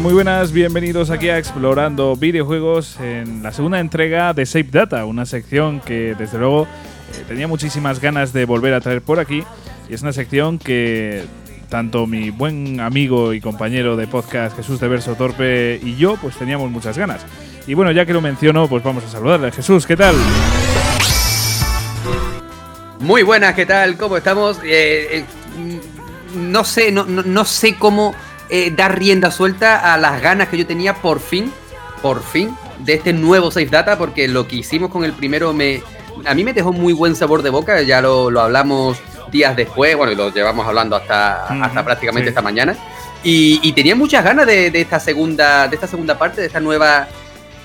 Muy 0.00 0.14
buenas, 0.14 0.52
bienvenidos 0.52 1.10
aquí 1.10 1.28
a 1.28 1.36
Explorando 1.36 2.16
Videojuegos 2.16 2.98
en 3.00 3.42
la 3.42 3.52
segunda 3.52 3.80
entrega 3.80 4.32
de 4.32 4.46
Save 4.46 4.68
Data, 4.70 5.04
una 5.04 5.26
sección 5.26 5.80
que 5.80 6.14
desde 6.18 6.38
luego 6.38 6.62
eh, 6.64 7.24
tenía 7.28 7.46
muchísimas 7.46 8.00
ganas 8.00 8.32
de 8.32 8.46
volver 8.46 8.72
a 8.72 8.80
traer 8.80 9.02
por 9.02 9.20
aquí 9.20 9.44
y 9.90 9.94
es 9.94 10.00
una 10.00 10.14
sección 10.14 10.58
que 10.58 11.26
tanto 11.68 12.06
mi 12.06 12.30
buen 12.30 12.80
amigo 12.80 13.34
y 13.34 13.42
compañero 13.42 13.94
de 13.94 14.06
podcast 14.06 14.56
Jesús 14.56 14.80
de 14.80 14.88
Verso 14.88 15.16
Torpe 15.16 15.78
y 15.82 15.96
yo 15.96 16.16
pues 16.16 16.34
teníamos 16.36 16.70
muchas 16.70 16.96
ganas. 16.96 17.20
Y 17.66 17.74
bueno, 17.74 17.92
ya 17.92 18.06
que 18.06 18.14
lo 18.14 18.22
menciono, 18.22 18.68
pues 18.68 18.82
vamos 18.82 19.04
a 19.04 19.08
saludarle. 19.08 19.52
Jesús, 19.52 19.86
¿qué 19.86 19.98
tal? 19.98 20.14
Muy 23.00 23.22
buenas, 23.22 23.54
¿qué 23.54 23.66
tal? 23.66 23.98
¿Cómo 23.98 24.16
estamos? 24.16 24.60
Eh, 24.64 25.18
eh, 25.18 25.24
no 26.36 26.64
sé, 26.64 26.90
no, 26.90 27.04
no, 27.04 27.22
no 27.22 27.44
sé 27.44 27.74
cómo 27.74 28.14
eh, 28.50 28.72
dar 28.74 28.98
rienda 28.98 29.30
suelta 29.30 29.94
a 29.94 29.96
las 29.96 30.20
ganas 30.20 30.48
que 30.48 30.58
yo 30.58 30.66
tenía 30.66 30.94
por 30.94 31.20
fin, 31.20 31.52
por 32.02 32.22
fin, 32.22 32.56
de 32.80 32.94
este 32.94 33.12
nuevo 33.12 33.50
Safe 33.50 33.66
Data, 33.66 33.96
porque 33.96 34.28
lo 34.28 34.48
que 34.48 34.56
hicimos 34.56 34.90
con 34.90 35.04
el 35.04 35.12
primero 35.12 35.52
me, 35.52 35.82
a 36.24 36.34
mí 36.34 36.44
me 36.44 36.52
dejó 36.52 36.72
muy 36.72 36.92
buen 36.92 37.14
sabor 37.14 37.42
de 37.42 37.50
boca, 37.50 37.80
ya 37.82 38.00
lo, 38.00 38.30
lo 38.30 38.40
hablamos 38.40 38.98
días 39.30 39.56
después, 39.56 39.96
bueno, 39.96 40.12
y 40.12 40.16
lo 40.16 40.32
llevamos 40.32 40.66
hablando 40.66 40.96
hasta, 40.96 41.44
hasta 41.46 41.84
prácticamente 41.84 42.26
sí. 42.26 42.30
esta 42.30 42.42
mañana. 42.42 42.76
Y, 43.22 43.60
y, 43.62 43.72
tenía 43.72 43.94
muchas 43.94 44.24
ganas 44.24 44.46
de, 44.46 44.70
de, 44.70 44.80
esta 44.80 44.98
segunda, 44.98 45.68
de 45.68 45.74
esta 45.74 45.86
segunda 45.86 46.18
parte, 46.18 46.40
de 46.40 46.46
esta 46.46 46.58
nueva, 46.58 47.06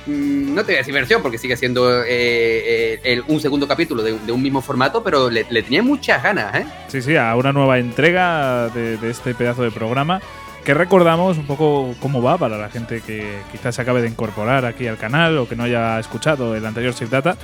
mmm, 0.05 0.53
no 0.53 0.61
te 0.61 0.73
voy 0.73 0.75
a 0.75 0.77
decir 0.79 0.93
versión, 0.93 1.21
porque 1.21 1.37
sigue 1.37 1.55
siendo 1.55 2.03
eh, 2.03 2.05
eh, 2.09 2.99
el, 3.03 3.23
un 3.27 3.39
segundo 3.39 3.65
capítulo 3.65 4.03
de, 4.03 4.19
de, 4.19 4.31
un 4.33 4.41
mismo 4.41 4.61
formato, 4.61 5.01
pero 5.01 5.29
le, 5.29 5.45
le, 5.49 5.63
tenía 5.63 5.81
muchas 5.81 6.21
ganas, 6.21 6.55
¿eh? 6.55 6.65
Sí, 6.89 7.01
sí, 7.01 7.15
a 7.15 7.33
una 7.37 7.53
nueva 7.53 7.79
entrega 7.79 8.67
de, 8.67 8.97
de 8.97 9.09
este 9.09 9.33
pedazo 9.33 9.63
de 9.63 9.71
programa 9.71 10.21
que 10.65 10.73
recordamos 10.73 11.37
un 11.37 11.45
poco 11.45 11.93
cómo 12.01 12.23
va 12.23 12.37
para 12.39 12.57
la 12.57 12.69
gente 12.69 13.01
que 13.01 13.37
quizás 13.51 13.75
se 13.75 13.83
acabe 13.83 14.01
de 14.01 14.09
incorporar 14.09 14.65
aquí 14.65 14.87
al 14.87 14.97
canal 14.97 15.37
o 15.37 15.47
que 15.47 15.55
no 15.55 15.63
haya 15.63 15.99
escuchado 15.99 16.55
el 16.55 16.65
anterior 16.65 16.91
Save 16.93 17.11
Data. 17.11 17.37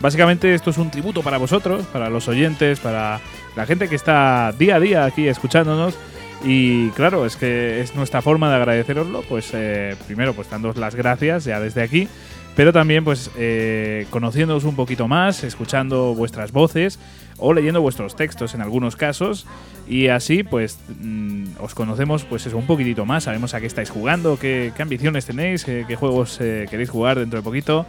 Básicamente 0.00 0.52
esto 0.54 0.70
es 0.70 0.78
un 0.78 0.90
tributo 0.90 1.22
para 1.22 1.38
vosotros, 1.38 1.86
para 1.86 2.10
los 2.10 2.26
oyentes, 2.26 2.80
para 2.80 3.20
la 3.54 3.64
gente 3.64 3.88
que 3.88 3.94
está 3.94 4.52
día 4.58 4.76
a 4.76 4.80
día 4.80 5.04
aquí 5.04 5.28
escuchándonos. 5.28 5.94
Y 6.42 6.88
claro, 6.90 7.24
es 7.24 7.36
que 7.36 7.80
es 7.80 7.94
nuestra 7.94 8.20
forma 8.20 8.50
de 8.50 8.56
agradeceroslo, 8.56 9.22
pues 9.22 9.50
eh, 9.54 9.94
primero 10.06 10.34
pues 10.34 10.50
dándoos 10.50 10.76
las 10.76 10.96
gracias 10.96 11.44
ya 11.44 11.60
desde 11.60 11.80
aquí, 11.80 12.08
pero 12.56 12.72
también 12.72 13.04
pues 13.04 13.30
eh, 13.38 14.06
conociéndoos 14.10 14.64
un 14.64 14.74
poquito 14.74 15.06
más, 15.06 15.44
escuchando 15.44 16.12
vuestras 16.12 16.50
voces 16.50 16.98
o 17.38 17.52
leyendo 17.52 17.80
vuestros 17.80 18.16
textos 18.16 18.54
en 18.54 18.60
algunos 18.60 18.96
casos. 18.96 19.46
Y 19.86 20.08
así 20.08 20.42
pues 20.42 20.78
mmm, 21.00 21.44
os 21.60 21.74
conocemos 21.74 22.24
pues 22.24 22.46
eso 22.46 22.56
un 22.56 22.66
poquitito 22.66 23.04
más, 23.04 23.24
sabemos 23.24 23.54
a 23.54 23.60
qué 23.60 23.66
estáis 23.66 23.90
jugando, 23.90 24.38
qué, 24.38 24.72
ambiciones 24.78 25.26
tenéis, 25.26 25.64
qué, 25.64 25.84
qué 25.86 25.96
juegos 25.96 26.38
eh, 26.40 26.66
queréis 26.70 26.90
jugar 26.90 27.18
dentro 27.18 27.38
de 27.38 27.42
poquito 27.42 27.86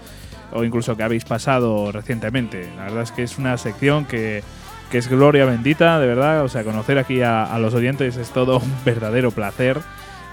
o 0.53 0.63
incluso 0.63 0.95
que 0.95 1.03
habéis 1.03 1.25
pasado 1.25 1.91
recientemente. 1.91 2.69
La 2.77 2.83
verdad 2.83 3.03
es 3.03 3.11
que 3.11 3.23
es 3.23 3.37
una 3.37 3.57
sección 3.57 4.05
que, 4.05 4.43
que 4.91 4.97
es 4.97 5.09
gloria 5.09 5.45
bendita, 5.45 5.99
de 5.99 6.07
verdad, 6.07 6.43
o 6.43 6.49
sea, 6.49 6.63
conocer 6.63 6.97
aquí 6.97 7.21
a, 7.21 7.43
a 7.43 7.59
los 7.59 7.73
oyentes 7.73 8.17
es 8.17 8.29
todo 8.29 8.59
un 8.59 8.73
verdadero 8.85 9.31
placer. 9.31 9.79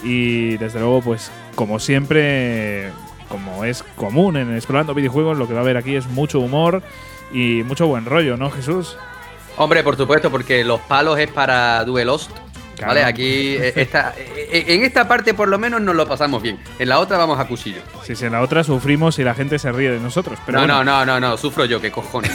Y 0.05 0.57
desde 0.57 0.81
luego 0.81 1.01
pues 1.01 1.31
como 1.55 1.79
siempre 1.79 2.91
como 3.29 3.65
es 3.65 3.83
común 3.97 4.37
en 4.37 4.55
Explorando 4.55 4.95
Videojuegos, 4.95 5.39
lo 5.39 5.49
que 5.49 5.55
va 5.55 5.61
a 5.61 5.63
haber 5.63 5.77
aquí 5.77 5.95
es 5.95 6.07
mucho 6.07 6.39
humor 6.41 6.83
y 7.33 7.63
mucho 7.63 7.87
buen 7.87 8.05
rollo, 8.05 8.37
¿no, 8.37 8.51
Jesús? 8.51 8.97
Hombre, 9.57 9.83
por 9.83 9.97
supuesto, 9.97 10.31
porque 10.31 10.65
los 10.65 10.81
palos 10.81 11.19
es 11.19 11.31
para 11.31 11.85
Duelost. 11.85 12.31
Claro. 12.77 12.95
Vale, 12.95 13.05
aquí 13.05 13.55
eh, 13.55 13.73
esta, 13.77 14.15
eh, 14.17 14.65
en 14.69 14.83
esta 14.83 15.07
parte 15.07 15.35
por 15.35 15.47
lo 15.47 15.59
menos 15.59 15.81
nos 15.83 15.95
lo 15.95 16.07
pasamos 16.09 16.43
bien. 16.43 16.59
En 16.79 16.89
la 16.89 16.99
otra 16.99 17.17
vamos 17.19 17.39
a 17.39 17.45
cuchillo. 17.47 17.83
Sí, 18.03 18.17
sí, 18.17 18.25
en 18.25 18.33
la 18.33 18.41
otra 18.41 18.65
sufrimos 18.65 19.19
y 19.19 19.25
la 19.25 19.35
gente 19.35 19.59
se 19.59 19.71
ríe 19.71 19.91
de 19.91 20.01
nosotros. 20.01 20.39
Pero 20.47 20.59
no, 20.59 20.67
bueno. 20.67 20.85
no, 20.85 21.05
no, 21.05 21.21
no, 21.21 21.29
no, 21.29 21.37
sufro 21.37 21.65
yo, 21.65 21.81
qué 21.81 21.93
cojones. 21.93 22.33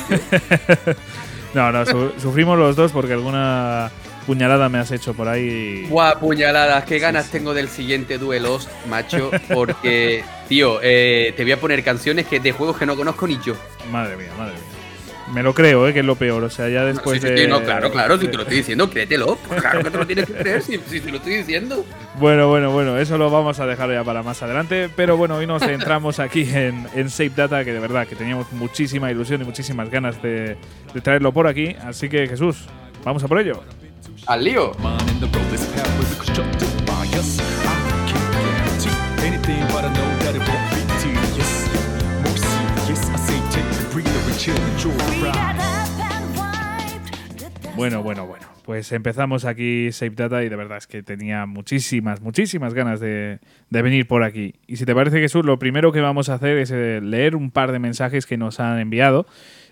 no, 1.54 1.72
no, 1.72 1.86
su 1.86 2.14
sufrimos 2.20 2.58
los 2.58 2.76
dos 2.76 2.92
porque 2.92 3.14
alguna 3.14 3.92
puñalada 4.28 4.70
me 4.70 4.78
has 4.78 4.92
hecho 4.92 5.14
por 5.14 5.28
ahí. 5.28 5.88
Guau, 5.90 6.20
puñaladas, 6.20 6.86
qué 6.86 7.00
ganas 7.00 7.26
sí, 7.26 7.32
sí. 7.32 7.38
tengo 7.40 7.54
del 7.54 7.70
siguiente 7.70 8.18
duelos, 8.18 8.70
macho. 8.88 9.32
Porque, 9.54 10.24
tío, 10.48 10.80
eh, 10.84 11.34
te 11.36 11.44
voy 11.44 11.54
a 11.54 11.60
poner 11.60 11.84
canciones 11.84 12.28
que 12.28 12.40
de 12.40 12.52
juegos 12.52 12.78
que 12.78 12.86
no 12.86 12.96
conozco 12.96 13.26
ni 13.26 13.40
yo. 13.40 13.56
Madre 13.90 14.18
mía, 14.18 14.32
madre 14.38 14.54
mía. 14.54 14.77
Me 15.34 15.44
lo 15.44 15.54
creo, 15.54 15.88
¿eh? 15.88 15.94
que 15.94 16.00
es 16.00 16.06
lo 16.06 16.16
peor. 16.16 16.44
O 16.44 16.50
sea, 16.50 16.70
ya 16.70 16.86
después 16.86 17.22
no, 17.22 17.28
sí, 17.28 17.34
de. 17.34 17.44
Sí, 17.44 17.48
no, 17.50 17.62
claro, 17.62 17.92
claro. 17.92 18.18
Si 18.18 18.28
te 18.28 18.38
lo 18.38 18.44
estoy 18.44 18.58
diciendo, 18.58 18.90
créetelo. 18.90 19.38
Claro 19.60 19.84
que 19.84 19.92
te 19.92 19.98
lo 19.98 20.08
tienes 20.08 20.26
que 20.26 20.34
creer 20.34 20.62
si, 20.62 20.78
si 20.88 21.02
te 21.02 21.12
lo 21.12 21.18
estoy 21.18 21.36
diciendo. 21.38 21.86
Bueno, 22.20 22.48
bueno, 22.48 22.72
bueno. 22.72 22.98
Eso 22.98 23.18
lo 23.18 23.30
vamos 23.30 23.60
a 23.60 23.66
dejar 23.66 23.92
ya 23.92 24.04
para 24.04 24.24
más 24.24 24.42
adelante. 24.42 24.90
Pero 24.96 25.18
bueno, 25.18 25.36
hoy 25.36 25.48
nos 25.48 25.62
centramos 25.62 26.20
aquí 26.20 26.48
en, 26.54 26.88
en 26.96 27.10
Save 27.10 27.32
Data, 27.36 27.66
que 27.66 27.74
de 27.74 27.80
verdad 27.80 28.08
que 28.08 28.16
teníamos 28.16 28.52
muchísima 28.54 29.12
ilusión 29.12 29.42
y 29.42 29.46
muchísimas 29.46 29.90
ganas 29.90 30.22
de, 30.22 30.56
de 30.94 31.02
traerlo 31.02 31.32
por 31.34 31.48
aquí. 31.48 31.76
Así 31.84 32.08
que, 32.08 32.28
Jesús, 32.28 32.66
vamos 33.04 33.24
a 33.24 33.28
por 33.28 33.40
ello. 33.40 33.64
¡Al 34.28 34.44
lío! 34.44 34.72
Bueno, 47.76 48.02
bueno, 48.02 48.26
bueno. 48.26 48.46
Pues 48.66 48.92
empezamos 48.92 49.46
aquí 49.46 49.92
Save 49.92 50.16
Data 50.16 50.44
y 50.44 50.50
de 50.50 50.56
verdad 50.56 50.80
es 50.80 50.88
que 50.88 51.02
tenía 51.02 51.46
muchísimas, 51.46 52.22
muchísimas 52.22 52.74
ganas 52.74 53.00
de, 53.00 53.40
de 53.70 53.82
venir 53.82 54.08
por 54.08 54.24
aquí. 54.24 54.56
Y 54.68 54.76
si 54.76 54.86
te 54.86 54.94
parece, 54.94 55.20
Jesús, 55.20 55.46
lo 55.46 55.58
primero 55.58 55.92
que 55.92 56.02
vamos 56.02 56.28
a 56.28 56.34
hacer 56.34 56.58
es 56.58 56.72
eh, 56.72 57.00
leer 57.02 57.36
un 57.36 57.52
par 57.52 57.72
de 57.72 57.80
mensajes 57.80 58.26
que 58.26 58.36
nos 58.36 58.60
han 58.60 58.80
enviado. 58.80 59.26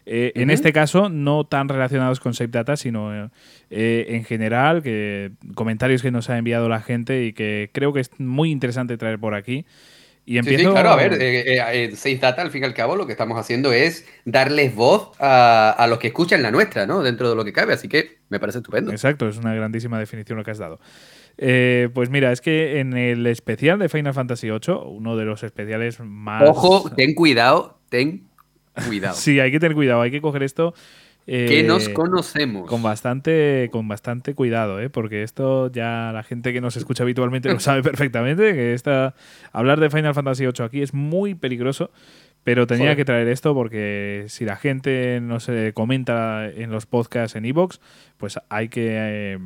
Eh, 0.05 0.31
uh 0.33 0.37
-huh. 0.37 0.43
En 0.43 0.49
este 0.49 0.71
caso, 0.71 1.09
no 1.09 1.43
tan 1.45 1.67
relacionados 1.67 2.19
con 2.19 2.33
Save 2.33 2.51
Data, 2.51 2.77
sino 2.77 3.31
eh, 3.69 4.05
en 4.09 4.23
general, 4.23 4.81
que 4.81 5.31
comentarios 5.55 6.01
que 6.01 6.11
nos 6.11 6.29
ha 6.29 6.37
enviado 6.37 6.69
la 6.69 6.81
gente 6.81 7.25
y 7.25 7.33
que 7.33 7.71
creo 7.73 7.91
que 7.91 8.01
es 8.01 8.11
muy 8.19 8.51
interesante 8.51 8.97
traer 8.97 9.19
por 9.19 9.33
aquí. 9.33 9.65
Y 10.25 10.37
empiezo... 10.37 10.59
Sí, 10.59 10.65
sí, 10.65 10.71
claro, 10.71 10.89
a 10.89 10.95
ver, 10.95 11.13
eh, 11.21 11.85
eh, 11.85 11.95
Save 11.95 12.17
Data, 12.17 12.41
al 12.41 12.49
fin 12.49 12.63
y 12.63 12.65
al 12.65 12.73
cabo, 12.73 12.95
lo 12.95 13.05
que 13.05 13.11
estamos 13.11 13.37
haciendo 13.37 13.71
es 13.71 14.07
darles 14.25 14.73
voz 14.73 15.11
a, 15.19 15.69
a, 15.71 15.87
los 15.87 15.99
que 15.99 16.07
escuchan 16.07 16.41
la 16.41 16.49
nuestra, 16.49 16.87
¿no? 16.87 17.03
Dentro 17.03 17.29
de 17.29 17.35
lo 17.35 17.45
que 17.45 17.53
cabe, 17.53 17.73
así 17.73 17.87
que 17.87 18.17
me 18.29 18.39
parece 18.39 18.59
estupendo. 18.59 18.91
Exacto, 18.91 19.29
es 19.29 19.37
una 19.37 19.53
grandísima 19.53 19.99
definición 19.99 20.37
lo 20.37 20.43
que 20.43 20.51
has 20.51 20.57
dado. 20.57 20.79
Eh, 21.37 21.89
pues 21.93 22.09
mira, 22.09 22.31
es 22.31 22.41
que 22.41 22.79
en 22.79 22.95
el 22.97 23.27
especial 23.27 23.77
de 23.77 23.89
Final 23.89 24.13
Fantasy 24.13 24.49
VIII, 24.49 24.75
uno 24.85 25.15
de 25.15 25.25
los 25.25 25.43
especiales 25.43 25.99
más... 25.99 26.47
Ojo, 26.47 26.89
ten 26.95 27.13
cuidado, 27.13 27.79
ten 27.89 28.27
cuidado. 28.87 29.15
sí, 29.17 29.39
hay 29.39 29.51
que 29.51 29.59
tener 29.59 29.75
cuidado, 29.75 30.01
hay 30.01 30.11
que 30.11 30.21
coger 30.21 30.43
esto... 30.43 30.73
Eh, 31.27 31.47
que 31.47 31.63
nos 31.63 31.89
conocemos. 31.89 32.69
Con 32.69 32.83
bastante, 32.83 33.69
con 33.71 33.87
bastante 33.87 34.35
cuidado, 34.35 34.79
¿eh? 34.79 34.89
porque 34.91 35.23
esto 35.23 35.71
ya 35.71 36.11
la 36.13 36.21
gente 36.21 36.53
que 36.53 36.61
nos 36.61 36.77
escucha 36.77 37.03
habitualmente 37.03 37.51
lo 37.51 37.59
sabe 37.59 37.81
perfectamente, 37.83 38.53
que 38.53 38.73
esta, 38.73 39.15
hablar 39.51 39.79
de 39.79 39.89
Final 39.89 40.13
Fantasy 40.13 40.43
VIII 40.45 40.65
aquí 40.65 40.81
es 40.83 40.93
muy 40.93 41.33
peligroso, 41.33 41.89
pero 42.45 42.67
tenía 42.67 42.85
Joder. 42.85 42.97
que 42.97 43.05
traer 43.05 43.27
esto 43.27 43.55
porque 43.55 44.25
si 44.27 44.45
la 44.45 44.55
gente 44.55 45.19
no 45.19 45.39
se 45.39 45.73
comenta 45.73 46.47
en 46.47 46.69
los 46.69 46.85
podcasts 46.85 47.35
en 47.35 47.43
Evox, 47.43 47.81
pues 48.17 48.37
hay 48.49 48.69
que, 48.69 48.89
eh, 48.91 49.39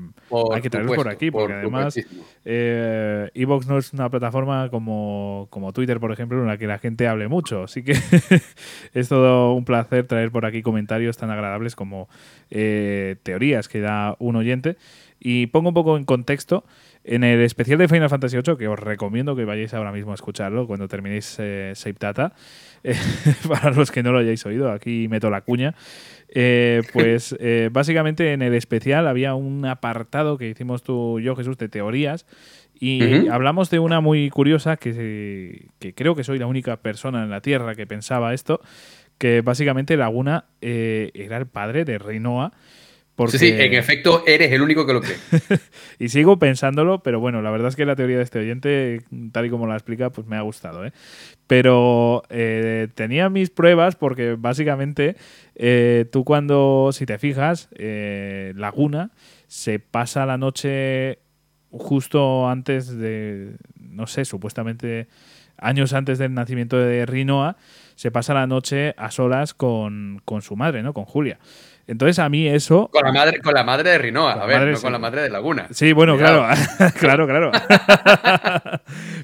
hay 0.53 0.61
que 0.61 0.69
traerlo 0.69 0.95
por 0.95 1.07
aquí, 1.07 1.31
porque 1.31 1.53
por 1.53 1.55
además 1.59 1.95
eh, 2.43 3.29
Evox 3.33 3.67
no 3.67 3.77
es 3.77 3.93
una 3.93 4.09
plataforma 4.09 4.69
como, 4.69 5.47
como 5.49 5.71
Twitter, 5.71 5.97
por 6.01 6.11
ejemplo, 6.11 6.41
en 6.41 6.47
la 6.47 6.57
que 6.57 6.67
la 6.67 6.77
gente 6.77 7.07
hable 7.07 7.29
mucho. 7.29 7.63
Así 7.63 7.83
que 7.83 7.93
es 8.93 9.07
todo 9.07 9.53
un 9.53 9.63
placer 9.63 10.05
traer 10.05 10.29
por 10.29 10.45
aquí 10.45 10.61
comentarios 10.61 11.15
tan 11.15 11.31
agradables 11.31 11.77
como 11.77 12.09
eh, 12.49 13.15
teorías 13.23 13.69
que 13.69 13.79
da 13.79 14.17
un 14.19 14.35
oyente. 14.35 14.75
Y 15.21 15.47
pongo 15.47 15.69
un 15.69 15.73
poco 15.73 15.95
en 15.97 16.03
contexto. 16.03 16.65
En 17.03 17.23
el 17.23 17.41
especial 17.41 17.79
de 17.79 17.87
Final 17.87 18.09
Fantasy 18.09 18.37
VIII, 18.37 18.57
que 18.57 18.67
os 18.67 18.79
recomiendo 18.79 19.35
que 19.35 19.45
vayáis 19.45 19.73
ahora 19.73 19.91
mismo 19.91 20.11
a 20.11 20.15
escucharlo 20.15 20.67
cuando 20.67 20.87
terminéis 20.87 21.37
eh, 21.39 21.71
Save 21.73 21.95
Data, 21.99 22.33
eh, 22.83 22.95
para 23.47 23.71
los 23.71 23.91
que 23.91 24.03
no 24.03 24.11
lo 24.11 24.19
hayáis 24.19 24.45
oído, 24.45 24.71
aquí 24.71 25.07
meto 25.07 25.29
la 25.29 25.41
cuña. 25.41 25.75
Eh, 26.29 26.81
pues 26.93 27.35
eh, 27.39 27.69
básicamente 27.71 28.33
en 28.33 28.41
el 28.41 28.53
especial 28.53 29.07
había 29.07 29.35
un 29.35 29.65
apartado 29.65 30.37
que 30.37 30.49
hicimos 30.49 30.83
tú 30.83 31.19
yo, 31.19 31.35
Jesús, 31.35 31.57
de 31.57 31.69
teorías. 31.69 32.25
Y 32.81 33.03
uh 33.03 33.07
-huh. 33.07 33.31
hablamos 33.31 33.69
de 33.69 33.79
una 33.79 33.99
muy 33.99 34.29
curiosa 34.29 34.77
que, 34.77 35.67
que, 35.79 35.93
creo 35.93 36.15
que 36.15 36.23
soy 36.23 36.39
la 36.39 36.47
única 36.47 36.77
persona 36.77 37.23
en 37.23 37.29
la 37.29 37.41
Tierra 37.41 37.75
que 37.75 37.85
pensaba 37.85 38.33
esto, 38.33 38.61
que 39.17 39.41
básicamente 39.41 39.97
Laguna 39.97 40.45
eh, 40.61 41.11
era 41.13 41.37
el 41.37 41.45
padre 41.45 41.83
de 41.83 41.97
Reinoa. 41.97 42.53
Porque... 43.19 43.37
Sí, 43.37 43.49
sí, 43.49 43.53
en 43.59 43.73
efecto, 43.73 44.23
eres 44.25 44.49
el 44.53 44.61
único 44.61 44.85
que 44.85 44.93
lo 44.93 45.01
cree. 45.01 45.17
y 45.99 46.07
sigo 46.07 46.39
pensándolo, 46.39 47.03
pero 47.03 47.19
bueno, 47.19 47.41
la 47.41 47.51
verdad 47.51 47.67
es 47.67 47.75
que 47.75 47.83
la 47.83 47.97
teoría 47.97 48.15
de 48.15 48.23
este 48.23 48.39
oyente, 48.39 49.01
tal 49.33 49.45
y 49.45 49.49
como 49.49 49.67
la 49.67 49.73
explica, 49.73 50.09
pues 50.09 50.25
me 50.25 50.37
ha 50.37 50.41
gustado. 50.41 50.85
¿eh? 50.85 50.93
Pero 51.45 52.23
eh, 52.29 52.87
tenía 52.95 53.27
mis 53.27 53.49
pruebas 53.49 53.97
porque 53.97 54.37
básicamente 54.39 55.17
eh, 55.55 56.05
tú 56.13 56.23
cuando, 56.23 56.91
si 56.93 57.05
te 57.05 57.17
fijas, 57.17 57.67
eh, 57.75 58.53
Laguna 58.55 59.11
se 59.47 59.79
pasa 59.79 60.25
la 60.25 60.37
noche 60.37 61.19
justo 61.71 62.47
antes 62.47 62.97
de, 62.97 63.57
no 63.77 64.07
sé, 64.07 64.23
supuestamente 64.23 65.09
años 65.57 65.91
antes 65.91 66.19
del 66.19 66.33
nacimiento 66.33 66.77
de 66.77 67.05
Rinoa, 67.05 67.57
se 67.95 68.11
pasa 68.11 68.33
la 68.33 68.47
noche 68.47 68.93
a 68.95 69.11
solas 69.11 69.53
con, 69.53 70.21
con 70.23 70.41
su 70.41 70.55
madre, 70.55 70.83
¿no? 70.83 70.93
Con 70.93 71.03
Julia. 71.03 71.37
Entonces 71.89 72.19
a 72.19 72.29
mí 72.29 72.47
eso... 72.47 72.87
Con 72.93 73.03
la 73.03 73.11
madre, 73.11 73.39
con 73.39 73.51
la 73.51 73.63
madre 73.63 73.89
de 73.89 73.97
Rinoa, 73.97 74.33
a 74.33 74.45
ver, 74.45 74.67
no 74.67 74.79
con 74.79 74.91
la 74.91 74.99
madre 74.99 75.23
de 75.23 75.29
Laguna. 75.31 75.67
Sí, 75.71 75.91
bueno, 75.91 76.17
claro, 76.19 76.45
claro, 76.99 77.25
claro. 77.25 77.51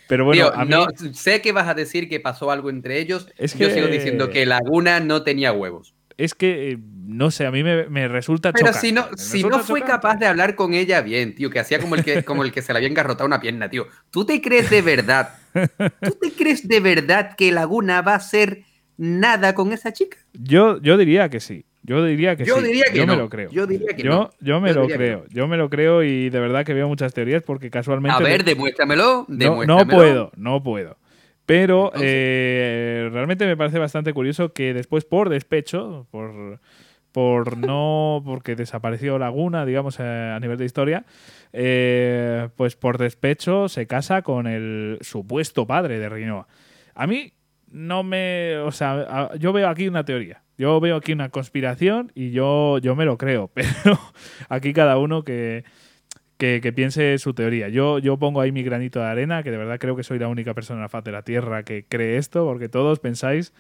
Pero 0.08 0.26
bueno, 0.26 0.48
a 0.48 0.66
mí... 0.66 0.72
no, 0.72 0.88
sé 1.14 1.42
que 1.42 1.52
vas 1.52 1.68
a 1.68 1.76
decir 1.76 2.10
que 2.10 2.20
pasó 2.20 2.50
algo 2.50 2.72
entre 2.72 2.98
ellos. 3.00 3.30
Es 3.38 3.54
que... 3.54 3.66
Yo 3.66 3.70
sigo 3.70 3.86
diciendo 3.86 4.32
que 4.32 4.48
Laguna 4.48 5.00
no 5.00 5.22
tenía 5.22 5.54
huevos. 5.54 5.94
Es 6.18 6.34
que, 6.34 6.72
eh, 6.72 6.78
no 6.80 7.30
sé, 7.30 7.46
a 7.46 7.52
mí 7.52 7.62
me, 7.62 8.08
resulta 8.08 8.52
Pero 8.52 8.74
si 8.74 8.92
no, 8.92 9.10
si 9.16 9.44
no 9.44 9.60
fue 9.60 9.84
capaz 9.84 10.16
de 10.16 10.26
hablar 10.26 10.56
con 10.56 10.74
ella 10.74 11.02
bien, 11.02 11.36
tío, 11.36 11.52
que 11.52 11.60
hacía 11.60 11.78
como 11.78 11.94
el 11.94 12.04
que, 12.04 12.24
como 12.26 12.44
el 12.44 12.52
que 12.52 12.64
se 12.64 12.74
le 12.74 12.78
había 12.78 12.90
engarrotado 12.90 13.28
una 13.28 13.40
pierna, 13.40 13.70
tío. 13.70 13.86
¿Tú 14.10 14.26
te 14.26 14.42
crees 14.42 14.72
de 14.72 14.82
verdad? 14.82 15.36
¿Tú 15.54 16.18
te 16.20 16.32
crees 16.32 16.68
de 16.68 16.80
verdad 16.80 17.36
que 17.38 17.52
Laguna 17.52 18.02
va 18.02 18.14
a 18.14 18.18
hacer 18.18 18.64
nada 18.98 19.54
con 19.54 19.72
esa 19.72 19.94
chica? 19.94 20.18
Yo, 20.34 20.82
yo 20.82 20.98
diría 20.98 21.30
que 21.30 21.40
sí. 21.40 21.66
Yo 21.86 22.04
diría 22.04 22.36
que 22.36 22.46
yo 22.46 22.58
sí. 22.58 22.64
Diría 22.64 22.86
que 22.92 22.98
yo 22.98 23.06
no. 23.06 23.14
me 23.14 23.22
lo 23.22 23.30
creo. 23.30 23.52
Yo 23.52 23.68
diría 23.68 23.96
que 23.96 24.02
yo, 24.02 24.10
no. 24.10 24.30
Yo 24.40 24.60
me 24.60 24.74
lo 24.74 24.88
creo. 24.88 25.26
Yo 25.30 25.48
me 25.48 25.56
lo 25.56 25.70
creo 25.70 26.04
y 26.04 26.30
de 26.30 26.40
verdad 26.40 26.66
que 26.66 26.74
veo 26.74 26.88
muchas 26.88 27.14
teorías 27.14 27.44
porque 27.44 27.70
casualmente. 27.70 28.18
A 28.18 28.20
ver, 28.20 28.44
demuéstramelo. 28.44 29.26
No, 29.28 29.88
puedo, 29.88 30.32
no 30.36 30.64
puedo. 30.64 30.98
Pero 31.46 31.92
eh, 32.02 33.08
realmente 33.12 33.46
me 33.46 33.56
parece 33.56 33.78
bastante 33.78 34.14
curioso 34.14 34.52
que 34.52 34.74
después, 34.74 35.06
por 35.06 35.30
despecho, 35.30 36.08
por, 36.10 36.60
por 37.12 37.56
no. 37.58 38.24
porque 38.26 38.56
desapareció 38.56 39.20
Laguna, 39.20 39.64
digamos, 39.64 40.00
a 40.00 40.40
nivel 40.40 40.58
de 40.58 40.66
historia, 40.66 41.06
eh, 41.54 42.50
pues 42.56 42.76
por 42.76 42.98
despecho 42.98 43.70
se 43.70 43.86
casa 43.86 44.24
con 44.24 44.48
el 44.48 44.98
supuesto 45.02 45.68
padre 45.68 46.00
de 46.00 46.10
Rinoa. 46.10 46.48
A 46.96 47.06
mí 47.06 47.34
no 47.72 48.02
me. 48.02 48.58
O 48.58 48.72
sea, 48.72 49.30
yo 49.38 49.54
veo 49.54 49.70
aquí 49.70 49.88
una 49.88 50.04
teoría. 50.04 50.42
Yo 50.58 50.80
veo 50.80 50.96
aquí 50.96 51.12
una 51.12 51.30
conspiración 51.30 52.12
y 52.16 52.32
yo, 52.32 52.78
yo 52.80 52.96
me 52.96 53.06
lo 53.06 53.18
creo, 53.18 53.52
pero 53.54 54.00
aquí 54.50 54.74
cada 54.74 54.98
uno 54.98 55.24
que, 55.24 55.64
que, 56.38 56.74
piense 56.74 57.18
su 57.18 57.34
teoría. 57.34 57.70
Yo, 57.70 58.00
yo 58.00 58.18
pongo 58.18 58.42
ahí 58.42 58.52
mi 58.52 58.64
granito 58.64 59.00
de 59.00 59.06
arena, 59.06 59.44
que 59.44 59.52
de 59.52 59.58
verdad 59.58 59.80
creo 59.80 59.96
que 59.96 60.04
soy 60.04 60.20
la 60.20 60.28
única 60.28 60.54
persona 60.54 60.80
en 60.80 60.84
la 60.84 60.90
faz 60.90 61.04
de 61.04 61.12
la 61.12 61.24
Tierra 61.24 61.64
que 61.64 61.86
cree 61.88 62.18
esto, 62.18 62.46
porque 62.46 62.70
todos 62.70 63.00
pensáis... 63.00 63.54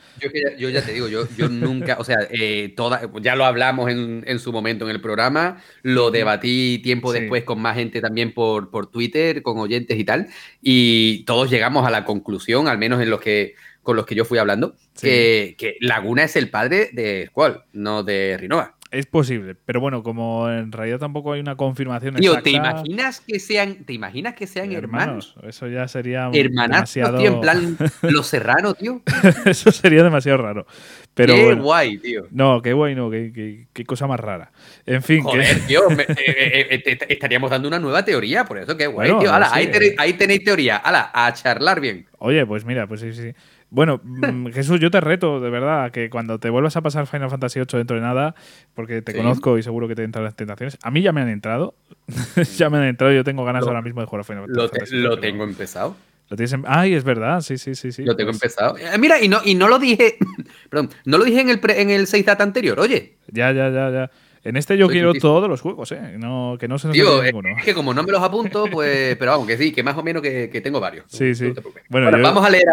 Yo, 0.57 0.69
ya, 0.69 0.83
te 0.83 0.93
digo, 0.93 1.07
yo, 1.07 1.27
yo 1.37 1.47
nunca, 1.49 1.97
o 1.99 2.03
sea, 2.03 2.17
eh, 2.29 2.73
toda, 2.75 3.09
ya 3.21 3.35
lo 3.35 3.45
hablamos 3.45 3.89
en, 3.89 4.23
en, 4.27 4.39
su 4.39 4.51
momento 4.51 4.85
en 4.85 4.91
el 4.91 5.01
programa, 5.01 5.61
lo 5.83 6.11
debatí 6.11 6.79
tiempo 6.83 7.13
después 7.13 7.43
con 7.43 7.61
más 7.61 7.75
gente 7.75 8.01
también 8.01 8.33
por, 8.33 8.69
por 8.69 8.87
Twitter, 8.87 9.41
con 9.41 9.57
oyentes 9.57 9.97
y 9.97 10.03
tal, 10.03 10.27
y 10.61 11.23
todos 11.25 11.49
llegamos 11.49 11.87
a 11.87 11.89
la 11.89 12.03
conclusión, 12.03 12.67
al 12.67 12.77
menos 12.77 13.01
en 13.01 13.09
los 13.09 13.21
que 13.21 13.55
con 13.85 13.95
los 13.95 14.05
que 14.05 14.15
yo 14.15 14.25
fui 14.25 14.39
hablando, 14.39 14.75
que, 14.99 15.77
Laguna 15.79 16.23
es 16.23 16.35
el 16.35 16.49
padre 16.49 16.89
de 16.91 17.27
Squall, 17.27 17.63
no 17.71 18.03
de 18.03 18.35
Rinoa. 18.37 18.75
Es 18.91 19.05
posible, 19.05 19.55
pero 19.55 19.81
bueno, 19.81 20.03
como 20.03 20.49
en 20.49 20.71
realidad 20.71 20.99
tampoco 20.99 21.33
hay 21.33 21.41
una 21.41 21.57
confirmación 21.57 22.15
Tío, 22.15 22.41
¿te 22.41 22.51
imaginas 22.51 23.19
que 23.19 23.39
sean, 23.39 23.83
¿te 23.83 23.93
imaginas 23.93 24.35
que 24.35 24.47
sean 24.47 24.71
hermanos? 24.71 25.35
Eso 25.43 25.67
ya 25.67 25.87
sería 25.87 26.29
Hermanas, 26.33 26.93
demasiado... 26.93 27.17
tío, 27.17 27.27
en 27.27 27.41
plan 27.41 27.77
Los 28.03 28.27
Serrano, 28.27 28.73
tío. 28.73 29.01
eso 29.45 29.71
sería 29.71 30.01
demasiado 30.01 30.37
raro. 30.37 30.65
Pero 31.13 31.33
qué 31.33 31.53
guay, 31.55 31.97
tío. 31.97 32.27
No, 32.31 32.61
qué 32.61 32.73
guay, 32.73 32.95
no, 32.95 33.09
qué, 33.09 33.67
cosa 33.85 34.07
más 34.07 34.19
rara. 34.19 34.51
En 34.85 35.01
fin, 35.01 35.23
Joder, 35.23 35.59
tío, 35.67 35.89
eh, 35.91 36.05
eh, 36.17 36.83
eh, 36.85 36.97
estaríamos 37.09 37.49
dando 37.49 37.67
una 37.67 37.79
nueva 37.79 38.03
teoría, 38.05 38.45
por 38.45 38.59
eso 38.59 38.77
qué 38.77 38.87
guay, 38.87 39.11
tío. 39.19 39.33
ahí, 39.33 39.71
ahí, 39.97 40.13
tenéis 40.13 40.43
teoría. 40.43 40.77
Ala, 40.77 41.11
a 41.13 41.33
charlar 41.33 41.79
bien. 41.79 42.05
Oye, 42.19 42.45
pues 42.45 42.65
mira, 42.65 42.87
pues 42.87 43.01
sí, 43.01 43.13
sí. 43.13 43.33
Bueno, 43.69 43.99
mm, 44.03 44.47
Jesús, 44.47 44.79
yo 44.79 44.91
te 44.91 45.01
reto, 45.01 45.39
de 45.39 45.49
verdad, 45.49 45.91
que 45.91 46.09
cuando 46.09 46.39
te 46.39 46.49
vuelvas 46.49 46.75
a 46.77 46.81
pasar 46.81 47.07
Final 47.07 47.29
Fantasy 47.29 47.59
VIII 47.59 47.77
dentro 47.77 47.95
de 47.95 48.01
nada, 48.01 48.35
porque 48.73 49.01
te 49.01 49.15
conozco 49.15 49.57
y 49.57 49.63
seguro 49.63 49.87
que 49.87 49.95
te 49.95 50.03
entran 50.03 50.23
las 50.23 50.35
tentaciones, 50.35 50.77
a 50.81 50.91
mí 50.91 51.01
ya 51.01 51.11
me 51.11 51.21
han 51.21 51.29
entrado. 51.29 51.75
ya 52.57 52.69
me 52.69 52.77
han 52.77 52.85
entrado 52.85 53.13
y 53.13 53.15
yo 53.15 53.23
tengo 53.23 53.43
ganas 53.45 53.65
ahora 53.65 53.81
mismo 53.81 54.01
de 54.01 54.07
jugar 54.07 54.21
a 54.21 54.23
Final 54.23 54.45
Fantasy 54.47 54.95
Lo 54.97 55.19
tengo 55.19 55.43
empezado. 55.43 55.95
¿Lo 56.29 56.37
tienes 56.37 56.55
Ay, 56.65 56.95
es 56.95 57.03
verdad, 57.03 57.41
sí, 57.41 57.57
sí, 57.57 57.75
sí. 57.75 57.91
sí 57.91 58.03
lo 58.03 58.15
tengo 58.15 58.31
pues 58.31 58.41
empezado. 58.41 58.77
Eh, 58.77 58.97
mira, 58.97 59.21
y 59.21 59.27
no, 59.27 59.41
y 59.45 59.53
no 59.53 59.67
lo 59.67 59.77
dije, 59.77 60.17
perdón, 60.69 60.89
no 61.05 61.19
lo 61.19 61.23
dije 61.23 61.41
en 61.41 61.49
el, 61.49 61.61
en 61.69 61.89
el 61.91 62.07
6 62.07 62.25
data 62.25 62.43
anterior, 62.43 62.79
oye. 62.79 63.17
Ya, 63.31 63.51
ya, 63.51 63.69
ya, 63.69 63.91
ya. 63.91 64.11
En 64.45 64.57
este 64.57 64.77
yo 64.77 64.87
quiero 64.87 65.11
todos 65.15 65.49
los 65.49 65.59
juegos, 65.59 65.91
¿eh? 65.91 66.17
No, 66.19 66.55
que 66.59 66.67
no 66.67 66.77
se 66.77 66.87
nos 66.87 66.93
Tío, 66.93 67.23
ninguno. 67.23 67.49
Es 67.57 67.65
que 67.65 67.73
como 67.73 67.95
no 67.95 68.03
me 68.03 68.11
los 68.11 68.21
apunto, 68.21 68.65
pues. 68.71 69.15
Pero 69.17 69.31
vamos, 69.31 69.47
que 69.47 69.57
sí, 69.57 69.71
que 69.71 69.81
más 69.81 69.97
o 69.97 70.03
menos 70.03 70.21
que, 70.21 70.51
que 70.51 70.61
tengo 70.61 70.79
varios. 70.79 71.05
Sí, 71.07 71.33
sí. 71.33 71.51
bueno, 71.89 72.11
vamos, 72.21 72.45
a 72.45 72.49
leer 72.51 72.65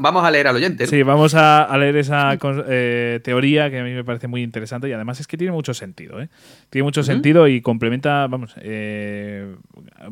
vamos 0.00 0.24
a 0.24 0.30
leer 0.32 0.48
al 0.48 0.56
oyente. 0.56 0.88
Sí, 0.88 1.04
vamos 1.04 1.34
a, 1.36 1.72
leer 1.78 1.98
esa 1.98 2.36
eh, 2.66 3.20
teoría 3.22 3.70
que 3.70 3.78
a 3.78 3.84
mí 3.84 3.92
me 3.92 4.02
parece 4.02 4.26
muy 4.26 4.42
interesante 4.42 4.88
y 4.88 4.92
además 4.92 5.20
es 5.20 5.28
que 5.28 5.36
tiene 5.36 5.52
mucho 5.52 5.72
sentido, 5.72 6.20
¿eh? 6.20 6.28
Tiene 6.68 6.82
mucho 6.82 7.04
sentido 7.04 7.46
y 7.46 7.60
complementa, 7.60 8.26
vamos, 8.26 8.56
eh, 8.60 9.54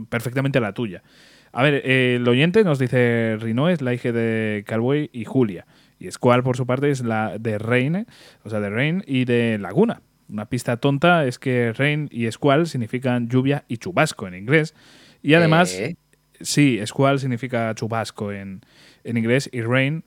perfectamente 0.08 0.58
a 0.58 0.60
la 0.60 0.72
tuya. 0.72 1.02
A 1.50 1.64
ver, 1.64 1.84
el 1.84 2.28
oyente 2.28 2.62
nos 2.62 2.78
dice 2.78 3.38
Rino 3.40 3.68
es 3.68 3.82
la 3.82 3.92
hija 3.92 4.12
de 4.12 4.62
Calway 4.64 5.10
y 5.12 5.24
Julia. 5.24 5.66
Y 5.98 6.08
Squall, 6.12 6.44
por 6.44 6.56
su 6.56 6.64
parte, 6.64 6.92
es 6.92 7.02
la 7.02 7.38
de 7.38 7.58
Rain, 7.58 8.06
o 8.44 8.50
sea, 8.50 8.60
de 8.60 8.70
Rain 8.70 9.02
y 9.04 9.24
de 9.24 9.58
Laguna. 9.58 10.00
Una 10.28 10.46
pista 10.46 10.76
tonta 10.76 11.26
es 11.26 11.38
que 11.38 11.72
rain 11.72 12.08
y 12.12 12.30
squall 12.30 12.66
significan 12.66 13.28
lluvia 13.28 13.64
y 13.68 13.78
chubasco 13.78 14.26
en 14.26 14.34
inglés. 14.34 14.74
Y 15.22 15.34
además, 15.34 15.72
¿Eh? 15.74 15.96
sí, 16.40 16.80
squall 16.86 17.18
significa 17.18 17.74
chubasco 17.74 18.32
en, 18.32 18.60
inglés 19.04 19.48
y 19.52 19.62
rain, 19.62 20.04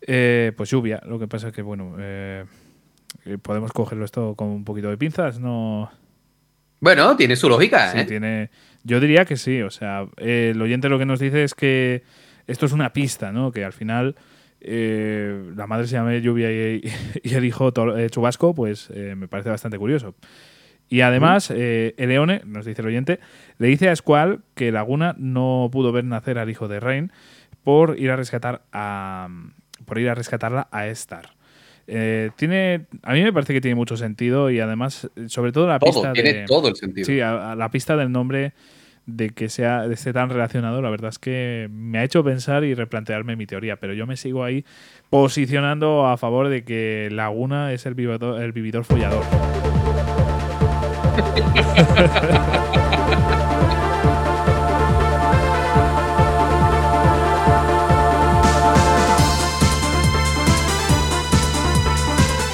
eh, 0.00 0.52
pues 0.56 0.70
lluvia. 0.70 1.00
Lo 1.06 1.18
que 1.18 1.28
pasa 1.28 1.48
es 1.48 1.54
que, 1.54 1.62
bueno, 1.62 1.96
eh, 1.98 2.44
podemos 3.42 3.72
cogerlo 3.72 4.04
esto 4.04 4.34
con 4.34 4.48
un 4.48 4.64
poquito 4.64 4.90
de 4.90 4.96
pinzas, 4.96 5.38
no... 5.38 5.90
Bueno, 6.80 7.16
tiene 7.16 7.34
su 7.36 7.48
lógica, 7.48 7.92
sí, 7.92 8.04
tiene... 8.06 8.50
Yo 8.84 9.00
diría 9.00 9.24
que 9.24 9.36
sí, 9.36 9.62
o 9.62 9.70
sea, 9.70 10.06
el 10.16 10.60
oyente 10.62 10.88
lo 10.88 10.98
que 10.98 11.06
nos 11.06 11.18
dice 11.18 11.42
es 11.42 11.54
que 11.54 12.04
esto 12.46 12.66
es 12.66 12.72
una 12.72 12.92
pista, 12.92 13.32
¿no? 13.32 13.50
Que 13.52 13.64
al 13.64 13.72
final 13.72 14.16
eh, 14.60 15.52
la 15.56 15.66
madre 15.66 15.86
se 15.86 15.94
llama 15.94 16.16
Lluvia 16.16 16.50
y, 16.50 16.82
el 17.22 17.44
hijo 17.44 17.72
eh, 17.96 18.10
Chubasco, 18.10 18.54
pues 18.54 18.88
eh, 18.92 19.14
me 19.16 19.28
parece 19.28 19.50
bastante 19.50 19.78
curioso. 19.78 20.14
Y 20.90 21.02
además, 21.02 21.50
Eleone, 21.50 22.40
nos 22.46 22.64
dice 22.64 22.80
el 22.80 22.88
oyente, 22.88 23.20
le 23.58 23.68
dice 23.68 23.90
a 23.90 23.96
Squall 23.96 24.40
que 24.54 24.72
Laguna 24.72 25.14
no 25.18 25.68
pudo 25.70 25.92
ver 25.92 26.04
nacer 26.04 26.38
al 26.38 26.48
hijo 26.48 26.66
de 26.66 26.80
Rain 26.80 27.12
por 27.62 27.98
ir 27.98 28.10
a 28.10 28.16
rescatar 28.16 28.62
a 28.72 29.28
por 29.84 29.98
ir 29.98 30.08
a 30.08 30.14
rescatarla 30.14 30.68
a 30.70 30.86
Star. 30.86 31.34
tiene, 32.36 32.86
a 33.02 33.12
mí 33.12 33.22
me 33.22 33.34
parece 33.34 33.52
que 33.52 33.60
tiene 33.60 33.74
mucho 33.74 33.98
sentido 33.98 34.50
y 34.50 34.60
además, 34.60 35.10
sobre 35.26 35.52
todo 35.52 35.66
la 35.66 35.78
pista 35.78 36.14
tiene 36.14 36.46
todo 36.46 36.68
el 36.68 36.76
sentido. 36.76 37.04
Sí, 37.04 37.18
la 37.18 37.68
pista 37.70 37.94
del 37.94 38.10
nombre 38.10 38.54
de 39.08 39.30
que 39.30 39.48
sea 39.48 39.86
esté 39.86 40.12
tan 40.12 40.28
relacionado, 40.28 40.82
la 40.82 40.90
verdad 40.90 41.08
es 41.08 41.18
que 41.18 41.68
me 41.72 41.98
ha 41.98 42.04
hecho 42.04 42.22
pensar 42.22 42.62
y 42.62 42.74
replantearme 42.74 43.36
mi 43.36 43.46
teoría, 43.46 43.76
pero 43.76 43.94
yo 43.94 44.06
me 44.06 44.18
sigo 44.18 44.44
ahí 44.44 44.66
posicionando 45.08 46.06
a 46.06 46.18
favor 46.18 46.50
de 46.50 46.62
que 46.62 47.08
Laguna 47.10 47.72
es 47.72 47.86
el 47.86 47.94
vividor, 47.94 48.42
el 48.42 48.52
vividor 48.52 48.84
follador. 48.84 49.24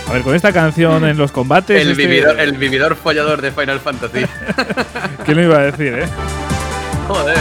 A 0.06 0.12
ver, 0.12 0.22
con 0.22 0.36
esta 0.36 0.52
canción 0.52 1.04
en 1.04 1.18
los 1.18 1.32
combates. 1.32 1.82
El, 1.82 1.90
este 1.90 2.06
vividor, 2.06 2.38
el 2.38 2.52
vividor 2.52 2.94
follador 2.94 3.42
de 3.42 3.50
Final 3.50 3.80
Fantasy. 3.80 4.24
¿Qué 5.26 5.34
me 5.34 5.42
iba 5.42 5.58
a 5.58 5.62
decir, 5.62 5.94
eh? 5.94 6.06
Joder. 7.08 7.36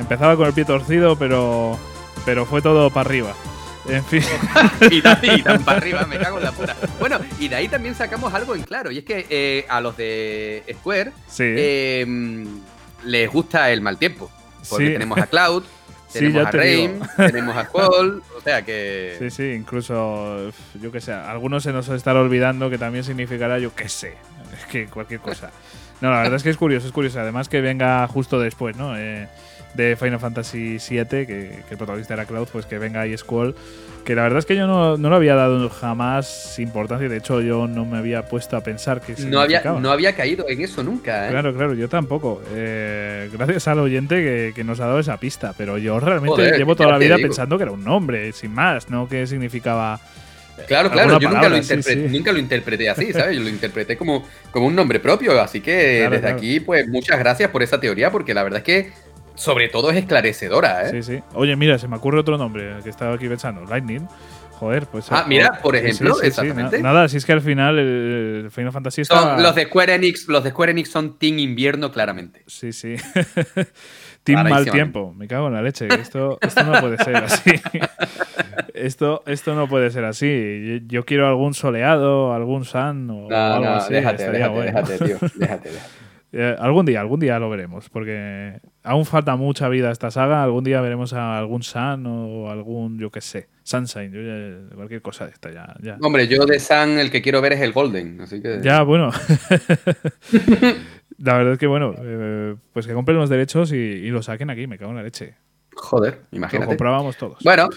Empezaba 0.00 0.36
con 0.36 0.46
el 0.46 0.52
pie 0.52 0.64
torcido, 0.64 1.16
pero, 1.16 1.78
pero 2.24 2.44
fue 2.44 2.60
todo 2.60 2.90
para 2.90 3.08
arriba. 3.08 3.34
En 3.88 4.04
fin. 4.04 4.22
y, 4.90 5.00
tan 5.42 5.62
para 5.64 5.78
arriba, 5.78 6.06
me 6.06 6.18
cago 6.18 6.38
en 6.38 6.44
la 6.44 6.52
puta. 6.52 6.76
Bueno, 6.98 7.20
y 7.38 7.48
de 7.48 7.56
ahí 7.56 7.68
también 7.68 7.94
sacamos 7.94 8.32
algo 8.34 8.54
en 8.54 8.62
claro, 8.62 8.90
y 8.90 8.98
es 8.98 9.04
que 9.04 9.26
eh, 9.28 9.66
a 9.68 9.80
los 9.80 9.96
de 9.96 10.64
Square 10.78 11.12
eh, 11.38 12.44
les 13.04 13.30
gusta 13.30 13.70
el 13.70 13.80
mal 13.80 13.98
tiempo. 13.98 14.30
Porque 14.68 14.90
tenemos 14.90 15.18
a 15.18 15.26
Cloud, 15.26 15.64
tenemos 16.12 16.46
a 16.46 16.50
Rain, 16.50 17.00
tenemos 17.16 17.56
a 17.56 17.64
Squall, 17.64 18.22
o 18.36 18.40
sea 18.40 18.62
que... 18.62 19.16
Sí, 19.18 19.30
sí, 19.30 19.52
incluso, 19.52 20.52
yo 20.80 20.92
qué 20.92 21.00
sé, 21.00 21.12
algunos 21.12 21.62
se 21.62 21.72
nos 21.72 21.88
estará 21.88 22.20
olvidando 22.20 22.70
que 22.70 22.78
también 22.78 23.04
significará, 23.04 23.58
yo 23.58 23.74
qué 23.74 23.88
sé, 23.88 24.14
es 24.56 24.66
que 24.66 24.86
cualquier 24.86 25.20
cosa. 25.20 25.50
No, 26.02 26.10
la 26.10 26.18
verdad 26.18 26.34
es 26.34 26.42
que 26.42 26.50
es 26.50 26.56
curioso, 26.56 26.88
es 26.88 26.92
curioso. 26.92 27.20
Además 27.20 27.48
que 27.48 27.60
venga 27.60 28.06
justo 28.08 28.40
después, 28.40 28.76
¿no? 28.76 28.98
Eh, 28.98 29.28
de 29.74 29.96
Final 29.96 30.18
Fantasy 30.18 30.76
VII, 30.76 31.04
que, 31.06 31.24
que, 31.26 31.64
el 31.70 31.76
protagonista 31.76 32.14
era 32.14 32.24
Cloud, 32.26 32.48
pues 32.50 32.66
que 32.66 32.76
venga 32.78 33.02
ahí 33.02 33.16
Squall. 33.16 33.54
Que 34.04 34.16
la 34.16 34.22
verdad 34.22 34.40
es 34.40 34.46
que 34.46 34.56
yo 34.56 34.66
no, 34.66 34.96
no 34.96 35.10
lo 35.10 35.14
había 35.14 35.36
dado 35.36 35.70
jamás 35.70 36.58
importancia. 36.58 37.08
De 37.08 37.18
hecho, 37.18 37.40
yo 37.40 37.68
no 37.68 37.84
me 37.84 37.98
había 37.98 38.26
puesto 38.26 38.56
a 38.56 38.62
pensar 38.62 39.00
que 39.00 39.14
no 39.26 39.40
había 39.40 39.62
No 39.62 39.92
había 39.92 40.16
caído 40.16 40.48
en 40.48 40.60
eso 40.60 40.82
nunca, 40.82 41.28
¿eh? 41.28 41.30
Claro, 41.30 41.54
claro, 41.54 41.74
yo 41.74 41.88
tampoco. 41.88 42.42
Eh, 42.52 43.30
gracias 43.32 43.68
al 43.68 43.78
oyente 43.78 44.52
que, 44.52 44.64
nos 44.64 44.80
ha 44.80 44.86
dado 44.86 44.98
esa 44.98 45.18
pista. 45.18 45.54
Pero 45.56 45.78
yo 45.78 46.00
realmente 46.00 46.58
llevo 46.58 46.74
toda 46.74 46.90
la 46.90 46.98
vida 46.98 47.14
pensando 47.16 47.56
que 47.56 47.62
era 47.62 47.72
un 47.72 47.84
nombre, 47.84 48.32
sin 48.32 48.52
más, 48.52 48.90
no 48.90 49.08
que 49.08 49.24
significaba 49.28 50.00
Claro, 50.66 50.90
claro, 50.90 51.18
yo 51.18 51.28
nunca, 51.28 51.48
lo 51.48 51.56
interpreté, 51.56 52.08
nunca 52.08 52.32
lo 52.32 52.38
interpreté 52.38 52.90
así, 52.90 53.12
¿sabes? 53.12 53.36
Yo 53.36 53.42
lo 53.42 53.48
interpreté 53.48 53.96
como, 53.96 54.26
como 54.50 54.66
un 54.66 54.74
nombre 54.74 55.00
propio, 55.00 55.40
así 55.40 55.60
que 55.60 56.06
desde 56.10 56.28
aquí, 56.28 56.60
pues 56.60 56.88
muchas 56.88 57.18
gracias 57.18 57.50
por 57.50 57.62
esa 57.62 57.80
teoría, 57.80 58.10
porque 58.10 58.34
la 58.34 58.42
verdad 58.42 58.58
es 58.58 58.64
que 58.64 58.92
sobre 59.34 59.68
todo 59.68 59.90
es 59.90 59.96
esclarecedora, 59.96 60.88
¿eh? 60.88 60.90
Sí, 60.90 61.02
sí. 61.02 61.22
Oye, 61.34 61.56
mira, 61.56 61.78
se 61.78 61.88
me 61.88 61.96
ocurre 61.96 62.20
otro 62.20 62.36
nombre 62.38 62.76
que 62.82 62.90
estaba 62.90 63.14
aquí 63.14 63.28
pensando, 63.28 63.64
Lightning. 63.64 64.06
Joder, 64.62 64.86
pues. 64.86 65.06
Ah, 65.10 65.24
mira, 65.26 65.58
por 65.60 65.74
ejemplo, 65.74 66.22
exactamente. 66.22 66.80
nada, 66.80 67.08
si 67.08 67.16
es 67.16 67.24
que 67.24 67.32
al 67.32 67.40
final 67.40 67.80
el, 67.80 68.48
Final 68.52 68.70
Fantasy 68.70 69.00
está. 69.00 69.40
los 69.40 69.56
de 69.56 69.64
Square 69.64 69.94
Enix, 69.94 70.28
los 70.28 70.44
de 70.44 70.50
Square 70.50 70.70
Enix 70.70 70.88
son 70.88 71.18
Team 71.18 71.40
Invierno, 71.40 71.90
claramente. 71.90 72.44
Sí, 72.46 72.72
sí. 72.72 72.94
Team 74.24 74.48
Mal 74.48 74.70
Tiempo. 74.70 75.12
Me 75.12 75.26
cago 75.26 75.48
en 75.48 75.54
la 75.54 75.62
leche. 75.62 75.88
Esto, 75.88 76.38
esto 76.40 76.64
no 76.64 76.80
puede 76.80 76.96
ser 76.98 77.16
así. 77.16 77.50
esto, 78.74 79.22
esto 79.26 79.54
no 79.54 79.68
puede 79.68 79.90
ser 79.90 80.04
así. 80.04 80.82
Yo, 80.86 81.04
quiero 81.04 81.28
algún 81.28 81.54
soleado, 81.54 82.32
algún 82.32 82.64
sun 82.64 83.10
o 83.10 83.28
no, 83.28 83.36
algo 83.36 83.64
no, 83.64 83.74
así. 83.74 83.92
Déjate, 83.92 84.30
déjate, 84.30 84.60
déjate, 84.60 84.98
tío. 84.98 85.16
Déjate, 85.34 85.70
eh, 86.34 86.56
algún 86.58 86.86
día, 86.86 87.00
algún 87.02 87.20
día 87.20 87.38
lo 87.38 87.50
veremos, 87.50 87.90
porque 87.90 88.58
aún 88.82 89.04
falta 89.04 89.36
mucha 89.36 89.68
vida 89.68 89.90
a 89.90 89.92
esta 89.92 90.10
saga. 90.10 90.42
Algún 90.42 90.64
día 90.64 90.80
veremos 90.80 91.12
a 91.12 91.36
algún 91.36 91.62
Sun 91.62 92.06
o 92.06 92.50
algún, 92.50 92.98
yo 92.98 93.10
qué 93.10 93.20
sé, 93.20 93.48
Sunshine, 93.64 94.10
yo 94.10 94.74
cualquier 94.74 95.02
cosa 95.02 95.26
de 95.26 95.32
esta 95.32 95.52
ya, 95.52 95.76
ya. 95.82 95.98
Hombre, 96.00 96.26
yo 96.28 96.46
de 96.46 96.58
Sun 96.58 96.98
el 96.98 97.10
que 97.10 97.20
quiero 97.20 97.42
ver 97.42 97.52
es 97.52 97.60
el 97.60 97.72
Golden, 97.72 98.22
así 98.22 98.40
que... 98.40 98.60
Ya, 98.62 98.82
bueno. 98.82 99.10
La 101.18 101.36
verdad 101.36 101.54
es 101.54 101.58
que, 101.58 101.66
bueno, 101.66 101.94
eh, 101.98 102.56
pues 102.72 102.86
que 102.86 102.94
compren 102.94 103.18
los 103.18 103.28
derechos 103.28 103.72
y, 103.72 104.08
lo 104.08 104.22
saquen 104.22 104.50
aquí, 104.50 104.66
me 104.66 104.78
cago 104.78 104.90
en 104.90 104.96
la 104.96 105.02
leche. 105.02 105.34
Joder, 105.74 106.20
imagínate. 106.32 106.64
Lo 106.64 106.68
comprábamos 106.70 107.16
todos. 107.16 107.42
Bueno, 107.42 107.68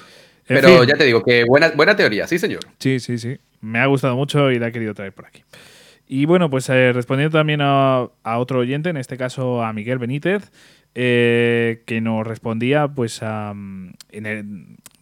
pero 0.48 0.84
ya 0.84 0.96
te 0.96 1.06
digo 1.06 1.24
que 1.24 1.44
buena, 1.46 1.72
buena 1.76 1.96
teoría, 1.96 2.28
sí, 2.28 2.38
señor. 2.40 2.62
Sí, 2.80 3.00
sí, 3.00 3.18
sí. 3.18 3.38
Me 3.62 3.80
ha 3.80 3.86
gustado 3.88 4.16
mucho 4.16 4.52
y 4.52 4.60
la 4.60 4.68
he 4.68 4.72
querido 4.72 4.94
traer 4.94 5.14
por 5.14 5.26
aquí. 5.26 5.44
Y 6.08 6.26
bueno, 6.26 6.50
pues 6.50 6.70
eh, 6.70 6.92
respondiendo 6.94 7.38
también 7.38 7.62
a, 7.64 8.10
otro 8.24 8.60
oyente, 8.60 8.90
en 8.90 8.98
este 8.98 9.18
caso 9.18 9.64
a 9.64 9.74
Miguel 9.74 9.98
Benítez, 9.98 10.52
eh, 10.94 11.84
que 11.86 12.00
nos 12.00 12.28
respondía, 12.28 12.88
pues 12.88 13.20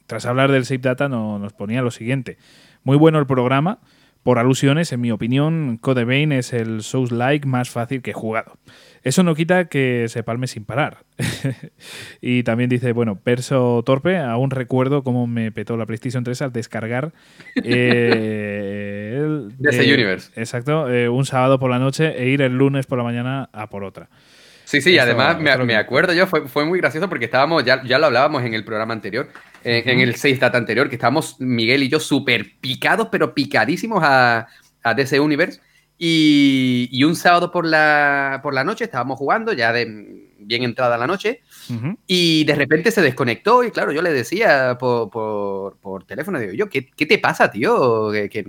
tras 0.08 0.26
hablar 0.26 0.52
del 0.52 0.66
Save 0.66 0.80
Data, 0.80 1.10
nos 1.10 1.54
ponía 1.54 1.82
lo 1.82 1.92
siguiente. 1.92 2.38
Muy 2.84 2.98
bueno 2.98 3.20
el 3.20 3.26
programa, 3.26 3.80
por 4.24 4.40
alusiones, 4.40 4.92
en 4.94 5.02
mi 5.02 5.12
opinión, 5.12 5.78
Code 5.78 6.06
Vein 6.06 6.32
es 6.32 6.54
el 6.54 6.82
Souls-like 6.82 7.46
más 7.46 7.70
fácil 7.70 8.02
que 8.02 8.12
he 8.12 8.14
jugado. 8.14 8.58
Eso 9.04 9.22
no 9.24 9.36
quita 9.36 9.66
que 9.66 10.06
se 10.08 10.24
palme 10.24 10.48
sin 10.48 10.64
parar. 10.64 11.00
y 12.22 12.44
también 12.44 12.70
dice, 12.70 12.94
bueno, 12.94 13.20
Perso 13.20 13.84
Torpe, 13.86 14.18
aún 14.18 14.50
recuerdo 14.50 15.04
cómo 15.04 15.28
me 15.28 15.52
petó 15.52 15.76
la 15.76 15.86
PlayStation 15.86 16.24
3 16.24 16.42
al 16.42 16.54
descargar 16.54 17.12
eh, 17.64 19.18
el, 19.18 19.54
ese 19.68 19.94
Universe. 19.94 20.32
Exacto, 20.40 20.90
eh, 20.90 21.10
un 21.10 21.26
sábado 21.26 21.60
por 21.60 21.70
la 21.70 21.80
noche 21.80 22.16
e 22.18 22.30
ir 22.30 22.42
el 22.42 22.58
lunes 22.58 22.86
por 22.86 22.98
la 22.98 23.04
mañana 23.04 23.50
a 23.52 23.70
por 23.70 23.84
otra. 23.84 24.08
Sí, 24.64 24.80
sí, 24.80 24.98
además 24.98 25.38
me, 25.40 25.76
acuerdo 25.76 26.14
yo, 26.14 26.26
fue, 26.26 26.48
fue 26.48 26.64
muy 26.66 26.80
gracioso 26.80 27.10
porque 27.10 27.26
estábamos, 27.26 27.66
ya, 27.66 27.84
ya 27.84 28.00
lo 28.00 28.06
hablábamos 28.06 28.44
en 28.44 28.54
el 28.54 28.64
programa 28.64 28.94
anterior, 28.94 29.28
en, 29.64 30.00
el 30.00 30.16
6 30.16 30.40
Data 30.40 30.58
anterior, 30.58 30.90
que 30.90 30.96
estábamos 30.96 31.40
Miguel 31.40 31.84
y 31.84 31.90
yo 31.90 32.00
súper 32.00 32.60
picados, 32.60 33.08
pero 33.12 33.34
picadísimos 33.34 34.04
a, 34.04 34.48
a 34.84 34.94
DC 34.94 35.20
Universe. 35.20 35.62
Y, 35.98 37.04
un 37.04 37.16
sábado 37.16 37.52
por 37.52 37.66
la, 37.66 38.40
por 38.44 38.54
la 38.54 38.64
noche 38.64 38.86
estábamos 38.86 39.18
jugando, 39.18 39.54
ya 39.54 39.72
de 39.72 40.30
bien 40.40 40.64
entrada 40.64 40.98
la 40.98 41.08
noche, 41.08 41.42
y 42.06 42.44
de 42.44 42.56
repente 42.56 42.92
se 42.92 43.02
desconectó. 43.02 43.64
Y 43.64 43.72
claro, 43.72 43.92
yo 43.92 44.02
le 44.02 44.12
decía 44.12 44.78
por, 44.78 45.10
por, 45.10 46.04
teléfono, 46.06 46.40
digo, 46.40 46.54
yo, 46.54 46.68
¿qué, 46.68 46.90
¿qué, 46.90 47.06
te 47.06 47.20
pasa, 47.20 47.50
tío? 47.52 48.12
¿Que, 48.12 48.30
que, 48.30 48.44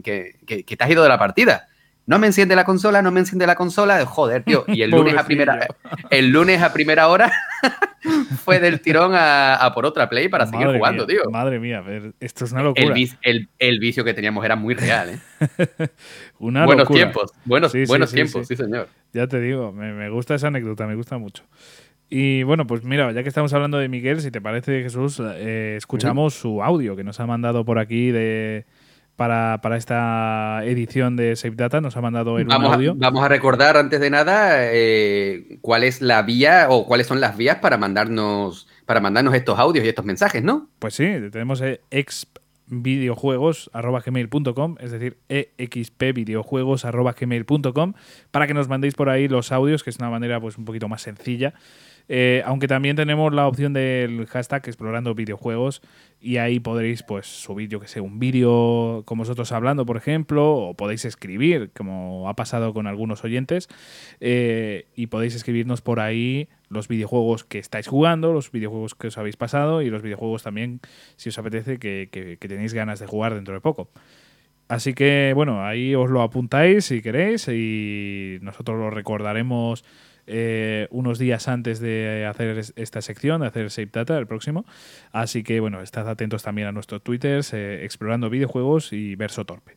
que, 0.44 0.76
te 0.76 0.84
has 0.84 0.90
ido 0.90 1.02
de 1.02 1.08
la 1.08 1.18
partida 1.18 1.68
no 2.06 2.18
me 2.18 2.26
enciende 2.26 2.54
la 2.54 2.64
consola, 2.64 3.00
no 3.00 3.10
me 3.10 3.20
enciende 3.20 3.46
la 3.46 3.54
consola, 3.54 4.04
joder, 4.04 4.44
tío. 4.44 4.64
Y 4.68 4.82
el 4.82 4.90
lunes 4.90 5.16
a 5.16 5.24
primera, 5.24 5.66
el 6.10 6.30
lunes 6.30 6.60
a 6.60 6.72
primera 6.72 7.08
hora 7.08 7.32
fue 8.44 8.60
del 8.60 8.80
tirón 8.80 9.12
a, 9.14 9.70
por 9.74 9.86
otra 9.86 10.08
play 10.08 10.28
para 10.28 10.46
seguir 10.46 10.66
jugando, 10.66 11.06
tío. 11.06 11.22
Madre 11.30 11.58
mía, 11.58 11.82
esto 12.20 12.44
es 12.44 12.52
una 12.52 12.62
locura. 12.62 12.94
El, 13.22 13.78
vicio 13.78 14.04
que 14.04 14.12
teníamos 14.12 14.44
era 14.44 14.56
muy 14.56 14.74
real, 14.74 15.10
¿eh? 15.10 15.88
buenos 16.38 16.88
tiempos, 16.88 17.32
buenos, 17.44 17.72
buenos 17.86 18.12
tiempos, 18.12 18.46
sí. 18.46 18.56
señor. 18.56 18.88
Ya 19.12 19.26
te 19.26 19.40
digo, 19.40 19.72
me, 19.72 20.10
gusta 20.10 20.34
esa 20.34 20.48
anécdota, 20.48 20.86
me 20.86 20.96
gusta 20.96 21.16
mucho. 21.16 21.44
Y 22.10 22.42
bueno, 22.42 22.66
pues 22.66 22.84
mira, 22.84 23.10
ya 23.12 23.22
que 23.22 23.28
estamos 23.30 23.52
hablando 23.54 23.78
de 23.78 23.88
Miguel, 23.88 24.20
si 24.20 24.30
te 24.30 24.42
parece, 24.42 24.82
Jesús, 24.82 25.22
eh, 25.24 25.74
escuchamos 25.78 26.34
su 26.34 26.62
audio 26.62 26.96
que 26.96 27.02
nos 27.02 27.18
ha 27.18 27.26
mandado 27.26 27.64
por 27.64 27.78
aquí 27.78 28.10
de 28.10 28.66
para, 29.16 29.58
esta 29.76 30.62
edición 30.64 31.16
de 31.16 31.34
Save 31.36 31.56
Data. 31.56 31.80
Nos 31.80 31.96
ha 31.96 32.00
mandado 32.00 32.38
el 32.38 32.46
vamos 32.46 32.72
audio. 32.72 32.92
A, 32.92 32.94
vamos 32.96 33.24
a 33.24 33.28
recordar 33.28 33.76
antes 33.76 34.00
de 34.00 34.10
nada 34.10 34.72
eh, 34.72 35.58
cuál 35.60 35.82
es 35.84 36.00
la 36.02 36.22
vía 36.22 36.66
o 36.70 36.86
cuáles 36.86 37.06
son 37.06 37.20
las 37.20 37.36
vías 37.36 37.58
para 37.58 37.76
mandarnos, 37.78 38.66
para 38.86 39.00
mandarnos 39.00 39.34
estos 39.34 39.58
audios 39.58 39.84
y 39.84 39.88
estos 39.88 40.04
mensajes, 40.04 40.42
¿no? 40.42 40.68
Pues 40.78 40.94
sí, 40.94 41.04
tenemos 41.30 41.62
expvideojuegos.gmail.com, 41.90 44.76
es 44.80 44.90
decir, 44.90 45.18
expvideojuegos.gmail.com, 45.28 47.92
para 48.30 48.46
que 48.46 48.54
nos 48.54 48.68
mandéis 48.68 48.94
por 48.94 49.10
ahí 49.10 49.28
los 49.28 49.52
audios, 49.52 49.84
que 49.84 49.90
es 49.90 49.98
una 49.98 50.08
manera 50.10 50.40
pues 50.40 50.58
un 50.58 50.64
poquito 50.64 50.88
más 50.88 51.02
sencilla 51.02 51.54
eh, 52.08 52.42
aunque 52.44 52.68
también 52.68 52.96
tenemos 52.96 53.32
la 53.32 53.46
opción 53.46 53.72
del 53.72 54.26
hashtag 54.26 54.62
explorando 54.66 55.14
videojuegos 55.14 55.80
y 56.20 56.36
ahí 56.36 56.60
podréis 56.60 57.02
pues 57.02 57.26
subir, 57.26 57.68
yo 57.68 57.80
que 57.80 57.88
sé, 57.88 58.00
un 58.00 58.18
vídeo 58.18 59.02
con 59.06 59.18
vosotros 59.18 59.52
hablando, 59.52 59.86
por 59.86 59.96
ejemplo, 59.96 60.54
o 60.54 60.74
podéis 60.74 61.04
escribir, 61.04 61.70
como 61.74 62.28
ha 62.28 62.36
pasado 62.36 62.74
con 62.74 62.86
algunos 62.86 63.24
oyentes, 63.24 63.68
eh, 64.20 64.86
y 64.94 65.06
podéis 65.06 65.34
escribirnos 65.34 65.80
por 65.80 66.00
ahí 66.00 66.48
los 66.68 66.88
videojuegos 66.88 67.44
que 67.44 67.58
estáis 67.58 67.86
jugando, 67.86 68.32
los 68.32 68.50
videojuegos 68.50 68.94
que 68.94 69.06
os 69.08 69.18
habéis 69.18 69.36
pasado 69.36 69.80
y 69.80 69.90
los 69.90 70.02
videojuegos 70.02 70.42
también, 70.42 70.80
si 71.16 71.30
os 71.30 71.38
apetece, 71.38 71.78
que, 71.78 72.08
que 72.10 72.48
tenéis 72.48 72.74
ganas 72.74 73.00
de 73.00 73.06
jugar 73.06 73.34
dentro 73.34 73.54
de 73.54 73.60
poco. 73.60 73.90
Así 74.68 74.94
que 74.94 75.32
bueno, 75.34 75.64
ahí 75.64 75.94
os 75.94 76.10
lo 76.10 76.22
apuntáis 76.22 76.86
si 76.86 77.02
queréis 77.02 77.48
y 77.48 78.38
nosotros 78.40 78.78
lo 78.78 78.90
recordaremos 78.90 79.84
eh, 80.26 80.88
unos 80.90 81.18
días 81.18 81.48
antes 81.48 81.80
de 81.80 82.26
hacer 82.26 82.62
esta 82.76 83.02
sección, 83.02 83.42
de 83.42 83.48
hacer 83.48 83.70
Save 83.70 83.90
Data, 83.92 84.18
el 84.18 84.26
próximo. 84.26 84.64
Así 85.12 85.42
que, 85.42 85.60
bueno, 85.60 85.80
estad 85.80 86.08
atentos 86.08 86.42
también 86.42 86.68
a 86.68 86.72
nuestros 86.72 87.02
twitters, 87.02 87.52
eh, 87.52 87.84
explorando 87.84 88.30
videojuegos 88.30 88.92
y 88.92 89.16
Verso 89.16 89.44
Torpe. 89.44 89.76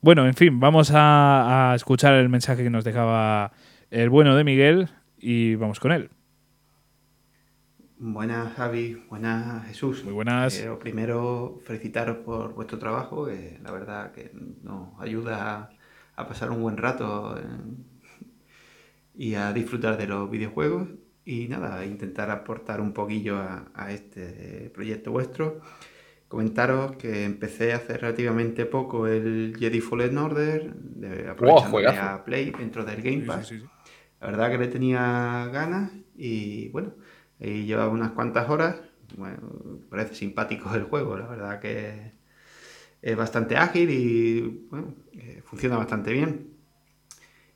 Bueno, 0.00 0.26
en 0.26 0.34
fin, 0.34 0.60
vamos 0.60 0.92
a, 0.94 1.72
escuchar 1.76 2.14
el 2.14 2.30
mensaje 2.30 2.62
que 2.62 2.70
nos 2.70 2.84
dejaba 2.84 3.52
el 3.90 4.08
bueno 4.08 4.34
de 4.34 4.44
Miguel 4.44 4.88
y 5.18 5.56
vamos 5.56 5.78
con 5.78 5.92
él. 5.92 6.10
Buenas 7.98 8.54
Javi, 8.54 9.04
buenas 9.10 9.66
Jesús. 9.66 10.02
Muy 10.04 10.14
buenas. 10.14 10.66
primero 10.80 11.60
felicitaros 11.66 12.16
por 12.18 12.54
vuestro 12.54 12.78
trabajo, 12.78 13.28
la 13.62 13.70
verdad 13.72 14.12
que 14.12 14.32
nos 14.62 14.98
ayuda 14.98 15.70
a, 16.16 16.26
pasar 16.26 16.50
un 16.50 16.62
buen 16.62 16.78
rato 16.78 17.38
y 19.14 19.34
a 19.34 19.52
disfrutar 19.52 19.96
de 19.98 20.06
los 20.06 20.30
videojuegos 20.30 20.88
y 21.24 21.48
nada, 21.48 21.84
intentar 21.84 22.30
aportar 22.30 22.80
un 22.80 22.92
poquillo 22.92 23.38
a, 23.38 23.92
este 23.92 24.70
proyecto 24.74 25.12
vuestro. 25.12 25.60
Comentaros 26.28 26.96
que 26.96 27.24
empecé 27.24 27.72
hace 27.72 27.96
relativamente 27.98 28.64
poco 28.64 29.06
el 29.06 29.56
Jedi 29.58 29.80
Fallen 29.80 30.16
Order, 30.16 30.74
de, 30.74 31.28
aprovechando 31.28 31.88
a 32.00 32.24
Play 32.24 32.52
dentro 32.52 32.84
del 32.84 33.02
Game 33.02 33.22
Pass. 33.22 33.52
La 34.20 34.26
verdad 34.26 34.50
que 34.50 34.58
le 34.58 34.68
tenía 34.68 35.48
ganas 35.52 35.92
y 36.16 36.68
bueno, 36.68 36.94
y 37.38 37.64
llevaba 37.64 37.92
unas 37.92 38.12
cuantas 38.12 38.48
horas. 38.48 38.76
Bueno, 39.16 39.38
parece 39.88 40.14
simpático 40.14 40.72
el 40.74 40.84
juego, 40.84 41.18
la 41.18 41.26
verdad 41.26 41.60
que 41.60 42.12
es 43.02 43.16
bastante 43.16 43.56
ágil 43.56 43.90
y 43.90 44.66
bueno, 44.70 44.94
eh, 45.12 45.42
funciona 45.44 45.76
bastante 45.76 46.12
bien. 46.12 46.49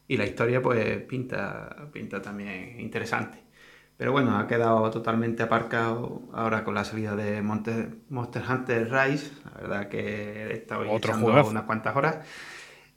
Y 0.06 0.16
la 0.16 0.26
historia 0.26 0.61
pues 0.61 0.99
pinta, 1.02 1.88
pinta 1.92 2.20
también 2.20 2.80
interesante. 2.80 3.38
Pero 3.96 4.12
bueno, 4.12 4.37
ha 4.38 4.46
quedado 4.46 4.90
totalmente 4.90 5.42
aparcado 5.42 6.23
ahora 6.32 6.64
con 6.64 6.75
la 6.75 6.84
salida 6.84 7.14
de 7.14 7.42
Monster, 7.42 7.96
Hunter 8.11 8.90
Rise. 8.90 9.30
La 9.44 9.61
verdad 9.61 9.88
que 9.88 10.49
he 10.49 10.52
estado 10.52 10.84
echando 10.84 11.46
unas 11.46 11.62
cuantas 11.62 11.94
horas. 11.94 12.18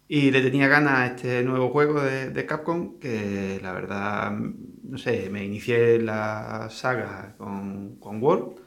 Y 0.07 0.31
le 0.31 0.41
tenía 0.41 0.67
ganas 0.67 0.93
a 0.99 1.05
este 1.07 1.43
nuevo 1.43 1.69
juego 1.69 2.01
de, 2.01 2.45
Capcom, 2.45 2.97
que 2.97 3.59
la 3.61 3.73
verdad, 3.73 4.31
no 4.31 4.97
sé, 4.97 5.29
me 5.29 5.43
inicié 5.43 5.99
la 5.99 6.69
saga 6.71 7.35
con, 7.37 7.97
con 7.99 8.23
World. 8.23 8.66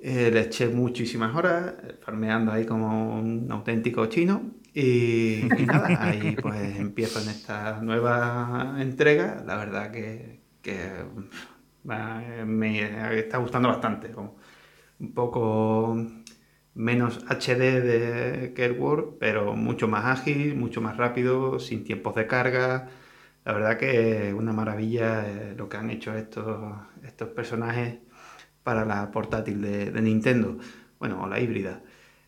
Eh, 0.00 0.30
le 0.30 0.40
eché 0.42 0.68
muchísimas 0.68 1.34
horas, 1.34 1.74
farmeando 2.00 2.52
ahí 2.52 2.64
como 2.64 3.18
un 3.18 3.50
auténtico 3.50 4.06
chino. 4.06 4.52
Y, 4.74 5.48
nada, 5.66 5.88
ahí 6.04 6.36
pues 6.40 6.78
empiezo 6.78 7.20
en 7.20 7.28
esta 7.28 7.80
nueva 7.82 8.76
entrega. 8.78 9.42
La 9.46 9.56
verdad 9.56 9.90
que, 9.90 10.40
me 11.84 13.18
está 13.18 13.38
gustando 13.38 13.68
bastante. 13.68 14.12
un 15.00 15.14
poco 15.14 15.96
menos 16.74 17.24
HD 17.28 17.80
de, 17.80 18.52
que 18.54 18.76
pero 19.18 19.56
mucho 19.56 19.88
más 19.88 20.04
ágil, 20.20 20.54
mucho 20.54 20.80
más 20.80 20.96
rápido, 20.96 21.58
sin 21.58 21.84
tiempos 21.84 22.14
de 22.14 22.26
carga. 22.26 22.88
La 23.44 23.52
verdad 23.52 23.78
que 23.78 24.28
es 24.28 24.34
una 24.34 24.52
maravilla 24.52 25.26
eh, 25.26 25.54
lo 25.56 25.68
que 25.68 25.76
han 25.76 25.90
hecho 25.90 26.14
estos, 26.16 26.76
estos 27.04 27.28
personajes 27.30 27.98
para 28.68 28.84
la 28.84 29.10
portátil 29.10 29.62
de, 29.62 30.02
Nintendo, 30.02 30.58
bueno, 30.98 31.22
o 31.22 31.26
la 31.26 31.40
híbrida. 31.40 31.80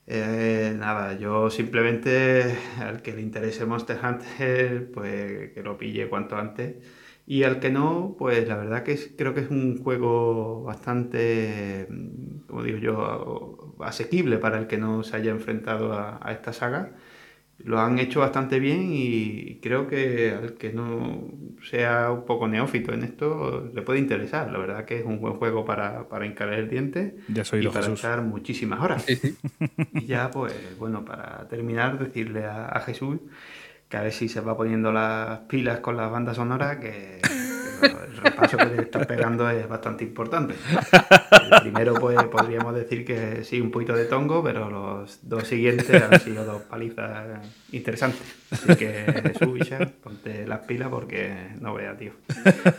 Eh, 0.07 0.75
nada, 0.75 1.19
yo 1.19 1.51
simplemente 1.51 2.57
al 2.79 3.03
que 3.03 3.13
le 3.13 3.21
interese 3.21 3.67
Monster 3.67 3.99
Hunter, 4.03 4.91
pues 4.91 5.53
que 5.53 5.63
lo 5.63 5.77
pille 5.77 6.09
cuanto 6.09 6.37
antes. 6.39 6.77
Y 7.27 7.43
al 7.43 7.61
que 7.61 7.69
no, 7.71 8.17
pues 8.19 8.49
la 8.49 8.57
verdad 8.57 8.85
que 8.85 8.99
creo 9.19 9.35
que 9.35 9.41
es 9.41 9.51
un 9.51 9.83
juego 9.83 10.63
bastante, 10.63 11.87
como 12.47 12.63
digo 12.63 12.79
yo, 12.79 13.75
asequible 13.81 14.39
para 14.39 14.59
el 14.59 14.67
que 14.67 14.79
no 14.79 15.03
se 15.03 15.17
haya 15.17 15.33
enfrentado 15.33 15.93
a, 15.93 16.33
esta 16.33 16.55
saga. 16.55 16.93
Lo 17.65 17.81
han 17.81 17.99
hecho 17.99 18.21
bastante 18.21 18.59
bien 18.59 18.89
y 18.93 19.59
creo 19.63 19.87
que 19.87 20.33
al 20.33 20.55
que 20.55 20.73
no 20.73 21.29
sea 21.63 22.11
un 22.11 22.25
poco 22.25 22.49
neófito 22.49 22.93
en 22.93 23.05
esto 23.05 23.71
le 23.75 23.83
puede 23.83 23.99
interesar. 23.99 24.51
La 24.51 24.59
verdad 24.59 24.85
que 24.85 24.99
es 25.01 25.05
un 25.05 25.21
buen 25.21 25.35
juego 25.35 25.65
para, 25.65 26.09
para 26.09 26.27
hincar 26.27 26.53
el 26.53 26.69
diente 26.69 27.17
ya 27.29 27.45
soy 27.45 27.67
y 27.67 27.69
para 27.69 27.87
echar 27.87 28.23
muchísimas 28.23 28.81
horas. 28.81 29.07
y 29.09 30.07
ya, 30.07 30.31
pues, 30.31 30.55
bueno, 30.79 31.05
para 31.05 31.47
terminar, 31.49 31.99
decirle 31.99 32.45
a 32.47 32.81
Jesús 32.87 33.19
que 33.91 33.97
a 33.97 34.03
ver 34.03 34.13
si 34.13 34.29
se 34.29 34.41
va 34.41 34.57
poniendo 34.57 34.93
las 34.93 35.41
pilas 35.41 35.81
con 35.81 35.97
las 35.97 36.11
bandas 36.11 36.37
sonoras, 36.37 36.77
que 36.77 37.21
el 37.83 38.17
repaso 38.17 38.57
que 38.57 38.67
le 38.67 38.83
estás 38.83 39.07
pegando 39.07 39.49
es 39.51 39.69
bastante 39.69 40.05
importante. 40.05 40.55
El 41.53 41.61
primero, 41.63 41.95
pues 41.95 42.23
podríamos 42.25 42.75
decir 42.75 43.05
que 43.05 43.45
sí, 43.45 43.61
un 43.61 43.71
poquito 43.71 43.95
de 43.95 44.05
tongo, 44.05 44.43
pero 44.43 44.71
los 44.71 45.21
dos 45.23 45.47
siguientes 45.47 46.03
han 46.03 46.21
sido 46.21 46.45
dos 46.45 46.63
palizas 46.63 47.47
interesantes. 47.73 48.23
Así 48.51 48.77
que 48.77 49.33
Jesús, 49.39 49.69
ponte 50.03 50.47
las 50.47 50.61
pilas 50.61 50.89
porque 50.89 51.51
no 51.61 51.75
vea, 51.75 51.97
tío. 51.97 52.13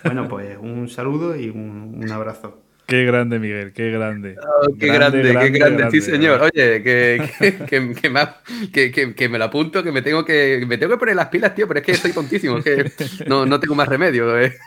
Bueno, 0.03 0.27
pues 0.27 0.57
un 0.59 0.89
saludo 0.89 1.35
y 1.35 1.49
un 1.49 2.09
abrazo. 2.11 2.61
Qué 2.91 3.05
grande, 3.05 3.39
Miguel, 3.39 3.71
qué 3.71 3.89
grande. 3.89 4.35
Oh, 4.37 4.67
qué 4.77 4.87
grande, 4.87 5.21
qué 5.21 5.49
grande, 5.49 5.89
sí, 5.91 6.01
señor. 6.01 6.41
Oye, 6.41 6.83
que, 6.83 7.31
que, 7.69 8.91
que, 8.91 9.15
que, 9.15 9.29
me 9.29 9.37
lo 9.37 9.45
apunto, 9.45 9.81
que 9.81 9.93
me 9.93 10.01
tengo 10.01 10.25
que 10.25 10.65
me 10.67 10.77
tengo 10.77 10.91
que 10.91 10.97
poner 10.97 11.15
las 11.15 11.29
pilas, 11.29 11.55
tío, 11.55 11.69
pero 11.69 11.79
es 11.79 11.85
que 11.85 11.93
estoy 11.93 12.11
tontísimo, 12.11 12.61
que 12.61 12.91
no, 13.27 13.45
no 13.45 13.61
tengo 13.61 13.75
más 13.75 13.87
remedio. 13.87 14.37
Eh. 14.37 14.57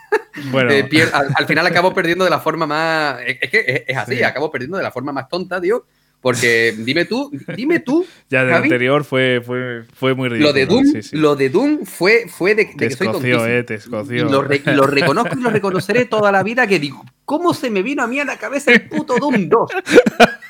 Bueno. 0.49 0.71
Eh, 0.71 0.89
al, 1.13 1.45
final 1.45 1.67
acabo 1.67 1.93
perdiendo 1.93 2.23
de 2.23 2.31
la 2.31 2.39
forma 2.39 2.65
más. 2.65 3.19
Es 3.27 3.47
que 3.51 3.85
es, 3.87 3.95
así, 3.95 4.23
acabo 4.23 4.49
perdiendo 4.49 4.77
de 4.77 4.83
la 4.83 4.91
forma 4.91 5.11
más 5.11 5.29
tonta, 5.29 5.61
tío. 5.61 5.85
Porque 6.25 6.73
dime 6.79 7.05
tú, 7.05 7.29
dime 7.55 7.79
tú. 7.81 8.03
Ya 8.31 8.43
del 8.43 8.55
anterior 8.55 9.03
fue, 9.03 9.43
fue, 9.45 9.83
fue 9.93 10.15
muy 10.15 10.27
ridículo. 10.27 10.49
Lo 10.49 10.53
de 10.53 10.65
Doom, 10.65 10.85
Lo 11.11 11.35
de 11.35 11.49
Doom 11.49 11.85
fue, 11.85 12.25
fue 12.27 12.55
de, 12.55 12.71
que 12.71 12.89
soy 12.89 13.11
tontísimo. 13.11 13.45
Eh, 13.45 13.63
te 13.63 13.75
escoció. 13.75 14.23
Lo, 14.25 14.41
lo, 14.41 14.41
reconozco 14.87 15.37
y 15.37 15.43
lo 15.43 15.51
reconoceré 15.51 16.05
toda 16.05 16.31
la 16.31 16.41
vida 16.41 16.65
que 16.65 16.79
digo, 16.79 17.05
¿cómo 17.25 17.53
se 17.53 17.69
me 17.69 17.83
vino 17.83 18.01
a 18.01 18.07
mí 18.07 18.19
a 18.19 18.25
la 18.25 18.39
cabeza 18.39 18.71
el 18.73 18.89
puto 18.89 19.17
Doom 19.19 19.49
2? 19.49 19.71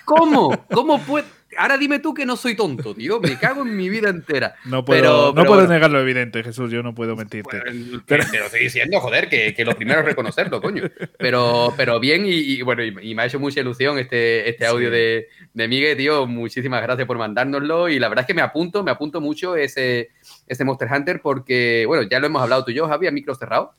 ¿Cómo? 0.05 0.65
¿Cómo 0.71 0.99
puede? 1.01 1.25
ahora 1.57 1.77
dime 1.77 1.99
tú 1.99 2.13
que 2.13 2.25
no 2.25 2.35
soy 2.35 2.55
tonto, 2.55 2.93
tío. 2.93 3.19
Me 3.19 3.37
cago 3.37 3.63
en 3.63 3.75
mi 3.75 3.89
vida 3.89 4.09
entera. 4.09 4.55
No 4.65 4.83
puedo, 4.83 5.33
no 5.33 5.45
puedo 5.45 5.67
negar 5.67 5.91
lo 5.91 5.99
evidente, 5.99 6.43
Jesús. 6.43 6.71
Yo 6.71 6.83
no 6.83 6.93
puedo 6.93 7.15
mentirte. 7.15 7.61
pero, 8.05 8.23
te 8.29 8.39
lo 8.39 8.45
estoy 8.45 8.61
diciendo, 8.61 8.99
joder, 8.99 9.29
que, 9.29 9.53
que, 9.53 9.65
lo 9.65 9.75
primero 9.75 9.99
es 10.01 10.05
reconocerlo, 10.05 10.61
coño. 10.61 10.83
Pero, 11.17 11.73
pero 11.77 11.99
bien, 11.99 12.23
y, 12.25 12.61
bueno, 12.61 12.83
y, 12.83 13.15
me 13.15 13.21
ha 13.21 13.25
hecho 13.25 13.39
mucha 13.39 13.61
ilusión 13.61 13.97
este, 13.99 14.49
este 14.49 14.65
audio 14.65 14.89
de, 14.91 15.27
de 15.53 15.67
Miguel, 15.67 15.97
tío. 15.97 16.27
Muchísimas 16.27 16.81
gracias 16.81 17.07
por 17.07 17.17
mandárnoslo. 17.17 17.89
Y 17.89 17.99
la 17.99 18.09
verdad 18.09 18.23
es 18.23 18.27
que 18.27 18.33
me 18.33 18.41
apunto, 18.41 18.83
me 18.83 18.91
apunto 18.91 19.21
mucho 19.21 19.55
ese, 19.55 20.09
ese 20.47 20.65
Monster 20.65 20.89
Hunter 20.91 21.21
porque, 21.21 21.85
bueno, 21.87 22.07
ya 22.09 22.19
lo 22.19 22.27
hemos 22.27 22.41
hablado 22.41 22.65
tú 22.65 22.71
y 22.71 22.75
yo, 22.75 22.87
Javi, 22.87 23.07
a 23.07 23.11
micro 23.11 23.35
cerrado. 23.35 23.73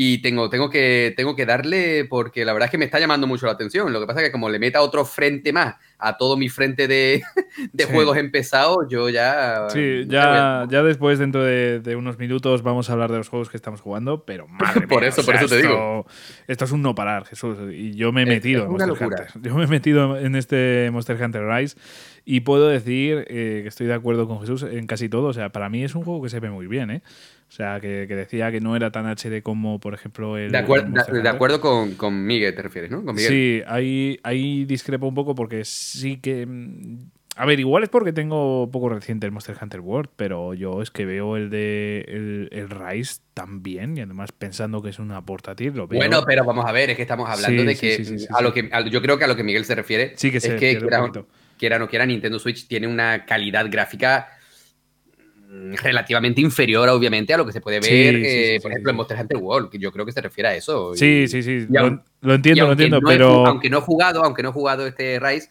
Y 0.00 0.18
tengo, 0.18 0.48
tengo, 0.48 0.70
que, 0.70 1.12
tengo 1.16 1.34
que 1.34 1.44
darle 1.44 2.04
porque 2.04 2.44
la 2.44 2.52
verdad 2.52 2.66
es 2.66 2.70
que 2.70 2.78
me 2.78 2.84
está 2.84 3.00
llamando 3.00 3.26
mucho 3.26 3.46
la 3.46 3.52
atención. 3.52 3.92
Lo 3.92 3.98
que 3.98 4.06
pasa 4.06 4.20
es 4.20 4.26
que 4.26 4.30
como 4.30 4.48
le 4.48 4.60
meta 4.60 4.80
otro 4.80 5.04
frente 5.04 5.52
más 5.52 5.74
a 5.98 6.16
todo 6.16 6.36
mi 6.36 6.48
frente 6.48 6.86
de, 6.86 7.20
juegos 7.90 8.16
empezados, 8.16 8.86
yo 8.88 9.08
ya... 9.08 9.68
Sí, 9.70 10.04
ya, 10.06 10.68
ya 10.70 10.84
después, 10.84 11.18
dentro 11.18 11.42
de, 11.42 11.96
unos 11.96 12.16
minutos, 12.16 12.62
vamos 12.62 12.88
a 12.88 12.92
hablar 12.92 13.10
de 13.10 13.18
los 13.18 13.28
juegos 13.28 13.48
que 13.50 13.56
estamos 13.56 13.80
jugando, 13.80 14.24
pero 14.24 14.46
madre 14.60 14.86
Por 14.86 15.02
eso, 15.02 15.24
por 15.24 15.34
eso 15.34 15.48
te 15.48 15.62
digo. 15.62 16.06
Esto 16.46 16.66
es 16.66 16.70
un 16.70 16.82
no 16.82 16.94
parar, 16.94 17.24
Jesús. 17.24 17.58
Y 17.72 17.96
yo 17.96 18.12
me 18.12 18.22
he 18.22 18.26
metido 18.26 18.66
en 18.66 18.70
Monster 18.70 19.04
Hunter. 19.04 19.26
Yo 19.42 19.56
me 19.56 19.64
he 19.64 19.66
metido 19.66 20.16
en 20.16 20.36
este 20.36 20.90
Monster 20.92 21.20
Hunter 21.20 21.42
Rise 21.44 21.76
y 22.24 22.42
puedo 22.42 22.68
decir 22.68 23.24
eh, 23.26 23.62
que 23.62 23.68
estoy 23.68 23.88
de 23.88 23.94
acuerdo 23.94 24.28
con 24.28 24.38
Jesús 24.38 24.62
en 24.62 24.86
casi 24.86 25.08
todo. 25.08 25.26
O 25.26 25.32
sea, 25.32 25.48
para 25.48 25.68
mí 25.68 25.82
es 25.82 25.96
un 25.96 26.04
juego 26.04 26.22
que 26.22 26.28
se 26.28 26.38
ve 26.38 26.50
muy 26.50 26.68
bien, 26.68 26.92
¿eh? 26.92 27.02
O 27.48 27.50
sea, 27.50 27.80
que, 27.80 28.06
decía 28.06 28.52
que 28.52 28.60
no 28.60 28.76
era 28.76 28.90
tan 28.90 29.06
HD 29.06 29.42
como, 29.42 29.80
por 29.80 29.94
ejemplo, 29.94 30.36
el. 30.36 30.52
De, 30.52 30.60
de, 30.60 31.28
acuerdo 31.28 31.60
con, 31.60 31.94
con, 31.94 32.26
Miguel, 32.26 32.54
te 32.54 32.60
refieres, 32.60 32.90
¿no? 32.90 33.02
Sí, 33.16 33.62
ahí, 33.66 34.20
ahí 34.22 34.66
discrepo 34.66 35.06
un 35.06 35.14
poco 35.14 35.34
porque 35.34 35.64
sí 35.64 36.18
que. 36.18 36.44
Mm, 36.46 36.98
a 37.36 37.46
ver, 37.46 37.60
igual 37.60 37.84
es 37.84 37.88
porque 37.88 38.12
tengo 38.12 38.68
poco 38.70 38.88
reciente 38.88 39.24
el 39.24 39.32
Monster 39.32 39.56
Hunter 39.60 39.80
World, 39.80 40.10
pero 40.16 40.54
yo 40.54 40.82
es 40.82 40.90
que 40.90 41.06
veo 41.06 41.36
el 41.36 41.50
de 41.50 42.04
el, 42.08 42.48
el 42.50 42.68
Rise 42.68 43.20
también 43.32 43.96
y 43.96 44.00
además 44.00 44.32
pensando 44.32 44.82
que 44.82 44.90
es 44.90 44.98
una 44.98 45.24
portátil, 45.24 45.72
lo 45.74 45.86
veo. 45.86 46.00
Bueno, 46.00 46.24
pero 46.26 46.44
vamos 46.44 46.66
a 46.66 46.72
ver, 46.72 46.90
es 46.90 46.96
que 46.96 47.02
estamos 47.02 47.30
hablando 47.30 47.62
de 47.62 47.76
que 47.76 48.26
a 48.30 48.42
lo 48.42 48.52
que 48.52 48.68
yo 48.90 49.00
creo 49.00 49.18
que 49.18 49.24
a 49.24 49.28
lo 49.28 49.36
que 49.36 49.44
Miguel 49.44 49.64
se 49.64 49.76
refiere 49.76 50.14
que 50.14 50.36
es 50.36 50.42
que 50.42 50.56
quiera, 50.56 51.12
quiera, 51.56 51.78
no 51.78 51.88
quiera 51.88 52.04
Nintendo 52.04 52.40
Switch 52.40 52.66
tiene 52.66 52.88
una 52.88 53.24
calidad 53.24 53.70
gráfica 53.70 54.37
relativamente 55.50 56.40
inferior, 56.40 56.88
obviamente, 56.88 57.32
a 57.32 57.38
lo 57.38 57.46
que 57.46 57.52
se 57.52 57.60
puede 57.60 57.80
ver, 57.80 58.16
eh, 58.16 58.58
por 58.60 58.70
ejemplo, 58.70 58.90
en 58.90 58.96
Monster 58.96 59.18
Hunter 59.18 59.38
World, 59.38 59.70
que 59.70 59.78
yo 59.78 59.90
creo 59.90 60.04
que 60.04 60.12
se 60.12 60.20
refiere 60.20 60.50
a 60.50 60.54
eso. 60.54 60.94
Sí, 60.94 61.26
sí, 61.26 61.42
sí, 61.42 61.66
lo, 61.70 62.34
entiendo, 62.34 62.66
lo 62.66 62.72
entiendo, 62.72 63.00
pero... 63.06 63.46
aunque 63.46 63.70
no 63.70 63.78
he 63.78 63.80
jugado, 63.80 64.22
aunque 64.24 64.42
no 64.42 64.50
he 64.50 64.52
jugado 64.52 64.86
este 64.86 65.18
Rise, 65.18 65.48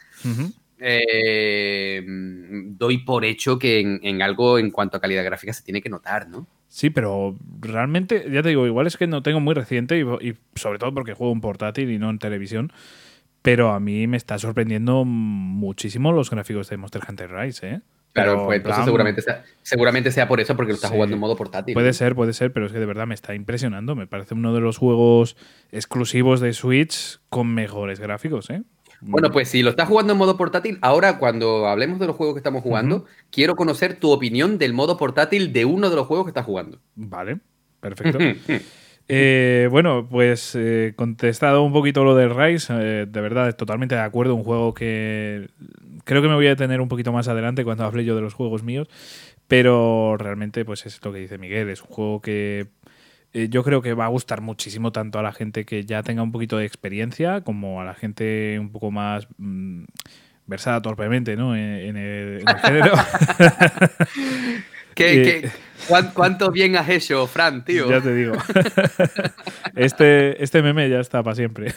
eh, 0.80 2.04
doy 2.06 3.00
por 3.00 3.26
hecho 3.26 3.58
que 3.58 3.80
en, 3.80 4.22
algo 4.22 4.60
en 4.60 4.70
cuanto 4.70 4.98
a 4.98 5.02
calidad 5.02 5.24
gráfica 5.24 5.52
se 5.52 5.64
tiene 5.64 5.82
que 5.82 5.90
notar, 5.90 6.30
¿no? 6.30 6.46
Sí, 6.68 6.92
pero 6.92 7.36
realmente, 7.60 8.28
ya 8.32 8.44
te 8.44 8.50
digo, 8.50 8.68
igual 8.68 8.86
es 8.86 8.98
que 8.98 9.08
no 9.08 9.24
tengo 9.24 9.40
muy 9.40 9.56
reciente 9.56 9.98
y, 10.00 10.36
sobre 10.56 10.78
todo 10.78 10.94
porque 10.94 11.14
juego 11.14 11.34
en 11.34 11.42
portátil 11.42 11.90
y 11.90 11.98
no 11.98 12.10
en 12.10 12.20
televisión. 12.20 12.72
Pero 13.42 13.72
a 13.72 13.80
mí 13.80 14.08
me 14.08 14.18
está 14.18 14.38
sorprendiendo 14.38 15.06
muchísimo 15.06 16.12
los 16.12 16.30
gráficos 16.30 16.70
de 16.70 16.78
Monster 16.78 17.02
Hunter 17.08 17.32
Rise, 17.32 17.70
¿eh? 17.70 17.82
Claro, 18.24 18.46
pues 18.46 18.58
entonces 18.58 18.86
seguramente 18.86 19.22
sea, 19.22 19.44
seguramente 19.62 20.12
sea 20.12 20.28
por 20.28 20.40
eso, 20.40 20.56
porque 20.56 20.72
lo 20.72 20.76
está 20.76 20.90
jugando 20.90 21.16
en 21.16 21.20
modo 21.20 21.36
portátil. 21.36 21.74
Puede 21.74 21.94
ser, 21.94 22.16
puede 22.16 22.34
ser, 22.34 22.52
pero 22.52 22.66
es 22.66 22.72
que 22.72 22.80
de 22.80 22.86
verdad 22.86 23.08
me 23.08 23.16
está 23.16 23.36
impresionando. 23.36 23.96
Me 23.96 24.08
parece 24.08 24.34
uno 24.34 24.54
de 24.54 24.62
los 24.62 24.78
juegos 24.78 25.38
exclusivos 25.72 26.40
de 26.40 26.54
Switch 26.54 27.20
con 27.30 27.54
mejores 27.54 28.00
gráficos, 28.00 28.50
¿eh? 28.50 28.64
Bueno, 29.00 29.30
pues 29.32 29.50
si 29.50 29.62
lo 29.62 29.70
estás 29.70 29.88
jugando 29.88 30.14
en 30.14 30.20
modo 30.20 30.38
portátil, 30.38 30.80
ahora 30.82 31.20
cuando 31.20 31.68
hablemos 31.68 32.00
de 32.00 32.08
los 32.08 32.16
juegos 32.16 32.34
que 32.34 32.40
estamos 32.40 32.64
jugando, 32.64 33.06
quiero 33.30 33.56
conocer 33.56 34.00
tu 34.00 34.10
opinión 34.10 34.58
del 34.58 34.74
modo 34.74 34.98
portátil 34.98 35.54
de 35.54 35.66
uno 35.66 35.92
de 35.92 35.96
los 35.96 36.08
juegos 36.08 36.26
que 36.26 36.32
estás 36.32 36.46
jugando. 36.46 36.80
Vale, 36.96 37.38
perfecto. 37.80 38.18
Eh, 39.10 39.70
bueno, 39.72 40.06
pues 40.10 40.54
eh, 40.56 40.94
contestado 40.96 41.64
un 41.64 41.72
poquito 41.72 42.04
lo 42.04 42.16
del 42.16 42.36
Rise, 42.36 42.74
eh, 42.78 43.06
de 43.08 43.22
verdad, 43.22 43.56
totalmente 43.56 43.96
de 43.96 44.02
acuerdo, 44.02 44.36
un 44.36 44.44
juego 44.44 44.74
que 44.74 45.50
creo 46.04 46.22
que 46.22 46.28
me 46.28 46.36
voy 46.36 46.48
a 46.48 46.50
detener 46.50 46.82
un 46.82 46.90
poquito 46.90 47.14
más 47.14 47.30
adelante 47.30 47.64
cuando 47.64 47.86
hable 47.86 48.04
yo 48.04 48.16
de 48.16 48.22
los 48.22 48.34
juegos 48.34 48.64
míos, 48.64 48.90
pero 49.48 50.18
realmente 50.18 50.66
pues 50.66 50.86
es 50.86 51.04
lo 51.06 51.14
que 51.14 51.20
dice 51.20 51.38
Miguel, 51.38 51.70
es 51.70 51.82
un 51.82 51.88
juego 51.88 52.22
que 52.22 52.68
yo 53.34 53.64
creo 53.64 53.82
que 53.82 53.94
va 53.94 54.06
a 54.06 54.10
gustar 54.10 54.42
muchísimo 54.42 54.92
tanto 54.92 55.20
a 55.20 55.22
la 55.22 55.32
gente 55.32 55.64
que 55.64 55.86
ya 55.86 56.02
tenga 56.02 56.24
un 56.24 56.32
poquito 56.32 56.58
de 56.58 56.66
experiencia 56.66 57.42
como 57.42 57.82
a 57.82 57.86
la 57.86 57.94
gente 57.94 58.58
un 58.60 58.72
poco 58.72 58.90
más 58.90 59.28
mm, 59.38 59.84
versada 60.48 60.82
torpemente 60.82 61.36
¿no? 61.36 61.56
en, 61.56 61.98
el, 61.98 62.44
género. 62.64 62.94
¿Qué, 64.96 65.52
¿Cuánto 66.14 66.52
bien 66.52 66.76
has 66.76 66.90
hecho, 66.90 67.28
Fran, 67.28 67.64
tío? 67.64 67.90
Ya 67.90 68.02
te 68.02 68.14
digo. 68.14 68.34
Este, 69.76 70.44
este 70.44 70.64
meme 70.64 70.90
ya 70.90 71.00
está 71.00 71.22
para 71.22 71.36
siempre. 71.36 71.72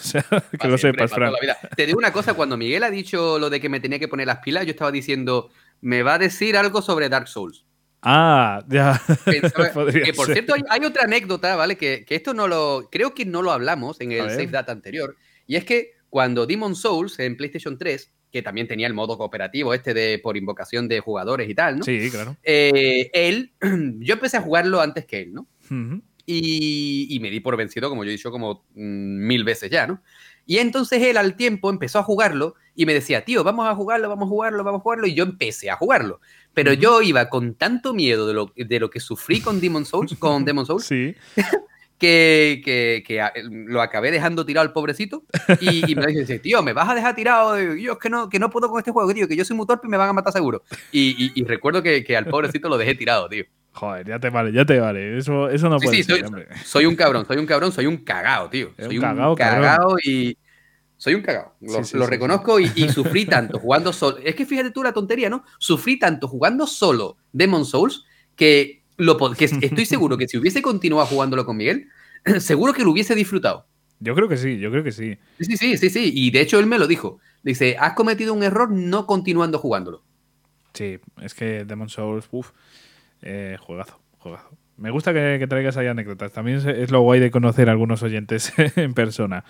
que 0.59 0.69
lo 0.69 0.79
sepas, 0.79 1.11
Fran. 1.11 1.35
Te 1.77 1.85
digo 1.85 1.99
una 1.99 2.13
cosa, 2.13 2.33
cuando 2.33 2.57
Miguel 2.57 2.83
ha 2.83 2.91
dicho 2.91 3.39
lo 3.39 3.51
de 3.51 3.61
que 3.61 3.69
me 3.69 3.79
tenía 3.79 3.99
que 3.99 4.09
poner 4.09 4.27
las 4.27 4.39
pilas, 4.39 4.65
yo 4.65 4.71
estaba 4.71 4.91
diciendo, 4.91 5.51
me 5.83 6.03
va 6.03 6.15
a 6.15 6.19
decir 6.19 6.57
algo 6.57 6.81
sobre 6.81 7.11
Dark 7.11 7.29
Souls. 7.29 7.67
Ah, 8.03 8.65
ya. 8.69 9.01
que 9.27 10.13
por 10.15 10.33
cierto, 10.33 10.55
hay, 10.69 10.85
otra 10.85 11.05
anécdota, 11.05 11.57
¿vale? 11.57 11.77
Que, 11.77 12.07
esto 12.09 12.33
no 12.33 12.49
lo. 12.49 12.89
Creo 12.91 13.15
que 13.15 13.27
no 13.27 13.43
lo 13.43 13.53
hablamos 13.53 14.01
en 14.01 14.13
el 14.13 14.31
Save 14.31 14.47
Data 14.47 14.73
anterior. 14.73 15.17
Y 15.47 15.57
es 15.57 15.65
que 15.65 15.93
cuando 16.09 16.47
Demon 16.47 16.75
Souls 16.75 17.19
en 17.19 17.37
PlayStation 17.37 17.77
3, 17.77 18.11
que 18.31 18.43
también 18.43 18.69
tenía 18.69 18.87
el 18.87 18.95
modo 18.95 19.19
cooperativo 19.19 19.75
este 19.75 19.95
de 19.95 20.19
por 20.19 20.37
invocación 20.37 20.89
de 20.89 21.01
jugadores 21.01 21.49
y 21.49 21.55
tal, 21.55 21.79
¿no? 21.79 21.85
Sí, 21.85 22.11
claro. 22.11 22.37
Eh, 22.43 23.11
él, 23.13 23.53
yo 24.01 24.15
empecé 24.15 24.37
a 24.37 24.43
jugarlo 24.43 24.81
antes 24.81 25.05
que 25.07 25.23
él, 25.23 25.35
¿no? 25.35 25.47
y, 26.27 27.19
me 27.21 27.31
di 27.31 27.41
por 27.41 27.57
vencido, 27.57 27.89
como 27.89 28.05
yo 28.05 28.11
he 28.11 28.13
dicho, 28.13 28.31
como 28.31 28.65
mm, 28.75 29.27
mil 29.27 29.45
veces 29.45 29.71
ya, 29.71 29.87
¿no? 29.87 30.03
Y 30.47 30.59
entonces 30.59 31.03
él 31.03 31.17
al 31.17 31.37
tiempo 31.37 31.71
empezó 31.71 31.99
a 31.99 32.03
jugarlo 32.03 32.55
y 32.75 32.87
me 32.87 32.95
decía, 32.95 33.25
tío, 33.25 33.45
vamos 33.45 33.69
a 33.69 33.75
jugarlo, 33.75 34.09
vamos 34.09 34.27
a 34.27 34.29
jugarlo, 34.29 34.65
vamos 34.65 34.81
a 34.81 34.83
jugarlo. 34.83 35.07
Y 35.07 35.15
yo 35.15 35.23
empecé 35.23 35.71
a 35.71 35.77
jugarlo. 35.77 36.21
Pero 36.55 36.73
yo 36.73 37.03
iba 37.03 37.29
con 37.29 37.55
tanto 37.55 37.95
miedo 37.95 38.27
de 38.27 38.35
lo, 38.35 38.53
de 38.57 38.81
lo 38.81 38.91
que 38.91 39.01
sufrí 39.01 39.41
con 39.41 39.61
Demon 39.61 39.85
Souls, 39.85 40.17
con 40.19 40.45
Demon 40.45 40.67
Souls, 40.67 40.85
sí. 40.85 41.15
que, 42.01 42.63
que, 42.65 43.05
que, 43.07 43.23
lo 43.45 43.83
acabé 43.83 44.11
dejando 44.11 44.45
tirado 44.45 44.67
al 44.67 44.73
pobrecito. 44.73 45.23
Y, 45.61 45.95
me 45.95 46.07
dice, 46.07 46.39
tío, 46.39 46.63
¿me 46.63 46.73
vas 46.73 46.89
a 46.89 46.95
dejar 46.95 47.15
tirado? 47.15 47.61
Y 47.77 47.83
yo 47.83 47.93
es 47.93 47.99
que 47.99 48.11
no, 48.11 48.29
que 48.29 48.39
no 48.39 48.51
puedo 48.51 48.69
con 48.69 48.79
este 48.79 48.91
juego, 48.91 49.13
tío, 49.15 49.29
que 49.29 49.37
yo 49.37 49.45
soy 49.45 49.57
muy 49.57 49.67
torpe 49.67 49.87
y 49.87 49.91
me 49.91 49.99
van 49.99 50.09
a 50.09 50.13
matar 50.15 50.33
seguro. 50.33 50.65
Y, 50.91 51.31
y 51.35 51.45
recuerdo 51.45 51.83
que, 51.83 52.17
al 52.17 52.27
pobrecito 52.27 52.69
lo 52.69 52.79
dejé 52.79 52.95
tirado, 52.95 53.29
tío. 53.29 53.45
Joder, 53.73 54.09
ya 54.09 54.19
te 54.19 54.31
vale, 54.31 54.53
ya 54.53 54.65
te 54.65 54.81
vale. 54.81 55.19
Eso, 55.19 55.49
eso 55.49 55.69
no 55.69 55.79
puede 55.79 56.03
ser, 56.03 56.17
soy, 56.17 56.25
hombre. 56.27 56.49
soy 56.65 56.87
un 56.87 56.97
cabrón, 56.97 57.25
soy 57.27 57.37
un 57.37 57.47
cabrón, 57.47 57.71
soy 57.71 57.87
un 57.87 57.99
cagao, 57.99 58.49
tío. 58.49 58.73
Soy 58.79 58.97
un 58.97 59.03
cagao, 59.03 59.37
cagao 59.37 59.97
y. 60.03 60.37
Soy 60.97 61.15
un 61.15 61.23
cagao. 61.23 61.55
Lo, 61.93 62.07
reconozco 62.07 62.59
y, 62.59 62.89
sufrí 62.89 63.27
tanto 63.27 63.59
jugando 63.59 63.93
solo. 63.93 64.19
Es 64.25 64.35
que 64.35 64.45
fíjate 64.45 64.71
tú 64.71 64.83
la 64.83 64.93
tontería, 64.93 65.31
¿no? 65.31 65.45
Sufrí 65.59 65.99
tanto 65.99 66.29
jugando 66.29 66.67
solo 66.67 67.17
Demon 67.33 67.65
Souls 67.65 68.05
que, 68.37 68.80
lo, 69.01 69.17
que 69.33 69.45
estoy 69.61 69.87
seguro 69.87 70.17
que 70.17 70.29
si 70.29 70.39
hubiese 70.39 70.63
continuado 70.63 71.07
jugándolo 71.07 71.45
con 71.45 71.57
Miguel, 71.57 71.89
seguro 72.41 72.73
que 72.73 72.85
lo 72.85 72.91
hubiese 72.91 73.15
disfrutado. 73.15 73.67
Yo 73.99 74.15
creo 74.15 74.29
que 74.29 74.37
sí, 74.37 74.59
yo 74.59 74.71
creo 74.71 74.83
que 74.83 74.93
sí. 74.93 75.19
Sí, 75.41 75.57
sí, 75.57 75.77
sí, 75.77 75.91
sí. 75.91 76.11
Y 76.15 76.31
de 76.31 76.41
hecho 76.41 76.59
él 76.59 76.67
me 76.67 76.79
lo 76.79 76.87
dijo. 76.87 77.19
Dice, 77.43 77.77
has 77.79 77.93
cometido 77.93 78.33
un 78.33 78.43
error 78.43 78.71
no 78.71 79.07
continuando 79.07 79.59
jugándolo. 79.59 80.03
Sí, 80.73 80.99
es 81.21 81.35
que 81.35 81.65
Demon 81.65 81.89
Souls, 81.89 82.27
uff. 82.31 82.53
Eh, 83.23 83.59
juegazo, 83.61 84.01
juegazo. 84.19 84.57
Me 84.79 84.91
gusta 84.91 85.13
que, 85.13 85.47
traigas 85.47 85.77
ahí 85.77 85.89
anécdotas. 85.89 86.33
También 86.33 86.67
es, 86.67 86.91
lo 86.91 87.03
guay 87.03 87.21
de 87.21 87.31
conocer 87.31 87.69
a 87.69 87.73
algunos 87.73 88.03
oyentes 88.03 88.51
en 88.77 88.95
persona. 88.95 89.45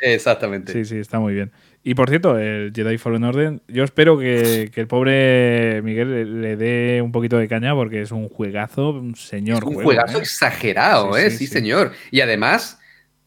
Exactamente. 0.00 0.72
Sí, 0.72 0.84
sí, 0.84 0.96
está 0.96 1.20
muy 1.20 1.34
bien. 1.34 1.52
Y 1.84 1.94
por 1.94 2.08
cierto, 2.08 2.38
el 2.38 2.72
Jedi 2.74 2.96
Fallen 2.96 3.24
Order, 3.24 3.60
yo 3.66 3.82
espero 3.82 4.16
que, 4.18 4.70
el 4.72 4.86
pobre 4.86 5.82
Miguel 5.82 6.40
le, 6.40 6.56
dé 6.56 7.02
un 7.02 7.10
poquito 7.10 7.38
de 7.38 7.48
caña 7.48 7.74
porque 7.74 8.02
es 8.02 8.12
un 8.12 8.28
juegazo, 8.28 8.90
un 8.90 9.16
señor. 9.16 9.64
un 9.64 9.74
juegazo 9.74 10.18
¿eh? 10.18 10.22
exagerado, 10.22 11.16
¿eh? 11.16 11.30
Sí, 11.30 11.46
señor. 11.48 11.92
Y 12.12 12.20
además, 12.20 12.78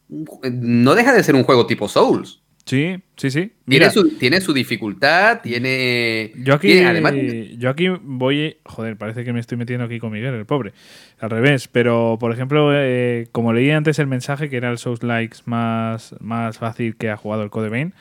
no 0.08 0.94
deja 0.94 1.12
de 1.12 1.22
ser 1.22 1.34
un 1.34 1.44
juego 1.44 1.66
tipo 1.66 1.86
Souls. 1.86 2.40
Sí, 2.66 2.96
sí, 3.16 3.30
sí. 3.30 3.52
tiene, 3.68 3.90
su, 3.90 4.18
tiene 4.18 4.40
su 4.40 4.52
dificultad, 4.52 5.40
tiene. 5.40 6.32
Yo 6.34 6.54
aquí, 6.54 6.80
además... 6.80 7.14
yo 7.58 7.70
aquí 7.70 7.88
voy. 8.02 8.56
Joder, 8.64 8.96
parece 8.96 9.22
que 9.22 9.32
me 9.32 9.38
estoy 9.38 9.56
metiendo 9.56 9.84
aquí 9.84 10.00
con 10.00 10.10
Miguel, 10.10 10.34
el 10.34 10.46
pobre. 10.46 10.72
Al 11.20 11.30
revés, 11.30 11.68
pero 11.68 12.16
por 12.18 12.32
ejemplo, 12.32 12.70
eh, 12.72 13.28
como 13.30 13.52
leí 13.52 13.70
antes 13.70 14.00
el 14.00 14.08
mensaje 14.08 14.50
que 14.50 14.56
era 14.56 14.68
el 14.70 14.78
Souls 14.78 15.04
Likes 15.04 15.38
más, 15.44 16.16
más 16.18 16.58
fácil 16.58 16.96
que 16.96 17.08
ha 17.08 17.16
jugado 17.16 17.44
el 17.44 17.50
Code 17.50 17.68
Vein, 17.68 17.94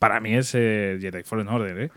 para 0.00 0.18
mí 0.18 0.34
es 0.34 0.52
eh, 0.54 0.98
Jedi 1.00 1.22
Fallen 1.22 1.46
Order, 1.46 1.78
¿eh? 1.78 1.90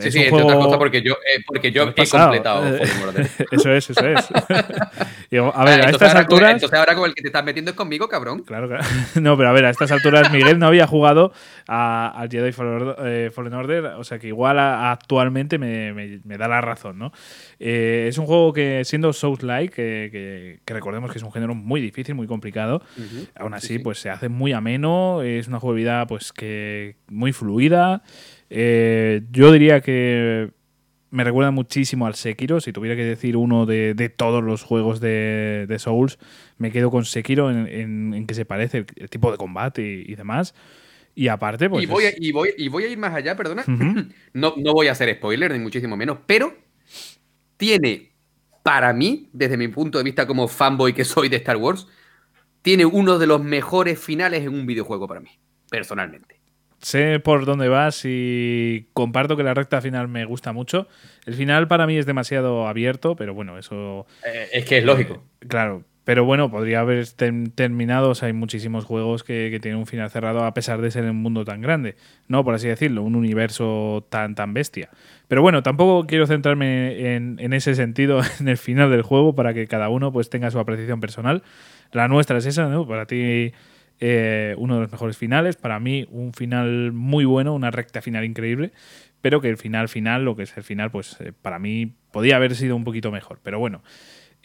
Sí, 0.00 0.10
sí, 0.10 0.22
entre 0.24 0.42
otras 0.42 0.58
cosas 0.58 0.78
porque 0.78 1.02
yo, 1.02 1.14
eh, 1.14 1.42
porque 1.46 1.72
yo 1.72 1.92
he 1.94 2.08
completado 2.08 2.66
Eso 3.50 3.72
es, 3.72 3.90
eso 3.90 4.06
es. 4.06 4.28
a 5.54 5.64
ver, 5.64 5.86
a 5.86 5.90
estas 5.90 6.14
alturas. 6.14 6.52
entonces 6.52 6.78
ahora 6.78 6.94
con 6.94 7.08
el 7.08 7.14
que 7.14 7.22
te 7.22 7.28
estás 7.28 7.44
metiendo 7.44 7.70
es 7.70 7.76
conmigo, 7.76 8.08
cabrón. 8.08 8.42
Claro, 8.42 8.68
claro. 8.68 8.84
No, 9.20 9.36
pero 9.36 9.48
a 9.48 9.52
ver, 9.52 9.64
a 9.64 9.70
estas 9.70 9.90
alturas 9.90 10.30
Miguel 10.32 10.58
no 10.58 10.66
había 10.66 10.86
jugado 10.86 11.32
al 11.66 12.28
Jedi 12.30 12.50
eh, 12.50 13.30
Fallen 13.34 13.54
Order, 13.54 13.84
o 13.96 14.04
sea 14.04 14.18
que 14.18 14.28
igual 14.28 14.58
actualmente 14.58 15.58
me, 15.58 16.20
da 16.24 16.48
la 16.48 16.60
razón, 16.60 16.98
¿no? 16.98 17.12
Eh, 17.58 18.06
es 18.08 18.18
un 18.18 18.26
juego 18.26 18.52
que, 18.52 18.84
siendo 18.84 19.12
Souls-like, 19.12 19.74
que, 19.74 20.60
recordemos 20.66 21.10
que 21.10 21.18
es 21.18 21.24
un 21.24 21.32
género 21.32 21.54
muy 21.54 21.80
difícil, 21.80 22.14
muy 22.14 22.26
complicado, 22.26 22.82
aún 23.34 23.54
así, 23.54 23.78
pues 23.78 23.98
se 23.98 24.10
hace 24.10 24.28
muy 24.28 24.52
ameno, 24.52 25.22
es 25.22 25.48
una 25.48 25.60
jugabilidad 25.60 26.06
pues 26.06 26.32
que 26.32 26.96
muy 27.08 27.32
fluida. 27.32 28.02
Eh, 28.50 29.22
yo 29.30 29.52
diría 29.52 29.80
que 29.80 30.50
me 31.10 31.24
recuerda 31.24 31.50
muchísimo 31.50 32.06
al 32.06 32.14
Sekiro. 32.14 32.60
Si 32.60 32.72
tuviera 32.72 32.96
que 32.96 33.04
decir 33.04 33.36
uno 33.36 33.66
de, 33.66 34.12
todos 34.16 34.42
los 34.42 34.62
juegos 34.62 35.00
de, 35.00 35.74
Souls, 35.78 36.18
me 36.58 36.70
quedo 36.70 36.90
con 36.90 37.04
Sekiro 37.04 37.50
en, 37.50 38.26
que 38.26 38.34
se 38.34 38.44
parece 38.44 38.86
el, 38.96 39.10
tipo 39.10 39.30
de 39.30 39.38
combate 39.38 39.82
y, 39.82 40.14
demás. 40.14 40.54
Y 41.14 41.28
aparte, 41.28 41.70
pues. 41.70 41.84
Y 41.84 41.86
voy, 41.86 42.04
a, 42.04 42.10
y, 42.16 42.32
voy, 42.32 42.50
y 42.56 42.68
voy 42.68 42.84
a 42.84 42.88
ir 42.88 42.98
más 42.98 43.14
allá, 43.14 43.36
perdona. 43.36 43.64
no, 44.34 44.54
no 44.56 44.72
voy 44.72 44.88
a 44.88 44.92
hacer 44.92 45.14
spoiler, 45.16 45.52
ni 45.52 45.58
muchísimo 45.58 45.96
menos, 45.96 46.18
pero 46.26 46.54
tiene, 47.56 48.12
para 48.62 48.92
mí, 48.92 49.30
desde 49.32 49.56
mi 49.56 49.68
punto 49.68 49.98
de 49.98 50.04
vista 50.04 50.26
como 50.26 50.48
fanboy 50.48 50.92
que 50.92 51.04
soy 51.04 51.28
de 51.28 51.36
Star 51.36 51.56
Wars, 51.56 51.88
tiene 52.60 52.84
uno 52.84 53.18
de 53.18 53.26
los 53.26 53.42
mejores 53.42 53.98
finales 53.98 54.42
en 54.42 54.52
un 54.52 54.66
videojuego 54.66 55.08
para 55.08 55.20
mí, 55.20 55.30
personalmente 55.70 56.35
sé 56.86 57.18
por 57.18 57.46
dónde 57.46 57.68
vas 57.68 58.02
y 58.04 58.86
comparto 58.92 59.36
que 59.36 59.42
la 59.42 59.54
recta 59.54 59.80
final 59.80 60.06
me 60.06 60.24
gusta 60.24 60.52
mucho. 60.52 60.86
El 61.24 61.34
final 61.34 61.66
para 61.66 61.84
mí 61.84 61.96
es 61.96 62.06
demasiado 62.06 62.68
abierto, 62.68 63.16
pero 63.16 63.34
bueno, 63.34 63.58
eso... 63.58 64.06
Eh, 64.24 64.48
es 64.52 64.64
que 64.66 64.78
es 64.78 64.84
lógico. 64.84 65.24
Eh, 65.40 65.48
claro, 65.48 65.82
pero 66.04 66.24
bueno, 66.24 66.48
podría 66.48 66.78
haber 66.80 67.04
terminado. 67.08 68.10
O 68.10 68.14
sea, 68.14 68.28
hay 68.28 68.34
muchísimos 68.34 68.84
juegos 68.84 69.24
que, 69.24 69.58
tienen 69.60 69.80
un 69.80 69.86
final 69.86 70.10
cerrado 70.10 70.44
a 70.44 70.54
pesar 70.54 70.80
de 70.80 70.92
ser 70.92 71.02
un 71.10 71.16
mundo 71.16 71.44
tan 71.44 71.60
grande. 71.60 71.96
No, 72.28 72.44
por 72.44 72.54
así 72.54 72.68
decirlo, 72.68 73.02
un 73.02 73.16
universo 73.16 74.06
tan, 74.08 74.36
tan 74.36 74.54
bestia. 74.54 74.88
Pero 75.26 75.42
bueno, 75.42 75.64
tampoco 75.64 76.06
quiero 76.06 76.28
centrarme 76.28 77.16
en, 77.16 77.40
en 77.40 77.52
ese 77.52 77.74
sentido 77.74 78.20
en 78.38 78.46
el 78.46 78.58
final 78.58 78.92
del 78.92 79.02
juego 79.02 79.34
para 79.34 79.54
que 79.54 79.66
cada 79.66 79.88
uno 79.88 80.12
pues 80.12 80.30
tenga 80.30 80.52
su 80.52 80.60
apreciación 80.60 81.00
personal. 81.00 81.42
La 81.90 82.06
nuestra 82.06 82.38
es 82.38 82.46
esa, 82.46 82.68
¿no? 82.68 82.86
Para 82.86 83.06
ti 83.06 83.52
eh, 84.00 84.54
uno 84.58 84.74
de 84.74 84.80
los 84.82 84.92
mejores 84.92 85.16
finales. 85.16 85.56
Para 85.56 85.80
mí, 85.80 86.06
un 86.10 86.32
final 86.32 86.92
muy 86.92 87.24
bueno, 87.24 87.54
una 87.54 87.70
recta 87.70 88.02
final 88.02 88.24
increíble. 88.24 88.72
Pero 89.22 89.40
que 89.40 89.48
el 89.48 89.56
final 89.56 89.88
final, 89.88 90.24
lo 90.24 90.36
que 90.36 90.44
es 90.44 90.56
el 90.56 90.62
final, 90.62 90.90
pues 90.90 91.16
eh, 91.20 91.32
para 91.40 91.58
mí 91.58 91.94
podía 92.12 92.36
haber 92.36 92.54
sido 92.54 92.76
un 92.76 92.84
poquito 92.84 93.10
mejor. 93.10 93.40
Pero 93.42 93.58
bueno. 93.58 93.82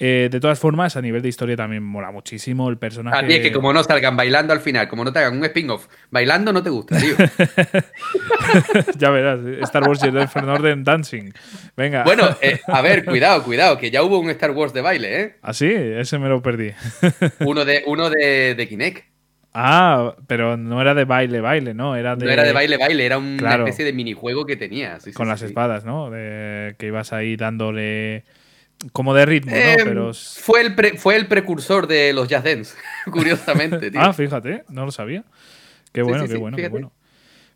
Eh, 0.04 0.30
de 0.32 0.40
todas 0.40 0.58
formas, 0.58 0.96
a 0.98 1.02
nivel 1.02 1.22
de 1.22 1.30
historia 1.30 1.56
también 1.56 1.84
mola 1.84 2.10
muchísimo 2.10 2.68
el 2.70 2.78
personaje. 2.80 3.24
A 3.24 3.28
es 3.28 3.42
que 3.42 3.52
como 3.52 3.72
no 3.72 3.84
salgan 3.84 4.18
bailando 4.18 4.52
al 4.52 4.60
final, 4.60 4.88
como 4.88 5.04
no 5.04 5.14
te 5.14 5.20
hagan 5.20 5.38
un 5.38 5.46
spin-off, 5.46 5.86
bailando 6.10 6.52
no 6.52 6.64
te 6.64 6.72
gusta, 6.72 6.98
tío. 6.98 7.14
ya 8.98 9.12
verás, 9.12 9.42
Star 9.62 9.88
Wars 9.88 10.02
Jedi 10.02 10.26
Fallen 10.26 10.50
Order 10.50 10.84
Dancing. 10.84 11.32
Venga. 11.78 12.04
Bueno, 12.04 12.24
a 12.66 12.82
ver, 12.82 13.06
cuidado, 13.06 13.44
cuidado, 13.44 13.78
que 13.78 13.92
ya 13.92 14.02
hubo 14.02 14.18
un 14.18 14.32
Star 14.32 14.50
Wars 14.52 14.74
de 14.74 14.82
baile, 14.82 15.22
¿eh? 15.22 15.36
Ah, 15.44 15.54
sí, 15.54 15.70
ese 15.72 16.18
me 16.18 16.30
lo 16.30 16.42
perdí. 16.42 16.72
uno 17.42 17.64
de, 17.64 17.84
uno 17.86 18.10
de, 18.10 18.56
de 18.56 18.68
Kinect. 18.68 19.11
Ah, 19.54 20.16
pero 20.28 20.56
no 20.56 20.82
era 20.82 20.94
de 20.94 21.06
baile, 21.06 21.42
baile, 21.42 21.74
¿no? 21.74 21.96
Era 21.96 22.16
de... 22.16 22.26
No 22.26 22.32
era 22.32 22.44
de 22.44 22.54
baile, 22.54 22.78
baile, 22.78 23.06
era 23.06 23.18
una 23.18 23.56
especie 23.56 23.84
de 23.84 23.94
minijuego 23.94 24.46
que 24.46 24.56
tenías. 24.56 25.06
con 25.14 25.28
las 25.28 25.42
espadas, 25.42 25.86
¿no? 25.86 26.10
De... 26.10 26.76
Que 26.78 26.88
ibas 26.88 27.12
ahí 27.14 27.36
dándole 27.36 28.24
como 28.94 29.14
de 29.14 29.26
ritmo, 29.26 29.52
¿no? 29.52 29.58
Em, 29.58 29.84
pero... 29.84 30.14
Fue 30.14 30.62
el, 30.62 30.98
fue 30.98 31.16
el 31.16 31.28
precursor 31.28 31.88
de 31.88 32.14
los 32.14 32.28
Jazz 32.28 32.44
Dance, 32.44 32.76
curiosamente, 33.12 33.92
tío. 33.92 34.02
ah, 34.02 34.14
fíjate, 34.14 34.64
no 34.70 34.86
lo 34.86 34.92
sabía. 34.92 35.24
Qué 35.92 36.02
bueno, 36.02 36.28
qué 36.28 36.38
bueno, 36.38 36.58
qué 36.58 36.70
bueno. 36.70 36.92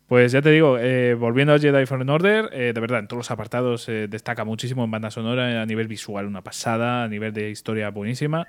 Pues 0.06 0.30
ya 0.30 0.40
te 0.40 0.50
digo, 0.50 0.78
eh, 0.78 1.14
volviendo 1.14 1.52
a 1.52 1.58
Jedi 1.58 1.84
Fallen 1.84 2.08
Order, 2.08 2.50
eh, 2.52 2.72
de 2.72 2.80
verdad, 2.80 3.00
en 3.00 3.08
todos 3.08 3.18
los 3.18 3.30
apartados 3.32 3.88
eh, 3.88 4.06
destaca 4.08 4.44
muchísimo 4.44 4.84
en 4.84 4.90
banda 4.92 5.10
sonora, 5.10 5.62
a 5.62 5.66
nivel 5.66 5.88
visual 5.88 6.26
una 6.26 6.42
pasada, 6.42 7.02
a 7.02 7.08
nivel 7.08 7.32
de 7.32 7.50
historia 7.50 7.90
buenísima. 7.90 8.46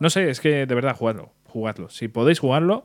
No 0.00 0.10
sé, 0.10 0.28
es 0.28 0.40
que 0.40 0.66
de 0.66 0.74
verdad, 0.74 0.94
jugadlo, 0.94 1.32
jugadlo. 1.48 1.88
Si 1.90 2.08
podéis 2.08 2.38
jugarlo, 2.38 2.84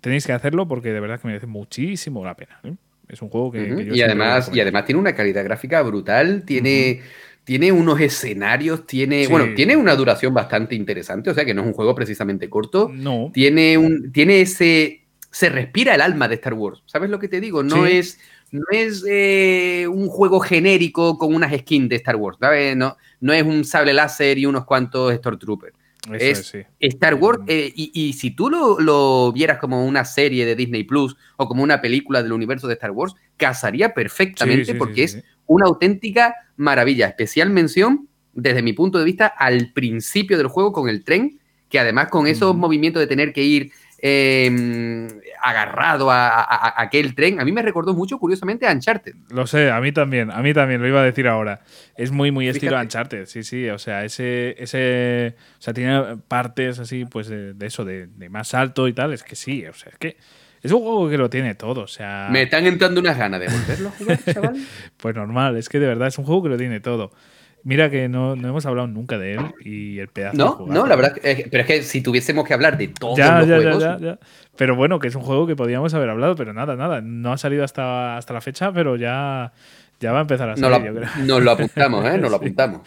tenéis 0.00 0.26
que 0.26 0.32
hacerlo 0.32 0.66
porque 0.66 0.92
de 0.92 1.00
verdad 1.00 1.20
que 1.20 1.28
merece 1.28 1.46
muchísimo 1.46 2.24
la 2.24 2.36
pena. 2.36 2.60
¿eh? 2.64 2.74
Es 3.08 3.22
un 3.22 3.28
juego 3.28 3.50
que, 3.50 3.90
y 3.92 4.02
además 4.02 4.50
y 4.52 4.60
además 4.60 4.84
tiene 4.84 5.00
una 5.00 5.14
calidad 5.14 5.44
gráfica 5.44 5.82
brutal, 5.82 6.44
tiene 6.44 7.02
tiene 7.44 7.72
unos 7.72 8.00
escenarios, 8.00 8.86
tiene 8.86 9.26
bueno, 9.26 9.54
tiene 9.56 9.76
una 9.76 9.96
duración 9.96 10.32
bastante 10.32 10.74
interesante, 10.74 11.30
o 11.30 11.34
sea 11.34 11.44
que 11.44 11.54
no 11.54 11.62
es 11.62 11.66
un 11.66 11.72
juego 11.72 11.94
precisamente 11.94 12.48
corto. 12.48 12.90
No. 12.92 13.30
Tiene 13.34 13.76
un 13.76 14.12
tiene 14.12 14.42
ese 14.42 15.02
se 15.30 15.48
respira 15.48 15.94
el 15.94 16.00
alma 16.00 16.28
de 16.28 16.36
Star 16.36 16.54
Wars. 16.54 16.82
¿Sabes 16.86 17.10
lo 17.10 17.18
que 17.18 17.28
te 17.28 17.40
digo? 17.40 17.62
No 17.62 17.86
es 17.86 18.18
no 18.52 18.64
es 18.70 19.04
eh, 19.08 19.86
un 19.88 20.08
juego 20.08 20.40
genérico 20.40 21.18
con 21.18 21.34
unas 21.34 21.56
skins 21.56 21.88
de 21.88 21.96
Star 21.96 22.16
Wars, 22.16 22.36
¿sabes? 22.40 22.76
No, 22.76 22.96
no 23.20 23.32
es 23.32 23.42
un 23.44 23.64
sable 23.64 23.92
láser 23.92 24.38
y 24.38 24.46
unos 24.46 24.64
cuantos 24.64 25.14
Stormtroopers 25.14 25.79
es, 26.12 26.54
Star 26.80 27.14
Wars. 27.14 27.40
Mm. 27.40 27.46
Eh, 27.48 27.72
y, 27.74 28.12
si 28.14 28.30
tú 28.30 28.50
lo, 28.50 29.32
vieras 29.32 29.58
como 29.58 29.84
una 29.84 30.04
serie 30.04 30.46
de 30.46 30.56
Disney 30.56 30.84
Plus 30.84 31.16
o 31.36 31.48
como 31.48 31.62
una 31.62 31.80
película 31.80 32.22
del 32.22 32.32
universo 32.32 32.66
de 32.68 32.74
Star 32.74 32.90
Wars, 32.90 33.14
casaría 33.36 33.94
perfectamente 33.94 34.74
porque 34.74 35.04
es 35.04 35.22
una 35.46 35.66
auténtica 35.66 36.34
maravilla. 36.56 37.08
Especial 37.08 37.50
mención 37.50 38.08
desde 38.32 38.62
mi 38.62 38.72
punto 38.72 38.98
de 38.98 39.04
vista, 39.04 39.26
al 39.26 39.72
principio 39.72 40.38
del 40.38 40.46
juego 40.46 40.72
con 40.72 40.88
el 40.88 41.04
tren, 41.04 41.40
que 41.68 41.78
además 41.78 42.08
con 42.08 42.26
esos 42.26 42.56
movimientos 42.56 43.00
de 43.00 43.06
tener 43.06 43.32
que 43.32 43.42
ir 43.42 43.72
em, 43.98 45.08
agarrado 45.42 46.10
a, 46.10 46.80
aquel 46.80 47.14
tren, 47.14 47.40
a 47.40 47.44
mí 47.44 47.52
me 47.52 47.62
recordó 47.62 47.94
mucho, 47.94 48.18
curiosamente, 48.18 48.66
a 48.66 48.72
Uncharted. 48.72 49.14
Lo 49.30 49.46
sé, 49.46 49.70
a 49.70 49.80
mí 49.80 49.92
también, 49.92 50.30
a 50.30 50.42
mí 50.42 50.54
también, 50.54 50.80
lo 50.80 50.88
iba 50.88 51.00
a 51.00 51.04
decir 51.04 51.28
ahora. 51.28 51.62
Es 51.96 52.10
muy, 52.10 52.30
muy 52.30 52.48
estilo 52.48 52.78
Uncharted, 52.78 53.26
sí, 53.26 53.42
sí, 53.42 53.68
o 53.68 53.78
sea, 53.78 54.04
ese, 54.04 54.54
ese, 54.58 55.36
o 55.58 55.62
sea, 55.62 55.74
tiene 55.74 56.18
partes 56.28 56.78
así, 56.78 57.04
pues, 57.04 57.28
de, 57.28 57.54
eso, 57.60 57.84
de, 57.84 58.06
de, 58.06 58.28
más 58.28 58.54
alto 58.54 58.88
y 58.88 58.92
tal, 58.92 59.12
es 59.12 59.22
que 59.22 59.36
sí, 59.36 59.66
o 59.66 59.74
sea, 59.74 59.92
es 59.92 59.98
que 59.98 60.16
es 60.62 60.72
un 60.72 60.80
juego 60.82 61.08
que 61.08 61.16
lo 61.16 61.30
tiene 61.30 61.54
todo, 61.54 61.82
o 61.82 61.88
sea... 61.88 62.28
Me 62.30 62.42
están 62.42 62.66
entrando 62.66 63.00
unas 63.00 63.16
ganas 63.16 63.40
de 63.40 63.48
volverlo 63.48 63.88
a 63.88 63.92
jugar, 63.92 64.18
chaval. 64.32 64.56
pues 64.98 65.14
normal, 65.14 65.56
es 65.56 65.68
que 65.68 65.78
de 65.78 65.86
verdad 65.86 66.08
es 66.08 66.18
un 66.18 66.24
juego 66.26 66.42
que 66.42 66.48
lo 66.50 66.56
tiene 66.58 66.80
todo. 66.80 67.12
Mira 67.62 67.90
que 67.90 68.08
no, 68.08 68.36
no, 68.36 68.48
hemos 68.48 68.64
hablado 68.66 68.88
nunca 68.88 69.18
de 69.18 69.34
él 69.34 69.40
y 69.64 69.98
el 69.98 70.08
pedazo 70.08 70.36
No, 70.36 70.66
no, 70.66 70.86
la 70.86 70.96
verdad, 70.96 71.16
pero 71.22 71.60
es 71.60 71.66
que 71.66 71.82
si 71.82 72.00
tuviésemos 72.00 72.46
que 72.46 72.54
hablar 72.54 72.78
de 72.78 72.88
todos 72.88 73.18
ya, 73.18 73.40
los 73.40 73.48
ya, 73.48 73.56
juegos... 73.56 73.82
Ya, 73.82 73.98
ya, 73.98 74.18
Pero 74.56 74.76
bueno, 74.76 74.98
que 74.98 75.08
es 75.08 75.14
un 75.14 75.22
juego 75.22 75.46
que 75.46 75.56
podíamos 75.56 75.92
haber 75.94 76.08
hablado, 76.10 76.36
pero 76.36 76.52
nada, 76.52 76.76
nada. 76.76 77.00
No 77.00 77.32
ha 77.32 77.38
salido 77.38 77.64
hasta, 77.64 78.16
hasta 78.16 78.32
la 78.32 78.40
fecha, 78.40 78.72
pero 78.72 78.96
ya, 78.96 79.52
ya 80.00 80.12
va 80.12 80.18
a 80.18 80.22
empezar 80.22 80.48
a 80.48 80.56
salir, 80.56 80.78
nos 80.78 80.86
yo 80.86 80.94
creo. 80.94 81.26
Nos 81.26 81.42
lo 81.42 81.50
apuntamos, 81.50 82.06
¿eh? 82.06 82.18
Nos 82.18 82.30
lo 82.30 82.36
apuntamos. 82.36 82.80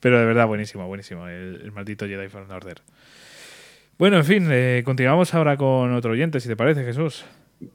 Pero 0.00 0.18
de 0.18 0.26
verdad, 0.26 0.46
buenísimo, 0.46 0.86
buenísimo. 0.88 1.28
El, 1.28 1.60
el 1.62 1.70
maldito 1.72 2.06
Jedi 2.06 2.28
Fallen 2.28 2.50
Order. 2.50 2.82
Bueno, 3.98 4.16
en 4.16 4.24
fin, 4.24 4.48
eh, 4.50 4.82
continuamos 4.84 5.32
ahora 5.32 5.56
con 5.56 5.94
otro 5.94 6.12
oyente, 6.12 6.40
si 6.40 6.48
te 6.48 6.56
parece, 6.56 6.82
Jesús. 6.82 7.24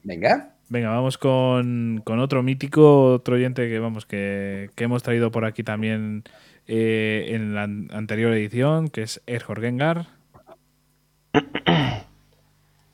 Venga. 0.03 0.56
Venga, 0.69 0.89
vamos 0.89 1.17
con, 1.17 2.01
con 2.03 2.19
otro 2.19 2.43
mítico, 2.43 3.13
otro 3.13 3.35
oyente 3.35 3.69
que 3.69 3.79
vamos, 3.79 4.05
que, 4.05 4.69
que 4.75 4.83
hemos 4.83 5.01
traído 5.01 5.31
por 5.31 5.45
aquí 5.45 5.63
también 5.63 6.23
eh, 6.67 7.27
en 7.29 7.55
la 7.55 7.63
anterior 7.63 8.33
edición, 8.33 8.89
que 8.89 9.03
es 9.03 9.21
Erjor 9.25 9.61
Gengar. 9.61 10.07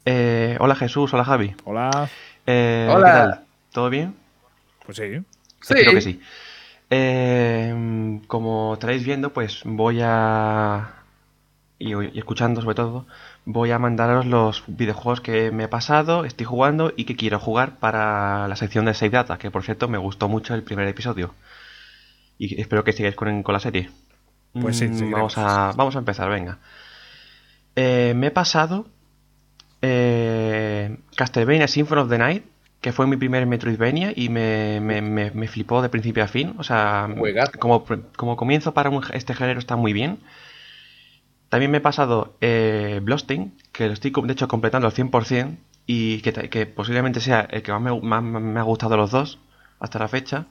Eh, 0.05 0.57
hola 0.59 0.75
Jesús, 0.75 1.13
hola 1.13 1.23
Javi. 1.23 1.55
Hola. 1.63 2.09
Eh, 2.45 2.89
Hola. 2.91 3.07
¿qué 3.07 3.13
tal? 3.13 3.45
¿Todo 3.71 3.89
bien? 3.89 4.13
Pues 4.85 4.97
sí. 4.97 5.03
Sí. 5.61 5.73
Espero 5.75 5.91
que 5.93 6.01
sí. 6.01 6.19
Eh, 6.89 8.19
como 8.27 8.73
estaréis 8.73 9.05
viendo, 9.05 9.31
pues 9.31 9.61
voy 9.63 10.01
a... 10.03 10.89
Y, 11.79 11.93
y 11.95 12.19
escuchando 12.19 12.61
sobre 12.61 12.75
todo, 12.75 13.07
voy 13.45 13.71
a 13.71 13.79
mandaros 13.79 14.25
los 14.25 14.63
videojuegos 14.67 15.21
que 15.21 15.51
me 15.51 15.65
he 15.65 15.67
pasado, 15.67 16.25
estoy 16.25 16.45
jugando 16.45 16.93
y 16.95 17.05
que 17.05 17.15
quiero 17.15 17.39
jugar 17.39 17.77
para 17.79 18.47
la 18.47 18.55
sección 18.55 18.85
de 18.85 18.93
Save 18.93 19.11
Data, 19.11 19.37
que 19.37 19.51
por 19.51 19.63
cierto 19.63 19.87
me 19.87 19.97
gustó 19.97 20.29
mucho 20.29 20.53
el 20.55 20.63
primer 20.63 20.87
episodio. 20.87 21.33
Y 22.37 22.59
espero 22.61 22.83
que 22.83 22.93
sigáis 22.93 23.15
con, 23.15 23.43
con 23.43 23.53
la 23.53 23.59
serie. 23.59 23.89
Pues 24.59 24.77
sí, 24.77 24.87
Mm, 24.87 25.11
vamos 25.11 25.37
a, 25.37 25.73
vamos 25.75 25.95
a 25.95 25.99
empezar, 25.99 26.29
venga. 26.29 26.59
Eh, 27.75 28.13
me 28.15 28.27
he 28.27 28.31
pasado 28.31 28.87
eh, 29.81 30.97
Castlevania 31.15 31.67
Symphony 31.67 32.01
of 32.01 32.09
the 32.09 32.17
Night, 32.17 32.43
que 32.81 32.91
fue 32.93 33.07
mi 33.07 33.17
primer 33.17 33.45
Metroidvania 33.47 34.13
y 34.15 34.29
me, 34.29 34.79
me, 34.81 35.01
me- 35.01 35.31
me 35.31 35.47
flipó 35.47 35.81
de 35.81 35.89
principio 35.89 36.23
a 36.23 36.27
fin. 36.27 36.55
O 36.57 36.63
sea, 36.63 37.07
como, 37.59 37.85
como 38.17 38.35
comienzo 38.35 38.73
para 38.73 38.89
un- 38.89 39.03
este 39.13 39.33
género 39.33 39.59
está 39.59 39.75
muy 39.75 39.93
bien. 39.93 40.19
También 41.53 41.69
me 41.69 41.77
he 41.77 41.81
pasado 41.81 42.35
eh, 42.41 42.99
Bloodstained, 43.03 43.51
que 43.71 43.85
lo 43.85 43.93
estoy 43.93 44.11
de 44.11 44.33
hecho 44.33 44.47
completando 44.47 44.87
al 44.87 44.93
100% 44.93 45.61
y 45.85 46.19
que, 46.21 46.65
posiblemente 46.65 47.19
sea 47.19 47.41
el 47.41 47.61
que 47.61 47.71
más 47.71 47.79
me, 47.79 48.01
más 48.01 48.23
me 48.23 48.59
ha 48.59 48.63
gustado 48.63 48.89
de 48.93 48.97
los 48.97 49.11
dos 49.11 49.37
hasta 49.79 49.99
la 49.99 50.07
fecha. 50.07 50.47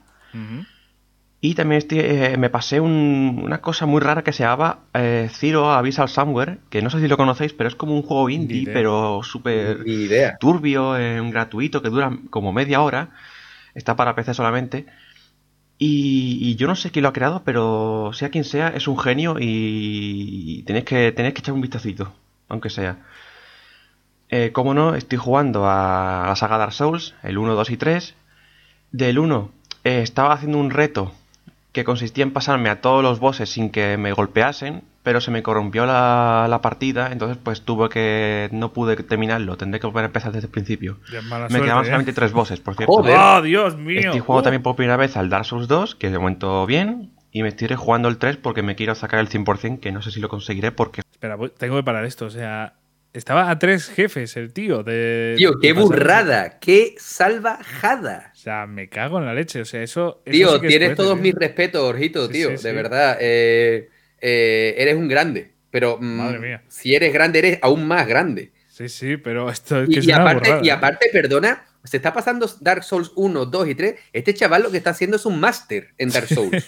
Y 1.41 1.55
también 1.55 1.79
estoy, 1.79 1.99
eh, 1.99 2.37
me 2.37 2.49
pasé 2.49 2.79
un- 2.79 3.41
una 3.43 3.59
cosa 3.59 3.85
muy 3.85 3.99
rara 3.99 4.23
que 4.23 4.31
se 4.31 4.43
llamaba 4.43 4.79
eh, 4.93 5.27
Zero 5.29 5.73
Abyssal 5.73 6.07
Somewhere, 6.07 6.59
que 6.69 6.81
no 6.81 6.89
sé 6.89 7.01
si 7.01 7.09
lo 7.09 7.17
conocéis, 7.17 7.51
pero 7.51 7.67
es 7.67 7.75
como 7.75 7.95
un 7.95 8.03
juego 8.03 8.29
indie, 8.29 8.61
idea. 8.61 8.73
pero 8.73 9.19
súper 9.23 9.83
turbio, 10.39 10.95
eh, 10.95 11.19
gratuito, 11.31 11.81
que 11.81 11.89
dura 11.89 12.17
como 12.29 12.53
media 12.53 12.81
hora. 12.81 13.09
Está 13.75 13.97
para 13.97 14.15
PC 14.15 14.33
solamente. 14.33 14.85
Y, 15.85 16.37
y 16.39 16.55
yo 16.55 16.67
no 16.67 16.77
sé 16.77 16.91
quién 16.91 17.03
lo 17.03 17.09
ha 17.09 17.13
creado, 17.13 17.41
pero 17.43 18.11
sea 18.13 18.29
quien 18.29 18.45
sea, 18.45 18.69
es 18.69 18.87
un 18.87 18.97
genio 18.97 19.35
y, 19.37 20.63
tenéis 20.65 20.85
que, 20.85 21.11
tenéis 21.11 21.33
que 21.33 21.41
echar 21.41 21.53
un 21.53 21.59
vistacito, 21.59 22.13
aunque 22.47 22.69
sea. 22.69 22.99
Eh, 24.29 24.51
como 24.53 24.73
no, 24.73 24.95
estoy 24.95 25.17
jugando 25.17 25.67
a 25.67 26.23
la 26.27 26.35
saga 26.37 26.57
Dark 26.57 26.71
Souls, 26.71 27.15
el 27.21 27.37
1, 27.37 27.55
2 27.55 27.69
y 27.69 27.75
3. 27.77 28.15
Del 28.93 29.19
1 29.19 29.51
eh, 29.83 30.01
estaba 30.01 30.33
haciendo 30.33 30.57
un 30.57 30.71
reto 30.71 31.11
que 31.73 31.83
consistía 31.83 32.23
en 32.23 32.31
pasarme 32.31 32.69
a 32.69 32.79
todos 32.79 33.03
los 33.03 33.19
bosses 33.19 33.49
sin 33.49 33.69
que 33.69 33.97
me 33.97 34.13
golpeasen, 34.13 34.83
pero 35.03 35.19
se 35.21 35.29
me 35.31 35.43
corrompió 35.43 35.85
la, 35.85 36.47
la 36.49 36.61
partida, 36.61 37.11
entonces 37.11 37.37
pues 37.43 37.61
tuve 37.61 37.89
que... 37.89 38.49
no 38.51 38.73
pude 38.73 38.95
terminarlo, 38.95 39.57
tendré 39.57 39.79
que 39.79 39.87
volver 39.87 40.03
a 40.03 40.07
empezar 40.07 40.31
desde 40.31 40.47
el 40.47 40.51
principio. 40.51 40.99
Mala 41.29 41.45
me 41.45 41.49
suerte, 41.49 41.65
quedaban 41.65 41.83
¿eh? 41.83 41.87
solamente 41.87 42.13
tres 42.13 42.31
bosses, 42.31 42.59
por 42.61 42.75
cierto. 42.75 42.93
Joder. 42.93 43.17
¡Oh, 43.19 43.41
Dios 43.41 43.77
mío! 43.77 43.99
Estoy 43.99 44.19
jugando 44.21 44.39
¡Oh! 44.39 44.43
también 44.43 44.63
por 44.63 44.75
primera 44.75 44.97
vez 44.97 45.15
al 45.17 45.29
Dark 45.29 45.45
Souls 45.45 45.67
2, 45.67 45.95
que 45.95 46.09
de 46.09 46.17
momento 46.17 46.65
bien, 46.65 47.11
y 47.31 47.41
me 47.43 47.49
estoy 47.49 47.67
jugando 47.75 48.07
el 48.07 48.17
3 48.17 48.37
porque 48.37 48.63
me 48.63 48.75
quiero 48.75 48.95
sacar 48.95 49.19
el 49.19 49.27
100%, 49.29 49.79
que 49.79 49.91
no 49.91 50.01
sé 50.01 50.11
si 50.11 50.19
lo 50.21 50.29
conseguiré 50.29 50.71
porque... 50.71 51.01
Espera, 51.11 51.35
voy- 51.35 51.51
tengo 51.57 51.75
que 51.75 51.83
parar 51.83 52.05
esto. 52.05 52.25
O 52.25 52.29
sea, 52.29 52.75
estaba 53.11 53.49
a 53.49 53.59
tres 53.59 53.89
jefes 53.89 54.37
el 54.37 54.53
tío. 54.53 54.83
De, 54.83 55.33
Tío, 55.37 55.59
qué 55.61 55.73
burrada, 55.73 56.59
qué 56.59 56.95
salvajada. 56.97 58.31
O 58.33 58.35
sea, 58.37 58.65
me 58.67 58.89
cago 58.89 59.19
en 59.19 59.25
la 59.25 59.33
leche. 59.33 59.61
O 59.61 59.65
sea, 59.65 59.81
eso. 59.83 60.21
eso 60.25 60.31
Tío, 60.31 60.53
sí 60.55 60.59
que 60.61 60.67
es 60.67 60.69
tienes 60.71 60.87
fuerte, 60.89 61.03
todos 61.03 61.17
¿eh? 61.17 61.21
mis 61.21 61.35
respetos, 61.35 61.81
Orjito, 61.83 62.27
Sí, 62.27 62.33
tío, 62.33 62.47
sí, 62.49 62.53
de 62.53 62.57
sí. 62.69 62.71
verdad. 62.75 63.17
eh, 63.19 63.89
eh, 64.25 64.73
eres 64.77 64.95
un 64.95 65.07
grande, 65.09 65.51
pero 65.69 65.97
mm, 65.99 66.03
Madre 66.17 66.39
mía. 66.39 66.63
si 66.69 66.95
eres 66.95 67.11
grande, 67.13 67.39
eres 67.39 67.59
aún 67.61 67.85
más 67.87 68.07
grande. 68.07 68.51
Sí, 68.69 68.87
sí, 68.89 69.17
pero 69.17 69.49
esto 69.51 69.83
es 69.83 69.89
Y, 69.89 69.93
que 69.93 69.99
es 69.99 70.05
y 70.07 70.11
una 70.13 70.21
aparte, 70.21 70.59
y 70.63 70.69
aparte, 70.69 71.09
perdona, 71.11 71.65
se 71.83 71.97
está 71.97 72.11
pasando 72.13 72.49
Dark 72.61 72.83
Souls 72.83 73.11
1, 73.15 73.45
2 73.45 73.67
y 73.67 73.75
3. 73.75 73.95
Este 74.13 74.33
chaval 74.33 74.63
lo 74.63 74.71
que 74.71 74.77
está 74.77 74.91
haciendo 74.91 75.17
es 75.17 75.25
un 75.27 75.39
máster 75.39 75.89
en 75.99 76.09
Dark 76.09 76.27
Souls. 76.33 76.65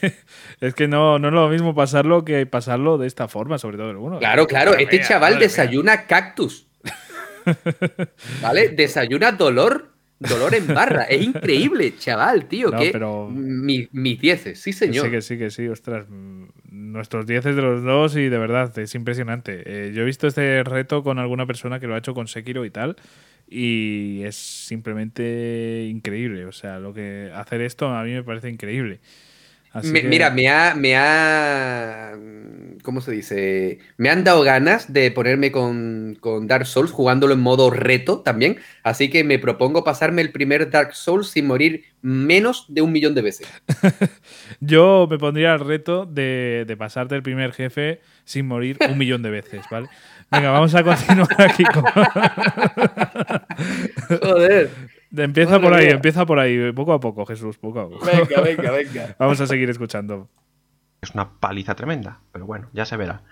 Es 0.62 0.74
que 0.76 0.88
no, 0.88 1.18
no 1.18 1.30
es 1.30 1.34
lo 1.34 1.48
mismo 1.50 1.74
pasarlo 1.74 2.24
que 2.26 2.46
pasarlo 2.46 2.98
de 3.00 3.08
esta 3.08 3.28
forma, 3.28 3.58
sobre 3.58 3.78
todo 3.78 3.90
el 3.92 3.98
uno. 3.98 4.20
Claro, 4.20 4.46
claro, 4.46 4.72
Madre 4.72 4.84
este 4.84 4.98
mía, 4.98 5.08
chaval 5.08 5.34
mía. 5.36 5.40
desayuna 5.40 6.06
cactus. 6.06 6.68
¿Vale? 8.42 8.70
Desayuna 8.70 9.32
dolor, 9.32 9.92
dolor 10.20 10.54
en 10.56 10.68
barra. 10.68 11.04
Es 11.04 11.22
increíble, 11.24 11.96
chaval, 11.98 12.48
tío. 12.48 12.70
No, 12.70 12.80
que 12.80 12.92
pero- 12.92 13.30
mi- 13.32 13.88
mis 13.92 14.20
dieces, 14.20 14.60
sí, 14.60 14.74
señor. 14.74 15.06
Sí, 15.06 15.12
que 15.12 15.22
sí, 15.22 15.38
que 15.38 15.50
sí, 15.50 15.68
ostras. 15.68 16.06
Nuestros 16.96 17.28
10 17.28 17.44
de 17.44 17.54
los 17.54 17.84
dos 17.84 18.16
y 18.16 18.30
de 18.30 18.38
verdad, 18.38 18.78
es 18.80 18.96
impresionante. 18.96 19.64
Eh, 19.66 19.92
yo 19.94 20.02
he 20.04 20.06
visto 20.06 20.28
este 20.28 20.64
reto 20.64 21.04
con 21.04 21.20
alguna 21.20 21.46
persona 21.46 21.80
que 21.80 21.88
lo 21.88 21.96
ha 21.96 21.98
hecho 21.98 22.14
con 22.14 22.28
Sekiro 22.28 22.64
y 22.66 22.70
tal, 22.70 22.96
y 23.48 24.24
es 24.24 24.36
simplemente 24.36 25.88
increíble. 25.90 26.46
O 26.46 26.54
sea, 26.54 26.80
lo 26.80 26.94
que 26.94 27.32
hacer 27.36 27.62
esto 27.62 27.90
a 27.90 28.04
mí 28.04 28.12
me 28.12 28.24
parece 28.24 28.50
increíble. 28.50 29.02
Así 29.76 29.92
Me- 29.92 30.02
que- 30.02 30.08
Mira, 30.08 30.30
me 30.32 30.48
ha, 30.48 30.74
me 30.76 30.96
ha. 30.96 32.14
¿Cómo 32.82 33.02
se 33.02 33.12
dice? 33.12 33.80
Me 33.98 34.10
han 34.12 34.24
dado 34.24 34.44
ganas 34.44 34.94
de 34.94 35.10
ponerme 35.10 35.52
con, 35.52 36.16
con 36.20 36.46
Dark 36.48 36.68
Souls, 36.68 36.92
jugándolo 36.92 37.34
en 37.34 37.40
modo 37.40 37.72
reto 37.72 38.20
también. 38.22 38.58
Así 38.84 39.10
que 39.10 39.24
me 39.24 39.40
propongo 39.40 39.84
pasarme 39.84 40.22
el 40.22 40.32
primer 40.32 40.70
Dark 40.70 40.94
Souls 40.94 41.30
sin 41.30 41.48
morir 41.48 41.86
menos 42.04 42.66
de 42.70 42.84
un 42.84 42.92
millón 42.92 43.16
de 43.16 43.24
veces. 43.24 43.48
Yo 44.60 45.08
me 45.10 45.18
pondría 45.18 45.54
el 45.56 45.62
reto 45.62 46.06
de, 46.06 46.64
de 46.68 46.78
pasarte 46.78 47.16
el 47.16 47.24
primer 47.24 47.54
jefe 47.54 48.02
sin 48.24 48.46
morir 48.48 48.78
un 48.88 49.00
millón 49.00 49.24
de 49.24 49.32
veces, 49.32 49.66
¿vale? 49.72 49.88
Venga, 50.32 50.52
vamos 50.52 50.76
a 50.76 50.84
continuar 50.84 51.42
aquí 51.42 51.64
con... 51.64 51.84
Joder. 54.22 54.70
Empieza 55.18 55.54
Madre 55.54 55.64
por 55.64 55.74
ahí, 55.74 55.86
mía. 55.86 55.96
empieza 55.96 56.26
por 56.26 56.40
ahí, 56.40 56.72
poco 56.74 56.94
a 56.94 57.00
poco, 57.00 57.26
Jesús, 57.26 57.58
poco 57.58 57.80
a 57.80 57.90
poco. 57.90 58.06
Venga, 58.06 58.42
venga, 58.44 58.72
venga. 58.72 59.16
Vamos 59.20 59.40
a 59.42 59.48
seguir 59.48 59.70
escuchando. 59.70 60.30
Es 61.02 61.12
una 61.12 61.40
paliza 61.40 61.76
tremenda, 61.76 62.20
pero 62.32 62.46
bueno, 62.46 62.70
ya 62.74 62.86
se 62.86 62.98
verá. 62.98 63.24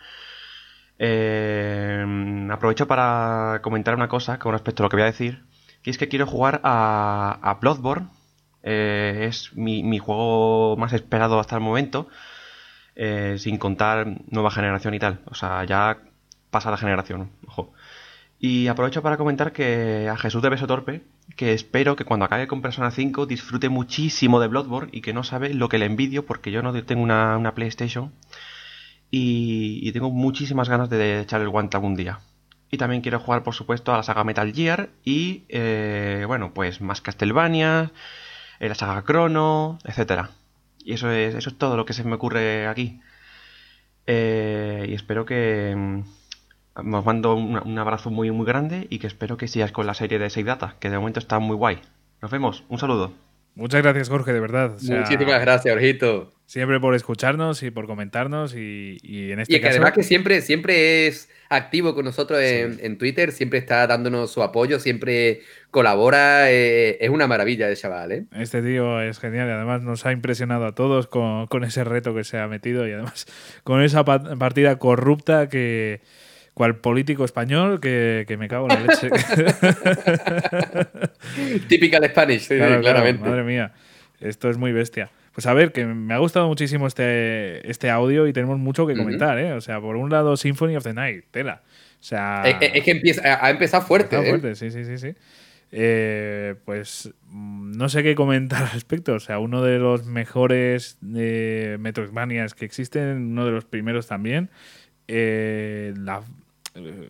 Eh, 0.99 2.47
aprovecho 2.51 2.87
para 2.87 3.59
comentar 3.61 3.95
una 3.95 4.07
cosa 4.07 4.39
con 4.39 4.53
respecto 4.53 4.83
a 4.83 4.85
lo 4.85 4.89
que 4.89 4.95
voy 4.97 5.03
a 5.03 5.07
decir, 5.07 5.43
que 5.81 5.89
es 5.89 5.97
que 5.97 6.07
quiero 6.07 6.25
jugar 6.27 6.61
a, 6.63 7.39
a 7.41 7.55
Bloodborne. 7.55 8.07
Eh, 8.63 9.25
es 9.27 9.51
mi, 9.55 9.83
mi 9.83 9.99
juego 9.99 10.77
más 10.77 10.93
esperado 10.93 11.39
hasta 11.39 11.55
el 11.55 11.61
momento, 11.61 12.07
eh, 12.95 13.35
sin 13.37 13.57
contar 13.57 14.07
nueva 14.29 14.51
generación 14.51 14.93
y 14.93 14.99
tal. 14.99 15.19
O 15.25 15.35
sea, 15.35 15.63
ya 15.65 15.97
pasada 16.49 16.77
generación, 16.77 17.31
ojo. 17.47 17.73
Y 18.45 18.67
aprovecho 18.67 19.01
para 19.01 19.15
comentar 19.15 19.53
que 19.53 20.09
a 20.09 20.17
Jesús 20.17 20.41
de 20.41 20.49
Beso 20.49 20.67
Torpe, 20.67 21.01
que 21.37 21.53
espero 21.53 21.95
que 21.95 22.03
cuando 22.03 22.25
acabe 22.25 22.45
con 22.45 22.61
Persona 22.61 22.91
5 22.91 23.25
disfrute 23.25 23.69
muchísimo 23.69 24.41
de 24.41 24.49
Bloodborne 24.49 24.89
y 24.91 24.99
que 24.99 25.13
no 25.13 25.23
sabe 25.23 25.53
lo 25.53 25.69
que 25.69 25.77
le 25.77 25.85
envidio 25.85 26.25
porque 26.25 26.51
yo 26.51 26.61
no 26.61 26.73
tengo 26.83 27.01
una, 27.01 27.37
una 27.37 27.55
PlayStation 27.55 28.11
y, 29.09 29.79
y 29.81 29.93
tengo 29.93 30.09
muchísimas 30.09 30.67
ganas 30.67 30.89
de 30.89 31.21
echar 31.21 31.39
el 31.39 31.47
guante 31.47 31.77
algún 31.77 31.95
día. 31.95 32.19
Y 32.69 32.77
también 32.77 33.01
quiero 33.01 33.21
jugar, 33.21 33.43
por 33.43 33.53
supuesto, 33.55 33.93
a 33.93 33.97
la 33.97 34.03
saga 34.03 34.25
Metal 34.25 34.51
Gear 34.53 34.89
y, 35.05 35.45
eh, 35.47 36.25
bueno, 36.27 36.53
pues 36.53 36.81
más 36.81 36.99
Castlevania, 36.99 37.93
eh, 38.59 38.67
la 38.67 38.75
saga 38.75 39.05
Chrono, 39.05 39.79
etcétera. 39.85 40.31
Y 40.83 40.91
eso 40.91 41.09
es, 41.09 41.33
eso 41.33 41.49
es 41.49 41.57
todo 41.57 41.77
lo 41.77 41.85
que 41.85 41.93
se 41.93 42.03
me 42.03 42.15
ocurre 42.15 42.67
aquí. 42.67 42.99
Eh, 44.05 44.87
y 44.89 44.93
espero 44.95 45.25
que... 45.25 46.03
Os 46.75 47.05
mando 47.05 47.35
un, 47.35 47.57
un 47.63 47.77
abrazo 47.79 48.09
muy 48.09 48.31
muy 48.31 48.45
grande 48.45 48.87
y 48.89 48.99
que 48.99 49.07
espero 49.07 49.37
que 49.37 49.47
sigas 49.47 49.71
con 49.71 49.85
la 49.85 49.93
serie 49.93 50.17
de 50.19 50.29
Save 50.29 50.45
Data, 50.45 50.75
que 50.79 50.89
de 50.89 50.97
momento 50.97 51.19
está 51.19 51.39
muy 51.39 51.55
guay. 51.55 51.79
Nos 52.21 52.31
vemos, 52.31 52.63
un 52.69 52.79
saludo. 52.79 53.13
Muchas 53.55 53.83
gracias, 53.83 54.09
Jorge, 54.09 54.33
de 54.33 54.39
verdad. 54.39 54.73
O 54.73 54.79
sea, 54.79 55.01
Muchísimas 55.01 55.39
gracias, 55.39 55.75
Orjito. 55.75 56.33
Siempre 56.47 56.79
por 56.79 56.95
escucharnos 56.95 57.61
y 57.61 57.69
por 57.69 57.85
comentarnos 57.85 58.55
y, 58.55 58.97
y 59.03 59.31
en 59.31 59.39
este 59.41 59.53
Y 59.53 59.57
que 59.57 59.61
caso... 59.61 59.73
además 59.75 59.91
que 59.91 60.01
siempre, 60.01 60.41
siempre 60.41 61.05
es 61.05 61.29
activo 61.49 61.93
con 61.93 62.05
nosotros 62.05 62.39
en, 62.41 62.79
en 62.81 62.97
Twitter, 62.97 63.31
siempre 63.31 63.59
está 63.59 63.85
dándonos 63.85 64.31
su 64.31 64.41
apoyo, 64.41 64.79
siempre 64.79 65.41
colabora. 65.69 66.51
eh, 66.51 66.97
es 66.99 67.09
una 67.11 67.27
maravilla 67.27 67.67
de 67.67 67.75
chaval, 67.75 68.11
¿eh? 68.11 68.25
Este 68.31 68.63
tío 68.63 68.99
es 69.01 69.19
genial 69.19 69.47
y 69.47 69.51
además 69.51 69.83
nos 69.83 70.05
ha 70.07 70.11
impresionado 70.11 70.65
a 70.65 70.73
todos 70.73 71.05
con, 71.05 71.45
con 71.45 71.63
ese 71.63 71.83
reto 71.83 72.15
que 72.15 72.23
se 72.23 72.39
ha 72.39 72.47
metido 72.47 72.87
y 72.87 72.91
además 72.93 73.27
con 73.63 73.83
esa 73.83 74.03
pa- 74.03 74.35
partida 74.37 74.79
corrupta 74.79 75.47
que 75.47 76.01
cual 76.53 76.75
político 76.77 77.25
español 77.25 77.79
que, 77.79 78.25
que 78.27 78.37
me 78.37 78.47
cago 78.47 78.67
en 78.69 78.75
la 78.75 78.81
leche. 78.87 79.09
Típica 81.67 81.99
de 81.99 82.09
Spanish, 82.09 82.41
sí, 82.41 82.55
Claro, 82.57 82.81
claramente. 82.81 83.27
madre 83.27 83.43
mía, 83.43 83.73
esto 84.19 84.49
es 84.49 84.57
muy 84.57 84.71
bestia. 84.71 85.09
Pues 85.33 85.47
a 85.47 85.53
ver, 85.53 85.71
que 85.71 85.85
me 85.85 86.13
ha 86.13 86.17
gustado 86.19 86.47
muchísimo 86.47 86.85
este, 86.85 87.67
este 87.69 87.89
audio 87.89 88.27
y 88.27 88.33
tenemos 88.33 88.59
mucho 88.59 88.85
que 88.85 88.95
comentar, 88.95 89.39
¿eh? 89.39 89.53
O 89.53 89.61
sea, 89.61 89.81
por 89.81 89.95
un 89.95 90.11
lado, 90.11 90.37
Symphony 90.37 90.75
of 90.75 90.83
the 90.83 90.93
Night, 90.93 91.25
tela. 91.31 91.63
O 91.99 92.03
sea, 92.03 92.43
Es, 92.45 92.55
es- 92.61 92.75
es 92.75 92.83
que 92.83 92.91
empieza, 92.91 93.43
ha 93.45 93.49
empezado 93.49 93.83
fuerte, 93.83 94.15
Está 94.15 94.27
¿eh? 94.27 94.29
fuerte, 94.29 94.55
sí, 94.55 94.69
sí, 94.69 94.85
sí, 94.85 94.97
sí. 94.99 95.15
Eh, 95.75 96.53
pues 96.65 97.11
mm, 97.29 97.71
no 97.77 97.89
sé 97.89 98.03
qué 98.03 98.13
comentar 98.13 98.61
al 98.63 98.69
respecto. 98.71 99.13
O 99.15 99.19
sea, 99.19 99.39
uno 99.39 99.63
de 99.63 99.79
los 99.79 100.05
mejores 100.05 100.99
eh, 101.15 101.77
Metroidvanias 101.79 102.53
que 102.53 102.65
existen, 102.65 103.31
uno 103.31 103.45
de 103.45 103.51
los 103.51 103.65
primeros 103.65 104.05
también. 104.05 104.51
Eh, 105.07 105.93
la- 105.97 106.19
eh, 106.19 106.42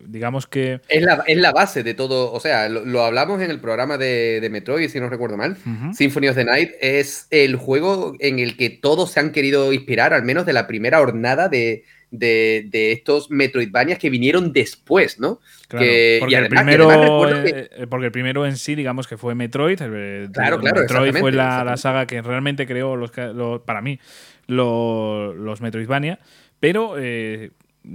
digamos 0.06 0.46
que. 0.46 0.80
Es 0.88 1.02
la, 1.02 1.24
es 1.26 1.36
la 1.38 1.52
base 1.52 1.82
de 1.82 1.94
todo, 1.94 2.32
o 2.32 2.40
sea, 2.40 2.68
lo, 2.68 2.84
lo 2.84 3.02
hablamos 3.04 3.40
en 3.40 3.50
el 3.50 3.60
programa 3.60 3.96
de, 3.98 4.40
de 4.40 4.50
Metroid, 4.50 4.88
si 4.90 5.00
no 5.00 5.08
recuerdo 5.08 5.36
mal. 5.36 5.56
Ujú. 5.64 5.94
Symphony 5.94 6.28
of 6.28 6.36
the 6.36 6.44
Night 6.44 6.70
es 6.80 7.26
el 7.30 7.56
juego 7.56 8.14
en 8.20 8.38
el 8.38 8.56
que 8.56 8.70
todos 8.70 9.10
se 9.12 9.20
han 9.20 9.32
querido 9.32 9.72
inspirar, 9.72 10.12
al 10.12 10.24
menos 10.24 10.44
de 10.46 10.52
la 10.52 10.66
primera 10.66 11.00
hornada 11.00 11.48
de, 11.48 11.84
de, 12.10 12.66
de 12.68 12.92
estos 12.92 13.30
Metroidvanias 13.30 13.98
que 13.98 14.10
vinieron 14.10 14.52
después, 14.52 15.18
¿no? 15.18 15.40
Claro, 15.68 15.84
que- 15.86 16.16
porque, 16.20 16.34
el 16.36 16.44
además- 16.44 16.64
primero, 16.64 17.28
eh, 17.46 17.70
eh, 17.72 17.86
porque 17.88 18.06
el 18.06 18.12
primero 18.12 18.46
en 18.46 18.56
sí, 18.56 18.74
digamos 18.74 19.08
que 19.08 19.16
fue 19.16 19.34
Metroid. 19.34 19.80
el- 19.80 20.30
Claro, 20.32 20.56
el 20.56 20.60
claro, 20.62 20.80
Metroid 20.82 21.16
fue 21.16 21.32
la, 21.32 21.64
la 21.64 21.76
saga 21.76 22.06
que 22.06 22.20
realmente 22.22 22.66
creó, 22.66 22.96
los, 22.96 23.10
para 23.64 23.80
mí, 23.80 23.98
lo- 24.46 25.32
los 25.34 25.60
Metroidvania. 25.60 26.18
Pero 26.60 26.94
eh, 26.98 27.50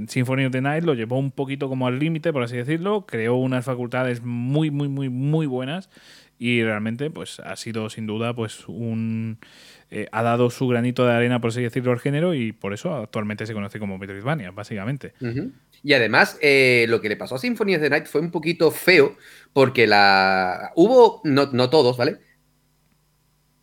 Symphony 0.07 0.45
of 0.45 0.51
the 0.51 0.61
Night 0.61 0.83
lo 0.83 0.93
llevó 0.93 1.17
un 1.17 1.31
poquito 1.31 1.67
como 1.69 1.87
al 1.87 1.99
límite, 1.99 2.31
por 2.33 2.43
así 2.43 2.55
decirlo. 2.57 3.05
Creó 3.05 3.35
unas 3.35 3.65
facultades 3.65 4.21
muy, 4.23 4.71
muy, 4.71 4.87
muy, 4.87 5.09
muy 5.09 5.45
buenas. 5.47 5.89
Y 6.37 6.63
realmente, 6.63 7.09
pues, 7.09 7.39
ha 7.41 7.55
sido 7.57 7.89
sin 7.89 8.07
duda, 8.07 8.33
pues, 8.33 8.65
un. 8.67 9.39
eh, 9.91 10.07
ha 10.11 10.23
dado 10.23 10.49
su 10.51 10.67
granito 10.67 11.05
de 11.05 11.11
arena, 11.13 11.41
por 11.41 11.49
así 11.49 11.61
decirlo, 11.61 11.91
al 11.91 11.99
género. 11.99 12.33
Y 12.33 12.51
por 12.53 12.73
eso 12.73 12.95
actualmente 12.95 13.45
se 13.45 13.53
conoce 13.53 13.79
como 13.79 13.97
Metroidvania, 13.97 14.51
básicamente. 14.51 15.13
Y 15.83 15.93
además, 15.93 16.37
eh, 16.41 16.85
lo 16.89 17.01
que 17.01 17.09
le 17.09 17.17
pasó 17.17 17.35
a 17.35 17.39
Symphony 17.39 17.75
of 17.75 17.81
the 17.81 17.89
Night 17.89 18.05
fue 18.05 18.21
un 18.21 18.31
poquito 18.31 18.71
feo, 18.71 19.17
porque 19.53 19.85
la. 19.87 20.71
Hubo. 20.75 21.21
No, 21.25 21.47
no 21.51 21.69
todos, 21.69 21.97
¿vale? 21.97 22.19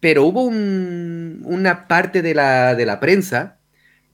Pero 0.00 0.24
hubo 0.24 0.42
un- 0.44 1.40
una 1.44 1.88
parte 1.88 2.22
de 2.22 2.34
la, 2.34 2.74
de 2.74 2.86
la 2.86 3.00
prensa 3.00 3.58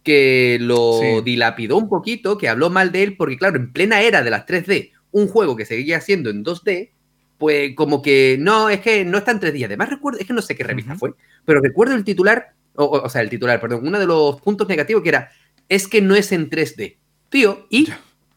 que 0.03 0.59
lo 0.61 0.99
Sí. 1.01 1.23
dilapidó 1.25 1.77
un 1.77 1.89
poquito, 1.89 2.37
que 2.39 2.49
habló 2.49 2.71
mal 2.71 2.91
de 2.93 3.03
él, 3.03 3.17
porque, 3.17 3.37
claro, 3.39 3.57
en 3.57 3.73
plena 3.73 4.01
era 4.03 4.23
de 4.23 4.31
las 4.31 4.47
3D, 4.47 4.93
un 5.13 5.29
juego 5.29 5.57
que 5.57 5.65
seguía 5.65 6.01
siendo 6.01 6.31
en 6.31 6.43
2D, 6.43 6.91
pues 7.39 7.75
como 7.75 8.03
que 8.03 8.37
no, 8.41 8.69
es 8.71 8.81
que 8.81 9.05
no 9.05 9.19
está 9.19 9.31
en 9.33 9.41
3D. 9.41 9.65
Además, 9.65 9.91
recuerdo, 9.91 10.19
es 10.21 10.27
que 10.27 10.33
no 10.33 10.43
sé 10.43 10.55
qué 10.57 10.65
revista 10.65 10.95
fue, 10.97 11.13
pero 11.45 11.61
recuerdo 11.61 11.95
el 11.95 12.05
titular, 12.05 12.53
o, 12.75 12.85
o- 12.85 13.03
o 13.05 13.09
sea, 13.09 13.21
el 13.21 13.29
titular, 13.31 13.61
perdón, 13.61 13.87
uno 13.87 13.99
de 13.99 14.07
los 14.07 14.41
puntos 14.41 14.69
negativos 14.69 15.03
que 15.03 15.09
era, 15.11 15.31
es 15.69 15.87
que 15.89 16.01
no 16.01 16.15
es 16.15 16.33
en 16.33 16.49
3D. 16.51 16.97
Tío, 17.29 17.67
¿y, 17.71 17.89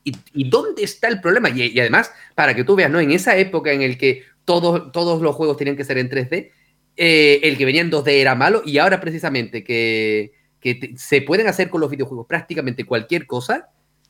y, 0.04 0.16
y 0.34 0.50
dónde 0.50 0.84
está 0.84 1.08
el 1.08 1.22
problema? 1.22 1.50
Y, 1.50 1.64
y 1.68 1.80
además, 1.80 2.12
para 2.36 2.56
que 2.56 2.64
tú 2.64 2.76
veas, 2.76 2.92
¿no? 2.92 3.00
En 3.00 3.12
esa 3.12 3.38
época 3.38 3.72
en 3.72 3.82
el 3.82 3.98
que 3.98 4.24
todos, 4.44 4.92
todos 4.92 5.22
los 5.22 5.36
juegos 5.36 5.58
tenían 5.58 5.76
que 5.78 5.84
ser 5.84 5.98
en 5.98 6.10
3D, 6.10 6.52
eh, 6.98 7.40
el 7.44 7.58
que 7.58 7.66
venía 7.66 7.82
en 7.82 7.92
2D 7.92 8.08
era 8.22 8.36
malo, 8.36 8.62
y 8.66 8.78
ahora 8.78 9.02
precisamente 9.02 9.64
que, 9.64 10.32
que 10.66 10.74
te- 10.76 10.98
se 10.98 11.22
pueden 11.22 11.48
hacer 11.48 11.70
con 11.70 11.80
los 11.80 11.92
videojuegos 11.92 12.26
prácticamente 12.26 12.86
cualquier 12.86 13.28
cosa, 13.28 13.70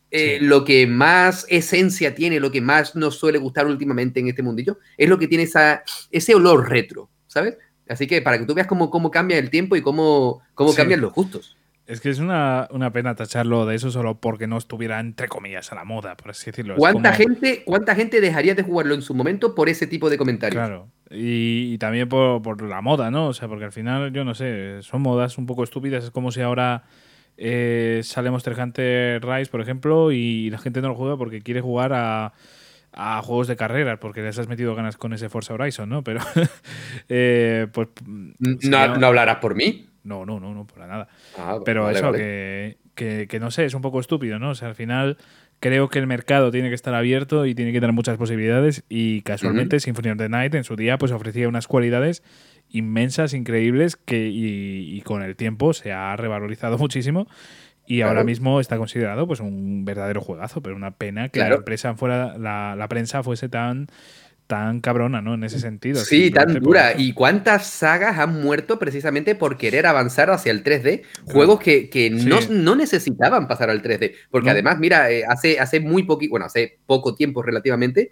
eh, 0.10 0.38
Sí. 0.40 0.46
lo 0.46 0.64
que 0.64 0.88
más 0.88 1.46
esencia 1.50 2.16
tiene, 2.16 2.40
lo 2.40 2.50
que 2.50 2.62
más 2.62 2.96
nos 2.96 3.18
suele 3.20 3.40
gustar 3.40 3.68
últimamente 3.68 4.22
en 4.22 4.30
este 4.30 4.42
mundillo, 4.42 4.80
es 4.98 5.10
lo 5.10 5.20
que 5.20 5.28
tiene 5.28 5.44
esa, 5.44 5.84
ese 6.12 6.34
olor 6.34 6.70
retro, 6.70 7.10
¿sabes? 7.28 7.58
Así 7.90 8.08
que 8.08 8.22
para 8.22 8.40
que 8.40 8.46
tú 8.46 8.54
veas 8.54 8.68
cómo, 8.68 8.90
cómo 8.90 9.12
cambia 9.12 9.38
el 9.38 9.50
tiempo 9.50 9.76
y 9.76 9.82
cómo, 9.82 10.42
cómo 10.54 10.70
Sí. 10.72 10.78
cambian 10.78 11.02
los 11.02 11.12
gustos. 11.12 11.58
Es 11.88 12.00
que 12.00 12.10
es 12.10 12.20
una, 12.20 12.70
una 12.72 12.94
pena 12.94 13.16
tacharlo 13.16 13.66
de 13.66 13.76
eso 13.76 13.92
solo 13.92 14.20
porque 14.22 14.48
no 14.48 14.58
estuviera, 14.58 15.00
entre 15.02 15.28
comillas, 15.28 15.74
a 15.74 15.76
la 15.76 15.84
moda, 15.84 16.16
por 16.16 16.32
así 16.32 16.46
decirlo. 16.52 16.76
¿Cuánta, 16.78 17.12
como- 17.12 17.18
gente, 17.36 17.64
¿Cuánta 17.66 17.96
gente 17.96 18.22
dejaría 18.22 18.56
de 18.56 18.64
jugarlo 18.64 18.96
en 18.96 19.02
su 19.02 19.14
momento 19.14 19.54
por 19.54 19.68
ese 19.68 19.86
tipo 19.88 20.10
de 20.10 20.18
comentarios? 20.18 20.60
Claro. 20.66 20.88
Y, 21.12 21.74
y 21.74 21.78
también 21.78 22.10
por, 22.10 22.42
por 22.42 22.62
la 22.64 22.82
moda, 22.82 23.12
¿no? 23.12 23.28
O 23.28 23.34
sea, 23.34 23.48
porque 23.48 23.66
al 23.66 23.72
final, 23.72 24.12
yo 24.12 24.24
no 24.24 24.34
sé, 24.34 24.82
son 24.82 25.02
modas 25.02 25.38
un 25.38 25.46
poco 25.46 25.64
estúpidas. 25.64 26.04
Es 26.04 26.12
como 26.12 26.32
si 26.32 26.42
ahora 26.42 26.84
eh, 27.38 28.02
sale 28.04 28.32
Monster 28.32 28.60
Hunter 28.60 29.24
Rise, 29.26 29.52
por 29.52 29.62
ejemplo, 29.62 30.12
y 30.12 30.50
la 30.50 30.58
gente 30.58 30.82
no 30.82 30.90
lo 30.90 30.96
juega 30.96 31.16
porque 31.18 31.42
quiere 31.42 31.62
jugar 31.62 31.94
a, 31.94 32.34
a 32.92 33.22
juegos 33.22 33.48
de 33.48 33.56
carreras, 33.56 34.00
porque 34.00 34.22
les 34.22 34.40
has 34.40 34.48
metido 34.48 34.74
ganas 34.74 34.98
con 34.98 35.14
ese 35.14 35.30
Forza 35.30 35.54
Horizon, 35.54 35.90
¿no? 35.90 36.04
Pero, 36.04 36.22
eh, 37.10 37.68
pues... 37.72 37.90
Sería- 38.60 38.88
No, 38.88 38.98
no 38.98 39.08
hablarás 39.08 39.38
por 39.38 39.56
mí. 39.56 39.88
no, 40.04 40.26
no, 40.26 40.40
no, 40.40 40.54
no, 40.54 40.66
para 40.66 40.88
nada. 40.88 41.08
Ah, 41.38 41.60
Pero 41.64 41.84
vale, 41.84 41.98
eso, 41.98 42.06
vale. 42.08 42.18
Que, 42.18 42.78
que, 42.96 43.28
que 43.28 43.40
no 43.40 43.52
sé, 43.52 43.66
es 43.66 43.74
un 43.74 43.82
poco 43.82 44.00
estúpido, 44.00 44.40
¿no? 44.40 44.52
O 44.52 44.56
sea, 44.56 44.70
al 44.70 44.76
final 44.76 45.18
creo 45.66 45.90
que 45.90 45.98
el 45.98 46.06
mercado 46.06 46.52
tiene 46.52 46.70
que 46.70 46.76
estar 46.76 46.94
abierto 46.94 47.48
y 47.48 47.56
tiene 47.56 47.72
que 47.72 47.80
tener 47.80 47.92
muchas 47.94 48.18
posibilidades. 48.20 48.84
Y 48.88 49.22
casualmente 49.24 49.80
Symphony 49.80 50.10
of 50.12 50.18
the 50.20 50.30
Night 50.30 50.54
en 50.54 50.64
su 50.64 50.76
día 50.76 51.00
pues 51.00 51.12
ofrecía 51.12 51.48
unas 51.50 51.66
cualidades 51.66 52.22
inmensas, 52.70 53.34
increíbles 53.34 53.96
que 53.96 54.28
y, 54.28 54.96
y 54.96 55.02
con 55.02 55.24
el 55.24 55.36
tiempo 55.36 55.74
se 55.74 55.92
ha 55.92 56.16
revalorizado 56.16 56.78
muchísimo. 56.86 57.28
Y 57.88 57.98
Claro. 57.98 58.10
ahora 58.12 58.24
mismo 58.24 58.60
está 58.60 58.78
considerado 58.78 59.26
pues 59.26 59.40
un 59.40 59.86
verdadero 59.86 60.22
juegazo, 60.22 60.62
pero 60.62 60.76
una 60.76 60.92
pena 60.92 61.30
que 61.30 61.40
la 61.40 61.56
empresa 61.56 61.96
fuera 61.96 62.38
la, 62.38 62.76
la 62.76 62.88
prensa 62.88 63.24
fuese 63.24 63.50
tan 63.50 63.88
tan 64.48 64.80
cabrona, 64.80 65.22
¿no? 65.22 65.34
En 65.34 65.44
ese 65.44 65.60
sentido. 65.60 66.00
Sí, 66.00 66.30
tan 66.30 66.54
por 66.54 66.62
dura. 66.62 66.94
¿Y 66.98 67.14
cuántas 67.14 67.66
sagas 67.68 68.20
han 68.20 68.42
muerto 68.42 68.78
precisamente 68.78 69.34
por 69.34 69.58
querer 69.58 69.88
avanzar 69.88 70.30
hacia 70.30 70.52
el 70.52 70.64
3D? 70.64 71.04
Juegos 71.26 71.60
que, 71.60 71.90
que 71.90 72.10
no, 72.12 72.40
Sí. 72.42 72.50
no 72.52 72.76
necesitaban 72.76 73.48
pasar 73.48 73.70
al 73.72 73.82
3D. 73.82 74.14
Porque 74.30 74.48
No. 74.48 74.52
además, 74.52 74.78
mira, 74.80 75.10
eh, 75.10 75.24
hace, 75.28 75.60
hace 75.60 75.80
muy 75.80 76.04
poquito, 76.04 76.32
bueno, 76.32 76.46
hace 76.46 76.78
poco 76.86 77.16
tiempo 77.16 77.42
relativamente, 77.42 78.12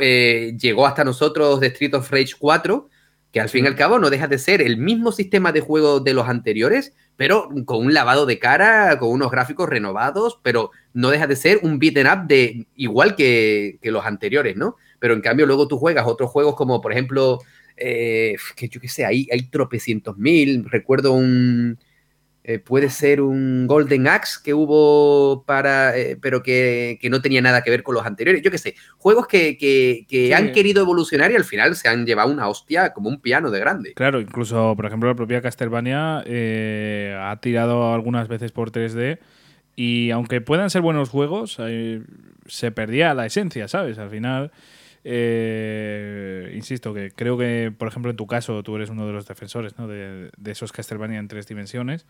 eh, 0.00 0.54
llegó 0.58 0.86
hasta 0.86 1.04
nosotros 1.04 1.60
de 1.60 1.66
Street 1.66 1.94
of 1.94 2.10
Rage 2.10 2.32
4, 2.38 2.88
que 3.30 3.40
al 3.40 3.48
fin 3.48 3.64
y 3.64 3.68
al 3.68 3.74
cabo 3.76 3.98
no 3.98 4.10
deja 4.10 4.28
de 4.28 4.38
ser 4.38 4.62
el 4.62 4.76
mismo 4.78 5.10
sistema 5.12 5.50
de 5.52 5.60
juego 5.60 6.00
de 6.00 6.14
los 6.14 6.28
anteriores, 6.28 6.94
pero 7.16 7.48
con 7.66 7.84
un 7.84 7.92
lavado 7.92 8.26
de 8.26 8.38
cara, 8.38 8.96
con 8.98 9.10
unos 9.10 9.30
gráficos 9.30 9.68
renovados, 9.68 10.38
pero 10.42 10.70
no 10.94 11.10
deja 11.10 11.26
de 11.26 11.36
ser 11.36 11.58
un 11.62 11.78
beat'em 11.78 12.06
up 12.06 12.26
de 12.28 12.66
igual 12.76 13.16
que, 13.16 13.78
que 13.82 13.90
los 13.90 14.06
anteriores, 14.06 14.56
¿no? 14.56 14.76
Pero 15.04 15.12
en 15.12 15.20
cambio 15.20 15.44
luego 15.44 15.68
tú 15.68 15.76
juegas 15.76 16.06
otros 16.06 16.30
juegos 16.30 16.54
como, 16.54 16.80
por 16.80 16.90
ejemplo, 16.92 17.40
eh, 17.76 18.36
que 18.56 18.70
yo 18.70 18.80
qué 18.80 18.88
sé, 18.88 19.04
hay, 19.04 19.28
hay 19.30 19.42
tropecientos 19.50 20.16
mil, 20.16 20.64
recuerdo 20.70 21.12
un... 21.12 21.76
eh, 22.42 22.58
puede 22.58 22.88
ser 22.88 23.20
un 23.20 23.66
Golden 23.66 24.08
Axe 24.08 24.40
que 24.42 24.54
hubo 24.54 25.44
para, 25.44 25.94
eh, 25.94 26.16
pero 26.18 26.42
que, 26.42 26.96
que 27.02 27.10
no 27.10 27.20
tenía 27.20 27.42
nada 27.42 27.62
que 27.62 27.68
ver 27.70 27.82
con 27.82 27.94
los 27.94 28.06
anteriores. 28.06 28.40
Yo 28.40 28.50
qué 28.50 28.56
sé, 28.56 28.76
juegos 28.96 29.26
que, 29.26 29.58
que- 29.58 30.06
que 30.08 30.28
Sí. 30.28 30.32
han 30.32 30.52
querido 30.52 30.80
evolucionar 30.82 31.30
y 31.32 31.36
al 31.36 31.44
final 31.44 31.76
se 31.76 31.88
han 31.88 32.06
llevado 32.06 32.32
una 32.32 32.48
hostia 32.48 32.94
como 32.94 33.10
un 33.10 33.20
piano 33.20 33.50
de 33.50 33.60
grande. 33.60 33.92
Claro, 33.94 34.22
incluso, 34.22 34.74
por 34.74 34.86
ejemplo, 34.86 35.10
la 35.10 35.14
propia 35.16 35.42
Castlevania 35.42 36.22
eh, 36.26 37.14
ha 37.20 37.36
tirado 37.42 37.92
algunas 37.92 38.26
veces 38.28 38.52
por 38.52 38.70
3D 38.70 39.18
y 39.76 40.10
aunque 40.12 40.40
puedan 40.40 40.70
ser 40.70 40.80
buenos 40.80 41.10
juegos, 41.10 41.58
se 42.46 42.70
perdía 42.72 43.12
la 43.14 43.26
esencia, 43.26 43.68
¿sabes? 43.68 43.98
Al 43.98 44.10
final, 44.10 44.50
eh, 45.04 46.52
insisto, 46.54 46.92
que 46.94 47.10
creo 47.10 47.36
que, 47.38 47.72
por 47.76 47.88
ejemplo, 47.88 48.10
en 48.10 48.16
tu 48.16 48.26
caso, 48.26 48.62
tú 48.62 48.76
eres 48.76 48.90
uno 48.90 49.06
de 49.06 49.12
los 49.12 49.26
defensores 49.26 49.78
¿no? 49.78 49.86
de, 49.88 50.30
de 50.36 50.50
esos 50.50 50.72
Castlevania 50.72 51.18
en 51.18 51.28
tres 51.28 51.46
dimensiones. 51.46 52.06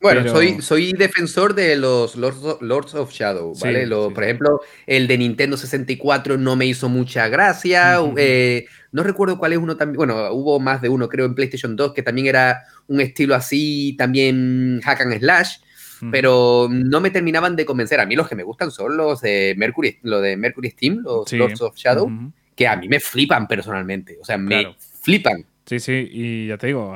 Bueno, 0.00 0.22
Pero- 0.22 0.32
soy, 0.34 0.60
soy 0.62 0.92
defensor 0.94 1.54
de 1.54 1.76
los 1.76 2.16
Lords 2.16 2.42
of, 2.42 2.62
Lords 2.62 2.94
of 2.96 3.12
Shadow, 3.12 3.54
Sí, 3.54 3.62
¿vale? 3.64 3.86
Lo- 3.86 4.08
sí, 4.08 4.14
por 4.14 4.24
sí. 4.24 4.28
ejemplo, 4.28 4.60
el 4.86 5.06
de 5.06 5.16
Nintendo 5.18 5.56
64 5.56 6.38
no 6.38 6.56
me 6.56 6.66
hizo 6.66 6.88
mucha 6.88 7.28
gracia. 7.28 8.00
Eh, 8.16 8.66
no 8.90 9.04
recuerdo 9.04 9.38
cuál 9.38 9.52
es 9.52 9.58
uno 9.58 9.76
también. 9.76 9.96
Bueno, 9.98 10.32
hubo 10.32 10.58
más 10.58 10.82
de 10.82 10.88
uno, 10.88 11.08
creo, 11.08 11.26
en 11.26 11.36
PlayStation 11.36 11.76
2, 11.76 11.92
que 11.94 12.02
también 12.02 12.26
era 12.26 12.64
un 12.88 13.00
estilo 13.00 13.36
así, 13.36 13.94
también 13.96 14.80
hack 14.82 15.02
and 15.02 15.18
slash. 15.20 15.58
Pero 16.10 16.68
no 16.70 17.00
me 17.00 17.10
terminaban 17.10 17.54
de 17.56 17.64
convencer. 17.64 18.00
A 18.00 18.06
mí 18.06 18.16
los 18.16 18.28
que 18.28 18.34
me 18.34 18.42
gustan 18.42 18.70
son 18.70 18.96
los 18.96 19.20
de 19.20 19.54
Mercury, 19.56 19.98
lo 20.02 20.20
de 20.20 20.36
Mercury 20.36 20.70
Steam, 20.70 21.02
los 21.02 21.32
Lords 21.32 21.60
of 21.60 21.76
Shadow, 21.76 22.10
que 22.56 22.66
a 22.66 22.76
mí 22.76 22.88
me 22.88 23.00
flipan 23.00 23.46
personalmente. 23.46 24.18
O 24.20 24.24
sea, 24.24 24.38
me 24.38 24.74
flipan. 25.02 25.44
Sí, 25.66 25.78
sí, 25.78 26.08
y 26.10 26.46
ya 26.48 26.58
te 26.58 26.66
digo, 26.68 26.92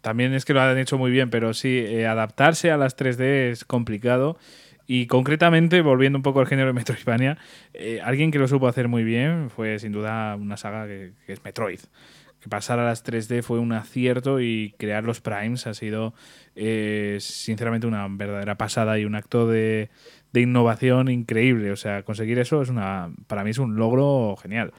también 0.00 0.34
es 0.34 0.44
que 0.44 0.54
lo 0.54 0.60
han 0.60 0.78
hecho 0.78 0.98
muy 0.98 1.10
bien, 1.10 1.30
pero 1.30 1.54
sí, 1.54 1.78
eh, 1.78 2.06
adaptarse 2.06 2.70
a 2.70 2.76
las 2.76 2.96
3D 2.96 3.50
es 3.50 3.64
complicado. 3.64 4.38
Y 4.86 5.06
concretamente, 5.06 5.80
volviendo 5.80 6.18
un 6.18 6.22
poco 6.22 6.40
al 6.40 6.46
género 6.46 6.68
de 6.68 6.72
Metroidvania, 6.74 7.38
eh, 7.72 8.00
alguien 8.02 8.30
que 8.30 8.38
lo 8.38 8.48
supo 8.48 8.68
hacer 8.68 8.88
muy 8.88 9.02
bien 9.02 9.48
fue 9.50 9.78
sin 9.78 9.92
duda 9.92 10.36
una 10.36 10.56
saga 10.56 10.86
que, 10.86 11.12
es 11.26 11.42
Metroid. 11.42 11.80
Que 12.44 12.50
pasar 12.50 12.78
a 12.78 12.84
las 12.84 13.02
3D 13.02 13.42
fue 13.42 13.58
un 13.58 13.72
acierto 13.72 14.38
y 14.38 14.74
crear 14.76 15.02
los 15.02 15.22
primes 15.22 15.66
ha 15.66 15.72
sido 15.72 16.12
eh, 16.54 17.16
sinceramente 17.18 17.86
una 17.86 18.06
verdadera 18.10 18.58
pasada 18.58 18.98
y 18.98 19.06
un 19.06 19.14
acto 19.14 19.48
de, 19.48 19.88
de, 20.34 20.40
innovación 20.42 21.08
increíble. 21.08 21.72
O 21.72 21.76
sea, 21.76 22.02
conseguir 22.02 22.38
eso 22.38 22.60
es 22.60 22.68
una 22.68 23.08
para 23.28 23.44
mí 23.44 23.50
es 23.52 23.58
un 23.58 23.76
logro 23.76 24.36
genial. 24.36 24.74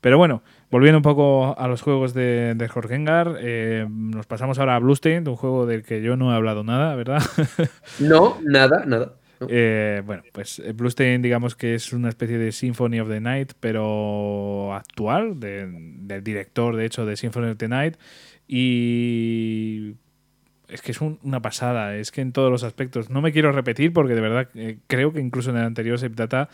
Pero 0.00 0.18
bueno, 0.18 0.44
volviendo 0.70 0.98
un 0.98 1.02
poco 1.02 1.58
a 1.58 1.66
los 1.66 1.82
juegos 1.82 2.14
de, 2.14 2.54
de 2.54 2.68
Jorgengar, 2.68 3.38
eh, 3.40 3.88
nos 3.90 4.26
pasamos 4.26 4.60
ahora 4.60 4.76
a 4.76 4.78
Bluestain, 4.78 5.26
un 5.26 5.34
juego 5.34 5.66
del 5.66 5.82
que 5.82 6.02
yo 6.02 6.16
no 6.16 6.32
he 6.32 6.36
hablado 6.36 6.62
nada, 6.62 6.94
¿verdad? 6.94 7.20
no, 7.98 8.36
nada, 8.40 8.84
nada. 8.86 9.14
Eh, 9.48 10.02
bueno, 10.04 10.22
pues 10.32 10.58
eh, 10.58 10.72
Bluestain 10.72 11.22
digamos 11.22 11.56
que 11.56 11.74
es 11.74 11.92
una 11.92 12.08
especie 12.08 12.38
de 12.38 12.52
Symphony 12.52 13.00
of 13.00 13.08
the 13.08 13.20
Night, 13.20 13.52
pero 13.58 14.74
actual, 14.74 15.40
del 15.40 16.22
director 16.22 16.76
de 16.76 16.86
hecho 16.86 17.06
de 17.06 17.16
Symphony 17.16 17.50
of 17.50 17.58
the 17.58 17.68
Night. 17.68 17.96
Y 18.46 19.94
es 20.68 20.82
que 20.82 20.92
es 20.92 21.00
una 21.00 21.40
pasada, 21.40 21.96
es 21.96 22.10
que 22.10 22.20
en 22.20 22.32
todos 22.32 22.50
los 22.50 22.64
aspectos. 22.64 23.10
No 23.10 23.22
me 23.22 23.32
quiero 23.32 23.52
repetir 23.52 23.92
porque 23.92 24.14
de 24.14 24.20
verdad 24.20 24.48
creo 24.86 25.12
que 25.12 25.20
incluso 25.20 25.50
en 25.50 25.56
el 25.56 25.64
anterior 25.64 25.98
Data 26.14 26.48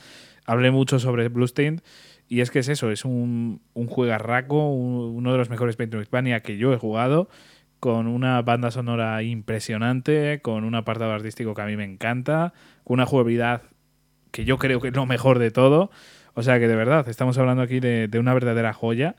hablé 0.45 0.71
mucho 0.71 0.99
sobre 0.99 1.29
Bluestain 1.29 1.83
y 2.29 2.41
es 2.41 2.51
que 2.51 2.59
es 2.59 2.69
eso, 2.69 2.91
es 2.91 3.05
un, 3.05 3.61
un 3.75 3.87
juegarraco, 3.87 4.69
uno 4.73 5.33
de 5.33 5.39
los 5.39 5.49
mejores 5.49 5.79
Metroidvania 5.79 6.41
que 6.41 6.57
yo 6.57 6.73
he 6.73 6.77
jugado, 6.77 7.29
con 7.87 8.09
una 8.09 8.43
banda 8.43 8.73
sonora 8.73 9.23
impresionante, 9.23 10.41
con 10.43 10.65
un 10.65 10.75
apartado 10.75 11.13
artístico 11.13 11.55
que 11.55 11.63
a 11.63 11.67
mí 11.67 11.77
me 11.77 11.85
encanta, 11.85 12.53
con 12.83 12.95
una 12.95 13.07
jugabilidad 13.07 13.63
que 14.33 14.45
yo 14.45 14.59
creo 14.59 14.81
que 14.81 14.89
es 14.89 14.97
lo 14.97 15.07
mejor 15.07 15.39
de 15.39 15.53
todo. 15.53 15.93
O 16.35 16.43
sea 16.43 16.59
que 16.59 16.67
de 16.67 16.75
verdad, 16.75 17.09
estamos 17.09 17.39
hablando 17.39 17.63
aquí 17.63 17.79
de, 17.79 18.09
de 18.09 18.19
una 18.19 18.35
verdadera 18.35 18.73
joya. 18.73 19.15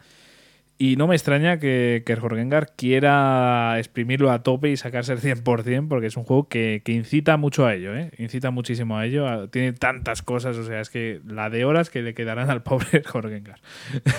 Y 0.79 0.95
no 0.95 1.07
me 1.07 1.15
extraña 1.15 1.57
que, 1.57 2.03
que 2.05 2.15
Jorgengar 2.15 2.73
quiera 2.75 3.79
exprimirlo 3.79 4.29
a 4.31 4.43
tope 4.43 4.69
y 4.69 4.77
sacarse 4.77 5.13
el 5.13 5.19
100%, 5.19 5.87
porque 5.87 6.05
es 6.05 6.17
un 6.17 6.23
juego 6.23 6.47
que, 6.47 6.83
incita 6.85 7.35
mucho 7.35 7.65
a 7.65 7.73
ello, 7.73 7.95
¿eh? 7.95 8.11
Incita 8.19 8.51
muchísimo 8.51 8.95
a 8.97 9.05
ello. 9.07 9.49
tiene 9.49 9.73
tantas 9.73 10.21
cosas, 10.21 10.55
o 10.57 10.63
sea, 10.63 10.79
es 10.79 10.91
que 10.91 11.19
la 11.27 11.49
de 11.49 11.65
horas 11.65 11.89
que 11.89 12.03
le 12.03 12.13
quedarán 12.13 12.51
al 12.51 12.61
pobre 12.61 13.01
Jorgengar. 13.05 13.59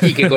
Y 0.03 0.15
que, 0.15 0.29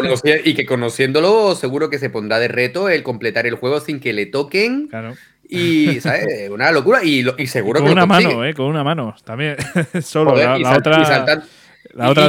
y 0.45 0.53
que 0.53 0.65
conociéndolo, 0.67 1.55
seguro 1.55 1.89
que 1.89 1.97
se 1.97 2.11
pondrá 2.11 2.37
de 2.37 2.49
reto 2.49 2.87
el 2.87 3.01
completar 3.01 3.47
el 3.47 3.55
juego 3.55 3.79
sin 3.79 3.99
que 3.99 4.13
le 4.13 4.27
toquen. 4.27 4.89
Claro. 4.89 5.15
Y, 5.49 5.99
¿sabes? 6.01 6.49
Una 6.51 6.71
locura. 6.71 7.03
Y, 7.03 7.25
y 7.37 7.47
seguro 7.47 7.81
con 7.81 7.91
una 7.91 8.05
mano, 8.05 8.45
¿eh? 8.45 8.53
Con 8.53 8.67
una 8.67 8.83
mano. 8.83 9.15
También. 9.25 9.57
Solo 10.01 10.35
la, 10.35 10.77
otra 10.77 11.01
y, 11.01 11.05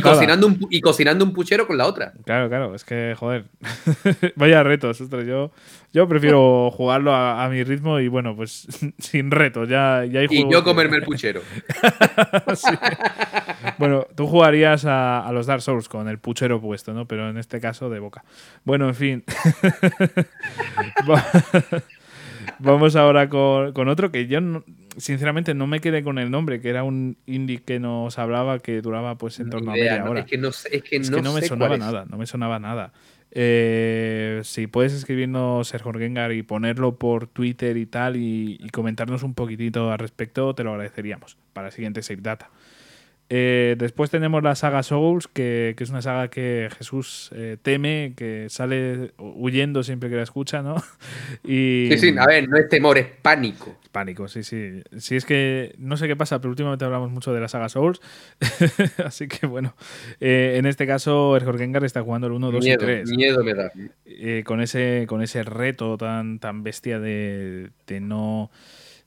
cocinando 0.02 0.46
un, 0.46 0.66
y 0.70 0.80
cocinando 0.80 1.24
un 1.24 1.32
puchero 1.32 1.66
con 1.66 1.76
la 1.76 1.86
otra. 1.86 2.12
Claro, 2.24 2.48
claro, 2.48 2.74
es 2.74 2.84
que, 2.84 3.14
joder, 3.16 3.44
vaya 4.36 4.62
retos. 4.62 4.98
Yo, 5.26 5.50
yo 5.92 6.08
prefiero 6.08 6.70
jugarlo 6.70 7.14
a, 7.14 7.48
mi 7.48 7.62
ritmo 7.64 8.00
y 8.00 8.08
bueno, 8.08 8.34
pues 8.34 8.66
sin 8.98 9.30
retos. 9.30 9.68
Ya, 9.68 9.98
hay 9.98 10.26
y 10.30 10.50
yo 10.50 10.64
comerme 10.64 10.96
el 10.96 11.02
puchero. 11.04 11.42
Bueno, 13.78 14.06
tú 14.14 14.26
jugarías 14.26 14.84
a, 14.86 15.28
los 15.32 15.46
Dark 15.46 15.62
Souls 15.62 15.88
con 15.88 16.08
el 16.08 16.18
puchero 16.18 16.60
puesto, 16.60 16.92
¿no? 16.92 17.06
Pero 17.06 17.28
en 17.28 17.38
este 17.38 17.60
caso 17.60 17.90
de 17.90 17.98
boca. 17.98 18.24
Bueno, 18.64 18.88
en 18.88 18.94
fin. 18.94 19.24
Vamos 22.58 22.96
ahora 22.96 23.28
con, 23.28 23.88
otro 23.88 24.10
que 24.10 24.26
yo 24.26 24.40
sinceramente 24.96 25.54
no 25.54 25.66
me 25.66 25.80
quedé 25.80 26.02
con 26.02 26.18
el 26.18 26.30
nombre, 26.30 26.60
que 26.60 26.68
era 26.68 26.84
un 26.84 27.16
indie 27.26 27.62
que 27.62 27.80
nos 27.80 28.18
hablaba 28.18 28.58
que 28.58 28.80
duraba 28.82 29.16
pues 29.16 29.40
en 29.40 29.50
torno 29.50 29.72
a 29.72 29.74
media 29.74 30.04
hora. 30.04 30.20
Es 30.20 30.26
que 30.26 30.38
no, 30.38 30.48
es 30.48 30.82
que 30.82 30.98
no, 31.00 31.32
me 31.32 31.42
sonaba 31.42 31.76
nada, 31.76 32.04
no 32.08 32.16
me 32.16 32.26
sonaba 32.26 32.58
nada. 32.58 32.92
Eh, 33.30 34.42
si 34.44 34.66
puedes 34.66 34.92
escribirnos 34.92 35.68
Sergio 35.68 35.92
Gengar 35.92 36.32
y 36.32 36.42
ponerlo 36.42 36.96
por 36.96 37.26
Twitter 37.26 37.78
y 37.78 37.86
tal 37.86 38.16
y, 38.16 38.58
y, 38.60 38.68
comentarnos 38.68 39.22
un 39.22 39.32
poquitito 39.32 39.90
al 39.90 39.98
respecto, 39.98 40.54
te 40.54 40.64
lo 40.64 40.72
agradeceríamos 40.72 41.38
para 41.54 41.68
el 41.68 41.72
siguiente 41.72 42.02
Save 42.02 42.20
Data. 42.20 42.50
Eh, 43.34 43.76
después 43.78 44.10
tenemos 44.10 44.42
la 44.42 44.54
saga 44.54 44.82
Souls, 44.82 45.26
que, 45.26 45.74
es 45.78 45.88
una 45.88 46.02
saga 46.02 46.28
que 46.28 46.68
Jesús 46.76 47.30
eh, 47.34 47.56
teme, 47.62 48.12
que 48.14 48.48
sale 48.50 49.12
huyendo 49.16 49.82
siempre 49.82 50.10
que 50.10 50.16
la 50.16 50.22
escucha, 50.22 50.60
¿no? 50.60 50.76
Y, 51.42 51.88
sí, 51.92 51.98
sí, 51.98 52.14
a 52.18 52.26
ver, 52.26 52.46
no 52.46 52.58
es 52.58 52.68
temor, 52.68 52.98
es 52.98 53.06
pánico. 53.06 53.78
Pánico, 53.90 54.28
sí, 54.28 54.42
sí. 54.42 54.82
Sí, 54.98 55.16
es 55.16 55.24
que 55.24 55.74
no 55.78 55.96
sé 55.96 56.08
qué 56.08 56.14
pasa, 56.14 56.40
pero 56.40 56.50
últimamente 56.50 56.84
hablamos 56.84 57.10
mucho 57.10 57.32
de 57.32 57.40
la 57.40 57.48
saga 57.48 57.70
Souls. 57.70 58.02
Así 59.02 59.28
que 59.28 59.46
bueno, 59.46 59.74
eh, 60.20 60.56
en 60.58 60.66
este 60.66 60.86
caso, 60.86 61.34
el 61.34 61.58
Gengar 61.58 61.84
está 61.84 62.02
jugando 62.02 62.26
el 62.26 62.34
1, 62.34 62.50
2 62.50 62.66
y 62.66 62.76
3. 62.76 63.10
Miedo 63.16 63.42
me 63.42 63.54
da. 63.54 63.72
con, 64.44 64.60
ese, 64.60 65.06
con 65.08 65.22
ese 65.22 65.42
reto 65.42 65.96
tan, 65.96 66.38
tan 66.38 66.62
bestia 66.62 67.00
de, 67.00 67.70
de 67.86 68.00
no 68.00 68.50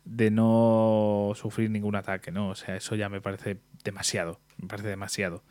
de 0.06 0.32
no 0.32 1.34
sufrir 1.36 1.70
ningún 1.72 1.96
ataque, 1.96 2.32
¿no? 2.32 2.50
O 2.50 2.56
sea, 2.56 2.76
eso 2.76 2.96
ya 2.96 3.10
me 3.10 3.22
parece 3.22 3.58
demasiado, 3.84 4.40
me 4.58 4.68
parece 4.68 4.88
demasiado. 4.88 5.44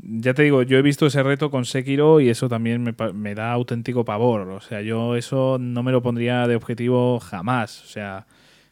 Ya 0.00 0.34
te 0.34 0.42
digo, 0.42 0.62
yo 0.62 0.78
he 0.78 0.82
visto 0.82 1.06
ese 1.06 1.22
reto 1.22 1.50
con 1.50 1.64
Sekiro 1.64 2.20
y 2.20 2.28
eso 2.28 2.48
también 2.48 2.94
me, 3.14 3.34
da 3.34 3.52
auténtico 3.52 4.04
pavor. 4.04 4.48
O 4.50 4.60
sea, 4.60 4.80
yo 4.80 5.16
eso 5.16 5.58
no 5.60 5.82
me 5.82 5.90
lo 5.90 6.02
pondría 6.02 6.46
de 6.46 6.54
objetivo 6.54 7.18
jamás. 7.18 7.82
O 7.82 7.86
sea, 7.86 8.26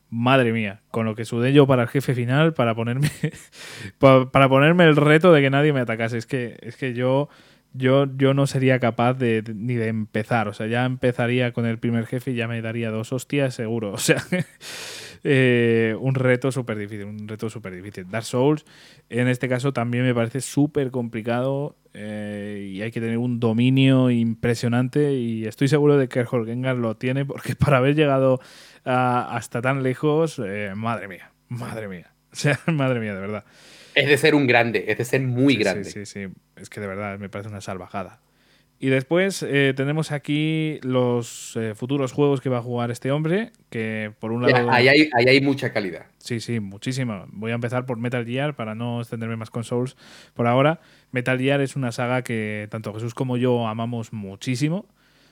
madre 0.09 0.53
mía, 0.53 0.83
con 0.91 1.05
lo 1.05 1.17
que 1.17 1.25
sudé 1.25 1.53
yo 1.53 1.67
para 1.67 1.83
el 1.83 1.89
jefe 1.89 2.15
final, 2.15 2.55
para 2.55 2.77
ponerme, 2.77 3.11
para 3.99 4.49
ponerme 4.49 4.85
el 4.85 4.95
reto 4.95 5.33
de 5.33 5.41
que 5.43 5.51
nadie 5.51 5.73
me 5.73 5.81
atacase. 5.81 6.19
Es 6.19 6.27
que, 6.27 6.59
es 6.63 6.77
que 6.77 6.95
yo, 6.95 7.29
yo, 7.73 8.07
yo 8.17 8.35
no 8.35 8.47
sería 8.47 8.79
capaz 8.81 9.15
de, 9.15 9.43
ni 9.55 9.75
de 9.75 9.89
empezar. 9.89 10.49
O 10.49 10.55
sea, 10.55 10.67
ya 10.67 10.85
empezaría 10.85 11.53
con 11.53 11.67
el 11.67 11.79
primer 11.79 12.07
jefe 12.07 12.33
y 12.33 12.35
ya 12.35 12.49
me 12.49 12.61
daría 12.63 12.91
dos 12.91 13.13
hostias 13.13 13.55
seguro. 13.55 13.93
O 13.97 13.99
sea, 13.99 14.23
eh, 15.25 15.97
un 15.99 16.15
reto 16.15 16.53
súper 16.53 16.79
difícil, 16.79 17.07
un 17.07 17.27
reto 17.27 17.51
súper 17.51 17.75
difícil. 17.75 18.09
Dark 18.09 18.25
Souls, 18.25 18.65
en 19.09 19.27
este 19.29 19.49
caso, 19.49 19.73
también 19.73 20.05
me 20.05 20.15
parece 20.15 20.41
súper 20.41 20.91
complicado 20.91 21.77
eh, 21.95 22.71
y 22.73 22.83
hay 22.83 22.91
que 22.91 23.01
tener 23.01 23.19
un 23.19 23.41
dominio 23.41 24.11
impresionante 24.11 25.15
y 25.15 25.47
estoy 25.47 25.69
seguro 25.69 25.97
de 25.97 26.09
que 26.09 26.21
el 26.21 26.27
Gengar 26.27 26.77
lo 26.77 26.97
tiene 26.97 27.25
porque 27.25 27.57
para 27.57 27.79
haber 27.79 27.95
llegado 27.95 28.39
hasta 28.85 29.63
tan 29.63 29.83
lejos, 29.83 30.41
eh, 30.45 30.73
madre 30.77 31.09
mía, 31.09 31.33
madre 31.49 31.89
mía. 31.89 32.13
O 32.37 32.39
sea, 32.39 32.61
madre 32.67 33.01
mía, 33.01 33.15
de 33.15 33.21
verdad. 33.21 33.45
Es 33.97 34.09
de 34.09 34.19
ser 34.19 34.35
un 34.35 34.47
grande, 34.47 34.85
es 34.89 34.99
de 34.99 35.05
ser 35.07 35.23
muy 35.23 35.57
grande. 35.57 35.85
Sí, 35.85 36.05
sí, 36.05 36.27
sí. 36.27 36.35
Es 36.55 36.69
que 36.69 36.81
de 36.81 36.87
verdad 36.87 37.19
me 37.19 37.31
parece 37.31 37.49
una 37.49 37.63
salvajada. 37.63 38.21
Y 38.79 38.89
después 38.89 39.43
eh, 39.43 39.73
tenemos 39.75 40.13
aquí 40.13 40.79
los 40.83 41.57
eh, 41.57 41.75
futuros 41.75 42.13
juegos 42.13 42.43
que 42.43 42.51
va 42.51 42.59
a 42.59 42.63
jugar 42.63 42.91
este 42.91 43.11
hombre, 43.11 43.53
que 43.71 44.13
por 44.19 44.33
un 44.33 44.43
lado... 44.43 44.71
Ahí 44.71 44.89
hay, 44.89 45.09
hay, 45.15 45.41
mucha 45.41 45.73
calidad. 45.73 46.05
Sí, 46.19 46.41
sí, 46.41 46.61
muchísima. 46.61 47.25
Voy 47.29 47.53
a 47.53 47.55
empezar 47.55 47.87
por 47.87 47.97
Metal 47.97 48.27
Gear 48.27 48.55
para 48.55 48.75
no 48.75 49.01
extenderme 49.01 49.37
más 49.37 49.49
con 49.49 49.65
Souls 49.65 49.97
por 50.35 50.47
ahora. 50.47 50.81
Metal 51.11 51.39
Gear 51.39 51.63
es 51.63 51.75
una 51.75 51.91
saga 51.91 52.21
que 52.21 52.69
tanto 52.71 52.93
Jesús 52.93 53.15
como 53.15 53.39
yo 53.39 53.67
amamos 53.67 54.13
muchísimo. 54.13 54.87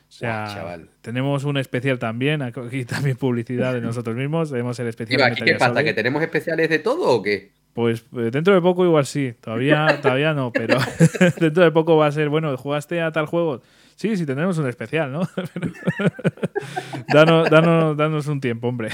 O 0.09 0.12
sea, 0.17 0.79
tenemos 1.03 1.45
un 1.45 1.59
especial 1.59 1.99
también, 1.99 2.41
aquí 2.41 2.87
también 2.87 3.19
publicidad 3.19 3.75
de 3.75 3.81
nosotros 3.83 4.17
mismos. 4.17 4.51
Tenemos 4.51 4.79
el 4.79 4.87
especial. 4.87 5.35
¿Qué 5.35 5.57
pasa? 5.57 5.85
¿Que 5.85 5.93
tenemos 5.93 6.23
especiales 6.23 6.71
de 6.71 6.79
todo 6.79 7.11
o 7.11 7.23
qué? 7.23 7.53
Pues 7.75 8.07
eh, 8.16 8.31
dentro 8.33 8.55
de 8.55 8.61
poco 8.61 8.85
igual 8.85 9.05
sí, 9.05 9.35
todavía, 9.41 9.99
todavía 10.03 10.33
no, 10.33 10.53
pero 10.53 10.79
dentro 11.41 11.64
de 11.64 11.70
poco 11.72 11.97
va 11.97 12.07
a 12.07 12.12
ser, 12.12 12.29
bueno, 12.29 12.57
¿jugaste 12.57 13.03
a 13.03 13.12
tal 13.12 13.27
juego? 13.27 13.62
Sí, 13.97 14.16
sí, 14.16 14.27
tenemos 14.27 14.59
un 14.59 14.68
especial, 14.68 15.12
¿no? 15.12 15.20
danos, 17.09 17.49
danos, 17.51 17.97
danos, 17.97 18.27
un 18.27 18.41
tiempo, 18.41 18.68
hombre. 18.68 18.89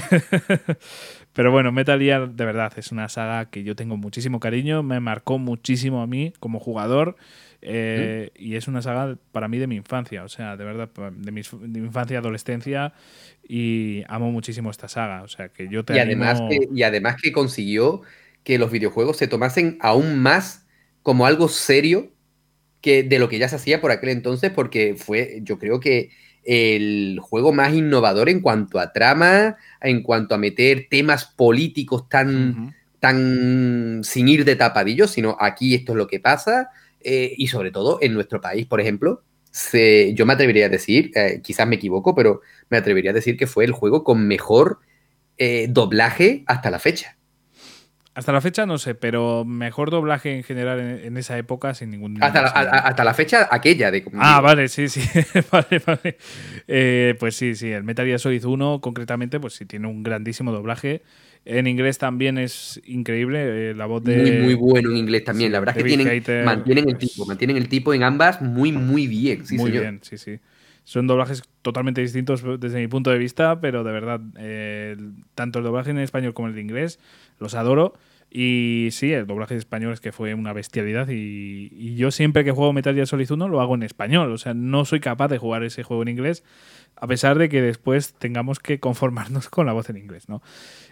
pero 1.33 1.51
bueno, 1.51 1.71
Metal 1.71 1.99
Gear 1.99 2.29
de 2.29 2.45
verdad 2.45 2.73
es 2.77 2.91
una 2.91 3.09
saga 3.09 3.49
que 3.49 3.63
yo 3.63 3.75
tengo 3.75 3.97
muchísimo 3.97 4.39
cariño, 4.39 4.83
me 4.83 4.99
marcó 4.99 5.39
muchísimo 5.39 6.01
a 6.01 6.07
mí 6.07 6.33
como 6.39 6.59
jugador 6.59 7.15
eh, 7.63 8.31
y 8.35 8.55
es 8.55 8.67
una 8.67 8.81
saga 8.81 9.17
para 9.31 9.47
mí 9.47 9.59
de 9.59 9.67
mi 9.67 9.75
infancia, 9.75 10.23
o 10.23 10.29
sea, 10.29 10.57
de 10.57 10.65
verdad, 10.65 10.89
de 11.11 11.31
mi, 11.31 11.41
infancia 11.79 12.15
y 12.15 12.17
adolescencia 12.17 12.93
y 13.47 14.03
amo 14.07 14.31
muchísimo 14.31 14.71
esta 14.71 14.87
saga, 14.87 15.21
o 15.21 15.27
sea, 15.27 15.49
que 15.49 15.67
yo 15.67 15.85
te 15.85 15.95
y 15.95 15.99
además 15.99 16.41
que, 16.49 16.67
y 16.73 16.83
además 16.83 17.17
que 17.21 17.31
consiguió 17.31 18.01
que 18.43 18.57
los 18.57 18.71
videojuegos 18.71 19.17
se 19.17 19.27
tomasen 19.27 19.77
aún 19.81 20.19
más 20.19 20.65
como 21.03 21.25
algo 21.25 21.47
serio 21.47 22.11
que 22.81 23.03
de 23.03 23.19
lo 23.19 23.29
que 23.29 23.37
ya 23.37 23.47
se 23.47 23.55
hacía 23.55 23.81
por 23.81 23.91
aquel 23.91 24.09
entonces, 24.09 24.51
porque 24.51 24.95
fue, 24.97 25.39
yo 25.43 25.59
creo 25.59 25.79
que 25.79 26.09
el 26.43 27.19
juego 27.21 27.53
más 27.53 27.73
innovador 27.73 28.27
en 28.29 28.41
cuanto 28.41 28.79
a 28.79 28.91
trama, 28.91 29.57
en 29.81 30.01
cuanto 30.01 30.33
a 30.33 30.39
meter 30.39 30.87
temas 30.89 31.25
políticos 31.25 32.09
tan, 32.09 32.75
tan 32.99 34.01
sin 34.03 34.27
ir 34.27 34.43
de 34.45 34.55
tapadillo, 34.55 35.07
sino 35.07 35.37
aquí 35.39 35.75
esto 35.75 35.91
es 35.91 35.97
lo 35.97 36.07
que 36.07 36.19
pasa. 36.19 36.69
Eh, 37.03 37.33
y 37.37 37.47
sobre 37.47 37.71
todo 37.71 37.99
en 38.01 38.13
nuestro 38.13 38.41
país, 38.41 38.65
por 38.65 38.81
ejemplo, 38.81 39.23
yo 40.13 40.25
me 40.25 40.33
atrevería 40.33 40.67
a 40.67 40.69
decir, 40.69 41.11
eh, 41.15 41.41
quizás 41.43 41.67
me 41.67 41.75
equivoco, 41.75 42.15
pero 42.15 42.41
me 42.69 42.77
atrevería 42.77 43.11
a 43.11 43.15
decir 43.15 43.37
que 43.37 43.47
fue 43.47 43.65
el 43.65 43.71
juego 43.71 44.03
con 44.03 44.27
mejor 44.27 44.79
eh, 45.37 45.67
doblaje 45.69 46.43
hasta 46.47 46.71
la 46.71 46.79
fecha. 46.79 47.17
Hasta 48.13 48.33
la 48.33 48.41
fecha 48.41 48.65
no 48.65 48.77
sé, 48.77 48.93
pero 48.93 49.45
mejor 49.45 49.89
doblaje 49.89 50.35
en 50.35 50.43
general 50.43 50.81
en, 50.81 51.15
esa 51.15 51.37
época 51.37 51.73
sin 51.73 51.91
ningún. 51.91 52.21
Hasta 52.21 52.41
la, 52.41 52.49
hasta 52.49 53.03
la 53.05 53.13
fecha 53.13 53.47
aquella 53.49 53.89
de. 53.89 54.03
Ah, 54.15 54.41
vale, 54.41 54.67
sí, 54.67 54.89
sí. 54.89 54.99
vale, 55.51 55.81
vale. 55.85 56.17
Eh, 56.67 57.15
pues 57.17 57.37
sí, 57.37 57.55
sí. 57.55 57.71
El 57.71 57.85
Metal 57.85 58.05
Gear 58.05 58.19
Solid 58.19 58.43
1, 58.43 58.81
concretamente, 58.81 59.39
pues 59.39 59.53
sí 59.53 59.65
tiene 59.65 59.87
un 59.87 60.03
grandísimo 60.03 60.51
doblaje. 60.51 61.03
En 61.45 61.67
inglés 61.67 61.99
también 61.99 62.37
es 62.37 62.81
increíble. 62.85 63.69
Eh, 63.71 63.73
la 63.75 63.85
voz 63.85 64.03
de. 64.03 64.17
Muy, 64.17 64.31
muy 64.31 64.53
bueno 64.55 64.89
en 64.89 64.97
inglés 64.97 65.23
también. 65.23 65.53
la 65.53 65.61
verdad 65.61 65.77
es 65.77 65.83
que 65.83 65.87
tienen, 65.87 66.45
mantienen 66.45 66.89
el 66.89 66.97
tipo. 66.97 67.25
Mantienen 67.25 67.55
el 67.55 67.69
tipo 67.69 67.93
en 67.93 68.03
ambas 68.03 68.41
muy, 68.41 68.73
muy 68.73 69.07
bien. 69.07 69.45
Sí, 69.45 69.55
muy 69.55 69.71
bien, 69.71 70.01
sí, 70.01 70.17
sí. 70.17 70.37
Son 70.83 71.07
doblajes 71.07 71.43
totalmente 71.61 72.01
distintos 72.01 72.43
desde 72.59 72.79
mi 72.79 72.87
punto 72.87 73.11
de 73.11 73.19
vista, 73.19 73.61
pero 73.61 73.85
de 73.85 73.91
verdad, 73.93 74.19
eh, 74.37 74.97
tanto 75.35 75.59
el 75.59 75.65
doblaje 75.65 75.91
en 75.91 75.99
español 75.99 76.33
como 76.33 76.49
el 76.49 76.55
de 76.55 76.61
inglés 76.61 76.99
los 77.41 77.55
adoro. 77.55 77.93
Y 78.33 78.87
sí, 78.91 79.11
el 79.11 79.27
doblaje 79.27 79.57
español 79.57 79.91
es 79.91 79.99
que 79.99 80.13
fue 80.13 80.33
una 80.33 80.53
bestialidad 80.53 81.09
y, 81.09 81.95
yo 81.95 82.11
siempre 82.11 82.45
que 82.45 82.51
juego 82.51 82.71
Metal 82.71 82.95
Gear 82.95 83.05
Solid 83.05 83.29
1 83.29 83.49
lo 83.49 83.59
hago 83.59 83.75
en 83.75 83.83
español, 83.83 84.31
o 84.31 84.37
sea, 84.37 84.53
no 84.53 84.85
soy 84.85 85.01
capaz 85.01 85.27
de 85.27 85.37
jugar 85.37 85.63
ese 85.63 85.83
juego 85.83 86.03
en 86.03 86.07
inglés 86.07 86.41
a 86.95 87.07
pesar 87.07 87.37
de 87.37 87.49
que 87.49 87.61
después 87.61 88.13
tengamos 88.13 88.59
que 88.59 88.79
conformarnos 88.79 89.49
con 89.49 89.65
la 89.65 89.73
voz 89.73 89.89
en 89.89 89.97
inglés, 89.97 90.29
¿no? 90.29 90.41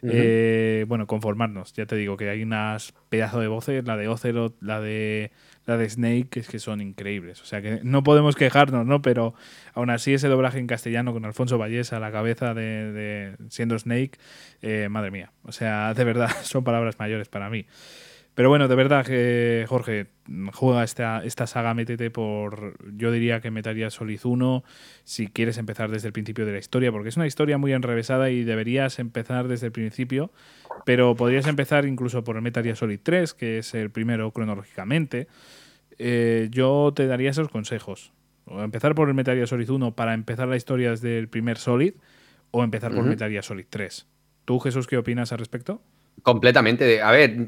Eh, 0.01 0.85
bueno, 0.87 1.07
conformarnos, 1.07 1.73
ya 1.73 1.85
te 1.85 1.95
digo 1.95 2.17
que 2.17 2.29
hay 2.29 2.41
unas 2.41 2.93
pedazos 3.09 3.41
de 3.41 3.47
voces, 3.47 3.85
la 3.85 3.95
de 3.95 4.07
Ocelot, 4.07 4.55
la 4.61 4.81
de 4.81 5.31
la 5.65 5.77
de 5.77 5.89
Snake, 5.89 6.39
es 6.39 6.47
que 6.47 6.59
son 6.59 6.81
increíbles. 6.81 7.41
O 7.41 7.45
sea 7.45 7.61
que 7.61 7.79
no 7.83 8.03
podemos 8.03 8.35
quejarnos, 8.35 8.85
¿no? 8.85 9.01
Pero 9.01 9.33
aún 9.73 9.89
así 9.89 10.13
ese 10.13 10.27
doblaje 10.27 10.59
en 10.59 10.67
castellano 10.67 11.13
con 11.13 11.25
Alfonso 11.25 11.57
Vallés 11.57 11.93
a 11.93 11.99
la 11.99 12.11
cabeza 12.11 12.53
de, 12.53 13.35
siendo 13.49 13.77
Snake, 13.77 14.11
eh, 14.61 14.87
madre 14.89 15.11
mía. 15.11 15.31
O 15.43 15.51
sea, 15.51 15.93
de 15.93 16.03
verdad, 16.03 16.29
son 16.43 16.63
palabras 16.63 16.97
mayores 16.99 17.29
para 17.29 17.49
mí. 17.49 17.65
Pero 18.35 18.49
bueno, 18.49 18.67
de 18.67 18.75
verdad, 18.75 19.05
que 19.05 19.65
Jorge, 19.67 20.07
juega 20.53 20.83
esta, 20.83 21.23
esta 21.25 21.45
saga, 21.45 21.73
métete 21.73 22.09
por, 22.09 22.77
yo 22.95 23.11
diría 23.11 23.41
que 23.41 23.51
Metal 23.51 23.91
Solid 23.91 24.19
1 24.23 24.63
si 25.03 25.27
quieres 25.27 25.57
empezar 25.57 25.91
desde 25.91 26.07
el 26.07 26.13
principio 26.13 26.45
de 26.45 26.53
la 26.53 26.59
historia, 26.59 26.91
porque 26.91 27.09
es 27.09 27.17
una 27.17 27.27
historia 27.27 27.57
muy 27.57 27.73
enrevesada 27.73 28.29
y 28.29 28.43
deberías 28.43 28.99
empezar 28.99 29.47
desde 29.47 29.67
el 29.67 29.71
principio, 29.73 30.31
pero 30.85 31.15
podrías 31.15 31.47
empezar 31.47 31.85
incluso 31.85 32.23
por 32.23 32.37
el 32.37 32.41
Metal 32.41 32.63
Gear 32.63 32.77
Solid 32.77 32.99
3, 33.03 33.33
que 33.33 33.57
es 33.57 33.73
el 33.73 33.89
primero 33.89 34.31
cronológicamente. 34.31 35.27
Eh, 35.97 36.47
yo 36.49 36.93
te 36.95 37.07
daría 37.07 37.31
esos 37.31 37.49
consejos. 37.49 38.13
O 38.45 38.61
empezar 38.61 38.95
por 38.95 39.09
el 39.09 39.15
Metal 39.15 39.35
Gear 39.35 39.47
Solid 39.47 39.69
1 39.69 39.95
para 39.95 40.13
empezar 40.13 40.47
la 40.47 40.55
historia 40.55 40.91
desde 40.91 41.19
el 41.19 41.27
primer 41.27 41.57
Solid, 41.57 41.93
o 42.51 42.63
empezar 42.63 42.93
por 42.93 43.03
Metal 43.03 43.29
Gear 43.29 43.43
Solid 43.43 43.65
3. 43.69 44.07
¿Tú, 44.45 44.59
Jesús, 44.59 44.87
qué 44.87 44.97
opinas 44.97 45.31
al 45.31 45.39
respecto? 45.39 45.81
Completamente. 46.23 47.01
A 47.01 47.11
ver, 47.11 47.47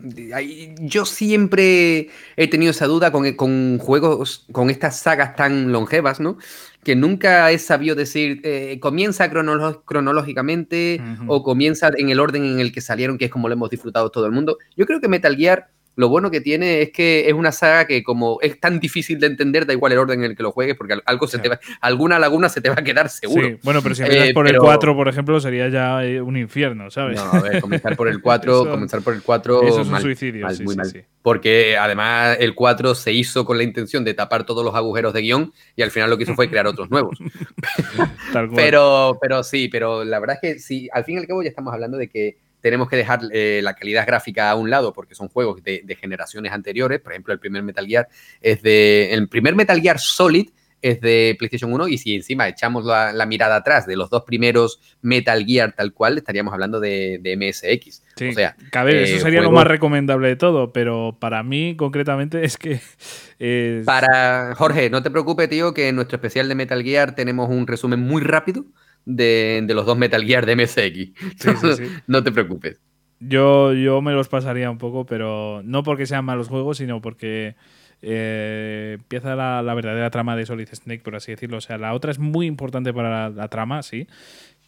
yo 0.79 1.05
siempre 1.05 2.09
he 2.35 2.47
tenido 2.47 2.71
esa 2.71 2.87
duda 2.87 3.11
con, 3.11 3.77
juegos, 3.79 4.45
con 4.51 4.69
estas 4.69 4.99
sagas 4.99 5.35
tan 5.35 5.71
longevas, 5.71 6.19
¿no? 6.19 6.37
Que 6.83 6.95
nunca 6.95 7.51
he 7.51 7.59
sabido 7.59 7.95
decir, 7.95 8.41
eh, 8.43 8.79
comienza 8.79 9.29
cronológicamente 9.29 11.01
o 11.27 11.43
comienza 11.43 11.91
en 11.95 12.09
el 12.09 12.19
orden 12.19 12.45
en 12.45 12.59
el 12.59 12.71
que 12.71 12.81
salieron, 12.81 13.17
que 13.17 13.25
es 13.25 13.31
como 13.31 13.47
lo 13.47 13.53
hemos 13.53 13.69
disfrutado 13.69 14.09
todo 14.09 14.25
el 14.25 14.31
mundo. 14.31 14.57
Yo 14.75 14.85
creo 14.85 15.01
que 15.01 15.07
Metal 15.07 15.35
Gear 15.35 15.69
lo 15.95 16.09
bueno 16.09 16.31
que 16.31 16.41
tiene 16.41 16.81
es 16.81 16.91
que 16.91 17.27
es 17.27 17.33
una 17.33 17.51
saga 17.51 17.85
que 17.85 18.03
como 18.03 18.39
es 18.41 18.59
tan 18.59 18.79
difícil 18.79 19.19
de 19.19 19.27
entender, 19.27 19.65
da 19.65 19.73
igual 19.73 19.91
el 19.91 19.99
orden 19.99 20.23
en 20.23 20.31
el 20.31 20.37
que 20.37 20.43
lo 20.43 20.51
juegues, 20.51 20.75
porque 20.77 20.97
algo 21.05 21.27
se 21.27 21.39
te 21.39 21.49
va, 21.49 21.59
alguna 21.81 22.17
laguna 22.17 22.49
se 22.49 22.61
te 22.61 22.69
va 22.69 22.75
a 22.77 22.83
quedar 22.83 23.09
seguro. 23.09 23.47
Sí. 23.47 23.57
Bueno, 23.63 23.81
pero 23.81 23.95
si 23.95 24.03
empiezas 24.03 24.29
eh, 24.29 24.33
por 24.33 24.47
el 24.47 24.57
4, 24.57 24.95
por 24.95 25.09
ejemplo, 25.09 25.39
sería 25.39 25.69
ya 25.69 26.03
eh, 26.05 26.21
un 26.21 26.37
infierno, 26.37 26.89
¿sabes? 26.89 27.17
No, 27.17 27.31
a 27.31 27.41
ver, 27.41 27.61
comenzar 27.61 27.95
por 27.97 28.07
el 28.07 28.21
4, 28.23 28.69
comenzar 28.69 29.01
por 29.01 29.13
el 29.13 29.21
4... 29.21 29.63
Eso 29.63 29.81
es 29.81 29.87
un 29.87 30.01
suicidio, 30.01 30.47
muy 30.63 30.75
mal. 30.75 31.05
Porque 31.21 31.77
además 31.77 32.37
el 32.39 32.55
4 32.55 32.95
se 32.95 33.11
hizo 33.11 33.45
con 33.45 33.57
la 33.57 33.63
intención 33.63 34.03
de 34.03 34.13
tapar 34.13 34.45
todos 34.45 34.63
los 34.65 34.73
agujeros 34.73 35.13
de 35.13 35.21
guion 35.21 35.53
y 35.75 35.81
al 35.81 35.91
final 35.91 36.09
lo 36.09 36.17
que 36.17 36.23
hizo 36.23 36.35
fue 36.35 36.49
crear 36.49 36.67
otros 36.67 36.89
nuevos. 36.89 37.19
pero, 38.55 39.17
pero 39.21 39.43
sí, 39.43 39.67
pero 39.67 40.03
la 40.03 40.19
verdad 40.19 40.37
es 40.41 40.53
que 40.53 40.59
sí, 40.59 40.89
al 40.91 41.03
fin 41.03 41.15
y 41.15 41.17
al 41.19 41.27
cabo 41.27 41.43
ya 41.43 41.49
estamos 41.49 41.73
hablando 41.73 41.97
de 41.97 42.07
que 42.07 42.37
tenemos 42.61 42.87
que 42.89 42.95
dejar 42.95 43.21
eh, 43.33 43.59
la 43.63 43.73
calidad 43.73 44.05
gráfica 44.05 44.49
a 44.49 44.55
un 44.55 44.69
lado 44.69 44.93
porque 44.93 45.15
son 45.15 45.27
juegos 45.27 45.63
de, 45.63 45.97
generaciones 45.99 46.51
anteriores. 46.51 46.99
Por 46.99 47.11
ejemplo, 47.11 47.33
el 47.33 47.39
primer 47.39 47.63
Metal 47.63 47.85
Gear 47.85 48.07
es 48.39 48.61
de. 48.61 49.13
El 49.13 49.27
primer 49.27 49.55
Metal 49.55 49.79
Gear 49.81 49.99
Solid 49.99 50.49
es 50.81 50.99
de 50.99 51.35
PlayStation 51.37 51.71
1 51.71 51.87
y 51.89 51.97
si 51.97 52.15
encima 52.15 52.47
echamos 52.47 52.85
la, 52.85 53.25
mirada 53.27 53.57
atrás 53.57 53.85
de 53.85 53.95
los 53.95 54.09
dos 54.09 54.23
primeros 54.23 54.79
Metal 55.01 55.45
Gear 55.45 55.73
tal 55.73 55.93
cual, 55.93 56.17
estaríamos 56.17 56.53
hablando 56.53 56.79
de, 56.79 57.19
MSX. 57.37 58.01
o 58.29 58.33
sea, 58.33 58.55
eso 58.59 58.87
eh, 58.87 59.19
sería 59.19 59.41
lo 59.41 59.51
más 59.51 59.67
recomendable 59.67 60.29
de 60.29 60.35
todo, 60.35 60.73
pero 60.73 61.17
para 61.19 61.43
mí 61.43 61.75
concretamente 61.75 62.43
es 62.43 62.57
que... 62.57 62.79
Para 63.85 64.53
Jorge, 64.55 64.89
no 64.89 65.01
te 65.01 65.09
preocupes, 65.09 65.49
tío, 65.49 65.73
que 65.73 65.89
en 65.89 65.95
nuestro 65.95 66.17
especial 66.17 66.47
de 66.47 66.55
Metal 66.55 66.83
Gear 66.83 67.15
tenemos 67.15 67.49
un 67.49 67.67
resumen 67.67 67.99
muy 67.99 68.21
rápido 68.21 68.65
de, 69.05 69.65
los 69.69 69.85
dos 69.85 69.97
Metal 69.97 70.23
Gear 70.23 70.45
de 70.45 70.55
MSX. 70.55 72.01
no 72.07 72.23
te 72.23 72.31
preocupes. 72.31 72.77
Yo, 73.19 73.73
yo 73.73 74.01
me 74.01 74.13
los 74.13 74.29
pasaría 74.29 74.71
un 74.71 74.79
poco, 74.79 75.05
pero 75.05 75.61
no 75.63 75.83
porque 75.83 76.07
sean 76.07 76.25
malos 76.25 76.47
juegos, 76.47 76.77
sino 76.77 77.01
porque 77.01 77.55
eh, 78.01 78.93
empieza 78.95 79.35
la, 79.35 79.73
verdadera 79.75 80.09
trama 80.09 80.35
de 80.35 80.45
Solid 80.45 80.67
Snake, 80.73 81.03
por 81.03 81.15
así 81.15 81.31
decirlo. 81.31 81.57
O 81.57 81.61
sea, 81.61 81.77
la 81.77 81.93
otra 81.93 82.11
es 82.11 82.19
muy 82.19 82.47
importante 82.47 82.93
para 82.93 83.29
la, 83.29 83.47
trama, 83.47 83.83
sí. 83.83 84.07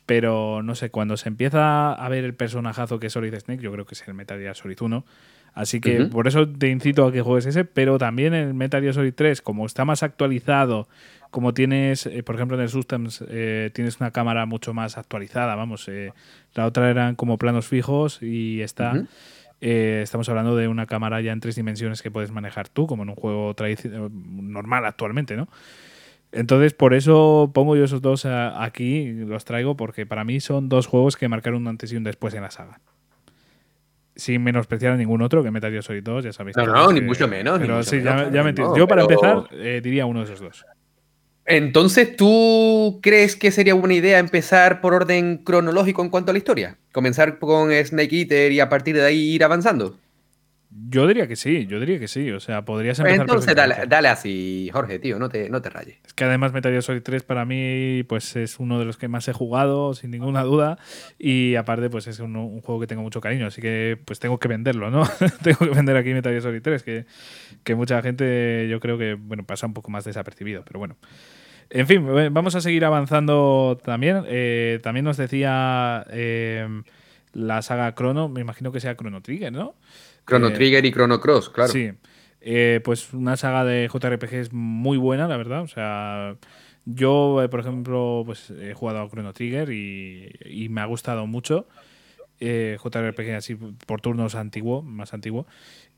Pero 0.06 0.62
no 0.62 0.76
sé, 0.76 0.92
cuando 0.92 1.18
se 1.18 1.30
empieza 1.30 1.94
a 1.94 2.10
ver 2.10 2.26
el 2.26 2.36
personajazo 2.36 3.00
que 3.00 3.08
es 3.08 3.14
Solid 3.14 3.34
Snake, 3.36 3.64
yo 3.64 3.72
creo 3.72 3.86
que 3.86 3.96
es 3.96 4.08
el 4.08 4.14
Metal 4.14 4.40
Gear 4.40 4.56
Solid 4.56 4.78
1. 4.80 5.06
Así 5.54 5.80
que 5.80 6.06
por 6.06 6.28
eso 6.28 6.50
te 6.50 6.70
incito 6.70 7.06
a 7.06 7.12
que 7.12 7.22
juegues 7.22 7.46
ese, 7.46 7.64
pero 7.64 8.00
también 8.00 8.34
el 8.34 8.54
Metal 8.54 8.82
Gear 8.82 8.94
Solid 8.94 9.14
3, 9.14 9.42
como 9.42 9.66
está 9.66 9.86
más 9.86 10.04
actualizado, 10.04 10.88
como 11.34 11.52
tienes, 11.56 12.06
eh, 12.06 12.22
por 12.22 12.36
ejemplo, 12.36 12.56
en 12.56 12.62
el 12.62 12.70
Systems 12.70 13.24
eh, 13.28 13.72
tienes 13.74 14.00
una 14.00 14.12
cámara 14.12 14.46
mucho 14.46 14.76
más 14.76 15.00
actualizada, 15.00 15.56
vamos, 15.56 15.88
eh, 15.88 16.14
la 16.54 16.68
otra 16.68 16.92
eran 16.92 17.16
como 17.16 17.40
planos 17.40 17.68
fijos 17.68 18.22
y 18.22 18.62
esta, 18.62 19.04
estamos 19.60 20.30
hablando 20.30 20.56
de 20.56 20.68
una 20.68 20.86
cámara 20.86 21.22
ya 21.22 21.32
en 21.32 21.40
tres 21.40 21.56
dimensiones 21.56 22.04
que 22.04 22.12
puedes 22.12 22.30
manejar 22.30 22.70
tú, 22.70 22.86
como 22.86 23.02
en 23.02 23.10
un 23.10 23.16
juego 23.16 23.56
normal 24.12 24.86
actualmente, 24.86 25.36
¿no? 25.36 25.48
Entonces, 26.32 26.74
por 26.74 26.94
eso 26.94 27.50
pongo 27.52 27.76
yo 27.76 27.84
esos 27.84 28.02
dos 28.04 28.26
aquí, 28.28 29.12
los 29.12 29.44
traigo, 29.44 29.76
porque 29.76 30.06
para 30.06 30.24
mí 30.24 30.40
son 30.40 30.70
dos 30.70 30.86
juegos 30.86 31.18
que 31.18 31.28
marcaron 31.30 31.64
un 31.64 31.68
antes 31.68 31.92
y 31.92 31.96
un 31.96 32.04
después 32.04 32.36
en 32.36 32.44
la 32.44 32.52
saga 32.52 32.80
sin 34.16 34.44
menospreciar 34.44 34.94
a 34.94 34.98
ningún 34.98 35.24
otro 35.24 35.42
que 35.42 35.50
Metal 35.50 35.72
Gear 35.72 35.82
Solid 35.82 36.04
2, 36.04 36.26
ya 36.26 36.34
sabéis. 36.34 36.56
No, 36.56 36.68
no, 36.68 36.92
ni 36.92 37.02
mucho 37.02 37.28
menos. 37.28 37.58
Pero 37.58 37.82
sí, 37.82 38.00
ya, 38.04 38.44
me 38.44 38.54
Yo, 38.54 38.88
para 38.88 39.02
empezar, 39.02 39.50
diría 39.82 40.06
uno 40.06 40.20
de 40.20 40.26
esos 40.26 40.40
dos. 40.40 40.64
Entonces, 41.46 42.16
¿tú 42.16 43.00
crees 43.02 43.36
que 43.36 43.52
sería 43.52 43.74
buena 43.74 43.96
idea 43.96 44.20
empezar 44.20 44.80
por 44.80 44.94
orden 44.94 45.38
cronológico 45.38 46.02
en 46.02 46.10
cuanto 46.10 46.32
a 46.32 46.34
la 46.34 46.38
historia? 46.38 46.78
Comenzar 46.92 47.38
con 47.40 47.72
Snake 47.72 48.18
Eater 48.18 48.52
y 48.52 48.60
a 48.60 48.70
partir 48.70 48.96
de 48.96 49.06
ahí 49.06 49.34
ir 49.34 49.44
avanzando. 49.44 49.98
Yo 50.90 51.06
diría 51.06 51.28
que 51.28 51.36
sí, 51.36 51.68
yo 51.68 51.80
diría 51.80 52.00
que 52.00 52.08
sí. 52.08 52.32
O 52.32 52.40
sea, 52.40 52.66
podrías 52.66 52.98
empezar. 52.98 53.22
Entonces, 53.22 53.56
dale, 53.56 53.76
dale, 53.88 54.08
así, 54.08 54.70
Jorge, 54.74 54.98
tío, 54.98 55.20
no 55.20 55.30
te, 55.30 55.50
no 55.50 55.62
te 55.62 55.70
rayes. 55.70 55.98
Es 56.06 56.14
que 56.14 56.24
además 56.24 56.52
Metal 56.52 56.72
Gear 56.72 56.82
Solid 56.82 57.04
3 57.04 57.24
para 57.24 57.46
mí 57.46 58.04
pues 58.08 58.36
es 58.36 58.60
uno 58.60 58.80
de 58.80 58.86
los 58.86 58.98
que 58.98 59.08
más 59.08 59.28
he 59.28 59.34
jugado, 59.34 59.94
sin 59.94 60.10
ninguna 60.10 60.44
duda. 60.44 60.80
Y 61.20 61.56
aparte, 61.56 61.90
pues 61.90 62.08
es 62.08 62.20
un, 62.20 62.62
juego 62.62 62.80
que 62.80 62.88
tengo 62.88 63.04
mucho 63.04 63.22
cariño, 63.22 63.46
así 63.46 63.62
que 63.62 64.00
pues 64.04 64.20
tengo 64.20 64.40
que 64.40 64.48
venderlo, 64.48 64.90
¿no? 64.90 65.04
tengo 65.44 65.60
que 65.60 65.76
vender 65.76 65.96
aquí 65.96 66.12
Metal 66.14 66.32
Gear 66.32 66.42
Solid 66.42 66.62
3, 66.62 66.82
que, 66.82 67.06
que 67.64 67.76
mucha 67.76 68.02
gente 68.02 68.68
yo 68.70 68.80
creo 68.80 68.98
que, 68.98 69.14
bueno, 69.14 69.44
pasa 69.44 69.68
un 69.68 69.74
poco 69.74 69.92
más 69.92 70.06
desapercibido, 70.06 70.64
pero 70.66 70.80
bueno. 70.80 70.96
En 71.76 71.88
fin, 71.88 72.06
vamos 72.32 72.54
a 72.54 72.62
seguir 72.62 72.86
avanzando 72.86 73.80
también. 73.84 74.26
Eh, 74.28 74.80
también 74.84 75.06
nos 75.06 75.18
decía 75.18 76.06
eh, 76.12 76.68
la 77.34 77.64
saga 77.64 77.96
Chrono, 77.96 78.30
me 78.30 78.42
imagino 78.42 78.72
que 78.72 78.80
sea 78.80 78.96
Chrono 78.96 79.24
Trigger, 79.24 79.52
¿no? 79.52 79.74
Chrono 80.28 80.50
eh, 80.50 80.52
Trigger 80.52 80.86
y 80.86 80.92
Chrono 80.92 81.20
Cross, 81.20 81.50
claro. 81.50 81.74
Sí. 81.74 81.92
pues 82.84 83.12
una 83.14 83.38
saga 83.38 83.66
de 83.66 83.90
JRPGs 83.92 84.54
muy 84.54 84.98
buena, 84.98 85.28
la 85.28 85.36
verdad. 85.36 85.64
O 85.64 85.68
sea, 85.68 86.36
yo, 86.86 87.44
por 87.50 87.62
ejemplo, 87.62 88.22
pues 88.24 88.52
he 88.52 88.76
jugado 88.76 89.02
a 89.02 89.10
Chrono 89.10 89.34
Trigger 89.34 89.72
y, 89.72 90.68
me 90.70 90.82
ha 90.82 90.86
gustado 90.86 91.26
mucho. 91.26 91.68
eh, 92.40 92.78
JRPG 92.84 93.32
así 93.36 93.56
por 93.56 94.00
turnos 94.00 94.36
antiguo, 94.36 94.84
más 94.84 95.16
antiguo, 95.16 95.48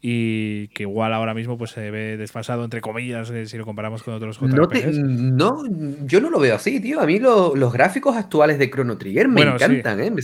y 0.02 0.68
que 0.70 0.84
igual 0.84 1.14
ahora 1.14 1.34
mismo 1.34 1.58
pues 1.58 1.72
se 1.72 1.90
ve 1.90 2.18
desfasado, 2.18 2.64
entre 2.64 2.82
comillas, 2.82 3.30
eh, 3.32 3.48
si 3.48 3.58
lo 3.58 3.66
comparamos 3.66 4.04
con 4.04 4.14
otros 4.14 4.38
JRPGs. 4.40 5.00
No, 5.00 5.64
yo 6.06 6.22
no 6.22 6.30
lo 6.30 6.40
veo 6.40 6.56
así, 6.56 6.80
tío. 6.80 7.00
A 7.00 7.06
mí 7.06 7.20
los 7.20 7.74
gráficos 7.74 8.16
actuales 8.16 8.60
de 8.60 8.70
Chrono 8.70 8.98
Trigger 8.98 9.28
me 9.28 9.42
encantan, 9.42 10.00
¿eh? 10.02 10.12
Me, 10.12 10.22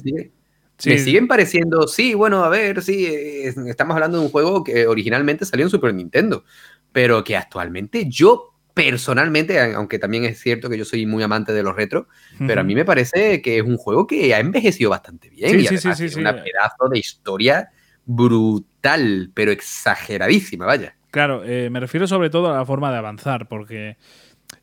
siguen 0.97 1.27
pareciendo, 1.27 1.87
sí, 1.87 2.13
bueno, 2.13 2.43
a 2.43 2.49
ver, 2.49 2.81
sí, 2.81 3.05
estamos 3.05 3.95
hablando 3.95 4.17
de 4.17 4.25
un 4.25 4.31
juego 4.31 4.63
que 4.63 4.87
originalmente 4.87 5.45
salió 5.45 5.65
en 5.65 5.69
Super 5.69 5.93
Nintendo, 5.93 6.43
pero 6.91 7.23
que 7.23 7.37
actualmente 7.37 8.05
yo 8.09 8.55
personalmente, 8.73 9.59
aunque 9.59 9.99
también 9.99 10.25
es 10.25 10.39
cierto 10.39 10.69
que 10.69 10.77
yo 10.77 10.85
soy 10.85 11.05
muy 11.05 11.21
amante 11.23 11.53
de 11.53 11.61
los 11.61 11.75
retro, 11.75 12.07
pero 12.39 12.61
a 12.61 12.63
mí 12.63 12.73
me 12.73 12.85
parece 12.85 13.41
que 13.41 13.57
es 13.57 13.63
un 13.63 13.77
juego 13.77 14.07
que 14.07 14.33
ha 14.33 14.39
envejecido 14.39 14.89
bastante 14.89 15.29
bien 15.29 15.59
y 15.59 15.67
además 15.67 15.99
es 15.99 16.15
una 16.15 16.35
pedazo 16.35 16.89
de 16.89 16.99
historia 16.99 17.69
brutal, 18.15 19.31
pero 19.33 19.51
exageradísima, 19.51 20.65
vaya. 20.65 20.95
Claro, 21.11 21.43
eh, 21.43 21.69
me 21.69 21.79
refiero 21.79 22.07
sobre 22.07 22.29
todo 22.29 22.51
a 22.51 22.57
la 22.57 22.65
forma 22.65 22.91
de 22.91 22.97
avanzar, 22.97 23.47
porque 23.47 23.97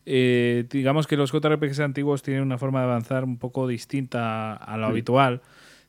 eh, 0.07 0.65
digamos 0.71 1.07
que 1.07 1.17
los 1.17 1.31
JRPGs 1.31 1.81
antiguos 1.81 2.23
tienen 2.23 2.43
una 2.43 2.59
forma 2.59 2.81
de 2.81 2.87
avanzar 2.87 3.25
un 3.25 3.39
poco 3.39 3.69
distinta 3.69 4.55
a 4.55 4.77
lo 4.77 4.87
habitual. 4.87 5.43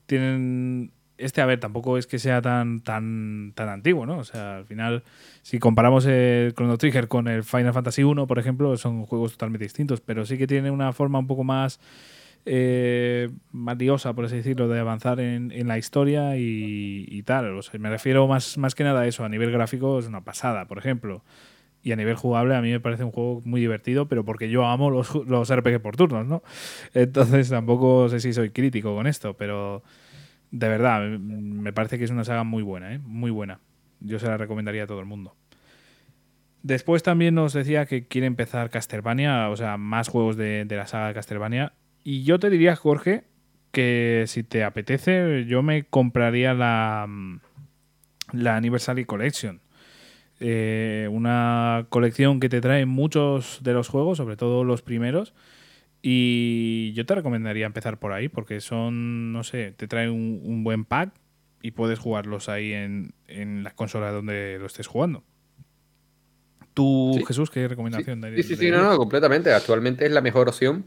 Tienen 0.06 0.92
este, 1.20 1.42
a 1.42 1.46
ver, 1.46 1.60
tampoco 1.60 1.98
es 1.98 2.08
que 2.08 2.18
sea 2.18 2.42
tan, 2.42 2.80
tan, 2.80 3.52
tan 3.54 3.68
antiguo, 3.68 4.06
¿no? 4.06 4.20
O 4.20 4.24
sea, 4.24 4.58
al 4.58 4.66
final, 4.66 5.04
si 5.42 5.60
comparamos 5.60 6.06
el 6.06 6.54
Chrono 6.54 6.78
Trigger 6.78 7.10
con 7.10 7.28
el 7.28 7.44
Final 7.44 7.74
Fantasy 7.74 8.04
1, 8.04 8.26
por 8.26 8.40
ejemplo, 8.40 8.76
son 8.78 9.06
juegos 9.06 9.34
totalmente 9.34 9.66
distintos, 9.66 10.00
pero 10.00 10.26
sí 10.26 10.38
que 10.38 10.48
tiene 10.48 10.72
una 10.72 10.94
forma 10.94 11.20
un 11.20 11.28
poco 11.28 11.44
más 11.44 11.82
eh, 12.46 13.30
por 13.52 14.26
así 14.26 14.38
decirlo, 14.38 14.68
de 14.68 14.80
avanzar 14.80 15.20
en, 15.20 15.68
la 15.68 15.78
historia 15.78 16.38
y, 16.38 17.24
tal. 17.24 17.58
O 17.58 17.62
sea, 17.62 17.80
me 17.80 17.90
refiero 17.90 18.28
más, 18.28 18.58
que 18.76 18.84
nada 18.84 19.02
a 19.02 19.08
eso. 19.08 19.24
A 19.24 19.30
nivel 19.30 19.52
gráfico 19.52 20.00
es 20.00 20.08
una 20.08 20.24
pasada, 20.24 20.66
por 20.66 20.78
ejemplo. 20.78 21.24
Y 21.82 21.94
a 21.94 21.96
nivel 21.96 22.16
jugable 22.16 22.56
a 22.56 22.62
mí 22.62 22.72
me 22.72 22.82
parece 22.82 23.06
un 23.06 23.12
juego 23.12 23.42
muy 23.46 23.62
divertido, 23.62 24.08
pero 24.08 24.26
porque 24.26 24.50
yo 24.50 24.66
amo 24.66 24.90
los, 24.90 25.16
los 25.28 25.56
RPG 25.56 25.82
por 25.82 25.96
turnos, 25.96 26.28
¿no? 26.28 26.44
Entonces 26.94 27.50
tampoco 27.50 28.10
sé 28.10 28.20
si 28.20 28.34
soy 28.34 28.50
crítico 28.50 28.94
con 28.96 29.08
esto, 29.08 29.36
pero 29.36 29.84
de 30.52 30.68
verdad, 30.68 31.08
me 31.20 31.74
parece 31.74 31.98
que 31.98 32.04
es 32.04 32.12
una 32.12 32.24
saga 32.24 32.44
muy 32.44 32.64
buena, 32.64 32.94
¿eh? 32.94 33.00
muy 33.00 33.32
buena. 33.32 33.60
Yo 34.00 34.20
se 34.20 34.28
la 34.28 34.38
recomendaría 34.38 34.84
a 34.84 34.88
todo 34.88 35.00
el 35.00 35.06
mundo. 35.06 35.36
Después 36.64 37.04
también 37.04 37.36
nos 37.36 37.54
decía 37.54 37.86
que 37.86 38.08
quiere 38.08 38.28
empezar 38.28 38.70
Castlevania, 38.70 39.50
o 39.50 39.56
sea, 39.56 39.78
más 39.78 40.10
juegos 40.10 40.36
de, 40.36 40.66
la 40.70 40.88
saga 40.88 41.08
de 41.10 41.14
Castlevania. 41.14 41.74
Y 42.12 42.24
yo 42.24 42.40
te 42.40 42.50
diría, 42.50 42.76
Jorge, 42.76 43.26
que 43.72 44.24
si 44.26 44.42
te 44.42 44.64
apetece, 44.64 45.46
yo 45.46 45.62
me 45.62 45.84
compraría 45.84 46.56
la, 46.56 47.08
la 48.34 48.56
Anniversary 48.56 49.06
Collection. 49.06 49.62
Eh, 50.40 51.08
una 51.12 51.86
colección 51.90 52.40
que 52.40 52.50
te 52.50 52.62
trae 52.62 52.88
muchos 52.88 53.60
de 53.62 53.74
los 53.74 53.90
juegos, 53.90 54.18
sobre 54.18 54.38
todo 54.38 54.64
los 54.64 54.82
primeros, 54.82 55.36
y 56.02 56.94
yo 56.94 57.06
te 57.06 57.14
recomendaría 57.14 57.68
empezar 57.68 58.00
por 58.00 58.12
ahí 58.12 58.28
porque 58.28 58.60
son, 58.60 59.32
no 59.32 59.44
sé, 59.44 59.76
te 59.78 59.88
trae 59.88 60.10
un, 60.10 60.64
buen 60.64 60.86
pack 60.86 61.14
y 61.62 61.70
puedes 61.70 62.00
jugarlos 62.00 62.50
ahí 62.50 62.74
en, 62.74 63.14
en 63.28 63.64
la 63.64 63.76
consola 63.76 64.12
donde 64.12 64.58
lo 64.58 64.66
estés 64.66 64.88
jugando. 64.88 65.24
¿Tú, 66.74 67.24
Jesús, 67.28 67.52
qué 67.52 67.68
recomendación 67.68 68.20
darías? 68.20 68.44
Sí, 68.44 68.56
sí, 68.56 68.60
sí, 68.60 68.72
no, 68.72 68.82
no, 68.82 68.98
completamente. 68.98 69.54
Actualmente 69.54 70.08
es 70.08 70.12
la 70.12 70.22
mejor 70.22 70.50
opción 70.50 70.86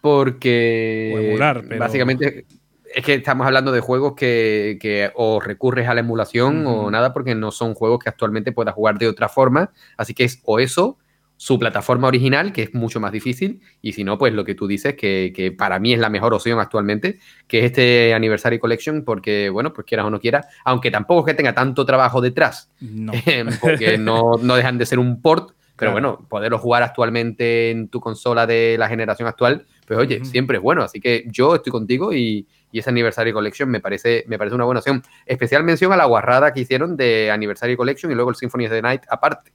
porque 0.00 1.36
básicamente 1.78 2.46
es 2.94 3.04
que 3.04 3.14
estamos 3.14 3.46
hablando 3.46 3.72
de 3.72 3.80
juegos 3.80 4.14
que, 4.14 4.78
que 4.80 5.10
o 5.14 5.40
recurres 5.40 5.88
a 5.88 5.94
la 5.94 6.00
emulación 6.00 6.66
o 6.66 6.90
nada 6.90 7.12
porque 7.12 7.34
no 7.34 7.50
son 7.50 7.74
juegos 7.74 7.98
que 7.98 8.08
actualmente 8.08 8.52
puedas 8.52 8.74
jugar 8.74 8.98
de 8.98 9.08
otra 9.08 9.28
forma. 9.28 9.72
Así 9.96 10.14
que 10.14 10.24
es 10.24 10.40
o 10.44 10.58
eso 10.58 10.98
su 11.38 11.56
plataforma 11.58 12.08
original, 12.08 12.52
que 12.52 12.64
es 12.64 12.74
mucho 12.74 12.98
más 12.98 13.12
difícil, 13.12 13.60
y 13.80 13.92
si 13.92 14.02
no, 14.02 14.18
pues 14.18 14.34
lo 14.34 14.44
que 14.44 14.56
tú 14.56 14.66
dices, 14.66 14.96
que, 14.96 15.54
para 15.56 15.78
mí 15.78 15.94
es 15.94 16.00
la 16.00 16.10
mejor 16.10 16.34
opción 16.34 16.58
actualmente, 16.58 17.20
que 17.46 17.60
es 17.60 17.66
este 17.66 18.12
Anniversary 18.12 18.58
Collection, 18.58 19.04
porque, 19.04 19.48
bueno, 19.48 19.72
pues 19.72 19.86
quieras 19.86 20.06
o 20.06 20.10
no 20.10 20.20
quieras, 20.20 20.46
aunque 20.64 20.90
tampoco 20.90 21.20
es 21.20 21.32
que 21.32 21.36
tenga 21.36 21.54
tanto 21.54 21.86
trabajo 21.86 22.20
detrás, 22.20 22.70
porque 23.60 23.96
no, 23.98 24.36
dejan 24.36 24.78
de 24.78 24.86
ser 24.86 24.98
un 24.98 25.22
port, 25.22 25.52
pero 25.76 25.92
bueno, 25.92 26.26
poderlo 26.28 26.58
jugar 26.58 26.82
actualmente 26.82 27.70
en 27.70 27.88
tu 27.88 28.00
consola 28.00 28.44
de 28.44 28.74
la 28.76 28.88
generación 28.88 29.28
actual, 29.28 29.64
pues 29.88 29.98
oye, 29.98 30.22
siempre 30.22 30.58
es 30.58 30.62
bueno, 30.62 30.82
así 30.82 31.00
que 31.00 31.24
yo 31.28 31.54
estoy 31.54 31.72
contigo 31.72 32.12
y, 32.12 32.46
y 32.70 32.78
ese 32.78 32.90
Anniversary 32.90 33.32
Collection 33.32 33.70
me 33.70 33.80
parece, 33.80 34.22
me 34.28 34.36
parece 34.36 34.54
una 34.54 34.66
buena 34.66 34.80
opción. 34.80 35.02
Especial 35.24 35.64
mención 35.64 35.90
a 35.94 35.96
la 35.96 36.04
guarrada 36.04 36.52
que 36.52 36.60
hicieron 36.60 36.94
de 36.94 37.30
Anniversary 37.30 37.74
Collection 37.74 38.12
y 38.12 38.14
luego 38.14 38.28
el 38.28 38.36
Symphony 38.36 38.66
of 38.66 38.72
the 38.72 38.82
Night 38.82 39.02
aparte. 39.08 39.50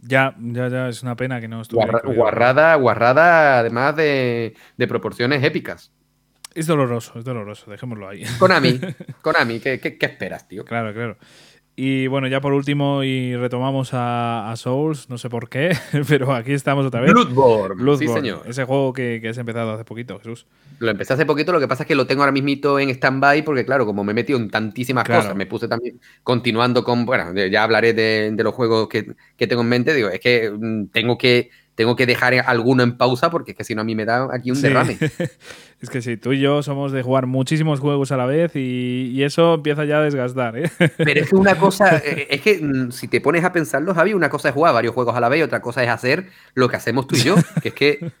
Ya, 0.00 0.34
ya, 0.40 0.68
ya, 0.68 0.88
es 0.88 1.02
una 1.02 1.14
pena 1.14 1.42
que 1.42 1.48
no 1.48 1.60
estuviera. 1.60 2.00
guarrada, 2.02 2.74
guarrada, 2.76 3.58
además 3.58 3.94
de, 3.96 4.54
de 4.78 4.86
proporciones 4.88 5.44
épicas. 5.44 5.92
Es 6.54 6.66
doloroso, 6.66 7.18
es 7.18 7.24
doloroso, 7.26 7.70
dejémoslo 7.70 8.08
ahí. 8.08 8.24
Konami, 8.38 8.80
Konami, 9.20 9.60
¿qué, 9.60 9.78
qué, 9.78 9.98
qué 9.98 10.06
esperas, 10.06 10.48
tío? 10.48 10.64
Claro, 10.64 10.94
claro. 10.94 11.18
Y 11.82 12.08
bueno, 12.08 12.28
ya 12.28 12.42
por 12.42 12.52
último, 12.52 13.02
y 13.04 13.34
retomamos 13.36 13.92
a, 13.94 14.52
Souls, 14.58 15.08
no 15.08 15.16
sé 15.16 15.30
por 15.30 15.48
qué, 15.48 15.74
pero 16.08 16.34
aquí 16.34 16.52
estamos 16.52 16.84
otra 16.84 17.00
vez. 17.00 17.10
Bloodborne, 17.10 17.96
sí 17.96 18.06
señor. 18.06 18.42
Ese 18.44 18.64
juego 18.64 18.92
que, 18.92 19.18
que, 19.22 19.30
has 19.30 19.38
empezado 19.38 19.72
hace 19.72 19.84
poquito, 19.84 20.18
Jesús. 20.18 20.44
Lo 20.78 20.90
empecé 20.90 21.14
hace 21.14 21.24
poquito, 21.24 21.52
lo 21.52 21.58
que 21.58 21.66
pasa 21.66 21.84
es 21.84 21.86
que 21.86 21.94
lo 21.94 22.06
tengo 22.06 22.20
ahora 22.20 22.32
mismito 22.32 22.78
en 22.78 22.90
stand-by 22.90 23.46
porque, 23.46 23.64
claro, 23.64 23.86
como 23.86 24.04
me 24.04 24.12
he 24.12 24.14
metido 24.14 24.38
en 24.38 24.50
tantísimas 24.50 25.04
cosas, 25.04 25.34
me 25.34 25.46
puse 25.46 25.68
también 25.68 25.98
continuando 26.22 26.84
con, 26.84 27.06
bueno, 27.06 27.32
ya 27.34 27.62
hablaré 27.62 27.94
de, 27.94 28.30
de 28.30 28.44
los 28.44 28.52
juegos 28.52 28.86
que, 28.86 29.14
que, 29.38 29.46
tengo 29.46 29.62
en 29.62 29.68
mente, 29.70 29.94
digo, 29.94 30.10
es 30.10 30.20
que 30.20 30.50
mm, 30.50 30.88
tengo 30.88 31.16
que 31.16 31.48
tengo 31.80 31.96
que 31.96 32.04
dejar 32.04 32.34
alguno 32.46 32.82
en 32.82 32.98
pausa 32.98 33.30
porque 33.30 33.52
es 33.52 33.56
que 33.56 33.64
si 33.64 33.74
no 33.74 33.80
a 33.80 33.84
mí 33.84 33.94
me 33.94 34.04
da 34.04 34.28
aquí 34.34 34.50
un 34.50 34.60
derrame. 34.60 34.98
es 35.80 35.88
que 35.88 36.02
sí, 36.02 36.18
tú 36.18 36.34
y 36.34 36.38
yo 36.38 36.62
somos 36.62 36.92
de 36.92 37.02
jugar 37.02 37.24
muchísimos 37.24 37.80
juegos 37.80 38.12
a 38.12 38.18
la 38.18 38.26
vez 38.26 38.54
y, 38.54 39.22
eso 39.22 39.54
empieza 39.54 39.86
ya 39.86 39.96
a 39.96 40.02
desgastar. 40.02 40.58
¿eh? 40.58 40.70
Pero 40.98 41.22
es 41.22 41.30
que 41.30 41.36
una 41.36 41.54
cosa, 41.54 41.96
eh, 41.96 42.26
es 42.28 42.42
que 42.42 42.58
mm, 42.60 42.92
si 42.92 43.08
te 43.08 43.22
pones 43.22 43.44
a 43.44 43.52
pensarlo, 43.54 43.94
Javi, 43.94 44.12
una 44.12 44.28
cosa 44.28 44.50
es 44.50 44.54
jugar 44.54 44.74
varios 44.74 44.92
juegos 44.92 45.16
a 45.16 45.20
la 45.20 45.30
vez 45.30 45.40
y 45.40 45.42
otra 45.42 45.62
cosa 45.62 45.82
es 45.82 45.88
hacer 45.88 46.26
lo 46.52 46.68
que 46.68 46.76
hacemos 46.76 47.06
tú 47.06 47.16
y 47.16 47.20
yo, 47.20 47.36
que 47.62 47.68
es 47.70 47.74
que 47.74 48.12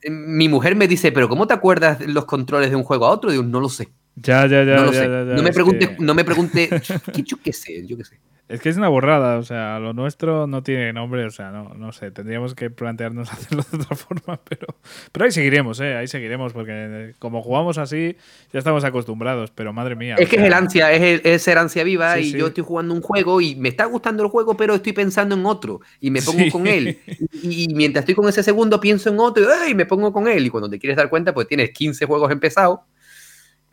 eh, 0.00 0.10
mi 0.10 0.48
mujer 0.48 0.74
me 0.74 0.88
dice, 0.88 1.12
pero 1.12 1.28
¿cómo 1.28 1.46
te 1.46 1.52
acuerdas 1.52 2.00
los 2.00 2.24
controles 2.24 2.70
de 2.70 2.76
un 2.76 2.82
juego 2.82 3.04
a 3.04 3.10
otro? 3.10 3.30
Digo, 3.30 3.42
no 3.42 3.60
lo 3.60 3.68
sé. 3.68 3.90
Ya, 4.14 4.46
ya, 4.46 4.64
ya. 4.64 4.76
No, 4.76 4.84
lo 4.86 4.92
sé. 4.94 5.06
no 5.06 5.42
me 5.42 5.52
pregunte, 5.52 5.96
no 5.98 6.14
me 6.14 6.24
pregunte, 6.24 6.70
yo 7.12 7.36
qué 7.44 7.52
sé, 7.52 7.86
yo 7.86 7.98
qué 7.98 8.04
sé. 8.04 8.18
Es 8.48 8.60
que 8.60 8.68
es 8.68 8.76
una 8.76 8.88
borrada, 8.88 9.38
o 9.38 9.42
sea, 9.42 9.80
lo 9.80 9.92
nuestro 9.92 10.46
no 10.46 10.62
tiene 10.62 10.92
nombre, 10.92 11.24
o 11.24 11.30
sea, 11.30 11.50
no, 11.50 11.74
no 11.74 11.90
sé, 11.90 12.12
tendríamos 12.12 12.54
que 12.54 12.70
plantearnos 12.70 13.32
hacerlo 13.32 13.64
de 13.72 13.78
otra 13.78 13.96
forma, 13.96 14.40
pero, 14.48 14.68
pero 15.10 15.24
ahí 15.24 15.32
seguiremos, 15.32 15.80
¿eh? 15.80 15.96
Ahí 15.96 16.06
seguiremos, 16.06 16.52
porque 16.52 16.72
eh, 16.72 17.14
como 17.18 17.42
jugamos 17.42 17.76
así, 17.76 18.16
ya 18.52 18.60
estamos 18.60 18.84
acostumbrados, 18.84 19.50
pero 19.50 19.72
madre 19.72 19.96
mía. 19.96 20.14
Es 20.16 20.28
que 20.28 20.36
es 20.36 20.42
el 20.42 20.52
ansia, 20.52 20.92
es, 20.92 21.22
el, 21.24 21.40
ser 21.40 21.58
ansia 21.58 21.82
viva 21.82 22.20
y 22.20 22.32
yo 22.32 22.46
estoy 22.46 22.62
jugando 22.62 22.94
un 22.94 23.00
juego 23.00 23.40
y 23.40 23.56
me 23.56 23.68
está 23.68 23.86
gustando 23.86 24.22
el 24.22 24.28
juego, 24.28 24.56
pero 24.56 24.76
estoy 24.76 24.92
pensando 24.92 25.34
en 25.34 25.44
otro 25.44 25.80
y 26.00 26.12
me 26.12 26.22
pongo 26.22 26.48
con 26.52 26.68
él. 26.68 26.98
Y, 27.42 27.74
mientras 27.74 28.02
estoy 28.02 28.14
con 28.14 28.28
ese 28.28 28.42
segundo 28.42 28.80
pienso 28.80 29.10
en 29.10 29.18
otro 29.18 29.44
y 29.68 29.74
me 29.74 29.86
pongo 29.86 30.12
con 30.12 30.28
él. 30.28 30.46
Y 30.46 30.50
cuando 30.50 30.70
te 30.70 30.78
quieres 30.78 30.96
dar 30.96 31.10
cuenta, 31.10 31.34
pues 31.34 31.48
tienes 31.48 31.70
15 31.70 32.06
juegos 32.06 32.30
empezados. 32.30 32.80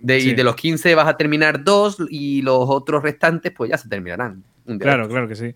De, 0.03 0.19
Y 0.19 0.33
de 0.33 0.43
los 0.43 0.55
15 0.55 0.95
vas 0.95 1.07
a 1.07 1.15
terminar 1.15 1.63
dos 1.63 1.97
y 2.09 2.41
los 2.41 2.69
otros 2.69 3.01
restantes 3.01 3.53
pues 3.55 3.71
ya 3.71 3.77
se 3.77 3.87
terminarán. 3.87 4.43
Claro, 4.79 5.07
claro 5.07 5.27
que 5.27 5.35
sí. 5.35 5.55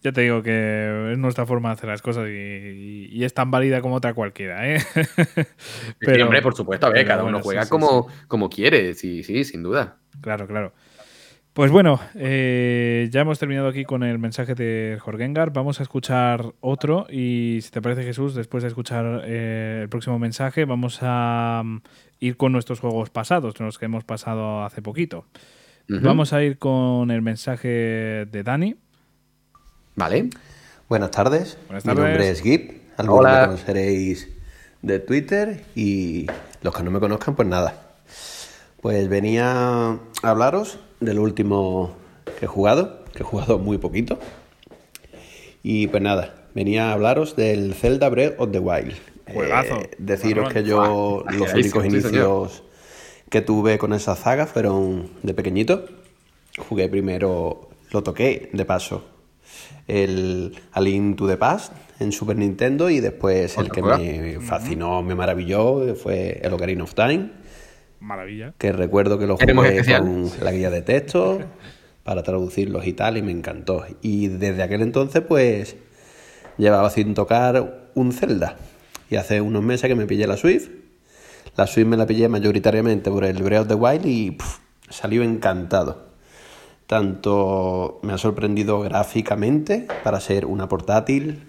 Ya 0.00 0.10
te 0.12 0.22
digo 0.22 0.42
que 0.42 1.12
es 1.12 1.18
nuestra 1.18 1.46
forma 1.46 1.68
de 1.68 1.74
hacer 1.74 1.88
las 1.88 2.02
cosas 2.02 2.28
y, 2.28 3.22
es 3.22 3.34
tan 3.34 3.50
válida 3.52 3.80
como 3.80 3.96
otra 3.96 4.14
cualquiera, 4.14 4.68
¿eh? 4.68 4.78
pero, 6.00 6.24
hombre, 6.24 6.42
por 6.42 6.56
supuesto, 6.56 6.86
a 6.86 6.90
ver, 6.90 7.06
cada 7.06 7.22
uno 7.22 7.40
juega 7.40 7.68
como, 7.68 8.08
como 8.26 8.50
quiere, 8.50 8.94
sí, 8.94 9.22
sí, 9.22 9.44
sin 9.44 9.62
duda. 9.62 9.98
Claro, 10.20 10.48
claro. 10.48 10.72
Pues 11.52 11.70
bueno, 11.70 12.00
eh, 12.14 13.08
ya 13.12 13.20
hemos 13.20 13.38
terminado 13.38 13.68
aquí 13.68 13.84
con 13.84 14.02
el 14.02 14.18
mensaje 14.18 14.54
de 14.54 14.96
Jorgengar. 14.98 15.52
Vamos 15.52 15.80
a 15.80 15.82
escuchar 15.82 16.54
otro 16.60 17.06
y 17.10 17.58
si 17.60 17.70
te 17.70 17.82
parece 17.82 18.04
Jesús, 18.04 18.34
después 18.34 18.62
de 18.62 18.68
escuchar 18.70 19.22
eh, 19.26 19.80
el 19.82 19.88
próximo 19.90 20.18
mensaje, 20.18 20.64
vamos 20.64 21.00
a 21.02 21.60
mm, 21.62 21.82
ir 22.22 22.36
con 22.36 22.52
nuestros 22.52 22.78
juegos 22.78 23.10
pasados, 23.10 23.58
los 23.58 23.78
que 23.78 23.86
hemos 23.86 24.04
pasado 24.04 24.62
hace 24.62 24.80
poquito. 24.80 25.26
Vamos 25.88 26.32
a 26.32 26.42
ir 26.42 26.56
con 26.56 27.10
el 27.10 27.20
mensaje 27.20 27.68
de 28.30 28.42
Dani. 28.44 28.76
Vale. 29.96 30.30
Buenas 30.88 31.10
tardes. 31.10 31.58
Buenas 31.66 31.82
tardes. 31.82 31.98
Mi 31.98 32.08
nombre 32.08 32.30
es 32.30 32.40
Gip. 32.40 32.70
Algunos 32.96 33.32
me 33.32 33.46
conoceréis 33.46 34.28
de 34.82 35.00
Twitter 35.00 35.64
y 35.74 36.26
los 36.62 36.72
que 36.74 36.84
no 36.84 36.92
me 36.92 37.00
conozcan, 37.00 37.34
pues 37.34 37.48
nada. 37.48 37.74
Pues 38.80 39.08
venía 39.08 39.50
a 39.50 39.98
hablaros 40.22 40.78
del 41.00 41.18
último 41.18 41.96
que 42.38 42.44
he 42.44 42.48
jugado, 42.48 43.04
que 43.12 43.24
he 43.24 43.26
jugado 43.26 43.58
muy 43.58 43.78
poquito. 43.78 44.20
Y 45.64 45.88
pues 45.88 46.02
nada, 46.02 46.46
venía 46.54 46.90
a 46.90 46.92
hablaros 46.92 47.34
del 47.34 47.74
Zelda 47.74 48.08
Breath 48.08 48.36
of 48.38 48.52
the 48.52 48.60
Wild. 48.60 48.94
Juegazo. 49.32 49.76
Eh, 49.76 49.90
deciros 49.98 50.52
que 50.52 50.64
yo 50.64 51.24
los 51.30 51.54
únicos 51.54 51.84
inicios 51.84 52.64
que 53.28 53.40
tuve 53.40 53.78
con 53.78 53.92
esa 53.92 54.16
saga 54.16 54.46
fueron 54.46 55.10
de 55.22 55.34
pequeñito. 55.34 55.86
Jugué 56.68 56.88
primero, 56.88 57.70
lo 57.90 58.02
toqué 58.02 58.50
de 58.52 58.64
paso, 58.64 59.04
el 59.88 60.54
A 60.72 60.80
Link 60.80 61.16
to 61.16 61.26
the 61.26 61.36
Past 61.36 61.72
en 61.98 62.12
Super 62.12 62.36
Nintendo 62.36 62.90
y 62.90 63.00
después 63.00 63.56
el 63.56 63.70
que 63.70 63.82
me 63.82 64.40
fascinó, 64.40 65.02
me 65.02 65.14
maravilló 65.14 65.94
fue 65.94 66.40
el 66.42 66.52
Ocarina 66.52 66.84
of 66.84 66.94
Time. 66.94 67.30
Maravilla. 68.00 68.52
Que 68.58 68.72
recuerdo 68.72 69.18
que 69.18 69.26
lo 69.26 69.36
jugué 69.36 69.54
con 69.54 70.30
la 70.42 70.52
guía 70.52 70.70
de 70.70 70.82
texto 70.82 71.40
para 72.02 72.22
traducirlos 72.22 72.86
y 72.86 72.92
tal 72.92 73.16
y 73.16 73.22
me 73.22 73.30
encantó. 73.30 73.84
Y 74.02 74.28
desde 74.28 74.62
aquel 74.62 74.82
entonces 74.82 75.22
pues 75.22 75.76
llevaba 76.58 76.90
sin 76.90 77.14
tocar 77.14 77.90
un 77.94 78.12
Zelda. 78.12 78.56
Y 79.12 79.16
hace 79.16 79.42
unos 79.42 79.62
meses 79.62 79.88
que 79.88 79.94
me 79.94 80.06
pillé 80.06 80.26
la 80.26 80.38
Swift. 80.38 80.70
La 81.54 81.66
Swift 81.66 81.86
me 81.86 81.98
la 81.98 82.06
pillé 82.06 82.30
mayoritariamente 82.30 83.10
por 83.10 83.26
el 83.26 83.42
Breath 83.42 83.60
of 83.60 83.68
the 83.68 83.74
Wild 83.74 84.06
y 84.06 84.38
salió 84.88 85.22
encantado. 85.22 86.06
Tanto 86.86 88.00
me 88.00 88.14
ha 88.14 88.16
sorprendido 88.16 88.80
gráficamente 88.80 89.86
para 90.02 90.18
ser 90.18 90.46
una 90.46 90.66
portátil, 90.66 91.44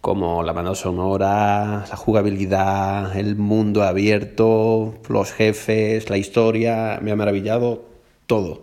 como 0.00 0.42
la 0.42 0.54
banda 0.54 0.74
sonora, 0.74 1.84
la 1.90 1.96
jugabilidad, 1.98 3.14
el 3.18 3.36
mundo 3.36 3.82
abierto, 3.82 4.94
los 5.10 5.32
jefes, 5.32 6.08
la 6.08 6.16
historia, 6.16 7.00
me 7.02 7.12
ha 7.12 7.16
maravillado 7.16 7.84
todo. 8.26 8.60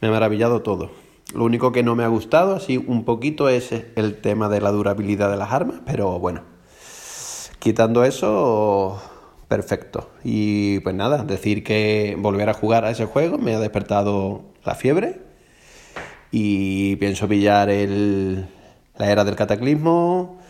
Me 0.00 0.08
ha 0.08 0.10
maravillado 0.10 0.62
todo. 0.62 0.90
Lo 1.34 1.44
único 1.44 1.72
que 1.72 1.82
no 1.82 1.94
me 1.94 2.04
ha 2.04 2.08
gustado 2.08 2.56
así 2.56 2.78
un 2.78 3.04
poquito 3.04 3.50
es 3.50 3.70
el 3.96 4.22
tema 4.22 4.48
de 4.48 4.62
la 4.62 4.70
durabilidad 4.70 5.30
de 5.30 5.36
las 5.36 5.52
armas, 5.52 5.82
pero 5.84 6.18
bueno, 6.18 6.51
quitando 7.62 8.02
eso, 8.04 9.00
perfecto. 9.46 10.10
Y 10.24 10.80
pues 10.80 10.96
nada, 10.96 11.22
decir 11.22 11.62
que 11.62 12.16
volver 12.18 12.48
a 12.48 12.54
jugar 12.54 12.84
a 12.84 12.90
ese 12.90 13.06
juego 13.06 13.38
me 13.38 13.54
ha 13.54 13.60
despertado 13.60 14.42
la 14.64 14.74
fiebre 14.74 15.20
y 16.32 16.96
pienso 16.96 17.28
pillar 17.28 17.70
el, 17.70 18.48
la 18.98 19.12
era 19.12 19.22
del 19.22 19.36
cataclismo, 19.36 20.40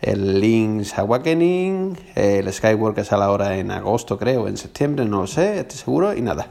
el 0.00 0.40
Link's 0.40 0.98
Awakening, 0.98 1.98
el 2.14 2.50
Skyward 2.50 2.94
que 2.94 3.04
sale 3.04 3.24
ahora 3.24 3.58
en 3.58 3.70
agosto 3.70 4.18
creo, 4.18 4.48
en 4.48 4.56
septiembre, 4.56 5.04
no 5.04 5.20
lo 5.20 5.26
sé, 5.26 5.60
estoy 5.60 5.76
seguro, 5.76 6.14
y 6.14 6.22
nada. 6.22 6.46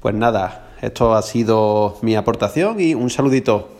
Pues 0.00 0.14
nada, 0.16 0.70
esto 0.82 1.14
ha 1.14 1.22
sido 1.22 1.98
mi 2.02 2.16
aportación 2.16 2.80
y 2.80 2.94
un 2.94 3.10
saludito. 3.10 3.75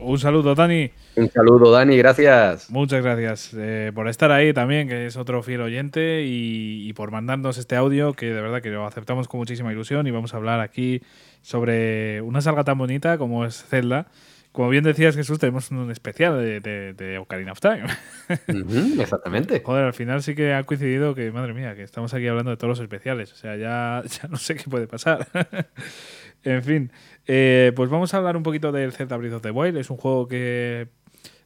Un 0.00 0.18
saludo, 0.18 0.54
Dani. 0.54 0.90
Un 1.16 1.30
saludo, 1.30 1.70
Dani, 1.70 1.96
gracias. 1.96 2.70
Muchas 2.70 3.02
gracias 3.02 3.54
eh, 3.56 3.92
por 3.94 4.08
estar 4.08 4.32
ahí 4.32 4.52
también, 4.52 4.88
que 4.88 5.06
es 5.06 5.16
otro 5.16 5.42
fiel 5.42 5.60
oyente, 5.60 6.24
y, 6.24 6.88
y, 6.88 6.92
por 6.94 7.10
mandarnos 7.10 7.58
este 7.58 7.76
audio, 7.76 8.14
que 8.14 8.26
de 8.26 8.40
verdad 8.40 8.62
que 8.62 8.70
lo 8.70 8.86
aceptamos 8.86 9.28
con 9.28 9.38
muchísima 9.38 9.72
ilusión 9.72 10.06
y 10.06 10.10
vamos 10.10 10.34
a 10.34 10.38
hablar 10.38 10.60
aquí 10.60 11.02
sobre 11.42 12.20
una 12.22 12.40
salga 12.40 12.64
tan 12.64 12.78
bonita 12.78 13.18
como 13.18 13.44
es 13.44 13.62
Zelda 13.64 14.06
como 14.52 14.68
bien 14.68 14.82
decías, 14.82 15.14
Jesús, 15.14 15.38
tenemos 15.38 15.70
un 15.70 15.92
especial 15.92 16.36
de, 16.60 17.18
Ocarina 17.20 17.52
of 17.52 17.60
Time. 17.60 17.84
exactamente. 19.00 19.62
Joder, 19.64 19.84
al 19.84 19.94
final 19.94 20.24
sí 20.24 20.34
que 20.34 20.54
ha 20.54 20.64
coincidido 20.64 21.14
que, 21.14 21.30
madre 21.30 21.54
mía, 21.54 21.76
que 21.76 21.84
estamos 21.84 22.12
aquí 22.14 22.26
hablando 22.26 22.50
de 22.50 22.56
todos 22.56 22.70
los 22.70 22.80
especiales. 22.80 23.32
O 23.32 23.36
sea, 23.36 23.56
ya, 23.56 24.02
ya 24.22 24.28
no 24.28 24.36
sé 24.36 24.56
qué 24.56 24.64
puede 24.64 24.88
pasar. 24.88 25.28
en 26.42 26.62
fin, 26.64 26.92
eh, 27.32 27.70
pues 27.76 27.88
vamos 27.88 28.12
a 28.12 28.16
hablar 28.16 28.36
un 28.36 28.42
poquito 28.42 28.72
del 28.72 28.90
Zelda 28.90 29.16
Breath 29.16 29.34
of 29.34 29.42
the 29.42 29.52
Wild. 29.52 29.76
Es 29.76 29.88
un 29.88 29.98
juego 29.98 30.26
que 30.26 30.88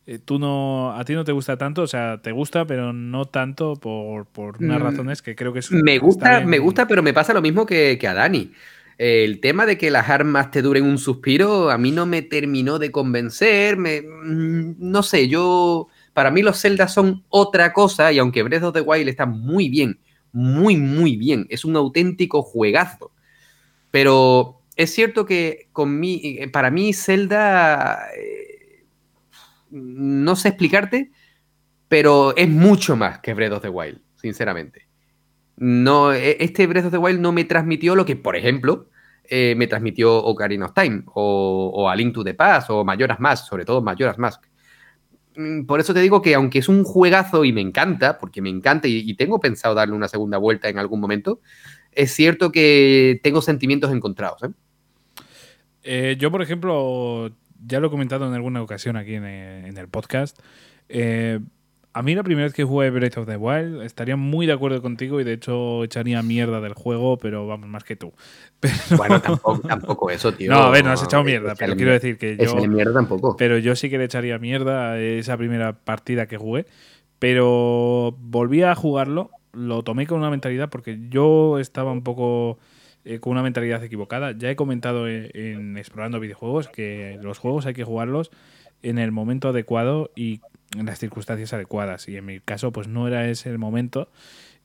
eh, 0.06 0.18
tú 0.18 0.38
no, 0.38 0.96
a 0.96 1.04
ti 1.04 1.12
no 1.12 1.24
te 1.24 1.32
gusta 1.32 1.58
tanto, 1.58 1.82
o 1.82 1.86
sea, 1.86 2.22
te 2.22 2.32
gusta, 2.32 2.66
pero 2.66 2.94
no 2.94 3.26
tanto 3.26 3.76
por, 3.76 4.24
por 4.24 4.56
unas 4.62 4.80
mm, 4.80 4.82
razones 4.82 5.20
que 5.20 5.36
creo 5.36 5.52
que 5.52 5.58
es. 5.58 5.70
Me 5.70 5.98
gusta, 5.98 6.40
me 6.40 6.58
gusta, 6.58 6.88
pero 6.88 7.02
me 7.02 7.12
pasa 7.12 7.34
lo 7.34 7.42
mismo 7.42 7.66
que, 7.66 7.98
que 8.00 8.08
a 8.08 8.14
Dani. 8.14 8.50
El 8.96 9.40
tema 9.40 9.66
de 9.66 9.76
que 9.76 9.90
las 9.90 10.08
armas 10.08 10.50
te 10.50 10.62
duren 10.62 10.84
un 10.84 10.96
suspiro, 10.96 11.70
a 11.70 11.76
mí 11.76 11.90
no 11.90 12.06
me 12.06 12.22
terminó 12.22 12.78
de 12.78 12.90
convencer. 12.90 13.76
Me, 13.76 14.00
mm, 14.00 14.76
no 14.78 15.02
sé, 15.02 15.28
yo. 15.28 15.88
Para 16.14 16.30
mí 16.30 16.40
los 16.40 16.62
Zelda 16.62 16.88
son 16.88 17.24
otra 17.28 17.74
cosa, 17.74 18.10
y 18.10 18.18
aunque 18.18 18.42
Breath 18.42 18.62
of 18.62 18.72
the 18.72 18.80
Wild 18.80 19.08
está 19.10 19.26
muy 19.26 19.68
bien, 19.68 19.98
muy, 20.32 20.78
muy 20.78 21.16
bien, 21.16 21.46
es 21.50 21.66
un 21.66 21.76
auténtico 21.76 22.40
juegazo. 22.40 23.10
Pero 23.90 24.62
es 24.76 24.92
cierto 24.92 25.26
que 25.26 25.68
con 25.72 25.98
mí, 25.98 26.20
eh, 26.22 26.48
para 26.48 26.70
mí 26.70 26.92
Zelda. 26.92 28.08
Eh, 28.16 28.84
no 29.70 30.36
sé 30.36 30.48
explicarte, 30.48 31.10
pero 31.88 32.36
es 32.36 32.48
mucho 32.48 32.96
más 32.96 33.18
que 33.18 33.34
Breath 33.34 33.54
of 33.54 33.62
the 33.62 33.68
Wild, 33.68 34.00
sinceramente 34.14 34.84
no, 35.56 36.12
e, 36.12 36.36
este 36.40 36.66
Breath 36.66 36.86
of 36.86 36.92
the 36.92 36.98
Wild 36.98 37.20
no 37.20 37.32
me 37.32 37.44
transmitió 37.44 37.94
lo 37.94 38.04
que, 38.04 38.16
por 38.16 38.36
ejemplo, 38.36 38.88
eh, 39.24 39.54
me 39.56 39.66
transmitió 39.66 40.16
Ocarina 40.16 40.66
of 40.66 40.74
Time 40.74 41.04
o, 41.14 41.88
A 41.88 41.96
Link 41.96 42.14
to 42.14 42.24
the 42.24 42.34
Past 42.34 42.70
o 42.70 42.84
Mayoras 42.84 43.20
Mask, 43.20 43.46
sobre 43.46 43.64
todo 43.64 43.82
Mayoras 43.82 44.18
Mask. 44.18 44.42
Mm, 45.36 45.64
por 45.66 45.80
eso 45.80 45.94
te 45.94 46.00
digo 46.00 46.22
que 46.22 46.34
aunque 46.34 46.58
es 46.58 46.68
un 46.68 46.84
juegazo 46.84 47.44
y 47.44 47.52
me 47.52 47.60
encanta, 47.60 48.18
porque 48.18 48.42
me 48.42 48.50
encanta 48.50 48.88
y, 48.88 49.14
tengo 49.14 49.40
pensado 49.40 49.74
darle 49.74 49.94
una 49.94 50.08
segunda 50.08 50.38
vuelta 50.38 50.68
en 50.68 50.78
algún 50.78 51.00
momento, 51.00 51.40
es 51.92 52.12
cierto 52.12 52.52
que 52.52 53.20
tengo 53.22 53.40
sentimientos 53.40 53.92
encontrados. 53.92 54.42
¿eh? 54.42 54.48
Eh, 55.84 56.16
yo, 56.18 56.30
por 56.30 56.42
ejemplo, 56.42 57.30
ya 57.64 57.80
lo 57.80 57.86
he 57.86 57.90
comentado 57.90 58.26
en 58.26 58.34
alguna 58.34 58.62
ocasión 58.62 58.96
aquí 58.96 59.14
en, 59.14 59.24
en 59.24 59.76
el 59.76 59.88
podcast. 59.88 60.38
A 61.96 62.02
mí 62.02 62.16
la 62.16 62.24
primera 62.24 62.46
vez 62.46 62.52
que 62.52 62.64
jugué 62.64 62.90
Breath 62.90 63.18
of 63.18 63.26
the 63.26 63.36
Wild 63.36 63.80
estaría 63.82 64.16
muy 64.16 64.46
de 64.46 64.52
acuerdo 64.52 64.82
contigo 64.82 65.20
y 65.20 65.24
de 65.24 65.34
hecho 65.34 65.84
echaría 65.84 66.22
mierda 66.22 66.60
del 66.60 66.74
juego, 66.74 67.18
pero 67.18 67.46
vamos, 67.46 67.68
más 67.68 67.84
que 67.84 67.94
tú. 67.94 68.12
Bueno, 68.96 69.22
tampoco, 69.22 70.10
eso, 70.10 70.34
tío. 70.34 70.50
No, 70.50 70.58
a 70.58 70.70
ver, 70.70 70.84
no 70.84 70.90
has 70.90 71.04
echado 71.04 71.22
mierda, 71.22 71.54
pero 71.54 71.76
quiero 71.76 71.92
decir 71.92 72.18
que 72.18 72.36
yo... 72.36 72.56
mierda 72.66 72.94
tampoco. 72.94 73.36
Pero 73.36 73.58
yo 73.58 73.76
sí 73.76 73.90
que 73.90 73.98
le 73.98 74.04
echaría 74.04 74.40
mierda 74.40 74.92
a 74.92 74.98
esa 74.98 75.36
primera 75.36 75.72
partida 75.72 76.26
que 76.26 76.36
jugué, 76.36 76.66
pero 77.20 78.16
volví 78.18 78.64
a 78.64 78.74
jugarlo, 78.74 79.30
lo 79.52 79.84
tomé 79.84 80.08
con 80.08 80.18
una 80.18 80.30
mentalidad 80.30 80.70
porque 80.70 80.98
yo 81.08 81.60
estaba 81.60 81.92
un 81.92 82.02
poco... 82.02 82.58
Eh, 83.06 83.20
con 83.20 83.32
una 83.32 83.42
mentalidad 83.42 83.84
equivocada. 83.84 84.32
Ya 84.32 84.50
he 84.50 84.56
comentado 84.56 85.08
en, 85.08 85.76
Explorando 85.76 86.20
Videojuegos 86.20 86.68
que 86.68 87.18
los 87.22 87.38
juegos 87.38 87.66
hay 87.66 87.74
que 87.74 87.84
jugarlos 87.84 88.30
en 88.82 88.98
el 88.98 89.12
momento 89.12 89.50
adecuado 89.50 90.10
y 90.16 90.40
en 90.76 90.86
las 90.86 90.98
circunstancias 90.98 91.52
adecuadas. 91.52 92.08
Y 92.08 92.16
en 92.16 92.24
mi 92.24 92.40
caso, 92.40 92.72
pues 92.72 92.88
no 92.88 93.06
era 93.06 93.28
ese 93.28 93.50
el 93.50 93.58
momento 93.58 94.08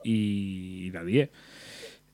y 0.06 0.90
la 0.92 1.04
lié. 1.04 1.32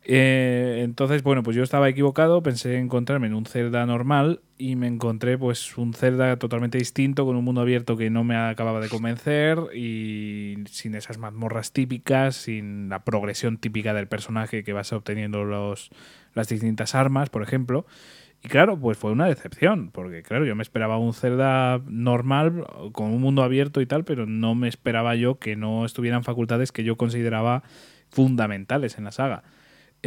Eh, 0.08 0.82
entonces, 0.84 1.24
bueno, 1.24 1.42
pues 1.42 1.58
yo 1.58 1.64
estaba 1.64 1.90
equivocado, 1.90 2.44
pensé 2.44 2.78
encontrarme 2.78 3.26
en 3.26 3.34
un 3.34 3.48
Zelda 3.48 3.88
normal 3.88 4.42
y 4.56 4.76
me 4.76 4.86
encontré 4.86 5.36
pues 5.36 5.80
un 5.80 5.96
Zelda 5.96 6.38
totalmente 6.38 6.78
distinto, 6.78 7.26
con 7.26 7.36
un 7.36 7.44
mundo 7.44 7.62
abierto 7.62 7.98
que 7.98 8.12
no 8.12 8.24
me 8.24 8.38
acababa 8.38 8.80
de 8.82 8.90
convencer 8.90 9.58
y 9.74 10.58
sin 10.70 10.94
esas 10.94 11.18
mazmorras 11.18 11.72
típicas, 11.72 12.36
sin 12.36 12.88
la 12.88 13.04
progresión 13.04 13.58
típica 13.58 13.96
del 13.96 14.08
personaje 14.08 14.64
que 14.64 14.74
vas 14.74 14.94
obteniendo 14.94 15.44
los, 15.44 15.90
las 16.36 16.50
distintas 16.50 16.94
armas, 16.94 17.32
por 17.32 17.42
ejemplo. 17.42 17.88
Y 18.44 18.48
claro, 18.48 18.80
pues 18.80 19.00
fue 19.00 19.12
una 19.12 19.26
decepción, 19.26 19.90
porque 19.90 20.22
claro, 20.22 20.46
yo 20.46 20.56
me 20.56 20.62
esperaba 20.62 21.00
un 21.00 21.16
Zelda 21.16 21.82
normal, 21.88 22.68
con 22.92 23.08
un 23.12 23.22
mundo 23.22 23.42
abierto 23.42 23.82
y 23.82 23.88
tal, 23.88 24.04
pero 24.06 24.28
no 24.28 24.54
me 24.54 24.68
esperaba 24.68 25.16
yo 25.16 25.40
que 25.40 25.56
no 25.56 25.84
estuvieran 25.84 26.24
facultades 26.24 26.72
que 26.72 26.84
yo 26.84 26.96
consideraba 26.96 27.64
fundamentales 28.12 29.00
en 29.00 29.06
la 29.06 29.12
saga. 29.12 29.44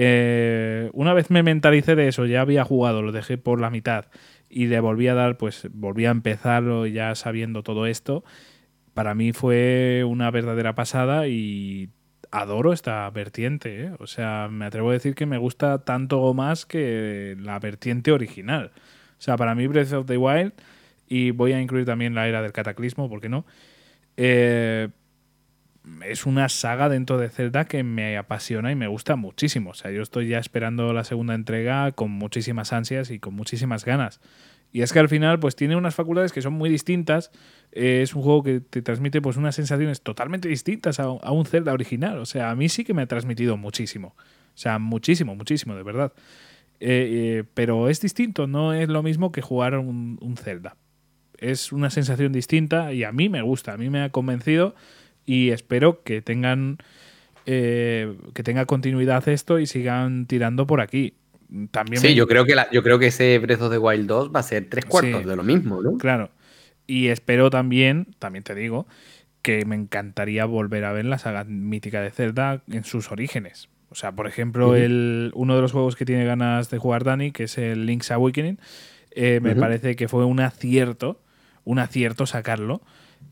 Eh, 0.00 0.90
una 0.92 1.12
vez 1.12 1.28
me 1.28 1.42
mentalicé 1.42 1.96
de 1.96 2.06
eso, 2.06 2.24
ya 2.24 2.42
había 2.42 2.62
jugado, 2.62 3.02
lo 3.02 3.10
dejé 3.10 3.36
por 3.36 3.60
la 3.60 3.68
mitad 3.68 4.04
y 4.48 4.66
le 4.66 4.78
volví 4.78 5.08
a 5.08 5.14
dar, 5.14 5.36
pues 5.38 5.66
volví 5.72 6.06
a 6.06 6.10
empezarlo 6.10 6.86
ya 6.86 7.16
sabiendo 7.16 7.64
todo 7.64 7.84
esto. 7.84 8.22
Para 8.94 9.16
mí 9.16 9.32
fue 9.32 10.04
una 10.06 10.30
verdadera 10.30 10.76
pasada 10.76 11.26
y 11.26 11.90
adoro 12.30 12.72
esta 12.72 13.10
vertiente. 13.10 13.86
¿eh? 13.86 13.90
O 13.98 14.06
sea, 14.06 14.46
me 14.48 14.66
atrevo 14.66 14.90
a 14.90 14.92
decir 14.92 15.16
que 15.16 15.26
me 15.26 15.36
gusta 15.36 15.84
tanto 15.84 16.20
o 16.22 16.32
más 16.32 16.64
que 16.64 17.36
la 17.40 17.58
vertiente 17.58 18.12
original. 18.12 18.70
O 19.18 19.20
sea, 19.20 19.36
para 19.36 19.56
mí 19.56 19.66
Breath 19.66 19.92
of 19.94 20.06
the 20.06 20.16
Wild, 20.16 20.52
y 21.08 21.32
voy 21.32 21.54
a 21.54 21.60
incluir 21.60 21.86
también 21.86 22.14
la 22.14 22.28
era 22.28 22.40
del 22.40 22.52
cataclismo, 22.52 23.08
¿por 23.08 23.20
qué 23.20 23.28
no? 23.28 23.44
Eh, 24.16 24.90
es 26.06 26.26
una 26.26 26.48
saga 26.48 26.88
dentro 26.88 27.18
de 27.18 27.28
Zelda 27.28 27.66
que 27.66 27.82
me 27.82 28.16
apasiona 28.16 28.72
y 28.72 28.74
me 28.74 28.86
gusta 28.86 29.16
muchísimo. 29.16 29.70
O 29.70 29.74
sea, 29.74 29.90
yo 29.90 30.02
estoy 30.02 30.28
ya 30.28 30.38
esperando 30.38 30.92
la 30.92 31.04
segunda 31.04 31.34
entrega 31.34 31.92
con 31.92 32.10
muchísimas 32.10 32.72
ansias 32.72 33.10
y 33.10 33.18
con 33.18 33.34
muchísimas 33.34 33.84
ganas. 33.84 34.20
Y 34.70 34.82
es 34.82 34.92
que 34.92 34.98
al 34.98 35.08
final, 35.08 35.38
pues 35.40 35.56
tiene 35.56 35.76
unas 35.76 35.94
facultades 35.94 36.32
que 36.32 36.42
son 36.42 36.52
muy 36.52 36.68
distintas. 36.68 37.30
Eh, 37.72 38.00
es 38.02 38.14
un 38.14 38.22
juego 38.22 38.42
que 38.42 38.60
te 38.60 38.82
transmite 38.82 39.22
pues 39.22 39.36
unas 39.36 39.54
sensaciones 39.54 40.02
totalmente 40.02 40.48
distintas 40.48 41.00
a, 41.00 41.10
un 41.10 41.46
Zelda 41.46 41.72
original. 41.72 42.18
O 42.18 42.26
sea, 42.26 42.50
a 42.50 42.54
mí 42.54 42.68
sí 42.68 42.84
que 42.84 42.94
me 42.94 43.02
ha 43.02 43.06
transmitido 43.06 43.56
muchísimo. 43.56 44.14
O 44.18 44.60
sea, 44.60 44.78
muchísimo, 44.78 45.34
muchísimo, 45.34 45.74
de 45.74 45.82
verdad. 45.82 46.12
Eh, 46.80 47.40
eh, 47.40 47.44
pero 47.54 47.88
es 47.88 48.00
distinto, 48.00 48.46
no 48.46 48.72
es 48.72 48.88
lo 48.88 49.02
mismo 49.02 49.32
que 49.32 49.40
jugar 49.42 49.76
un, 49.78 50.18
un 50.20 50.36
Zelda. 50.36 50.76
Es 51.38 51.72
una 51.72 51.88
sensación 51.90 52.32
distinta 52.32 52.92
y 52.92 53.04
a 53.04 53.12
mí 53.12 53.28
me 53.28 53.42
gusta, 53.42 53.72
a 53.72 53.76
mí 53.76 53.90
me 53.90 54.02
ha 54.02 54.10
convencido 54.10 54.74
y 55.28 55.50
espero 55.50 56.02
que 56.02 56.22
tengan 56.22 56.78
eh, 57.44 58.16
que 58.32 58.42
tenga 58.42 58.64
continuidad 58.64 59.28
esto 59.28 59.58
y 59.58 59.66
sigan 59.66 60.24
tirando 60.24 60.66
por 60.66 60.80
aquí. 60.80 61.14
También 61.70 62.00
sí, 62.00 62.14
yo, 62.14 62.26
creo 62.26 62.46
que 62.46 62.56
yo 62.72 62.82
creo 62.82 62.98
que 62.98 63.08
ese 63.08 63.38
Breath 63.38 63.60
of 63.60 63.70
the 63.70 63.78
Wild 63.78 64.06
2 64.06 64.34
va 64.34 64.40
a 64.40 64.42
ser 64.42 64.68
tres 64.70 64.86
cuartos 64.86 65.26
de 65.26 65.36
lo 65.36 65.42
mismo, 65.42 65.82
¿no? 65.82 65.98
Claro. 65.98 66.30
Y 66.86 67.08
espero 67.08 67.50
también, 67.50 68.08
también 68.18 68.42
te 68.42 68.54
digo, 68.54 68.86
que 69.42 69.66
me 69.66 69.76
encantaría 69.76 70.46
volver 70.46 70.84
a 70.86 70.92
ver 70.92 71.04
la 71.04 71.18
saga 71.18 71.44
mítica 71.44 72.00
de 72.00 72.10
Zelda 72.10 72.62
en 72.66 72.84
sus 72.84 73.12
orígenes. 73.12 73.68
O 73.90 73.94
sea, 73.94 74.12
por 74.12 74.26
ejemplo, 74.26 74.76
el, 74.76 75.30
uno 75.34 75.56
de 75.56 75.62
los 75.62 75.72
juegos 75.72 75.94
que 75.94 76.06
tiene 76.06 76.24
ganas 76.24 76.70
de 76.70 76.78
jugar 76.78 77.04
Dani, 77.04 77.32
que 77.32 77.44
es 77.44 77.58
el 77.58 77.84
Link's 77.84 78.10
Awakening, 78.10 78.58
eh, 79.10 79.40
me 79.42 79.54
parece 79.54 79.94
que 79.94 80.08
fue 80.08 80.24
un 80.24 80.40
acierto, 80.40 81.20
un 81.64 81.78
acierto 81.78 82.24
sacarlo 82.26 82.82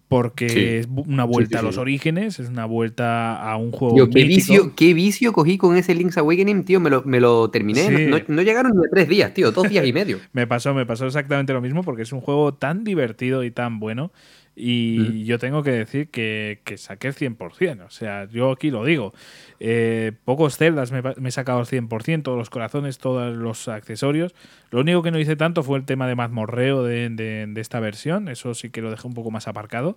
porque 0.08 0.78
es 0.78 0.88
una 0.88 1.24
vuelta 1.24 1.58
a 1.58 1.62
los 1.62 1.78
orígenes, 1.78 2.38
es 2.38 2.48
una 2.48 2.64
vuelta 2.64 3.42
a 3.42 3.56
un 3.56 3.72
juego. 3.72 3.94
Tío, 3.96 4.10
¿qué, 4.10 4.24
vicio, 4.24 4.72
¿qué 4.76 4.94
vicio 4.94 5.32
cogí 5.32 5.58
con 5.58 5.76
ese 5.76 5.94
Link's 5.94 6.16
Awakening, 6.16 6.64
tío? 6.64 6.78
Me 6.78 6.90
lo, 6.90 7.02
me 7.02 7.18
lo 7.18 7.50
terminé. 7.50 8.08
No, 8.28 8.42
llegaron 8.42 8.72
ni 8.76 8.86
a 8.86 8.90
tres 8.90 9.08
días, 9.08 9.34
tío, 9.34 9.50
dos 9.50 9.68
días 9.68 9.84
y 9.84 9.92
medio. 9.92 10.18
me 10.32 10.46
pasó, 10.46 10.74
me 10.74 10.86
pasó 10.86 11.06
exactamente 11.06 11.52
lo 11.52 11.60
mismo 11.60 11.82
porque 11.82 12.02
es 12.02 12.12
un 12.12 12.20
juego 12.20 12.54
tan 12.54 12.84
divertido 12.84 13.42
y 13.42 13.50
tan 13.50 13.80
bueno 13.80 14.12
y 14.58 15.24
yo 15.24 15.38
tengo 15.38 15.62
que 15.62 15.70
decir 15.70 16.08
que, 16.08 16.60
que, 16.64 16.78
saqué 16.78 17.08
el 17.08 17.14
100%. 17.14 17.84
O 17.84 17.90
sea, 17.90 18.26
yo 18.26 18.52
aquí 18.52 18.70
lo 18.70 18.86
digo. 18.86 19.12
Eh, 19.60 20.12
pocos 20.24 20.56
celdas 20.56 20.92
me, 20.92 21.02
he 21.28 21.30
sacado 21.30 21.60
el 21.60 21.66
100%, 21.66 22.22
todos 22.22 22.38
los 22.38 22.50
corazones, 22.50 22.98
todos 22.98 23.34
los 23.34 23.68
accesorios. 23.68 24.34
Lo 24.70 24.80
único 24.80 25.02
que 25.02 25.10
no 25.10 25.18
hice 25.18 25.36
tanto 25.36 25.62
fue 25.62 25.78
el 25.78 25.84
tema 25.84 26.06
de 26.06 26.14
mazmorreo 26.14 26.82
de, 26.82 27.08
de, 27.10 27.60
esta 27.60 27.80
versión. 27.80 28.28
Eso 28.28 28.54
sí 28.54 28.70
que 28.70 28.82
lo 28.82 28.90
dejé 28.90 29.06
un 29.06 29.14
poco 29.14 29.30
más 29.30 29.48
aparcado. 29.48 29.96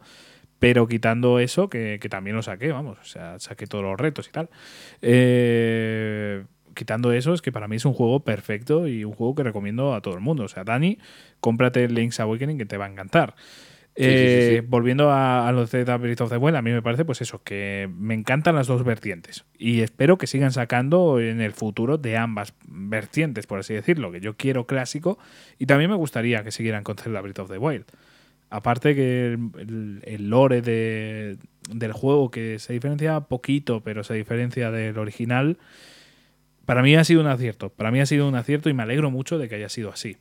Pero 0.60 0.88
quitando 0.88 1.40
eso, 1.40 1.70
que, 1.70 2.00
que, 2.02 2.10
también 2.10 2.36
lo 2.36 2.42
saqué, 2.42 2.72
vamos. 2.72 2.98
O 3.02 3.06
sea, 3.06 3.40
saqué 3.40 3.66
todos 3.66 3.84
los 3.84 3.98
retos 3.98 4.28
y 4.28 4.32
tal. 4.32 4.50
Eh, 5.02 6.44
quitando 6.74 7.12
eso, 7.14 7.34
es 7.34 7.42
que 7.42 7.52
para 7.52 7.68
mí 7.68 7.78
es 7.78 7.86
un 7.86 7.94
juego 7.94 8.22
perfecto 8.22 8.88
y 8.88 9.04
un 9.04 9.14
juego 9.14 9.36
que 9.36 9.44
recomiendo 9.44 9.94
a 9.94 10.02
todo 10.02 10.16
el 10.16 10.22
mundo. 10.22 10.44
O 10.44 10.48
sea, 10.48 10.64
Dani, 10.64 10.98
cómprate 11.40 11.88
Link's 11.88 12.20
Awakening 12.20 12.58
que 12.58 12.66
te 12.66 12.78
va 12.78 12.86
a 12.86 12.90
encantar. 12.90 13.36
Eh, 14.02 14.64
volviendo 14.66 15.12
a, 15.12 15.52
los 15.52 15.72
de 15.72 15.84
Breath 15.84 16.22
of 16.22 16.30
the 16.30 16.38
Wild, 16.38 16.56
a 16.56 16.62
mí 16.62 16.72
me 16.72 16.82
parece 16.82 17.04
pues 17.04 17.22
eso, 17.22 17.44
que 17.44 17.90
me 17.94 18.14
encantan 18.14 18.56
las 18.56 18.68
dos 18.68 18.86
vertientes 18.86 19.44
y 19.58 19.82
espero 19.82 20.18
que 20.18 20.26
sigan 20.26 20.54
sacando 20.54 21.20
en 21.20 21.42
el 21.42 21.52
futuro 21.52 21.98
de 21.98 22.16
ambas 22.16 22.54
vertientes, 22.66 23.46
por 23.46 23.60
así 23.60 23.74
decirlo, 23.74 24.10
que 24.12 24.22
yo 24.22 24.38
quiero 24.38 24.66
clásico 24.66 25.20
y 25.58 25.66
también 25.66 25.90
me 25.90 25.98
gustaría 25.98 26.46
que 26.46 26.52
siguieran 26.52 26.86
con 26.86 26.96
Zelda 26.98 27.20
Breath 27.20 27.40
of 27.40 27.52
the 27.52 27.58
Wild. 27.58 27.86
Aparte 28.50 28.96
que 28.96 29.38
el, 29.58 30.30
lore 30.30 30.62
del 30.62 31.94
juego, 31.94 32.32
que 32.32 32.58
se 32.58 32.74
diferencia 32.74 33.20
poquito, 33.20 33.82
pero 33.84 34.04
se 34.06 34.14
diferencia 34.14 34.72
del 34.72 34.98
original, 34.98 35.58
para 36.66 36.82
mí 36.82 36.96
ha 36.96 37.04
sido 37.04 37.22
un 37.22 37.28
acierto. 37.28 37.70
Para 37.70 37.92
mí 37.92 38.00
ha 38.00 38.06
sido 38.06 38.28
un 38.28 38.36
acierto 38.36 38.70
y 38.70 38.74
me 38.74 38.84
alegro 38.84 39.12
mucho 39.12 39.38
de 39.38 39.50
que 39.50 39.56
haya 39.56 39.70
sido 39.70 39.92
así. 39.92 40.18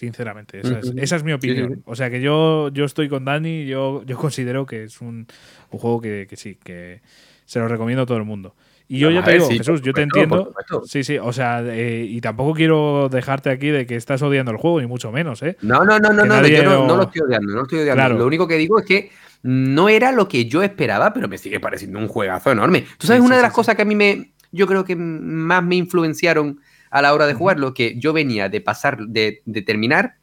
Sinceramente, 0.00 0.62
esa 0.96 1.16
es, 1.16 1.24
mi 1.24 1.34
opinión. 1.34 1.82
O 1.84 1.94
sea 1.94 2.08
que 2.08 2.22
yo, 2.22 2.70
yo 2.70 2.86
estoy 2.86 3.10
con 3.10 3.26
Dani, 3.26 3.66
yo, 3.66 4.02
yo 4.06 4.16
considero 4.16 4.64
que 4.64 4.84
es 4.84 5.02
un, 5.02 5.26
juego 5.68 6.00
que, 6.00 6.26
sí, 6.36 6.54
que 6.54 7.02
se 7.44 7.58
lo 7.58 7.68
recomiendo 7.68 8.04
a 8.04 8.06
todo 8.06 8.16
el 8.16 8.24
mundo. 8.24 8.54
Y 8.88 8.98
yo 8.98 9.10
ya 9.10 9.22
te 9.22 9.32
digo, 9.32 9.50
Jesús, 9.50 9.82
yo 9.82 9.92
te 9.92 10.00
entiendo. 10.00 10.54
Sí, 10.86 11.04
sí, 11.04 11.18
o 11.18 11.34
sea, 11.34 11.62
eh, 11.66 12.06
y 12.08 12.18
tampoco 12.22 12.54
quiero 12.54 13.10
dejarte 13.10 13.50
aquí 13.50 13.68
de 13.68 13.84
que 13.84 13.94
estás 13.94 14.22
odiando 14.22 14.52
el 14.52 14.56
juego, 14.56 14.80
ni 14.80 14.86
mucho 14.86 15.12
menos, 15.12 15.42
¿eh? 15.42 15.58
No, 15.60 15.84
no, 15.84 15.98
no, 15.98 16.14
no, 16.14 16.24
no, 16.24 16.46
yo 16.46 16.86
no, 16.86 16.96
lo 16.96 17.02
estoy 17.02 17.20
odiando, 17.20 17.52
no 17.52 17.56
lo 17.56 17.62
estoy 17.64 17.80
odiando. 17.80 18.18
Lo 18.20 18.26
único 18.26 18.48
que 18.48 18.56
digo 18.56 18.78
es 18.78 18.86
que 18.86 19.10
no 19.42 19.90
era 19.90 20.12
lo 20.12 20.28
que 20.28 20.46
yo 20.46 20.62
esperaba, 20.62 21.12
pero 21.12 21.28
me 21.28 21.36
sigue 21.36 21.60
pareciendo 21.60 21.98
un 21.98 22.08
juegazo 22.08 22.50
enorme. 22.50 22.86
Tú 22.96 23.06
sabes, 23.06 23.20
una 23.20 23.36
de 23.36 23.42
las 23.42 23.52
cosas 23.52 23.76
que 23.76 23.82
a 23.82 23.84
mí 23.84 23.94
me, 23.94 24.32
yo 24.50 24.66
creo 24.66 24.82
que 24.82 24.96
más 24.96 25.62
me 25.62 25.76
influenciaron 25.76 26.58
a 26.90 27.02
la 27.02 27.14
hora 27.14 27.26
de 27.26 27.34
jugarlo, 27.34 27.72
que 27.72 27.98
yo 27.98 28.12
venía 28.12 28.48
de 28.48 28.60
pasar, 28.60 28.98
de, 28.98 29.42
terminar 29.64 30.16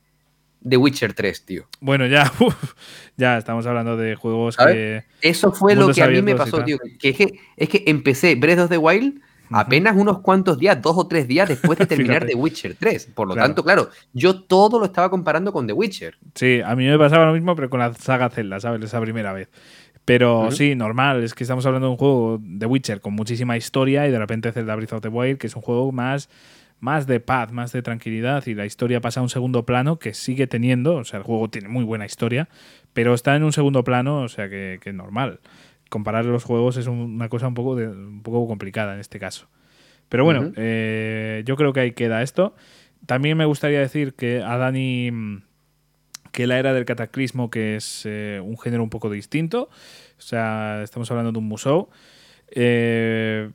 The 0.68 0.78
Witcher 0.78 1.14
3, 1.14 1.46
tío. 1.46 1.68
Bueno, 1.80 2.06
ya, 2.08 2.32
ya 3.18 3.38
estamos 3.38 3.66
hablando 3.66 3.98
de 3.98 4.16
juegos 4.16 4.58
que. 4.58 5.06
Eso 5.22 5.52
fue 5.52 5.76
lo 5.76 5.94
que 5.94 6.04
a 6.04 6.08
mí 6.08 6.22
me 6.22 6.36
pasó, 6.36 6.64
tío. 6.64 6.78
Que 7.00 7.10
es, 7.10 7.18
que 7.18 7.40
es 7.56 7.70
que 7.70 7.84
empecé 7.88 8.36
Breath 8.36 8.60
of 8.60 8.70
the 8.70 8.78
Wild 8.78 9.22
apenas 9.52 9.96
unos 9.96 10.20
cuantos 10.20 10.58
días, 10.58 10.82
dos 10.82 10.98
o 10.98 11.08
tres 11.08 11.28
días 11.28 11.48
después 11.48 11.78
de 11.80 11.86
terminar 11.88 12.26
The 12.26 12.36
Witcher 12.36 12.76
3. 12.78 13.12
Por 13.14 13.28
lo 13.28 13.36
tanto, 13.36 13.64
claro, 13.64 13.90
yo 14.14 14.42
todo 14.42 14.80
lo 14.80 14.86
estaba 14.86 15.10
comparando 15.10 15.54
con 15.54 15.68
The 15.68 15.74
Witcher. 15.74 16.18
Sí, 16.36 16.62
a 16.64 16.76
mí 16.76 16.86
me 16.88 16.98
pasaba 16.98 17.26
lo 17.26 17.34
mismo, 17.34 17.56
pero 17.56 17.70
con 17.70 17.80
la 17.80 17.94
saga 17.94 18.30
Zelda, 18.30 18.60
¿sabes? 18.60 18.82
Esa 18.84 19.02
primera 19.02 19.34
vez. 19.34 19.50
Pero 20.08 20.52
sí, 20.52 20.74
normal, 20.74 21.22
es 21.22 21.34
que 21.34 21.44
estamos 21.44 21.66
hablando 21.66 21.88
de 21.88 21.92
un 21.92 21.98
juego 21.98 22.40
de 22.42 22.66
Witcher 22.66 23.02
con 23.02 23.14
muchísima 23.14 23.58
historia 23.58 24.08
y 24.08 24.12
de 24.12 24.18
repente 24.18 24.54
Zelda 24.54 24.74
Breath 24.74 24.94
of 24.94 25.02
the 25.02 25.10
Wild, 25.10 25.38
que 25.38 25.48
es 25.48 25.56
un 25.58 25.62
juego 25.62 25.92
más 25.92 26.30
más 26.80 27.08
de 27.08 27.20
paz, 27.20 27.52
más 27.52 27.74
de 27.74 27.82
tranquilidad 27.82 28.46
y 28.46 28.54
la 28.54 28.66
historia 28.66 29.02
pasa 29.02 29.20
a 29.20 29.24
un 29.24 29.30
segundo 29.30 29.66
plano 29.66 30.00
que 30.00 30.14
sigue 30.14 30.48
teniendo, 30.48 30.96
o 30.96 31.04
sea, 31.04 31.18
el 31.18 31.26
juego 31.26 31.50
tiene 31.50 31.68
muy 31.68 31.84
buena 31.84 32.06
historia, 32.06 32.48
pero 32.94 33.14
está 33.14 33.36
en 33.36 33.44
un 33.44 33.52
segundo 33.52 33.84
plano, 33.84 34.22
o 34.22 34.30
sea, 34.30 34.48
que, 34.48 34.80
es 34.82 34.94
normal. 34.94 35.42
Comparar 35.90 36.24
los 36.24 36.46
juegos 36.46 36.78
es 36.78 36.88
una 36.88 37.28
cosa 37.28 37.50
un 37.50 37.54
poco, 37.54 37.72
un 37.72 38.22
poco 38.24 38.48
complicada 38.48 38.94
en 38.94 39.02
este 39.02 39.20
caso. 39.20 39.50
Pero 40.08 40.24
bueno, 40.24 40.54
eh, 40.56 41.44
yo 41.46 41.58
creo 41.58 41.74
que 41.74 41.82
ahí 41.82 41.92
queda 41.92 42.22
esto. 42.22 42.56
También 43.06 43.38
me 43.38 43.44
gustaría 43.44 43.82
decir 43.82 44.14
que 44.14 44.42
a 44.42 44.56
Dani 44.56 45.12
mm, 45.12 45.42
que 46.38 46.46
la 46.46 46.60
era 46.60 46.72
del 46.72 46.86
cataclismo, 46.86 47.50
que 47.50 47.78
es 47.78 48.04
eh, 48.06 48.40
un 48.44 48.60
género 48.60 48.84
un 48.84 48.92
poco 48.92 49.10
distinto, 49.10 49.70
o 50.20 50.22
sea, 50.22 50.84
estamos 50.84 51.10
hablando 51.10 51.32
de 51.32 51.40
un 51.40 51.48
museo. 51.48 51.90
Eh, 52.52 53.50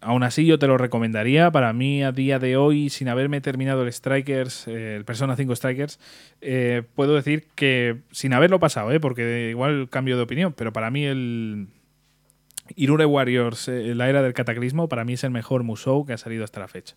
Aún 0.00 0.24
así, 0.24 0.44
yo 0.44 0.58
te 0.58 0.66
lo 0.66 0.76
recomendaría. 0.76 1.52
Para 1.52 1.72
mí, 1.72 2.02
a 2.02 2.10
día 2.10 2.40
de 2.40 2.56
hoy, 2.56 2.90
sin 2.90 3.08
haberme 3.08 3.40
terminado 3.40 3.84
el 3.84 3.92
Strikers, 3.92 4.66
eh, 4.66 4.96
el 4.96 5.04
Persona 5.04 5.36
5 5.36 5.54
Strikers, 5.54 6.00
eh, 6.40 6.82
puedo 6.96 7.14
decir 7.14 7.46
que, 7.54 8.00
sin 8.10 8.32
haberlo 8.32 8.58
pasado, 8.58 8.90
porque 9.00 9.48
igual 9.50 9.88
cambio 9.88 10.16
de 10.16 10.24
opinión, 10.24 10.52
pero 10.54 10.72
para 10.72 10.90
mí 10.90 11.04
el 11.04 11.68
Irure 12.74 13.06
Warriors, 13.06 13.68
la 13.68 14.08
era 14.08 14.22
del 14.22 14.34
cataclismo, 14.34 14.88
para 14.88 15.04
mí 15.04 15.12
es 15.12 15.22
el 15.22 15.30
mejor 15.30 15.62
Musou 15.62 16.04
que 16.04 16.14
ha 16.14 16.18
salido 16.18 16.42
hasta 16.42 16.58
la 16.58 16.68
fecha. 16.68 16.96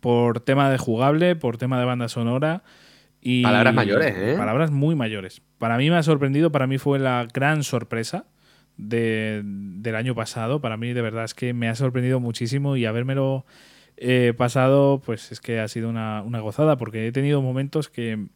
Por 0.00 0.38
tema 0.38 0.70
de 0.70 0.78
jugable, 0.78 1.34
por 1.34 1.58
tema 1.58 1.80
de 1.80 1.86
banda 1.86 2.08
sonora. 2.08 2.62
Y 3.26 3.42
palabras 3.42 3.74
mayores, 3.74 4.14
¿eh? 4.18 4.34
Palabras 4.36 4.70
muy 4.70 4.94
mayores. 4.94 5.40
Para 5.56 5.78
mí 5.78 5.88
me 5.88 5.96
ha 5.96 6.02
sorprendido, 6.02 6.52
para 6.52 6.66
mí 6.66 6.76
fue 6.76 6.98
la 6.98 7.26
gran 7.32 7.62
sorpresa 7.62 8.26
de, 8.76 9.40
del 9.42 9.96
año 9.96 10.14
pasado. 10.14 10.60
Para 10.60 10.76
mí, 10.76 10.92
de 10.92 11.00
verdad, 11.00 11.24
es 11.24 11.32
que 11.32 11.54
me 11.54 11.70
ha 11.70 11.74
sorprendido 11.74 12.20
muchísimo 12.20 12.76
y 12.76 12.84
habérmelo 12.84 13.46
eh, 13.96 14.34
pasado, 14.36 15.00
pues 15.02 15.32
es 15.32 15.40
que 15.40 15.58
ha 15.58 15.68
sido 15.68 15.88
una, 15.88 16.20
gozada, 16.40 16.76
porque 16.76 17.06
he 17.06 17.12
tenido 17.12 17.40
momentos 17.40 17.88
que 17.88 18.26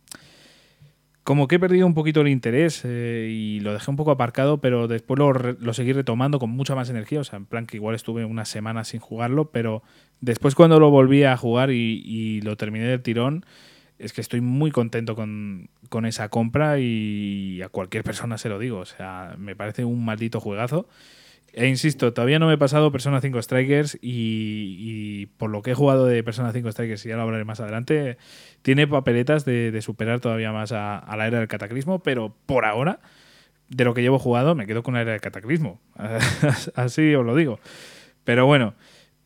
como 1.23 1.49
que 1.49 1.57
he 1.57 1.59
perdido 1.59 1.87
un 1.87 1.93
poquito 1.93 2.23
el 2.23 2.29
interés 2.29 2.81
eh, 2.87 3.29
y 3.31 3.61
lo 3.61 3.75
dejé 3.75 3.91
un 3.91 3.99
poco 3.99 4.11
aparcado, 4.11 4.63
pero 4.63 4.89
después 4.89 5.19
lo, 5.19 5.35
lo, 5.35 5.75
seguí 5.75 5.93
retomando 5.93 6.39
con 6.39 6.49
mucha 6.49 6.75
más 6.75 6.89
energía. 6.89 7.21
O 7.21 7.25
sea, 7.25 7.37
en 7.37 7.45
plan 7.45 7.67
que 7.67 7.77
igual 7.77 7.95
estuve 7.95 8.25
una 8.25 8.47
semana 8.47 8.85
sin 8.85 9.01
jugarlo, 9.01 9.51
pero 9.51 9.83
después 10.23 10.55
cuando 10.55 10.81
lo 10.81 10.89
volví 10.89 11.25
a 11.25 11.37
jugar 11.37 11.73
y, 11.73 12.03
y 12.07 12.41
lo 12.41 12.57
terminé 12.57 12.87
del 12.87 13.03
tirón, 13.03 13.45
es 13.99 14.13
que 14.13 14.21
estoy 14.21 14.41
muy 14.41 14.71
contento 14.71 15.17
con, 15.17 15.69
esa 16.07 16.29
compra 16.29 16.79
y 16.79 17.61
a 17.63 17.69
cualquier 17.69 18.05
persona 18.05 18.39
se 18.39 18.49
lo 18.49 18.59
digo. 18.59 18.79
O 18.79 18.85
sea, 18.85 19.35
me 19.39 19.57
parece 19.57 19.85
un 19.85 20.05
maldito 20.05 20.41
juegazo. 20.41 20.89
E 21.53 21.67
insisto, 21.67 22.13
todavía 22.13 22.39
no 22.39 22.47
me 22.47 22.55
he 22.55 22.59
pasado 22.59 22.93
Persona 22.93 23.21
5 23.21 23.43
Strikers 23.43 23.99
y, 24.01 25.27
por 25.39 25.51
lo 25.51 25.63
que 25.63 25.73
he 25.73 25.75
jugado 25.75 26.07
de 26.07 26.23
Persona 26.23 26.53
5 26.53 26.73
Strikers, 26.73 27.05
y 27.07 27.09
ya 27.09 27.17
lo 27.17 27.23
hablaré 27.23 27.45
más 27.45 27.59
adelante, 27.61 28.19
tiene 28.63 28.87
papeletas 28.87 29.45
de, 29.45 29.77
superar 29.83 30.21
todavía 30.21 30.53
más 30.53 30.73
a, 30.73 31.05
la 31.17 31.27
era 31.27 31.39
del 31.39 31.49
cataclismo, 31.49 32.01
pero 32.01 32.35
por 32.47 32.65
ahora, 32.65 33.01
de 33.71 33.85
lo 33.85 33.95
que 33.95 34.03
llevo 34.03 34.19
jugado, 34.19 34.55
me 34.55 34.67
quedo 34.67 34.83
con 34.83 34.95
la 34.95 35.01
era 35.01 35.13
del 35.13 35.21
cataclismo. 35.21 35.81
Así 36.75 37.15
os 37.15 37.25
lo 37.25 37.35
digo. 37.35 37.61
Pero 38.25 38.45
bueno, 38.45 38.75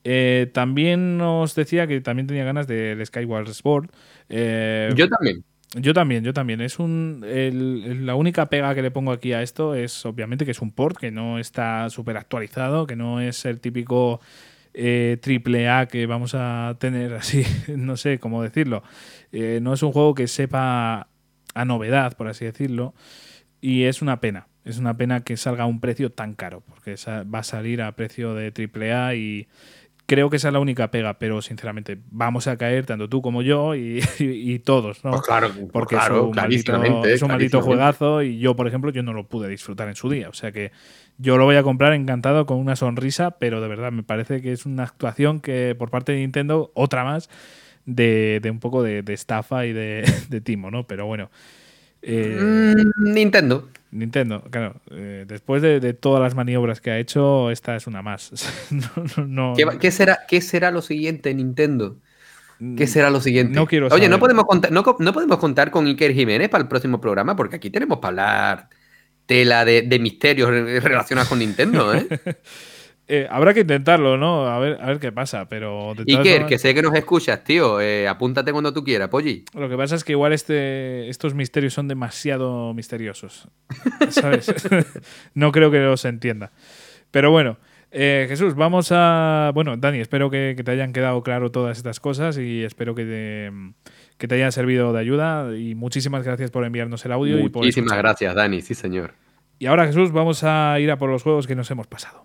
eh, 0.04 0.50
también 0.52 1.18
nos 1.18 1.54
decía 1.54 1.86
que 1.86 2.00
también 2.00 2.26
tenía 2.26 2.44
ganas 2.44 2.66
del 2.66 3.04
Skyward 3.04 3.52
Sword. 3.52 3.90
Eh, 4.28 4.90
yo 4.96 5.08
también. 5.08 5.44
Yo 5.74 5.94
también, 5.94 6.22
yo 6.22 6.34
también. 6.34 6.60
Es 6.60 6.78
un, 6.78 7.24
la 8.04 8.14
única 8.14 8.50
pega 8.50 8.74
que 8.74 8.82
le 8.82 8.90
pongo 8.90 9.10
aquí 9.12 9.32
a 9.32 9.42
esto 9.42 9.74
es 9.74 10.04
obviamente 10.04 10.44
que 10.44 10.50
es 10.50 10.60
un 10.60 10.70
port 10.70 10.98
que 10.98 11.10
no 11.10 11.38
está 11.38 11.88
súper 11.88 12.18
actualizado, 12.18 12.86
que 12.86 12.94
no 12.94 13.20
es 13.20 13.46
el 13.46 13.60
típico 13.60 14.20
eh, 14.74 15.16
triple 15.22 15.70
A 15.70 15.86
que 15.86 16.04
vamos 16.06 16.34
a 16.34 16.76
tener 16.78 17.14
así, 17.14 17.44
no 17.74 17.96
sé 17.96 18.18
cómo 18.18 18.42
decirlo. 18.42 18.82
no 19.32 19.72
es 19.72 19.82
un 19.82 19.92
juego 19.92 20.14
que 20.14 20.26
sepa 20.26 21.08
a 21.54 21.64
novedad, 21.64 22.16
por 22.16 22.28
así 22.28 22.44
decirlo. 22.44 22.94
Y 23.62 23.84
es 23.84 24.02
una 24.02 24.20
pena. 24.20 24.48
Es 24.64 24.78
una 24.78 24.96
pena 24.96 25.22
que 25.24 25.36
salga 25.36 25.64
a 25.64 25.66
un 25.66 25.80
precio 25.80 26.10
tan 26.10 26.34
caro, 26.34 26.62
porque 26.68 26.94
va 27.32 27.40
a 27.40 27.44
salir 27.44 27.82
a 27.82 27.96
precio 27.96 28.34
de 28.34 28.52
triple 28.52 28.92
A 28.92 29.14
y 29.14 29.48
Creo 30.12 30.28
que 30.28 30.36
esa 30.36 30.48
es 30.48 30.52
la 30.52 30.60
única 30.60 30.90
pega, 30.90 31.18
pero 31.18 31.40
sinceramente 31.40 31.98
vamos 32.10 32.46
a 32.46 32.58
caer 32.58 32.84
tanto 32.84 33.08
tú 33.08 33.22
como 33.22 33.40
yo 33.40 33.74
y, 33.74 34.02
todos, 34.62 35.02
¿no? 35.02 35.12
Pues 35.12 35.22
claro, 35.22 35.50
porque 35.72 35.96
es 35.96 36.10
un, 36.10 36.32
maldito, 36.32 37.06
es 37.06 37.22
un 37.22 37.28
maldito 37.28 37.62
juegazo 37.62 38.22
y 38.22 38.38
yo, 38.38 38.54
por 38.54 38.68
ejemplo, 38.68 38.90
yo 38.90 39.02
no 39.02 39.14
lo 39.14 39.26
pude 39.26 39.48
disfrutar 39.48 39.88
en 39.88 39.94
su 39.94 40.10
día. 40.10 40.28
O 40.28 40.34
sea 40.34 40.52
que 40.52 40.70
yo 41.16 41.38
lo 41.38 41.46
voy 41.46 41.56
a 41.56 41.62
comprar 41.62 41.94
encantado 41.94 42.44
con 42.44 42.58
una 42.58 42.76
sonrisa, 42.76 43.38
pero 43.38 43.62
de 43.62 43.68
verdad 43.68 43.90
me 43.90 44.02
parece 44.02 44.42
que 44.42 44.52
es 44.52 44.66
una 44.66 44.82
actuación 44.82 45.40
que 45.40 45.74
por 45.78 45.88
parte 45.88 46.12
de 46.12 46.18
Nintendo, 46.18 46.72
otra 46.74 47.04
más, 47.04 47.30
de, 47.86 48.46
un 48.50 48.60
poco 48.60 48.82
de, 48.82 49.02
estafa 49.08 49.64
y 49.64 49.72
de, 49.72 50.04
de, 50.28 50.40
timo, 50.42 50.70
¿no? 50.70 50.86
Pero 50.86 51.06
bueno. 51.06 51.30
Eh, 52.02 52.36
mm, 52.38 53.14
Nintendo. 53.14 53.66
Nintendo, 53.92 54.42
claro. 54.50 54.80
Eh, 54.90 55.26
después 55.28 55.60
de, 55.60 55.92
todas 55.92 56.20
las 56.20 56.34
maniobras 56.34 56.80
que 56.80 56.90
ha 56.90 56.98
hecho, 56.98 57.50
esta 57.50 57.76
es 57.76 57.86
una 57.86 58.02
más. 58.02 58.32
¿Qué, 59.80 59.90
será, 59.90 60.20
¿Qué 60.26 60.40
será 60.40 60.70
lo 60.70 60.80
siguiente, 60.80 61.32
Nintendo? 61.34 61.98
¿Qué 62.76 62.86
será 62.86 63.10
lo 63.10 63.20
siguiente? 63.20 63.54
No 63.54 63.66
quiero 63.66 63.88
Oye, 63.88 64.08
no 64.08 64.18
podemos, 64.18 64.44
contar, 64.44 64.72
no, 64.72 64.82
podemos 64.82 65.36
contar 65.38 65.70
con 65.70 65.86
Iker 65.86 66.14
Jiménez 66.14 66.48
para 66.48 66.62
el 66.62 66.68
próximo 66.68 67.00
programa, 67.00 67.36
porque 67.36 67.56
aquí 67.56 67.70
tenemos 67.70 67.98
para 67.98 68.08
hablar 68.08 68.68
tela 69.26 69.64
de, 69.64 69.82
de 69.82 69.98
misterios 69.98 70.48
relacionados 70.82 71.28
con 71.28 71.40
Nintendo, 71.40 71.94
¿eh? 71.94 72.06
Eh, 73.14 73.28
habrá 73.28 73.52
que 73.52 73.60
intentarlo, 73.60 74.16
¿no? 74.16 74.46
A 74.46 74.58
ver, 74.58 74.78
a 74.80 74.86
ver 74.86 74.98
qué 74.98 75.12
pasa, 75.12 75.46
pero... 75.46 75.92
Iker, 75.98 76.46
que 76.46 76.56
sé 76.56 76.74
que 76.74 76.80
nos 76.80 76.94
escuchas, 76.94 77.44
tío, 77.44 77.78
eh, 77.78 78.08
apúntate 78.08 78.52
cuando 78.52 78.72
tú 78.72 78.82
quieras, 78.82 79.10
Polly. 79.10 79.44
Lo 79.52 79.68
que 79.68 79.76
pasa 79.76 79.96
es 79.96 80.02
que 80.02 80.12
igual 80.12 80.32
este, 80.32 81.10
estos 81.10 81.34
misterios 81.34 81.74
son 81.74 81.88
demasiado 81.88 82.72
misteriosos, 82.72 83.48
¿sabes? 84.08 84.50
no 85.34 85.52
creo 85.52 85.70
que 85.70 85.80
los 85.80 86.06
entienda. 86.06 86.52
Pero 87.10 87.30
bueno, 87.30 87.58
eh, 87.90 88.24
Jesús, 88.30 88.54
vamos 88.54 88.88
a... 88.92 89.50
Bueno, 89.52 89.76
Dani, 89.76 90.00
espero 90.00 90.30
que, 90.30 90.58
te 90.64 90.70
hayan 90.70 90.94
quedado 90.94 91.22
claro 91.22 91.50
todas 91.50 91.76
estas 91.76 92.00
cosas 92.00 92.38
y 92.38 92.64
espero 92.64 92.94
que 92.94 93.04
te, 93.04 93.92
que 94.16 94.26
te 94.26 94.36
hayan 94.36 94.52
servido 94.52 94.94
de 94.94 95.00
ayuda 95.00 95.54
y 95.54 95.74
muchísimas 95.74 96.24
gracias 96.24 96.50
por 96.50 96.64
enviarnos 96.64 97.04
el 97.04 97.12
audio. 97.12 97.36
Muchísimas 97.36 97.98
gracias, 97.98 98.34
Dani, 98.34 98.62
sí 98.62 98.74
señor. 98.74 99.12
Y 99.58 99.66
ahora, 99.66 99.84
Jesús, 99.84 100.12
vamos 100.12 100.44
a 100.44 100.80
ir 100.80 100.90
a 100.90 100.96
por 100.96 101.10
los 101.10 101.22
juegos 101.22 101.46
que 101.46 101.54
nos 101.54 101.70
hemos 101.70 101.86
pasado. 101.86 102.24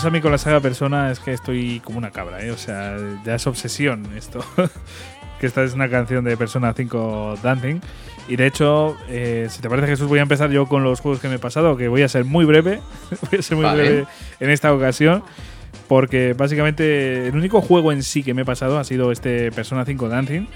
Pasa 0.00 0.08
a 0.08 0.12
mí 0.12 0.22
con 0.22 0.32
la 0.32 0.38
saga 0.38 0.60
Persona 0.60 1.10
es 1.10 1.20
que 1.20 1.34
estoy 1.34 1.80
como 1.80 1.98
una 1.98 2.10
cabra, 2.10 2.42
¿eh? 2.42 2.50
O 2.52 2.56
sea, 2.56 2.96
ya 3.22 3.34
es 3.34 3.46
obsesión 3.46 4.06
esto. 4.16 4.42
que 5.38 5.46
esta 5.46 5.62
es 5.62 5.74
una 5.74 5.90
canción 5.90 6.24
de 6.24 6.38
Persona 6.38 6.72
5 6.72 7.40
Dancing. 7.42 7.82
Y 8.26 8.36
de 8.36 8.46
hecho, 8.46 8.96
eh, 9.10 9.48
si 9.50 9.60
te 9.60 9.68
parece 9.68 9.88
Jesús, 9.88 10.08
voy 10.08 10.20
a 10.20 10.22
empezar 10.22 10.50
yo 10.50 10.64
con 10.64 10.84
los 10.84 11.00
juegos 11.00 11.20
que 11.20 11.28
me 11.28 11.34
he 11.34 11.38
pasado, 11.38 11.76
que 11.76 11.88
voy 11.88 12.00
a 12.00 12.08
ser 12.08 12.24
muy 12.24 12.46
breve. 12.46 12.80
voy 13.30 13.40
a 13.40 13.42
ser 13.42 13.58
muy 13.58 13.70
breve 13.70 14.06
en 14.40 14.48
esta 14.48 14.72
ocasión. 14.72 15.22
Porque 15.86 16.32
básicamente 16.32 17.28
el 17.28 17.36
único 17.36 17.60
juego 17.60 17.92
en 17.92 18.02
sí 18.02 18.22
que 18.22 18.32
me 18.32 18.40
he 18.40 18.46
pasado 18.46 18.78
ha 18.78 18.84
sido 18.84 19.12
este 19.12 19.52
Persona 19.52 19.84
5 19.84 20.08
Dancing. 20.08 20.46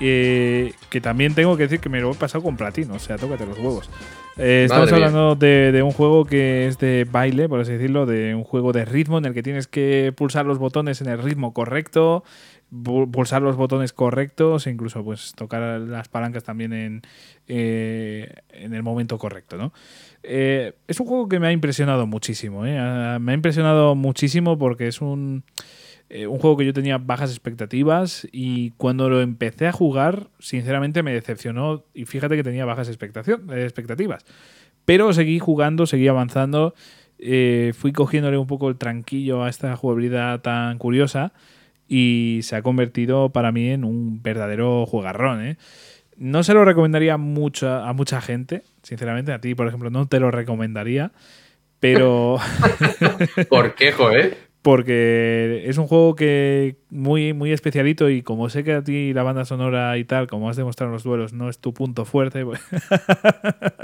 Eh, 0.00 0.72
que 0.90 1.00
también 1.00 1.36
tengo 1.36 1.56
que 1.56 1.64
decir 1.64 1.78
que 1.78 1.88
me 1.88 2.00
lo 2.00 2.10
he 2.10 2.14
pasado 2.16 2.42
con 2.42 2.56
platino, 2.56 2.94
o 2.94 2.98
sea, 2.98 3.16
tócate 3.16 3.46
los 3.46 3.56
huevos. 3.58 3.88
Eh, 4.36 4.64
estamos 4.64 4.92
hablando 4.92 5.36
de, 5.36 5.82
un 5.82 5.92
juego 5.92 6.24
que 6.24 6.66
es 6.66 6.78
de 6.78 7.06
baile, 7.10 7.48
por 7.48 7.60
así 7.60 7.72
decirlo, 7.72 8.06
de 8.06 8.34
un 8.34 8.44
juego 8.44 8.72
de 8.72 8.84
ritmo 8.84 9.18
en 9.18 9.26
el 9.26 9.34
que 9.34 9.42
tienes 9.42 9.66
que 9.66 10.12
pulsar 10.16 10.46
los 10.46 10.58
botones 10.58 11.00
en 11.00 11.08
el 11.08 11.22
ritmo 11.22 11.52
correcto, 11.52 12.24
pulsar 13.12 13.42
los 13.42 13.56
botones 13.56 13.92
correctos 13.92 14.66
e 14.66 14.70
incluso 14.70 15.04
pues 15.04 15.34
tocar 15.34 15.80
las 15.80 16.08
palancas 16.08 16.44
también 16.44 16.72
en, 16.72 17.02
eh, 17.46 18.32
en 18.50 18.72
el 18.72 18.82
momento 18.82 19.18
correcto, 19.18 19.58
¿no? 19.58 19.72
Eh, 20.22 20.72
es 20.88 20.98
un 21.00 21.06
juego 21.06 21.28
que 21.28 21.38
me 21.38 21.48
ha 21.48 21.52
impresionado 21.52 22.06
muchísimo, 22.06 22.62
me 22.62 22.78
ha 22.78 23.34
impresionado 23.34 23.94
muchísimo 23.94 24.56
porque 24.56 24.88
es 24.88 25.00
un 25.02 25.44
eh, 26.14 26.26
un 26.26 26.38
juego 26.38 26.58
que 26.58 26.66
yo 26.66 26.74
tenía 26.74 26.98
bajas 26.98 27.30
expectativas 27.30 28.28
y 28.32 28.72
cuando 28.72 29.08
lo 29.08 29.22
empecé 29.22 29.66
a 29.66 29.72
jugar, 29.72 30.28
sinceramente 30.38 31.02
me 31.02 31.14
decepcionó 31.14 31.84
y 31.94 32.04
fíjate 32.04 32.36
que 32.36 32.42
tenía 32.42 32.66
bajas 32.66 32.90
expectativas. 32.90 34.26
Pero 34.84 35.14
seguí 35.14 35.38
jugando, 35.38 35.86
seguí 35.86 36.08
avanzando, 36.08 36.74
eh, 37.18 37.72
fui 37.74 37.92
cogiéndole 37.92 38.36
un 38.36 38.46
poco 38.46 38.68
el 38.68 38.76
tranquillo 38.76 39.42
a 39.42 39.48
esta 39.48 39.74
jugabilidad 39.74 40.42
tan 40.42 40.76
curiosa 40.76 41.32
y 41.88 42.40
se 42.42 42.56
ha 42.56 42.62
convertido 42.62 43.30
para 43.30 43.50
mí 43.50 43.70
en 43.70 43.82
un 43.82 44.22
verdadero 44.22 44.84
juegarrón. 44.84 45.42
¿eh? 45.42 45.56
No 46.18 46.42
se 46.42 46.52
lo 46.52 46.66
recomendaría 46.66 47.16
mucho 47.16 47.72
a 47.72 47.90
mucha 47.94 48.20
gente, 48.20 48.64
sinceramente, 48.82 49.32
a 49.32 49.40
ti 49.40 49.54
por 49.54 49.66
ejemplo 49.66 49.88
no 49.88 50.06
te 50.08 50.20
lo 50.20 50.30
recomendaría, 50.30 51.12
pero... 51.80 52.36
¿Por 53.48 53.74
qué, 53.76 53.92
joder? 53.92 54.51
Porque 54.62 55.64
es 55.66 55.76
un 55.76 55.88
juego 55.88 56.14
que 56.14 56.76
muy, 56.88 57.32
muy 57.32 57.52
especialito 57.52 58.08
y 58.08 58.22
como 58.22 58.48
sé 58.48 58.62
que 58.62 58.74
a 58.74 58.84
ti 58.84 59.12
la 59.12 59.24
banda 59.24 59.44
sonora 59.44 59.98
y 59.98 60.04
tal, 60.04 60.28
como 60.28 60.48
has 60.48 60.56
demostrado 60.56 60.90
en 60.90 60.94
los 60.94 61.02
duelos, 61.02 61.32
no 61.32 61.48
es 61.48 61.58
tu 61.58 61.74
punto 61.74 62.04
fuerte. 62.04 62.44
Pues... 62.44 62.60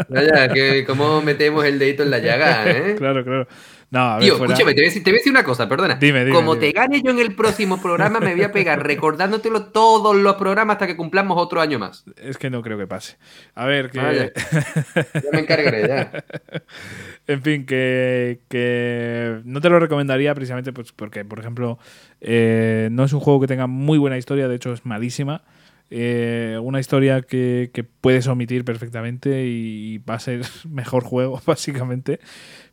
Vaya, 0.09 0.49
que 0.49 0.85
cómo 0.87 1.21
metemos 1.21 1.65
el 1.65 1.81
dedito 1.81 2.05
en 2.05 2.11
la 2.11 2.21
llaga, 2.21 2.71
¿eh? 2.71 2.95
claro, 2.97 3.25
claro. 3.25 3.49
No, 3.91 4.01
a 4.01 4.15
ver, 4.17 4.25
Tío, 4.25 4.35
escúchame, 4.35 4.75
te 4.75 4.83
voy, 4.83 4.91
a 4.91 5.13
decir, 5.13 5.33
una 5.33 5.45
cosa, 5.45 5.67
perdona. 5.67 5.95
Dime, 5.95 6.23
dime. 6.25 6.37
Como 6.37 6.59
te 6.59 6.73
gane 6.73 7.01
yo 7.03 7.11
en 7.11 7.21
el 7.21 7.35
próximo 7.35 7.81
programa, 7.81 8.21
me 8.21 8.35
voy 8.35 8.43
a 8.43 8.53
pegar 8.53 8.83
recordándotelo 8.87 9.67
todos 9.67 10.15
los 10.15 10.37
programas 10.37 10.75
hasta 10.75 10.87
que 10.87 10.95
cumplamos 10.95 11.39
otro 11.39 11.63
año 11.63 11.79
más. 11.79 12.05
Es 12.17 12.37
que 12.37 12.51
no 12.51 12.61
creo 12.61 12.77
que 12.77 12.87
pase. 12.87 13.17
A 13.55 13.65
ver, 13.65 13.91
que. 13.91 13.99
ya 15.15 15.31
me 15.33 15.41
encargaré, 15.41 15.89
ya. 15.89 16.25
en 17.27 17.43
fin, 17.43 17.65
que, 17.65 18.41
que, 18.49 19.41
no 19.45 19.63
te 19.63 19.71
lo 19.71 19.79
recomendaría 19.79 20.35
precisamente 20.35 20.75
pues, 20.75 20.93
porque, 20.93 21.25
por 21.25 21.39
ejemplo, 21.39 21.79
eh, 22.21 22.91
no 22.93 23.05
es 23.05 23.13
un 23.15 23.21
juego 23.21 23.41
que 23.41 23.47
tenga 23.47 23.67
muy 23.67 23.97
buena 23.97 24.19
historia, 24.19 24.49
de 24.49 24.57
hecho 24.57 24.75
es 24.75 24.85
malísima. 24.85 25.45
Eh, 25.91 26.59
una 26.63 26.81
historia 26.81 27.23
que, 27.23 27.71
que, 27.73 27.83
puedes 27.83 28.27
omitir 28.27 28.63
perfectamente 28.67 29.47
y 29.47 29.97
va 29.99 30.17
a 30.17 30.21
ser 30.21 30.43
mejor 30.69 31.05
juego, 31.05 31.41
básicamente. 31.47 32.21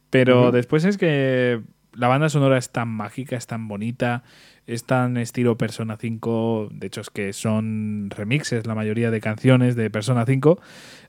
Pero 0.10 0.52
después 0.52 0.86
es 0.86 0.98
que 0.98 1.62
la 1.96 2.08
banda 2.08 2.30
sonora 2.30 2.58
es 2.58 2.72
tan 2.72 2.90
mágica, 2.90 3.36
es 3.36 3.48
tan 3.48 3.68
bonita, 3.68 4.24
es 4.68 4.86
tan 4.86 5.18
estilo 5.18 5.58
Persona 5.58 5.98
5. 5.98 6.70
De 6.72 6.88
hecho, 6.88 7.02
es 7.02 7.10
que 7.10 7.34
son 7.34 8.10
remixes 8.10 8.66
la 8.68 8.76
mayoría 8.76 9.12
de 9.12 9.22
canciones 9.22 9.76
de 9.76 9.90
Persona 9.90 10.26
5. 10.26 10.60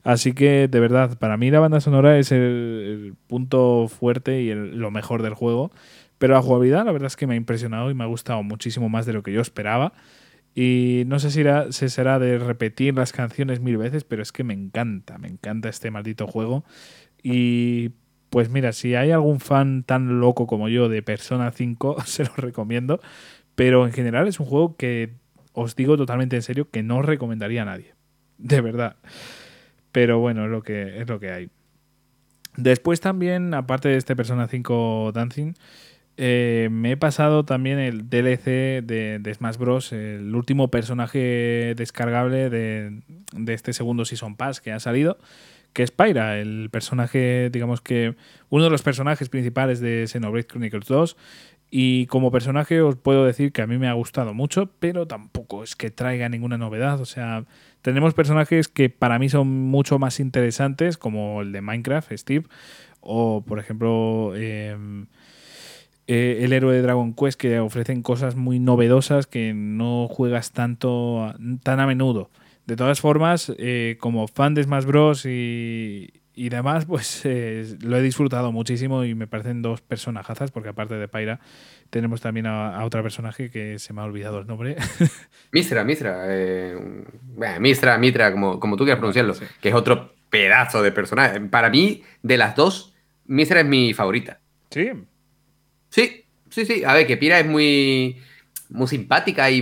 Así 0.03 0.33
que, 0.33 0.67
de 0.67 0.79
verdad, 0.79 1.17
para 1.17 1.37
mí 1.37 1.51
la 1.51 1.59
banda 1.59 1.81
sonora 1.81 2.17
es 2.17 2.31
el, 2.31 3.15
punto 3.27 3.87
fuerte 3.87 4.41
y 4.41 4.53
lo 4.53 4.91
mejor 4.91 5.23
del 5.23 5.33
juego. 5.33 5.71
Pero 6.17 6.33
la 6.33 6.41
jugabilidad, 6.41 6.85
la 6.85 6.91
verdad 6.91 7.07
es 7.07 7.15
que 7.15 7.27
me 7.27 7.33
ha 7.33 7.37
impresionado 7.37 7.91
y 7.91 7.93
me 7.93 8.03
ha 8.03 8.07
gustado 8.07 8.41
muchísimo 8.43 8.89
más 8.89 9.05
de 9.05 9.13
lo 9.13 9.23
que 9.23 9.33
yo 9.33 9.41
esperaba. 9.41 9.93
Y 10.55 11.03
no 11.05 11.19
sé 11.19 11.29
si, 11.29 11.43
si 11.71 11.89
será 11.89 12.17
de 12.17 12.39
repetir 12.39 12.95
las 12.95 13.11
canciones 13.11 13.59
mil 13.59 13.77
veces, 13.77 14.03
pero 14.03 14.23
es 14.23 14.31
que 14.31 14.43
me 14.43 14.55
encanta, 14.55 15.19
me 15.19 15.27
encanta 15.27 15.69
este 15.69 15.91
maldito 15.91 16.25
juego. 16.25 16.63
Y 17.21 17.91
pues 18.37 18.51
mira, 18.51 18.71
si 18.71 18.93
hay 18.93 19.09
algún 19.09 19.39
fan 19.39 19.81
tan 19.81 20.19
loco 20.19 20.45
como 20.45 20.69
yo 20.69 20.89
de 20.89 21.01
Persona 21.01 21.49
5, 21.49 22.01
se 22.05 22.23
lo 22.23 22.35
recomiendo. 22.37 22.99
Pero 23.55 23.87
en 23.87 23.93
general 23.93 24.27
es 24.27 24.39
un 24.39 24.45
juego 24.45 24.75
que 24.77 25.15
os 25.53 25.75
digo 25.75 25.97
totalmente 25.97 26.35
en 26.35 26.43
serio 26.43 26.69
que 26.69 26.83
no 26.83 27.01
recomendaría 27.01 27.63
a 27.63 27.65
nadie. 27.65 27.95
De 28.37 28.61
verdad. 28.61 28.97
Pero 29.91 30.19
bueno, 30.19 30.45
es 30.45 30.51
lo 30.51 30.61
que, 30.61 31.01
es 31.01 31.09
lo 31.09 31.19
que 31.19 31.31
hay. 31.31 31.49
Después 32.57 33.01
también, 33.01 33.55
aparte 33.55 33.89
de 33.89 33.97
este 33.97 34.15
Persona 34.15 34.47
5 34.47 35.13
Dancing, 35.15 35.53
eh, 36.17 36.69
me 36.71 36.91
he 36.91 36.97
pasado 36.97 37.43
también 37.43 37.79
el 37.79 38.07
DLC 38.07 38.85
de, 38.85 39.33
Smash 39.33 39.57
Bros. 39.57 39.93
El 39.93 40.35
último 40.35 40.69
personaje 40.69 41.73
descargable 41.75 42.51
de, 42.51 43.01
de 43.33 43.53
este 43.55 43.73
segundo 43.73 44.05
Season 44.05 44.35
Pass 44.35 44.61
que 44.61 44.73
ha 44.73 44.79
salido 44.79 45.17
que 45.73 45.83
es 45.83 45.91
Pyra, 45.91 46.39
el 46.39 46.69
personaje, 46.71 47.49
digamos 47.51 47.81
que 47.81 48.15
uno 48.49 48.63
de 48.63 48.69
los 48.69 48.81
personajes 48.81 49.29
principales 49.29 49.79
de 49.79 50.07
Xenoblade 50.07 50.47
Chronicles 50.47 50.87
2. 50.87 51.17
Y 51.69 52.05
como 52.05 52.31
personaje 52.31 52.81
os 52.81 52.95
puedo 52.95 53.25
decir 53.25 53.51
que 53.51 53.61
a 53.61 53.67
mí 53.67 53.77
me 53.77 53.89
ha 53.89 53.93
gustado 53.93 54.33
mucho, 54.33 54.71
pero 54.79 55.05
tampoco 55.05 55.63
es 55.63 55.75
que 55.75 55.91
traiga 55.91 56.29
ninguna 56.29 56.57
novedad. 56.57 57.01
O 57.01 57.05
sea, 57.05 57.43
tenemos 57.81 58.13
personajes 58.13 58.69
que 58.69 58.89
para 58.89 59.19
mí 59.19 59.27
son 59.27 59.47
mucho 59.47 59.99
más 59.99 60.19
interesantes, 60.19 60.97
como 60.97 61.41
el 61.41 61.51
de 61.51 61.61
Minecraft, 61.61 62.13
Steve, 62.13 62.45
o 63.01 63.43
por 63.45 63.59
ejemplo 63.59 64.33
em, 64.35 65.07
eh, 66.07 66.39
el 66.41 66.53
héroe 66.53 66.73
de 66.73 66.81
Dragon 66.81 67.13
Quest, 67.13 67.39
que 67.39 67.59
ofrecen 67.59 68.01
cosas 68.01 68.35
muy 68.35 68.59
novedosas 68.59 69.27
que 69.27 69.53
no 69.53 70.07
juegas 70.09 70.53
tanto 70.53 71.33
tan 71.63 71.81
a 71.81 71.87
menudo. 71.87 72.29
De 72.67 72.75
todas 72.75 73.01
formas, 73.01 73.51
eh, 73.57 73.97
como 73.99 74.27
fan 74.27 74.53
de 74.53 74.63
Smash 74.63 74.85
Bros. 74.85 75.25
y, 75.25 76.11
y 76.37 76.49
demás, 76.49 76.85
pues 76.85 77.21
eh, 77.25 77.65
lo 77.81 77.97
he 77.97 78.01
disfrutado 78.03 78.51
muchísimo 78.51 79.03
y 79.03 79.15
me 79.15 79.25
parecen 79.25 79.63
dos 79.63 79.81
personajazas, 79.81 80.51
porque 80.51 80.69
aparte 80.69 80.93
de 80.93 81.07
Pyra, 81.07 81.39
tenemos 81.89 82.21
también 82.21 82.45
a, 82.45 82.85
otra 82.85 83.01
personaje 83.01 83.49
que 83.49 83.79
se 83.79 83.91
me 83.91 84.01
ha 84.01 84.03
olvidado 84.03 84.37
el 84.39 84.45
nombre. 84.45 84.75
Mistra, 85.51 85.83
Mistra. 85.83 86.25
Eh, 86.27 86.77
Mistra, 87.59 87.97
Mitra, 87.97 88.31
como, 88.31 88.59
como 88.59 88.77
tú 88.77 88.83
quieras 88.83 88.99
pronunciarlo, 88.99 89.33
que 89.59 89.69
es 89.69 89.73
otro 89.73 90.13
pedazo 90.29 90.83
de 90.83 90.91
personaje. 90.91 91.41
Para 91.41 91.71
mí, 91.71 92.03
de 92.21 92.37
las 92.37 92.55
dos, 92.55 92.93
Mistra 93.25 93.61
es 93.61 93.65
mi 93.65 93.95
favorita. 93.95 94.39
Sí. 94.69 94.91
Sí, 95.89 96.25
sí, 96.51 96.65
sí. 96.65 96.83
A 96.83 96.93
ver, 96.93 97.07
que 97.07 97.17
Pira 97.17 97.39
es 97.39 97.47
muy 97.47 98.21
muy 98.69 98.87
simpática 98.87 99.49
y, 99.49 99.61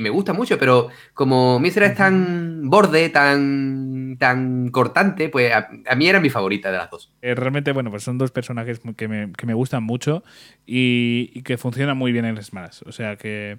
me 0.00 0.10
gusta 0.10 0.32
mucho, 0.32 0.58
pero 0.58 0.88
como 1.14 1.58
Misra 1.58 1.86
es 1.86 1.96
tan 1.96 2.68
borde, 2.68 3.08
tan, 3.08 4.16
tan 4.18 4.68
cortante, 4.68 5.28
pues 5.28 5.52
a, 5.52 5.94
mí 5.94 6.08
era 6.08 6.20
mi 6.20 6.30
favorita 6.30 6.70
de 6.70 6.78
las 6.78 6.90
dos. 6.90 7.12
Eh, 7.22 7.34
realmente, 7.34 7.72
bueno, 7.72 7.90
pues 7.90 8.02
son 8.02 8.18
dos 8.18 8.30
personajes 8.30 8.80
que 8.96 9.08
me, 9.08 9.54
gustan 9.54 9.82
mucho 9.82 10.24
y, 10.66 11.42
que 11.42 11.56
funcionan 11.56 11.96
muy 11.96 12.12
bien 12.12 12.24
en 12.24 12.42
Smash. 12.42 12.82
O 12.86 12.92
sea 12.92 13.16
que 13.16 13.58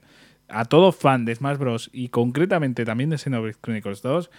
a 0.49 0.65
todo 0.65 0.91
fan 0.91 1.25
de 1.25 1.35
Smash 1.35 1.57
Bros. 1.57 1.89
y 1.93 2.09
concretamente 2.09 2.85
también 2.85 3.09
de 3.09 3.17
Xenoblade 3.17 3.57
Chronicles 3.61 4.01
2, 4.01 4.29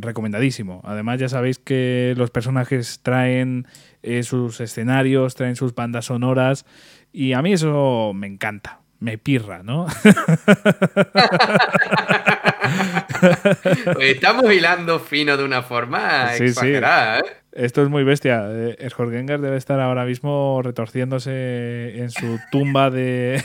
recomendadísimo. 0.00 0.80
Además, 0.84 1.20
ya 1.20 1.28
sabéis 1.28 1.58
que 1.58 2.14
los 2.16 2.30
personajes 2.30 3.00
traen 3.02 3.66
eh, 4.02 4.22
sus 4.22 4.60
escenarios, 4.60 5.34
traen 5.34 5.56
sus 5.56 5.74
bandas 5.74 6.06
sonoras 6.06 6.66
y 7.12 7.32
a 7.32 7.42
mí 7.42 7.52
eso 7.52 8.12
me 8.14 8.26
encanta 8.26 8.79
me 9.00 9.18
pirra, 9.18 9.62
¿no? 9.62 9.86
Estamos 14.00 14.50
hilando 14.52 15.00
fino 15.00 15.36
de 15.36 15.44
una 15.44 15.62
forma 15.62 16.34
exagerada, 16.36 17.20
¿eh? 17.20 17.40
Esto 17.52 17.82
es 17.82 17.88
muy 17.88 18.04
bestia. 18.04 18.46
El 18.46 18.76
eh, 18.78 18.90
Jorgengar 18.90 19.40
debe 19.40 19.56
estar 19.56 19.80
ahora 19.80 20.04
mismo 20.04 20.60
retorciéndose 20.62 21.98
en 21.98 22.10
su 22.10 22.38
tumba 22.52 22.90
de, 22.90 23.42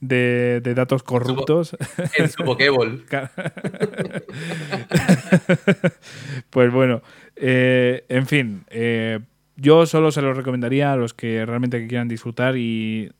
datos 0.00 1.02
corruptos. 1.02 1.76
En 2.16 2.28
su 2.28 2.44
Pokéball. 2.44 3.04
pues 6.50 6.72
bueno, 6.72 7.02
eh, 7.34 8.04
en 8.08 8.26
fin, 8.26 8.64
eh, 8.68 9.18
yo 9.60 9.86
solo 9.86 10.12
se 10.12 10.22
lo 10.22 10.34
recomendaría 10.34 10.92
a 10.92 10.96
los 10.96 11.14
que 11.14 11.44
realmente 11.44 11.84
quieran 11.88 12.06
disfrutar 12.06 12.56
y 12.56 13.10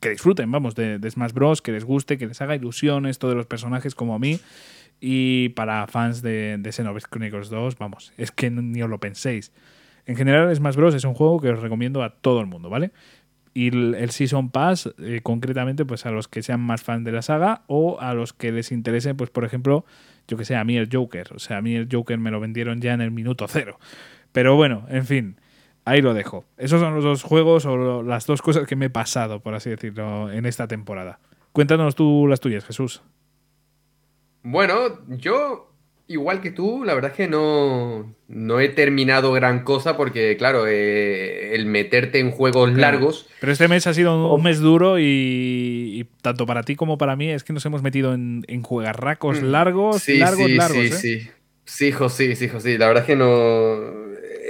que 0.00 0.10
disfruten, 0.10 0.50
vamos, 0.50 0.74
de, 0.74 0.98
Smash 1.08 1.32
Bros, 1.32 1.62
que 1.62 1.70
les 1.70 1.84
guste, 1.84 2.18
que 2.18 2.26
les 2.26 2.40
haga 2.42 2.56
ilusiones 2.56 3.20
todos 3.20 3.36
los 3.36 3.46
personajes 3.46 3.94
como 3.94 4.14
a 4.14 4.18
mí. 4.18 4.40
Y 5.00 5.50
para 5.50 5.86
fans 5.86 6.20
de, 6.20 6.56
de 6.58 6.72
Xenoblade 6.72 7.06
Chronicles 7.08 7.48
2, 7.48 7.78
vamos, 7.78 8.12
es 8.16 8.32
que 8.32 8.50
ni 8.50 8.82
os 8.82 8.90
lo 8.90 8.98
penséis. 8.98 9.52
En 10.04 10.16
general, 10.16 10.54
Smash 10.54 10.74
Bros 10.74 10.94
es 10.96 11.04
un 11.04 11.14
juego 11.14 11.40
que 11.40 11.50
os 11.50 11.60
recomiendo 11.60 12.02
a 12.02 12.10
todo 12.10 12.40
el 12.40 12.46
mundo, 12.46 12.68
¿vale? 12.68 12.90
Y 13.54 13.68
el, 13.68 14.10
Season 14.10 14.50
Pass, 14.50 14.92
eh, 14.98 15.20
concretamente, 15.22 15.84
pues 15.84 16.06
a 16.06 16.10
los 16.10 16.26
que 16.26 16.42
sean 16.42 16.60
más 16.60 16.82
fans 16.82 17.04
de 17.04 17.12
la 17.12 17.22
saga 17.22 17.62
o 17.68 18.00
a 18.00 18.14
los 18.14 18.32
que 18.32 18.50
les 18.50 18.72
interese, 18.72 19.14
pues 19.14 19.30
por 19.30 19.44
ejemplo, 19.44 19.84
yo 20.26 20.36
que 20.36 20.44
sé, 20.44 20.56
a 20.56 20.64
mí 20.64 20.76
el 20.76 20.88
Joker. 20.90 21.28
O 21.34 21.38
sea, 21.38 21.58
a 21.58 21.62
mí 21.62 21.76
el 21.76 21.88
Joker 21.90 22.18
me 22.18 22.32
lo 22.32 22.40
vendieron 22.40 22.80
ya 22.80 22.94
en 22.94 23.00
el 23.00 23.12
minuto 23.12 23.46
cero. 23.48 23.78
Pero 24.32 24.56
bueno, 24.56 24.86
en 24.88 25.06
fin. 25.06 25.36
Ahí 25.84 26.00
lo 26.00 26.14
dejo. 26.14 26.44
Esos 26.58 26.80
son 26.80 26.94
los 26.94 27.04
dos 27.04 27.22
juegos 27.22 27.66
o 27.66 28.02
las 28.02 28.26
dos 28.26 28.40
cosas 28.40 28.66
que 28.66 28.76
me 28.76 28.86
he 28.86 28.90
pasado, 28.90 29.40
por 29.40 29.54
así 29.54 29.70
decirlo, 29.70 30.30
en 30.30 30.46
esta 30.46 30.68
temporada. 30.68 31.18
Cuéntanos 31.52 31.96
tú 31.96 32.26
las 32.28 32.40
tuyas, 32.40 32.64
Jesús. 32.64 33.02
Bueno, 34.44 35.00
yo, 35.08 35.72
igual 36.06 36.40
que 36.40 36.50
tú, 36.52 36.84
la 36.84 36.94
verdad 36.94 37.10
es 37.10 37.16
que 37.16 37.28
no, 37.28 38.14
no 38.28 38.60
he 38.60 38.68
terminado 38.68 39.32
gran 39.32 39.64
cosa 39.64 39.96
porque, 39.96 40.36
claro, 40.36 40.66
eh, 40.68 41.54
el 41.54 41.66
meterte 41.66 42.20
en 42.20 42.30
juegos 42.30 42.72
largos... 42.74 43.28
Pero 43.40 43.52
este 43.52 43.66
mes 43.68 43.86
ha 43.88 43.94
sido 43.94 44.32
un 44.32 44.42
mes 44.42 44.60
duro 44.60 44.98
y, 44.98 46.08
tanto 46.22 46.46
para 46.46 46.62
ti 46.62 46.76
como 46.76 46.96
para 46.96 47.16
mí 47.16 47.28
es 47.28 47.42
que 47.42 47.52
nos 47.52 47.66
hemos 47.66 47.82
metido 47.82 48.14
en, 48.14 48.44
en 48.46 48.62
juegarracos 48.62 49.42
mm. 49.42 49.44
largos, 49.46 50.08
largos, 50.08 50.50
largos. 50.50 50.84
Sí, 50.84 51.12
¿eh? 51.12 51.20
sí. 51.20 51.30
Sí, 51.64 51.86
hijo, 51.88 52.08
sí, 52.08 52.34
sí, 52.36 52.46
hijo, 52.46 52.60
sí. 52.60 52.76
La 52.76 52.88
verdad 52.88 53.02
es 53.02 53.06
que 53.06 53.16
no 53.16 54.01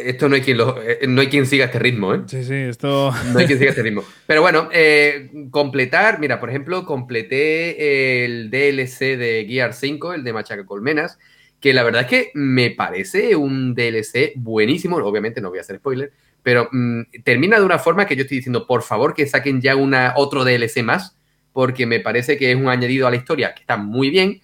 esto 0.05 0.29
no 0.29 0.35
hay 0.35 0.43
quien 0.43 0.59
lo, 0.59 0.83
eh, 0.83 1.01
no 1.09 1.21
hay 1.21 1.29
quien 1.29 1.47
siga 1.47 1.67
este 1.67 1.79
ritmo, 1.79 2.15
¿eh? 2.15 2.23
Sí, 2.27 2.45
sí, 2.45 2.55
esto. 2.55 3.13
No 3.33 3.39
hay 3.39 3.47
quien 3.47 3.59
siga 3.59 3.71
este 3.71 3.83
ritmo. 3.83 4.05
Pero 4.27 4.43
bueno, 4.43 4.69
eh, 4.73 5.31
completar, 5.51 6.21
mira, 6.21 6.41
por 6.41 6.51
ejemplo, 6.51 6.85
completé 6.85 8.25
el 8.25 8.51
DLC 8.51 9.17
de 9.17 9.47
Gear 9.49 9.73
5, 9.73 10.15
el 10.15 10.25
de 10.25 10.33
Machaca 10.33 10.67
Colmenas, 10.67 11.19
que 11.61 11.73
la 11.73 11.83
verdad 11.83 12.03
es 12.03 12.07
que 12.09 12.31
me 12.35 12.71
parece 12.71 13.37
un 13.37 13.75
DLC 13.75 14.33
buenísimo. 14.37 14.97
Obviamente 14.97 15.41
no 15.41 15.51
voy 15.51 15.59
a 15.59 15.63
hacer 15.63 15.77
spoiler, 15.77 16.13
pero 16.43 16.69
mm, 16.71 17.03
termina 17.25 17.59
de 17.59 17.65
una 17.65 17.79
forma 17.79 18.07
que 18.07 18.17
yo 18.17 18.23
estoy 18.23 18.39
diciendo, 18.39 18.67
por 18.67 18.83
favor, 18.83 19.15
que 19.15 19.27
saquen 19.27 19.61
ya 19.61 19.77
una, 19.77 20.15
otro 20.17 20.45
DLC 20.45 20.83
más, 20.83 21.17
porque 21.53 21.87
me 21.87 22.01
parece 22.01 22.37
que 22.37 22.51
es 22.51 22.57
un 22.57 22.69
añadido 22.69 23.07
a 23.07 23.11
la 23.11 23.17
historia 23.17 23.55
que 23.55 23.61
está 23.61 23.77
muy 23.77 24.11
bien. 24.11 24.41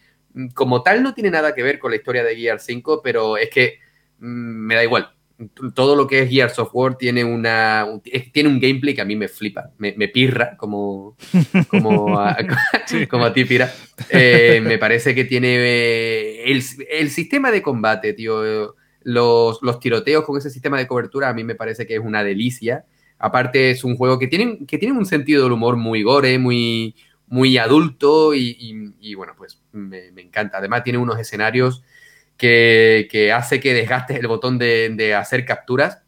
Como 0.55 0.83
tal, 0.83 1.03
no 1.03 1.15
tiene 1.15 1.31
nada 1.31 1.55
que 1.55 1.63
ver 1.63 1.79
con 1.79 1.91
la 1.91 1.97
historia 1.97 2.23
de 2.23 2.37
Gear 2.37 2.61
5, 2.61 3.01
pero 3.03 3.37
es 3.37 3.51
que 3.51 3.79
mm, 4.19 4.27
me 4.27 4.75
da 4.75 4.85
igual 4.85 5.18
todo 5.75 5.95
lo 5.95 6.07
que 6.07 6.23
es 6.23 6.31
Gears 6.31 6.59
of 6.59 6.71
War 6.73 6.97
tiene 6.97 7.23
una 7.23 7.87
tiene 8.33 8.49
un 8.49 8.59
gameplay 8.59 8.95
que 8.95 9.03
a 9.03 9.05
mí 9.05 9.15
me 9.15 9.29
flipa, 9.29 9.71
me, 9.79 9.93
pirra 10.09 10.57
como 10.57 11.17
como 11.69 12.19
a, 12.19 12.37
como 13.09 13.25
a 13.25 13.33
ti 13.33 13.45
pira. 13.45 13.73
Eh, 14.09 14.61
me 14.63 14.79
parece 14.79 15.15
que 15.15 15.25
tiene 15.25 15.55
eh, 15.59 16.45
el, 16.91 17.11
sistema 17.11 17.53
de 17.53 17.63
combate, 17.63 18.15
tío, 18.15 18.75
los, 19.03 19.63
los, 19.63 19.81
tiroteos 19.81 20.25
con 20.25 20.37
ese 20.39 20.51
sistema 20.51 20.77
de 20.79 20.89
cobertura 20.89 21.29
a 21.29 21.35
mí 21.35 21.45
me 21.45 21.55
parece 21.55 21.87
que 21.87 21.95
es 21.95 22.01
una 22.01 22.25
delicia. 22.25 22.85
Aparte 23.21 23.71
es 23.71 23.85
un 23.85 23.97
juego 23.97 24.19
que 24.19 24.27
tiene, 24.27 24.67
que 24.67 24.79
tiene 24.79 24.97
un 24.97 25.07
sentido 25.07 25.43
del 25.45 25.53
humor 25.53 25.77
muy 25.77 26.03
gore, 26.03 26.39
muy, 26.39 26.95
muy 27.27 27.59
adulto 27.59 28.33
y, 28.35 29.15
bueno, 29.15 29.35
pues 29.37 29.61
me, 29.73 30.11
me 30.13 30.23
encanta. 30.23 30.59
Además 30.59 30.85
tiene 30.85 30.99
unos 30.99 31.19
escenarios 31.19 31.83
que, 32.39 33.33
hace 33.35 33.61
que 33.61 33.75
desgastes 33.75 34.19
el 34.19 34.29
botón 34.29 34.59
de, 34.59 35.15
hacer 35.15 35.45
capturas, 35.45 36.03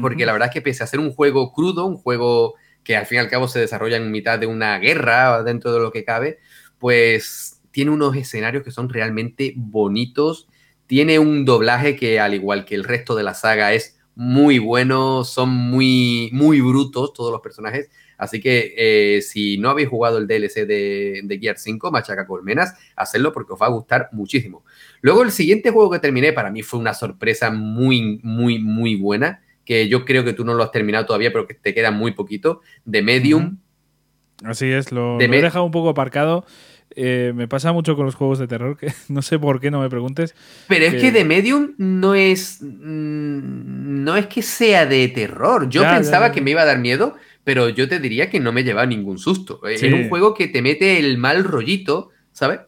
porque 0.00 0.26
la 0.26 0.32
verdad 0.32 0.48
es 0.48 0.52
que 0.54 0.62
pese 0.62 0.82
a 0.82 0.88
ser 0.88 0.98
un 0.98 1.12
juego 1.12 1.52
crudo, 1.52 1.86
un 1.86 1.96
juego 1.96 2.54
que 2.82 2.96
al 2.96 3.06
fin 3.06 3.16
y 3.16 3.20
al 3.20 3.28
cabo 3.28 3.46
se 3.46 3.60
desarrolla 3.60 3.96
en 3.96 4.10
mitad 4.10 4.38
de 4.38 4.46
una 4.46 4.78
guerra 4.78 5.42
dentro 5.44 5.72
de 5.72 5.78
lo 5.78 5.92
que 5.92 6.04
cabe, 6.04 6.38
pues 6.78 7.62
tiene 7.70 7.92
unos 7.92 8.16
escenarios 8.16 8.64
que 8.64 8.72
son 8.72 8.88
realmente 8.88 9.54
bonitos, 9.56 10.48
tiene 10.86 11.20
un 11.20 11.44
doblaje 11.44 11.94
que 11.96 12.18
al 12.18 12.34
igual 12.34 12.64
que 12.64 12.74
el 12.74 12.84
resto 12.84 13.14
de 13.14 13.22
la 13.22 13.34
saga 13.34 13.72
es 13.72 13.96
muy 14.16 14.58
bueno, 14.58 15.22
son 15.22 15.50
muy, 15.50 16.28
muy 16.32 16.60
brutos 16.60 17.12
todos 17.12 17.32
los 17.32 17.40
personajes, 17.40 17.88
Así 18.16 18.40
que 18.40 18.74
eh, 18.76 19.22
si 19.22 19.58
no 19.58 19.70
habéis 19.70 19.88
jugado 19.88 20.18
el 20.18 20.26
DLC 20.26 20.66
de, 20.66 21.20
de, 21.24 21.38
Gear 21.38 21.58
5, 21.58 21.90
Machaca 21.90 22.26
Colmenas, 22.26 22.74
hacedlo 22.96 23.32
porque 23.32 23.52
os 23.52 23.60
va 23.60 23.66
a 23.66 23.70
gustar 23.70 24.08
muchísimo. 24.12 24.64
Luego 25.04 25.22
el 25.22 25.32
siguiente 25.32 25.70
juego 25.70 25.90
que 25.90 25.98
terminé 25.98 26.32
para 26.32 26.50
mí 26.50 26.62
fue 26.62 26.80
una 26.80 26.94
sorpresa 26.94 27.50
muy, 27.50 28.20
muy, 28.22 28.58
muy 28.58 28.94
buena, 28.94 29.42
que 29.66 29.86
yo 29.86 30.06
creo 30.06 30.24
que 30.24 30.32
tú 30.32 30.46
no 30.46 30.54
lo 30.54 30.62
has 30.62 30.70
terminado 30.70 31.04
todavía, 31.04 31.30
pero 31.30 31.46
que 31.46 31.52
te 31.52 31.74
queda 31.74 31.90
muy 31.90 32.12
poquito, 32.12 32.62
de 32.86 33.02
Medium. 33.02 33.58
Así 34.42 34.72
es, 34.72 34.92
lo, 34.92 35.20
he 35.20 35.28
dejado 35.28 35.66
un 35.66 35.72
poco 35.72 35.90
aparcado. 35.90 36.46
Eh, 36.96 37.32
me 37.34 37.46
pasa 37.46 37.70
mucho 37.74 37.96
con 37.96 38.06
los 38.06 38.14
juegos 38.14 38.38
de 38.38 38.46
terror, 38.46 38.78
que 38.78 38.94
no 39.10 39.20
sé 39.20 39.38
por 39.38 39.60
qué, 39.60 39.70
no 39.70 39.82
me 39.82 39.90
preguntes. 39.90 40.34
Pero 40.68 40.86
es 40.86 40.94
que 40.94 41.12
The 41.12 41.26
Medium 41.26 41.74
no 41.76 42.14
es. 42.14 42.62
Mm, 42.62 44.04
no 44.04 44.16
es 44.16 44.26
que 44.28 44.40
sea 44.40 44.86
de 44.86 45.06
terror. 45.08 45.68
Yo 45.68 45.82
pensaba 45.82 46.32
que 46.32 46.40
me 46.40 46.52
iba 46.52 46.62
a 46.62 46.64
dar 46.64 46.78
miedo, 46.78 47.14
pero 47.44 47.68
yo 47.68 47.90
te 47.90 48.00
diría 48.00 48.30
que 48.30 48.40
no 48.40 48.52
me 48.52 48.64
lleva 48.64 48.86
ningún 48.86 49.18
susto. 49.18 49.60
Es 49.66 49.82
un 49.82 50.08
juego 50.08 50.32
que 50.32 50.48
te 50.48 50.62
mete 50.62 50.98
el 50.98 51.18
mal 51.18 51.44
rollito, 51.44 52.08
¿sabes? 52.32 52.60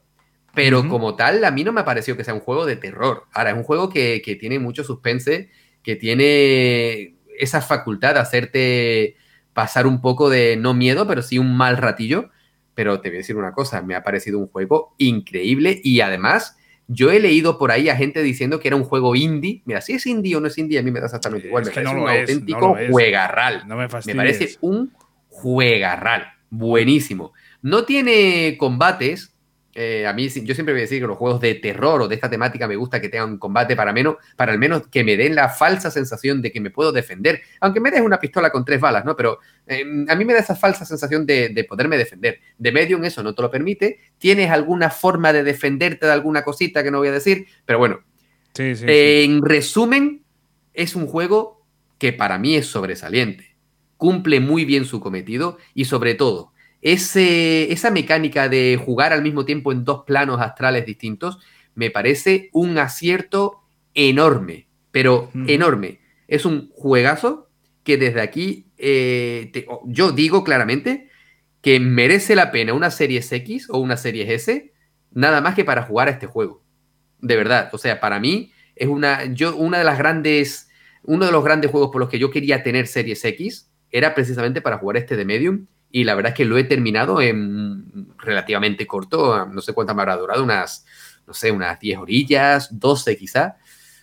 Pero 0.57 0.89
como 0.89 1.15
tal, 1.16 1.45
a 1.45 1.51
mí 1.51 1.65
no 1.65 1.73
me 1.73 1.83
ha 1.83 1.85
parecido 1.85 2.16
que 2.16 2.24
sea 2.24 2.33
un 2.33 2.41
juego 2.41 2.65
de 2.65 2.77
terror. 2.77 3.24
Ahora, 3.33 3.51
es 3.51 3.57
un 3.57 3.62
juego 3.62 3.91
que, 3.91 4.39
tiene 4.41 4.59
mucho 4.59 4.85
suspense, 4.85 5.51
que 5.83 5.97
tiene 5.97 7.15
esa 7.39 7.61
facultad 7.61 8.15
de 8.15 8.20
hacerte 8.20 9.16
pasar 9.53 9.87
un 9.87 10.01
poco 10.01 10.31
de, 10.31 10.57
no 10.57 10.73
miedo, 10.73 11.07
pero 11.07 11.20
sí 11.20 11.39
un 11.39 11.55
mal 11.57 11.77
ratillo. 11.77 12.31
Pero 12.74 13.01
te 13.01 13.11
voy 13.11 13.16
a 13.16 13.20
decir 13.20 13.37
una 13.37 13.53
cosa, 13.53 13.83
me 13.83 13.95
ha 13.95 14.03
parecido 14.03 14.39
un 14.39 14.49
juego 14.49 14.95
increíble 14.99 15.81
y 15.85 16.01
además 16.01 16.57
yo 16.89 17.11
he 17.11 17.20
leído 17.20 17.59
por 17.59 17.70
ahí 17.70 17.89
a 17.89 17.97
gente 17.97 18.23
diciendo 18.23 18.59
que 18.59 18.69
era 18.69 18.77
un 18.77 18.85
juego 18.85 19.15
indie. 19.15 19.62
Mira, 19.66 19.81
si 19.81 19.93
es 19.93 20.07
indie 20.07 20.37
o 20.37 20.41
no 20.41 20.47
es 20.47 20.57
indie, 20.57 20.78
a 20.78 20.83
mí 20.83 20.91
me 20.91 21.01
da 21.01 21.07
exactamente 21.07 21.49
igual. 21.49 21.65
me 21.65 21.70
parece 21.70 21.95
un 21.95 22.09
auténtico 22.09 22.77
juegarral. 22.91 23.66
me, 23.66 23.89
parece 23.89 24.57
un 24.62 24.93
juegarral. 25.28 26.28
Buenísimo. 26.49 27.33
No 27.61 27.85
tiene 27.85 28.57
combates, 28.59 29.36
eh, 29.78 30.07
a 30.07 30.15
mí 30.15 30.27
yo 30.27 30.55
siempre 30.55 30.73
voy 30.73 30.81
a 30.81 30.85
decir 30.85 31.03
que 31.03 31.07
los 31.07 31.19
juegos 31.19 31.39
de 31.39 31.55
terror 31.57 32.01
o 32.01 32.09
de 32.09 32.15
esta 32.15 32.31
temática 32.31 32.66
me 32.66 32.77
gusta 32.77 32.98
que 32.98 33.11
tengan 33.11 33.36
combate 33.36 33.77
para 33.77 33.93
menos, 33.93 34.16
para 34.35 34.53
al 34.53 34.59
menos 34.59 34.89
que 34.89 35.05
me 35.05 35.19
den 35.19 35.35
la 35.35 35.51
falsa 35.51 35.90
sensación 35.90 36.40
de 36.40 36.51
que 36.51 36.62
me 36.62 36.70
puedo 36.70 36.93
defender, 36.93 37.43
aunque 37.61 37.78
me 37.78 37.90
des 37.90 38.01
una 38.01 38.19
pistola 38.19 38.48
con 38.48 38.65
tres 38.65 38.81
balas, 38.81 39.05
¿no? 39.05 39.15
Pero 39.15 39.39
em, 39.66 40.07
a 40.09 40.15
mí 40.15 40.24
me 40.24 40.32
da 40.32 40.39
esa 40.39 40.57
falsa 40.57 40.86
sensación 40.86 41.27
de, 41.27 41.66
poderme 41.69 41.98
defender. 41.98 42.40
De 42.57 42.73
Medium 42.73 43.05
eso 43.05 43.23
no 43.23 43.35
te 43.35 43.43
lo 43.43 43.51
permite. 43.51 44.01
Tienes 44.16 44.51
alguna 44.51 44.89
forma 44.89 45.31
de 45.35 45.44
defenderte 45.44 46.07
de 46.07 46.12
alguna 46.12 46.43
cosita 46.43 46.82
que 46.82 46.90
no 46.90 46.97
voy 46.97 47.09
a 47.09 47.12
decir, 47.12 47.47
pero 47.66 47.78
bueno. 47.78 48.01
en 48.57 49.43
resumen, 49.43 50.23
es 50.73 50.97
un 50.97 51.07
juego 51.07 51.66
que 51.98 52.15
para 52.15 52.39
mí 52.39 52.57
es 52.57 52.66
sobresaliente. 52.66 53.57
Cumple 53.98 54.40
muy 54.40 54.65
bien 54.65 54.86
su 54.86 55.01
cometido 55.01 55.59
y 55.74 55.85
sobre 55.85 56.15
todo 56.15 56.55
ese, 56.87 57.73
esa 57.73 57.91
mecánica 57.91 58.49
de 58.49 58.81
jugar 58.81 59.13
al 59.13 59.21
mismo 59.21 59.45
tiempo 59.45 59.73
en 59.73 59.85
dos 59.85 60.05
planos 60.05 60.41
astrales 60.41 60.87
distintos 60.87 61.41
me 61.75 61.91
parece 61.91 62.49
un 62.53 62.79
acierto 62.79 63.65
enorme, 63.93 64.69
pero 64.93 65.29
enorme. 65.49 65.99
Es 66.29 66.45
un 66.45 66.71
juegazo 66.71 67.51
que 67.83 67.97
desde 67.97 68.21
aquí 68.21 68.67
eh, 68.79 69.51
yo 69.87 70.13
digo 70.13 70.45
claramente 70.45 71.11
que 71.61 71.81
merece 71.81 72.37
la 72.37 72.53
pena 72.53 72.73
una 72.73 72.93
serie 72.93 73.21
X 73.29 73.67
o 73.69 73.79
una 73.79 73.97
serie 73.97 74.33
S 74.33 74.73
nada 75.11 75.41
más 75.41 75.57
que 75.57 75.65
para 75.65 75.83
jugar 75.83 76.07
a 76.07 76.13
este 76.13 76.29
juego. 76.29 76.63
De 77.19 77.35
verdad, 77.35 77.69
o 77.73 77.79
sea, 77.79 77.99
para 77.99 78.21
mí 78.21 78.53
es 78.77 78.87
una, 78.87 79.25
yo, 79.25 79.57
una 79.57 79.79
de 79.79 79.85
las 79.85 79.99
grandes, 79.99 80.71
uno 81.03 81.27
de 81.27 81.33
los 81.33 81.43
grandes 81.43 81.73
juegos 81.73 81.91
por 81.91 82.01
los 82.01 82.09
que 82.09 82.21
yo 82.21 82.31
quería 82.31 82.63
tener 82.63 82.87
series 82.87 83.25
X 83.25 83.73
era 83.91 84.15
precisamente 84.15 84.61
para 84.61 84.79
jugar 84.79 84.99
este 84.99 85.17
de 85.17 85.25
Medium 85.25 85.67
y 85.91 86.05
la 86.05 86.15
verdad 86.15 86.33
es 86.33 86.37
que 86.37 86.45
lo 86.45 86.59
he 86.59 86.65
terminado 86.65 87.21
en 87.21 88.09
relativamente 88.19 88.87
corto, 88.87 89.47
no 89.47 89.61
sé 89.61 89.73
cuánto 89.73 89.95
me 89.95 90.03
habrá 90.03 90.17
durado, 90.17 90.43
unas, 90.43 90.85
no 91.27 91.35
sé, 91.35 91.51
unas 91.51 91.79
10 91.79 91.99
orillas, 91.99 92.69
12 92.79 93.17
quizá, 93.17 93.57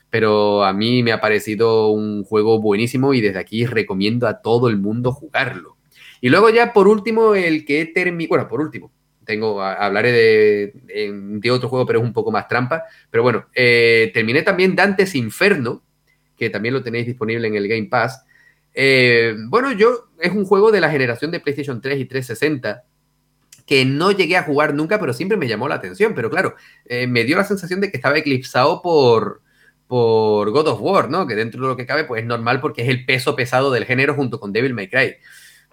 pero 0.10 0.64
a 0.64 0.74
mí 0.74 1.04
me 1.04 1.12
ha 1.12 1.20
parecido 1.20 1.90
un 1.90 2.24
juego 2.24 2.60
buenísimo 2.60 3.14
y 3.14 3.22
desde 3.22 3.40
aquí 3.40 3.66
recomiendo 3.66 4.28
a 4.28 4.42
todo 4.42 4.70
el 4.70 4.78
mundo 4.78 5.12
jugarlo. 5.12 5.78
Y 6.22 6.30
luego 6.30 6.50
ya 6.50 6.72
por 6.72 6.88
último, 6.88 7.36
el 7.36 7.66
que 7.66 7.82
he 7.82 7.86
terminado, 7.88 8.30
bueno, 8.30 8.48
por 8.48 8.62
último, 8.62 8.92
tengo, 9.26 9.62
hablaré 9.62 10.12
de, 10.12 11.52
otro 11.52 11.70
juego, 11.70 11.86
pero 11.86 12.00
es 12.00 12.06
un 12.06 12.14
poco 12.14 12.32
más 12.32 12.48
trampa, 12.48 12.84
pero 13.10 13.24
bueno, 13.24 13.46
eh, 13.54 14.12
terminé 14.14 14.42
también 14.42 14.76
Dantes 14.76 15.16
Inferno, 15.16 15.84
que 16.38 16.50
también 16.50 16.74
lo 16.74 16.84
tenéis 16.84 17.06
disponible 17.06 17.48
en 17.48 17.56
el 17.56 17.68
Game 17.68 17.86
Pass, 17.86 18.24
eh, 18.74 19.36
bueno, 19.48 19.72
yo 19.72 20.10
es 20.20 20.32
un 20.32 20.46
juego 20.46 20.72
de 20.72 20.82
la 20.82 20.90
generación 20.90 21.32
de 21.32 21.40
PlayStation 21.40 21.82
3 21.82 22.00
y 22.00 22.06
360 22.06 22.84
que 23.66 23.86
no 23.86 24.12
llegué 24.12 24.38
a 24.38 24.44
jugar 24.44 24.74
nunca, 24.74 25.00
pero 25.00 25.14
siempre 25.14 25.38
me 25.38 25.48
llamó 25.48 25.68
la 25.68 25.76
atención. 25.76 26.14
Pero 26.16 26.30
claro, 26.30 26.56
eh, 26.86 27.08
me 27.08 27.24
dio 27.24 27.38
la 27.38 27.44
sensación 27.44 27.82
de 27.82 27.92
que 27.92 27.98
estaba 27.98 28.18
eclipsado 28.18 28.82
por, 28.82 29.42
por 29.88 30.52
God 30.52 30.68
of 30.68 30.82
War, 30.82 31.10
¿no? 31.10 31.28
Que 31.28 31.36
dentro 31.36 31.62
de 31.62 31.68
lo 31.68 31.78
que 31.78 31.86
cabe, 31.86 32.04
pues 32.04 32.22
es 32.22 32.28
normal 32.28 32.60
porque 32.60 32.82
es 32.82 32.90
el 32.90 33.06
peso 33.06 33.36
pesado 33.36 33.72
del 33.72 33.86
género 33.86 34.16
junto 34.16 34.40
con 34.40 34.52
Devil 34.52 34.74
May 34.74 34.90
Cry. 34.90 35.16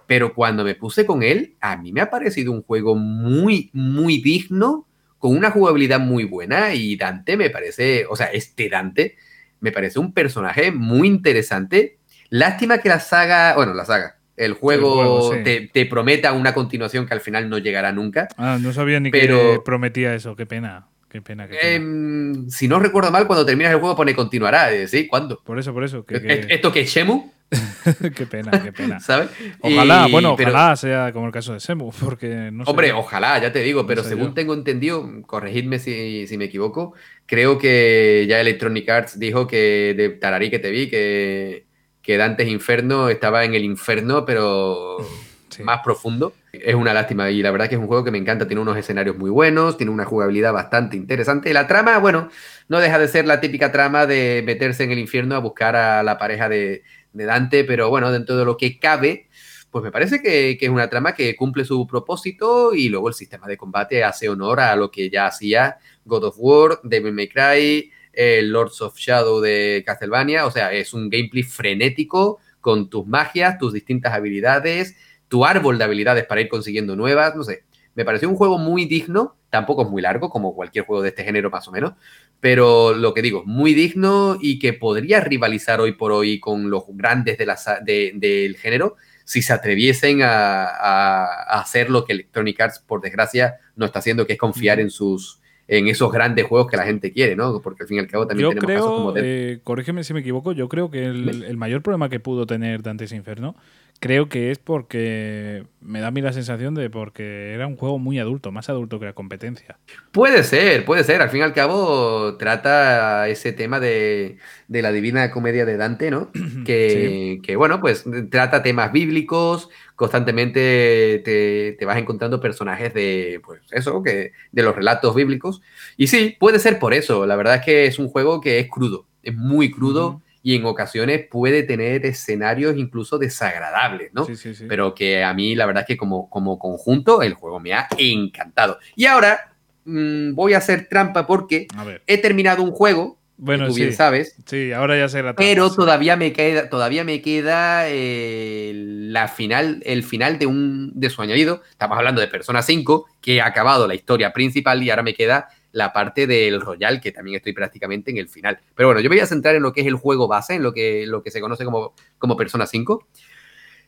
Pero 0.07 0.35
cuando 0.35 0.65
me 0.65 0.75
puse 0.75 1.07
con 1.07 1.23
él, 1.23 1.57
a 1.61 1.77
mí 1.77 1.93
me 1.93 2.01
ha 2.01 2.11
parecido 2.11 2.53
un 2.53 2.63
juego 2.63 2.97
muy, 2.97 3.71
muy 3.73 4.21
digno, 4.21 4.87
con 5.19 5.37
una 5.37 5.51
jugabilidad 5.51 6.01
muy 6.01 6.25
buena 6.25 6.75
y 6.75 6.97
Dante 6.97 7.37
me 7.37 7.51
parece, 7.51 8.07
o 8.09 8.17
sea, 8.17 8.27
este 8.27 8.69
Dante 8.69 9.17
me 9.61 9.71
parece 9.71 9.99
un 9.99 10.15
personaje 10.15 10.73
muy 10.73 11.07
interesante 11.07 12.00
Lástima 12.31 12.79
que 12.79 12.89
la 12.89 13.01
saga, 13.01 13.55
bueno, 13.57 13.75
la 13.75 13.85
saga, 13.85 14.17
el 14.37 14.55
juego, 14.55 15.33
te, 15.45 15.87
prometa 15.87 16.33
una 16.33 16.55
continuación 16.55 17.07
que 17.07 17.13
al 17.13 17.21
final 17.21 17.51
no 17.51 17.59
llegará 17.59 17.93
nunca. 17.93 18.29
Ah, 18.39 18.59
no 18.61 18.73
sabía 18.73 18.99
ni 19.01 19.11
que 19.11 19.61
prometía 19.65 20.15
eso, 20.15 20.35
qué 20.37 20.47
pena. 20.47 20.87
Qué 21.11 21.21
pena, 21.21 21.49
em, 21.51 22.49
si 22.49 22.69
no 22.69 22.79
recuerdo 22.79 23.11
mal, 23.11 23.27
cuando 23.27 23.45
terminas 23.45 23.73
el 23.73 23.81
juego 23.81 23.97
pone 23.97 24.15
continuará. 24.15 24.71
¿Sí? 24.87 25.09
¿Cuándo? 25.09 25.43
Por 25.43 25.59
eso, 25.59 25.75
por 25.75 25.83
eso. 25.83 26.07
¿Esto 26.09 26.71
que 26.71 26.83
es 26.83 26.89
Shemu? 26.89 27.33
qué 28.15 28.27
pena, 28.27 28.63
qué 28.63 28.73
pena. 28.73 29.01
¿Sabes? 29.01 29.29
Ojalá, 29.61 30.07
bueno, 30.07 30.35
ojalá 30.35 30.77
sea 30.77 31.13
como 31.13 31.27
el 31.27 31.33
caso 31.33 31.53
de 31.53 31.59
Shemu, 31.59 31.91
porque 32.01 32.51
no 32.53 32.63
Hombre, 32.63 32.93
ojalá, 32.93 33.41
ya 33.41 33.53
te 33.53 33.61
digo, 33.61 33.87
pero 33.89 34.05
según 34.05 34.35
tengo 34.35 34.55
entendido, 34.55 35.05
corregidme 35.27 35.81
si, 35.81 36.29
si, 36.29 36.39
me 36.39 36.45
equivoco, 36.45 36.95
creo 37.27 37.59
que 37.59 38.27
ya 38.29 38.41
Electronic 38.41 38.89
Arts 38.89 39.19
dijo 39.19 39.49
que 39.49 39.95
de 39.97 40.11
Tararí 40.11 40.49
que 40.49 40.61
te 40.61 40.71
vi, 40.71 40.89
que 40.89 41.65
que 42.11 42.17
Dantes 42.17 42.49
Inferno 42.49 43.09
estaba 43.09 43.45
en 43.45 43.55
el 43.55 43.63
infierno, 43.63 44.25
pero 44.25 44.97
más 45.63 45.81
profundo. 45.85 46.35
Es 46.53 46.75
una 46.75 46.93
lástima 46.93 47.31
y 47.31 47.41
la 47.41 47.53
verdad 47.53 47.69
que 47.69 47.77
es 47.77 47.81
un 47.81 47.87
juego 47.87 48.03
que 48.03 48.11
me 48.11 48.19
encanta, 48.19 48.49
tiene 48.49 48.61
unos 48.61 48.77
escenarios 48.77 49.17
muy 49.17 49.31
buenos, 49.31 49.77
tiene 49.77 49.93
una 49.93 50.05
jugabilidad 50.05 50.53
bastante 50.53 50.97
interesante. 50.97 51.55
La 51.55 51.69
trama, 51.69 51.99
bueno, 51.99 52.29
no 52.67 52.81
deja 52.81 52.99
de 52.99 53.07
ser 53.07 53.29
la 53.29 53.41
típica 53.41 53.71
trama 53.71 54.07
de 54.07 54.43
meterse 54.45 54.83
en 54.83 54.91
el 54.91 54.99
infierno 54.99 55.37
a 55.37 55.39
buscar 55.39 55.77
a 55.77 56.03
la 56.03 56.19
pareja 56.19 56.49
de, 56.49 56.83
Dante, 57.13 57.63
pero 57.63 57.91
bueno, 57.91 58.11
dentro 58.11 58.37
de 58.37 58.45
lo 58.45 58.57
que 58.57 58.81
cabe, 58.81 59.29
pues 59.71 59.85
me 59.85 59.93
parece 59.93 60.21
que, 60.21 60.57
que, 60.59 60.67
es 60.67 60.73
una 60.73 60.91
trama 60.91 61.15
que 61.15 61.37
cumple 61.37 61.65
su 61.65 61.87
propósito 61.87 62.75
y 62.75 62.89
luego 62.89 63.07
el 63.07 63.15
sistema 63.15 63.47
de 63.47 63.57
combate 63.57 64.03
hace 64.03 64.29
honor 64.29 64.59
a 64.59 64.75
lo 64.75 64.91
que 64.91 65.09
ya 65.11 65.27
hacía 65.27 65.79
God 66.05 66.25
of 66.25 66.35
War, 66.39 66.81
Devil 66.83 67.13
May 67.13 67.29
Cry, 67.29 67.93
el 68.13 68.51
Lords 68.51 68.81
of 68.81 68.97
Shadow 68.97 69.41
de 69.41 69.83
Castlevania. 69.87 70.47
O 70.47 70.51
sea, 70.51 70.73
es 70.73 70.93
un 70.95 71.11
gameplay 71.11 71.43
frenético 71.43 72.39
con 72.61 72.91
tus 72.91 73.07
magias, 73.07 73.59
tus 73.59 73.73
distintas 73.73 74.13
habilidades, 74.13 74.97
tu 75.29 75.45
árbol 75.45 75.79
de 75.79 75.85
habilidades 75.85 76.27
para 76.27 76.41
ir 76.41 76.49
consiguiendo 76.49 76.97
nuevas. 76.97 77.35
No 77.35 77.45
sé, 77.45 77.65
me 77.95 78.05
pareció 78.05 78.29
un 78.29 78.37
juego 78.37 78.59
muy 78.59 78.85
digno. 78.85 79.37
Tampoco 79.51 79.83
es 79.83 79.89
muy 79.89 80.01
largo, 80.03 80.31
como 80.31 80.55
cualquier 80.55 80.85
juego 80.85 81.03
de 81.03 81.09
este 81.09 81.25
género, 81.25 81.51
más 81.51 81.67
o 81.67 81.73
menos. 81.73 81.95
Pero 82.39 82.95
lo 82.95 83.15
que 83.15 83.23
digo, 83.23 83.43
muy 83.45 83.75
digno 83.75 84.39
y 84.41 84.59
que 84.59 84.73
podría 84.73 85.21
rivalizar 85.21 85.81
hoy 85.81 85.93
por 85.93 86.13
hoy 86.13 86.39
con 86.39 86.71
los 86.71 86.85
grandes 86.89 87.37
del 87.39 88.57
género 88.57 88.97
si 89.25 89.43
se 89.43 89.53
atreviesen 89.53 90.23
a, 90.23 90.65
a, 90.65 91.61
hacer 91.61 91.89
lo 91.89 92.05
que 92.05 92.15
Electronic 92.15 92.61
Arts, 92.61 92.79
por 92.81 93.01
desgracia, 93.01 93.59
no 93.77 93.87
está 93.87 94.01
haciendo, 94.01 94.27
que 94.27 94.33
es 94.33 94.39
confiar 94.39 94.81
en 94.81 94.91
sus, 94.91 95.40
en 95.71 95.87
esos 95.87 96.11
grandes 96.11 96.47
juegos 96.47 96.69
que 96.69 96.77
la 96.77 96.85
gente 96.85 97.13
quiere, 97.13 97.37
¿no? 97.37 97.61
Porque 97.63 97.85
al 97.85 97.89
fin 97.89 97.99
y 97.99 98.01
al 98.01 98.09
cabo 98.09 98.27
también 98.27 98.49
tenemos 98.49 98.75
casos 98.75 98.91
como 98.91 99.13
de... 99.13 99.53
Eh, 99.53 99.61
corrígeme 99.63 100.03
si 100.03 100.13
me 100.13 100.19
equivoco, 100.19 100.51
yo 100.51 100.69
creo 100.69 100.91
que 100.91 101.05
el, 101.05 101.45
el, 101.45 101.57
mayor 101.57 101.81
problema 101.81 102.09
que 102.09 102.19
pudo 102.19 102.45
tener 102.45 102.83
Dantes 102.83 103.13
Inferno 103.13 103.55
creo 104.01 104.31
que 104.31 104.51
es 104.51 104.59
porque 104.59 105.67
me 105.81 106.01
da 106.01 106.09
a 106.09 106.11
mí 106.11 106.23
la 106.23 106.33
sensación 106.33 106.75
de 106.75 106.91
porque 106.91 107.53
era 107.53 107.67
un 107.67 107.77
juego 107.77 107.99
muy 107.99 108.19
adulto, 108.19 108.51
más 108.51 108.69
adulto 108.71 108.99
que 108.99 109.05
la 109.05 109.13
competencia. 109.13 109.79
Puede 110.11 110.43
ser, 110.43 110.85
puede 110.87 111.05
ser. 111.05 111.21
Al 111.21 111.29
fin 111.29 111.41
y 111.41 111.43
al 111.43 111.53
cabo 111.53 112.37
trata 112.37 113.29
ese 113.29 113.53
tema 113.53 113.79
de, 113.79 114.39
la 114.69 114.91
divina 114.91 115.31
comedia 115.31 115.67
de 115.67 115.77
Dante, 115.77 116.11
¿no? 116.11 116.31
Que, 116.65 117.41
que, 117.43 117.57
bueno, 117.57 117.81
pues 117.81 118.05
trata 118.31 118.63
temas 118.63 118.93
bíblicos, 118.93 119.69
constantemente 120.01 121.21
te, 121.27 121.77
te, 121.79 121.85
vas 121.85 121.99
encontrando 121.99 122.41
personajes 122.41 122.95
de, 122.95 123.39
pues 123.45 123.61
eso, 123.71 124.03
que, 124.03 124.33
de 124.51 124.63
los 124.63 124.75
relatos 124.75 125.15
bíblicos. 125.15 125.61
Y 125.99 126.07
sí, 126.07 126.39
puede 126.41 126.59
ser 126.59 126.79
por 126.79 126.95
eso. 126.95 127.27
La 127.27 127.37
verdad 127.37 127.57
es 127.57 127.61
que 127.67 127.85
es 127.85 127.99
un 127.99 128.09
juego 128.09 128.41
que 128.41 128.61
es 128.61 128.69
crudo, 128.71 129.05
es 129.23 129.37
muy 129.37 129.71
crudo 129.71 130.23
y 130.43 130.57
en 130.57 130.65
ocasiones 130.65 131.27
puede 131.31 131.65
tener 131.65 132.07
escenarios 132.07 132.79
incluso 132.79 133.19
desagradables, 133.19 134.11
¿no? 134.15 134.25
Sí, 134.25 134.37
sí, 134.37 134.55
sí. 134.55 134.65
Pero 134.67 134.95
que 134.95 135.23
a 135.23 135.35
mí 135.35 135.55
la 135.55 135.67
verdad 135.67 135.83
es 135.83 135.89
que 135.89 135.99
como, 135.99 136.31
como 136.31 136.59
conjunto 136.59 137.21
el 137.21 137.35
juego 137.35 137.61
me 137.61 137.75
ha 137.75 137.87
encantado. 137.99 138.79
Y 138.97 139.05
ahora 139.05 139.53
mm, 139.85 140.33
voy 140.33 140.55
a 140.55 140.59
hacer 140.59 140.89
trampa 140.89 141.27
porque 141.27 141.69
he 142.07 142.17
terminado 142.17 142.63
un 142.63 142.71
juego, 142.71 143.19
bueno, 143.43 143.69
tú 143.69 143.75
bien 143.75 143.95
sabes. 143.95 144.37
Sí, 144.45 144.71
ahora 144.73 144.99
ya 144.99 145.23
la 145.23 145.35
Pero 145.35 145.73
todavía 145.73 146.15
me 146.17 146.35
queda, 146.35 146.69
todavía 146.69 147.05
me 147.05 147.23
queda 147.23 147.89
eh, 147.89 148.73
la 148.75 149.29
final, 149.29 149.83
el 149.87 150.05
final 150.05 150.39
de 150.39 150.45
un 150.45 150.93
de 150.95 151.09
su 151.09 151.23
añadido. 151.23 151.63
Estamos 151.71 151.97
hablando 151.97 152.21
de 152.21 152.29
Persona 152.29 152.61
5, 152.61 153.07
que 153.23 153.41
ha 153.41 153.47
acabado 153.47 153.89
la 153.89 153.95
historia 153.95 154.35
principal 154.35 154.83
y 154.83 154.91
ahora 154.91 155.03
me 155.03 155.15
queda 155.15 155.49
la 155.73 155.93
parte 155.95 156.27
del 156.27 156.61
Royal, 156.61 157.01
que 157.01 157.13
también 157.13 157.37
estoy 157.37 157.55
prácticamente 157.55 158.11
en 158.11 158.19
el 158.19 158.29
final. 158.29 158.59
Pero 158.75 158.89
bueno, 158.89 159.01
yo 159.01 159.09
me 159.09 159.17
voy 159.17 159.23
a 159.23 159.27
centrar 159.27 159.55
en 159.55 159.63
lo 159.63 159.73
que 159.73 159.81
es 159.81 159.87
el 159.87 159.95
juego 159.95 160.29
base, 160.29 160.57
en 160.57 160.63
lo 160.63 160.75
que, 160.75 161.07
lo 161.07 161.23
que 161.23 161.31
se 161.31 161.41
conoce 161.41 161.65
como, 161.65 161.95
como 162.19 162.37
Persona 162.37 162.67
5. 162.67 163.07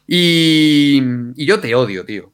Y, 0.07 1.01
yo 1.37 1.61
te 1.61 1.75
odio, 1.75 2.05
tío. 2.05 2.33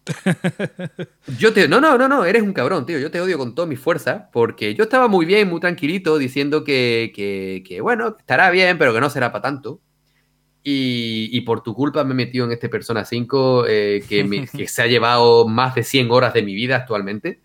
Yo 1.38 1.52
te. 1.52 1.68
No, 1.68 1.80
no, 1.80 1.98
no, 1.98 2.08
no, 2.08 2.24
eres 2.24 2.42
un 2.42 2.52
cabrón, 2.52 2.86
tío. 2.86 2.98
Yo 2.98 3.10
te 3.10 3.20
odio 3.20 3.36
con 3.36 3.54
toda 3.54 3.68
mi 3.68 3.76
fuerza, 3.76 4.30
porque 4.32 4.74
yo 4.74 4.84
estaba 4.84 5.06
muy 5.06 5.26
bien, 5.26 5.48
muy 5.48 5.60
tranquilito, 5.60 6.18
diciendo 6.18 6.64
que, 6.64 7.12
que, 7.14 7.80
bueno, 7.80 8.16
estará 8.18 8.50
bien, 8.50 8.78
pero 8.78 8.94
que 8.94 9.00
no 9.00 9.10
será 9.10 9.30
para 9.30 9.42
tanto. 9.42 9.80
Y, 10.64 11.40
por 11.42 11.62
tu 11.62 11.74
culpa 11.74 12.04
me 12.04 12.12
he 12.12 12.16
metido 12.16 12.46
en 12.46 12.52
este 12.52 12.68
Persona 12.68 13.04
5 13.04 13.66
eh, 13.68 14.02
que, 14.06 14.48
que 14.54 14.68
se 14.68 14.82
ha 14.82 14.86
llevado 14.86 15.46
más 15.46 15.74
de 15.74 15.82
100 15.82 16.10
horas 16.10 16.34
de 16.34 16.42
mi 16.42 16.54
vida 16.54 16.76
actualmente. 16.76 17.40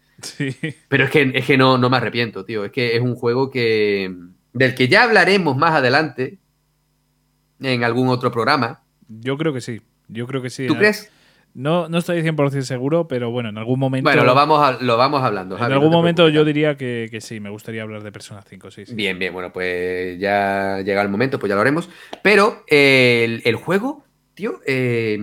Pero 0.87 1.05
es 1.05 1.09
que, 1.09 1.31
es 1.33 1.45
que 1.45 1.57
no, 1.57 1.77
no 1.77 1.89
me 1.89 1.97
arrepiento, 1.97 2.45
tío. 2.45 2.65
Es 2.65 2.71
que 2.71 2.95
es 2.95 3.01
un 3.01 3.15
juego 3.15 3.49
que. 3.49 4.13
del 4.53 4.75
que 4.75 4.87
ya 4.87 5.03
hablaremos 5.03 5.57
más 5.57 5.73
adelante. 5.73 6.39
En 7.59 7.83
algún 7.83 8.09
otro 8.09 8.31
programa. 8.31 8.83
Yo 9.07 9.37
creo 9.37 9.53
que 9.53 9.61
sí. 9.61 9.81
Yo 10.07 10.27
creo 10.27 10.41
que 10.41 10.49
sí. 10.49 10.67
¿Tú 10.67 10.75
crees? 10.75 11.11
No, 11.55 11.87
no 11.87 11.99
estoy 11.99 12.21
100% 12.21 12.61
seguro, 12.61 13.07
pero 13.07 13.29
bueno, 13.29 13.49
en 13.49 13.57
algún 13.57 13.79
momento. 13.79 14.09
Bueno, 14.09 14.23
lo 14.23 14.33
vamos, 14.33 14.81
lo 14.81 14.97
vamos 14.97 15.21
hablando. 15.21 15.55
en 15.55 15.71
algún 15.71 15.91
momento 15.91 16.27
yo 16.29 16.43
diría 16.43 16.77
que, 16.77 17.17
sí, 17.21 17.39
me 17.39 17.49
gustaría 17.49 17.83
hablar 17.83 18.01
de 18.01 18.11
Persona 18.11 18.41
5, 18.41 18.71
sí, 18.71 18.83
Bien, 18.93 19.19
bien, 19.19 19.33
bueno, 19.33 19.53
pues 19.53 20.19
ya 20.19 20.81
llega 20.83 21.01
el 21.01 21.09
momento, 21.09 21.39
pues 21.39 21.49
ya 21.49 21.55
lo 21.55 21.61
haremos. 21.61 21.89
Pero 22.23 22.63
el, 22.67 23.41
el 23.45 23.55
juego, 23.55 24.03
tío, 24.33 24.61
eh, 24.65 25.19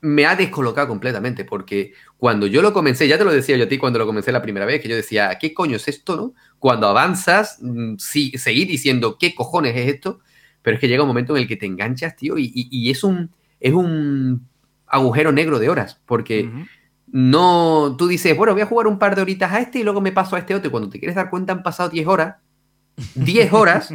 me 0.00 0.24
ha 0.24 0.36
descolocado 0.36 0.88
completamente, 0.88 1.44
porque 1.44 1.92
cuando 2.16 2.46
yo 2.46 2.62
lo 2.62 2.72
comencé, 2.72 3.06
ya 3.06 3.18
te 3.18 3.24
lo 3.24 3.32
decía 3.32 3.56
yo 3.56 3.64
a 3.64 3.68
ti 3.68 3.78
cuando 3.78 3.98
lo 3.98 4.06
comencé 4.06 4.32
la 4.32 4.42
primera 4.42 4.66
vez, 4.66 4.80
que 4.80 4.88
yo 4.88 4.96
decía, 4.96 5.36
¿qué 5.38 5.52
coño 5.52 5.76
es 5.76 5.88
esto, 5.88 6.16
no? 6.16 6.34
Cuando 6.58 6.88
avanzas, 6.88 7.58
mm, 7.60 7.96
sí, 7.98 8.32
seguir 8.36 8.68
diciendo, 8.68 9.18
¿qué 9.18 9.34
cojones 9.34 9.76
es 9.76 9.94
esto? 9.94 10.20
Pero 10.62 10.76
es 10.76 10.80
que 10.80 10.88
llega 10.88 11.02
un 11.02 11.08
momento 11.08 11.36
en 11.36 11.42
el 11.42 11.48
que 11.48 11.56
te 11.56 11.66
enganchas, 11.66 12.16
tío, 12.16 12.34
y, 12.38 12.90
es, 12.90 13.04
un, 13.04 13.30
es 13.60 13.72
un 13.72 14.48
agujero 14.86 15.32
negro 15.32 15.58
de 15.58 15.68
horas, 15.68 16.00
porque 16.06 16.50
no, 17.06 17.94
tú 17.96 18.08
dices, 18.08 18.36
bueno, 18.36 18.52
voy 18.52 18.62
a 18.62 18.66
jugar 18.66 18.86
un 18.86 18.98
par 18.98 19.14
de 19.14 19.22
horitas 19.22 19.52
a 19.52 19.60
este 19.60 19.78
y 19.78 19.82
luego 19.82 20.00
me 20.00 20.12
paso 20.12 20.36
a 20.36 20.40
este 20.40 20.54
otro, 20.54 20.68
y 20.68 20.70
cuando 20.70 20.90
te 20.90 20.98
quieres 20.98 21.16
dar 21.16 21.30
cuenta 21.30 21.52
han 21.52 21.62
pasado 21.62 21.90
10 21.90 22.06
horas, 22.06 22.36
10 23.14 23.52
horas, 23.52 23.94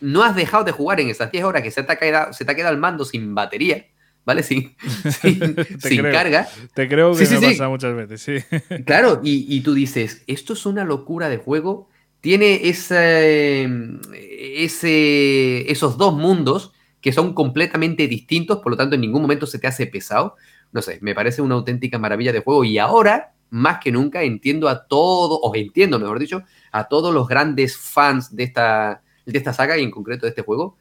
no 0.00 0.22
has 0.22 0.36
dejado 0.36 0.64
de 0.64 0.72
jugar 0.72 1.00
en 1.00 1.08
esas 1.08 1.32
10 1.32 1.44
horas 1.44 1.62
que 1.62 1.70
se 1.70 1.82
te 1.82 1.92
ha 1.92 1.96
quedado, 1.96 2.32
se 2.32 2.44
te 2.44 2.52
ha 2.52 2.54
quedado 2.54 2.74
el 2.74 2.80
mando 2.80 3.04
sin 3.04 3.34
batería 3.34 3.84
¿vale? 4.28 4.42
Sin, 4.42 4.76
sin, 5.80 6.02
carga. 6.02 6.46
Te 6.74 6.86
creo 6.86 7.16
que 7.16 7.26
me 7.26 7.40
pasa 7.40 7.68
muchas 7.70 7.96
veces, 7.96 8.20
sí. 8.20 8.58
Claro, 8.84 9.22
y, 9.24 9.58
tú 9.62 9.72
dices, 9.72 10.22
esto 10.26 10.52
es 10.52 10.66
una 10.66 10.84
locura 10.84 11.30
de 11.30 11.38
juego. 11.38 11.88
Tiene 12.20 12.68
ese, 12.68 13.66
ese, 14.12 15.72
esos 15.72 15.96
dos 15.96 16.12
mundos 16.12 16.74
que 17.00 17.12
son 17.12 17.34
completamente 17.34 18.08
distintos, 18.08 18.58
por 18.58 18.72
lo 18.72 18.76
tanto 18.76 18.94
en 18.94 19.00
ningún 19.00 19.22
momento 19.22 19.46
se 19.46 19.58
te 19.58 19.66
hace 19.66 19.86
pesado. 19.86 20.34
No 20.72 20.82
sé, 20.82 20.98
me 21.00 21.14
parece 21.14 21.42
una 21.42 21.54
auténtica 21.54 21.98
maravilla 21.98 22.32
de 22.32 22.40
juego 22.40 22.64
y 22.64 22.78
ahora, 22.78 23.32
más 23.50 23.78
que 23.78 23.92
nunca, 23.92 24.22
entiendo 24.22 24.68
a 24.68 24.86
todos, 24.86 25.38
o 25.42 25.54
entiendo, 25.54 25.98
mejor 25.98 26.18
dicho, 26.18 26.42
a 26.72 26.88
todos 26.88 27.14
los 27.14 27.28
grandes 27.28 27.76
fans 27.76 28.34
de 28.34 28.44
esta, 28.44 29.02
de 29.24 29.38
esta 29.38 29.52
saga 29.52 29.78
y 29.78 29.82
en 29.82 29.90
concreto 29.90 30.26
de 30.26 30.30
este 30.30 30.42
juego, 30.42 30.76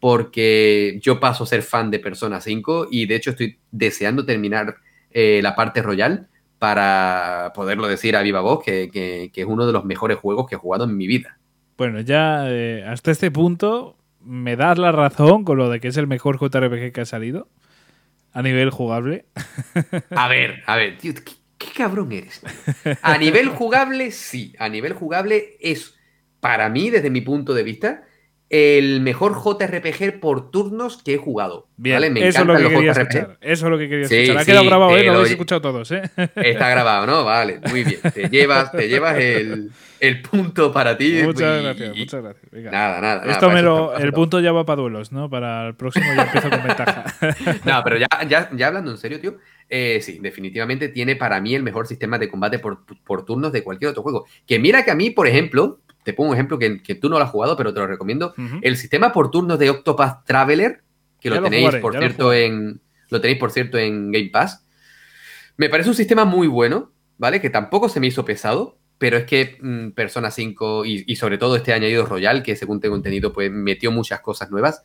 porque 0.00 0.98
yo 1.02 1.20
paso 1.20 1.44
a 1.44 1.46
ser 1.46 1.62
fan 1.62 1.90
de 1.90 1.98
Persona 1.98 2.40
5 2.40 2.88
y 2.90 3.06
de 3.06 3.16
hecho 3.16 3.30
estoy 3.30 3.58
deseando 3.70 4.24
terminar 4.24 4.76
eh, 5.10 5.40
la 5.42 5.54
parte 5.54 5.82
royal 5.82 6.28
para 6.58 7.52
poderlo 7.54 7.86
decir 7.86 8.16
a 8.16 8.22
viva 8.22 8.40
voz 8.40 8.62
que, 8.64 9.30
es 9.34 9.44
uno 9.46 9.66
de 9.66 9.72
los 9.72 9.84
mejores 9.84 10.18
juegos 10.18 10.48
que 10.48 10.56
he 10.56 10.58
jugado 10.58 10.84
en 10.84 10.96
mi 10.96 11.06
vida. 11.06 11.38
Bueno, 11.76 12.00
ya 12.00 12.50
eh, 12.50 12.84
hasta 12.84 13.12
este 13.12 13.30
punto 13.30 13.97
me 14.20 14.56
das 14.56 14.78
la 14.78 14.92
razón 14.92 15.44
con 15.44 15.58
lo 15.58 15.70
de 15.70 15.80
que 15.80 15.88
es 15.88 15.96
el 15.96 16.06
mejor 16.06 16.38
JRPG 16.40 16.92
que 16.92 17.00
ha 17.00 17.06
salido 17.06 17.48
a 18.32 18.42
nivel 18.42 18.70
jugable. 18.70 19.26
A 20.10 20.28
ver, 20.28 20.62
a 20.66 20.76
ver, 20.76 20.98
tío, 20.98 21.14
¿qué, 21.14 21.32
qué 21.56 21.68
cabrón 21.76 22.12
eres? 22.12 22.42
A 23.02 23.18
nivel 23.18 23.48
jugable, 23.48 24.10
sí, 24.10 24.54
a 24.58 24.68
nivel 24.68 24.92
jugable 24.92 25.56
es, 25.60 25.98
para 26.40 26.68
mí, 26.68 26.90
desde 26.90 27.10
mi 27.10 27.20
punto 27.20 27.54
de 27.54 27.62
vista, 27.62 28.04
el 28.50 29.02
mejor 29.02 29.34
JRPG 29.34 30.20
por 30.20 30.50
turnos 30.50 31.02
que 31.02 31.14
he 31.14 31.16
jugado. 31.18 31.68
Bien, 31.76 32.12
Me 32.12 32.26
eso 32.26 32.40
es 32.40 32.46
lo 32.46 32.56
que 32.56 32.68
quería 32.68 32.92
escuchar. 32.92 33.38
Eso 33.40 33.66
es 33.66 33.70
lo 33.70 33.78
que 33.78 33.88
quería 33.88 34.06
escuchar. 34.06 34.38
ha 34.38 34.44
quedado 34.44 34.64
grabado, 34.64 34.96
¿eh? 34.96 35.04
Lo 35.04 35.12
habéis 35.12 35.32
escuchado 35.32 35.60
todos, 35.60 35.90
¿eh? 35.92 36.02
Está 36.34 36.70
grabado, 36.70 37.06
¿no? 37.06 37.24
Vale, 37.24 37.60
muy 37.70 37.84
bien. 37.84 38.00
Te 38.14 38.28
llevas, 38.30 38.72
te 38.72 38.88
llevas 38.88 39.18
el, 39.18 39.70
el 40.00 40.22
punto 40.22 40.72
para 40.72 40.96
ti. 40.96 41.20
Muchas 41.22 41.62
gracias, 41.62 41.96
muchas 41.96 42.22
gracias. 42.22 42.72
Nada, 42.72 43.00
nada. 43.00 43.30
Esto 43.30 43.50
me 43.50 43.60
lo, 43.60 43.94
el 43.96 44.12
punto 44.12 44.40
ya 44.40 44.52
va 44.52 44.64
para 44.64 44.80
duelos, 44.80 45.12
¿no? 45.12 45.28
Para 45.28 45.68
el 45.68 45.74
próximo 45.74 46.06
ya 46.16 46.22
empiezo 46.22 46.48
con 46.48 46.62
ventaja. 46.62 47.04
no, 47.64 47.84
pero 47.84 47.98
ya, 47.98 48.08
ya, 48.26 48.48
ya 48.52 48.66
hablando 48.68 48.90
en 48.90 48.98
serio, 48.98 49.20
tío. 49.20 49.36
Eh, 49.68 50.00
sí, 50.00 50.18
definitivamente 50.20 50.88
tiene 50.88 51.16
para 51.16 51.40
mí 51.40 51.54
el 51.54 51.62
mejor 51.62 51.86
sistema 51.86 52.18
de 52.18 52.30
combate 52.30 52.58
por, 52.58 52.86
por 53.04 53.26
turnos 53.26 53.52
de 53.52 53.62
cualquier 53.62 53.90
otro 53.90 54.02
juego. 54.02 54.26
Que 54.46 54.58
mira 54.58 54.84
que 54.84 54.90
a 54.90 54.94
mí, 54.94 55.10
por 55.10 55.26
ejemplo, 55.26 55.80
te 56.08 56.14
pongo 56.14 56.30
un 56.30 56.36
ejemplo 56.36 56.58
que, 56.58 56.94
tú 56.94 57.10
no 57.10 57.18
lo 57.18 57.24
has 57.26 57.30
jugado, 57.30 57.54
pero 57.54 57.74
te 57.74 57.80
lo 57.80 57.86
recomiendo. 57.86 58.32
El 58.62 58.78
sistema 58.78 59.12
por 59.12 59.30
turnos 59.30 59.58
de 59.58 59.68
Octopath 59.68 60.24
Traveler, 60.24 60.80
que 61.20 61.28
lo 61.28 61.42
tenéis, 61.42 61.76
por 61.82 61.98
cierto, 61.98 62.32
en. 62.32 62.80
Lo 63.10 63.20
tenéis, 63.20 63.38
por 63.38 63.50
cierto, 63.50 63.76
en 63.76 64.10
Game 64.10 64.30
Pass. 64.30 64.66
Me 65.58 65.68
parece 65.68 65.90
un 65.90 65.94
sistema 65.94 66.24
muy 66.24 66.46
bueno, 66.46 66.92
¿vale? 67.18 67.42
Que 67.42 67.50
tampoco 67.50 67.90
se 67.90 68.00
me 68.00 68.06
hizo 68.06 68.24
pesado, 68.24 68.78
pero 68.96 69.18
es 69.18 69.24
que 69.24 69.58
mm, 69.60 69.90
Persona 69.90 70.30
5 70.30 70.86
y, 70.86 71.14
sobre 71.16 71.36
todo 71.36 71.56
este 71.56 71.74
añadido 71.74 72.06
Royal, 72.06 72.42
que 72.42 72.56
según 72.56 72.80
tengo 72.80 72.96
entendido, 72.96 73.34
pues 73.34 73.50
metió 73.50 73.92
muchas 73.92 74.20
cosas 74.20 74.50
nuevas, 74.50 74.82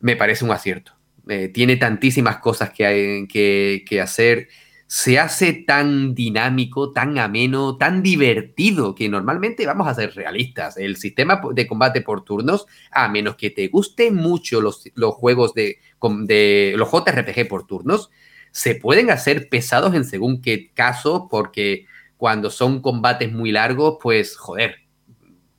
me 0.00 0.16
parece 0.16 0.44
un 0.44 0.50
acierto. 0.50 0.94
Eh, 1.28 1.46
tiene 1.46 1.76
tantísimas 1.76 2.38
cosas 2.38 2.70
que, 2.70 2.86
hay, 2.86 3.28
que, 3.28 3.84
que 3.86 4.00
hacer 4.00 4.48
se 4.92 5.20
hace 5.20 5.52
tan 5.52 6.16
dinámico, 6.16 6.90
tan 6.90 7.16
ameno, 7.16 7.76
tan 7.76 8.02
divertido, 8.02 8.92
que 8.96 9.08
normalmente 9.08 9.64
vamos 9.64 9.86
a 9.86 9.94
ser 9.94 10.16
realistas. 10.16 10.76
El 10.76 10.96
sistema 10.96 11.40
de 11.54 11.68
combate 11.68 12.00
por 12.00 12.24
turnos, 12.24 12.66
a 12.90 13.06
menos 13.06 13.36
que 13.36 13.50
te 13.50 13.68
gusten 13.68 14.16
mucho 14.16 14.60
los, 14.60 14.82
los 14.96 15.14
juegos 15.14 15.54
de, 15.54 15.78
de 16.24 16.74
los 16.76 16.90
JRPG 16.90 17.46
por 17.46 17.68
turnos, 17.68 18.10
se 18.50 18.74
pueden 18.74 19.12
hacer 19.12 19.48
pesados 19.48 19.94
en 19.94 20.04
según 20.04 20.42
qué 20.42 20.72
caso, 20.74 21.28
porque 21.30 21.86
cuando 22.16 22.50
son 22.50 22.82
combates 22.82 23.30
muy 23.30 23.52
largos, 23.52 23.98
pues 24.02 24.36
joder, 24.36 24.88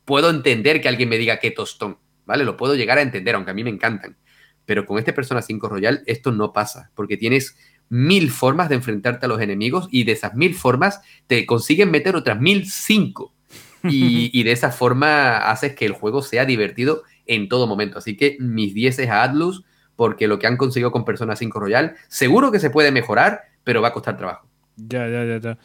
puedo 0.04 0.30
entender 0.30 0.82
que 0.82 0.90
alguien 0.90 1.08
me 1.08 1.18
diga 1.18 1.40
que 1.40 1.52
tostón, 1.52 2.00
¿vale? 2.26 2.44
Lo 2.44 2.58
puedo 2.58 2.76
llegar 2.76 2.98
a 2.98 3.02
entender, 3.02 3.36
aunque 3.36 3.52
a 3.52 3.54
mí 3.54 3.64
me 3.64 3.70
encantan. 3.70 4.18
Pero 4.66 4.86
con 4.86 5.00
este 5.00 5.14
Persona 5.14 5.42
5 5.42 5.70
Royal 5.70 6.04
esto 6.06 6.34
no 6.34 6.52
pasa, 6.52 6.92
porque 6.96 7.16
tienes 7.16 7.56
mil 7.92 8.32
formas 8.32 8.70
de 8.70 8.76
enfrentarte 8.76 9.26
a 9.26 9.30
los 9.30 9.42
enemigos 9.42 9.90
y 9.92 10.06
de 10.06 10.14
esas 10.14 10.34
mil 10.34 10.56
formas 10.56 11.02
te 11.28 11.46
consiguen 11.46 11.92
meter 11.92 12.16
otras 12.16 12.40
mil 12.40 12.66
cinco. 12.66 13.34
Y, 13.84 14.44
de 14.44 14.52
esa 14.52 14.72
forma 14.72 15.50
haces 15.52 15.76
que 15.76 15.86
el 15.86 15.92
juego 15.92 16.22
sea 16.22 16.46
divertido 16.46 17.04
en 17.26 17.50
todo 17.50 17.68
momento. 17.68 17.98
Así 17.98 18.16
que 18.16 18.38
mis 18.40 18.74
10 18.74 19.00
es 19.00 19.10
a 19.10 19.24
Atlus 19.24 19.66
porque 19.98 20.28
lo 20.28 20.40
que 20.40 20.48
han 20.48 20.56
conseguido 20.56 20.92
con 20.92 21.04
Persona 21.04 21.36
5 21.36 21.60
Royal 21.60 21.96
seguro 22.08 22.52
que 22.52 22.60
se 22.60 22.70
puede 22.70 22.92
mejorar, 22.92 23.42
pero 23.64 23.82
va 23.82 23.90
a 23.90 23.94
costar 23.94 24.18
trabajo. 24.18 24.48
Ya, 24.78 25.10
ya, 25.10 25.26
ya, 25.26 25.38
ya. 25.40 25.58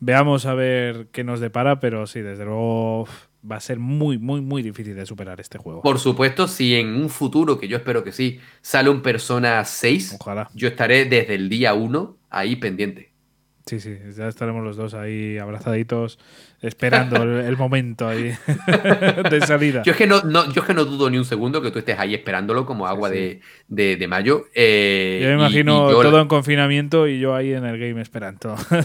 Veamos 0.00 0.46
a 0.46 0.54
ver 0.54 1.08
qué 1.12 1.22
nos 1.22 1.38
depara, 1.38 1.78
pero 1.78 2.06
sí, 2.08 2.22
desde 2.22 2.44
luego 2.44 3.06
va 3.50 3.56
a 3.56 3.60
ser 3.60 3.78
muy, 3.78 4.18
muy, 4.18 4.40
muy 4.40 4.62
difícil 4.62 4.94
de 4.94 5.06
superar 5.06 5.40
este 5.40 5.58
juego. 5.58 5.82
Por 5.82 5.98
supuesto, 5.98 6.48
si 6.48 6.74
en 6.74 6.94
un 6.94 7.08
futuro, 7.08 7.58
que 7.58 7.68
yo 7.68 7.76
espero 7.76 8.04
que 8.04 8.12
sí, 8.12 8.40
sale 8.60 8.90
un 8.90 9.02
Persona 9.02 9.64
6, 9.64 10.16
Ojalá. 10.20 10.50
yo 10.54 10.68
estaré 10.68 11.04
desde 11.04 11.34
el 11.34 11.48
día 11.48 11.74
1 11.74 12.16
ahí 12.30 12.56
pendiente. 12.56 13.07
Sí, 13.68 13.80
sí, 13.80 13.98
ya 14.16 14.28
estaremos 14.28 14.64
los 14.64 14.76
dos 14.76 14.94
ahí 14.94 15.36
abrazaditos, 15.36 16.18
esperando 16.62 17.22
el, 17.22 17.56
momento 17.58 18.08
ahí 18.08 18.32
de 19.30 19.40
salida. 19.46 19.82
Yo 19.82 19.92
es, 19.92 19.98
que 19.98 20.06
no, 20.06 20.22
yo 20.52 20.64
que 20.64 20.72
no 20.72 20.86
dudo 20.86 21.10
ni 21.10 21.18
un 21.18 21.26
segundo 21.26 21.60
que 21.60 21.70
tú 21.70 21.78
estés 21.78 21.98
ahí 21.98 22.14
esperándolo 22.14 22.64
como 22.64 22.86
agua 22.86 23.10
De, 23.10 24.06
mayo. 24.08 24.46
Eh, 24.54 25.20
yo 25.22 25.28
me 25.28 25.34
imagino 25.34 25.90
todo 25.90 26.18
en 26.18 26.28
confinamiento 26.28 27.06
y 27.06 27.20
yo 27.20 27.34
ahí 27.34 27.52
en 27.52 27.66
el 27.66 27.78
game 27.78 28.00
esperando. 28.00 28.56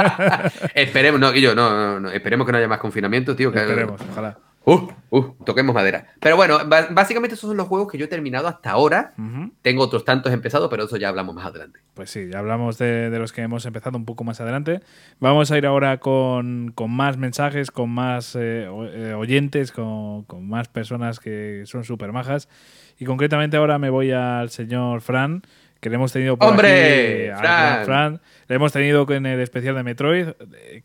esperemos, 0.74 1.20
no, 1.20 1.34
yo, 1.34 1.56
no, 1.56 1.98
no, 1.98 2.10
esperemos 2.10 2.46
que 2.46 2.52
no 2.52 2.58
haya 2.58 2.68
más 2.68 2.78
confinamiento, 2.78 3.34
tío. 3.34 3.52
esperemos, 3.52 4.00
ojalá. 4.12 4.38
Uh, 4.64 4.88
uh, 5.10 5.34
toquemos 5.44 5.74
madera. 5.74 6.06
Pero 6.20 6.36
bueno, 6.36 6.58
básicamente 6.90 7.34
esos 7.34 7.48
son 7.48 7.56
los 7.56 7.66
juegos 7.66 7.90
que 7.90 7.96
yo 7.96 8.04
he 8.04 8.08
terminado 8.08 8.46
hasta 8.46 8.70
ahora. 8.70 9.14
Tengo 9.62 9.82
otros 9.82 10.04
tantos 10.04 10.32
empezados, 10.32 10.68
pero 10.68 10.84
eso 10.84 10.96
ya 10.96 11.08
hablamos 11.08 11.34
más 11.34 11.46
adelante. 11.46 11.80
Pues 11.94 12.10
sí, 12.10 12.28
ya 12.30 12.38
hablamos 12.40 12.76
de, 12.76 13.10
los 13.18 13.32
que 13.32 13.40
hemos 13.40 13.64
empezado 13.64 13.96
un 13.96 14.04
poco 14.04 14.22
más 14.22 14.40
adelante. 14.40 14.80
Vamos 15.18 15.50
a 15.50 15.58
ir 15.58 15.66
ahora 15.66 15.98
con, 15.98 16.74
más 16.88 17.16
mensajes, 17.16 17.70
con 17.70 17.90
más 17.90 18.36
eh, 18.36 18.64
eh, 18.64 19.14
oyentes, 19.16 19.72
con, 19.72 20.24
con, 20.24 20.46
más 20.46 20.68
personas 20.68 21.20
que 21.20 21.62
son 21.64 21.84
súper 21.84 22.12
majas. 22.12 22.48
Y 22.98 23.06
concretamente 23.06 23.56
ahora 23.56 23.78
me 23.78 23.88
voy 23.88 24.12
al 24.12 24.50
señor 24.50 25.00
Fran, 25.00 25.42
que 25.80 25.88
le 25.88 25.96
hemos 25.96 26.12
tenido 26.12 26.36
por 26.36 26.48
¡Hombre! 26.48 27.32
Fran. 27.84 28.20
Le 28.48 28.56
hemos 28.56 28.72
tenido 28.72 29.06
en 29.10 29.26
el 29.26 29.40
especial 29.40 29.74
de 29.76 29.82
Metroid. 29.82 30.26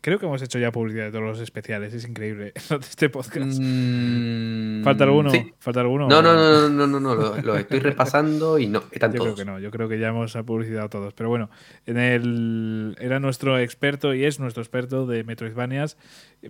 Creo 0.00 0.18
que 0.18 0.26
hemos 0.26 0.40
hecho 0.40 0.58
ya 0.58 0.72
publicidad 0.72 1.06
de 1.06 1.10
todos 1.10 1.24
los 1.24 1.40
especiales. 1.40 1.92
Es 1.92 2.08
increíble 2.08 2.52
este 2.80 3.10
podcast. 3.10 3.60
Mm, 3.60 4.84
¿Falta 4.84 5.04
alguno? 5.04 5.32
¿Falta 5.58 5.80
alguno? 5.80 6.08
No, 6.08 6.22
no, 6.22 6.32
no, 6.32 6.68
no, 6.68 6.86
no, 6.86 7.00
no, 7.00 7.14
Lo, 7.42 7.56
estoy 7.56 7.78
repasando 7.80 8.58
y 8.58 8.68
no. 8.68 8.84
Están 8.90 9.12
yo 9.12 9.22
creo 9.22 9.34
que 9.34 9.44
no. 9.44 9.58
Yo 9.58 9.70
creo 9.70 9.88
que 9.88 9.98
ya 9.98 10.08
hemos 10.08 10.32
publicitado 10.46 10.88
todos. 10.88 11.12
Pero 11.12 11.28
bueno, 11.28 11.50
en 11.84 11.98
el 11.98 12.96
era 12.98 13.20
nuestro 13.20 13.58
experto 13.58 14.14
y 14.14 14.24
es 14.24 14.40
nuestro 14.40 14.62
experto 14.62 15.06
de 15.06 15.24
Metroidvanias. 15.24 15.98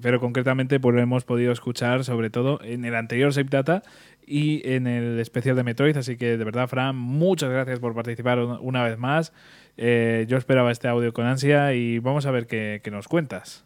Pero 0.02 0.20
concretamente 0.20 0.78
pues 0.78 0.94
lo 0.94 1.00
hemos 1.00 1.24
podido 1.24 1.50
escuchar 1.50 2.04
sobre 2.04 2.30
todo 2.30 2.60
en 2.62 2.84
el 2.84 2.94
anterior 2.94 3.32
Save 3.32 3.48
Data 3.48 3.82
y 4.26 4.68
en 4.68 4.86
el 4.86 5.20
especial 5.20 5.56
de 5.56 5.62
Metroid. 5.62 5.96
Así 5.96 6.16
que 6.16 6.36
de 6.36 6.44
verdad, 6.44 6.68
Fran, 6.68 6.96
muchas 6.96 7.50
gracias 7.50 7.78
por 7.78 7.94
participar 7.94 8.40
una 8.40 8.82
vez 8.82 8.98
más. 8.98 9.32
Eh, 9.76 10.26
yo 10.28 10.36
esperaba 10.36 10.70
este 10.72 10.88
audio 10.88 11.12
con 11.12 11.26
ansia 11.26 11.72
y 11.74 11.98
vamos 12.00 12.26
a 12.26 12.30
ver 12.30 12.46
qué, 12.46 12.82
nos 12.90 13.08
cuentas. 13.08 13.64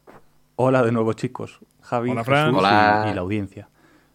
Hola 0.57 0.83
de 0.83 0.93
nuevo, 0.93 1.13
chicos. 1.15 1.61
Javi, 1.81 2.11
Hola, 2.11 2.25
Fran. 2.25 2.55
Y, 2.55 2.61
la 2.61 3.21
audiencia. 3.21 3.69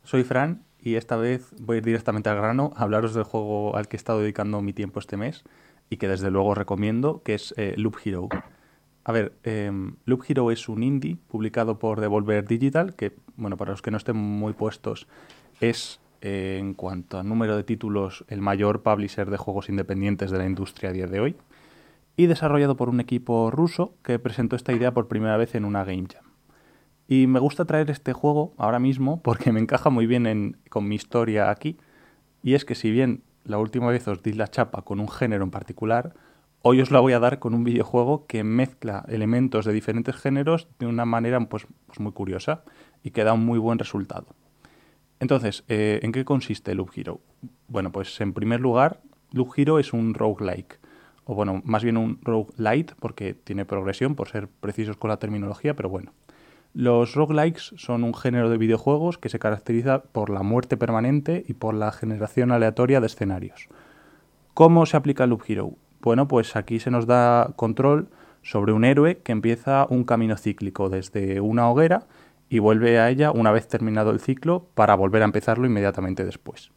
Soy 0.03 0.23
Fran 0.23 0.61
y 0.79 0.95
esta 0.95 1.17
vez 1.17 1.49
voy 1.59 1.81
directamente 1.81 2.29
al 2.29 2.37
grano 2.37 2.71
a 2.75 2.83
hablaros 2.83 3.15
del 3.15 3.23
juego 3.23 3.75
al 3.75 3.87
que 3.87 3.95
he 3.95 3.99
estado 3.99 4.19
dedicando 4.19 4.61
mi 4.61 4.73
tiempo 4.73 4.99
este 4.99 5.17
mes. 5.17 5.43
y 5.87 5.97
que 5.97 6.07
desde 6.07 6.31
luego 6.31 6.55
recomiendo, 6.55 7.21
que 7.23 7.35
es 7.35 7.53
eh, 7.57 7.75
Loop 7.77 7.97
Hero. 8.03 8.27
A 9.03 9.11
ver, 9.11 9.33
em, 9.43 9.97
Loop 10.05 10.23
Hero 10.27 10.49
es 10.49 10.67
un 10.67 10.81
indie 10.81 11.17
publicado 11.27 11.77
por 11.77 12.01
Devolver 12.01 12.47
Digital, 12.47 12.95
que, 12.95 13.15
bueno, 13.35 13.55
para 13.55 13.69
los 13.69 13.83
que 13.83 13.91
no 13.91 13.97
estén 13.97 14.15
muy 14.15 14.53
puestos, 14.53 15.07
es 15.61 15.99
en 16.27 16.73
cuanto 16.73 17.19
a 17.19 17.23
número 17.23 17.55
de 17.55 17.63
títulos 17.63 18.25
el 18.29 18.41
mayor 18.41 18.81
publisher 18.81 19.29
de 19.29 19.37
juegos 19.37 19.69
independientes 19.69 20.31
de 20.31 20.39
la 20.39 20.47
industria 20.47 20.89
a 20.89 20.93
día 20.93 21.05
de 21.05 21.19
hoy, 21.19 21.35
y 22.17 22.25
desarrollado 22.25 22.75
por 22.75 22.89
un 22.89 22.99
equipo 22.99 23.51
ruso 23.51 23.93
que 24.01 24.17
presentó 24.17 24.55
esta 24.55 24.73
idea 24.73 24.91
por 24.91 25.07
primera 25.07 25.37
vez 25.37 25.53
en 25.53 25.65
una 25.65 25.83
Game 25.83 26.07
Jam. 26.11 26.23
Y 27.07 27.27
me 27.27 27.39
gusta 27.39 27.65
traer 27.65 27.91
este 27.91 28.13
juego 28.13 28.55
ahora 28.57 28.79
mismo 28.79 29.21
porque 29.21 29.51
me 29.51 29.59
encaja 29.59 29.91
muy 29.91 30.07
bien 30.07 30.57
con 30.71 30.87
mi 30.87 30.95
historia 30.95 31.51
aquí, 31.51 31.77
y 32.41 32.55
es 32.55 32.65
que 32.65 32.73
si 32.73 32.89
bien 32.89 33.21
la 33.43 33.59
última 33.59 33.87
vez 33.87 34.07
os 34.07 34.23
di 34.23 34.33
la 34.33 34.47
chapa 34.47 34.81
con 34.81 34.99
un 34.99 35.09
género 35.09 35.43
en 35.43 35.51
particular, 35.51 36.15
hoy 36.63 36.81
os 36.81 36.89
la 36.89 37.01
voy 37.01 37.13
a 37.13 37.19
dar 37.19 37.37
con 37.37 37.53
un 37.53 37.63
videojuego 37.63 38.25
que 38.25 38.43
mezcla 38.43 39.05
elementos 39.09 39.63
de 39.65 39.73
diferentes 39.73 40.15
géneros 40.15 40.69
de 40.79 40.87
una 40.87 41.05
manera 41.05 41.39
pues, 41.41 41.67
pues 41.85 41.99
muy 41.99 42.13
curiosa 42.13 42.63
y 43.03 43.11
que 43.11 43.23
da 43.23 43.33
un 43.33 43.45
muy 43.45 43.59
buen 43.59 43.77
resultado. 43.77 44.25
Entonces, 45.19 45.63
eh, 45.67 45.99
¿en 46.03 46.11
qué 46.11 46.25
consiste 46.25 46.75
Loop 46.75 46.91
Hero? 46.95 47.19
Bueno, 47.67 47.91
pues 47.91 48.19
en 48.21 48.33
primer 48.33 48.59
lugar, 48.59 49.01
Loop 49.31 49.53
Hero 49.55 49.79
es 49.79 49.93
un 49.93 50.13
roguelike, 50.13 50.79
o 51.25 51.35
bueno, 51.35 51.61
más 51.65 51.83
bien 51.83 51.97
un 51.97 52.19
roguelite, 52.21 52.93
porque 52.99 53.33
tiene 53.33 53.65
progresión, 53.65 54.15
por 54.15 54.27
ser 54.27 54.47
precisos 54.47 54.97
con 54.97 55.09
la 55.09 55.17
terminología, 55.17 55.75
pero 55.75 55.89
bueno. 55.89 56.11
Los 56.73 57.15
roguelikes 57.15 57.73
son 57.77 58.03
un 58.03 58.13
género 58.13 58.49
de 58.49 58.57
videojuegos 58.57 59.17
que 59.17 59.29
se 59.29 59.39
caracteriza 59.39 60.03
por 60.03 60.29
la 60.29 60.43
muerte 60.43 60.75
permanente 60.75 61.45
y 61.47 61.53
por 61.53 61.73
la 61.73 61.93
generación 61.93 62.51
aleatoria 62.51 62.99
de 62.99 63.07
escenarios. 63.07 63.69
¿Cómo 64.53 64.85
se 64.85 64.97
aplica 64.97 65.25
Loop 65.25 65.43
Hero? 65.47 65.71
Bueno, 66.01 66.27
pues 66.27 66.57
aquí 66.57 66.79
se 66.79 66.91
nos 66.91 67.07
da 67.07 67.53
control 67.55 68.09
sobre 68.41 68.73
un 68.73 68.83
héroe 68.83 69.19
que 69.19 69.31
empieza 69.31 69.87
un 69.89 70.03
camino 70.03 70.35
cíclico 70.37 70.89
desde 70.89 71.39
una 71.39 71.69
hoguera 71.69 72.07
y 72.55 72.59
vuelve 72.59 72.99
a 72.99 73.09
ella 73.09 73.31
una 73.31 73.51
vez 73.51 73.67
terminado 73.67 74.11
el 74.11 74.21
ciclo 74.21 74.69
para 74.75 74.95
volver 74.95 75.23
a 75.23 75.25
empezarlo 75.25 75.65
inmediatamente 75.65 76.23
después. 76.23 76.71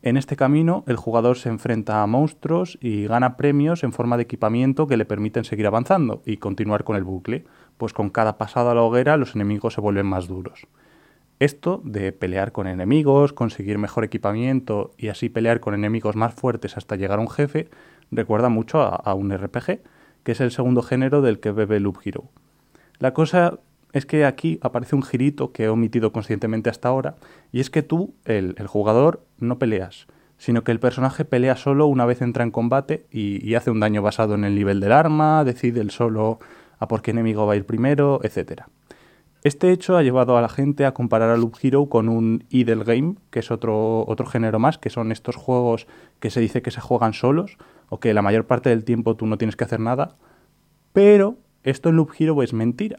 En 0.00 0.16
este 0.16 0.36
camino, 0.36 0.84
el 0.86 0.94
jugador 0.94 1.36
se 1.36 1.48
enfrenta 1.48 2.04
a 2.04 2.06
monstruos 2.06 2.78
y 2.80 3.06
gana 3.08 3.36
premios 3.36 3.82
en 3.82 3.92
forma 3.92 4.16
de 4.16 4.22
equipamiento 4.22 4.86
que 4.86 4.96
le 4.96 5.04
permiten 5.04 5.42
seguir 5.42 5.66
avanzando 5.66 6.22
y 6.24 6.36
continuar 6.36 6.84
con 6.84 6.94
el 6.94 7.02
bucle, 7.02 7.46
pues 7.78 7.92
con 7.92 8.10
cada 8.10 8.38
pasada 8.38 8.70
a 8.70 8.74
la 8.76 8.82
hoguera 8.82 9.16
los 9.16 9.34
enemigos 9.34 9.74
se 9.74 9.80
vuelven 9.80 10.06
más 10.06 10.28
duros. 10.28 10.68
Esto 11.40 11.80
de 11.84 12.12
pelear 12.12 12.52
con 12.52 12.68
enemigos, 12.68 13.32
conseguir 13.32 13.78
mejor 13.78 14.04
equipamiento 14.04 14.92
y 14.96 15.08
así 15.08 15.28
pelear 15.30 15.58
con 15.58 15.74
enemigos 15.74 16.14
más 16.14 16.32
fuertes 16.32 16.76
hasta 16.76 16.94
llegar 16.94 17.18
a 17.18 17.22
un 17.22 17.30
jefe, 17.30 17.68
recuerda 18.12 18.50
mucho 18.50 18.82
a, 18.82 19.14
un 19.14 19.36
RPG, 19.36 19.80
que 20.22 20.30
es 20.30 20.40
el 20.40 20.52
segundo 20.52 20.80
género 20.80 21.22
del 21.22 21.40
que 21.40 21.50
bebe 21.50 21.80
Loop 21.80 21.98
Hero. 22.04 22.30
La 23.00 23.12
cosa 23.12 23.58
es 23.92 24.06
que 24.06 24.24
aquí 24.24 24.58
aparece 24.62 24.96
un 24.96 25.02
girito 25.02 25.52
que 25.52 25.64
he 25.64 25.68
omitido 25.68 26.12
conscientemente 26.12 26.70
hasta 26.70 26.88
ahora, 26.88 27.16
y 27.52 27.60
es 27.60 27.70
que 27.70 27.82
tú, 27.82 28.14
el, 28.24 28.54
jugador, 28.66 29.24
no 29.38 29.58
peleas, 29.58 30.06
sino 30.38 30.64
que 30.64 30.72
el 30.72 30.80
personaje 30.80 31.24
pelea 31.24 31.56
solo 31.56 31.86
una 31.86 32.06
vez 32.06 32.22
entra 32.22 32.42
en 32.42 32.50
combate 32.50 33.06
y, 33.10 33.54
hace 33.54 33.70
un 33.70 33.80
daño 33.80 34.02
basado 34.02 34.34
en 34.34 34.44
el 34.44 34.54
nivel 34.54 34.80
del 34.80 34.92
arma, 34.92 35.44
decide 35.44 35.80
el 35.80 35.90
solo 35.90 36.38
a 36.78 36.88
por 36.88 37.02
qué 37.02 37.12
enemigo 37.12 37.46
va 37.46 37.52
a 37.52 37.56
ir 37.56 37.66
primero, 37.66 38.20
etc. 38.24 38.62
Este 39.44 39.72
hecho 39.72 39.96
ha 39.96 40.02
llevado 40.02 40.36
a 40.36 40.40
la 40.40 40.48
gente 40.48 40.86
a 40.86 40.94
comparar 40.94 41.30
a 41.30 41.36
Loop 41.36 41.56
Hero 41.62 41.86
con 41.86 42.08
un 42.08 42.44
idle 42.48 42.84
game, 42.84 43.16
que 43.30 43.40
es 43.40 43.50
otro, 43.50 44.04
otro 44.08 44.26
género 44.26 44.58
más, 44.58 44.78
que 44.78 44.90
son 44.90 45.12
estos 45.12 45.36
juegos 45.36 45.86
que 46.18 46.30
se 46.30 46.40
dice 46.40 46.62
que 46.62 46.70
se 46.70 46.80
juegan 46.80 47.12
solos, 47.12 47.58
o 47.88 48.00
que 48.00 48.14
la 48.14 48.22
mayor 48.22 48.46
parte 48.46 48.70
del 48.70 48.84
tiempo 48.84 49.16
tú 49.16 49.26
no 49.26 49.38
tienes 49.38 49.54
que 49.54 49.64
hacer 49.64 49.80
nada, 49.80 50.16
pero 50.92 51.36
esto 51.62 51.90
en 51.90 51.96
Loop 51.96 52.12
Hero 52.18 52.42
es 52.42 52.52
mentira 52.52 52.98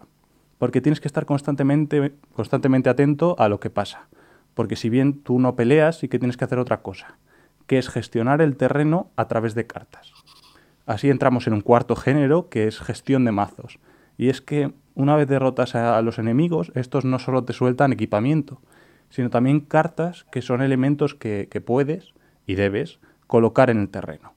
porque 0.58 0.82
tienes 0.82 1.00
que 1.00 1.08
estar 1.08 1.26
constantemente, 1.26 2.14
constantemente 2.34 2.90
atento 2.90 3.36
a 3.40 3.50
lo 3.50 3.60
que 3.60 3.70
pasa. 3.70 4.08
Porque 4.54 4.76
si 4.76 4.90
bien 4.90 5.22
tú 5.22 5.40
no 5.40 5.56
peleas, 5.56 6.00
sí 6.00 6.08
que 6.08 6.20
tienes 6.20 6.38
que 6.38 6.46
hacer 6.46 6.60
otra 6.60 6.82
cosa, 6.82 7.18
que 7.68 7.78
es 7.78 7.90
gestionar 7.90 8.42
el 8.42 8.56
terreno 8.56 9.10
a 9.16 9.28
través 9.28 9.56
de 9.56 9.66
cartas. 9.68 10.14
Así 10.86 11.10
entramos 11.10 11.48
en 11.48 11.54
un 11.54 11.62
cuarto 11.62 11.96
género, 11.96 12.50
que 12.50 12.68
es 12.68 12.80
gestión 12.80 13.26
de 13.26 13.32
mazos. 13.32 13.80
Y 14.18 14.30
es 14.30 14.42
que 14.42 14.74
una 14.96 15.16
vez 15.16 15.28
derrotas 15.28 15.76
a 15.76 16.02
los 16.02 16.20
enemigos, 16.20 16.72
estos 16.76 17.04
no 17.04 17.20
solo 17.20 17.44
te 17.46 17.54
sueltan 17.54 17.94
equipamiento, 17.94 18.62
sino 19.10 19.30
también 19.30 19.60
cartas 19.60 20.26
que 20.32 20.42
son 20.42 20.62
elementos 20.62 21.16
que, 21.16 21.48
que 21.50 21.62
puedes 21.62 22.14
y 22.46 22.56
debes 22.56 23.00
colocar 23.28 23.70
en 23.70 23.80
el 23.80 23.90
terreno. 23.90 24.34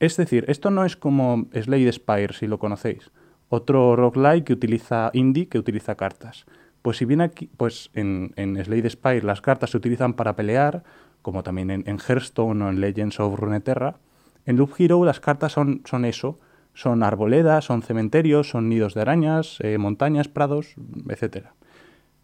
Es 0.00 0.16
decir, 0.16 0.44
esto 0.48 0.70
no 0.70 0.84
es 0.84 0.96
como 0.96 1.46
Slade 1.52 1.92
Spire, 1.92 2.34
si 2.34 2.46
lo 2.46 2.58
conocéis, 2.58 3.10
otro 3.48 3.96
roguelike 3.96 4.44
que 4.44 4.52
utiliza 4.52 5.10
indie, 5.12 5.48
que 5.48 5.58
utiliza 5.58 5.94
cartas. 5.94 6.46
Pues 6.82 6.98
si 6.98 7.04
bien 7.04 7.20
aquí, 7.20 7.50
pues 7.56 7.90
en, 7.94 8.32
en 8.36 8.62
Slade 8.64 8.90
Spire 8.90 9.22
las 9.22 9.40
cartas 9.40 9.70
se 9.70 9.76
utilizan 9.76 10.14
para 10.14 10.36
pelear, 10.36 10.84
como 11.26 11.42
también 11.42 11.72
en, 11.72 11.98
Hearthstone 11.98 12.64
o 12.64 12.68
en 12.68 12.80
Legends 12.80 13.18
of 13.18 13.36
Runeterra, 13.36 13.96
en 14.44 14.56
Loop 14.56 14.74
Hero 14.78 15.04
las 15.04 15.18
cartas 15.18 15.50
son, 15.50 15.82
eso, 16.04 16.38
son 16.72 17.02
arboledas, 17.02 17.64
son 17.64 17.82
cementerios, 17.82 18.48
son 18.48 18.68
nidos 18.68 18.94
de 18.94 19.00
arañas, 19.00 19.58
eh, 19.58 19.76
montañas, 19.76 20.28
prados, 20.28 20.76
etc. 21.08 21.48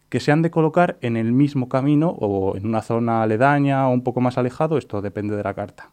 Que 0.07 0.21
se 0.21 0.31
han 0.31 0.41
de 0.41 0.51
colocar 0.51 0.97
en 1.01 1.17
el 1.17 1.33
mismo 1.33 1.67
camino 1.67 2.11
o 2.11 2.55
en 2.55 2.65
una 2.65 2.81
zona 2.81 3.23
aledaña 3.23 3.89
o 3.89 3.91
un 3.91 4.03
poco 4.03 4.21
más 4.21 4.37
alejado, 4.37 4.77
esto 4.77 5.01
depende 5.01 5.35
de 5.35 5.43
la 5.43 5.53
carta. 5.53 5.89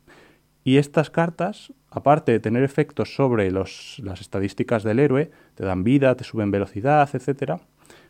Y 0.62 0.76
estas 0.76 1.10
cartas, 1.10 1.72
aparte 1.90 2.32
de 2.32 2.40
tener 2.40 2.62
efectos 2.62 3.14
sobre 3.14 3.50
las 3.50 3.98
estadísticas 4.20 4.82
del 4.82 4.98
héroe, 4.98 5.30
te 5.54 5.64
dan 5.64 5.84
vida, 5.84 6.14
te 6.16 6.24
suben 6.24 6.50
velocidad, 6.50 7.08
etc. 7.14 7.60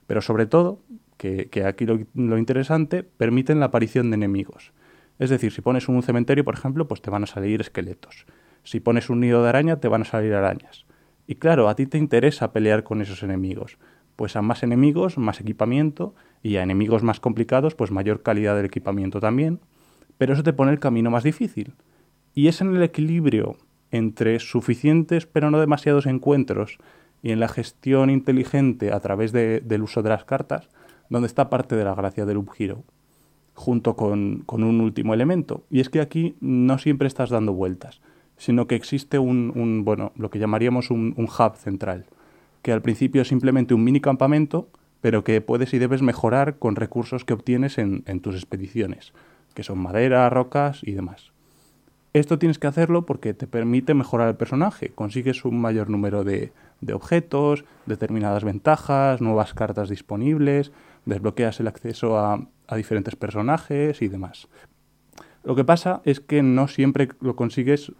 Pero 0.06 0.20
sobre 0.20 0.46
todo, 0.46 0.80
que, 1.16 1.64
aquí 1.64 1.86
lo, 1.86 2.38
interesante, 2.38 3.02
permiten 3.04 3.60
la 3.60 3.66
aparición 3.66 4.10
de 4.10 4.16
enemigos. 4.16 4.72
Es 5.18 5.30
decir, 5.30 5.52
si 5.52 5.60
pones 5.60 5.88
un 5.88 6.02
cementerio, 6.02 6.44
por 6.44 6.54
ejemplo, 6.54 6.88
pues 6.88 7.02
te 7.02 7.10
van 7.10 7.24
a 7.24 7.26
salir 7.26 7.60
esqueletos. 7.60 8.26
Si 8.64 8.80
pones 8.80 9.10
un 9.10 9.20
nido 9.20 9.42
de 9.42 9.48
araña, 9.50 9.76
te 9.76 9.88
van 9.88 10.02
a 10.02 10.06
salir 10.06 10.34
arañas. 10.34 10.86
Y 11.26 11.36
claro, 11.36 11.68
a 11.68 11.76
ti 11.76 11.86
te 11.86 11.98
interesa 11.98 12.52
pelear 12.52 12.82
con 12.82 13.00
esos 13.00 13.22
enemigos. 13.22 13.78
Pues 14.16 14.34
a 14.34 14.42
más 14.42 14.62
enemigos, 14.62 15.18
más 15.18 15.40
equipamiento, 15.40 16.14
y 16.42 16.56
a 16.56 16.62
enemigos 16.62 17.02
más 17.02 17.20
complicados, 17.20 17.74
pues 17.74 17.90
mayor 17.90 18.22
calidad 18.22 18.56
del 18.56 18.64
equipamiento 18.64 19.20
también. 19.20 19.60
Pero 20.18 20.32
eso 20.32 20.42
te 20.42 20.52
pone 20.52 20.72
el 20.72 20.80
camino 20.80 21.10
más 21.10 21.22
difícil 21.22 21.74
y 22.34 22.48
es 22.48 22.60
en 22.60 22.74
el 22.74 22.82
equilibrio 22.82 23.56
entre 23.90 24.38
suficientes 24.38 25.26
pero 25.26 25.50
no 25.50 25.60
demasiados 25.60 26.06
encuentros 26.06 26.78
y 27.22 27.32
en 27.32 27.40
la 27.40 27.48
gestión 27.48 28.10
inteligente 28.10 28.92
a 28.92 29.00
través 29.00 29.32
del 29.32 29.82
uso 29.82 30.02
de 30.02 30.08
las 30.08 30.24
cartas 30.24 30.68
donde 31.10 31.26
está 31.26 31.50
parte 31.50 31.76
de 31.76 31.84
la 31.84 31.94
gracia 31.94 32.24
del 32.24 32.36
Loop 32.36 32.50
Hero, 32.58 32.84
junto 33.54 33.96
con, 33.96 34.44
un 34.46 34.80
último 34.80 35.12
elemento. 35.12 35.64
Y 35.68 35.80
es 35.80 35.90
que 35.90 36.00
aquí 36.00 36.36
no 36.40 36.78
siempre 36.78 37.08
estás 37.08 37.30
dando 37.30 37.52
vueltas, 37.52 38.00
sino 38.38 38.66
que 38.66 38.76
existe 38.76 39.18
un, 39.18 39.84
bueno, 39.84 40.12
lo 40.16 40.30
que 40.30 40.38
llamaríamos 40.38 40.90
un, 40.90 41.14
hub 41.18 41.56
central, 41.56 42.06
que 42.62 42.72
al 42.72 42.80
principio 42.80 43.22
es 43.22 43.28
simplemente 43.28 43.74
un 43.74 43.84
mini 43.84 44.00
campamento, 44.00 44.68
pero 45.00 45.24
que 45.24 45.40
puedes 45.40 45.74
y 45.74 45.78
debes 45.78 46.00
mejorar 46.00 46.58
con 46.58 46.76
recursos 46.76 47.24
que 47.24 47.34
obtienes 47.34 47.76
en 47.78 48.20
tus 48.20 48.36
expediciones, 48.36 49.12
que 49.54 49.64
son 49.64 49.78
madera, 49.78 50.30
rocas 50.30 50.80
y 50.82 50.92
demás. 50.92 51.29
Esto 52.12 52.40
tienes 52.40 52.58
que 52.58 52.66
hacerlo 52.66 53.06
porque 53.06 53.34
te 53.34 53.46
permite 53.46 53.94
mejorar 53.94 54.28
el 54.28 54.34
personaje. 54.34 54.88
Consigues 54.88 55.44
un 55.44 55.60
mayor 55.60 55.88
número 55.90 56.24
de, 56.24 56.52
objetos, 56.92 57.64
determinadas 57.86 58.42
ventajas, 58.42 59.20
nuevas 59.20 59.54
cartas 59.54 59.88
disponibles, 59.88 60.72
desbloqueas 61.04 61.60
el 61.60 61.68
acceso 61.68 62.18
a, 62.18 62.48
diferentes 62.74 63.14
personajes 63.14 64.02
y 64.02 64.08
demás. 64.08 64.48
Lo 65.44 65.54
que 65.54 65.64
pasa 65.64 66.02
es 66.04 66.20
que 66.20 66.42
no 66.42 66.66
siempre 66.66 67.08
lo 67.20 67.36
consigues, 67.36 67.92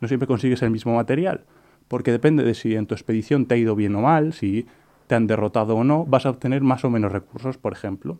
no 0.00 0.08
siempre 0.08 0.26
consigues 0.26 0.62
el 0.62 0.70
mismo 0.70 0.94
material, 0.94 1.44
porque 1.88 2.12
depende 2.12 2.42
de 2.42 2.54
si 2.54 2.74
en 2.74 2.86
tu 2.86 2.94
expedición 2.94 3.46
te 3.46 3.54
ha 3.54 3.58
ido 3.58 3.74
bien 3.76 3.94
o 3.96 4.00
mal, 4.00 4.32
si 4.32 4.66
te 5.06 5.14
han 5.14 5.26
derrotado 5.26 5.76
o 5.76 5.84
no, 5.84 6.04
vas 6.06 6.26
a 6.26 6.30
obtener 6.30 6.62
más 6.62 6.84
o 6.84 6.90
menos 6.90 7.12
recursos, 7.12 7.58
por 7.58 7.72
ejemplo. 7.72 8.18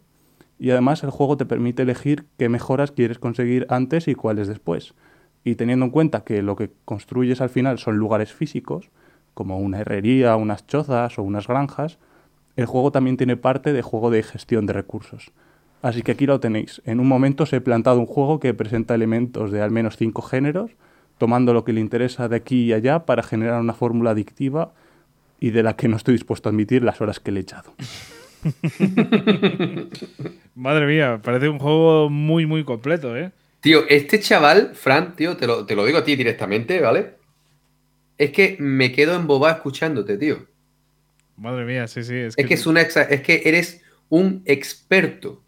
Y 0.58 0.70
además 0.70 1.02
el 1.04 1.10
juego 1.10 1.36
te 1.36 1.46
permite 1.46 1.82
elegir 1.82 2.26
qué 2.38 2.48
mejoras 2.48 2.92
quieres 2.92 3.18
conseguir 3.18 3.66
antes 3.68 4.08
y 4.08 4.14
cuáles 4.14 4.48
después. 4.48 4.94
Y 5.44 5.56
teniendo 5.56 5.84
en 5.84 5.90
cuenta 5.90 6.24
que 6.24 6.42
lo 6.42 6.56
que 6.56 6.70
construyes 6.84 7.40
al 7.40 7.50
final 7.50 7.78
son 7.78 7.96
lugares 7.96 8.32
físicos, 8.32 8.90
como 9.34 9.58
una 9.58 9.80
herrería, 9.80 10.36
unas 10.36 10.66
chozas 10.66 11.18
o 11.18 11.22
unas 11.22 11.46
granjas, 11.46 11.98
el 12.56 12.66
juego 12.66 12.92
también 12.92 13.16
tiene 13.16 13.36
parte 13.36 13.72
de 13.72 13.82
juego 13.82 14.10
de 14.10 14.22
gestión 14.22 14.66
de 14.66 14.72
recursos. 14.72 15.32
Así 15.82 16.02
que 16.02 16.12
aquí 16.12 16.24
lo 16.24 16.40
tenéis. 16.40 16.80
En 16.86 16.98
un 16.98 17.08
momento 17.08 17.44
se 17.44 17.56
he 17.56 17.60
plantado 17.60 18.00
un 18.00 18.06
juego 18.06 18.40
que 18.40 18.54
presenta 18.54 18.94
elementos 18.94 19.50
de 19.50 19.60
al 19.60 19.70
menos 19.70 19.98
cinco 19.98 20.22
géneros, 20.22 20.70
tomando 21.18 21.52
lo 21.52 21.64
que 21.64 21.74
le 21.74 21.80
interesa 21.80 22.28
de 22.28 22.36
aquí 22.36 22.64
y 22.64 22.72
allá 22.72 23.04
para 23.04 23.22
generar 23.22 23.60
una 23.60 23.74
fórmula 23.74 24.12
adictiva 24.12 24.72
y 25.40 25.50
de 25.50 25.62
la 25.62 25.76
que 25.76 25.88
no 25.88 25.96
estoy 25.96 26.14
dispuesto 26.14 26.48
a 26.48 26.52
admitir 26.52 26.82
las 26.82 27.02
horas 27.02 27.20
que 27.20 27.32
le 27.32 27.40
he 27.40 27.42
echado. 27.42 27.74
Madre 30.54 30.86
mía, 30.86 31.20
parece 31.22 31.48
un 31.48 31.58
juego 31.58 32.08
muy, 32.08 32.46
muy 32.46 32.64
completo, 32.64 33.16
¿eh? 33.16 33.32
Tío, 33.64 33.84
este 33.88 34.20
chaval, 34.20 34.72
Fran, 34.74 35.16
tío, 35.16 35.38
te 35.38 35.46
lo, 35.46 35.64
digo 35.64 35.96
a 35.96 36.04
ti 36.04 36.16
directamente, 36.16 36.82
¿vale? 36.82 37.14
es 38.18 38.30
que 38.30 38.56
me 38.60 38.92
quedo 38.92 39.16
embobado 39.16 39.56
escuchándote, 39.56 40.18
tío. 40.18 40.46
Madre 41.38 41.64
mía, 41.64 41.88
sí, 41.88 42.04
sí. 42.04 42.14
Es, 42.14 42.36
que, 42.36 42.52
es, 42.52 42.66
una 42.66 42.82
es 42.82 43.22
que 43.22 43.40
eres 43.46 43.82
un 44.10 44.42
experto. 44.44 45.42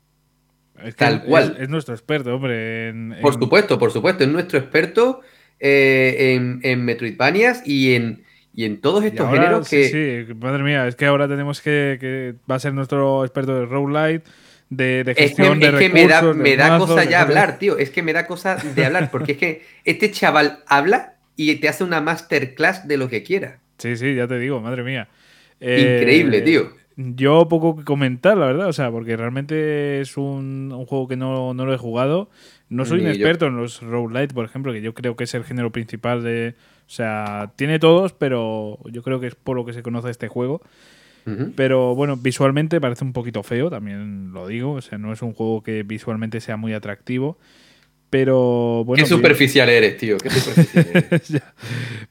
tal 0.96 1.24
cual. 1.24 1.58
Es, 1.60 1.68
nuestro 1.68 1.92
experto, 1.92 2.34
hombre. 2.34 3.20
Por 3.20 3.34
supuesto, 3.34 3.78
por 3.78 3.92
supuesto. 3.92 4.24
Es 4.24 4.30
nuestro 4.30 4.60
experto 4.60 5.20
eh, 5.60 6.34
en, 6.34 6.60
en 6.62 6.86
Metroidvanias 6.86 7.66
y 7.66 7.96
en, 7.96 8.24
y 8.54 8.64
en 8.64 8.80
todos 8.80 9.04
estos 9.04 9.30
géneros 9.30 9.68
que. 9.68 10.26
Sí, 10.26 10.34
madre 10.36 10.62
mía, 10.62 10.88
es 10.88 10.96
que 10.96 11.04
ahora 11.04 11.28
tenemos 11.28 11.60
que. 11.60 11.98
que 12.00 12.34
va 12.50 12.54
a 12.54 12.60
ser 12.60 12.72
nuestro 12.72 13.26
experto 13.26 13.54
de 13.54 13.66
roguelite. 13.66 14.26
De, 14.68 15.04
de 15.04 15.14
gestión 15.14 15.62
es 15.62 15.70
que, 15.70 15.76
es 15.76 15.80
que 15.80 15.88
me 15.90 16.08
da, 16.08 16.34
me 16.34 16.56
da 16.56 16.78
cosa 16.78 17.04
ya 17.04 17.22
hablar, 17.22 17.58
tío. 17.58 17.78
Es 17.78 17.90
que 17.90 18.02
me 18.02 18.12
da 18.12 18.26
cosa 18.26 18.56
de 18.56 18.84
hablar, 18.84 19.10
porque 19.10 19.32
es 19.32 19.38
que 19.38 19.62
este 19.84 20.10
chaval 20.10 20.60
habla 20.66 21.14
y 21.36 21.54
te 21.56 21.68
hace 21.68 21.84
una 21.84 22.00
masterclass 22.00 22.88
de 22.88 22.96
lo 22.96 23.08
que 23.08 23.22
quiera. 23.22 23.58
Sí, 23.78 23.96
sí, 23.96 24.14
ya 24.14 24.26
te 24.26 24.38
digo, 24.38 24.60
madre 24.60 24.82
mía. 24.82 25.08
Increíble, 25.60 26.38
eh, 26.38 26.42
tío. 26.42 26.72
Yo 26.96 27.46
poco 27.46 27.76
que 27.76 27.84
comentar, 27.84 28.38
la 28.38 28.46
verdad, 28.46 28.68
o 28.68 28.72
sea, 28.72 28.90
porque 28.90 29.16
realmente 29.18 30.00
es 30.00 30.16
un, 30.16 30.72
un 30.74 30.86
juego 30.86 31.06
que 31.06 31.16
no, 31.16 31.52
no, 31.52 31.66
lo 31.66 31.74
he 31.74 31.78
jugado. 31.78 32.30
No 32.70 32.86
soy 32.86 33.00
un 33.00 33.08
experto 33.08 33.46
en 33.46 33.56
los 33.56 33.82
roguelite, 33.82 34.34
por 34.34 34.46
ejemplo, 34.46 34.72
que 34.72 34.80
yo 34.80 34.94
creo 34.94 35.14
que 35.14 35.24
es 35.24 35.34
el 35.34 35.44
género 35.44 35.70
principal 35.70 36.24
de. 36.24 36.54
O 36.86 36.90
sea, 36.90 37.52
tiene 37.56 37.78
todos, 37.78 38.14
pero 38.14 38.78
yo 38.90 39.02
creo 39.02 39.20
que 39.20 39.26
es 39.26 39.34
por 39.34 39.56
lo 39.56 39.66
que 39.66 39.74
se 39.74 39.82
conoce 39.82 40.10
este 40.10 40.28
juego. 40.28 40.62
Pero 41.56 41.96
bueno, 41.96 42.16
visualmente 42.16 42.80
parece 42.80 43.04
un 43.04 43.12
poquito 43.12 43.42
feo, 43.42 43.68
también 43.68 44.32
lo 44.32 44.46
digo. 44.46 44.72
O 44.72 44.80
sea, 44.80 44.96
no 44.96 45.12
es 45.12 45.22
un 45.22 45.32
juego 45.32 45.62
que 45.62 45.82
visualmente 45.82 46.40
sea 46.40 46.56
muy 46.56 46.72
atractivo. 46.72 47.38
Pero 48.08 48.84
bueno. 48.84 49.02
Qué 49.02 49.08
superficial 49.08 49.68
eres, 49.68 49.96
tío. 49.96 50.16
Qué 50.18 50.30
superficial 50.30 50.86
eres. 51.10 51.42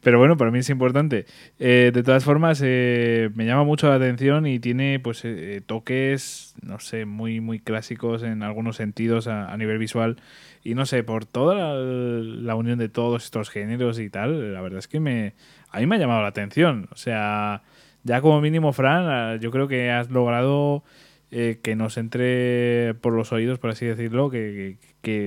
Pero 0.01 0.19
bueno, 0.19 0.35
para 0.35 0.51
mí 0.51 0.59
es 0.59 0.69
importante. 0.69 1.25
Eh, 1.57 1.91
de 1.93 2.03
todas 2.03 2.23
formas, 2.23 2.61
eh, 2.63 3.29
me 3.33 3.45
llama 3.45 3.63
mucho 3.63 3.87
la 3.87 3.95
atención 3.95 4.45
y 4.45 4.59
tiene 4.59 4.99
pues 4.99 5.21
eh, 5.23 5.61
toques, 5.65 6.53
no 6.61 6.79
sé, 6.79 7.05
muy, 7.05 7.39
muy 7.39 7.59
clásicos 7.59 8.23
en 8.23 8.43
algunos 8.43 8.75
sentidos 8.75 9.27
a, 9.27 9.55
nivel 9.57 9.77
visual. 9.77 10.17
Y 10.63 10.75
no 10.75 10.85
sé, 10.85 11.03
por 11.03 11.25
toda 11.25 11.55
la, 11.55 12.55
unión 12.55 12.77
de 12.77 12.89
todos 12.89 13.23
estos 13.23 13.49
géneros 13.49 13.99
y 13.99 14.09
tal, 14.09 14.53
la 14.53 14.61
verdad 14.61 14.79
es 14.79 14.87
que 14.87 14.99
me, 14.99 15.33
a 15.71 15.79
mí 15.79 15.85
me 15.85 15.95
ha 15.95 15.99
llamado 15.99 16.21
la 16.21 16.27
atención. 16.27 16.89
O 16.91 16.97
sea, 16.97 17.63
ya 18.05 18.21
como 18.21 18.39
mínimo, 18.39 18.71
Fran, 18.71 19.39
yo 19.39 19.49
creo 19.49 19.67
que 19.67 19.89
has 19.89 20.11
logrado 20.11 20.83
eh, 21.31 21.59
que 21.61 21.75
nos 21.75 21.97
entre 21.97 22.93
por 23.01 23.13
los 23.13 23.31
oídos, 23.33 23.57
por 23.57 23.71
así 23.71 23.85
decirlo, 23.85 24.29
que, 24.29 24.77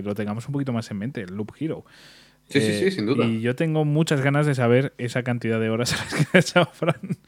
lo 0.05 0.15
tengamos 0.15 0.47
un 0.47 0.53
poquito 0.53 0.73
más 0.73 0.89
en 0.93 0.99
mente, 0.99 1.21
el 1.23 1.35
Loop 1.35 1.53
Hero. 1.59 1.85
Sí, 2.49 2.61
sí, 2.61 2.79
sí, 2.79 2.85
eh, 2.87 2.91
sin 2.93 3.05
duda. 3.05 3.27
Y 3.27 3.41
yo 3.41 3.57
tengo 3.57 3.85
muchas 3.85 4.23
ganas 4.23 4.47
de 4.47 4.55
saber 4.55 4.95
esa 4.97 5.25
cantidad 5.25 5.61
de 5.61 5.71
horas 5.71 5.93
a 5.93 5.97
las 5.97 6.15
que 6.15 6.39
ha 6.39 6.41
echado 6.41 6.67
Fran. 6.73 7.19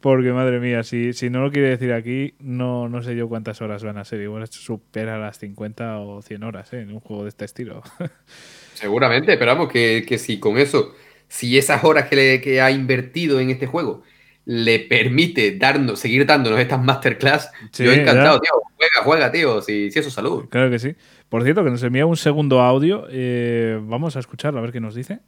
Porque, 0.00 0.32
madre 0.32 0.58
mía, 0.58 0.82
si, 0.82 1.12
si 1.12 1.30
no 1.30 1.42
lo 1.42 1.52
quiere 1.52 1.68
decir 1.68 1.92
aquí, 1.92 2.34
no, 2.40 2.88
no 2.88 3.00
sé 3.00 3.14
yo 3.14 3.28
cuántas 3.28 3.62
horas 3.62 3.84
van 3.84 3.98
a 3.98 4.04
ser. 4.04 4.20
Igual 4.20 4.48
supera 4.48 5.16
las 5.16 5.38
50 5.38 6.00
o 6.00 6.20
100 6.20 6.42
horas 6.42 6.72
¿eh? 6.72 6.80
en 6.80 6.92
un 6.92 7.00
juego 7.00 7.22
de 7.22 7.28
este 7.28 7.44
estilo. 7.44 7.82
Seguramente, 8.74 9.38
pero 9.38 9.52
vamos, 9.52 9.72
que, 9.72 10.04
que 10.06 10.18
si 10.18 10.40
con 10.40 10.58
eso, 10.58 10.92
si 11.28 11.56
esas 11.56 11.84
horas 11.84 12.08
que, 12.08 12.16
le, 12.16 12.40
que 12.40 12.60
ha 12.60 12.72
invertido 12.72 13.38
en 13.38 13.50
este 13.50 13.68
juego 13.68 14.02
le 14.48 14.78
permite 14.78 15.58
darnos, 15.58 16.00
seguir 16.00 16.24
dándonos 16.24 16.58
estas 16.58 16.82
masterclass, 16.82 17.52
yo 17.74 17.92
encantado, 17.92 18.40
tío. 18.40 18.52
Juega, 18.78 19.04
juega, 19.04 19.30
tío, 19.30 19.60
si, 19.60 19.90
si 19.90 19.98
eso 19.98 20.08
es 20.08 20.14
salud. 20.14 20.46
Claro 20.48 20.70
que 20.70 20.78
sí. 20.78 20.94
Por 21.28 21.44
cierto, 21.44 21.62
que 21.64 21.70
nos 21.70 21.82
envía 21.82 22.06
un 22.06 22.16
segundo 22.16 22.62
audio. 22.62 23.04
Eh, 23.10 23.78
vamos 23.82 24.16
a 24.16 24.20
escucharlo, 24.20 24.58
a 24.58 24.62
ver 24.62 24.72
qué 24.72 24.80
nos 24.80 24.94
dice. 24.94 25.20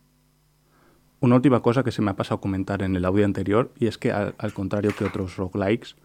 Una 1.21 1.35
última 1.35 1.61
cosa 1.61 1.83
que 1.83 1.93
se 1.93 2.01
me 2.01 2.13
ha 2.13 2.17
pasado 2.17 2.37
a 2.37 2.41
comentar 2.41 2.81
en 2.83 2.97
el 2.97 3.05
audio 3.05 3.27
anterior, 3.27 3.71
y 3.79 3.89
es 3.89 3.99
que 3.99 4.11
al, 4.11 4.35
contrario 4.55 4.93
que 4.97 5.05
otros 5.05 5.37
roguelikes, 5.37 5.97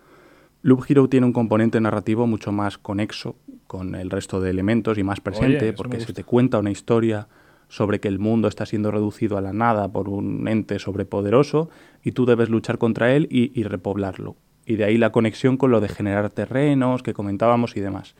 Loop 0.62 0.84
Hero 0.86 1.08
tiene 1.08 1.26
un 1.26 1.32
componente 1.32 1.80
narrativo 1.80 2.28
mucho 2.28 2.52
más 2.52 2.78
conexo 2.78 3.38
con 3.66 3.96
el 3.96 4.10
resto 4.10 4.42
de 4.42 4.50
elementos 4.50 4.98
y 4.98 5.04
más 5.04 5.22
presente, 5.22 5.72
porque 5.72 6.02
se 6.02 6.12
te 6.12 6.26
cuenta 6.26 6.60
una 6.60 6.72
historia 6.72 7.30
sobre 7.68 8.00
que 8.00 8.08
el 8.08 8.20
mundo 8.20 8.48
está 8.48 8.66
siendo 8.66 8.92
reducido 8.92 9.38
a 9.38 9.42
la 9.42 9.54
nada 9.54 9.88
por 9.92 10.10
un 10.10 10.48
ente 10.48 10.80
sobrepoderoso 10.80 11.70
y 12.04 12.12
tú 12.12 12.26
debes 12.26 12.50
luchar 12.50 12.78
contra 12.78 13.14
él 13.14 13.28
y, 13.30 13.64
repoblarlo. 13.64 14.36
Y 14.66 14.76
de 14.76 14.86
ahí 14.86 14.98
la 14.98 15.12
conexión 15.12 15.58
con 15.58 15.72
lo 15.72 15.82
de 15.82 15.90
generar 15.90 16.30
terrenos 16.30 17.04
que 17.04 17.14
comentábamos 17.14 17.76
y 17.78 17.82
demás. 17.82 18.16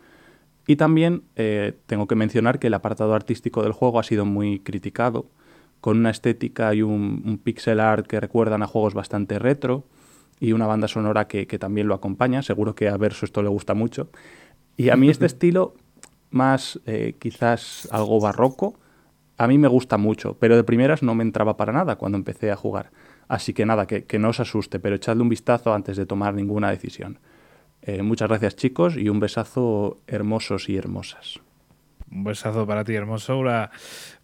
Y 0.68 0.76
también 0.76 1.24
eh, 1.36 1.74
tengo 1.86 2.08
que 2.08 2.16
mencionar 2.16 2.60
que 2.60 2.68
el 2.68 2.74
apartado 2.74 3.14
artístico 3.14 3.64
del 3.64 3.72
juego 3.72 4.00
ha 4.00 4.04
sido 4.04 4.26
muy 4.26 4.60
criticado, 4.60 5.28
con 5.82 5.98
una 6.00 6.10
estética 6.10 6.74
y 6.74 6.82
un, 6.82 7.40
pixel 7.44 7.80
art 7.80 8.08
que 8.08 8.20
recuerdan 8.20 8.64
a 8.64 8.68
juegos 8.68 8.96
bastante 8.96 9.38
retro 9.38 9.84
y 10.40 10.52
una 10.54 10.66
banda 10.66 10.88
sonora 10.88 11.28
que, 11.28 11.46
también 11.60 11.88
lo 11.88 11.94
acompaña. 11.94 12.42
Seguro 12.42 12.74
que 12.74 12.90
a 12.90 12.98
Verso 12.98 13.26
esto 13.26 13.44
le 13.44 13.50
gusta 13.50 13.76
mucho. 13.76 14.10
Y 14.78 14.90
a 14.90 14.96
mí 14.96 15.10
este 15.10 15.26
estilo, 15.28 15.76
más 16.32 16.80
eh, 16.88 17.16
quizás 17.20 17.88
algo 17.92 18.20
barroco, 18.20 18.80
a 19.38 19.48
mí 19.48 19.58
me 19.58 19.68
gusta 19.68 19.98
mucho, 19.98 20.38
pero 20.40 20.56
de 20.56 20.64
primeras 20.64 21.04
no 21.04 21.16
me 21.16 21.24
entraba 21.24 21.58
para 21.58 21.74
nada 21.74 21.98
cuando 21.98 22.18
empecé 22.18 22.52
a 22.52 22.56
jugar. 22.56 22.92
Así 23.28 23.54
que 23.54 23.66
nada, 23.66 23.88
que, 23.88 24.20
no 24.20 24.30
os 24.30 24.40
asuste, 24.40 24.80
pero 24.80 24.96
echadle 24.96 25.24
un 25.24 25.30
vistazo 25.30 25.74
antes 25.74 25.98
de 25.98 26.06
tomar 26.06 26.34
ninguna 26.34 26.70
decisión. 26.70 27.20
Eh, 27.82 28.02
muchas 28.02 28.30
gracias 28.30 28.56
chicos 28.56 28.98
y 28.98 29.10
un 29.10 29.20
besazo 29.20 29.98
hermosos 30.08 30.70
y 30.70 30.78
hermosas. 30.78 31.40
Un 32.12 32.24
besazo 32.24 32.66
para 32.66 32.84
ti, 32.84 32.94
hermosura. 32.94 33.72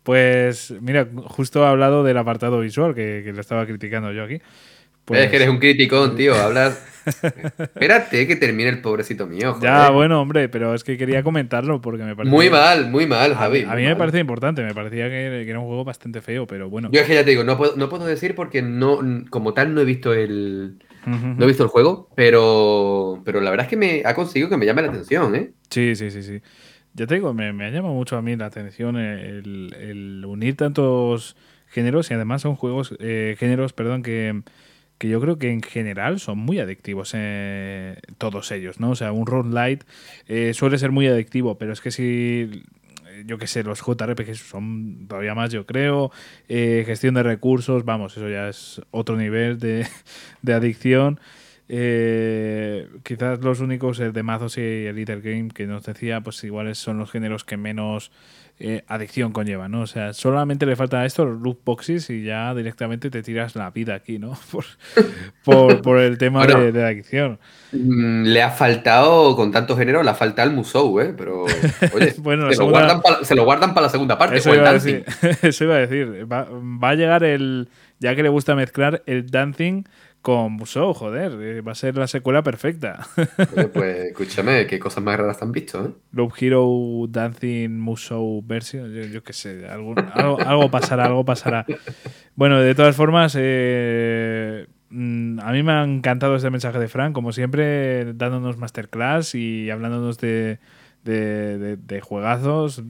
Pues 0.03 0.73
mira, 0.81 1.07
justo 1.25 1.65
ha 1.65 1.71
hablado 1.71 2.03
del 2.03 2.17
apartado 2.17 2.59
visual 2.59 2.93
que, 2.93 3.21
que 3.23 3.33
le 3.33 3.41
estaba 3.41 3.65
criticando 3.65 4.11
yo 4.11 4.23
aquí. 4.23 4.39
Pues... 5.05 5.21
Es 5.21 5.29
que 5.29 5.35
eres 5.37 5.49
un 5.49 5.59
criticón, 5.59 6.15
tío. 6.15 6.35
Hablas. 6.35 6.87
Espérate 7.57 8.27
que 8.27 8.35
termine 8.35 8.69
el 8.69 8.81
pobrecito 8.81 9.25
mío. 9.25 9.57
Ya, 9.61 9.89
bueno, 9.89 10.21
hombre, 10.21 10.49
pero 10.49 10.73
es 10.75 10.83
que 10.83 10.97
quería 10.97 11.23
comentarlo 11.23 11.81
porque 11.81 12.03
me 12.03 12.15
parece. 12.15 12.33
Muy 12.33 12.49
mal, 12.49 12.89
muy 12.89 13.07
mal, 13.07 13.33
Javi. 13.33 13.63
A, 13.67 13.75
mí 13.75 13.83
me 13.83 13.95
parece 13.95 14.19
importante, 14.19 14.63
me 14.63 14.73
parecía 14.73 15.09
que, 15.09 15.49
era 15.49 15.59
un 15.59 15.65
juego 15.65 15.83
bastante 15.83 16.21
feo, 16.21 16.45
pero 16.45 16.69
bueno. 16.69 16.89
Yo 16.91 17.01
es 17.01 17.07
que 17.07 17.15
ya 17.15 17.23
te 17.23 17.31
digo, 17.31 17.43
no 17.43 17.57
puedo, 17.57 17.75
no 17.75 17.89
puedo 17.89 18.05
decir 18.05 18.35
porque 18.35 18.61
no, 18.61 18.99
como 19.29 19.53
tal 19.53 19.73
no 19.73 19.81
he 19.81 19.85
visto 19.85 20.13
el. 20.13 20.77
No 21.03 21.45
he 21.45 21.47
visto 21.47 21.63
el 21.63 21.69
juego, 21.69 22.09
pero, 22.15 23.23
pero 23.25 23.41
la 23.41 23.49
verdad 23.49 23.65
es 23.65 23.69
que 23.71 23.77
me 23.77 24.03
ha 24.05 24.13
conseguido 24.13 24.49
que 24.49 24.57
me 24.57 24.67
llame 24.67 24.83
la 24.83 24.89
atención, 24.89 25.33
¿eh? 25.33 25.51
Sí, 25.71 25.95
sí, 25.95 26.11
sí, 26.11 26.21
sí. 26.21 26.41
Ya 26.93 27.07
te 27.07 27.15
digo, 27.15 27.33
me, 27.33 27.53
me 27.53 27.65
ha 27.65 27.69
llamado 27.71 27.95
mucho 27.95 28.17
a 28.17 28.21
mí 28.21 28.35
la 28.35 28.45
atención 28.45 28.97
el, 28.97 29.75
el 29.79 30.23
unir 30.25 30.57
tantos 30.57 31.35
géneros 31.69 32.11
y 32.11 32.13
además 32.13 32.43
son 32.43 32.55
juegos, 32.55 32.95
eh, 32.99 33.35
géneros, 33.39 33.73
perdón, 33.73 34.03
que 34.03 34.43
que 35.01 35.07
yo 35.07 35.19
creo 35.19 35.39
que 35.39 35.49
en 35.49 35.63
general 35.63 36.19
son 36.19 36.37
muy 36.37 36.59
adictivos 36.59 37.13
eh, 37.15 37.97
todos 38.19 38.51
ellos, 38.51 38.79
¿no? 38.79 38.91
O 38.91 38.95
sea, 38.95 39.11
un 39.11 39.25
Run 39.25 39.51
Light 39.51 39.83
eh, 40.27 40.53
suele 40.53 40.77
ser 40.77 40.91
muy 40.91 41.07
adictivo, 41.07 41.57
pero 41.57 41.73
es 41.73 41.81
que 41.81 41.89
si 41.89 42.65
yo 43.25 43.39
qué 43.39 43.47
sé, 43.47 43.63
los 43.63 43.81
JRPG 43.81 44.35
son 44.35 45.07
todavía 45.07 45.33
más, 45.33 45.51
yo 45.51 45.65
creo. 45.65 46.11
Eh, 46.49 46.83
gestión 46.85 47.15
de 47.15 47.23
recursos, 47.23 47.83
vamos, 47.83 48.15
eso 48.15 48.29
ya 48.29 48.47
es 48.47 48.79
otro 48.91 49.17
nivel 49.17 49.57
de, 49.57 49.87
de 50.43 50.53
adicción. 50.53 51.19
quizás 51.67 53.39
los 53.41 53.59
únicos, 53.59 53.99
el 54.01 54.13
de 54.13 54.21
Mazos 54.21 54.59
y 54.59 54.85
el 54.85 54.97
Little 54.97 55.21
Game, 55.21 55.49
que 55.49 55.65
nos 55.65 55.83
decía, 55.83 56.21
pues 56.21 56.43
iguales 56.43 56.77
son 56.77 56.99
los 56.99 57.09
géneros 57.09 57.43
que 57.43 57.57
menos 57.57 58.11
eh, 58.59 58.83
adicción 58.87 59.31
conlleva, 59.31 59.67
¿no? 59.67 59.81
O 59.81 59.87
sea, 59.87 60.13
solamente 60.13 60.65
le 60.65 60.75
falta 60.75 61.01
a 61.01 61.05
esto 61.05 61.25
los 61.25 61.41
loot 61.41 61.63
boxes 61.63 62.09
y 62.09 62.23
ya 62.23 62.53
directamente 62.53 63.09
te 63.09 63.23
tiras 63.23 63.55
la 63.55 63.71
vida 63.71 63.95
aquí, 63.95 64.19
¿no? 64.19 64.37
Por, 65.43 65.97
el 65.99 66.17
tema 66.17 66.45
de, 66.45 66.71
la 66.71 66.87
adicción. 66.87 67.39
Mm, 67.71 68.25
le 68.25 68.41
ha 68.41 68.51
faltado, 68.51 69.35
con 69.35 69.51
tanto 69.51 69.75
género, 69.75 70.03
le 70.03 70.09
ha 70.11 70.15
faltado 70.15 70.49
el 70.49 70.55
Musou, 70.55 70.99
¿eh? 70.99 71.13
Pero, 71.17 71.43
oye, 71.93 72.11
se, 72.11 72.65
lo 73.35 73.45
guardan 73.45 73.73
para 73.73 73.87
la 73.87 73.89
segunda 73.89 74.17
parte. 74.17 74.37
Eso, 74.37 74.53
iba 74.53 74.69
a, 74.69 74.73
decir, 74.73 75.05
eso 75.41 75.63
iba 75.63 75.75
a 75.75 75.79
decir. 75.79 76.31
Va, 76.31 76.47
va 76.51 76.89
a 76.89 76.95
llegar 76.95 77.23
el, 77.23 77.69
ya 77.99 78.15
que 78.15 78.23
le 78.23 78.29
gusta 78.29 78.55
mezclar, 78.55 79.03
el 79.05 79.29
dancing 79.29 79.85
con 80.21 80.53
Musou, 80.53 80.93
joder, 80.93 81.31
eh, 81.41 81.61
va 81.61 81.71
a 81.71 81.75
ser 81.75 81.97
la 81.97 82.07
secuela 82.07 82.43
perfecta. 82.43 83.07
pues 83.73 84.05
escúchame, 84.05 84.67
qué 84.67 84.79
cosas 84.79 85.03
más 85.03 85.17
raras 85.17 85.41
han 85.41 85.51
visto, 85.51 85.85
¿eh? 85.85 85.91
Loop 86.11 86.33
Hero 86.39 87.07
Dancing 87.09 87.69
Musou 87.69 88.43
Version, 88.45 88.91
yo, 88.91 89.23
qué 89.23 89.33
sé, 89.33 89.67
algo, 89.67 89.95
algo, 90.13 90.69
pasará, 90.69 91.05
algo 91.05 91.25
pasará. 91.25 91.65
Bueno, 92.35 92.59
de 92.59 92.75
todas 92.75 92.95
formas, 92.95 93.35
eh, 93.37 94.67
mm, 94.89 95.39
a 95.39 95.51
mí 95.51 95.63
me 95.63 95.71
ha 95.71 95.83
encantado 95.83 96.35
este 96.35 96.49
mensaje 96.49 96.77
de 96.77 96.87
Frank, 96.87 97.13
como 97.13 97.31
siempre, 97.31 98.13
dándonos 98.13 98.57
masterclass 98.57 99.33
y 99.33 99.69
hablándonos 99.71 100.19
de 100.19 100.59
de, 101.03 101.77
de, 101.77 102.01
juegazos 102.01 102.81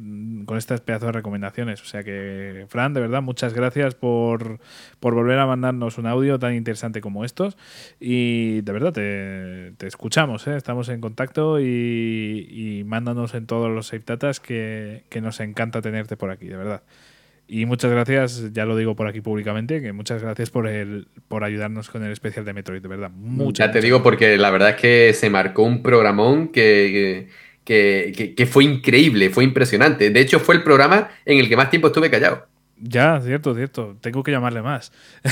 con 0.45 0.57
estas 0.57 0.81
pedazos 0.81 1.07
de 1.07 1.11
recomendaciones. 1.13 1.81
O 1.81 1.85
sea 1.85 2.03
que, 2.03 2.65
Fran, 2.69 2.93
de 2.93 3.01
verdad, 3.01 3.21
muchas 3.21 3.53
gracias 3.53 3.95
por, 3.95 4.59
volver 4.99 5.39
a 5.39 5.45
mandarnos 5.45 5.97
un 5.97 6.07
audio 6.07 6.39
tan 6.39 6.55
interesante 6.55 7.01
como 7.01 7.25
estos. 7.25 7.57
Y 7.99 8.61
de 8.61 8.71
verdad, 8.71 8.93
te, 8.93 9.87
escuchamos, 9.87 10.47
¿eh? 10.47 10.55
estamos 10.55 10.89
en 10.89 11.01
contacto 11.01 11.59
y, 11.59 12.47
y, 12.49 12.83
mándanos 12.83 13.33
en 13.33 13.45
todos 13.45 13.71
los 13.71 13.87
save 13.87 14.03
datas 14.05 14.39
que, 14.39 15.03
que 15.09 15.21
nos 15.21 15.39
encanta 15.39 15.81
tenerte 15.81 16.17
por 16.17 16.31
aquí, 16.31 16.47
de 16.47 16.57
verdad. 16.57 16.83
Y 17.53 17.65
muchas 17.65 17.91
gracias, 17.91 18.53
ya 18.53 18.63
lo 18.63 18.77
digo 18.77 18.95
por 18.95 19.07
aquí 19.07 19.19
públicamente, 19.19 19.81
que 19.81 19.91
muchas 19.91 20.23
gracias 20.23 20.49
por 20.49 20.67
el 20.67 21.09
por 21.27 21.43
ayudarnos 21.43 21.89
con 21.89 22.01
el 22.01 22.13
especial 22.13 22.45
de 22.45 22.53
Metroid, 22.53 22.81
de 22.81 22.87
verdad. 22.87 23.11
Muchas, 23.13 23.67
ya 23.67 23.73
te 23.73 23.81
digo 23.81 24.01
porque 24.01 24.37
la 24.37 24.51
verdad 24.51 24.69
es 24.69 24.75
que 24.77 25.13
se 25.13 25.29
marcó 25.29 25.63
un 25.63 25.83
programón 25.83 26.47
que, 26.47 27.27
que, 27.27 27.27
que, 27.63 28.47
fue 28.49 28.63
increíble, 28.63 29.29
fue 29.29 29.43
impresionante. 29.43 30.09
De 30.09 30.19
hecho, 30.19 30.39
fue 30.39 30.55
el 30.55 30.63
programa 30.63 31.09
en 31.25 31.39
el 31.39 31.47
que 31.47 31.55
más 31.55 31.69
tiempo 31.69 31.87
estuve 31.87 32.09
callado. 32.09 32.47
Ya, 32.77 33.21
cierto, 33.21 33.53
cierto. 33.53 33.95
Tengo 34.01 34.23
que 34.23 34.31
llamarle 34.31 34.61
más. 34.61 34.91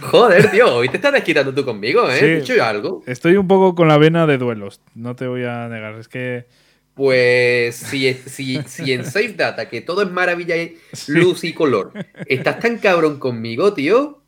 Joder, 0.00 0.50
tío, 0.50 0.74
hoy 0.74 0.88
te 0.88 0.96
estás 0.96 1.12
desquitando 1.12 1.54
tú 1.54 1.64
conmigo, 1.64 2.10
¿eh? 2.10 2.18
¿He 2.20 2.40
dicho 2.40 2.54
yo 2.54 2.64
algo? 2.64 3.02
Estoy 3.06 3.36
un 3.36 3.46
poco 3.46 3.74
con 3.74 3.88
la 3.88 3.98
vena 3.98 4.26
de 4.26 4.38
duelos, 4.38 4.80
no 4.94 5.14
te 5.16 5.26
voy 5.26 5.44
a 5.44 5.68
negar. 5.68 5.94
Es 5.96 6.08
que. 6.08 6.46
Pues 6.94 7.76
si, 7.76 8.12
si, 8.12 8.60
si 8.66 8.92
en 8.92 9.04
Safe 9.06 9.32
Data, 9.32 9.70
que 9.70 9.80
todo 9.80 10.02
es 10.02 10.10
maravilla 10.10 10.56
y 10.62 10.76
luz 11.08 11.44
y 11.44 11.54
color, 11.54 11.92
estás 12.26 12.58
tan 12.58 12.78
cabrón 12.78 13.18
conmigo, 13.18 13.72
tío. 13.72 14.21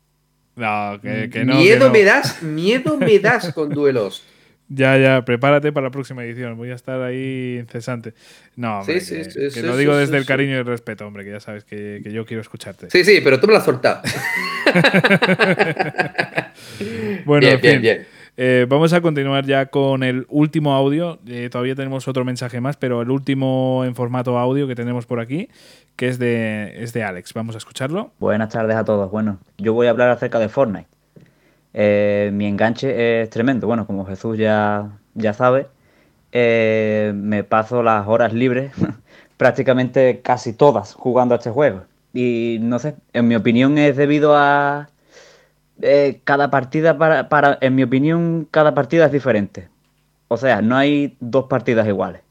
No, 0.55 0.99
que, 1.01 1.43
no. 1.45 1.55
Miedo 1.55 1.91
me 1.91 2.03
das, 2.03 2.41
miedo 2.41 2.97
me 2.97 3.19
das 3.19 3.53
con 3.53 3.69
duelos. 3.69 4.23
Ya, 4.67 4.97
ya, 4.97 5.23
prepárate 5.23 5.71
para 5.71 5.87
la 5.87 5.91
próxima 5.91 6.23
edición. 6.23 6.57
Voy 6.57 6.71
a 6.71 6.73
estar 6.73 6.99
ahí 6.99 7.59
incesante. 7.59 8.15
No, 8.55 8.79
hombre, 8.79 8.99
que, 8.99 9.61
lo 9.61 9.77
digo 9.77 9.95
desde 9.95 10.17
el 10.17 10.25
cariño 10.25 10.53
y 10.53 10.57
el 10.57 10.65
respeto, 10.65 11.05
hombre, 11.05 11.23
que 11.23 11.29
ya 11.29 11.39
sabes 11.39 11.63
que, 11.63 12.01
yo 12.03 12.25
quiero 12.25 12.41
escucharte. 12.41 12.89
Sí, 12.89 13.03
sí, 13.03 13.21
pero 13.23 13.39
tú 13.39 13.45
me 13.45 13.53
la 13.53 13.59
has 13.59 13.65
soltado. 13.65 14.01
bueno, 17.25 17.59
bien, 17.59 17.79
bien, 17.79 18.07
eh, 18.37 18.65
vamos 18.67 18.91
a 18.91 18.99
continuar 18.99 19.45
ya 19.45 19.67
con 19.67 20.03
el 20.03 20.25
último 20.29 20.73
audio. 20.73 21.19
Eh, 21.25 21.49
todavía 21.49 21.75
tenemos 21.75 22.07
otro 22.07 22.25
mensaje 22.25 22.59
más, 22.59 22.75
pero 22.75 23.01
el 23.01 23.09
último 23.09 23.83
en 23.85 23.95
formato 23.95 24.37
audio 24.37 24.67
que 24.67 24.75
tenemos 24.75 25.05
por 25.05 25.19
aquí, 25.19 25.49
que 25.95 26.09
es 26.09 26.19
de, 26.19 26.83
es 26.83 26.91
de 26.91 27.03
Alex. 27.03 27.33
Vamos 27.33 27.55
a 27.55 27.59
escucharlo. 27.59 28.11
Buenas 28.19 28.49
tardes 28.49 28.75
a 28.75 28.83
todos. 28.83 29.09
Bueno, 29.09 29.39
yo 29.57 29.73
voy 29.73 29.87
a 29.87 29.91
hablar 29.91 30.09
acerca 30.09 30.39
de 30.39 30.49
Fortnite. 30.49 30.87
Eh, 31.73 32.31
mi 32.33 32.45
enganche 32.45 33.21
es 33.21 33.29
tremendo. 33.29 33.67
Bueno, 33.67 33.87
como 33.87 34.05
Jesús 34.05 34.37
ya, 34.37 34.89
ya 35.13 35.33
sabe, 35.33 35.67
me 36.33 37.43
paso 37.43 37.83
las 37.83 38.05
horas 38.07 38.33
libres, 38.33 38.73
prácticamente 39.37 40.19
casi 40.21 40.51
todas, 40.51 40.93
jugando 40.93 41.35
a 41.35 41.37
este 41.37 41.51
juego. 41.51 41.83
Y 42.13 42.59
no 42.61 42.79
sé, 42.79 42.95
en 43.13 43.27
mi 43.27 43.35
opinión 43.35 43.77
es 43.77 43.95
debido 43.95 44.35
a 44.35 44.89
eh, 45.81 46.21
cada 46.23 46.49
partida, 46.51 46.97
para, 46.97 47.29
para, 47.29 47.57
en 47.61 47.75
mi 47.75 47.83
opinión, 47.83 48.47
cada 48.51 48.73
partida 48.73 49.05
es 49.05 49.11
diferente. 49.11 49.69
O 50.27 50.37
sea, 50.37 50.61
no 50.61 50.75
hay 50.77 51.17
dos 51.19 51.45
partidas 51.45 51.87
iguales. 51.87 52.21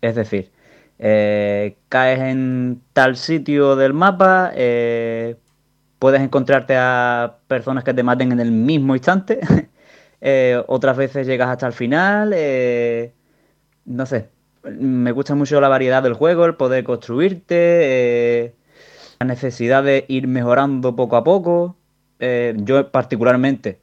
Es 0.00 0.14
decir, 0.14 0.50
caes 0.98 2.20
en 2.20 2.82
tal 2.92 3.16
sitio 3.16 3.76
del 3.76 3.92
mapa, 3.92 4.52
puedes 5.98 6.20
encontrarte 6.20 6.76
a 6.76 7.38
personas 7.48 7.84
que 7.84 7.94
te 7.94 8.02
maten 8.02 8.32
en 8.32 8.40
el 8.40 8.52
mismo 8.52 8.94
instante. 8.94 9.40
Eh, 10.22 10.60
otras 10.66 10.96
veces 10.96 11.26
llegas 11.26 11.50
hasta 11.50 11.66
el 11.66 11.72
final. 11.72 12.32
Eh, 12.34 13.12
no 13.84 14.06
sé. 14.06 14.30
Me 14.64 15.12
gusta 15.12 15.34
mucho 15.34 15.60
la 15.60 15.68
variedad 15.68 16.02
del 16.02 16.14
juego, 16.14 16.46
el 16.46 16.56
poder 16.56 16.84
construirte, 16.84 17.54
eh, 18.46 18.54
la 19.20 19.26
necesidad 19.26 19.84
de 19.84 20.04
ir 20.08 20.26
mejorando 20.26 20.96
poco 20.96 21.16
a 21.16 21.22
poco. 21.22 21.76
Yo 22.18 22.90
particularmente 22.90 23.78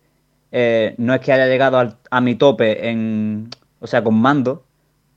no 0.98 1.14
es 1.14 1.22
que 1.22 1.34
haya 1.34 1.48
llegado 1.48 1.98
a 2.10 2.22
mi 2.22 2.36
tope 2.36 2.90
en, 2.90 3.50
o 3.80 3.88
sea, 3.88 4.04
con 4.04 4.16
mando, 4.16 4.66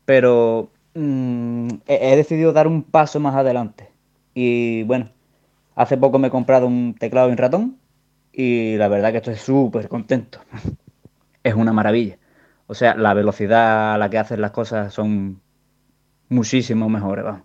pero 0.05 0.70
mm, 0.94 1.68
he 1.86 2.16
decidido 2.16 2.52
dar 2.52 2.66
un 2.66 2.82
paso 2.82 3.20
más 3.20 3.34
adelante. 3.34 3.90
Y 4.34 4.82
bueno, 4.84 5.10
Hace 5.76 5.98
poco 5.98 6.18
me 6.18 6.28
he 6.28 6.30
comprado 6.30 6.66
un 6.66 6.94
teclado 6.94 7.28
y 7.28 7.32
un 7.32 7.36
ratón 7.36 7.78
y 8.32 8.76
la 8.78 8.88
verdad 8.88 9.12
que 9.12 9.18
estoy 9.18 9.36
súper 9.36 9.88
contento. 9.88 10.40
es 11.43 11.55
una 11.55 11.74
maravilla. 11.74 12.18
O 12.66 12.74
sea, 12.74 12.97
la 12.97 13.12
velocidad 13.12 13.94
a 13.94 13.98
la 13.98 14.09
que 14.09 14.18
hacen 14.18 14.40
las 14.40 14.52
cosas 14.52 14.94
son 14.94 15.43
muchísimo 16.30 16.88
mejores, 16.88 17.26
vamos. 17.26 17.43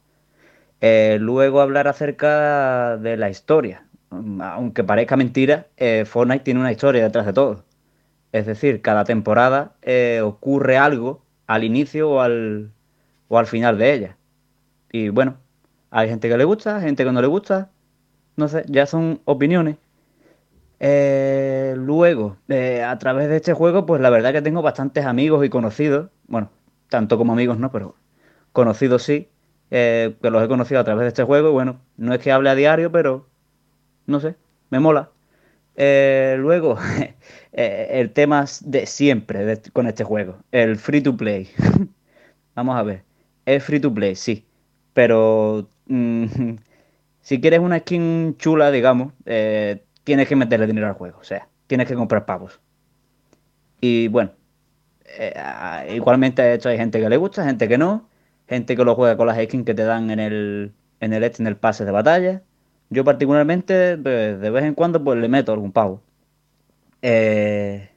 Eh, 0.79 1.17
luego 1.19 1.59
hablar 1.59 1.89
acerca 1.89 2.97
de 2.97 3.17
la 3.17 3.29
historia. 3.29 3.85
Aunque 4.11 4.83
parezca 4.83 5.17
mentira, 5.17 5.67
eh, 5.77 6.05
Fortnite 6.05 6.43
tiene 6.43 6.59
una 6.59 6.71
historia 6.71 7.03
detrás 7.03 7.25
de 7.25 7.33
todo. 7.33 7.63
Es 8.31 8.45
decir, 8.45 8.81
cada 8.81 9.03
temporada 9.05 9.75
eh, 9.81 10.21
ocurre 10.23 10.77
algo 10.77 11.23
al 11.47 11.63
inicio 11.63 12.09
o 12.11 12.21
al, 12.21 12.71
o 13.27 13.37
al 13.37 13.47
final 13.47 13.77
de 13.77 13.93
ella. 13.93 14.17
Y 14.91 15.09
bueno, 15.09 15.37
hay 15.91 16.09
gente 16.09 16.29
que 16.29 16.37
le 16.37 16.43
gusta, 16.45 16.81
gente 16.81 17.03
que 17.03 17.11
no 17.11 17.21
le 17.21 17.27
gusta, 17.27 17.71
no 18.37 18.47
sé, 18.47 18.65
ya 18.67 18.85
son 18.85 19.21
opiniones. 19.25 19.77
Eh, 20.79 21.75
luego, 21.77 22.37
eh, 22.49 22.83
a 22.83 22.97
través 22.97 23.29
de 23.29 23.37
este 23.37 23.53
juego, 23.53 23.85
pues 23.85 24.01
la 24.01 24.09
verdad 24.09 24.33
que 24.33 24.41
tengo 24.41 24.61
bastantes 24.61 25.05
amigos 25.05 25.45
y 25.45 25.49
conocidos, 25.49 26.09
bueno, 26.27 26.49
tanto 26.89 27.17
como 27.17 27.33
amigos 27.33 27.59
no, 27.59 27.71
pero 27.71 27.95
conocidos 28.51 29.03
sí, 29.03 29.29
eh, 29.69 30.15
que 30.21 30.29
los 30.31 30.43
he 30.43 30.47
conocido 30.47 30.79
a 30.81 30.83
través 30.83 31.03
de 31.03 31.09
este 31.09 31.23
juego. 31.23 31.51
bueno, 31.51 31.81
no 31.97 32.13
es 32.13 32.19
que 32.19 32.31
hable 32.31 32.49
a 32.49 32.55
diario, 32.55 32.91
pero 32.91 33.27
no 34.07 34.19
sé, 34.19 34.35
me 34.69 34.79
mola. 34.79 35.09
luego, 35.75 36.77
el 37.51 38.11
tema 38.11 38.45
de 38.61 38.85
siempre 38.85 39.61
con 39.73 39.87
este 39.87 40.03
juego, 40.03 40.37
el 40.51 40.77
free 40.77 41.01
to 41.01 41.15
play. 41.17 41.49
Vamos 42.55 42.77
a 42.77 42.83
ver, 42.83 43.03
es 43.45 43.63
free 43.63 43.79
to 43.79 43.93
play, 43.93 44.15
sí, 44.15 44.45
pero 44.93 45.69
mm, 45.87 46.25
si 47.21 47.41
quieres 47.41 47.59
una 47.59 47.79
skin 47.79 48.35
chula, 48.37 48.71
digamos, 48.71 49.13
eh, 49.25 49.83
tienes 50.03 50.27
que 50.27 50.35
meterle 50.35 50.67
dinero 50.67 50.87
al 50.87 50.93
juego. 50.93 51.19
O 51.19 51.23
sea, 51.23 51.47
tienes 51.67 51.87
que 51.87 51.95
comprar 51.95 52.25
pavos. 52.25 52.59
Y 53.79 54.07
bueno, 54.09 54.31
eh, 55.05 55.33
igualmente 55.95 56.41
hay 56.41 56.77
gente 56.77 56.99
que 56.99 57.09
le 57.09 57.17
gusta, 57.17 57.45
gente 57.45 57.67
que 57.67 57.77
no, 57.77 58.09
gente 58.47 58.75
que 58.75 58.83
lo 58.83 58.95
juega 58.95 59.17
con 59.17 59.27
las 59.27 59.37
skins 59.37 59.65
que 59.65 59.73
te 59.73 59.83
dan 59.83 60.11
en 60.11 60.19
el, 60.19 60.73
en 60.99 61.13
el, 61.13 61.23
en 61.23 61.47
el 61.47 61.57
pase 61.57 61.85
de 61.85 61.91
batalla. 61.91 62.43
Yo 62.91 63.03
particularmente, 63.03 63.97
pues, 63.97 64.39
de 64.39 64.49
vez 64.51 64.65
en 64.65 64.75
cuando, 64.75 65.03
pues 65.03 65.19
le 65.19 65.29
meto 65.29 65.51
algún 65.53 65.71
pavo. 65.71 66.03
Eh, 67.01 67.89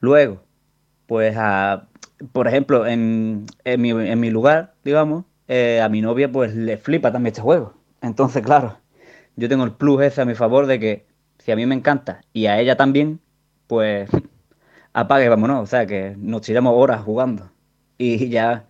luego, 0.00 0.42
pues, 1.06 1.36
por 2.32 2.48
ejemplo, 2.48 2.86
en, 2.86 3.46
en, 3.64 3.80
mi, 3.80 3.90
en 3.90 4.20
mi 4.20 4.30
lugar, 4.30 4.74
digamos, 4.84 5.24
a 5.48 5.88
mi 5.88 6.02
novia 6.02 6.30
pues 6.30 6.54
le 6.54 6.76
flipa 6.76 7.12
también 7.12 7.32
este 7.32 7.42
juego. 7.42 7.74
Entonces, 8.02 8.42
claro, 8.42 8.78
yo 9.36 9.48
tengo 9.48 9.64
el 9.64 9.72
plus 9.72 10.02
ese 10.02 10.22
a 10.22 10.24
mi 10.24 10.34
favor 10.34 10.66
de 10.66 10.80
que 10.80 11.06
si 11.38 11.52
a 11.52 11.56
mí 11.56 11.66
me 11.66 11.74
encanta 11.74 12.22
y 12.32 12.46
a 12.46 12.60
ella 12.60 12.76
también, 12.76 13.20
pues 13.66 14.10
apague, 14.94 15.28
vámonos. 15.28 15.62
O 15.62 15.66
sea, 15.66 15.86
que 15.86 16.16
nos 16.18 16.42
tiramos 16.42 16.74
horas 16.76 17.02
jugando. 17.02 17.50
Y 17.98 18.28
ya, 18.30 18.66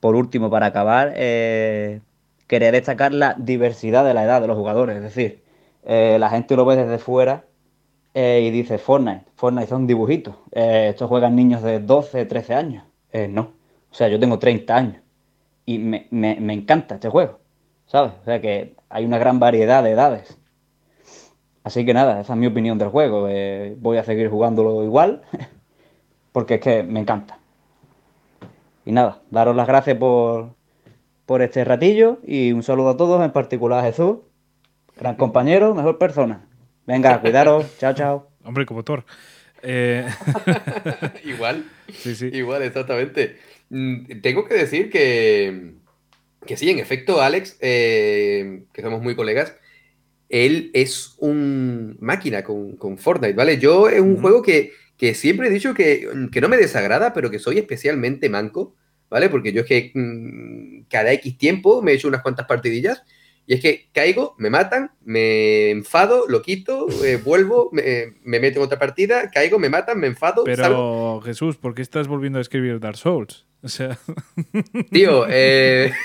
por 0.00 0.16
último, 0.16 0.50
para 0.50 0.66
acabar, 0.66 1.12
eh, 1.16 2.00
quería 2.46 2.72
destacar 2.72 3.12
la 3.12 3.34
diversidad 3.38 4.04
de 4.04 4.14
la 4.14 4.24
edad 4.24 4.40
de 4.40 4.48
los 4.48 4.56
jugadores. 4.56 4.96
Es 4.96 5.02
decir, 5.02 5.42
eh, 5.84 6.16
la 6.18 6.30
gente 6.30 6.56
lo 6.56 6.64
ve 6.64 6.76
desde 6.76 6.98
fuera 6.98 7.44
eh, 8.14 8.42
y 8.44 8.50
dice 8.50 8.78
Fortnite. 8.78 9.24
Fortnite 9.34 9.68
son 9.68 9.86
dibujitos. 9.86 10.36
estos 10.52 11.08
juegan 11.08 11.36
niños 11.36 11.62
de 11.62 11.80
12, 11.80 12.26
13 12.26 12.54
años. 12.54 12.84
no. 13.30 13.52
O 13.90 13.94
sea, 13.94 14.08
yo 14.08 14.18
tengo 14.18 14.38
30 14.38 14.74
años. 14.76 15.02
Y 15.66 15.78
me, 15.78 16.08
me 16.10 16.52
encanta 16.52 16.94
este 16.96 17.08
juego. 17.08 17.42
¿sabes? 17.92 18.12
O 18.22 18.24
sea 18.24 18.40
que 18.40 18.74
hay 18.88 19.04
una 19.04 19.18
gran 19.18 19.38
variedad 19.38 19.82
de 19.82 19.90
edades. 19.90 20.38
Así 21.62 21.84
que 21.84 21.94
nada, 21.94 22.20
esa 22.20 22.32
es 22.32 22.38
mi 22.38 22.46
opinión 22.46 22.78
del 22.78 22.88
juego. 22.88 23.28
Eh, 23.28 23.76
voy 23.78 23.98
a 23.98 24.04
seguir 24.04 24.28
jugándolo 24.30 24.82
igual, 24.82 25.22
porque 26.32 26.54
es 26.54 26.60
que 26.60 26.82
me 26.82 27.00
encanta. 27.00 27.38
Y 28.84 28.92
nada, 28.92 29.20
daros 29.30 29.54
las 29.54 29.68
gracias 29.68 29.96
por, 29.98 30.54
por 31.26 31.42
este 31.42 31.64
ratillo 31.64 32.18
y 32.26 32.52
un 32.52 32.62
saludo 32.62 32.90
a 32.90 32.96
todos, 32.96 33.24
en 33.24 33.32
particular 33.32 33.80
a 33.80 33.88
Jesús, 33.88 34.18
gran 34.98 35.16
compañero, 35.16 35.74
mejor 35.74 35.98
persona. 35.98 36.46
Venga, 36.86 37.20
cuidaros, 37.22 37.66
chao, 37.78 37.94
chao. 37.94 38.30
Hombre, 38.44 38.66
como 38.66 38.82
Thor. 38.82 39.04
Eh, 39.62 40.06
igual. 41.24 41.64
Sí, 41.92 42.14
sí. 42.14 42.30
Igual, 42.32 42.62
exactamente. 42.62 43.38
Mm, 43.70 44.20
tengo 44.20 44.44
que 44.44 44.54
decir 44.54 44.90
que, 44.90 45.74
que 46.46 46.56
sí, 46.56 46.70
en 46.70 46.78
efecto, 46.78 47.22
Alex, 47.22 47.56
eh, 47.60 48.64
que 48.72 48.82
somos 48.82 49.02
muy 49.02 49.14
colegas, 49.14 49.56
él 50.28 50.70
es 50.72 51.14
un 51.18 51.96
máquina 52.00 52.42
con, 52.42 52.98
Fortnite, 52.98 53.34
¿vale? 53.34 53.58
Yo 53.58 53.88
es 53.88 54.00
un 54.00 54.20
juego 54.20 54.42
que, 54.42 54.72
siempre 55.14 55.48
he 55.48 55.50
dicho 55.50 55.74
que, 55.74 56.08
no 56.40 56.48
me 56.48 56.56
desagrada, 56.56 57.12
pero 57.12 57.30
que 57.30 57.38
soy 57.38 57.58
especialmente 57.58 58.28
manco, 58.28 58.74
¿vale? 59.12 59.28
Porque 59.28 59.52
yo 59.52 59.60
es 59.60 59.66
que 59.66 59.92
mm, 59.94 60.86
cada 60.88 61.12
X 61.12 61.36
tiempo 61.36 61.82
me 61.82 61.92
he 61.92 61.94
hecho 61.94 62.08
unas 62.08 62.22
cuantas 62.22 62.46
partidillas 62.46 63.04
Y 63.46 63.54
es 63.54 63.60
que 63.60 63.88
caigo, 63.92 64.34
me 64.38 64.48
matan, 64.48 64.92
me 65.04 65.70
enfado, 65.70 66.24
lo 66.28 66.40
quito, 66.42 66.86
eh, 67.04 67.20
vuelvo, 67.24 67.70
me, 67.72 68.14
meto 68.24 68.58
en 68.58 68.64
otra 68.64 68.78
partida, 68.78 69.30
caigo, 69.30 69.58
me 69.58 69.68
matan, 69.68 70.00
me 70.00 70.06
enfado. 70.06 70.44
Pero 70.44 71.20
Jesús, 71.24 71.58
¿por 71.58 71.74
qué 71.74 71.82
estás 71.82 72.08
volviendo 72.08 72.38
a 72.38 72.42
escribir 72.42 72.80
Dark 72.80 72.96
Souls? 72.96 73.46
O 73.62 73.68
sea. 73.68 73.98
Tío, 74.90 75.26
eh. 75.28 75.92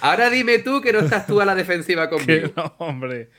Ahora 0.00 0.30
dime 0.30 0.58
tú 0.58 0.80
que 0.80 0.92
no 0.92 1.00
estás 1.00 1.26
tú 1.26 1.40
a 1.40 1.44
la 1.44 1.54
defensiva 1.54 2.08
conmigo. 2.10 2.50
no, 2.56 2.74
hombre. 2.78 3.30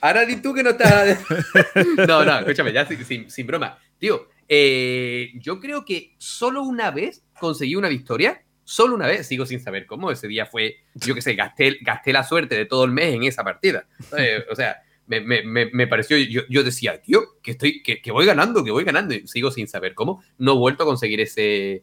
Ahora 0.00 0.24
di 0.24 0.36
tú 0.36 0.54
que 0.54 0.62
no 0.62 0.70
estás. 0.70 1.18
no, 2.08 2.24
no, 2.24 2.38
escúchame, 2.40 2.72
ya 2.72 2.86
sin, 2.86 3.46
broma. 3.46 3.78
Tío, 3.98 4.28
eh, 4.48 5.32
yo 5.34 5.60
creo 5.60 5.84
que 5.84 6.14
solo 6.18 6.62
una 6.62 6.90
vez 6.90 7.24
conseguí 7.38 7.76
una 7.76 7.88
victoria. 7.88 8.42
Solo 8.64 8.94
una 8.94 9.08
vez, 9.08 9.26
sigo 9.26 9.46
sin 9.46 9.60
saber 9.60 9.84
cómo. 9.84 10.10
Ese 10.10 10.28
día 10.28 10.46
fue, 10.46 10.76
yo 10.94 11.14
qué 11.14 11.22
sé, 11.22 11.34
gasté, 11.34 11.78
gasté 11.80 12.12
la 12.12 12.22
suerte 12.22 12.54
de 12.54 12.66
todo 12.66 12.84
el 12.84 12.92
mes 12.92 13.14
en 13.14 13.24
esa 13.24 13.42
partida. 13.42 13.86
o 14.50 14.54
sea, 14.54 14.80
me, 15.06 15.20
me, 15.20 15.66
me, 15.66 15.86
pareció, 15.88 16.16
yo, 16.16 16.42
yo, 16.48 16.62
decía, 16.62 17.02
tío, 17.02 17.20
que, 17.42 17.50
estoy, 17.52 17.82
que, 17.82 18.00
que 18.00 18.12
voy 18.12 18.26
ganando, 18.26 18.62
que 18.62 18.70
voy 18.70 18.84
ganando. 18.84 19.14
Y 19.14 19.26
sigo 19.26 19.50
sin 19.50 19.66
saber 19.66 19.94
cómo. 19.94 20.22
No 20.38 20.52
he 20.52 20.56
vuelto 20.56 20.84
a 20.84 20.86
conseguir 20.86 21.20
ese, 21.20 21.82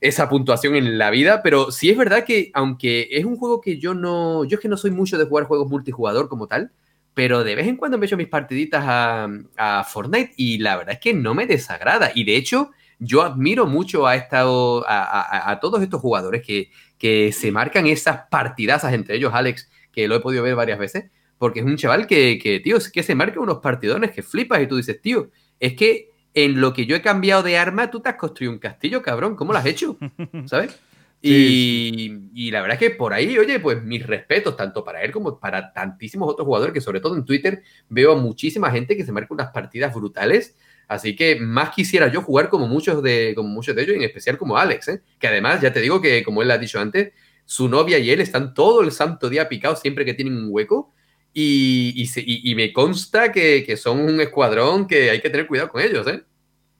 esa 0.00 0.28
puntuación 0.28 0.74
en 0.76 0.98
la 0.98 1.10
vida, 1.10 1.42
pero 1.42 1.70
sí 1.70 1.90
es 1.90 1.96
verdad 1.96 2.24
que 2.24 2.50
aunque 2.54 3.08
es 3.10 3.24
un 3.24 3.36
juego 3.36 3.60
que 3.60 3.78
yo 3.78 3.94
no, 3.94 4.44
yo 4.44 4.56
es 4.56 4.60
que 4.60 4.68
no 4.68 4.76
soy 4.76 4.90
mucho 4.90 5.18
de 5.18 5.26
jugar 5.26 5.44
juegos 5.44 5.68
multijugador 5.68 6.28
como 6.28 6.46
tal, 6.46 6.72
pero 7.14 7.44
de 7.44 7.54
vez 7.54 7.66
en 7.66 7.76
cuando 7.76 7.98
me 7.98 8.06
echo 8.06 8.16
mis 8.16 8.28
partiditas 8.28 8.84
a, 8.86 9.84
Fortnite 9.84 10.32
y 10.36 10.58
la 10.58 10.76
verdad 10.76 10.94
es 10.94 11.00
que 11.00 11.14
no 11.14 11.34
me 11.34 11.46
desagrada. 11.46 12.12
Y 12.14 12.24
de 12.24 12.36
hecho, 12.36 12.70
yo 12.98 13.22
admiro 13.22 13.66
mucho 13.66 14.06
a, 14.06 14.16
estado, 14.16 14.84
a, 14.88 15.58
todos 15.60 15.82
estos 15.82 16.00
jugadores 16.00 16.42
que, 16.42 16.70
que 16.98 17.32
se 17.32 17.50
marcan 17.52 17.86
esas 17.86 18.22
partidazas, 18.30 18.92
entre 18.92 19.16
ellos 19.16 19.32
Alex, 19.34 19.70
que 19.92 20.08
lo 20.08 20.16
he 20.16 20.20
podido 20.20 20.42
ver 20.42 20.54
varias 20.54 20.78
veces, 20.78 21.10
porque 21.38 21.60
es 21.60 21.66
un 21.66 21.76
chaval 21.76 22.06
que, 22.06 22.38
que 22.38 22.60
tío, 22.60 22.76
es 22.76 22.90
que 22.90 23.02
se 23.02 23.14
marca 23.14 23.40
unos 23.40 23.58
partidones 23.58 24.12
que 24.12 24.22
flipas 24.22 24.62
y 24.62 24.66
tú 24.66 24.76
dices, 24.76 25.00
tío, 25.00 25.30
es 25.58 25.74
que 25.74 26.10
en 26.34 26.60
lo 26.60 26.72
que 26.72 26.86
yo 26.86 26.96
he 26.96 27.02
cambiado 27.02 27.42
de 27.42 27.58
arma, 27.58 27.90
tú 27.90 28.00
te 28.00 28.08
has 28.08 28.16
construido 28.16 28.52
un 28.52 28.58
castillo, 28.58 29.02
cabrón. 29.02 29.36
¿Cómo 29.36 29.52
lo 29.52 29.58
has 29.58 29.66
hecho? 29.66 29.96
¿Sabes? 30.46 30.78
Y, 31.22 32.50
la 32.50 32.62
verdad 32.62 32.82
es 32.82 32.90
que 32.90 32.96
por 32.96 33.12
ahí, 33.12 33.36
oye, 33.38 33.60
pues 33.60 33.82
mis 33.82 34.06
respetos, 34.06 34.56
tanto 34.56 34.82
para 34.82 35.02
él 35.02 35.12
como 35.12 35.38
para 35.38 35.72
tantísimos 35.72 36.30
otros 36.30 36.46
jugadores, 36.46 36.72
que 36.72 36.80
sobre 36.80 37.00
todo 37.00 37.16
en 37.16 37.24
Twitter 37.24 37.62
veo 37.88 38.12
a 38.12 38.16
muchísima 38.16 38.70
gente 38.70 38.96
que 38.96 39.04
se 39.04 39.12
marca 39.12 39.34
unas 39.34 39.50
partidas 39.50 39.94
brutales. 39.94 40.56
Así 40.88 41.14
que 41.14 41.36
más 41.36 41.70
quisiera 41.70 42.08
yo 42.08 42.22
jugar 42.22 42.48
como 42.48 42.66
muchos 42.66 43.02
de, 43.02 43.32
como 43.36 43.48
muchos 43.48 43.76
de 43.76 43.82
ellos, 43.82 43.96
en 43.96 44.02
especial 44.02 44.38
como 44.38 44.56
Alex, 44.56 44.88
¿eh? 44.88 45.02
que 45.18 45.28
además, 45.28 45.60
ya 45.60 45.72
te 45.72 45.80
digo 45.80 46.00
que, 46.00 46.24
como 46.24 46.42
él 46.42 46.50
ha 46.50 46.58
dicho 46.58 46.80
antes, 46.80 47.12
su 47.44 47.68
novia 47.68 47.98
y 47.98 48.10
él 48.10 48.20
están 48.20 48.54
todo 48.54 48.82
el 48.82 48.90
santo 48.90 49.28
día 49.28 49.48
picados 49.48 49.80
siempre 49.80 50.04
que 50.04 50.14
tienen 50.14 50.36
un 50.36 50.48
hueco. 50.50 50.92
Y, 51.32 52.08
y, 52.16 52.54
me 52.56 52.72
consta 52.72 53.30
que, 53.30 53.62
que, 53.64 53.76
son 53.76 54.00
un 54.00 54.20
escuadrón 54.20 54.88
que 54.88 55.10
hay 55.10 55.20
que 55.20 55.30
tener 55.30 55.46
cuidado 55.46 55.68
con 55.68 55.80
ellos, 55.80 56.04
¿eh? 56.08 56.24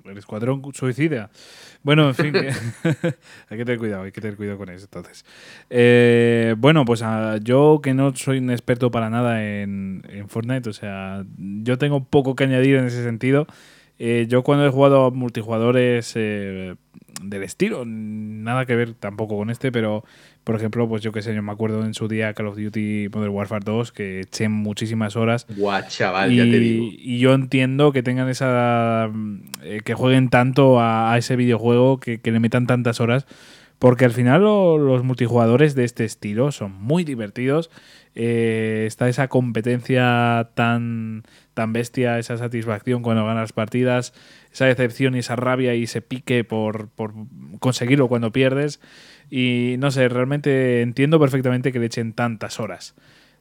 El 0.04 0.18
escuadrón 0.18 0.60
suicida. 0.74 1.30
Bueno, 1.82 2.08
en 2.08 2.14
fin, 2.14 2.34
hay 3.48 3.58
que 3.58 3.64
tener 3.64 3.78
cuidado, 3.78 4.02
hay 4.02 4.12
que 4.12 4.20
tener 4.20 4.36
cuidado 4.36 4.58
con 4.58 4.68
eso. 4.68 4.84
Entonces, 4.84 5.24
eh, 5.70 6.54
bueno, 6.58 6.84
pues 6.84 7.02
ah, 7.02 7.38
yo 7.42 7.80
que 7.82 7.94
no 7.94 8.14
soy 8.14 8.38
un 8.38 8.50
experto 8.50 8.90
para 8.90 9.10
nada 9.10 9.44
en, 9.44 10.02
en, 10.08 10.28
Fortnite, 10.28 10.68
o 10.68 10.72
sea, 10.72 11.24
yo 11.38 11.78
tengo 11.78 12.04
poco 12.04 12.34
que 12.34 12.44
añadir 12.44 12.76
en 12.76 12.86
ese 12.86 13.02
sentido. 13.02 13.46
Eh, 13.98 14.26
yo 14.28 14.42
cuando 14.42 14.66
he 14.66 14.70
jugado 14.70 15.06
a 15.06 15.10
multijugadores 15.10 16.12
eh, 16.16 16.74
del 17.22 17.42
estilo, 17.42 17.84
nada 17.86 18.64
que 18.64 18.74
ver 18.74 18.94
tampoco 18.94 19.36
con 19.36 19.50
este, 19.50 19.70
pero 19.72 20.04
por 20.44 20.56
ejemplo, 20.56 20.88
pues 20.88 21.02
yo 21.02 21.12
qué 21.12 21.22
sé, 21.22 21.34
yo 21.34 21.42
me 21.42 21.52
acuerdo 21.52 21.84
en 21.84 21.92
su 21.92 22.08
día 22.08 22.32
Call 22.32 22.46
of 22.46 22.56
Duty 22.56 23.08
Modern 23.12 23.32
Warfare 23.32 23.62
2 23.64 23.92
que 23.92 24.20
eché 24.20 24.48
muchísimas 24.48 25.14
horas. 25.16 25.46
Guau, 25.54 25.82
chaval, 25.88 26.32
y, 26.32 26.36
ya 26.36 26.44
te 26.44 26.58
digo. 26.58 26.86
Y 26.90 27.18
yo 27.18 27.34
entiendo 27.34 27.92
que 27.92 28.02
tengan 28.02 28.28
esa. 28.28 29.10
Eh, 29.62 29.80
que 29.84 29.94
jueguen 29.94 30.30
tanto 30.30 30.80
a, 30.80 31.14
ese 31.18 31.36
videojuego, 31.36 32.00
que, 32.00 32.20
le 32.22 32.40
metan 32.40 32.66
tantas 32.66 33.00
horas. 33.00 33.26
Porque 33.78 34.04
al 34.04 34.12
final 34.12 34.42
los 34.42 35.04
multijugadores 35.04 35.74
de 35.74 35.84
este 35.84 36.04
estilo 36.04 36.52
son 36.52 36.72
muy 36.72 37.02
divertidos. 37.02 37.70
Eh, 38.14 38.84
está 38.86 39.08
esa 39.08 39.28
competencia 39.28 40.50
tan, 40.54 41.22
tan 41.54 41.72
bestia, 41.72 42.18
esa 42.18 42.36
satisfacción 42.36 43.02
cuando 43.02 43.24
ganas 43.24 43.52
partidas, 43.52 44.12
esa 44.52 44.66
decepción 44.66 45.14
y 45.14 45.20
esa 45.20 45.36
rabia 45.36 45.74
y 45.74 45.84
ese 45.84 46.02
pique 46.02 46.44
por, 46.44 46.88
por 46.88 47.14
conseguirlo 47.58 48.08
cuando 48.08 48.32
pierdes. 48.32 48.80
Y 49.30 49.76
no 49.78 49.90
sé, 49.90 50.08
realmente 50.08 50.82
entiendo 50.82 51.20
perfectamente 51.20 51.72
que 51.72 51.78
le 51.78 51.86
echen 51.86 52.12
tantas 52.12 52.58
horas. 52.58 52.94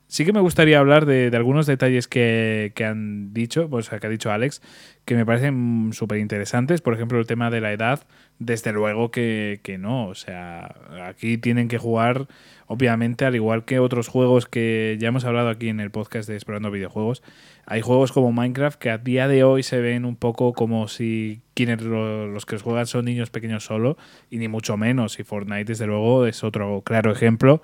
Sí 0.07 0.25
que 0.25 0.33
me 0.33 0.39
gustaría 0.39 0.79
hablar 0.79 1.05
de, 1.05 1.29
algunos 1.35 1.67
detalles 1.67 2.07
que, 2.07 2.73
han 2.83 3.31
dicho, 3.31 3.69
pues 3.69 3.89
que 3.89 4.07
ha 4.07 4.09
dicho 4.09 4.31
Alex, 4.31 4.61
que 5.05 5.15
me 5.15 5.25
parecen 5.25 5.91
súper 5.93 6.17
interesantes. 6.17 6.81
Por 6.81 6.95
ejemplo, 6.95 7.19
el 7.19 7.27
tema 7.27 7.51
de 7.51 7.61
la 7.61 7.71
edad, 7.71 8.07
desde 8.39 8.71
luego 8.71 9.11
que, 9.11 9.59
que, 9.63 9.77
no. 9.77 10.07
O 10.07 10.15
sea, 10.15 10.75
aquí 11.05 11.37
tienen 11.37 11.67
que 11.67 11.77
jugar, 11.77 12.27
obviamente, 12.67 13.25
al 13.25 13.35
igual 13.35 13.65
que 13.65 13.79
otros 13.79 14.07
juegos 14.07 14.47
que 14.47 14.97
ya 14.99 15.09
hemos 15.09 15.25
hablado 15.25 15.49
aquí 15.49 15.69
en 15.69 15.79
el 15.79 15.91
podcast 15.91 16.27
de 16.27 16.35
Explorando 16.35 16.71
Videojuegos, 16.71 17.21
hay 17.65 17.81
juegos 17.81 18.11
como 18.11 18.31
Minecraft 18.31 18.79
que 18.79 18.89
a 18.89 18.97
día 18.97 19.27
de 19.27 19.43
hoy 19.43 19.61
se 19.61 19.79
ven 19.79 20.05
un 20.05 20.15
poco 20.15 20.53
como 20.53 20.87
si 20.87 21.41
quienes 21.53 21.81
los 21.81 22.45
que 22.45 22.55
los 22.55 22.63
juegan 22.63 22.87
son 22.87 23.05
niños 23.05 23.29
pequeños 23.29 23.65
solo, 23.65 23.97
y 24.29 24.37
ni 24.37 24.47
mucho 24.47 24.77
menos. 24.77 25.19
Y 25.19 25.23
Fortnite, 25.23 25.65
desde 25.65 25.85
luego, 25.85 26.25
es 26.25 26.43
otro 26.43 26.81
claro 26.83 27.11
ejemplo 27.11 27.61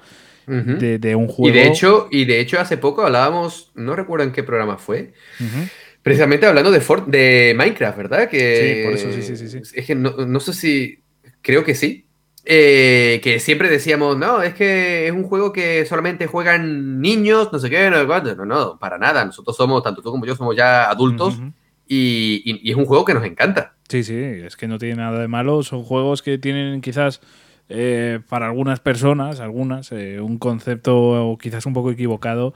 de, 0.48 1.16
un 1.16 1.28
juego. 1.28 1.50
Y 1.50 1.60
de, 1.60 1.68
hecho, 1.68 2.08
y 2.12 2.26
de 2.26 2.40
hecho, 2.40 2.60
hace 2.60 2.78
poco 2.78 3.04
hablábamos, 3.04 3.72
no 3.76 3.96
recuerdo 3.96 4.26
en 4.26 4.32
qué 4.32 4.44
programa 4.44 4.78
fue, 4.78 5.14
precisamente 6.06 6.46
hablando 6.46 6.70
de, 6.70 6.80
de 7.08 7.56
Minecraft, 7.58 7.98
¿verdad? 7.98 8.30
Que, 8.30 8.76
sí, 8.76 8.84
por 8.84 8.94
eso 8.94 9.12
sí, 9.12 9.36
sí, 9.36 9.50
sí. 9.50 9.58
Es 9.74 9.88
que 9.88 9.96
no, 9.96 10.40
sé 10.40 10.54
si, 10.54 11.00
creo 11.42 11.64
que 11.64 11.74
sí. 11.74 12.06
Eh, 12.46 13.20
que 13.24 13.40
siempre 13.40 13.70
decíamos, 13.70 14.16
no, 14.16 14.44
es 14.44 14.54
que 14.54 15.08
es 15.08 15.12
un 15.12 15.24
juego 15.24 15.52
que 15.52 15.84
solamente 15.88 16.28
juegan 16.28 17.02
niños, 17.02 17.52
no 17.52 17.58
sé 17.58 17.72
qué, 17.72 17.90
no, 17.90 18.06
no, 18.06 18.46
no, 18.46 18.78
para 18.78 19.00
nada. 19.00 19.26
Nosotros 19.26 19.58
somos, 19.58 19.82
tanto 19.82 20.04
tú 20.04 20.12
como 20.12 20.28
yo, 20.28 20.36
somos 20.36 20.56
ya 20.56 20.92
adultos 20.92 21.40
y, 21.88 22.44
y 22.46 22.70
es 22.70 22.78
un 22.78 22.86
juego 22.86 23.04
que 23.04 23.16
nos 23.16 23.26
encanta. 23.26 23.74
Sí, 23.90 24.04
sí, 24.04 24.16
es 24.16 24.56
que 24.56 24.68
no 24.68 24.78
tiene 24.78 24.98
nada 24.98 25.20
de 25.20 25.28
malo. 25.28 25.64
Son 25.64 25.82
juegos 25.82 26.22
que 26.22 26.38
tienen 26.38 26.82
quizás 26.82 27.20
eh, 27.68 28.20
para 28.30 28.46
algunas 28.46 28.80
personas, 28.80 29.40
algunas, 29.40 29.92
eh, 29.92 30.22
un 30.22 30.38
concepto 30.38 31.36
quizás 31.42 31.66
un 31.66 31.74
poco 31.74 31.90
equivocado 31.90 32.54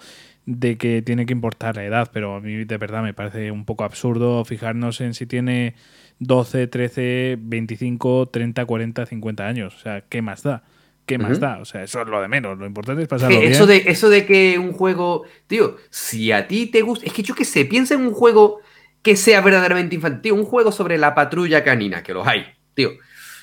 de 0.49 0.79
que 0.79 1.03
tiene 1.03 1.27
que 1.27 1.33
importar 1.33 1.75
la 1.75 1.85
edad, 1.85 2.09
pero 2.11 2.35
a 2.35 2.41
mí 2.41 2.65
de 2.65 2.77
verdad 2.77 3.03
me 3.03 3.13
parece 3.13 3.51
un 3.51 3.65
poco 3.65 3.83
absurdo 3.83 4.43
fijarnos 4.45 4.99
en 4.99 5.13
si 5.13 5.27
tiene 5.27 5.75
12, 6.17 6.65
13, 6.65 7.37
25, 7.39 8.29
30, 8.29 8.65
40, 8.65 9.05
50 9.05 9.47
años. 9.47 9.75
O 9.75 9.79
sea, 9.79 10.01
¿qué 10.09 10.23
más 10.23 10.41
da? 10.41 10.63
¿Qué 11.05 11.19
más 11.19 11.39
da? 11.39 11.59
O 11.59 11.65
sea, 11.65 11.83
eso 11.83 12.01
es 12.01 12.07
lo 12.07 12.19
de 12.19 12.27
menos. 12.27 12.57
Lo 12.57 12.65
importante 12.65 13.03
es 13.03 13.07
pasarlo 13.07 13.39
eso 13.39 13.67
De, 13.67 13.83
eso 13.87 14.09
de 14.09 14.25
que 14.25 14.57
un 14.57 14.73
juego... 14.73 15.25
Tío, 15.45 15.77
si 15.91 16.31
a 16.31 16.47
ti 16.47 16.65
te 16.65 16.81
gusta... 16.81 17.05
Es 17.05 17.13
que 17.13 17.21
yo 17.21 17.35
qué 17.35 17.45
sé, 17.45 17.65
piensa 17.65 17.93
en 17.93 18.01
un 18.01 18.13
juego 18.13 18.59
que 19.03 19.15
sea 19.15 19.41
verdaderamente 19.41 19.95
infantil. 19.95 20.33
Un 20.33 20.45
juego 20.45 20.71
sobre 20.71 20.97
la 20.97 21.13
patrulla 21.13 21.63
canina, 21.63 22.01
que 22.01 22.13
los 22.13 22.25
hay. 22.25 22.45
Tío, 22.73 22.91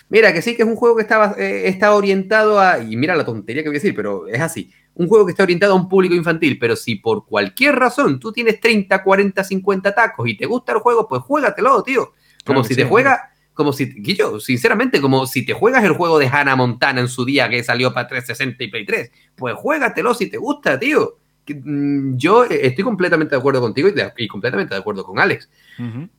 Mira, 0.08 0.32
que 0.32 0.42
sí, 0.42 0.56
que 0.56 0.62
es 0.62 0.68
un 0.68 0.76
juego 0.76 0.96
que 0.96 1.02
está, 1.02 1.34
eh, 1.38 1.68
está 1.68 1.92
orientado 1.94 2.60
a. 2.60 2.78
Y 2.78 2.96
mira 2.96 3.16
la 3.16 3.24
tontería 3.24 3.62
que 3.62 3.68
voy 3.68 3.76
a 3.76 3.80
decir, 3.80 3.94
pero 3.94 4.28
es 4.28 4.40
así. 4.40 4.72
Un 4.96 5.08
juego 5.08 5.26
que 5.26 5.32
está 5.32 5.42
orientado 5.42 5.74
a 5.74 5.76
un 5.76 5.88
público 5.88 6.14
infantil, 6.14 6.58
pero 6.58 6.74
si 6.74 6.96
por 6.96 7.26
cualquier 7.26 7.76
razón 7.76 8.18
tú 8.18 8.32
tienes 8.32 8.60
30, 8.60 9.02
40, 9.02 9.44
50 9.44 9.94
tacos 9.94 10.28
y 10.28 10.36
te 10.36 10.46
gusta 10.46 10.72
el 10.72 10.78
juego, 10.78 11.06
pues 11.06 11.22
juégatelo, 11.22 11.82
tío. 11.82 12.12
Como 12.44 12.64
si 12.64 12.74
te 12.74 12.84
juega. 12.84 13.30
Como 13.52 13.72
si, 13.72 13.86
Guillo, 13.86 14.38
sinceramente, 14.38 15.00
como 15.00 15.26
si 15.26 15.46
te 15.46 15.54
juegas 15.54 15.82
el 15.82 15.92
juego 15.92 16.18
de 16.18 16.28
Hannah 16.28 16.56
Montana 16.56 17.00
en 17.00 17.08
su 17.08 17.24
día 17.24 17.48
que 17.48 17.64
salió 17.64 17.94
para 17.94 18.06
360 18.06 18.64
y 18.64 18.68
Play 18.68 18.84
3, 18.84 19.10
pues 19.34 19.54
juégatelo 19.54 20.12
si 20.12 20.28
te 20.28 20.36
gusta, 20.36 20.78
tío. 20.78 21.16
Mm, 21.48 22.16
yo 22.16 22.44
estoy 22.44 22.84
completamente 22.84 23.34
de 23.34 23.38
acuerdo 23.38 23.62
contigo 23.62 23.88
y, 24.16 24.28
completamente 24.28 24.74
de 24.74 24.80
acuerdo 24.80 25.04
con 25.04 25.18
Alex. 25.18 25.48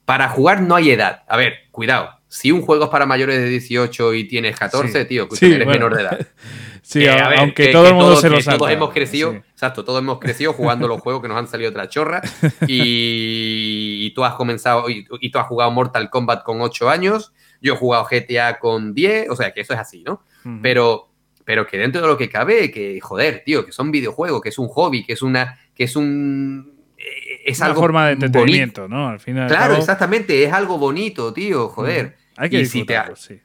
Para 0.06 0.30
jugar 0.30 0.64
no 0.64 0.76
hay 0.76 0.91
edad. 0.91 1.24
A 1.28 1.38
ver, 1.38 1.54
cuidado 1.72 2.16
si 2.28 2.52
un 2.52 2.62
juego 2.62 2.86
es 2.86 2.90
para 2.90 3.06
mayores 3.06 3.40
de 3.40 3.49
18 3.49 4.14
y 4.14 4.26
tienes 4.26 4.58
14, 4.58 5.06
tío, 5.06 5.30
que 5.30 5.56
eres 5.56 5.68
menor 5.68 5.95
de 5.95 6.02
edad. 6.02 6.28
Sí, 6.88 7.06
aunque 7.06 7.68
todo 7.74 7.90
el 7.90 7.95
mundo 7.95 8.16
se 8.16 8.30
lo 8.30 8.40
sabe. 8.40 8.60
Todos 8.60 8.72
hemos 8.72 8.94
crecido, 8.94 9.34
exacto, 9.34 9.84
todos 9.84 9.99
hemos 9.99 10.20
crecido 10.20 10.54
jugando 10.54 10.88
los 10.88 11.02
juegos 11.02 11.22
que 11.22 11.28
nos 11.28 11.38
han 11.38 11.45
salido 11.49 11.70
otra 11.70 11.90
chorra 11.90 12.22
y, 12.68 14.10
tú 14.12 14.24
has 14.24 14.36
comenzado 14.36 14.90
y, 14.90 15.04
tú 15.04 15.38
has 15.38 15.48
jugado 15.48 15.70
Mortal 15.72 16.10
Kombat 16.10 16.44
con 16.44 16.62
8 16.62 16.90
años, 16.90 17.34
yo 17.60 17.74
he 17.74 17.78
jugado 17.78 18.08
GTA 18.10 18.58
con 18.60 18.94
10, 18.94 19.30
o 19.32 19.36
sea, 19.36 19.52
que 19.52 19.60
eso 19.60 19.74
es 19.74 19.80
así, 19.80 20.02
¿no? 20.04 20.22
Pero 20.62 21.10
pero 21.48 21.66
que 21.66 21.78
dentro 21.78 22.02
de 22.02 22.08
lo 22.08 22.18
que 22.18 22.30
cabe, 22.30 22.72
que 22.72 22.99
joder, 23.02 23.41
tío, 23.45 23.66
que 23.66 23.72
son 23.72 23.90
videojuegos, 23.90 24.41
que 24.41 24.49
es 24.49 24.58
un 24.58 24.68
hobby, 24.68 25.06
que 25.06 25.14
es 25.14 25.22
una 25.22 25.58
que 25.74 25.86
es 25.86 25.95
un 25.95 26.74
es 27.45 27.62
una 27.62 27.74
forma 27.74 28.08
de 28.08 28.14
entretenimiento, 28.14 28.90
¿no? 28.90 29.08
Al 29.08 29.22
final. 29.22 29.48
Claro, 29.48 29.76
exactamente, 29.76 30.44
es 30.44 30.52
algo 30.52 30.78
bonito, 30.78 31.32
tío, 31.32 31.70
joder. 31.70 32.16
Hay 32.38 32.49
que 32.49 32.59
disfrutarlo, 32.59 33.15
sí. 33.15 33.41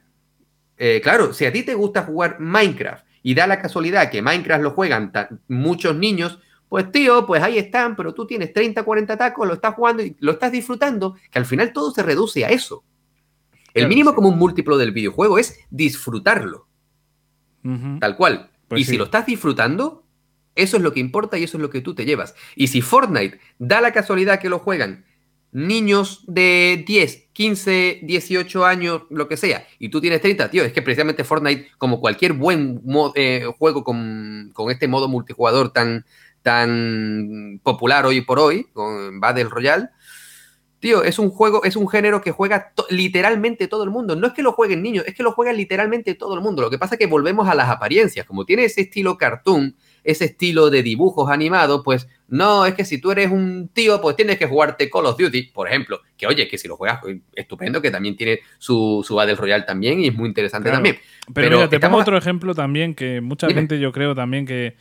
eh, 0.77 1.01
claro, 1.03 1.33
si 1.33 1.45
a 1.45 1.51
ti 1.51 1.63
te 1.63 1.73
gusta 1.73 2.03
jugar 2.03 2.39
Minecraft 2.39 3.05
y 3.23 3.33
da 3.33 3.47
la 3.47 3.61
casualidad 3.61 4.09
que 4.09 4.21
Minecraft 4.21 4.63
lo 4.63 4.71
juegan 4.71 5.11
muchos 5.47 5.95
niños, 5.95 6.39
pues 6.69 6.91
tío, 6.91 7.25
pues 7.27 7.43
ahí 7.43 7.57
están, 7.57 7.95
pero 7.95 8.13
tú 8.13 8.25
tienes 8.25 8.51
30, 8.53 8.83
40 8.83 9.17
tacos, 9.17 9.47
lo 9.47 9.53
estás 9.53 9.75
jugando 9.75 10.03
y 10.03 10.15
lo 10.19 10.31
estás 10.31 10.51
disfrutando, 10.51 11.15
que 11.31 11.39
al 11.39 11.45
final 11.45 11.71
todo 11.71 11.91
se 11.91 12.03
reduce 12.03 12.45
a 12.45 12.49
eso. 12.49 12.83
El 13.73 13.87
mínimo 13.87 14.13
como 14.13 14.29
un 14.29 14.37
múltiplo 14.37 14.77
del 14.77 14.91
videojuego 14.91 15.39
es 15.39 15.59
disfrutarlo. 15.69 16.67
Tal 17.99 18.15
cual. 18.17 18.51
Pues 18.67 18.81
y 18.81 18.85
si 18.85 18.97
lo 18.97 19.05
estás 19.05 19.25
disfrutando, 19.25 20.03
eso 20.55 20.77
es 20.77 20.83
lo 20.83 20.93
que 20.93 20.99
importa 20.99 21.37
y 21.37 21.43
eso 21.43 21.57
es 21.57 21.61
lo 21.61 21.69
que 21.69 21.81
tú 21.81 21.95
te 21.95 22.05
llevas. 22.05 22.35
Y 22.55 22.67
si 22.67 22.81
Fortnite 22.81 23.39
da 23.57 23.81
la 23.81 23.91
casualidad 23.91 24.39
que 24.39 24.49
lo 24.49 24.59
juegan 24.59 25.05
niños 25.53 26.23
de 26.27 26.83
10, 26.85 27.29
15, 27.31 27.99
18 28.03 28.65
años, 28.65 29.03
lo 29.09 29.27
que 29.27 29.37
sea, 29.37 29.65
y 29.79 29.89
tú 29.89 30.01
tienes 30.01 30.21
30, 30.21 30.49
tío, 30.49 30.63
es 30.63 30.73
que 30.73 30.81
precisamente 30.81 31.23
Fortnite, 31.23 31.69
como 31.77 31.99
cualquier 31.99 32.33
buen 32.33 32.81
eh, 33.15 33.45
juego 33.57 33.83
con, 33.83 34.51
este 34.69 34.87
modo 34.87 35.07
multijugador 35.07 35.71
tan, 35.71 36.05
tan 36.41 37.59
popular 37.63 38.05
hoy 38.05 38.21
por 38.21 38.39
hoy, 38.39 38.65
con 38.73 39.19
Battle 39.19 39.45
Royale, 39.45 39.89
tío, 40.79 41.03
es 41.03 41.17
un 41.17 41.29
juego, 41.29 41.63
es 41.63 41.77
un 41.77 41.87
género 41.87 42.21
que 42.21 42.31
juega 42.31 42.73
literalmente 42.89 43.69
todo 43.69 43.85
el 43.85 43.89
mundo. 43.89 44.17
No 44.17 44.27
es 44.27 44.33
que 44.33 44.43
lo 44.43 44.51
jueguen 44.51 44.83
niños, 44.83 45.05
es 45.07 45.15
que 45.15 45.23
lo 45.23 45.31
juega 45.31 45.53
literalmente 45.53 46.13
todo 46.13 46.35
el 46.35 46.41
mundo. 46.41 46.61
Lo 46.61 46.69
que 46.69 46.77
pasa 46.77 46.95
es 46.95 46.99
que 46.99 47.07
volvemos 47.07 47.47
a 47.47 47.55
las 47.55 47.69
apariencias. 47.69 48.25
Como 48.25 48.43
tiene 48.43 48.65
ese 48.65 48.81
estilo 48.81 49.17
cartoon, 49.17 49.77
ese 50.03 50.25
estilo 50.25 50.69
de 50.69 50.83
dibujos 50.83 51.29
animados, 51.29 51.81
pues 51.83 52.07
no, 52.27 52.65
es 52.65 52.73
que 52.73 52.83
si 52.83 52.99
tú 52.99 53.11
eres 53.11 53.29
un 53.31 53.69
tío, 53.73 54.01
pues 54.01 54.15
tienes 54.15 54.37
que 54.37 54.47
jugarte 54.47 54.89
Call 54.89 55.05
of 55.05 55.17
Duty, 55.17 55.51
por 55.53 55.67
ejemplo. 55.67 56.01
Que 56.17 56.25
oye, 56.25 56.47
que 56.47 56.57
si 56.57 56.67
lo 56.67 56.77
juegas, 56.77 56.99
pues, 57.01 57.17
estupendo, 57.35 57.81
que 57.81 57.91
también 57.91 58.15
tiene 58.15 58.39
su, 58.57 59.03
su 59.05 59.15
Battle 59.15 59.35
Royale 59.35 59.65
también 59.65 59.99
y 59.99 60.07
es 60.07 60.15
muy 60.15 60.29
interesante 60.29 60.71
también. 60.71 60.97
Pero, 61.33 61.57
mira, 61.57 61.69
te 61.69 61.79
pongo 61.79 61.97
otro 61.97 62.17
ejemplo 62.17 62.55
también 62.55 62.95
que 62.95 63.21
mucha 63.21 63.47
gente 63.49 63.79
yo 63.79 63.91
creo 63.91 64.15
también 64.15 64.45
que, 64.45 64.75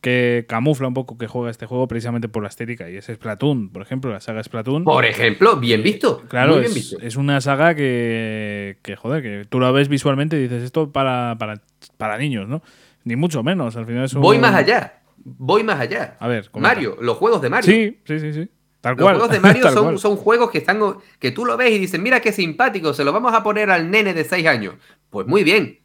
que 0.00 0.44
camufla 0.48 0.86
un 0.86 0.94
poco 0.94 1.18
que 1.18 1.26
juega 1.26 1.50
este 1.50 1.66
juego 1.66 1.88
precisamente 1.88 2.28
por 2.28 2.42
la 2.42 2.48
estética 2.50 2.90
y 2.90 2.96
es 2.96 3.06
Splatoon, 3.06 3.70
por 3.70 3.82
ejemplo, 3.82 4.12
la 4.12 4.20
saga 4.20 4.42
Splatoon. 4.42 4.84
Por 4.84 5.04
ejemplo, 5.04 5.56
bien 5.56 5.82
visto. 5.82 6.22
Claro, 6.28 6.60
es, 6.60 6.94
es, 7.00 7.16
una 7.16 7.40
saga 7.40 7.74
que, 7.74 8.78
que, 8.82 8.96
joder, 8.96 9.22
que 9.22 9.44
tú 9.48 9.60
la 9.60 9.70
ves 9.70 9.88
visualmente 9.88 10.36
y 10.36 10.42
dices 10.42 10.62
esto 10.62 10.92
para, 10.92 11.36
para, 11.38 11.62
para 11.96 12.18
niños, 12.18 12.48
¿no? 12.48 12.62
Ni 13.08 13.16
mucho 13.16 13.42
menos. 13.42 13.74
Al 13.74 13.86
final 13.86 14.04
es 14.04 14.12
Voy 14.12 14.38
más 14.38 14.54
allá. 14.54 15.00
Voy 15.16 15.64
más 15.64 15.80
allá. 15.80 16.18
A 16.20 16.28
ver, 16.28 16.50
Mario, 16.54 16.98
los 17.00 17.16
juegos 17.16 17.40
de 17.40 17.48
Mario. 17.48 17.72
Sí, 17.72 17.98
sí, 18.04 18.20
sí, 18.20 18.32
sí. 18.34 18.50
Tal 18.82 18.96
los 18.96 19.08
juegos 19.08 19.30
de 19.30 19.40
Mario 19.48 19.70
son, 19.70 19.98
son, 19.98 20.16
juegos 20.16 20.50
que 20.50 20.58
están 20.58 20.78
que 21.18 21.30
tú 21.30 21.46
lo 21.46 21.56
ves 21.56 21.72
y 21.72 21.78
dices, 21.78 21.98
mira 21.98 22.20
qué 22.20 22.32
simpático, 22.32 22.92
se 22.92 23.04
lo 23.04 23.12
vamos 23.12 23.32
a 23.32 23.42
poner 23.42 23.70
al 23.70 23.90
nene 23.90 24.12
de 24.12 24.24
6 24.24 24.46
años. 24.46 24.74
Pues 25.08 25.26
muy 25.26 25.42
bien. 25.42 25.80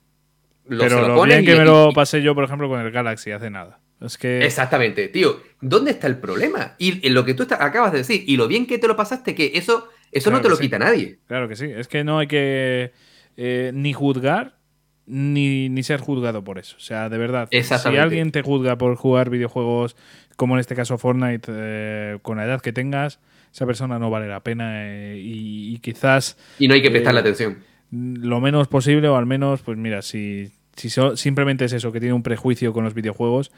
Pero 0.68 1.08
lo, 1.08 1.24
bien 1.24 1.46
que 1.46 1.56
me 1.56 1.64
lo 1.64 1.94
pasé 1.94 2.22
yo, 2.22 2.36
por 2.36 2.44
ejemplo, 2.44 2.68
con 2.68 2.82
el 2.82 2.92
Galaxy 2.92 3.32
hace 3.32 3.50
nada. 3.50 3.80
Es 4.02 4.18
que... 4.18 4.46
Exactamente, 4.46 5.08
tío. 5.08 5.42
¿Dónde 5.62 5.92
está 5.92 6.08
el 6.08 6.18
problema? 6.18 6.76
Y 6.78 7.08
lo 7.10 7.24
que 7.24 7.34
tú 7.34 7.48
acabas 7.58 7.94
de 7.94 8.00
decir, 8.00 8.26
y 8.28 8.36
lo 8.36 8.50
bien 8.50 8.68
que 8.68 8.80
te 8.80 8.88
lo 8.90 8.98
pasaste, 8.98 9.34
que 9.34 9.54
eso, 9.56 9.88
eso 10.12 10.30
no 10.30 10.42
te 10.42 10.50
lo 10.50 10.58
quita 10.58 10.78
nadie. 10.78 11.20
Claro 11.26 11.48
que 11.48 11.56
sí. 11.56 11.72
Es 11.74 11.88
que 11.88 12.04
no 12.04 12.20
hay 12.20 12.28
que 12.28 12.92
eh, 13.38 13.72
ni 13.74 13.94
juzgar 13.94 14.58
ni, 15.06 15.84
ser 15.84 16.00
juzgado 16.00 16.44
por 16.44 16.60
eso. 16.60 16.76
O 16.78 16.80
sea, 16.80 17.10
de 17.10 17.18
verdad, 17.18 17.50
si 17.52 17.98
alguien 17.98 18.32
te 18.32 18.42
juzga 18.42 18.78
por 18.78 18.96
jugar 18.96 19.30
videojuegos, 19.30 19.96
como 20.36 20.56
en 20.56 20.60
este 20.60 20.76
caso 20.76 20.98
Fortnite, 20.98 21.52
eh, 21.54 22.20
con 22.22 22.38
la 22.38 22.46
edad 22.46 22.62
que 22.62 22.74
tengas, 22.74 23.20
esa 23.54 23.66
persona 23.66 24.00
no 24.00 24.10
vale 24.10 24.28
la 24.28 24.42
pena 24.42 24.86
eh, 24.86 25.22
y, 25.24 25.78
quizás... 25.80 26.38
Y 26.60 26.68
no 26.68 26.74
hay 26.74 26.82
que 26.82 26.92
prestarle 26.92 27.20
eh, 27.20 27.22
atención. 27.22 27.58
Lo 27.92 28.42
menos 28.42 28.68
posible, 28.68 29.08
o 29.08 29.16
al 29.16 29.26
menos, 29.26 29.62
pues 29.62 29.78
mira, 29.78 30.02
si, 30.02 30.52
si 30.76 30.90
simplemente 31.16 31.66
es 31.66 31.74
eso, 31.74 31.92
que 31.92 32.00
tiene 32.00 32.14
un 32.14 32.24
prejuicio 32.24 32.74
con 32.74 32.84
los 32.84 32.94
videojuegos, 32.94 33.52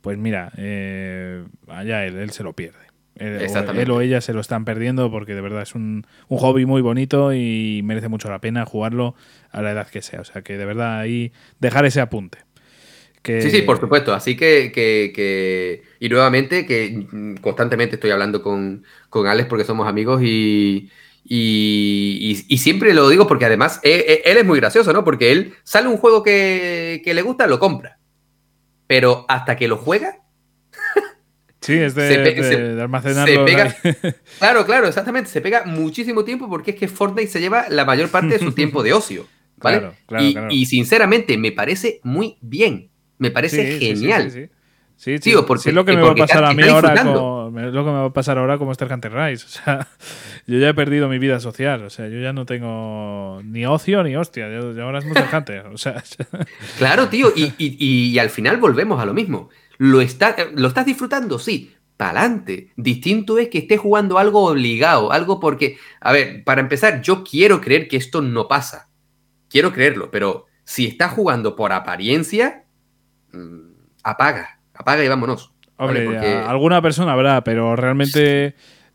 pues 0.00 0.18
mira, 0.18 0.52
allá 1.68 2.04
él, 2.04 2.16
él 2.16 2.30
se 2.30 2.42
lo 2.42 2.52
pierde. 2.54 2.85
Él, 3.18 3.90
o 3.90 4.00
ella 4.00 4.20
se 4.20 4.32
lo 4.32 4.40
están 4.40 4.64
perdiendo 4.64 5.10
porque 5.10 5.34
de 5.34 5.40
verdad 5.40 5.62
es 5.62 5.74
un, 5.74 6.06
un, 6.28 6.38
hobby 6.38 6.66
muy 6.66 6.82
bonito 6.82 7.32
y 7.32 7.80
merece 7.82 8.08
mucho 8.08 8.28
la 8.28 8.40
pena 8.40 8.66
jugarlo 8.66 9.14
a 9.50 9.62
la 9.62 9.72
edad 9.72 9.88
que 9.88 10.02
sea. 10.02 10.20
O 10.20 10.24
sea 10.24 10.42
que 10.42 10.58
de 10.58 10.66
verdad 10.66 11.00
ahí 11.00 11.32
dejar 11.58 11.86
ese 11.86 12.00
apunte. 12.00 12.46
Sí, 13.26 13.50
sí, 13.50 13.62
por 13.62 13.80
supuesto. 13.80 14.14
Así 14.14 14.36
que, 14.36 14.70
que, 14.72 15.82
y 15.98 16.08
nuevamente 16.08 16.64
que 16.64 17.06
constantemente 17.40 17.96
estoy 17.96 18.10
hablando 18.10 18.42
con, 18.42 18.84
con 19.08 19.26
Alex 19.26 19.48
porque 19.48 19.64
somos 19.64 19.88
amigos 19.88 20.22
y, 20.22 20.90
y, 21.24 22.44
y, 22.48 22.58
siempre 22.58 22.94
lo 22.94 23.08
digo 23.08 23.26
porque 23.26 23.46
además 23.46 23.80
él, 23.82 24.04
e, 24.06 24.22
él, 24.24 24.38
es 24.38 24.44
muy 24.44 24.60
gracioso, 24.60 24.92
¿no? 24.92 25.02
Porque 25.02 25.32
él 25.32 25.54
sale 25.64 25.88
un 25.88 25.96
juego 25.96 26.22
que, 26.22 27.02
que 27.04 27.14
le 27.14 27.22
gusta, 27.22 27.48
lo 27.48 27.58
compra. 27.58 27.98
Pero 28.86 29.24
hasta 29.28 29.56
que 29.56 29.66
lo 29.66 29.76
juega, 29.76 30.20
Sí, 31.66 31.74
es 31.74 31.96
de, 31.96 32.80
almacenarlo. 32.80 33.44
claro, 34.38 34.64
claro, 34.64 34.86
exactamente. 34.86 35.28
Se 35.28 35.40
pega 35.40 35.64
muchísimo 35.64 36.22
tiempo 36.22 36.48
porque 36.48 36.70
es 36.70 36.76
que 36.76 36.86
Fortnite 36.86 37.26
se 37.26 37.40
lleva 37.40 37.66
la 37.68 37.84
mayor 37.84 38.08
parte 38.08 38.28
de 38.28 38.38
su 38.38 38.52
tiempo 38.52 38.84
de 38.84 38.92
ocio. 38.92 39.26
¿vale? 39.56 39.90
y, 40.50 40.66
sinceramente, 40.66 41.36
me 41.36 41.50
parece 41.50 42.00
muy 42.04 42.36
bien. 42.40 42.90
Me 43.18 43.32
parece 43.32 43.80
genial. 43.80 44.30
Sí, 44.96 45.18
sí, 45.18 45.34
porque, 45.46 45.70
es 45.70 45.74
lo 45.74 45.84
que 45.84 45.94
me 45.94 46.02
va 46.02 46.12
a 46.12 46.14
pasar 46.14 46.44
a 46.44 46.54
mí 46.54 46.62
ahora 46.62 47.02
como, 47.02 47.50
lo 47.52 47.84
que 47.84 47.90
me 47.90 47.98
va 47.98 48.04
a 48.06 48.12
pasar 48.14 48.38
ahora 48.38 48.56
como 48.56 48.72
Star 48.72 48.90
Hunter 48.90 49.12
Rise. 49.12 49.44
O 49.44 49.48
sea, 49.48 49.88
yo 50.46 50.58
ya 50.58 50.68
he 50.68 50.74
perdido 50.74 51.08
mi 51.08 51.18
vida 51.18 51.40
social. 51.40 51.82
O 51.82 51.90
sea, 51.90 52.08
yo 52.08 52.20
ya 52.20 52.32
no 52.32 52.46
tengo 52.46 53.42
ni 53.44 53.66
ocio 53.66 54.04
ni 54.04 54.14
hostia. 54.14 54.48
Yo, 54.48 54.82
ahora 54.82 55.00
es 55.00 55.04
Monster 55.04 55.28
Hunter. 55.32 55.66
O 55.66 55.78
sea, 55.78 56.02
claro, 56.78 57.08
tío. 57.08 57.30
Y, 57.34 57.52
y, 57.58 58.18
al 58.20 58.30
final 58.30 58.56
volvemos 58.58 59.00
a 59.00 59.04
lo 59.04 59.12
mismo. 59.12 59.50
¿Lo, 59.78 60.00
está, 60.00 60.36
¿Lo 60.54 60.68
estás 60.68 60.86
disfrutando? 60.86 61.38
Sí. 61.38 61.72
Pa'lante. 61.96 62.72
Distinto 62.76 63.38
es 63.38 63.48
que 63.48 63.58
estés 63.58 63.80
jugando 63.80 64.18
algo 64.18 64.44
obligado, 64.44 65.12
algo 65.12 65.40
porque, 65.40 65.78
a 66.00 66.12
ver, 66.12 66.44
para 66.44 66.60
empezar, 66.60 67.00
yo 67.00 67.24
quiero 67.24 67.60
creer 67.60 67.88
que 67.88 67.96
esto 67.96 68.20
no 68.20 68.48
pasa. 68.48 68.90
Quiero 69.48 69.72
creerlo, 69.72 70.10
pero 70.10 70.46
si 70.64 70.86
estás 70.86 71.12
jugando 71.12 71.56
por 71.56 71.72
apariencia, 71.72 72.64
mm, 73.32 73.70
apaga, 74.02 74.60
apaga 74.74 75.04
y 75.04 75.08
vámonos. 75.08 75.52
Hombre, 75.78 76.38
alguna 76.38 76.82
persona 76.82 77.12
habrá, 77.12 77.42
pero 77.44 77.76
realmente. 77.76 78.54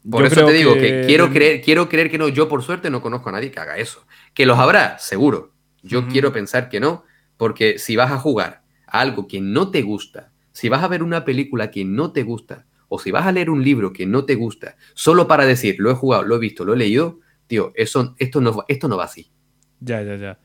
Por 0.10 0.26
eso 0.26 0.46
te 0.46 0.54
digo 0.54 0.74
que... 0.74 1.04
quiero 1.06 1.30
creer, 1.30 1.62
quiero 1.62 1.88
creer 1.88 2.10
que 2.10 2.18
no. 2.18 2.28
Yo, 2.28 2.50
por 2.50 2.64
suerte, 2.64 2.90
no 2.90 3.02
conozco 3.02 3.30
a 3.30 3.34
nadie 3.34 3.52
que 3.52 3.60
haga 3.60 3.78
eso. 3.78 4.06
Que 4.34 4.46
los 4.46 4.58
habrá, 4.58 4.98
seguro. 4.98 5.54
Yo 5.84 6.08
quiero 6.08 6.32
pensar 6.32 6.70
que 6.70 6.80
no, 6.80 7.04
porque 7.38 7.80
si 7.80 7.96
vas 7.96 8.12
a 8.12 8.18
jugar 8.18 8.64
algo 8.86 9.28
que 9.28 9.42
no 9.42 9.72
te 9.72 9.82
gusta, 9.82 10.31
si 10.52 10.70
vas 10.70 10.84
a 10.84 10.88
ver 10.88 11.04
una 11.04 11.26
película 11.26 11.72
que 11.72 11.86
no 11.86 12.12
te 12.12 12.24
gusta, 12.24 12.66
o 12.88 13.00
si 13.00 13.12
vas 13.12 13.26
a 13.26 13.32
leer 13.32 13.50
un 13.50 13.64
libro 13.64 13.94
que 13.94 14.06
no 14.06 14.26
te 14.26 14.36
gusta, 14.36 14.76
solo 14.94 15.28
para 15.28 15.46
decir, 15.46 15.76
lo 15.80 15.92
he 15.92 15.96
jugado, 15.96 16.24
lo 16.24 16.36
he 16.36 16.40
visto, 16.40 16.66
lo 16.66 16.74
he 16.74 16.78
leído, 16.78 17.20
tío, 17.48 17.72
eso, 17.76 18.16
esto, 18.20 18.42
no, 18.42 18.66
esto 18.68 18.88
no 18.88 18.98
va 18.98 19.06
así. 19.06 19.32
Ya, 19.80 20.02
ya, 20.02 20.16
ya. 20.16 20.40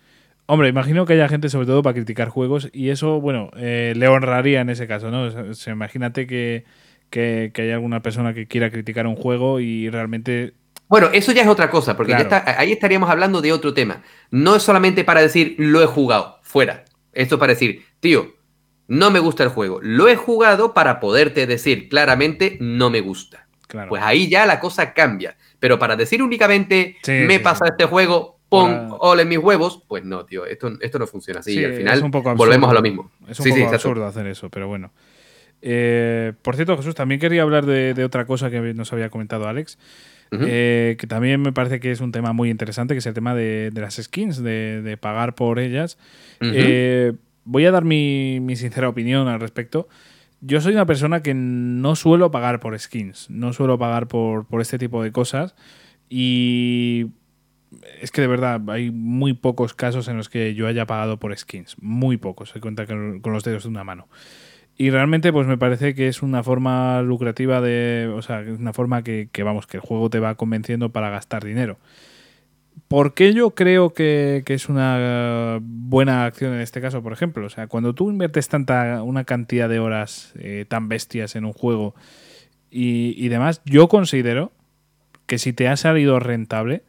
Hombre, 0.46 0.68
imagino 0.68 1.06
que 1.06 1.14
haya 1.14 1.28
gente 1.28 1.48
sobre 1.48 1.66
todo 1.66 1.82
para 1.82 1.94
criticar 1.94 2.28
juegos 2.28 2.68
y 2.72 2.90
eso, 2.90 3.20
bueno, 3.20 3.50
eh, 3.56 3.94
le 3.96 4.06
honraría 4.06 4.60
en 4.60 4.70
ese 4.70 4.86
caso, 4.86 5.10
¿no? 5.10 5.28
imagínate 5.66 6.28
que, 6.28 6.64
que, 7.10 7.50
hay 7.56 7.70
alguna 7.72 8.00
persona 8.00 8.32
que 8.32 8.46
quiera 8.46 8.70
criticar 8.70 9.08
un 9.08 9.16
juego 9.16 9.58
y 9.58 9.90
realmente 9.90 10.54
bueno, 10.88 11.08
eso 11.12 11.32
ya 11.32 11.42
es 11.42 11.48
otra 11.48 11.68
cosa, 11.68 11.96
porque 11.96 12.14
ahí 12.14 12.70
estaríamos 12.70 13.10
hablando 13.10 13.42
de 13.42 13.52
otro 13.52 13.74
tema. 13.74 14.04
No 14.30 14.54
es 14.54 14.62
solamente 14.62 15.02
para 15.02 15.20
decir 15.20 15.56
lo 15.58 15.82
he 15.82 15.86
jugado, 15.86 16.38
fuera. 16.42 16.84
Esto 17.12 17.34
es 17.34 17.38
para 17.40 17.54
decir, 17.54 17.82
tío, 17.98 18.35
no 18.88 19.10
me 19.10 19.18
gusta 19.18 19.42
el 19.42 19.50
juego. 19.50 19.80
Lo 19.82 20.08
he 20.08 20.16
jugado 20.16 20.74
para 20.74 21.00
poderte 21.00 21.46
decir 21.46 21.88
claramente 21.88 22.56
no 22.60 22.90
me 22.90 23.00
gusta. 23.00 23.46
Pues 23.88 24.02
ahí 24.02 24.28
ya 24.28 24.46
la 24.46 24.60
cosa 24.60 24.92
cambia. 24.92 25.36
Pero 25.58 25.78
para 25.78 25.96
decir 25.96 26.22
únicamente 26.22 26.96
me 27.06 27.40
pasa 27.40 27.66
este 27.66 27.84
juego, 27.84 28.38
pon 28.48 28.88
ole 29.00 29.24
mis 29.24 29.38
huevos, 29.38 29.82
pues 29.88 30.04
no, 30.04 30.24
tío, 30.24 30.46
esto, 30.46 30.72
esto 30.80 30.98
no 30.98 31.06
funciona 31.06 31.40
así. 31.40 31.64
al 31.64 31.74
final 31.74 32.10
volvemos 32.36 32.70
a 32.70 32.74
lo 32.74 32.82
mismo. 32.82 33.10
Es 33.28 33.40
un 33.40 33.50
poco 33.50 33.74
absurdo 33.74 34.06
hacer 34.06 34.26
eso, 34.26 34.50
pero 34.50 34.68
bueno. 34.68 34.92
Eh, 35.62 36.32
por 36.42 36.54
cierto, 36.54 36.76
Jesús, 36.76 36.94
también 36.94 37.20
quería 37.20 37.42
hablar 37.42 37.66
de, 37.66 38.04
otra 38.04 38.26
cosa 38.26 38.50
que 38.50 38.60
nos 38.74 38.92
había 38.92 39.10
comentado 39.10 39.48
Alex. 39.48 39.78
Eh, 40.32 40.96
que 40.98 41.06
también 41.06 41.40
me 41.40 41.52
parece 41.52 41.78
que 41.78 41.92
es 41.92 42.00
un 42.00 42.10
tema 42.10 42.32
muy 42.32 42.50
interesante, 42.50 42.94
que 42.94 42.98
es 42.98 43.06
el 43.06 43.14
tema 43.14 43.34
de, 43.34 43.70
las 43.74 43.94
skins, 43.94 44.42
de, 44.42 44.98
pagar 45.00 45.34
por 45.34 45.58
ellas 45.58 45.98
voy 47.46 47.64
a 47.64 47.70
dar 47.70 47.84
mi, 47.84 48.42
sincera 48.56 48.88
opinión 48.88 49.28
al 49.28 49.40
respecto. 49.40 49.88
Yo 50.42 50.60
soy 50.60 50.74
una 50.74 50.84
persona 50.84 51.22
que 51.22 51.32
no 51.32 51.96
suelo 51.96 52.30
pagar 52.30 52.60
por 52.60 52.78
skins, 52.78 53.30
no 53.30 53.54
suelo 53.54 53.78
pagar 53.78 54.06
por, 54.06 54.46
este 54.60 54.78
tipo 54.78 55.02
de 55.02 55.12
cosas 55.12 55.54
y 56.10 57.06
es 58.00 58.10
que 58.10 58.20
de 58.20 58.26
verdad 58.26 58.60
hay 58.68 58.90
muy 58.90 59.32
pocos 59.32 59.74
casos 59.74 60.08
en 60.08 60.16
los 60.16 60.28
que 60.28 60.54
yo 60.54 60.66
haya 60.66 60.86
pagado 60.86 61.18
por 61.18 61.36
skins, 61.36 61.76
muy 61.80 62.16
pocos, 62.16 62.50
se 62.50 62.60
cuenta 62.60 62.86
con, 62.86 63.22
los 63.24 63.44
dedos 63.44 63.62
de 63.62 63.70
una 63.70 63.84
mano. 63.84 64.08
Y 64.76 64.90
realmente 64.90 65.32
pues 65.32 65.46
me 65.46 65.56
parece 65.56 65.94
que 65.94 66.06
es 66.06 66.22
una 66.22 66.42
forma 66.42 67.00
lucrativa 67.00 67.62
de, 67.62 68.12
o 68.14 68.20
sea, 68.20 68.42
es 68.42 68.58
una 68.58 68.74
forma 68.74 69.02
que, 69.02 69.30
vamos, 69.42 69.66
que 69.66 69.78
el 69.78 69.82
juego 69.82 70.10
te 70.10 70.20
va 70.20 70.34
convenciendo 70.34 70.90
para 70.90 71.08
gastar 71.08 71.44
dinero. 71.44 71.78
¿Por 72.88 73.14
qué 73.14 73.34
yo 73.34 73.50
creo 73.50 73.92
que, 73.94 74.44
es 74.46 74.68
una 74.68 75.58
buena 75.60 76.24
acción 76.24 76.54
en 76.54 76.60
este 76.60 76.80
caso, 76.80 77.02
por 77.02 77.12
ejemplo? 77.12 77.46
O 77.46 77.50
sea, 77.50 77.66
cuando 77.66 77.94
tú 77.94 78.10
inviertes 78.10 78.48
tanta, 78.48 79.02
una 79.02 79.24
cantidad 79.24 79.68
de 79.68 79.78
horas 79.78 80.32
eh, 80.38 80.66
tan 80.68 80.88
bestias 80.88 81.34
en 81.36 81.44
un 81.44 81.52
juego 81.52 81.94
y, 82.70 83.28
demás, 83.28 83.62
yo 83.64 83.88
considero 83.88 84.52
que 85.26 85.38
si 85.38 85.52
te 85.52 85.66
ha 85.66 85.76
salido 85.76 86.20
rentable, 86.20 86.82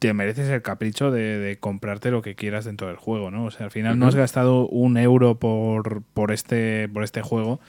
te 0.00 0.12
mereces 0.12 0.48
el 0.48 0.60
capricho 0.60 1.10
de, 1.10 1.56
comprarte 1.60 2.10
lo 2.10 2.20
que 2.20 2.34
quieras 2.34 2.64
dentro 2.64 2.88
del 2.88 2.96
juego, 2.96 3.30
¿no? 3.30 3.44
O 3.44 3.50
sea, 3.50 3.66
al 3.66 3.70
final 3.70 3.98
no 3.98 4.08
has 4.08 4.16
gastado 4.16 4.66
un 4.68 4.96
euro 4.96 5.38
por, 5.38 6.02
por, 6.02 6.32
este, 6.32 6.88
por 6.88 7.04
este 7.04 7.22
juego 7.22 7.60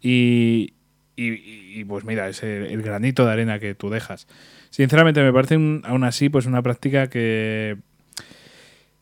y, 0.00 0.74
y, 1.16 1.84
pues 1.84 2.04
mira, 2.04 2.28
es 2.28 2.42
el, 2.42 2.82
granito 2.82 3.24
de 3.26 3.32
arena 3.32 3.58
que 3.58 3.74
tú 3.74 3.90
dejas. 3.90 4.26
Sinceramente 4.70 5.22
me 5.22 5.32
parece 5.32 5.54
aún 5.54 6.04
así 6.04 6.28
pues 6.28 6.46
una 6.46 6.62
práctica 6.62 7.08
que 7.08 7.76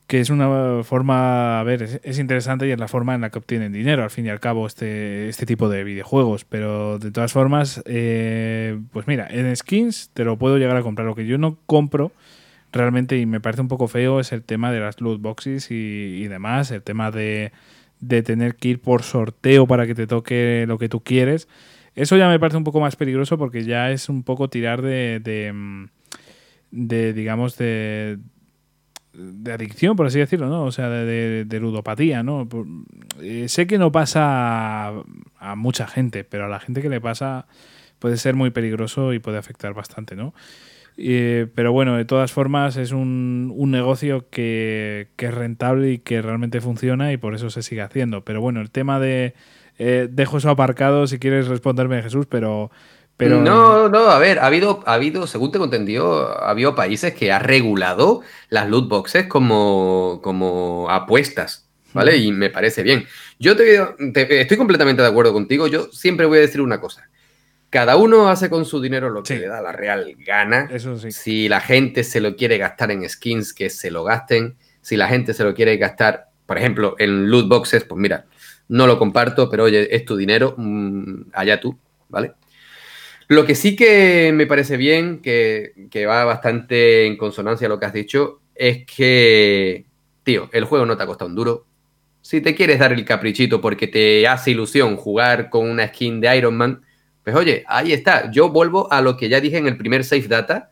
que 0.08 0.20
es 0.20 0.30
una 0.30 0.82
forma, 0.84 1.60
a 1.60 1.62
ver, 1.64 2.00
es, 2.02 2.18
interesante 2.18 2.66
y 2.66 2.70
es 2.70 2.78
la 2.78 2.88
forma 2.88 3.14
en 3.14 3.20
la 3.20 3.28
que 3.28 3.38
obtienen 3.38 3.74
dinero, 3.74 4.02
al 4.02 4.08
fin 4.10 4.24
y 4.24 4.30
al 4.30 4.40
cabo, 4.40 4.66
este, 4.66 5.28
este 5.28 5.44
tipo 5.44 5.68
de 5.68 5.84
videojuegos. 5.84 6.46
Pero 6.46 6.98
de 6.98 7.10
todas 7.10 7.30
formas, 7.34 7.82
eh, 7.84 8.80
pues 8.90 9.06
mira, 9.06 9.28
en 9.30 9.54
skins 9.54 10.10
te 10.14 10.24
lo 10.24 10.38
puedo 10.38 10.56
llegar 10.56 10.78
a 10.78 10.82
comprar. 10.82 11.06
Lo 11.06 11.14
que 11.14 11.26
yo 11.26 11.36
no 11.36 11.58
compro 11.66 12.10
realmente 12.72 13.18
y 13.18 13.26
me 13.26 13.38
parece 13.40 13.60
un 13.60 13.68
poco 13.68 13.86
feo 13.86 14.18
es 14.18 14.32
el 14.32 14.42
tema 14.42 14.72
de 14.72 14.80
las 14.80 14.98
loot 15.02 15.20
boxes 15.20 15.70
y, 15.70 16.26
demás, 16.26 16.70
el 16.70 16.82
tema 16.82 17.10
de, 17.10 17.52
de 18.00 18.22
tener 18.22 18.54
que 18.56 18.68
ir 18.68 18.80
por 18.80 19.02
sorteo 19.02 19.66
para 19.66 19.86
que 19.86 19.94
te 19.94 20.06
toque 20.06 20.64
lo 20.66 20.78
que 20.78 20.88
tú 20.88 21.00
quieres. 21.00 21.48
Eso 21.98 22.16
ya 22.16 22.28
me 22.28 22.38
parece 22.38 22.56
un 22.56 22.62
poco 22.62 22.78
más 22.78 22.94
peligroso 22.94 23.36
porque 23.38 23.64
ya 23.64 23.90
es 23.90 24.08
un 24.08 24.22
poco 24.22 24.48
tirar 24.48 24.82
de, 24.82 25.18
de, 25.18 25.52
mm, 25.52 25.88
de 26.70 27.12
digamos, 27.12 27.58
de, 27.58 28.18
de 29.12 29.52
adicción, 29.52 29.96
por 29.96 30.06
así 30.06 30.20
decirlo, 30.20 30.48
¿no? 30.48 30.62
O 30.62 30.70
sea, 30.70 30.88
de, 30.88 31.58
ludopatía, 31.60 32.22
¿no? 32.22 32.48
Eh, 33.20 33.48
sé 33.48 33.66
que 33.66 33.78
no 33.78 33.90
pasa 33.90 34.90
a, 35.40 35.56
mucha 35.56 35.88
gente, 35.88 36.22
pero 36.22 36.44
a 36.44 36.48
la 36.48 36.60
gente 36.60 36.82
que 36.82 36.88
le 36.88 37.00
pasa 37.00 37.48
puede 37.98 38.16
ser 38.16 38.36
muy 38.36 38.50
peligroso 38.50 39.12
y 39.12 39.18
puede 39.18 39.38
afectar 39.38 39.74
bastante, 39.74 40.14
¿no? 40.14 40.34
pero 41.54 41.70
bueno, 41.70 41.96
de 41.96 42.04
todas 42.04 42.32
formas 42.32 42.76
es 42.76 42.90
un, 42.90 43.54
negocio 43.70 44.28
que, 44.30 45.08
es 45.16 45.34
rentable 45.34 45.92
y 45.92 45.98
que 45.98 46.22
realmente 46.22 46.60
funciona 46.60 47.12
y 47.12 47.16
por 47.16 47.36
eso 47.36 47.50
se 47.50 47.62
sigue 47.62 47.82
haciendo. 47.82 48.24
Pero 48.24 48.40
bueno, 48.40 48.60
el 48.60 48.70
tema 48.70 48.98
de, 48.98 49.34
eh, 49.78 50.08
dejo 50.10 50.38
eso 50.38 50.50
aparcado 50.50 51.06
si 51.06 51.18
quieres 51.18 51.48
responderme, 51.48 52.02
Jesús, 52.02 52.26
pero, 52.28 52.70
pero... 53.16 53.40
No, 53.40 53.88
no, 53.88 54.10
a 54.10 54.18
ver, 54.18 54.38
ha 54.38 54.46
habido, 54.46 54.82
ha 54.86 54.94
habido, 54.94 55.26
según 55.26 55.52
te 55.52 55.58
entendido, 55.58 56.28
ha 56.40 56.50
habido 56.50 56.74
países 56.74 57.14
que 57.14 57.32
ha 57.32 57.38
regulado 57.38 58.22
las 58.48 58.68
loot 58.68 58.88
boxes 58.88 59.26
como, 59.26 60.20
como 60.22 60.90
apuestas, 60.90 61.68
¿vale? 61.92 62.16
Y 62.16 62.32
me 62.32 62.50
parece 62.50 62.82
bien. 62.82 63.06
Yo 63.38 63.56
te, 63.56 63.80
estoy 64.40 64.56
completamente 64.56 65.02
de 65.02 65.08
acuerdo 65.08 65.32
contigo. 65.32 65.68
Yo 65.68 65.88
siempre 65.92 66.26
voy 66.26 66.38
a 66.38 66.42
decir 66.42 66.60
una 66.60 66.80
cosa. 66.80 67.08
Cada 67.70 67.96
uno 67.96 68.28
hace 68.30 68.48
con 68.48 68.64
su 68.64 68.80
dinero 68.80 69.10
lo 69.10 69.22
que 69.22 69.38
le 69.38 69.46
da 69.46 69.60
la 69.60 69.72
real 69.72 70.16
gana. 70.26 70.68
Eso 70.72 70.98
sí. 70.98 71.12
Si 71.12 71.48
la 71.48 71.60
gente 71.60 72.02
se 72.02 72.20
lo 72.20 72.34
quiere 72.34 72.56
gastar 72.56 72.90
en 72.90 73.08
skins, 73.08 73.52
que 73.52 73.68
se 73.68 73.90
lo 73.90 74.04
gasten. 74.04 74.56
Si 74.80 74.96
la 74.96 75.06
gente 75.06 75.34
se 75.34 75.44
lo 75.44 75.54
quiere 75.54 75.76
gastar, 75.76 76.28
por 76.46 76.56
ejemplo, 76.56 76.96
en 76.98 77.30
loot 77.30 77.46
boxes, 77.48 77.84
pues 77.84 78.00
mira, 78.00 78.24
no 78.68 78.86
lo 78.86 78.98
comparto, 78.98 79.50
pero 79.50 79.64
oye, 79.64 79.94
es 79.94 80.04
tu 80.04 80.16
dinero, 80.16 80.54
mm, 80.56 81.30
allá 81.32 81.60
tú, 81.60 81.76
¿vale? 82.08 82.32
Lo 83.28 83.44
que 83.44 83.54
sí 83.54 83.76
que 83.76 84.32
me 84.34 84.46
parece 84.46 84.76
bien, 84.78 85.20
que, 85.20 85.72
va 86.06 86.24
bastante 86.24 87.06
en 87.06 87.16
consonancia 87.16 87.66
a 87.66 87.68
lo 87.68 87.78
que 87.78 87.86
has 87.86 87.92
dicho, 87.92 88.40
es 88.54 88.86
que, 88.86 89.84
tío, 90.22 90.48
el 90.52 90.64
juego 90.64 90.86
no 90.86 90.96
te 90.96 91.02
ha 91.02 91.06
costado 91.06 91.28
un 91.28 91.36
duro. 91.36 91.66
Si 92.22 92.40
te 92.40 92.54
quieres 92.54 92.78
dar 92.78 92.92
el 92.92 93.04
caprichito 93.04 93.60
porque 93.60 93.86
te 93.86 94.26
hace 94.26 94.52
ilusión 94.52 94.96
jugar 94.96 95.50
con 95.50 95.68
una 95.68 95.86
skin 95.88 96.20
de 96.20 96.36
Iron 96.36 96.56
Man, 96.56 96.82
pues 97.22 97.36
oye, 97.36 97.64
ahí 97.68 97.92
está. 97.92 98.30
Yo 98.30 98.48
vuelvo 98.48 98.90
a 98.90 99.02
lo 99.02 99.16
que 99.16 99.28
ya 99.28 99.40
dije 99.40 99.58
en 99.58 99.66
el 99.66 99.76
primer 99.76 100.04
Safe 100.04 100.26
Data. 100.28 100.70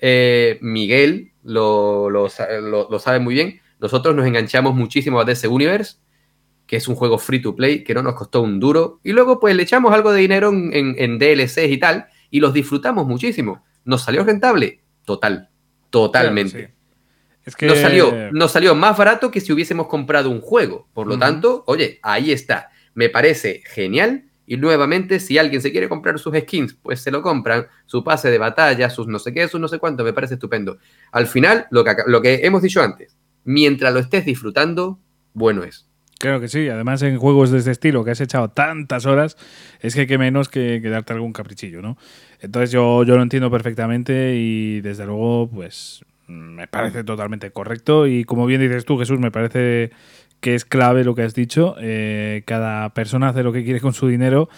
Eh, 0.00 0.58
Miguel 0.62 1.32
lo, 1.44 2.08
lo, 2.08 2.28
sabe 2.28 3.18
muy 3.20 3.34
bien. 3.34 3.60
Nosotros 3.80 4.14
nos 4.14 4.26
enganchamos 4.26 4.74
muchísimo 4.74 5.20
a 5.20 5.24
DC 5.24 5.46
Universe 5.48 5.98
que 6.68 6.76
es 6.76 6.86
un 6.86 6.94
juego 6.94 7.18
free 7.18 7.40
to 7.40 7.56
play, 7.56 7.82
que 7.82 7.94
no 7.94 8.02
nos 8.02 8.14
costó 8.14 8.42
un 8.42 8.60
duro, 8.60 9.00
y 9.02 9.12
luego 9.12 9.40
pues 9.40 9.56
le 9.56 9.62
echamos 9.62 9.92
algo 9.92 10.12
de 10.12 10.20
dinero 10.20 10.50
en, 10.50 10.94
en, 10.98 11.18
DLCs 11.18 11.70
y 11.70 11.78
tal, 11.78 12.06
y 12.30 12.40
los 12.40 12.52
disfrutamos 12.52 13.06
muchísimo. 13.06 13.64
¿Nos 13.86 14.02
salió 14.02 14.22
rentable? 14.22 14.82
Total, 15.06 15.48
totalmente. 15.88 16.74
Es 17.46 17.56
que... 17.56 17.66
nos, 17.66 17.78
salió, 17.78 18.12
nos 18.32 18.52
salió 18.52 18.74
más 18.74 18.98
barato 18.98 19.30
que 19.30 19.40
si 19.40 19.50
hubiésemos 19.50 19.86
comprado 19.86 20.28
un 20.28 20.42
juego. 20.42 20.86
Por 20.92 21.06
lo 21.06 21.18
tanto, 21.18 21.64
oye, 21.66 21.98
ahí 22.02 22.32
está. 22.32 22.68
Me 22.92 23.08
parece 23.08 23.62
genial. 23.64 24.26
Y 24.46 24.58
nuevamente, 24.58 25.20
si 25.20 25.38
alguien 25.38 25.62
se 25.62 25.72
quiere 25.72 25.88
comprar 25.88 26.18
sus 26.18 26.36
skins, 26.36 26.74
pues 26.74 27.00
se 27.00 27.10
lo 27.10 27.22
compran, 27.22 27.66
su 27.86 28.04
pase 28.04 28.30
de 28.30 28.36
batalla, 28.36 28.90
sus 28.90 29.06
no 29.06 29.18
sé 29.18 29.32
qué, 29.32 29.48
sus 29.48 29.60
no 29.60 29.68
sé 29.68 29.78
cuánto, 29.78 30.04
me 30.04 30.12
parece 30.12 30.34
estupendo. 30.34 30.78
Al 31.12 31.26
final, 31.26 31.66
lo 31.70 31.82
que, 31.84 31.96
lo 32.06 32.20
que 32.20 32.40
hemos 32.42 32.60
dicho 32.60 32.82
antes, 32.82 33.16
mientras 33.44 33.92
lo 33.92 34.00
estés 34.00 34.26
disfrutando, 34.26 34.98
bueno 35.32 35.64
es. 35.64 35.88
Claro 36.18 36.40
que 36.40 36.48
sí, 36.48 36.68
además 36.68 37.00
en 37.02 37.16
juegos 37.16 37.52
de 37.52 37.58
este 37.58 37.70
estilo 37.70 38.04
que 38.04 38.10
has 38.10 38.20
echado 38.20 38.48
tantas 38.50 39.06
horas, 39.06 39.36
es 39.80 39.94
que 39.94 40.08
qué 40.08 40.18
menos 40.18 40.48
que, 40.48 40.80
darte 40.80 41.12
algún 41.12 41.32
caprichillo, 41.32 41.80
¿no? 41.80 41.96
Entonces 42.40 42.72
yo, 42.72 43.04
yo 43.04 43.16
lo 43.16 43.22
entiendo 43.22 43.50
perfectamente 43.52 44.34
y 44.36 44.80
desde 44.80 45.06
luego, 45.06 45.48
pues 45.48 46.04
me 46.26 46.66
parece 46.66 47.04
totalmente 47.04 47.52
correcto 47.52 48.06
y 48.06 48.24
como 48.24 48.46
bien 48.46 48.60
dices 48.60 48.84
tú, 48.84 48.98
Jesús, 48.98 49.20
me 49.20 49.30
parece 49.30 49.90
que 50.40 50.54
es 50.56 50.64
clave 50.64 51.04
lo 51.04 51.14
que 51.14 51.22
has 51.22 51.34
dicho. 51.34 51.76
Eh, 51.80 52.42
cada 52.46 52.92
persona 52.94 53.28
hace 53.28 53.44
lo 53.44 53.52
que 53.52 53.64
quiere 53.64 53.80
con 53.80 53.92
su 53.94 54.08
dinero 54.08 54.48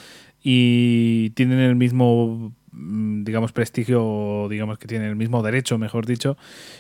y 0.43 1.31
tienen 1.31 1.59
el 1.59 1.77
mismo 1.77 2.55
digamos, 2.73 3.53
prestigio, 3.53 4.47
digamos 4.49 4.79
que 4.79 4.87
tiene 4.87 5.09
el 5.09 5.17
mismo 5.17 5.43
derecho, 5.43 5.79
mejor 5.79 6.07
dicho, 6.07 6.37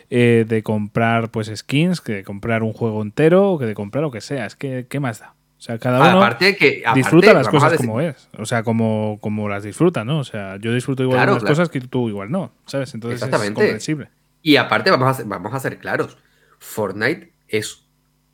eh, 0.08 0.44
de 0.48 0.62
comprar 0.62 1.30
pues 1.30 1.50
skins, 1.54 2.00
que 2.00 2.14
de 2.14 2.24
comprar 2.24 2.62
un 2.62 2.72
juego 2.72 3.02
entero, 3.02 3.52
o 3.52 3.58
que 3.58 3.66
de 3.66 3.74
comprar 3.74 4.02
lo 4.02 4.10
que 4.10 4.20
sea. 4.20 4.46
Es 4.46 4.56
que, 4.56 4.86
¿qué 4.88 5.00
más 5.00 5.20
da? 5.20 5.34
O 5.58 5.62
sea, 5.62 5.78
cada 5.78 6.00
uno 6.00 6.22
aparte 6.22 6.56
que, 6.56 6.82
disfruta 6.94 7.34
las 7.34 7.48
cosas 7.48 7.76
como 7.76 8.00
es. 8.00 8.28
O 8.38 8.46
sea, 8.46 8.62
como, 8.62 9.18
como 9.20 9.46
las 9.48 9.62
disfruta, 9.62 10.04
¿no? 10.04 10.20
O 10.20 10.24
sea, 10.24 10.56
yo 10.56 10.72
disfruto 10.72 11.02
igual 11.02 11.26
las 11.26 11.44
cosas 11.44 11.68
que 11.68 11.82
tú 11.82 12.08
igual 12.08 12.30
no, 12.30 12.52
¿sabes? 12.64 12.94
Entonces 12.94 13.22
es 13.22 13.50
comprensible. 13.52 14.08
Y 14.42 14.56
aparte, 14.56 14.90
vamos 14.90 15.20
a, 15.20 15.22
vamos 15.24 15.52
a 15.52 15.60
ser 15.60 15.78
claros. 15.78 16.16
Fortnite 16.58 17.32
es, 17.48 17.84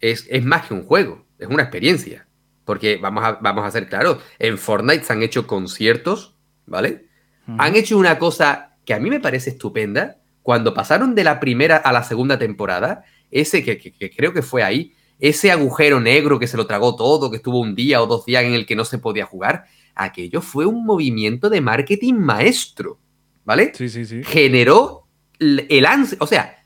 es, 0.01 0.27
es 0.31 0.45
más 0.45 0.67
que 0.67 0.75
un 0.75 0.85
juego, 0.85 1.25
es 1.41 1.49
una 1.49 1.65
experiencia. 1.65 2.27
Porque 2.65 2.97
vamos 2.97 3.25
a, 3.25 3.39
vamos 3.41 3.65
a 3.65 3.71
ser 3.71 3.89
claros, 3.89 4.19
en 4.39 4.59
Fortnite 4.59 5.05
se 5.05 5.13
han 5.13 5.23
hecho 5.23 5.47
conciertos, 5.47 6.37
¿vale? 6.67 7.06
Han 7.59 7.77
hecho 7.77 7.99
una 7.99 8.19
cosa 8.19 8.77
que 8.85 8.95
a 8.95 8.99
mí 8.99 9.11
me 9.11 9.21
parece 9.21 9.51
estupenda. 9.51 10.19
Cuando 10.43 10.75
pasaron 10.75 11.15
de 11.15 11.25
la 11.25 11.41
primera 11.41 11.77
a 11.77 11.93
la 11.93 12.03
segunda 12.03 12.39
temporada, 12.39 13.05
ese 13.31 13.65
que, 13.65 14.13
creo 14.15 14.33
que 14.33 14.43
fue 14.43 14.63
ahí, 14.63 14.93
ese 15.19 15.51
agujero 15.51 16.01
negro 16.01 16.39
que 16.39 16.47
se 16.47 16.57
lo 16.57 16.67
tragó 16.67 16.95
todo, 16.95 17.31
que 17.31 17.39
estuvo 17.39 17.61
un 17.61 17.75
día 17.75 18.03
o 18.03 18.07
dos 18.07 18.25
días 18.27 18.45
en 18.45 18.53
el 18.53 18.67
que 18.67 18.77
no 18.77 18.85
se 18.85 18.99
podía 18.99 19.25
jugar, 19.25 19.67
aquello 19.95 20.41
fue 20.41 20.67
un 20.67 20.85
movimiento 20.85 21.51
de 21.51 21.61
marketing 21.61 22.15
maestro, 22.15 22.99
¿vale? 23.45 23.73
Sí, 23.75 23.89
sí, 23.89 24.05
sí. 24.05 24.23
Generó 24.23 25.07
el 25.39 25.87
ansia, 25.87 26.19
o 26.21 26.27
sea, 26.27 26.65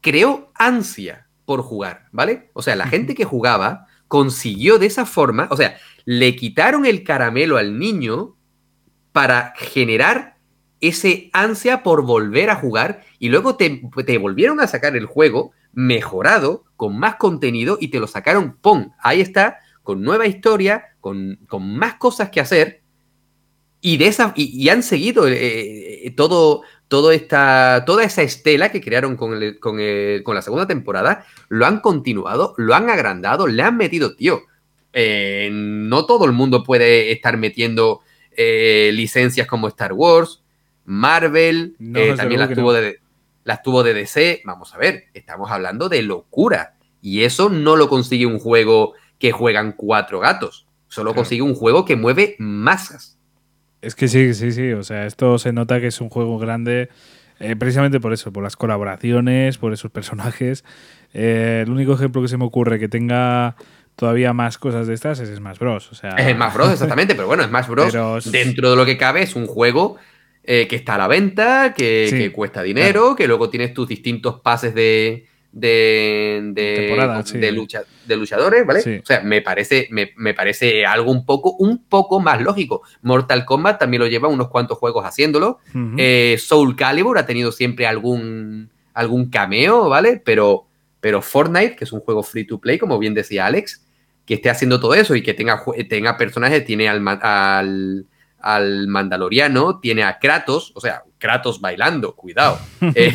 creó 0.00 0.52
ansia 0.54 1.28
por 1.44 1.62
jugar, 1.62 2.08
¿vale? 2.12 2.50
O 2.52 2.62
sea, 2.62 2.76
la 2.76 2.86
gente 2.86 3.14
que 3.14 3.24
jugaba 3.24 3.86
consiguió 4.08 4.78
de 4.78 4.86
esa 4.86 5.06
forma, 5.06 5.48
o 5.50 5.56
sea, 5.56 5.78
le 6.04 6.36
quitaron 6.36 6.86
el 6.86 7.02
caramelo 7.02 7.56
al 7.56 7.78
niño 7.78 8.35
para 9.16 9.54
generar 9.56 10.36
ese 10.78 11.30
ansia 11.32 11.82
por 11.82 12.04
volver 12.04 12.50
a 12.50 12.56
jugar 12.56 13.00
y 13.18 13.30
luego 13.30 13.56
te, 13.56 13.80
volvieron 14.18 14.60
a 14.60 14.66
sacar 14.66 14.94
el 14.94 15.06
juego 15.06 15.52
mejorado, 15.72 16.64
con 16.76 16.98
más 16.98 17.14
contenido 17.14 17.78
y 17.80 17.88
te 17.88 17.98
lo 17.98 18.08
sacaron, 18.08 18.58
¡pum! 18.60 18.90
Ahí 19.00 19.22
está, 19.22 19.60
con 19.82 20.02
nueva 20.02 20.26
historia, 20.26 20.96
con, 21.00 21.38
más 21.58 21.94
cosas 21.94 22.28
que 22.28 22.42
hacer 22.42 22.82
y, 23.80 23.96
de 23.96 24.08
esa, 24.08 24.34
y, 24.36 24.68
han 24.68 24.82
seguido 24.82 25.26
eh, 25.26 26.04
eh, 26.04 26.10
todo, 26.10 26.60
todo 26.88 27.10
esta, 27.10 27.84
toda 27.86 28.04
esa 28.04 28.20
estela 28.20 28.70
que 28.70 28.82
crearon 28.82 29.16
con, 29.16 29.40
con, 29.60 30.34
la 30.34 30.42
segunda 30.42 30.66
temporada, 30.66 31.24
lo 31.48 31.64
han 31.64 31.80
continuado, 31.80 32.52
lo 32.58 32.74
han 32.74 32.90
agrandado, 32.90 33.46
le 33.46 33.62
han 33.62 33.78
metido, 33.78 34.14
tío. 34.14 34.42
Eh, 34.92 35.48
no 35.50 36.04
todo 36.04 36.26
el 36.26 36.32
mundo 36.32 36.62
puede 36.62 37.12
estar 37.12 37.38
metiendo 37.38 38.02
eh, 38.36 38.90
licencias 38.92 39.46
como 39.46 39.68
Star 39.68 39.92
Wars, 39.92 40.42
Marvel, 40.84 41.76
eh, 41.94 42.14
también 42.16 42.40
las 42.40 42.52
tuvo, 42.52 42.72
de, 42.72 43.00
las 43.44 43.62
tuvo 43.62 43.82
de 43.82 43.94
DC. 43.94 44.42
Vamos 44.44 44.74
a 44.74 44.78
ver, 44.78 45.04
estamos 45.14 45.50
hablando 45.50 45.88
de 45.88 46.02
locura. 46.02 46.74
Y 47.02 47.22
eso 47.24 47.50
no 47.50 47.76
lo 47.76 47.88
consigue 47.88 48.26
un 48.26 48.38
juego 48.38 48.94
que 49.18 49.32
juegan 49.32 49.72
cuatro 49.72 50.20
gatos. 50.20 50.66
Solo 50.88 51.14
consigue 51.14 51.42
un 51.42 51.54
juego 51.54 51.84
que 51.84 51.96
mueve 51.96 52.36
masas. 52.38 53.18
Es 53.82 53.94
que 53.94 54.08
sí, 54.08 54.34
sí, 54.34 54.52
sí. 54.52 54.72
O 54.72 54.82
sea, 54.82 55.06
esto 55.06 55.38
se 55.38 55.52
nota 55.52 55.80
que 55.80 55.88
es 55.88 56.00
un 56.00 56.08
juego 56.08 56.38
grande 56.38 56.88
Eh, 57.38 57.54
precisamente 57.54 58.00
por 58.00 58.14
eso, 58.14 58.32
por 58.32 58.42
las 58.42 58.56
colaboraciones, 58.56 59.58
por 59.58 59.72
esos 59.72 59.90
personajes. 59.90 60.64
Eh, 61.12 61.62
el 61.66 61.70
único 61.70 61.92
ejemplo 61.92 62.22
que 62.22 62.28
se 62.28 62.38
me 62.38 62.44
ocurre 62.44 62.78
que 62.78 62.88
tenga 62.88 63.56
todavía 63.96 64.32
más 64.32 64.58
cosas 64.58 64.86
de 64.86 64.94
estas 64.94 65.18
es 65.20 65.34
Smash 65.34 65.58
Bros. 65.58 65.90
O 65.90 65.94
sea, 65.94 66.10
Es 66.10 66.34
Smash 66.34 66.54
Bros, 66.54 66.72
exactamente, 66.72 67.14
pero 67.14 67.26
bueno, 67.26 67.42
Smash 67.44 67.66
Bros, 67.66 67.88
Pero 67.90 68.18
dentro 68.26 68.70
de 68.70 68.76
lo 68.76 68.84
que 68.84 68.96
cabe, 68.96 69.22
es 69.22 69.34
un 69.34 69.46
juego 69.46 69.96
eh, 70.44 70.68
que 70.68 70.76
está 70.76 70.94
a 70.94 70.98
la 70.98 71.08
venta, 71.08 71.74
que, 71.76 72.06
Sí, 72.08 72.18
que 72.18 72.32
cuesta 72.32 72.62
dinero, 72.62 73.16
que 73.16 73.26
luego 73.26 73.50
tienes 73.50 73.74
tus 73.74 73.88
distintos 73.88 74.40
pases 74.42 74.74
de. 74.74 75.26
de, 75.50 76.40
de, 76.52 77.22
sí. 77.24 77.38
de 77.38 77.50
lucha, 77.50 77.82
de 78.06 78.16
luchadores, 78.16 78.64
¿vale? 78.64 78.80
Sí. 78.82 78.98
O 79.02 79.06
sea, 79.06 79.22
me 79.22 79.40
parece, 79.42 79.88
me, 79.90 80.12
me 80.16 80.34
parece 80.34 80.86
algo 80.86 81.10
un 81.10 81.26
poco, 81.26 81.56
un 81.58 81.84
poco 81.86 82.20
más 82.20 82.40
lógico. 82.40 82.82
Mortal 83.02 83.44
Kombat 83.44 83.80
también 83.80 84.02
lo 84.02 84.06
lleva 84.06 84.28
unos 84.28 84.48
cuantos 84.48 84.78
juegos 84.78 85.04
haciéndolo. 85.04 85.58
Eh, 85.96 86.36
Soul 86.38 86.76
Calibur 86.76 87.18
ha 87.18 87.26
tenido 87.26 87.50
siempre 87.50 87.86
algún, 87.86 88.70
algún 88.94 89.30
cameo, 89.30 89.88
¿vale? 89.88 90.22
Pero, 90.24 90.66
pero 91.00 91.22
Fortnite, 91.22 91.74
que 91.74 91.84
es 91.84 91.92
un 91.92 92.00
juego 92.00 92.22
free 92.22 92.46
to 92.46 92.60
play, 92.60 92.78
como 92.78 92.98
bien 92.98 93.14
decía 93.14 93.46
Alex, 93.46 93.85
que 94.26 94.34
esté 94.34 94.50
haciendo 94.50 94.80
todo 94.80 94.94
eso 94.94 95.14
y 95.14 95.22
que 95.22 95.32
tenga, 95.34 95.62
tenga 95.88 96.16
personajes, 96.18 96.64
tiene 96.64 96.88
al, 96.88 97.02
al, 97.22 98.06
al 98.40 98.86
Mandaloriano, 98.88 99.78
tiene 99.80 100.02
a 100.02 100.18
Kratos, 100.18 100.72
o 100.74 100.80
sea, 100.80 101.02
Kratos 101.18 101.60
bailando, 101.60 102.14
cuidado. 102.14 102.58
Eh, 102.94 103.12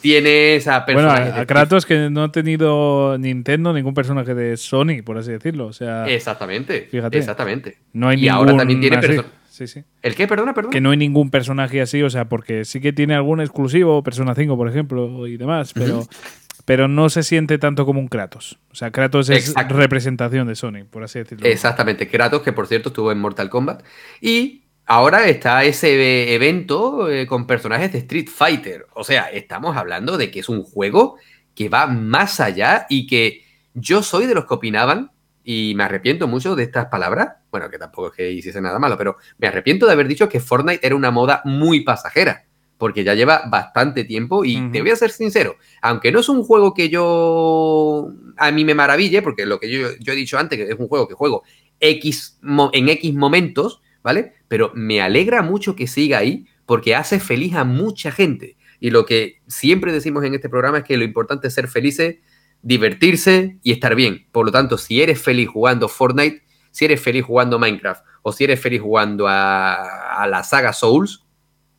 tienes 0.00 0.66
a 0.68 0.84
bueno, 0.84 0.86
personajes. 1.08 1.32
a, 1.32 1.36
de 1.36 1.40
a 1.42 1.46
Kratos 1.46 1.86
que 1.86 2.10
no 2.10 2.24
ha 2.24 2.32
tenido 2.32 3.16
Nintendo 3.18 3.72
ningún 3.72 3.94
personaje 3.94 4.34
de 4.34 4.56
Sony, 4.56 5.02
por 5.04 5.18
así 5.18 5.32
decirlo. 5.32 5.66
O 5.66 5.72
sea, 5.72 6.06
Exactamente, 6.08 6.88
Fíjate. 6.90 7.18
exactamente. 7.18 7.78
no 7.92 8.08
hay 8.08 8.18
y 8.18 8.22
ningún 8.22 8.34
ahora 8.36 8.56
también 8.56 8.80
tiene 8.80 8.96
así. 8.96 9.08
perso- 9.08 9.24
Sí, 9.50 9.66
sí. 9.66 9.82
¿El 10.02 10.14
qué? 10.14 10.28
Perdona, 10.28 10.54
perdona. 10.54 10.70
Que 10.70 10.80
no 10.80 10.92
hay 10.92 10.96
ningún 10.96 11.30
personaje 11.30 11.80
así, 11.80 12.00
o 12.04 12.10
sea, 12.10 12.26
porque 12.28 12.64
sí 12.64 12.80
que 12.80 12.92
tiene 12.92 13.16
algún 13.16 13.40
exclusivo, 13.40 14.04
Persona 14.04 14.32
5, 14.36 14.56
por 14.56 14.68
ejemplo, 14.68 15.26
y 15.26 15.36
demás, 15.36 15.72
pero, 15.74 16.06
pero 16.68 16.86
no 16.86 17.08
se 17.08 17.22
siente 17.22 17.56
tanto 17.56 17.86
como 17.86 17.98
un 17.98 18.08
Kratos. 18.08 18.58
O 18.70 18.74
sea, 18.74 18.90
Kratos 18.90 19.30
es 19.30 19.48
Exacto. 19.48 19.74
representación 19.74 20.46
de 20.46 20.54
Sony, 20.54 20.84
por 20.90 21.02
así 21.02 21.18
decirlo. 21.18 21.46
Exactamente, 21.46 22.08
Kratos, 22.08 22.42
que 22.42 22.52
por 22.52 22.66
cierto 22.66 22.90
estuvo 22.90 23.10
en 23.10 23.18
Mortal 23.18 23.48
Kombat. 23.48 23.82
Y 24.20 24.64
ahora 24.84 25.28
está 25.28 25.64
ese 25.64 26.34
evento 26.34 27.10
eh, 27.10 27.26
con 27.26 27.46
personajes 27.46 27.90
de 27.90 28.00
Street 28.00 28.28
Fighter. 28.28 28.86
O 28.92 29.02
sea, 29.02 29.30
estamos 29.30 29.78
hablando 29.78 30.18
de 30.18 30.30
que 30.30 30.40
es 30.40 30.50
un 30.50 30.62
juego 30.62 31.16
que 31.54 31.70
va 31.70 31.86
más 31.86 32.38
allá 32.38 32.84
y 32.90 33.06
que 33.06 33.46
yo 33.72 34.02
soy 34.02 34.26
de 34.26 34.34
los 34.34 34.44
que 34.44 34.52
opinaban, 34.52 35.10
y 35.42 35.72
me 35.74 35.84
arrepiento 35.84 36.28
mucho 36.28 36.54
de 36.54 36.64
estas 36.64 36.88
palabras, 36.88 37.36
bueno, 37.50 37.70
que 37.70 37.78
tampoco 37.78 38.08
es 38.08 38.12
que 38.12 38.30
hiciese 38.30 38.60
nada 38.60 38.78
malo, 38.78 38.98
pero 38.98 39.16
me 39.38 39.48
arrepiento 39.48 39.86
de 39.86 39.92
haber 39.92 40.06
dicho 40.06 40.28
que 40.28 40.38
Fortnite 40.38 40.86
era 40.86 40.94
una 40.94 41.10
moda 41.10 41.40
muy 41.46 41.80
pasajera. 41.80 42.44
Porque 42.78 43.04
ya 43.04 43.14
lleva 43.14 43.42
bastante 43.50 44.04
tiempo 44.04 44.44
y 44.44 44.70
te 44.70 44.80
voy 44.80 44.90
a 44.90 44.96
ser 44.96 45.10
sincero, 45.10 45.56
aunque 45.82 46.12
no 46.12 46.20
es 46.20 46.28
un 46.28 46.44
juego 46.44 46.74
que 46.74 46.88
yo 46.88 48.12
a 48.36 48.52
mí 48.52 48.64
me 48.64 48.74
maraville, 48.74 49.20
porque 49.20 49.44
lo 49.46 49.58
que 49.58 49.68
yo, 49.68 49.88
yo 49.98 50.12
he 50.12 50.16
dicho 50.16 50.38
antes, 50.38 50.56
que 50.56 50.72
es 50.72 50.78
un 50.78 50.86
juego 50.86 51.08
que 51.08 51.14
juego 51.14 51.42
X 51.80 52.38
en 52.72 52.88
X 52.88 53.14
momentos, 53.14 53.82
¿vale? 54.02 54.34
Pero 54.46 54.72
me 54.74 55.00
alegra 55.00 55.42
mucho 55.42 55.76
que 55.76 55.86
siga 55.86 56.18
ahí 56.18 56.46
porque 56.66 56.94
hace 56.94 57.20
feliz 57.20 57.54
a 57.54 57.64
mucha 57.64 58.12
gente. 58.12 58.56
Y 58.80 58.90
lo 58.90 59.06
que 59.06 59.40
siempre 59.46 59.92
decimos 59.92 60.24
en 60.24 60.34
este 60.34 60.48
programa 60.48 60.78
es 60.78 60.84
que 60.84 60.96
lo 60.96 61.04
importante 61.04 61.48
es 61.48 61.54
ser 61.54 61.68
felices, 61.68 62.16
divertirse 62.62 63.58
y 63.62 63.72
estar 63.72 63.94
bien. 63.94 64.26
Por 64.32 64.46
lo 64.46 64.52
tanto, 64.52 64.78
si 64.78 65.02
eres 65.02 65.20
feliz 65.20 65.48
jugando 65.48 65.88
Fortnite, 65.88 66.42
si 66.70 66.84
eres 66.84 67.00
feliz 67.00 67.24
jugando 67.24 67.58
Minecraft 67.58 68.04
o 68.22 68.32
si 68.32 68.44
eres 68.44 68.60
feliz 68.60 68.80
jugando 68.80 69.26
a, 69.26 70.22
a 70.22 70.26
la 70.28 70.44
saga 70.44 70.72
Souls, 70.72 71.24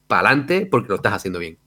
pa'lante 0.09 0.65
porque 0.65 0.89
lo 0.89 0.95
estás 0.95 1.13
haciendo 1.13 1.39
bien. 1.39 1.57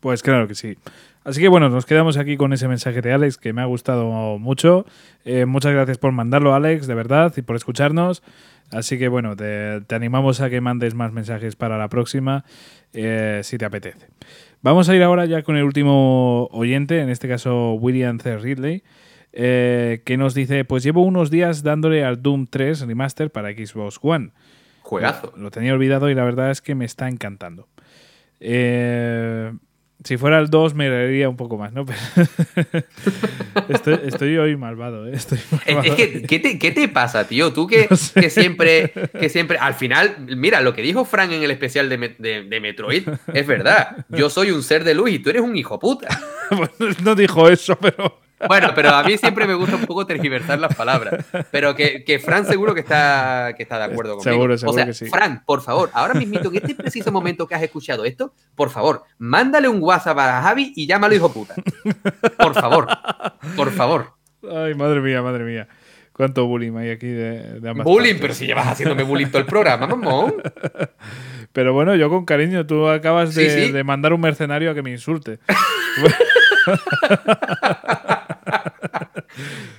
Pues 0.00 0.22
claro 0.22 0.48
que 0.48 0.54
sí. 0.54 0.78
Así 1.24 1.42
que 1.42 1.48
bueno, 1.48 1.68
nos 1.68 1.84
quedamos 1.84 2.16
aquí 2.16 2.38
con 2.38 2.54
ese 2.54 2.66
mensaje 2.66 3.02
de 3.02 3.12
Alex 3.12 3.36
que 3.36 3.52
me 3.52 3.60
ha 3.60 3.66
gustado 3.66 4.38
mucho. 4.38 4.86
Eh, 5.26 5.44
muchas 5.44 5.72
gracias 5.72 5.98
por 5.98 6.12
mandarlo, 6.12 6.54
Alex, 6.54 6.86
de 6.86 6.94
verdad, 6.94 7.34
y 7.36 7.42
por 7.42 7.56
escucharnos. 7.56 8.22
Así 8.70 8.98
que 8.98 9.08
bueno, 9.08 9.36
te, 9.36 9.82
te 9.82 9.94
animamos 9.94 10.40
a 10.40 10.48
que 10.48 10.62
mandes 10.62 10.94
más 10.94 11.12
mensajes 11.12 11.56
para 11.56 11.76
la 11.76 11.88
próxima, 11.88 12.44
eh, 12.94 13.40
si 13.42 13.58
te 13.58 13.66
apetece. 13.66 14.06
Vamos 14.62 14.88
a 14.88 14.94
ir 14.94 15.02
ahora 15.02 15.26
ya 15.26 15.42
con 15.42 15.56
el 15.56 15.64
último 15.64 16.46
oyente, 16.52 17.00
en 17.00 17.10
este 17.10 17.28
caso 17.28 17.74
William 17.74 18.18
C. 18.20 18.38
Ridley, 18.38 18.82
eh, 19.32 20.02
que 20.04 20.16
nos 20.16 20.34
dice, 20.34 20.64
pues 20.64 20.82
llevo 20.82 21.02
unos 21.02 21.30
días 21.30 21.62
dándole 21.62 22.04
al 22.04 22.22
Doom 22.22 22.46
3 22.46 22.86
Remaster 22.86 23.30
para 23.30 23.50
Xbox 23.50 23.98
One. 24.00 24.30
Juegazo. 24.82 25.32
Lo 25.36 25.50
tenía 25.50 25.74
olvidado 25.74 26.08
y 26.08 26.14
la 26.14 26.24
verdad 26.24 26.50
es 26.50 26.62
que 26.62 26.74
me 26.74 26.84
está 26.84 27.08
encantando. 27.08 27.68
Eh, 28.40 29.52
si 30.02 30.16
fuera 30.16 30.38
el 30.38 30.48
2 30.48 30.74
me 30.74 30.88
reiría 30.88 31.28
un 31.28 31.36
poco 31.36 31.58
más, 31.58 31.72
¿no? 31.74 31.84
Pero 32.54 32.84
estoy, 33.68 33.98
estoy 34.06 34.36
hoy 34.38 34.56
malvado, 34.56 35.06
¿eh? 35.06 35.12
Estoy 35.14 35.38
Es, 35.38 35.74
malvado. 35.74 35.82
es 35.88 35.94
que, 35.94 36.22
¿qué 36.22 36.38
te, 36.38 36.58
qué 36.58 36.70
te 36.70 36.88
pasa, 36.88 37.26
tío? 37.28 37.52
Tú 37.52 37.66
que, 37.66 37.86
No 37.90 37.96
sé. 37.96 38.20
que 38.20 38.30
siempre, 38.30 38.92
que 39.18 39.28
siempre, 39.28 39.58
al 39.58 39.74
final, 39.74 40.16
mira, 40.36 40.60
lo 40.62 40.72
que 40.74 40.82
dijo 40.82 41.04
Frank 41.04 41.32
en 41.32 41.42
el 41.42 41.50
especial 41.50 41.88
de, 41.88 42.14
de- 42.18 42.44
de 42.44 42.60
Metroid 42.60 43.06
es 43.34 43.46
verdad. 43.46 44.06
Yo 44.08 44.30
soy 44.30 44.50
un 44.52 44.62
ser 44.62 44.84
de 44.84 44.94
luz 44.94 45.10
y 45.10 45.18
tú 45.18 45.30
eres 45.30 45.42
un 45.42 45.56
hijo 45.56 45.78
puta. 45.78 46.08
No 47.04 47.14
dijo 47.14 47.48
eso, 47.48 47.78
pero... 47.78 48.18
Bueno, 48.48 48.68
pero 48.74 48.90
a 48.90 49.02
mí 49.02 49.18
siempre 49.18 49.46
me 49.46 49.54
gusta 49.54 49.76
un 49.76 49.84
poco 49.84 50.06
tergiversar 50.06 50.58
las 50.58 50.74
palabras. 50.74 51.24
Pero 51.50 51.74
que, 51.74 52.04
que 52.04 52.18
Fran 52.18 52.46
seguro 52.46 52.74
que 52.74 52.80
está, 52.80 53.54
que 53.56 53.62
está 53.62 53.78
de 53.78 53.84
acuerdo 53.84 54.16
conmigo. 54.16 54.32
Seguro, 54.32 54.58
seguro 54.58 54.72
o 54.72 54.76
sea, 54.76 54.86
que 54.86 54.94
sí. 54.94 55.06
Fran, 55.06 55.42
por 55.44 55.60
favor, 55.60 55.90
ahora 55.92 56.14
mismito, 56.14 56.48
en 56.48 56.56
este 56.56 56.74
preciso 56.74 57.12
momento 57.12 57.46
que 57.46 57.54
has 57.54 57.62
escuchado 57.62 58.04
esto, 58.04 58.32
por 58.54 58.70
favor, 58.70 59.02
mándale 59.18 59.68
un 59.68 59.82
WhatsApp 59.82 60.18
a 60.18 60.42
Javi 60.42 60.72
y 60.74 60.86
llámalo 60.86 61.14
hijo 61.14 61.32
puta. 61.32 61.54
Por 62.38 62.54
favor, 62.54 62.88
por 63.56 63.70
favor. 63.72 64.12
Ay, 64.50 64.74
madre 64.74 65.00
mía, 65.00 65.22
madre 65.22 65.44
mía. 65.44 65.68
Cuánto 66.12 66.46
bullying 66.46 66.76
hay 66.76 66.90
aquí 66.90 67.06
de, 67.06 67.60
de 67.60 67.70
ambas 67.70 67.84
Bullying, 67.84 68.12
partes. 68.14 68.20
pero 68.20 68.34
si 68.34 68.46
llevas 68.46 68.66
haciéndome 68.66 69.04
bullying 69.04 69.28
todo 69.28 69.38
el 69.38 69.46
programa, 69.46 69.86
mamón. 69.86 70.34
Pero 71.52 71.72
bueno, 71.72 71.94
yo 71.96 72.08
con 72.10 72.24
cariño, 72.24 72.66
tú 72.66 72.88
acabas 72.88 73.34
de, 73.34 73.66
sí. 73.66 73.72
de 73.72 73.84
mandar 73.84 74.12
un 74.12 74.20
mercenario 74.20 74.70
a 74.70 74.74
que 74.74 74.82
me 74.82 74.90
insulte. 74.90 75.38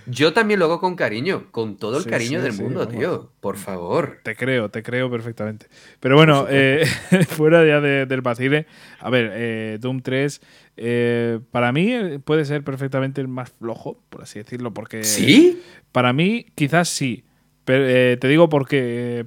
Yo 0.07 0.33
también 0.33 0.59
lo 0.59 0.65
hago 0.65 0.79
con 0.79 0.95
cariño, 0.95 1.47
con 1.51 1.77
todo 1.77 1.97
el 1.97 2.03
Sí, 2.03 2.09
cariño 2.09 2.39
sí, 2.39 2.43
del 2.43 2.53
sí, 2.53 2.61
mundo, 2.63 2.79
vamos. 2.81 2.93
tío. 2.95 3.29
Por 3.39 3.57
favor. 3.57 4.19
Te 4.23 4.35
creo, 4.35 4.69
te 4.69 4.81
creo 4.83 5.09
perfectamente. 5.11 5.67
Pero 5.99 6.15
bueno, 6.15 6.47
eh, 6.49 6.85
fuera 7.29 7.65
ya 7.65 7.81
de- 7.81 8.05
del 8.05 8.21
vacile, 8.21 8.65
a 8.99 9.09
ver, 9.09 9.31
eh, 9.33 9.77
Doom 9.79 10.01
3, 10.01 10.41
eh, 10.77 11.39
para 11.51 11.71
mí 11.71 12.17
puede 12.23 12.45
ser 12.45 12.63
perfectamente 12.63 13.19
el 13.21 13.27
más 13.27 13.51
flojo, 13.51 13.99
por 14.09 14.21
así 14.23 14.39
decirlo, 14.39 14.73
porque... 14.73 15.03
¿Sí? 15.03 15.61
Para 15.91 16.13
mí, 16.13 16.45
quizás 16.55 16.87
sí. 16.89 17.23
Pero 17.65 18.17
te 18.19 18.27
digo 18.27 18.47
porque... 18.49 19.25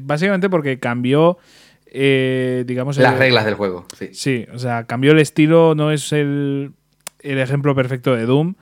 básicamente 0.00 0.50
porque 0.50 0.78
cambió, 0.80 1.38
digamos... 2.64 2.96
Las 2.98 3.12
el- 3.14 3.18
reglas 3.18 3.44
del 3.44 3.54
juego, 3.54 3.86
sí. 3.96 4.10
Sí, 4.12 4.46
o 4.52 4.58
sea, 4.58 4.84
cambió 4.86 5.12
el 5.12 5.18
estilo, 5.20 5.74
no 5.74 5.90
es 5.92 6.12
el, 6.12 6.72
el 7.20 7.38
ejemplo 7.38 7.74
perfecto 7.74 8.14
de 8.14 8.26
Doom, 8.26 8.54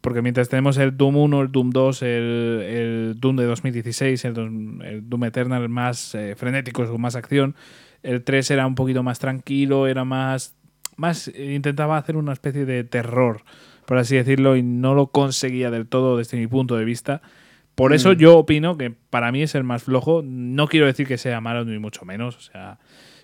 porque 0.00 0.22
mientras 0.22 0.48
tenemos 0.48 0.76
el 0.78 0.96
Doom 0.96 1.16
1, 1.16 1.42
el 1.42 1.52
Doom 1.52 1.70
2, 1.70 2.02
el, 2.02 2.08
el 2.08 3.14
Doom 3.18 3.36
de 3.36 3.44
2016, 3.44 4.24
el, 4.24 4.34
Doom- 4.34 4.84
el 4.84 5.08
Doom 5.08 5.24
Eternal 5.24 5.68
más 5.68 6.14
eh, 6.14 6.34
frenético, 6.36 6.86
con 6.86 7.00
más 7.00 7.16
acción, 7.16 7.54
el 8.02 8.22
3 8.24 8.50
era 8.50 8.66
un 8.66 8.74
poquito 8.74 9.02
más 9.02 9.18
tranquilo, 9.18 9.86
era 9.86 10.04
más, 10.04 10.54
más 10.96 11.28
eh, 11.28 11.52
intentaba 11.54 11.98
hacer 11.98 12.16
una 12.16 12.32
especie 12.32 12.64
de 12.64 12.82
terror, 12.84 13.42
por 13.86 13.98
así 13.98 14.16
decirlo, 14.16 14.56
y 14.56 14.62
no 14.62 14.94
lo 14.94 15.08
conseguía 15.08 15.70
del 15.70 15.86
todo 15.86 16.16
desde 16.16 16.38
mi 16.38 16.46
punto 16.46 16.76
de 16.76 16.84
vista. 16.84 17.20
Por 17.74 17.92
eso 17.92 18.12
Mm. 18.12 18.16
yo 18.16 18.38
opino 18.38 18.76
que 18.78 18.90
para 18.90 19.32
mí 19.32 19.42
es 19.42 19.54
el 19.54 19.64
más 19.64 19.82
flojo. 19.84 20.22
No 20.24 20.66
quiero 20.68 20.86
decir 20.86 21.06
que 21.06 21.16
sea 21.18 21.40
malo 21.40 21.64
ni 21.64 21.78
mucho 21.78 22.04
menos, 22.04 22.36
o 22.36 22.40
sea, 22.40 22.78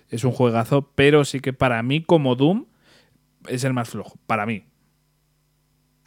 es 0.09 0.23
un 0.23 0.31
juegazo, 0.31 0.91
pero 0.95 1.25
sí 1.25 1.39
que 1.41 1.53
para 1.53 1.81
mí 1.83 2.01
como 2.01 2.35
Doom 2.35 2.65
es 3.47 3.63
el 3.63 3.73
más 3.73 3.89
flojo, 3.89 4.17
para 4.27 4.45
mí. 4.45 4.63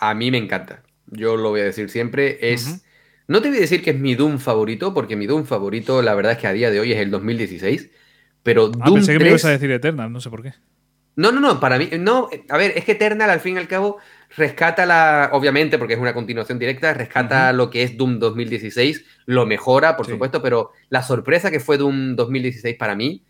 A 0.00 0.14
mí 0.14 0.30
me 0.30 0.38
encanta. 0.38 0.82
Yo 1.06 1.36
lo 1.36 1.50
voy 1.50 1.60
a 1.60 1.64
decir 1.64 1.90
siempre. 1.90 2.52
Es. 2.52 2.84
No 3.28 3.40
te 3.40 3.48
voy 3.48 3.58
a 3.58 3.60
decir 3.60 3.82
que 3.82 3.90
es 3.90 3.98
mi 3.98 4.14
Doom 4.16 4.38
favorito, 4.38 4.92
porque 4.92 5.14
mi 5.14 5.26
Doom 5.26 5.44
favorito, 5.44 6.02
la 6.02 6.14
verdad 6.14 6.32
es 6.32 6.38
que 6.38 6.46
a 6.48 6.52
día 6.52 6.70
de 6.70 6.80
hoy 6.80 6.92
es 6.92 6.98
el 6.98 7.10
2016. 7.10 7.90
Pero 8.42 8.72
Ah, 8.80 8.86
Doom 8.86 8.94
pensé 8.96 9.12
que 9.12 9.18
3... 9.18 9.22
me 9.24 9.28
ibas 9.30 9.44
a 9.44 9.50
decir 9.50 9.70
Eternal, 9.70 10.12
no 10.12 10.20
sé 10.20 10.30
por 10.30 10.42
qué. 10.42 10.54
No, 11.16 11.32
no, 11.32 11.40
no, 11.40 11.60
para 11.60 11.76
mí, 11.78 11.88
no, 11.98 12.30
a 12.48 12.56
ver, 12.56 12.72
es 12.76 12.84
que 12.84 12.92
Eternal 12.92 13.28
al 13.28 13.40
fin 13.40 13.56
y 13.56 13.58
al 13.58 13.68
cabo 13.68 13.98
rescata 14.36 14.86
la, 14.86 15.28
obviamente, 15.32 15.76
porque 15.76 15.94
es 15.94 16.00
una 16.00 16.14
continuación 16.14 16.58
directa, 16.58 16.94
rescata 16.94 17.52
lo 17.52 17.68
que 17.68 17.82
es 17.82 17.96
Doom 17.98 18.18
2016, 18.18 19.04
lo 19.26 19.44
mejora, 19.44 19.96
por 19.96 20.06
Sí. 20.06 20.12
supuesto, 20.12 20.40
pero 20.40 20.70
la 20.88 21.02
sorpresa 21.02 21.50
que 21.50 21.60
fue 21.60 21.76
Doom 21.76 22.16
2016 22.16 22.76
para 22.76 22.94
mí, 22.94 23.22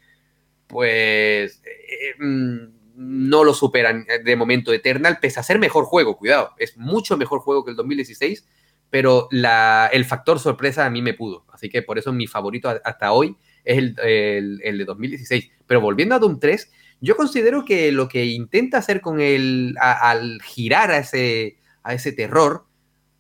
pues 0.67 1.63
eh, 1.65 2.15
mm, 2.23 2.59
no 3.03 3.45
lo 3.45 3.55
superan 3.55 4.05
de 4.23 4.37
momento 4.37 4.75
Eternal, 4.75 5.19
pese 5.23 5.41
a 5.41 5.43
ser 5.43 5.59
mejor 5.59 5.85
juego, 5.85 6.19
cuidado, 6.19 6.51
es 6.59 6.77
mucho 6.77 7.17
mejor 7.17 7.41
juego 7.41 7.65
que 7.65 7.71
el 7.71 7.77
2016, 7.77 8.47
pero 8.91 9.27
el 9.31 10.05
factor 10.05 10.39
sorpresa 10.39 10.85
a 10.85 10.91
mí 10.91 11.01
me 11.01 11.15
pudo, 11.15 11.47
así 11.51 11.71
que 11.71 11.81
por 11.81 11.99
eso 11.99 12.13
mi 12.13 12.27
favorito 12.27 12.69
hasta 12.85 13.13
hoy 13.13 13.37
es 13.65 13.79
el, 13.79 13.95
de 13.95 14.85
2016. 14.85 15.51
Pero 15.67 15.81
volviendo 15.81 16.15
a 16.15 16.19
Doom 16.19 16.39
3, 16.39 16.71
yo 17.01 17.17
considero 17.17 17.65
que 17.65 17.91
lo 17.91 18.07
que 18.07 18.27
intenta 18.27 18.79
hacer 18.79 19.01
con 19.01 19.21
el, 19.21 19.75
al 19.81 20.43
girar 20.43 20.91
a 20.91 20.99
ese, 20.99 21.57
a 21.83 21.95
ese 21.95 22.13
terror, 22.13 22.67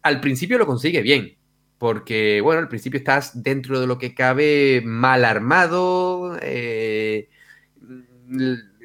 al 0.02 0.20
principio 0.20 0.58
lo 0.58 0.66
consigue 0.66 1.00
bien. 1.00 1.38
Porque, 1.78 2.42
bueno, 2.42 2.60
al 2.60 2.68
principio 2.68 2.98
estás 2.98 3.42
dentro 3.42 3.80
de 3.80 3.86
lo 3.86 3.96
que 3.96 4.14
cabe 4.14 4.82
mal 4.84 5.24
armado, 5.24 6.36
eh, 6.42 7.30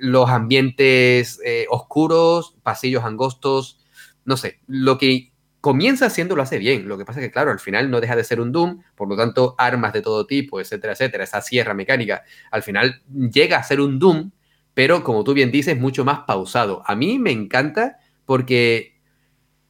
los 0.06 0.30
ambientes 0.30 1.40
eh, 1.44 1.66
oscuros, 1.70 2.56
pasillos 2.64 3.04
angostos, 3.04 3.80
no 4.24 4.38
sé, 4.38 4.60
lo 4.68 4.98
que 4.98 5.32
comienza 5.62 6.06
haciendo 6.06 6.36
lo 6.36 6.44
hace 6.44 6.60
bien. 6.60 6.88
Lo 6.88 6.98
que 6.98 7.06
pasa 7.06 7.20
es 7.20 7.26
que, 7.26 7.32
claro, 7.32 7.52
al 7.52 7.60
final 7.60 7.90
no 7.90 8.00
deja 8.00 8.16
de 8.16 8.24
ser 8.24 8.40
un 8.40 8.52
Doom, 8.52 8.84
por 8.96 9.10
lo 9.10 9.18
tanto, 9.18 9.56
armas 9.58 9.94
de 9.94 10.02
todo 10.02 10.28
tipo, 10.28 10.60
etcétera, 10.60 10.94
etcétera, 10.94 11.24
esa 11.24 11.42
sierra 11.42 11.74
mecánica, 11.74 12.24
al 12.52 12.62
final 12.62 13.02
llega 13.10 13.58
a 13.58 13.64
ser 13.64 13.82
un 13.82 13.98
Doom, 13.98 14.32
pero 14.76 15.04
como 15.04 15.24
tú 15.24 15.34
bien 15.34 15.52
dices, 15.52 15.76
mucho 15.76 16.06
más 16.06 16.20
pausado. 16.28 16.84
A 16.86 16.96
mí 16.96 17.18
me 17.18 17.32
encanta 17.32 17.98
porque 18.26 19.00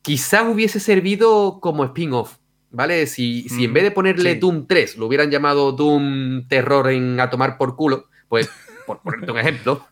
quizás 0.01 0.43
hubiese 0.47 0.81
servido 0.81 1.59
como 1.61 1.85
spin-off, 1.85 2.39
¿vale? 2.71 3.07
Si, 3.07 3.47
si 3.47 3.63
en 3.63 3.73
vez 3.73 3.83
de 3.83 3.91
ponerle 3.91 4.35
Doom 4.35 4.67
3 4.67 4.97
lo 4.97 5.07
hubieran 5.07 5.31
llamado 5.31 5.71
Doom 5.71 6.47
Terror 6.49 6.89
en 6.89 7.19
a 7.21 7.29
tomar 7.29 7.57
por 7.57 7.77
culo, 7.77 8.09
pues 8.27 8.49
por 8.85 9.01
ponerte 9.01 9.31
un 9.31 9.39
ejemplo, 9.39 9.85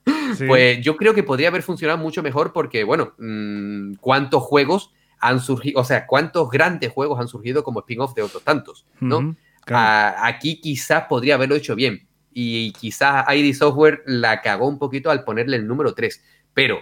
pues 0.48 0.82
yo 0.82 0.98
creo 0.98 1.14
que 1.14 1.24
podría 1.24 1.50
haber 1.50 1.64
funcionado 1.64 1.98
mucho 1.98 2.24
mejor 2.24 2.54
porque, 2.54 2.84
bueno, 2.84 3.14
mm, 3.18 3.96
¿cuántos 3.96 4.44
juegos 4.44 4.92
han 5.20 5.40
surgido, 5.40 5.80
o 5.80 5.84
sea, 5.84 6.06
cuántos 6.06 6.50
grandes 6.50 6.92
juegos 6.92 7.20
han 7.20 7.28
surgido 7.28 7.64
como 7.64 7.80
spin-off 7.80 8.14
de 8.14 8.22
otros 8.22 8.44
tantos, 8.44 8.86
¿no? 9.00 9.36
aquí 9.66 10.60
quizás 10.60 11.06
podría 11.08 11.36
haberlo 11.36 11.56
hecho 11.56 11.76
bien 11.76 12.06
y 12.34 12.74
quizás 12.74 13.26
ID 13.34 13.54
Software 13.54 14.04
la 14.06 14.42
cagó 14.42 14.68
un 14.68 14.78
poquito 14.78 15.10
al 15.10 15.24
ponerle 15.24 15.56
el 15.56 15.66
número 15.66 15.94
3, 15.94 16.22
pero 16.54 16.80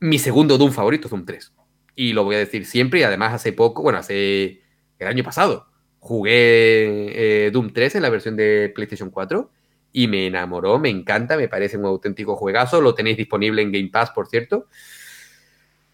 mi 0.00 0.18
segundo 0.18 0.58
Doom 0.58 0.72
favorito 0.72 1.06
es 1.06 1.10
Doom 1.10 1.24
3 1.24 1.52
y 1.96 2.12
lo 2.12 2.24
voy 2.24 2.34
a 2.34 2.38
decir 2.38 2.66
siempre 2.66 3.00
y 3.00 3.02
además 3.04 3.32
hace 3.32 3.52
poco, 3.54 3.82
bueno, 3.82 3.98
hace 3.98 4.60
el 4.98 5.08
año 5.08 5.24
pasado 5.24 5.66
jugué 6.00 7.46
eh, 7.46 7.50
Doom 7.50 7.72
3 7.72 7.94
en 7.96 8.02
la 8.02 8.10
versión 8.10 8.36
de 8.36 8.70
PlayStation 8.74 9.08
4 9.08 9.50
y 9.98 10.06
me 10.06 10.28
enamoró, 10.28 10.78
me 10.78 10.90
encanta, 10.90 11.36
me 11.36 11.48
parece 11.48 11.76
un 11.76 11.84
auténtico 11.84 12.36
juegazo, 12.36 12.80
lo 12.80 12.94
tenéis 12.94 13.16
disponible 13.16 13.62
en 13.62 13.72
Game 13.72 13.88
Pass, 13.88 14.10
por 14.10 14.28
cierto. 14.28 14.68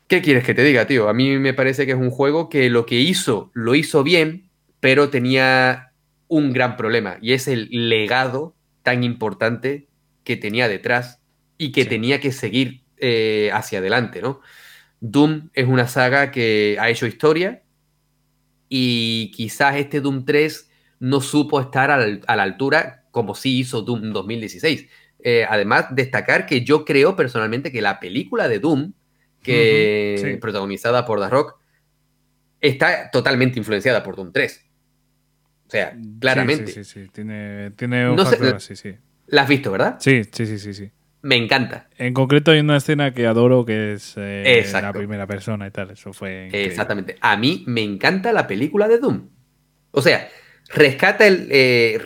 ¿Qué 0.08 0.20
quieres 0.20 0.44
que 0.44 0.52
te 0.52 0.62
diga, 0.62 0.86
tío? 0.86 1.08
A 1.08 1.14
mí 1.14 1.38
me 1.38 1.54
parece 1.54 1.86
que 1.86 1.92
es 1.92 1.98
un 1.98 2.10
juego 2.10 2.50
que 2.50 2.68
lo 2.68 2.84
que 2.84 2.96
hizo, 2.96 3.50
lo 3.54 3.74
hizo 3.74 4.02
bien, 4.02 4.50
pero 4.80 5.08
tenía 5.08 5.92
un 6.28 6.52
gran 6.52 6.76
problema 6.76 7.16
y 7.22 7.32
es 7.32 7.48
el 7.48 7.70
legado 7.70 8.54
tan 8.82 9.04
importante 9.04 9.88
que 10.22 10.36
tenía 10.36 10.68
detrás 10.68 11.22
y 11.56 11.72
que 11.72 11.86
tenía 11.86 12.20
que 12.20 12.30
seguir 12.30 12.82
eh, 12.98 13.48
hacia 13.54 13.78
adelante, 13.78 14.20
¿no? 14.20 14.42
Doom 15.00 15.48
es 15.54 15.66
una 15.66 15.88
saga 15.88 16.30
que 16.30 16.76
ha 16.78 16.90
hecho 16.90 17.06
historia 17.06 17.62
y 18.68 19.30
quizás 19.30 19.76
este 19.76 20.02
Doom 20.02 20.26
3 20.26 20.70
no 21.00 21.22
supo 21.22 21.58
estar 21.58 21.90
a 21.90 21.96
la, 21.96 22.42
altura 22.42 23.03
como 23.14 23.34
sí 23.34 23.60
hizo 23.60 23.80
Doom 23.80 24.12
2016. 24.12 24.86
Eh, 25.20 25.46
además, 25.48 25.86
destacar 25.92 26.44
que 26.44 26.62
yo 26.62 26.84
creo 26.84 27.16
personalmente 27.16 27.72
que 27.72 27.80
la 27.80 27.98
película 27.98 28.48
de 28.48 28.58
Doom 28.58 28.92
que 29.44 30.38
protagonizada 30.40 31.04
por 31.04 31.20
The 31.20 31.28
Rock, 31.28 31.60
está 32.60 33.10
totalmente 33.10 33.58
influenciada 33.58 34.02
por 34.02 34.16
Doom 34.16 34.32
3. 34.32 34.64
O 35.66 35.70
sea, 35.70 35.96
claramente. 36.18 36.72
Sí, 36.72 36.84
sí, 36.84 37.02
sí. 37.02 37.08
Tiene, 37.12 37.70
tiene 37.72 38.10
un 38.10 38.18
factor 38.18 38.56
así, 38.56 38.74
sí. 38.74 38.94
La 39.26 39.42
has 39.42 39.48
visto, 39.48 39.70
¿verdad? 39.70 39.96
Sí, 40.00 40.22
sí, 40.32 40.46
sí, 40.46 40.58
sí, 40.58 40.74
sí. 40.74 40.90
Me 41.22 41.36
encanta. 41.36 41.88
En 41.96 42.12
concreto 42.12 42.50
hay 42.50 42.60
una 42.60 42.76
escena 42.76 43.14
que 43.14 43.26
adoro 43.26 43.64
que 43.64 43.94
es 43.94 44.14
eh, 44.16 44.66
la 44.72 44.92
primera 44.92 45.26
persona 45.26 45.66
y 45.66 45.70
tal. 45.70 45.90
Eso 45.90 46.12
fue. 46.12 46.48
Exactamente. 46.52 47.16
A 47.20 47.36
mí 47.36 47.64
me 47.66 47.82
encanta 47.82 48.32
la 48.32 48.46
película 48.46 48.88
de 48.88 48.98
Doom. 48.98 49.28
O 49.90 50.02
sea, 50.02 50.28
rescata 50.74 51.26
el. 51.26 51.48
Eh, 51.50 51.98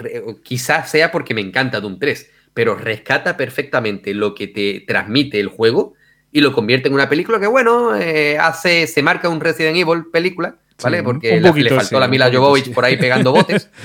quizás 0.43 0.90
sea 0.90 1.11
porque 1.11 1.35
me 1.35 1.40
encanta 1.40 1.81
Doom 1.81 1.99
3, 1.99 2.31
pero 2.55 2.77
rescata 2.77 3.36
perfectamente 3.36 4.15
lo 4.15 4.35
que 4.35 4.49
te 4.49 4.85
transmite 4.86 5.40
el 5.40 5.49
juego 5.49 5.95
y 6.31 6.40
lo 6.40 6.53
convierte 6.53 6.89
en 6.89 6.95
una 6.95 7.09
película 7.09 7.40
que, 7.40 7.47
bueno, 7.47 7.97
eh, 7.97 8.39
hace, 8.39 8.86
se 8.86 9.03
marca 9.03 9.28
un 9.28 9.40
Resident 9.40 9.77
Evil 9.77 10.07
película, 10.12 10.57
¿vale? 10.82 11.03
Porque 11.03 11.40
le 11.40 11.70
faltó 11.70 11.99
la 11.99 12.09
Mila 12.09 12.31
Jovovich 12.32 12.73
por 12.73 12.85
ahí 12.85 12.97
pegando 12.97 13.32
botes. 13.32 13.70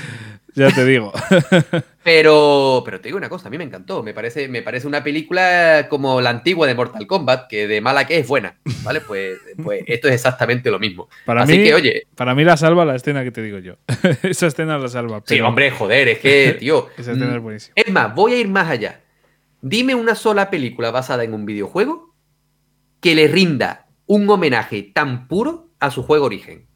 ya 0.55 0.71
te 0.71 0.85
digo. 0.85 1.11
pero, 2.03 2.81
pero 2.85 2.99
te 2.99 3.07
digo 3.07 3.17
una 3.17 3.29
cosa, 3.29 3.47
a 3.47 3.51
mí 3.51 3.57
me 3.57 3.63
encantó. 3.63 4.03
Me 4.03 4.13
parece, 4.13 4.47
me 4.47 4.61
parece 4.61 4.87
una 4.87 5.03
película 5.03 5.87
como 5.89 6.21
la 6.21 6.29
antigua 6.29 6.67
de 6.67 6.75
Mortal 6.75 7.07
Kombat, 7.07 7.47
que 7.47 7.67
de 7.67 7.81
mala 7.81 8.05
que 8.05 8.17
es 8.17 8.27
buena, 8.27 8.57
¿vale? 8.83 9.01
Pues, 9.01 9.39
pues 9.61 9.83
esto 9.87 10.07
es 10.07 10.15
exactamente 10.15 10.69
lo 10.71 10.79
mismo. 10.79 11.09
Para 11.25 11.43
Así 11.43 11.57
mí, 11.57 11.63
que, 11.63 11.73
oye. 11.73 12.07
Para 12.15 12.35
mí 12.35 12.43
la 12.43 12.57
salva 12.57 12.85
la 12.85 12.95
escena 12.95 13.23
que 13.23 13.31
te 13.31 13.41
digo 13.41 13.59
yo. 13.59 13.75
Esa 14.23 14.47
escena 14.47 14.77
la 14.77 14.87
salva. 14.87 15.21
Sí, 15.25 15.39
hombre, 15.41 15.71
joder, 15.71 16.07
es 16.07 16.19
que, 16.19 16.55
tío. 16.59 16.89
Esa 16.97 17.13
escena 17.13 17.35
es 17.35 17.41
buenísima. 17.41 17.73
Es 17.75 17.91
más, 17.91 18.13
voy 18.13 18.33
a 18.33 18.39
ir 18.39 18.47
más 18.47 18.69
allá. 18.69 19.01
Dime 19.61 19.95
una 19.95 20.15
sola 20.15 20.49
película 20.49 20.91
basada 20.91 21.23
en 21.23 21.33
un 21.33 21.45
videojuego 21.45 22.13
que 22.99 23.15
le 23.15 23.27
rinda 23.27 23.87
un 24.05 24.29
homenaje 24.29 24.83
tan 24.93 25.27
puro 25.27 25.69
a 25.79 25.91
su 25.91 26.03
juego 26.03 26.25
origen. 26.25 26.67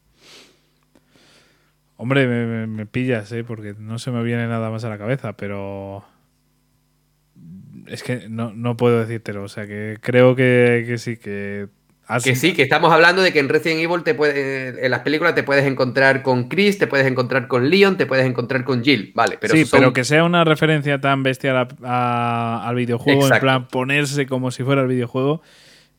Hombre, 2.00 2.28
me, 2.68 2.86
pillas, 2.86 3.32
¿eh? 3.32 3.42
porque 3.42 3.74
no 3.76 3.98
se 3.98 4.12
me 4.12 4.22
viene 4.22 4.46
nada 4.46 4.70
más 4.70 4.84
a 4.84 4.88
la 4.88 4.98
cabeza, 4.98 5.32
pero 5.32 6.04
es 7.88 8.04
que 8.04 8.28
no, 8.28 8.76
puedo 8.76 9.00
decírtelo. 9.00 9.42
O 9.42 9.48
sea, 9.48 9.66
que 9.66 9.98
creo 10.00 10.36
que, 10.36 10.94
sí, 10.98 11.16
que... 11.16 11.66
Que 12.22 12.36
sí, 12.36 12.54
que 12.54 12.62
estamos 12.62 12.92
hablando 12.92 13.20
de 13.20 13.32
que 13.32 13.40
en 13.40 13.48
Resident 13.48 13.80
Evil 13.80 14.04
te 14.04 14.14
puede, 14.14 14.82
en 14.82 14.90
las 14.92 15.00
películas 15.00 15.34
te 15.34 15.42
puedes 15.42 15.66
encontrar 15.66 16.22
con 16.22 16.48
Chris, 16.48 16.78
te 16.78 16.86
puedes 16.86 17.06
encontrar 17.06 17.48
con 17.48 17.68
Leon, 17.68 17.96
te 17.96 18.06
puedes 18.06 18.24
encontrar 18.24 18.62
con 18.62 18.84
Jill, 18.84 19.10
vale. 19.16 19.36
Pero 19.40 19.54
sí, 19.54 19.66
pero 19.68 19.92
que 19.92 20.04
sea 20.04 20.22
una 20.22 20.44
referencia 20.44 21.00
tan 21.00 21.24
bestial 21.24 21.68
al 21.82 22.74
videojuego, 22.76 23.26
en 23.26 23.40
plan 23.40 23.66
ponerse 23.66 24.26
como 24.26 24.52
si 24.52 24.62
fuera 24.62 24.82
el 24.82 24.88
videojuego, 24.88 25.42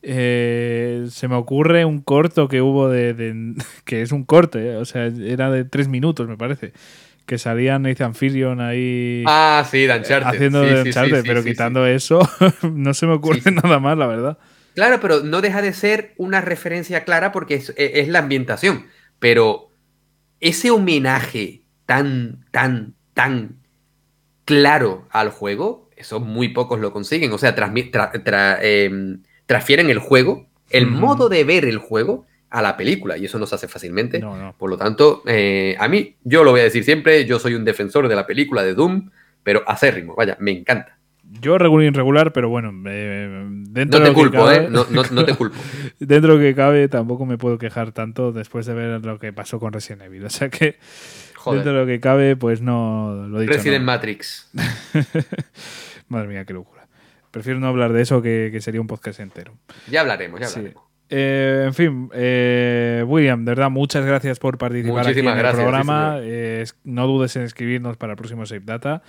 eh, 0.02 1.06
se 1.10 1.28
me 1.28 1.34
ocurre 1.34 1.84
un 1.84 2.00
corto 2.00 2.48
que 2.48 2.62
hubo 2.62 2.88
de, 2.88 3.54
que 3.84 4.02
es 4.02 4.12
un 4.12 4.24
corte, 4.24 4.76
o 4.76 4.84
sea, 4.84 5.06
era 5.06 5.50
de 5.50 5.64
tres 5.64 5.88
minutos, 5.88 6.28
me 6.28 6.36
parece. 6.36 6.72
Que 7.26 7.38
salía 7.38 7.78
Nathan 7.78 8.16
Fillion 8.16 8.60
ahí. 8.60 9.22
Ah, 9.26 9.64
sí, 9.70 9.86
de 9.86 9.92
Haciendo 9.92 10.62
de 10.62 11.22
pero 11.24 11.44
quitando 11.44 11.86
eso, 11.86 12.28
no 12.72 12.92
se 12.92 13.06
me 13.06 13.12
ocurre 13.12 13.52
nada 13.52 13.78
más, 13.78 13.96
la 13.96 14.06
verdad. 14.08 14.38
Claro, 14.74 14.98
pero 15.00 15.20
no 15.20 15.40
deja 15.40 15.62
de 15.62 15.72
ser 15.72 16.14
una 16.16 16.40
referencia 16.40 17.04
clara 17.04 17.30
porque 17.30 17.54
es, 17.54 17.72
es 17.76 18.08
la 18.08 18.20
ambientación. 18.20 18.86
Pero 19.20 19.70
ese 20.40 20.70
homenaje 20.70 21.62
tan, 21.86 22.46
tan, 22.50 22.94
tan 23.14 23.60
claro 24.44 25.06
al 25.10 25.30
juego, 25.30 25.90
eso 25.96 26.18
muy 26.18 26.48
pocos 26.48 26.80
lo 26.80 26.92
consiguen. 26.92 27.32
O 27.32 27.38
sea, 27.38 27.54
transmite 27.54 27.90
transfieren 29.50 29.90
el 29.90 29.98
juego, 29.98 30.46
el 30.70 30.86
modo 30.86 31.28
de 31.28 31.42
ver 31.42 31.64
el 31.64 31.78
juego 31.78 32.24
a 32.50 32.62
la 32.62 32.76
película 32.76 33.18
y 33.18 33.24
eso 33.24 33.36
no 33.36 33.46
se 33.46 33.56
hace 33.56 33.66
fácilmente. 33.66 34.22
Por 34.56 34.70
lo 34.70 34.78
tanto, 34.78 35.24
eh, 35.26 35.74
a 35.76 35.88
mí, 35.88 36.14
yo 36.22 36.44
lo 36.44 36.52
voy 36.52 36.60
a 36.60 36.62
decir 36.62 36.84
siempre, 36.84 37.24
yo 37.24 37.40
soy 37.40 37.54
un 37.54 37.64
defensor 37.64 38.06
de 38.06 38.14
la 38.14 38.28
película 38.28 38.62
de 38.62 38.74
Doom, 38.74 39.10
pero 39.42 39.64
acérrimo, 39.66 40.14
vaya, 40.14 40.36
me 40.38 40.52
encanta. 40.52 40.98
Yo 41.40 41.58
regular 41.58 41.84
irregular, 41.84 42.32
pero 42.32 42.48
bueno, 42.48 42.72
eh, 42.86 43.44
dentro 43.70 43.98
no 43.98 44.06
te 44.06 44.12
culpo, 44.12 44.52
¿eh? 44.52 44.68
No, 44.70 44.84
te 45.24 45.34
culpo. 45.34 45.56
dentro 45.98 46.34
de 46.34 46.38
lo 46.38 46.40
que 46.40 46.54
cabe, 46.54 46.86
tampoco 46.86 47.26
me 47.26 47.36
puedo 47.36 47.58
quejar 47.58 47.90
tanto 47.90 48.30
después 48.30 48.66
de 48.66 48.74
ver 48.74 49.04
lo 49.04 49.18
que 49.18 49.32
pasó 49.32 49.58
con 49.58 49.72
Resident 49.72 50.02
Evil. 50.02 50.26
O 50.26 50.30
sea 50.30 50.48
que, 50.48 50.78
dentro 51.44 51.72
de 51.72 51.80
lo 51.80 51.86
que 51.86 51.98
cabe, 51.98 52.36
pues 52.36 52.60
no 52.60 53.26
lo 53.28 53.40
dicho. 53.40 53.52
Resident 53.52 53.84
Matrix. 53.84 54.48
Madre 56.08 56.28
mía, 56.28 56.44
qué 56.44 56.52
locura. 56.52 56.79
Prefiero 57.30 57.60
no 57.60 57.68
hablar 57.68 57.92
de 57.92 58.02
eso, 58.02 58.22
que, 58.22 58.56
sería 58.60 58.80
un 58.80 58.86
podcast 58.86 59.20
entero. 59.20 59.54
Ya 59.88 60.00
hablaremos, 60.00 60.40
ya 60.40 60.46
hablaremos. 60.46 60.90
Eh, 61.12 61.64
en 61.66 61.74
fin, 61.74 62.10
eh, 62.14 63.04
William, 63.06 63.44
de 63.44 63.50
verdad, 63.50 63.68
muchas 63.68 64.06
gracias 64.06 64.38
por 64.38 64.58
participar 64.58 65.08
aquí 65.08 65.18
en 65.18 65.26
el 65.26 65.50
programa. 65.50 66.18
Eh, 66.20 66.64
no 66.84 67.06
dudes 67.08 67.34
en 67.34 67.42
escribirnos 67.42 67.96
para 67.96 68.12
el 68.12 68.16
próximo 68.16 68.46
Save 68.46 68.62
Data 68.64 69.02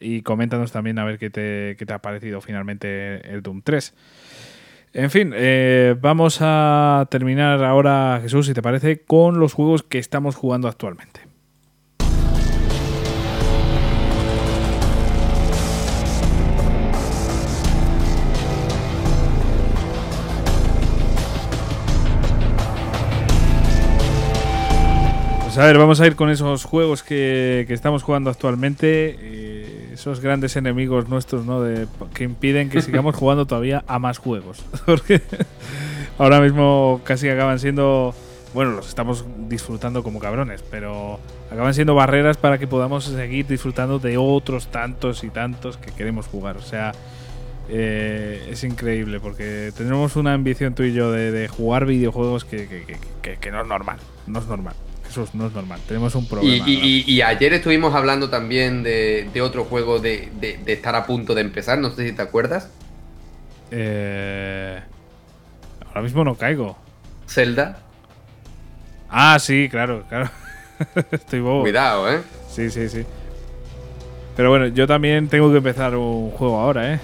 y 0.00 0.22
coméntanos 0.22 0.72
también 0.72 0.98
a 0.98 1.04
ver 1.04 1.18
qué 1.18 1.28
te, 1.28 1.76
qué 1.78 1.84
te 1.84 1.92
ha 1.92 1.98
parecido 2.00 2.40
finalmente 2.40 3.20
el 3.30 3.42
Doom 3.42 3.60
3. 3.62 3.94
En 4.94 5.10
fin, 5.10 5.34
vamos 6.00 6.38
a 6.40 7.06
terminar 7.10 7.62
ahora, 7.64 8.18
Jesús, 8.22 8.46
si 8.46 8.54
te 8.54 8.60
parece, 8.60 9.00
con 9.00 9.38
los 9.38 9.54
juegos 9.54 9.82
que 9.82 9.98
estamos 9.98 10.36
jugando 10.36 10.68
actualmente. 10.68 11.11
Pues 25.54 25.58
a 25.58 25.66
ver, 25.66 25.76
vamos 25.76 26.00
a 26.00 26.06
ir 26.06 26.16
con 26.16 26.30
esos 26.30 26.64
juegos 26.64 27.02
que, 27.02 27.66
que 27.68 27.74
estamos 27.74 28.02
jugando 28.02 28.30
actualmente, 28.30 29.16
eh, 29.20 29.90
esos 29.92 30.20
grandes 30.20 30.56
enemigos 30.56 31.10
nuestros, 31.10 31.44
¿no? 31.44 31.60
De, 31.60 31.86
que 32.14 32.24
impiden 32.24 32.70
que 32.70 32.80
sigamos 32.80 33.14
jugando 33.16 33.44
todavía 33.46 33.84
a 33.86 33.98
más 33.98 34.16
juegos. 34.16 34.64
Porque 34.86 35.20
ahora 36.18 36.40
mismo 36.40 37.02
casi 37.04 37.28
acaban 37.28 37.58
siendo, 37.58 38.14
bueno, 38.54 38.70
los 38.72 38.88
estamos 38.88 39.26
disfrutando 39.48 40.02
como 40.02 40.20
cabrones, 40.20 40.62
pero 40.70 41.20
acaban 41.50 41.74
siendo 41.74 41.94
barreras 41.94 42.38
para 42.38 42.56
que 42.56 42.66
podamos 42.66 43.04
seguir 43.04 43.46
disfrutando 43.46 43.98
de 43.98 44.16
otros 44.16 44.68
tantos 44.68 45.22
y 45.22 45.28
tantos 45.28 45.76
que 45.76 45.90
queremos 45.92 46.28
jugar. 46.28 46.56
O 46.56 46.62
sea, 46.62 46.92
eh, 47.68 48.48
es 48.50 48.64
increíble 48.64 49.20
porque 49.20 49.70
tenemos 49.76 50.16
una 50.16 50.32
ambición 50.32 50.74
tú 50.74 50.82
y 50.84 50.94
yo 50.94 51.12
de, 51.12 51.30
de 51.30 51.46
jugar 51.48 51.84
videojuegos 51.84 52.46
que, 52.46 52.66
que- 52.68 52.84
que- 52.86 52.96
que- 53.20 53.36
que 53.36 53.50
no 53.50 53.60
es 53.60 53.66
normal. 53.66 53.98
No 54.26 54.38
es 54.38 54.46
normal. 54.46 54.74
Eso 55.12 55.28
no 55.34 55.46
es 55.46 55.52
normal. 55.52 55.78
Tenemos 55.86 56.14
un 56.14 56.24
Y, 56.24 56.26
problema. 56.26 56.68
y- 56.68 57.04
y- 57.06 57.12
y 57.12 57.20
ayer 57.22 57.52
estuvimos 57.52 57.94
hablando 57.94 58.30
también 58.30 58.82
de, 58.82 59.28
de 59.32 59.42
otro 59.42 59.64
juego 59.64 59.98
de, 59.98 60.30
de- 60.40 60.56
de 60.56 60.72
estar 60.72 60.94
a 60.96 61.04
punto 61.06 61.34
de 61.34 61.42
empezar, 61.42 61.78
no 61.78 61.90
sé 61.90 62.08
si 62.08 62.14
te 62.14 62.22
acuerdas. 62.22 62.70
Eh, 63.70 64.80
ahora 65.86 66.00
mismo 66.02 66.24
no 66.24 66.34
caigo. 66.34 66.78
Zelda. 67.28 67.78
Ah, 69.10 69.38
sí, 69.38 69.68
claro, 69.70 70.04
claro. 70.08 70.30
Estoy 71.10 71.40
bobo. 71.40 71.60
Cuidado, 71.62 72.10
¿eh? 72.10 72.20
Sí, 72.50 72.70
sí, 72.70 72.88
sí. 72.88 73.04
Pero 74.34 74.48
bueno, 74.48 74.66
yo 74.68 74.86
también 74.86 75.28
tengo 75.28 75.50
que 75.50 75.58
empezar 75.58 75.94
un 75.94 76.30
juego 76.30 76.58
ahora, 76.58 76.94
¿eh? 76.94 77.00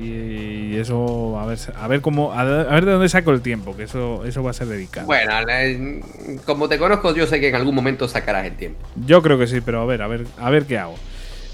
Y, 0.00 0.76
eso, 0.76 1.38
a 1.38 1.46
ver, 1.46 1.58
a 1.76 1.88
ver 1.88 2.00
cómo, 2.00 2.32
a 2.32 2.44
ver 2.44 2.84
de 2.84 2.92
dónde 2.92 3.08
saco 3.08 3.32
el 3.32 3.42
tiempo, 3.42 3.76
que 3.76 3.82
eso, 3.82 4.24
eso 4.24 4.42
va 4.42 4.50
a 4.50 4.54
ser 4.54 4.68
dedicado. 4.68 5.06
Bueno, 5.06 5.32
eh, 5.48 6.00
como 6.46 6.68
te 6.68 6.78
conozco, 6.78 7.14
yo 7.14 7.26
sé 7.26 7.38
que 7.38 7.48
en 7.48 7.54
algún 7.54 7.74
momento 7.74 8.08
sacarás 8.08 8.46
el 8.46 8.56
tiempo. 8.56 8.80
Yo 9.04 9.20
creo 9.20 9.38
que 9.38 9.46
sí, 9.46 9.60
pero 9.60 9.82
a 9.82 9.84
ver, 9.84 10.00
a 10.00 10.06
ver, 10.06 10.24
a 10.38 10.48
ver 10.48 10.64
qué 10.64 10.78
hago. 10.78 10.94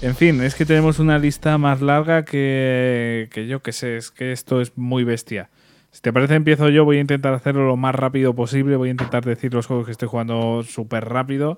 En 0.01 0.15
fin, 0.15 0.41
es 0.43 0.55
que 0.55 0.65
tenemos 0.65 0.99
una 0.99 1.17
lista 1.17 1.57
más 1.57 1.81
larga 1.81 2.23
que, 2.23 3.27
que 3.31 3.47
yo 3.47 3.61
que 3.61 3.71
sé, 3.71 3.97
es 3.97 4.11
que 4.11 4.31
esto 4.31 4.61
es 4.61 4.77
muy 4.77 5.03
bestia. 5.03 5.49
Si 5.91 6.01
te 6.01 6.13
parece, 6.13 6.35
empiezo 6.35 6.69
yo, 6.69 6.85
voy 6.85 6.97
a 6.97 7.01
intentar 7.01 7.33
hacerlo 7.33 7.65
lo 7.65 7.75
más 7.75 7.95
rápido 7.95 8.35
posible, 8.35 8.75
voy 8.75 8.89
a 8.89 8.91
intentar 8.91 9.25
decir 9.25 9.53
los 9.53 9.65
juegos 9.65 9.87
que 9.87 9.91
estoy 9.91 10.07
jugando 10.07 10.63
súper 10.63 11.05
rápido. 11.05 11.57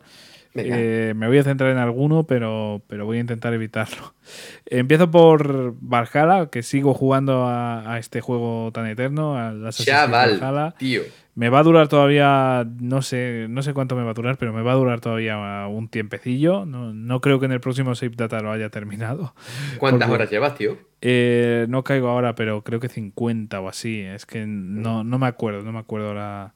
Eh, 0.55 1.13
me 1.15 1.27
voy 1.27 1.37
a 1.37 1.43
centrar 1.43 1.69
en 1.71 1.77
alguno, 1.77 2.23
pero, 2.25 2.81
pero 2.87 3.05
voy 3.05 3.17
a 3.17 3.21
intentar 3.21 3.53
evitarlo. 3.53 4.13
Empiezo 4.65 5.09
por 5.11 5.75
Valhalla, 5.79 6.47
que 6.49 6.63
sigo 6.63 6.93
jugando 6.93 7.45
a, 7.45 7.93
a 7.93 7.99
este 7.99 8.19
juego 8.21 8.71
tan 8.73 8.87
eterno, 8.87 9.37
al 9.37 9.65
Assassin's 9.67 9.87
Chaval, 9.87 10.39
Valhalla. 10.39 10.75
tío. 10.77 11.01
Me 11.35 11.47
va 11.47 11.59
a 11.59 11.63
durar 11.63 11.87
todavía, 11.87 12.67
no 12.81 13.01
sé, 13.01 13.45
no 13.49 13.61
sé 13.61 13.73
cuánto 13.73 13.95
me 13.95 14.03
va 14.03 14.11
a 14.11 14.13
durar, 14.13 14.37
pero 14.37 14.51
me 14.51 14.61
va 14.61 14.73
a 14.73 14.75
durar 14.75 14.99
todavía 14.99 15.67
un 15.69 15.87
tiempecillo. 15.87 16.65
No, 16.65 16.93
no 16.93 17.21
creo 17.21 17.39
que 17.39 17.45
en 17.45 17.53
el 17.53 17.61
próximo 17.61 17.95
Save 17.95 18.11
Data 18.17 18.41
lo 18.41 18.51
haya 18.51 18.69
terminado. 18.69 19.33
¿Cuántas 19.77 20.09
Porque- 20.09 20.23
horas 20.23 20.31
llevas, 20.31 20.55
tío? 20.55 20.77
Eh, 21.01 21.65
no 21.69 21.83
caigo 21.85 22.09
ahora, 22.09 22.35
pero 22.35 22.61
creo 22.63 22.81
que 22.81 22.89
50 22.89 23.61
o 23.61 23.69
así. 23.69 24.01
Es 24.01 24.25
que 24.25 24.45
no, 24.45 25.05
no 25.05 25.17
me 25.17 25.27
acuerdo, 25.27 25.61
no 25.61 25.71
me 25.71 25.79
acuerdo 25.79 26.07
ahora 26.09 26.53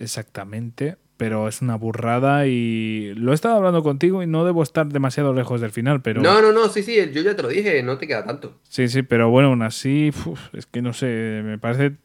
exactamente. 0.00 0.96
Pero 1.16 1.48
es 1.48 1.62
una 1.62 1.76
burrada 1.76 2.46
y 2.46 3.14
lo 3.16 3.32
he 3.32 3.34
estado 3.34 3.56
hablando 3.56 3.82
contigo 3.82 4.22
y 4.22 4.26
no 4.26 4.44
debo 4.44 4.62
estar 4.62 4.86
demasiado 4.86 5.32
lejos 5.32 5.60
del 5.60 5.70
final, 5.70 6.02
pero... 6.02 6.20
No, 6.20 6.42
no, 6.42 6.52
no, 6.52 6.68
sí, 6.68 6.82
sí, 6.82 6.96
yo 7.12 7.22
ya 7.22 7.34
te 7.34 7.42
lo 7.42 7.48
dije, 7.48 7.82
no 7.82 7.96
te 7.96 8.06
queda 8.06 8.24
tanto. 8.24 8.60
Sí, 8.68 8.88
sí, 8.88 9.02
pero 9.02 9.30
bueno, 9.30 9.48
aún 9.48 9.62
así, 9.62 10.12
uf, 10.26 10.54
es 10.54 10.66
que 10.66 10.82
no 10.82 10.92
sé, 10.92 11.40
me 11.42 11.58
parece, 11.58 11.96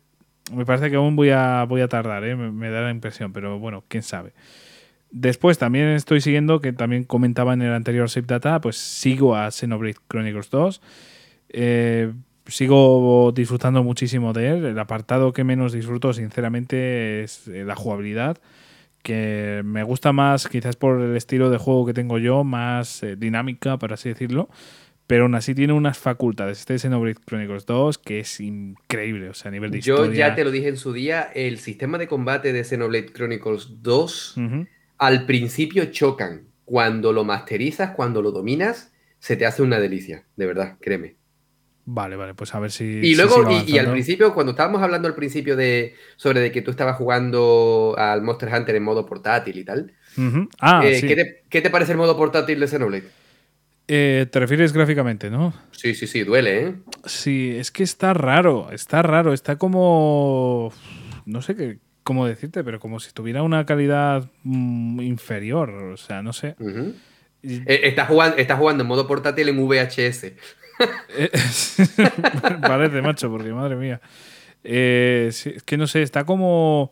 me 0.53 0.65
parece 0.65 0.89
que 0.89 0.95
aún 0.95 1.17
voy 1.17 1.31
a, 1.31 1.65
voy 1.67 1.81
a 1.81 1.89
tardar, 1.89 2.23
¿eh? 2.23 2.37
me, 2.37 2.51
me 2.51 2.69
da 2.69 2.81
la 2.81 2.91
impresión, 2.91 3.33
pero 3.33 3.59
bueno, 3.59 3.83
quién 3.89 4.03
sabe. 4.03 4.33
Después 5.11 5.57
también 5.57 5.89
estoy 5.89 6.21
siguiendo, 6.21 6.61
que 6.61 6.71
también 6.71 7.03
comentaba 7.03 7.53
en 7.53 7.61
el 7.61 7.73
anterior 7.73 8.09
Save 8.09 8.27
Data, 8.27 8.61
pues 8.61 8.77
sigo 8.77 9.35
a 9.35 9.51
Xenoblade 9.51 9.97
Chronicles 10.07 10.49
2. 10.49 10.81
Eh, 11.49 12.13
sigo 12.47 13.33
disfrutando 13.35 13.83
muchísimo 13.83 14.31
de 14.31 14.49
él. 14.49 14.65
El 14.65 14.79
apartado 14.79 15.33
que 15.33 15.43
menos 15.43 15.73
disfruto, 15.73 16.13
sinceramente, 16.13 17.23
es 17.23 17.47
eh, 17.49 17.65
la 17.65 17.75
jugabilidad 17.75 18.37
que 19.03 19.61
me 19.65 19.83
gusta 19.83 20.11
más 20.13 20.47
quizás 20.47 20.75
por 20.75 21.01
el 21.01 21.15
estilo 21.15 21.49
de 21.49 21.57
juego 21.57 21.85
que 21.85 21.93
tengo 21.93 22.17
yo, 22.17 22.43
más 22.43 23.03
eh, 23.03 23.15
dinámica, 23.15 23.77
por 23.77 23.93
así 23.93 24.09
decirlo, 24.09 24.49
pero 25.07 25.23
aún 25.23 25.35
así 25.35 25.53
tiene 25.53 25.73
unas 25.73 25.97
facultades. 25.97 26.59
Este 26.59 26.77
Xenoblade 26.79 27.17
Chronicles 27.25 27.65
2 27.65 27.97
que 27.97 28.19
es 28.21 28.39
increíble, 28.39 29.29
o 29.29 29.33
sea, 29.33 29.49
a 29.49 29.51
nivel 29.51 29.71
de 29.71 29.81
Yo 29.81 29.95
historia. 29.95 30.29
ya 30.29 30.35
te 30.35 30.43
lo 30.43 30.51
dije 30.51 30.69
en 30.69 30.77
su 30.77 30.93
día, 30.93 31.29
el 31.33 31.57
sistema 31.59 31.97
de 31.97 32.07
combate 32.07 32.53
de 32.53 32.63
Xenoblade 32.63 33.11
Chronicles 33.11 33.81
2 33.81 34.37
Ujú. 34.37 34.67
al 34.97 35.25
principio 35.25 35.85
chocan. 35.85 36.47
Cuando 36.63 37.11
lo 37.11 37.25
masterizas, 37.25 37.91
cuando 37.91 38.21
lo 38.21 38.31
dominas, 38.31 38.93
se 39.19 39.35
te 39.35 39.45
hace 39.45 39.61
una 39.61 39.79
delicia, 39.79 40.23
de 40.37 40.45
verdad, 40.45 40.77
créeme. 40.79 41.15
Vale, 41.93 42.15
vale, 42.15 42.33
pues 42.33 42.55
a 42.55 42.59
ver 42.59 42.71
si. 42.71 42.85
Y 42.85 43.15
luego, 43.15 43.51
y, 43.51 43.69
y 43.73 43.77
al 43.77 43.91
principio, 43.91 44.33
cuando 44.33 44.51
estábamos 44.51 44.81
hablando 44.81 45.09
al 45.09 45.15
principio 45.15 45.57
de 45.57 45.93
sobre 46.15 46.39
de 46.39 46.49
que 46.49 46.61
tú 46.61 46.71
estabas 46.71 46.95
jugando 46.95 47.95
al 47.97 48.21
Monster 48.21 48.47
Hunter 48.53 48.75
en 48.75 48.83
modo 48.83 49.05
portátil 49.05 49.57
y 49.57 49.65
tal. 49.65 49.91
Ah, 50.61 50.83
eh, 50.85 50.95
sí. 51.01 51.07
¿qué, 51.07 51.15
te, 51.15 51.43
qué 51.49 51.61
te 51.61 51.69
parece 51.69 51.91
el 51.91 51.97
modo 51.97 52.15
portátil 52.15 52.61
de 52.61 52.67
Xenoblade? 52.67 53.09
Eh, 53.89 54.25
te 54.31 54.39
refieres 54.39 54.71
gráficamente, 54.71 55.29
¿no? 55.29 55.53
Sí, 55.71 55.93
sí, 55.95 56.07
sí, 56.07 56.23
duele, 56.23 56.63
¿eh? 56.67 56.75
Sí, 57.05 57.53
es 57.57 57.71
que 57.71 57.83
está 57.83 58.13
raro, 58.13 58.71
está 58.71 59.01
raro, 59.01 59.33
está 59.33 59.57
como. 59.57 60.71
No 61.25 61.41
sé 61.41 61.57
qué, 61.57 61.79
cómo 62.03 62.25
decirte, 62.25 62.63
pero 62.63 62.79
como 62.79 63.01
si 63.01 63.11
tuviera 63.11 63.43
una 63.43 63.65
calidad 63.65 64.29
mm, 64.43 65.01
inferior, 65.01 65.69
o 65.71 65.97
sea, 65.97 66.21
no 66.23 66.31
sé. 66.31 66.55
Y- 67.43 67.55
Eh, 67.65 67.81
Estás 67.89 68.07
jugando, 68.07 68.37
estás 68.37 68.57
jugando 68.57 68.83
en 68.83 68.87
modo 68.87 69.07
portátil 69.07 69.49
en 69.49 69.57
VHS. 69.59 70.35
Parece, 72.61 73.01
macho, 73.01 73.29
porque 73.29 73.51
madre 73.53 73.75
mía. 73.75 74.01
Eh, 74.63 75.25
es 75.29 75.63
que 75.65 75.77
no 75.77 75.87
sé, 75.87 76.01
está 76.01 76.25
como. 76.25 76.91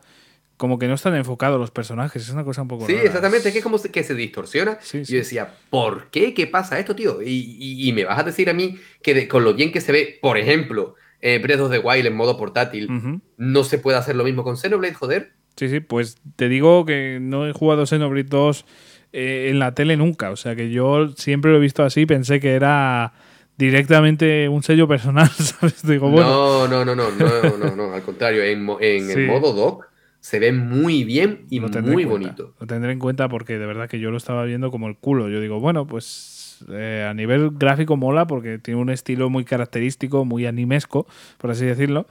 Como 0.58 0.78
que 0.78 0.90
no 0.90 0.96
están 0.96 1.16
enfocados 1.16 1.58
los 1.58 1.72
personajes, 1.72 2.22
es 2.22 2.30
una 2.32 2.44
cosa 2.44 2.64
un 2.64 2.68
poco 2.68 2.86
Sí, 2.86 2.92
rara. 2.92 3.06
exactamente, 3.06 3.48
es 3.48 3.54
que 3.54 3.60
es 3.60 3.64
como 3.64 3.78
se- 3.78 3.92
que 3.92 4.04
se 4.04 4.14
distorsiona. 4.14 4.78
Sí, 4.82 5.06
sí. 5.06 5.14
Yo 5.14 5.20
decía, 5.20 5.54
¿por 5.70 6.10
qué? 6.10 6.34
¿Qué 6.34 6.48
pasa 6.48 6.78
esto, 6.80 6.96
tío? 6.98 7.22
Y, 7.22 7.30
y- 7.58 7.88
y 7.88 7.94
me 7.94 8.04
vas 8.04 8.20
a 8.20 8.24
decir 8.24 8.50
a 8.50 8.54
mí 8.54 8.76
que 9.02 9.14
de- 9.14 9.30
con 9.30 9.46
lo 9.46 9.54
bien 9.54 9.72
que 9.72 9.80
se 9.80 9.94
ve, 9.94 10.20
por 10.22 10.38
ejemplo, 10.38 10.96
eh, 11.22 11.40
Breath 11.42 11.62
of 11.62 11.72
the 11.72 11.80
Wild 11.80 12.08
en 12.08 12.14
modo 12.14 12.36
portátil, 12.38 13.22
no 13.38 13.64
se 13.64 13.78
puede 13.78 13.98
hacer 14.00 14.18
lo 14.18 14.26
mismo 14.26 14.44
con 14.44 14.58
Xenoblade, 14.58 14.96
joder. 14.96 15.32
Sí, 15.56 15.70
sí, 15.70 15.80
pues 15.80 16.18
te 16.36 16.50
digo 16.50 16.86
que 16.86 17.20
no 17.22 17.48
he 17.48 17.54
jugado 17.54 17.86
Xenoblade 17.86 18.28
2 18.28 18.66
eh, 19.14 19.48
en 19.52 19.60
la 19.60 19.74
tele 19.76 19.96
nunca. 19.96 20.30
O 20.30 20.36
sea 20.36 20.58
que 20.58 20.70
yo 20.72 21.08
siempre 21.16 21.52
lo 21.52 21.58
he 21.58 21.62
visto 21.62 21.84
así, 21.86 22.06
pensé 22.06 22.42
que 22.42 22.52
era 22.52 23.14
directamente 23.60 24.48
un 24.50 24.64
sello 24.64 24.88
personal, 24.88 25.28
¿sabes? 25.38 25.86
Digo, 25.86 26.10
bueno. 26.10 26.68
No, 26.68 26.68
no, 26.68 26.86
no, 26.86 26.96
no, 26.96 27.12
no, 27.12 27.58
no, 27.58 27.76
no, 27.76 27.94
al 27.94 28.02
contrario, 28.02 28.42
en, 28.44 28.68
en 28.80 29.06
Sí. 29.06 29.20
el 29.20 29.28
modo 29.28 29.54
doc 29.54 29.86
se 30.22 30.40
ve 30.40 30.52
muy 30.52 31.04
bien 31.04 31.46
y 31.50 31.60
muy 31.60 31.70
en 31.74 31.84
cuenta. 31.84 32.10
bonito. 32.10 32.54
Lo 32.60 32.68
tendré 32.68 32.92
en 32.92 33.00
cuenta 33.00 33.30
porque 33.30 33.58
de 33.60 33.66
verdad 33.66 33.88
que 33.90 34.00
yo 34.00 34.12
lo 34.12 34.18
estaba 34.18 34.44
viendo 34.46 34.72
como 34.72 34.88
el 34.88 34.96
culo. 34.98 35.30
Yo 35.30 35.40
digo, 35.42 35.60
bueno, 35.60 35.86
pues 35.88 36.66
eh, 36.70 37.06
a 37.10 37.14
nivel 37.14 37.52
gráfico 37.52 37.96
mola 37.96 38.28
porque 38.28 38.58
tiene 38.60 38.82
un 38.82 38.90
estilo 38.90 39.30
muy 39.30 39.46
característico, 39.46 40.26
muy 40.26 40.46
animesco, 40.46 41.06
por 41.38 41.52
así 41.52 41.66
decirlo. 41.66 42.08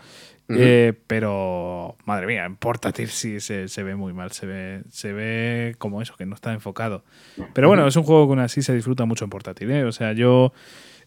Eh, 0.50 0.94
pero, 1.06 1.96
madre 2.06 2.26
mía, 2.26 2.46
en 2.46 2.56
portátil 2.56 3.08
sí 3.08 3.38
se, 3.40 3.68
se 3.68 3.82
ve 3.82 3.94
muy 3.96 4.14
mal. 4.14 4.32
Se 4.32 4.46
ve, 4.46 4.80
se 4.90 5.12
ve 5.12 5.74
como 5.76 6.00
eso, 6.00 6.14
que 6.16 6.24
no 6.24 6.34
está 6.34 6.54
enfocado. 6.54 7.04
Pero 7.52 7.68
bueno, 7.68 7.86
es 7.86 7.96
un 7.96 8.04
juego 8.04 8.26
que 8.26 8.30
aún 8.32 8.38
así 8.40 8.62
se 8.62 8.74
disfruta 8.74 9.04
mucho 9.04 9.24
en 9.24 9.30
portátil. 9.30 9.70
¿eh? 9.70 9.84
O 9.84 9.92
sea, 9.92 10.14
yo 10.14 10.54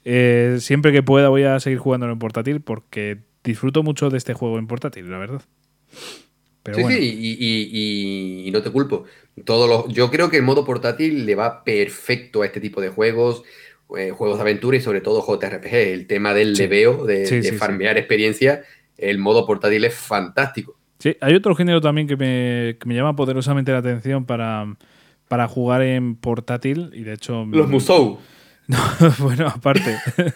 eh, 0.05 0.57
siempre 0.59 0.91
que 0.91 1.03
pueda 1.03 1.29
voy 1.29 1.43
a 1.43 1.59
seguir 1.59 1.79
jugándolo 1.79 2.13
en 2.13 2.19
portátil 2.19 2.61
porque 2.61 3.19
disfruto 3.43 3.83
mucho 3.83 4.09
de 4.09 4.17
este 4.17 4.33
juego 4.33 4.57
en 4.59 4.67
portátil, 4.67 5.09
la 5.09 5.17
verdad. 5.17 5.41
Pero 6.63 6.77
sí, 6.77 6.83
bueno. 6.83 6.97
sí, 6.97 7.03
y, 7.03 7.31
y- 7.31 7.69
y- 8.43 8.47
y 8.47 8.51
no 8.51 8.61
te 8.61 8.69
culpo. 8.69 9.05
Todos 9.45 9.67
los, 9.67 9.93
yo 9.95 10.11
creo 10.11 10.29
que 10.29 10.37
el 10.37 10.43
modo 10.43 10.63
portátil 10.63 11.25
le 11.25 11.35
va 11.35 11.63
perfecto 11.63 12.43
a 12.43 12.45
este 12.45 12.59
tipo 12.61 12.81
de 12.81 12.89
juegos, 12.89 13.43
eh, 13.97 14.11
juegos 14.11 14.37
de 14.37 14.41
aventura 14.43 14.77
y 14.77 14.81
sobre 14.81 15.01
todo 15.01 15.21
JRPG. 15.25 15.73
El 15.93 16.07
tema 16.07 16.33
del 16.33 16.55
Sí. 16.55 16.63
leveo, 16.63 17.05
de, 17.05 17.25
Sí, 17.25 17.39
de 17.39 17.53
farmear 17.53 17.97
experiencia, 17.97 18.61
el 18.97 19.17
modo 19.17 19.45
portátil 19.47 19.83
es 19.85 19.95
fantástico. 19.95 20.77
Sí, 20.99 21.17
hay 21.19 21.33
otro 21.33 21.55
género 21.55 21.81
también 21.81 22.07
que 22.07 22.15
me, 22.15 22.77
que 22.79 22.85
me 22.87 22.93
llama 22.93 23.15
poderosamente 23.15 23.71
la 23.71 23.79
atención 23.79 24.25
para, 24.25 24.77
para 25.27 25.47
jugar 25.47 25.81
en 25.81 26.15
portátil 26.15 26.91
y 26.93 27.01
de 27.03 27.13
hecho... 27.13 27.43
Los 27.49 27.67
Musou. 27.67 28.19
No, 28.67 28.77
bueno, 29.19 29.47
aparte. 29.47 29.97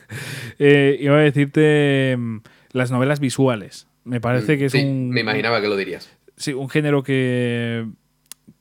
Eh, 0.58 0.98
iba 1.02 1.18
a 1.18 1.20
decirte 1.20 2.16
mm, 2.18 2.38
las 2.72 2.90
novelas 2.90 3.20
visuales. 3.20 3.88
Me 4.06 4.22
parece 4.22 4.58
que 4.58 4.66
es 4.66 4.72
Sí, 4.72 4.86
un... 4.86 5.10
Me 5.10 5.20
imaginaba 5.20 5.60
que 5.60 5.68
lo 5.68 5.76
dirías. 5.76 6.10
Sí, 6.38 6.54
un 6.54 6.70
género 6.70 7.04
que, 7.04 7.86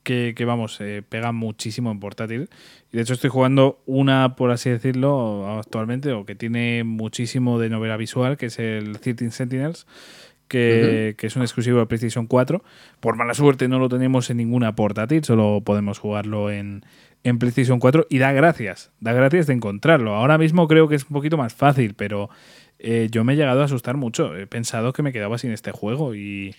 que, 0.03 0.33
que, 0.35 0.45
vamos, 0.45 0.81
eh, 0.81 1.03
pega 1.07 1.31
muchísimo 1.31 1.91
en 1.91 2.01
portátil. 2.01 2.49
Y 2.91 2.97
de 2.97 3.03
hecho 3.03 3.13
estoy 3.13 3.29
jugando 3.29 3.81
una, 3.85 4.35
por 4.35 4.51
así 4.51 4.69
decirlo, 4.69 5.57
actualmente, 5.57 6.11
o 6.11 6.25
que 6.25 6.35
tiene 6.35 6.83
muchísimo 6.83 7.59
de 7.59 7.69
novela 7.69 7.95
visual, 7.95 8.35
que 8.35 8.47
es 8.47 8.59
el 8.59 8.99
13 8.99 9.31
Sentinels, 9.31 9.87
que, 10.47 11.15
es 11.19 11.35
un 11.35 11.41
exclusivo 11.41 11.79
de 11.79 11.85
PlayStation 11.85 12.27
4. 12.27 12.63
Por 12.99 13.15
mala 13.15 13.33
suerte 13.33 13.67
no 13.67 13.79
lo 13.79 13.89
tenemos 13.89 14.29
en 14.29 14.37
ninguna 14.37 14.75
portátil, 14.75 15.23
solo 15.23 15.61
podemos 15.63 15.99
jugarlo 15.99 16.51
en, 16.51 16.85
en 17.25 17.39
PlayStation 17.39 17.79
4 17.79 18.05
y 18.07 18.19
da 18.19 18.31
gracias, 18.33 18.91
da 18.99 19.11
gracias 19.11 19.47
de 19.47 19.53
encontrarlo. 19.53 20.13
Ahora 20.13 20.37
mismo 20.37 20.67
creo 20.67 20.87
que 20.87 20.93
es 20.93 21.03
un 21.05 21.13
poquito 21.13 21.37
más 21.37 21.55
fácil, 21.55 21.95
pero 21.95 22.29
eh, 22.77 23.07
yo 23.09 23.23
me 23.23 23.33
he 23.33 23.35
llegado 23.35 23.63
a 23.63 23.65
asustar 23.65 23.97
mucho. 23.97 24.37
He 24.37 24.45
pensado 24.45 24.93
que 24.93 25.01
me 25.01 25.11
quedaba 25.11 25.39
sin 25.39 25.51
este 25.51 25.71
juego 25.71 26.13
y, 26.13 26.55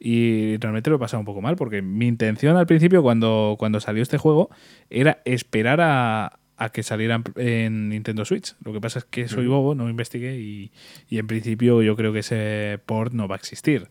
realmente 0.00 0.90
lo 0.90 0.96
he 0.96 0.98
pasado 0.98 1.20
un 1.20 1.26
poco 1.26 1.42
mal 1.42 1.54
porque 1.54 1.80
mi 1.80 2.08
intención 2.08 2.56
al 2.56 2.66
principio 2.66 3.02
cuando, 3.02 3.54
cuando 3.56 3.78
salió 3.78 4.02
este 4.02 4.18
juego 4.18 4.50
era 4.88 5.22
esperar 5.24 5.80
a, 5.80 6.38
que 6.72 6.82
saliera 6.82 7.22
en 7.36 7.90
Nintendo 7.90 8.24
Switch. 8.24 8.56
Lo 8.64 8.72
que 8.72 8.80
pasa 8.80 8.98
es 8.98 9.04
que 9.04 9.28
soy 9.28 9.46
bobo, 9.46 9.76
no 9.76 9.88
investigué 9.88 10.40
y, 10.40 10.72
y 11.08 11.18
en 11.18 11.28
principio 11.28 11.82
yo 11.82 11.94
creo 11.94 12.12
que 12.12 12.18
ese 12.18 12.80
port 12.84 13.12
no 13.12 13.28
va 13.28 13.36
a 13.36 13.38
existir. 13.38 13.86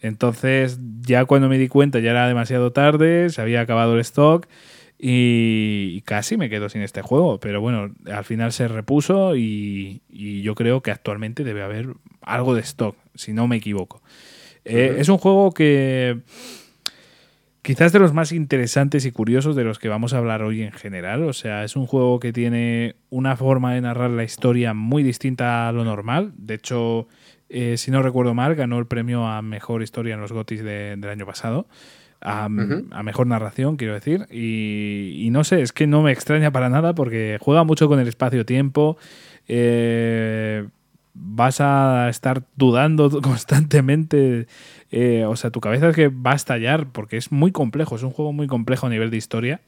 Entonces 0.00 0.80
ya 1.02 1.26
cuando 1.26 1.50
me 1.50 1.58
di 1.58 1.68
cuenta 1.68 1.98
ya 1.98 2.12
era 2.12 2.26
demasiado 2.26 2.72
tarde, 2.72 3.28
se 3.28 3.42
había 3.42 3.60
acabado 3.60 3.94
el 3.94 4.00
stock 4.00 4.46
y 4.98 6.00
casi 6.02 6.36
me 6.36 6.50
quedo 6.50 6.68
sin 6.68 6.82
este 6.82 7.02
juego, 7.02 7.38
pero 7.38 7.60
bueno, 7.60 7.94
al 8.12 8.24
final 8.24 8.52
se 8.52 8.66
repuso 8.66 9.36
y, 9.36 10.02
yo 10.42 10.54
creo 10.56 10.82
que 10.82 10.90
actualmente 10.90 11.44
debe 11.44 11.62
haber 11.62 11.94
algo 12.20 12.54
de 12.54 12.62
stock, 12.62 12.96
si 13.14 13.32
no 13.32 13.46
me 13.46 13.56
equivoco. 13.56 14.02
Eh, 14.64 14.96
es 14.98 15.08
un 15.08 15.18
juego 15.18 15.52
que 15.52 16.18
quizás 17.62 17.92
de 17.92 18.00
los 18.00 18.12
más 18.12 18.32
interesantes 18.32 19.04
y 19.04 19.12
curiosos 19.12 19.54
de 19.54 19.62
los 19.62 19.78
que 19.78 19.88
vamos 19.88 20.14
a 20.14 20.18
hablar 20.18 20.42
hoy 20.42 20.62
en 20.62 20.72
general. 20.72 21.24
O 21.24 21.32
sea, 21.32 21.64
es 21.64 21.76
un 21.76 21.86
juego 21.86 22.18
que 22.18 22.32
tiene 22.32 22.96
una 23.08 23.36
forma 23.36 23.74
de 23.74 23.82
narrar 23.82 24.10
la 24.10 24.24
historia 24.24 24.74
muy 24.74 25.04
distinta 25.04 25.68
a 25.68 25.72
lo 25.72 25.84
normal. 25.84 26.32
De 26.36 26.54
hecho, 26.54 27.06
eh, 27.48 27.76
si 27.76 27.90
no 27.90 28.02
recuerdo 28.02 28.34
mal, 28.34 28.56
ganó 28.56 28.78
el 28.78 28.86
premio 28.86 29.26
a 29.26 29.42
mejor 29.42 29.82
historia 29.82 30.14
en 30.14 30.20
los 30.20 30.32
GOTIS 30.32 30.64
del 30.64 31.08
año 31.08 31.24
pasado 31.24 31.68
a, 32.20 32.48
mejor 32.48 33.26
narración, 33.26 33.76
quiero 33.76 33.94
decir. 33.94 34.26
Y, 34.30 35.28
no 35.30 35.44
sé, 35.44 35.62
es 35.62 35.72
que 35.72 35.86
no 35.86 36.02
me 36.02 36.12
extraña 36.12 36.50
para 36.50 36.68
nada 36.68 36.94
porque 36.94 37.38
juega 37.40 37.64
mucho 37.64 37.88
con 37.88 38.00
el 38.00 38.08
espacio-tiempo. 38.08 38.98
Eh, 39.46 40.66
vas 41.14 41.60
a 41.60 42.08
estar 42.08 42.42
dudando 42.56 43.10
constantemente. 43.22 44.46
Eh, 44.90 45.24
o 45.26 45.36
sea, 45.36 45.50
tu 45.50 45.60
cabeza 45.60 45.88
es 45.88 45.96
que 45.96 46.08
va 46.08 46.32
a 46.32 46.36
estallar 46.36 46.90
porque 46.90 47.16
es 47.16 47.30
muy 47.30 47.52
complejo. 47.52 47.96
Es 47.96 48.02
un 48.02 48.10
juego 48.10 48.32
muy 48.32 48.46
complejo 48.46 48.86
a 48.86 48.90
nivel 48.90 49.10
de 49.10 49.16
historia. 49.16 49.60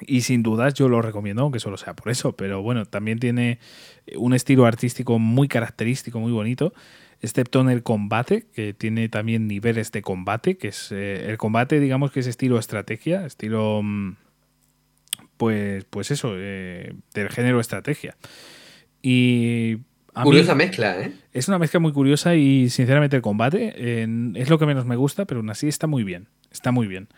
Y 0.00 0.22
sin 0.22 0.42
dudas 0.42 0.74
yo 0.74 0.88
lo 0.88 1.00
recomiendo, 1.00 1.42
aunque 1.42 1.60
solo 1.60 1.76
sea 1.76 1.94
por 1.94 2.10
eso. 2.10 2.32
Pero 2.32 2.62
bueno, 2.62 2.84
también 2.84 3.18
tiene 3.18 3.60
un 4.16 4.34
estilo 4.34 4.66
artístico 4.66 5.18
muy 5.18 5.48
característico, 5.48 6.20
muy 6.20 6.32
bonito 6.32 6.72
excepto 7.20 7.60
en 7.60 7.70
el 7.70 7.82
combate, 7.82 8.46
que 8.52 8.74
tiene 8.74 9.08
también 9.08 9.46
niveles 9.46 9.92
de 9.92 10.02
combate, 10.02 10.56
que 10.56 10.68
es 10.68 10.92
eh, 10.92 11.28
el 11.28 11.38
combate, 11.38 11.80
digamos 11.80 12.10
que 12.10 12.20
es 12.20 12.26
estilo 12.26 12.58
estrategia, 12.58 13.26
estilo, 13.26 13.80
mm, 13.82 14.16
pues, 15.36 15.84
pues 15.84 16.10
eso, 16.10 16.34
eh, 16.36 16.94
del 17.14 17.28
género 17.30 17.60
estrategia. 17.60 18.16
Y 19.02 19.78
Curiosa 20.22 20.54
mezcla, 20.54 20.98
¿eh? 20.98 21.12
Es 21.32 21.48
una 21.48 21.58
mezcla 21.58 21.78
muy 21.78 21.92
curiosa 21.92 22.34
y 22.36 22.70
sinceramente 22.70 23.16
el 23.16 23.22
combate 23.22 24.02
es 24.34 24.48
lo 24.48 24.58
que 24.58 24.64
menos 24.64 24.86
me 24.86 24.96
gusta, 24.96 25.26
pero 25.26 25.40
aún 25.40 25.50
así 25.50 25.68
está 25.68 25.86
muy 25.86 26.04
bien, 26.04 26.28
está 26.50 26.72
muy 26.72 26.86
bien. 26.86 27.08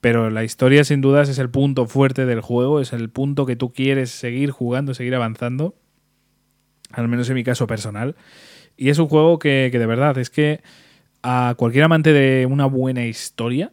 Pero 0.00 0.30
la 0.30 0.44
historia 0.44 0.84
sin 0.84 1.00
dudas 1.00 1.28
es 1.28 1.38
el 1.38 1.50
punto 1.50 1.86
fuerte 1.86 2.24
del 2.24 2.40
juego, 2.40 2.80
es 2.80 2.92
el 2.92 3.10
punto 3.10 3.44
que 3.44 3.56
tú 3.56 3.72
quieres 3.72 4.10
seguir 4.10 4.50
jugando, 4.50 4.94
seguir 4.94 5.14
avanzando, 5.14 5.74
al 6.90 7.08
menos 7.08 7.28
en 7.28 7.34
mi 7.34 7.44
caso 7.44 7.66
personal. 7.66 8.16
Y 8.78 8.90
es 8.90 8.98
un 8.98 9.08
juego 9.08 9.40
que, 9.40 9.70
de 9.70 9.86
verdad, 9.86 10.16
es 10.18 10.30
que 10.30 10.60
a 11.22 11.54
cualquier 11.58 11.84
amante 11.84 12.12
de 12.12 12.46
una 12.46 12.66
buena 12.66 13.04
historia, 13.04 13.72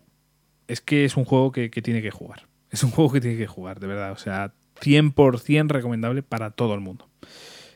es 0.67 0.81
que 0.81 1.05
es 1.05 1.15
un 1.15 1.25
juego 1.25 1.51
que, 1.51 1.69
tiene 1.69 2.01
que 2.01 2.09
jugar. 2.09 2.47
Es 2.71 2.83
un 2.83 2.89
juego 2.89 3.11
que 3.13 3.21
tiene 3.21 3.37
que 3.37 3.45
jugar, 3.45 3.79
de 3.79 3.85
verdad. 3.85 4.11
O 4.11 4.17
sea, 4.17 4.51
100% 4.81 5.69
recomendable 5.69 6.23
para 6.23 6.49
todo 6.49 6.73
el 6.73 6.79
mundo. 6.81 7.07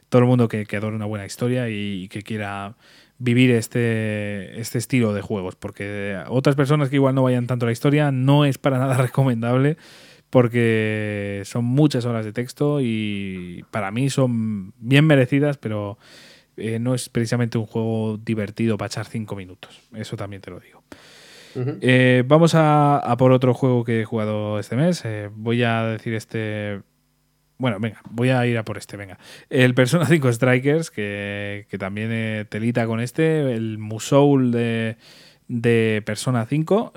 Todo 0.10 0.24
el 0.24 0.28
mundo 0.28 0.48
que, 0.48 0.66
que 0.66 0.78
adore 0.78 0.96
una 0.96 1.06
buena 1.06 1.28
historia 1.28 1.70
y, 1.70 2.08
que 2.10 2.24
quiera 2.24 2.76
vivir 3.20 3.52
este, 3.52 4.60
este 4.60 4.80
estilo 4.80 5.14
de 5.14 5.22
juegos. 5.22 5.56
Porque 5.56 6.20
otras 6.30 6.56
personas 6.56 6.90
que 6.90 6.96
igual 6.96 7.14
no 7.14 7.22
vayan 7.22 7.46
tanto 7.46 7.66
a 7.66 7.68
la 7.68 7.74
historia, 7.74 8.12
no 8.12 8.44
es 8.44 8.58
para 8.58 8.80
nada 8.80 8.98
recomendable 8.98 9.78
porque 10.32 11.42
son 11.46 11.66
muchas 11.66 12.06
horas 12.06 12.24
de 12.24 12.34
texto 12.34 12.82
y 12.82 13.66
para 13.72 13.90
mí 13.90 14.10
son 14.12 14.74
bien 14.78 15.06
merecidas, 15.06 15.58
pero 15.58 15.98
eh, 16.60 16.80
no 16.80 16.94
es 16.94 17.10
precisamente 17.10 17.58
un 17.58 17.66
juego 17.66 18.18
divertido 18.18 18.78
para 18.78 18.88
echar 18.88 19.06
5 19.06 19.36
minutos. 19.36 19.82
Eso 19.96 20.16
también 20.16 20.42
te 20.42 20.52
lo 20.52 20.60
digo. 20.60 20.84
Eh, 21.82 22.24
vamos 22.28 22.54
a, 22.56 23.16
por 23.18 23.32
otro 23.32 23.54
juego 23.54 23.84
que 23.84 24.02
he 24.02 24.06
jugado 24.06 24.60
este 24.60 24.76
mes. 24.76 25.04
Eh, 25.06 25.30
voy 25.34 25.64
a 25.64 25.84
decir 25.86 26.14
este. 26.14 26.82
Bueno, 27.58 27.80
venga, 27.80 28.02
voy 28.10 28.30
a 28.30 28.46
ir 28.46 28.58
a 28.58 28.64
por 28.64 28.78
este, 28.78 28.96
venga. 28.96 29.18
El 29.50 29.74
Persona 29.74 30.06
5 30.06 30.32
Strikers, 30.32 30.92
que, 30.92 31.66
también 31.78 32.48
telita 32.48 32.86
con 32.86 33.02
este. 33.02 33.54
El 33.54 33.78
Musoul 33.78 34.52
de, 34.52 34.98
de 35.48 36.02
Persona 36.06 36.46
5. 36.46 36.94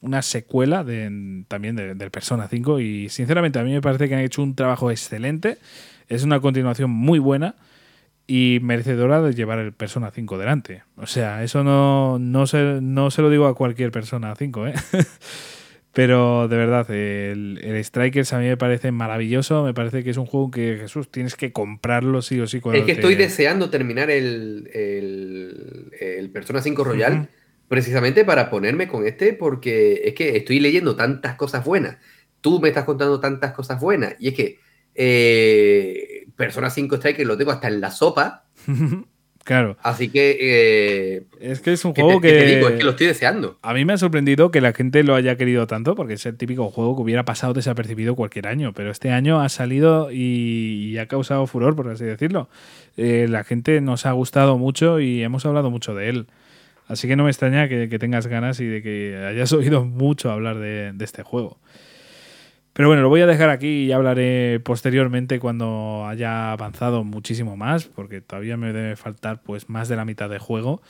una 0.00 0.22
secuela 0.22 0.82
de, 0.82 1.44
también 1.46 1.76
del 1.76 2.10
Persona 2.10 2.48
5. 2.48 2.80
Y 2.80 3.08
sinceramente, 3.10 3.58
a 3.58 3.62
mí 3.62 3.72
me 3.72 3.82
parece 3.82 4.08
que 4.08 4.14
han 4.14 4.22
hecho 4.22 4.42
un 4.42 4.56
trabajo 4.56 4.90
excelente. 4.90 5.58
Es 6.08 6.24
una 6.24 6.40
continuación 6.40 6.90
muy 6.90 7.20
buena 7.20 7.54
y 8.30 8.60
merecedora 8.62 9.20
de 9.20 9.34
llevar 9.34 9.58
el 9.58 9.72
Persona 9.72 10.12
5 10.12 10.38
delante. 10.38 10.84
O 10.94 11.08
sea, 11.08 11.42
eso 11.42 11.64
no, 11.64 12.20
no, 12.20 12.46
se, 12.46 12.78
no 12.80 13.10
se 13.10 13.22
lo 13.22 13.28
digo 13.28 13.48
a 13.48 13.56
cualquier 13.56 13.90
Persona 13.90 14.32
5, 14.36 14.68
¿eh? 14.68 14.74
Pero 15.92 16.46
de 16.46 16.56
verdad, 16.56 16.88
el, 16.92 17.58
el, 17.60 17.84
Strikers 17.84 18.32
a 18.32 18.38
mí 18.38 18.46
me 18.46 18.56
parece 18.56 18.92
maravilloso. 18.92 19.64
Me 19.64 19.74
parece 19.74 20.04
que 20.04 20.10
es 20.10 20.16
un 20.16 20.26
juego 20.26 20.52
que, 20.52 20.76
Jesús, 20.80 21.10
tienes 21.10 21.34
que 21.34 21.50
comprarlo 21.50 22.22
sí 22.22 22.38
o 22.38 22.46
sí. 22.46 22.60
Es 22.72 22.84
que 22.84 22.92
estoy 22.92 23.16
deseando 23.16 23.68
terminar 23.68 24.12
el, 24.12 24.70
el, 24.72 26.30
Persona 26.32 26.62
5 26.62 26.84
Royal 26.84 27.28
precisamente 27.66 28.24
para 28.24 28.48
ponerme 28.48 28.86
con 28.86 29.08
este, 29.08 29.32
porque 29.32 30.02
es 30.04 30.14
que 30.14 30.36
estoy 30.36 30.60
leyendo 30.60 30.94
tantas 30.94 31.34
cosas 31.34 31.64
buenas. 31.64 31.96
Tú 32.40 32.60
me 32.60 32.68
estás 32.68 32.84
contando 32.84 33.18
tantas 33.18 33.50
cosas 33.50 33.80
buenas. 33.80 34.14
Y 34.20 34.28
es 34.28 34.34
que 34.34 34.60
eh, 34.94 36.19
Persona 36.40 36.70
5 36.70 36.96
Strikers 36.96 37.28
lo 37.28 37.36
tengo 37.36 37.52
hasta 37.52 37.68
en 37.68 37.80
la 37.80 37.90
sopa. 37.90 38.44
Claro. 39.42 39.78
Así 39.82 40.10
que. 40.10 40.36
Eh, 40.38 41.22
es 41.40 41.60
que 41.60 41.72
es 41.72 41.84
un 41.84 41.94
juego 41.94 42.20
que. 42.20 42.44
digo, 42.44 42.68
es 42.68 42.76
que 42.76 42.84
lo 42.84 42.90
estoy 42.90 43.06
deseando. 43.06 43.58
A 43.62 43.72
mí 43.72 43.86
me 43.86 43.94
ha 43.94 43.96
sorprendido 43.96 44.50
que 44.50 44.60
la 44.60 44.74
gente 44.74 45.02
lo 45.02 45.14
haya 45.14 45.36
querido 45.36 45.66
tanto, 45.66 45.94
porque 45.94 46.12
es 46.12 46.26
el 46.26 46.36
típico 46.36 46.70
juego 46.70 46.94
que 46.94 47.02
hubiera 47.02 47.24
pasado 47.24 47.54
desapercibido 47.54 48.14
cualquier 48.14 48.46
año. 48.46 48.74
Pero 48.74 48.90
este 48.90 49.10
año 49.12 49.40
ha 49.40 49.48
salido 49.48 50.12
y, 50.12 50.96
ha 50.98 51.06
causado 51.06 51.46
furor, 51.46 51.74
por 51.74 51.88
así 51.88 52.04
decirlo. 52.04 52.50
Eh, 52.98 53.28
la 53.30 53.42
gente 53.42 53.80
nos 53.80 54.04
ha 54.04 54.12
gustado 54.12 54.58
mucho 54.58 55.00
y 55.00 55.22
hemos 55.22 55.46
hablado 55.46 55.70
mucho 55.70 55.94
de 55.94 56.10
él. 56.10 56.26
Así 56.86 57.08
que 57.08 57.16
no 57.16 57.24
me 57.24 57.30
extraña 57.30 57.66
que, 57.66 57.98
tengas 57.98 58.26
ganas 58.26 58.60
y 58.60 58.66
de 58.66 58.82
que 58.82 59.16
hayas 59.26 59.50
oído 59.54 59.86
mucho 59.86 60.30
hablar 60.30 60.58
de 60.58 60.92
este 61.00 61.22
juego. 61.22 61.58
Pero 62.72 62.88
bueno, 62.88 63.02
lo 63.02 63.08
voy 63.08 63.20
a 63.20 63.26
dejar 63.26 63.50
aquí 63.50 63.84
y 63.84 63.92
hablaré 63.92 64.60
posteriormente 64.60 65.40
cuando 65.40 66.06
haya 66.06 66.52
avanzado 66.52 67.02
muchísimo 67.02 67.56
más, 67.56 67.86
porque 67.86 68.20
todavía 68.20 68.56
me 68.56 68.72
debe 68.72 68.96
faltar 68.96 69.42
pues 69.42 69.68
más 69.68 69.88
de 69.88 69.96
la 69.96 70.04
mitad 70.04 70.30
de 70.30 70.38
juego. 70.38 70.80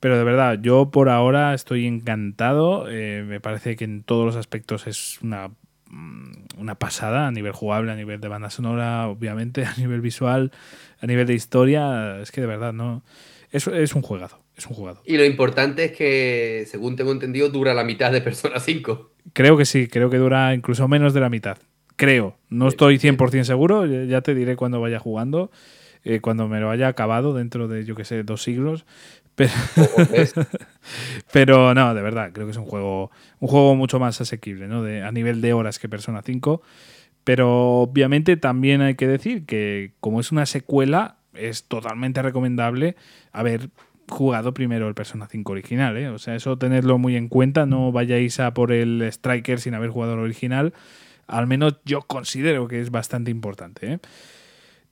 Pero 0.00 0.16
de 0.16 0.24
verdad, 0.24 0.58
yo 0.60 0.90
por 0.90 1.08
ahora 1.08 1.54
estoy 1.54 1.86
encantado. 1.86 2.86
Eh, 2.88 3.24
me 3.26 3.40
parece 3.40 3.76
que 3.76 3.84
en 3.84 4.02
todos 4.02 4.26
los 4.26 4.36
aspectos 4.36 4.86
es 4.86 5.20
una, 5.22 5.48
mm, 5.88 6.32
una 6.58 6.74
pasada 6.76 7.26
a 7.26 7.30
nivel 7.30 7.52
jugable, 7.52 7.92
a 7.92 7.96
nivel 7.96 8.20
de 8.20 8.28
banda 8.28 8.50
sonora, 8.50 9.08
obviamente, 9.08 9.64
a 9.66 9.74
nivel 9.76 10.00
visual, 10.00 10.52
a 11.00 11.06
nivel 11.06 11.26
de 11.26 11.34
historia. 11.34 12.20
Es 12.20 12.32
que 12.32 12.40
de 12.40 12.46
verdad, 12.46 12.72
no. 12.72 13.02
Es, 13.50 13.66
es 13.66 13.94
un 13.94 14.02
juegazo. 14.02 14.38
Es 14.56 14.66
un. 14.66 14.76
Y 15.04 15.16
lo 15.16 15.24
importante 15.24 15.84
es 15.84 15.92
que, 15.92 16.64
según 16.66 16.96
tengo 16.96 17.12
entendido, 17.12 17.48
dura 17.48 17.74
la 17.74 17.84
mitad 17.84 18.10
de 18.10 18.20
Persona 18.20 18.58
5. 18.58 19.12
Creo 19.32 19.56
que 19.56 19.64
sí, 19.64 19.88
creo 19.88 20.10
que 20.10 20.18
dura 20.18 20.54
incluso 20.54 20.88
menos 20.88 21.14
de 21.14 21.20
la 21.20 21.28
mitad. 21.28 21.58
Creo. 21.96 22.36
No 22.48 22.68
estoy 22.68 22.98
100% 22.98 23.44
seguro, 23.44 23.84
ya 23.86 24.20
te 24.20 24.34
diré 24.34 24.56
cuando 24.56 24.80
vaya 24.80 24.98
jugando, 24.98 25.50
eh, 26.04 26.20
cuando 26.20 26.48
me 26.48 26.60
lo 26.60 26.70
haya 26.70 26.88
acabado 26.88 27.34
dentro 27.34 27.68
de, 27.68 27.84
yo 27.84 27.94
que 27.94 28.04
sé, 28.04 28.22
dos 28.22 28.42
siglos. 28.42 28.86
Pero, 29.34 29.52
pero 31.32 31.74
no, 31.74 31.94
de 31.94 32.02
verdad, 32.02 32.30
creo 32.32 32.46
que 32.46 32.52
es 32.52 32.56
un 32.56 32.66
juego, 32.66 33.10
un 33.38 33.48
juego 33.48 33.74
mucho 33.76 34.00
más 34.00 34.20
asequible, 34.20 34.66
¿no? 34.66 34.82
De, 34.82 35.02
a 35.02 35.12
nivel 35.12 35.40
de 35.40 35.52
horas 35.52 35.78
que 35.78 35.88
Persona 35.88 36.22
5. 36.22 36.62
Pero 37.24 37.80
obviamente 37.80 38.36
también 38.36 38.80
hay 38.80 38.94
que 38.94 39.06
decir 39.06 39.44
que 39.44 39.92
como 40.00 40.20
es 40.20 40.32
una 40.32 40.46
secuela, 40.46 41.18
es 41.34 41.64
totalmente 41.64 42.22
recomendable 42.22 42.96
haber 43.32 43.70
jugado 44.08 44.54
primero 44.54 44.88
el 44.88 44.94
Persona 44.94 45.26
5 45.28 45.52
original, 45.52 45.96
¿eh? 45.96 46.08
O 46.08 46.18
sea, 46.18 46.34
eso 46.34 46.58
tenerlo 46.58 46.98
muy 46.98 47.16
en 47.16 47.28
cuenta, 47.28 47.66
no 47.66 47.92
vayáis 47.92 48.40
a 48.40 48.54
por 48.54 48.72
el 48.72 49.02
Striker 49.02 49.60
sin 49.60 49.74
haber 49.74 49.90
jugado 49.90 50.14
el 50.14 50.20
original, 50.20 50.74
al 51.26 51.46
menos 51.46 51.78
yo 51.84 52.02
considero 52.02 52.68
que 52.68 52.80
es 52.80 52.90
bastante 52.90 53.30
importante, 53.30 53.92
¿eh? 53.92 53.98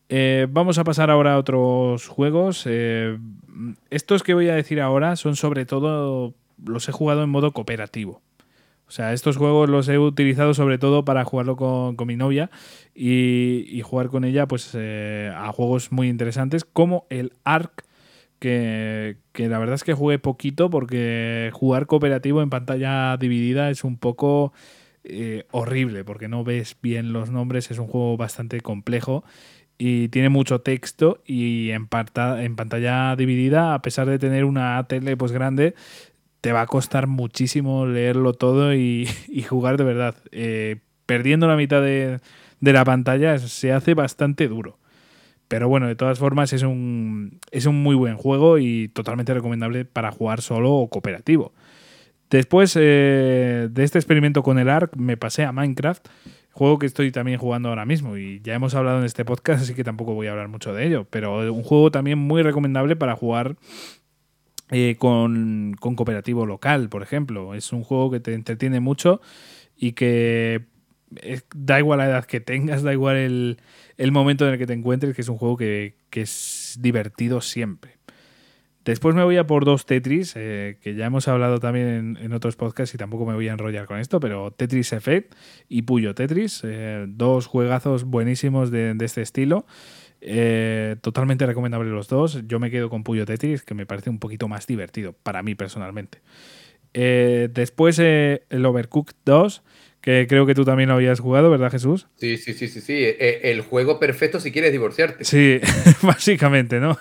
Eh, 0.08 0.46
vamos 0.48 0.78
a 0.78 0.84
pasar 0.84 1.10
ahora 1.10 1.34
a 1.34 1.38
otros 1.38 2.06
juegos. 2.06 2.62
Eh, 2.66 3.18
estos 3.90 4.22
que 4.22 4.34
voy 4.34 4.48
a 4.48 4.54
decir 4.54 4.80
ahora 4.80 5.16
son 5.16 5.36
sobre 5.36 5.66
todo, 5.66 6.34
los 6.64 6.88
he 6.88 6.92
jugado 6.92 7.24
en 7.24 7.30
modo 7.30 7.52
cooperativo. 7.52 8.22
O 8.88 8.90
sea, 8.92 9.12
estos 9.12 9.36
juegos 9.36 9.68
los 9.68 9.88
he 9.88 9.98
utilizado 9.98 10.54
sobre 10.54 10.78
todo 10.78 11.04
para 11.04 11.24
jugarlo 11.24 11.56
con, 11.56 11.96
mi 12.06 12.14
novia 12.14 12.50
y, 12.94 13.80
jugar 13.82 14.08
con 14.08 14.24
ella 14.24 14.46
pues 14.46 14.70
eh, 14.74 15.32
a 15.34 15.50
juegos 15.50 15.90
muy 15.90 16.08
interesantes 16.08 16.64
como 16.64 17.04
el 17.10 17.32
Ark, 17.42 17.84
que, 18.38 19.16
la 19.34 19.58
verdad 19.58 19.74
es 19.74 19.84
que 19.84 19.94
jugué 19.94 20.18
poquito 20.18 20.70
porque 20.70 21.50
jugar 21.52 21.86
cooperativo 21.86 22.42
en 22.42 22.50
pantalla 22.50 23.16
dividida 23.16 23.70
es 23.70 23.84
un 23.84 23.98
poco 23.98 24.52
horrible 25.52 26.02
porque 26.02 26.26
no 26.26 26.42
ves 26.42 26.76
bien 26.82 27.12
los 27.12 27.30
nombres, 27.30 27.70
es 27.70 27.78
un 27.78 27.86
juego 27.86 28.16
bastante 28.16 28.60
complejo 28.60 29.22
y 29.78 30.08
tiene 30.08 30.28
mucho 30.28 30.60
texto 30.60 31.22
y 31.26 31.70
en, 31.70 31.88
en 31.90 32.56
pantalla 32.56 33.16
dividida, 33.16 33.74
a 33.74 33.82
pesar 33.82 34.08
de 34.08 34.18
tener 34.18 34.44
una 34.44 34.84
tele 34.88 35.16
pues 35.16 35.32
grande, 35.32 35.74
te 36.40 36.52
va 36.52 36.62
a 36.62 36.66
costar 36.66 37.06
muchísimo 37.06 37.86
leerlo 37.86 38.32
todo 38.32 38.74
y, 38.74 39.08
jugar 39.48 39.76
de 39.76 39.84
verdad. 39.84 40.16
Eh, 40.32 40.76
perdiendo 41.04 41.46
la 41.46 41.56
mitad 41.56 41.82
de, 41.82 42.20
la 42.60 42.84
pantalla 42.84 43.38
se 43.38 43.72
hace 43.72 43.94
bastante 43.94 44.48
duro. 44.48 44.78
Pero 45.48 45.68
bueno, 45.68 45.86
de 45.86 45.94
todas 45.94 46.18
formas 46.18 46.52
es 46.52 46.62
un, 46.62 47.38
es 47.50 47.66
un 47.66 47.82
muy 47.82 47.94
buen 47.94 48.16
juego 48.16 48.58
y 48.58 48.88
totalmente 48.88 49.32
recomendable 49.32 49.84
para 49.84 50.10
jugar 50.10 50.40
solo 50.42 50.72
o 50.72 50.88
cooperativo. 50.88 51.52
Después 52.30 52.76
eh, 52.80 53.68
de 53.70 53.84
este 53.84 53.98
experimento 53.98 54.42
con 54.42 54.58
el 54.58 54.68
ARC 54.68 54.96
me 54.96 55.16
pasé 55.16 55.44
a 55.44 55.52
Minecraft 55.52 56.08
Juego 56.56 56.78
que 56.78 56.86
estoy 56.86 57.12
también 57.12 57.38
jugando 57.38 57.68
ahora 57.68 57.84
mismo 57.84 58.16
y 58.16 58.40
ya 58.40 58.54
hemos 58.54 58.74
hablado 58.74 59.00
en 59.00 59.04
este 59.04 59.26
podcast, 59.26 59.60
así 59.60 59.74
que 59.74 59.84
tampoco 59.84 60.14
voy 60.14 60.28
a 60.28 60.30
hablar 60.30 60.48
mucho 60.48 60.72
de 60.72 60.86
ello. 60.86 61.06
Pero 61.10 61.52
un 61.52 61.62
juego 61.62 61.90
también 61.90 62.18
muy 62.18 62.40
recomendable 62.40 62.96
para 62.96 63.14
jugar 63.14 63.56
eh, 64.70 64.96
con, 64.98 65.76
cooperativo 65.78 66.46
local, 66.46 66.88
por 66.88 67.02
ejemplo. 67.02 67.52
Es 67.52 67.74
un 67.74 67.84
juego 67.84 68.10
que 68.10 68.20
te 68.20 68.32
entretiene 68.32 68.80
mucho 68.80 69.20
y 69.76 69.92
que 69.92 70.64
da 71.54 71.78
igual 71.78 71.98
la 71.98 72.06
edad 72.06 72.24
que 72.24 72.40
tengas, 72.40 72.82
da 72.82 72.92
igual 72.92 73.16
el, 73.16 74.12
momento 74.12 74.46
en 74.46 74.54
el 74.54 74.58
que 74.58 74.66
te 74.66 74.72
encuentres, 74.72 75.14
que 75.14 75.22
es 75.22 75.28
un 75.28 75.38
juego 75.38 75.56
que, 75.56 75.96
que 76.10 76.22
es 76.22 76.78
divertido 76.80 77.40
siempre. 77.40 77.96
Después 78.86 79.16
me 79.16 79.24
voy 79.24 79.36
a 79.36 79.48
por 79.48 79.64
dos 79.64 79.84
Tetris, 79.84 80.34
eh, 80.36 80.78
que 80.80 80.94
ya 80.94 81.06
hemos 81.06 81.26
hablado 81.26 81.58
también 81.58 82.16
en, 82.20 82.32
otros 82.32 82.54
podcasts 82.54 82.94
y 82.94 82.98
tampoco 82.98 83.26
me 83.26 83.34
voy 83.34 83.48
a 83.48 83.52
enrollar 83.52 83.86
con 83.86 83.98
esto, 83.98 84.20
pero 84.20 84.52
Tetris 84.52 84.92
Effect 84.92 85.34
y 85.68 85.82
Puyo 85.82 86.14
Tetris, 86.14 86.62
eh, 86.62 87.04
dos 87.08 87.46
juegazos 87.46 88.04
buenísimos 88.04 88.70
de, 88.70 88.96
este 89.00 89.22
estilo. 89.22 89.66
Eh, 90.20 90.94
totalmente 91.00 91.46
recomendables 91.46 91.90
los 91.90 92.06
dos. 92.06 92.46
Yo 92.46 92.60
me 92.60 92.70
quedo 92.70 92.88
con 92.88 93.02
Puyo 93.02 93.26
Tetris, 93.26 93.64
que 93.64 93.74
me 93.74 93.86
parece 93.86 94.08
un 94.08 94.20
poquito 94.20 94.46
más 94.46 94.68
divertido, 94.68 95.14
para 95.14 95.42
mí 95.42 95.56
personalmente. 95.56 96.20
después 96.92 97.98
el 97.98 98.64
Overcooked 98.64 99.16
2, 99.24 99.64
que 100.06 100.28
creo 100.28 100.46
que 100.46 100.54
tú 100.54 100.64
también 100.64 100.88
lo 100.88 100.94
habías 100.94 101.18
jugado, 101.18 101.50
¿verdad, 101.50 101.68
Jesús? 101.68 102.06
Sí, 102.14 102.36
sí, 102.36 102.52
sí, 102.52 102.68
sí, 102.68 102.80
sí. 102.80 103.04
El 103.18 103.60
juego 103.62 103.98
perfecto 103.98 104.38
si 104.38 104.52
quieres 104.52 104.70
divorciarte. 104.70 105.24
Sí, 105.24 105.58
básicamente, 106.02 106.78
¿no? 106.78 106.96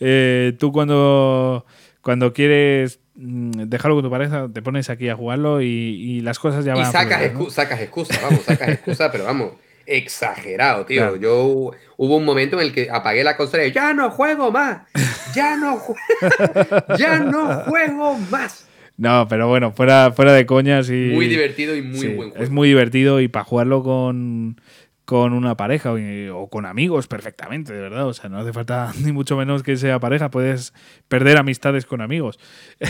Eh, 0.00 0.54
tú 0.58 0.72
cuando, 0.72 1.64
cuando 2.02 2.32
quieres 2.32 2.98
mm, 3.14 3.68
dejarlo 3.68 3.94
con 3.94 4.04
tu 4.04 4.10
pareja, 4.10 4.48
te 4.52 4.62
pones 4.62 4.90
aquí 4.90 5.08
a 5.08 5.14
jugarlo 5.14 5.62
y, 5.62 6.20
las 6.22 6.40
cosas 6.40 6.64
ya 6.64 6.74
van. 6.74 6.88
Y 6.88 6.92
sacas, 6.92 7.32
sacas 7.52 7.80
excusa, 7.82 8.18
vamos, 8.20 8.42
sacas 8.44 8.68
excusa, 8.70 9.12
pero 9.12 9.22
vamos, 9.22 9.52
exagerado, 9.86 10.86
tío. 10.86 11.14
Yo 11.14 11.72
hubo 11.96 12.16
un 12.16 12.24
momento 12.24 12.60
en 12.60 12.66
el 12.66 12.72
que 12.72 12.88
apagué 12.90 13.22
la 13.22 13.36
consola 13.36 13.64
y 13.64 13.70
ya 13.70 13.94
no 13.94 14.10
juego 14.10 14.50
más, 14.50 14.82
ya 15.36 15.56
no, 15.56 15.80
ya 16.98 17.20
no 17.20 17.60
juego 17.62 18.18
más. 18.30 18.67
No, 18.98 19.26
pero 19.28 19.48
bueno, 19.48 19.72
fuera, 19.72 20.12
fuera 20.12 20.34
de 20.34 20.44
coñas 20.44 20.90
y. 20.90 21.10
Muy 21.14 21.28
divertido 21.28 21.74
y 21.74 21.82
muy 21.82 22.08
buen 22.08 22.30
juego. 22.30 22.44
Es 22.44 22.50
muy 22.50 22.68
divertido 22.68 23.20
y 23.20 23.28
para 23.28 23.44
jugarlo 23.44 23.82
con 23.82 24.56
con 25.08 25.32
una 25.32 25.56
pareja 25.56 25.94
o, 26.34 26.50
con 26.50 26.66
amigos 26.66 27.06
perfectamente, 27.06 27.72
de 27.72 27.80
verdad. 27.80 28.06
O 28.06 28.12
sea, 28.12 28.28
no 28.28 28.40
hace 28.40 28.52
falta 28.52 28.92
ni 29.02 29.10
mucho 29.10 29.38
menos 29.38 29.62
que 29.62 29.78
sea 29.78 29.98
pareja, 29.98 30.30
puedes 30.30 30.74
perder 31.08 31.38
amistades 31.38 31.86
con 31.86 32.02
amigos. 32.02 32.38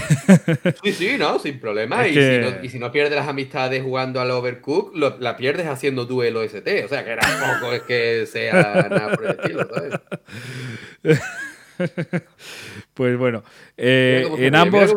Sí, 0.83 0.93
sí, 0.93 1.17
no, 1.19 1.39
sin 1.39 1.61
problema. 1.61 2.09
y, 2.09 2.69
si 2.69 2.79
no, 2.79 2.91
pierdes 2.91 3.15
las 3.15 3.29
amistades 3.29 3.83
jugando 3.83 4.21
al 4.21 4.31
Overcook, 4.31 4.97
la 4.97 5.37
pierdes 5.37 5.67
haciendo 5.67 6.07
duelo 6.07 6.43
ST. 6.43 6.85
O 6.85 6.89
sea, 6.89 7.05
que 7.05 7.17
tampoco 7.17 7.73
es 7.73 7.83
que 7.83 8.27
sea 8.27 8.89
nada 8.91 9.15
por 9.15 9.25
el 9.25 9.31
estilo, 9.31 9.69
¿sabes? 9.73 11.21
pues 12.95 13.17
bueno, 13.17 13.43
eh, 13.77 14.27
en 14.39 14.55
ambos. 14.55 14.95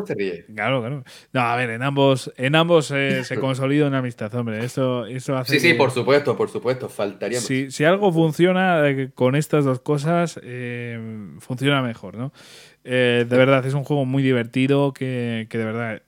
Claro, 0.53 0.81
claro. 0.81 1.03
No, 1.33 1.41
a 1.41 1.55
ver, 1.55 1.71
en 1.71 1.83
ambos, 1.83 2.31
en 2.37 2.55
ambos 2.55 2.91
eh, 2.91 3.23
se 3.23 3.35
consolida 3.39 3.87
una 3.87 3.99
amistad, 3.99 4.33
hombre. 4.35 4.63
Eso, 4.63 5.05
eso 5.05 5.37
hace. 5.37 5.59
Sí, 5.59 5.69
sí, 5.69 5.73
por 5.73 5.91
supuesto, 5.91 6.35
por 6.35 6.49
supuesto. 6.49 6.89
Faltaría 6.89 7.37
más. 7.37 7.45
Si, 7.45 7.71
si 7.71 7.83
algo 7.83 8.11
funciona 8.11 8.87
eh, 8.87 9.11
con 9.13 9.35
estas 9.35 9.65
dos 9.65 9.79
cosas, 9.79 10.39
funciona 11.39 11.81
mejor, 11.81 12.15
¿no? 12.15 12.31
de 12.83 13.25
verdad, 13.25 13.63
es 13.65 13.75
un 13.75 13.83
juego 13.83 14.05
muy 14.05 14.23
divertido 14.23 14.91
que, 14.91 15.45
que 15.49 15.57
de 15.59 15.65
verdad 15.65 16.01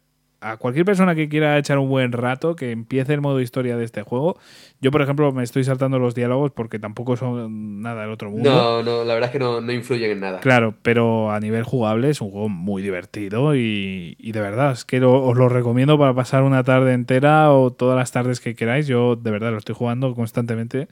a 0.44 0.58
cualquier 0.58 0.86
persona 0.86 1.16
que 1.16 1.30
quiera 1.30 1.58
echar 1.58 1.78
un 1.78 1.90
buen 1.90 2.12
rato, 2.12 2.56
que 2.56 2.72
empiece 2.72 3.14
el 3.14 3.22
modo 3.22 3.40
historia 3.40 3.78
de 3.78 3.86
este 3.86 4.04
juego. 4.04 4.38
Yo, 4.82 4.92
por 4.92 5.02
ejemplo, 5.02 5.32
me 5.32 5.44
estoy 5.44 5.64
saltando 5.64 6.00
los 6.00 6.16
diálogos 6.16 6.52
porque 6.52 6.80
tampoco 6.80 7.16
son 7.16 7.82
nada 7.82 8.02
del 8.02 8.12
otro 8.12 8.30
mundo. 8.30 8.52
No, 8.52 8.84
no, 8.84 9.04
la 9.06 9.14
verdad 9.14 9.30
es 9.30 9.34
que 9.34 9.40
no, 9.40 9.72
influyen 9.72 10.12
en 10.12 10.20
nada. 10.20 10.40
Claro, 10.42 10.76
pero 10.82 11.32
a 11.32 11.40
nivel 11.40 11.64
jugable 11.64 12.10
es 12.10 12.22
un 12.22 12.32
juego 12.32 12.50
muy 12.50 12.82
divertido 12.82 13.56
y, 13.56 14.16
de 14.20 14.42
verdad, 14.42 14.74
es 14.74 14.86
que 14.86 15.04
os 15.04 15.38
lo 15.38 15.50
recomiendo 15.50 15.98
para 15.98 16.14
pasar 16.14 16.44
una 16.44 16.64
tarde 16.64 16.94
entera 16.94 17.52
o 17.52 17.72
todas 17.72 17.98
las 17.98 18.12
tardes 18.12 18.40
que 18.40 18.56
queráis. 18.56 18.86
Yo, 18.88 19.16
de 19.16 19.32
verdad, 19.32 19.52
lo 19.52 19.58
estoy 19.58 19.76
jugando 19.76 20.14
constantemente. 20.14 20.88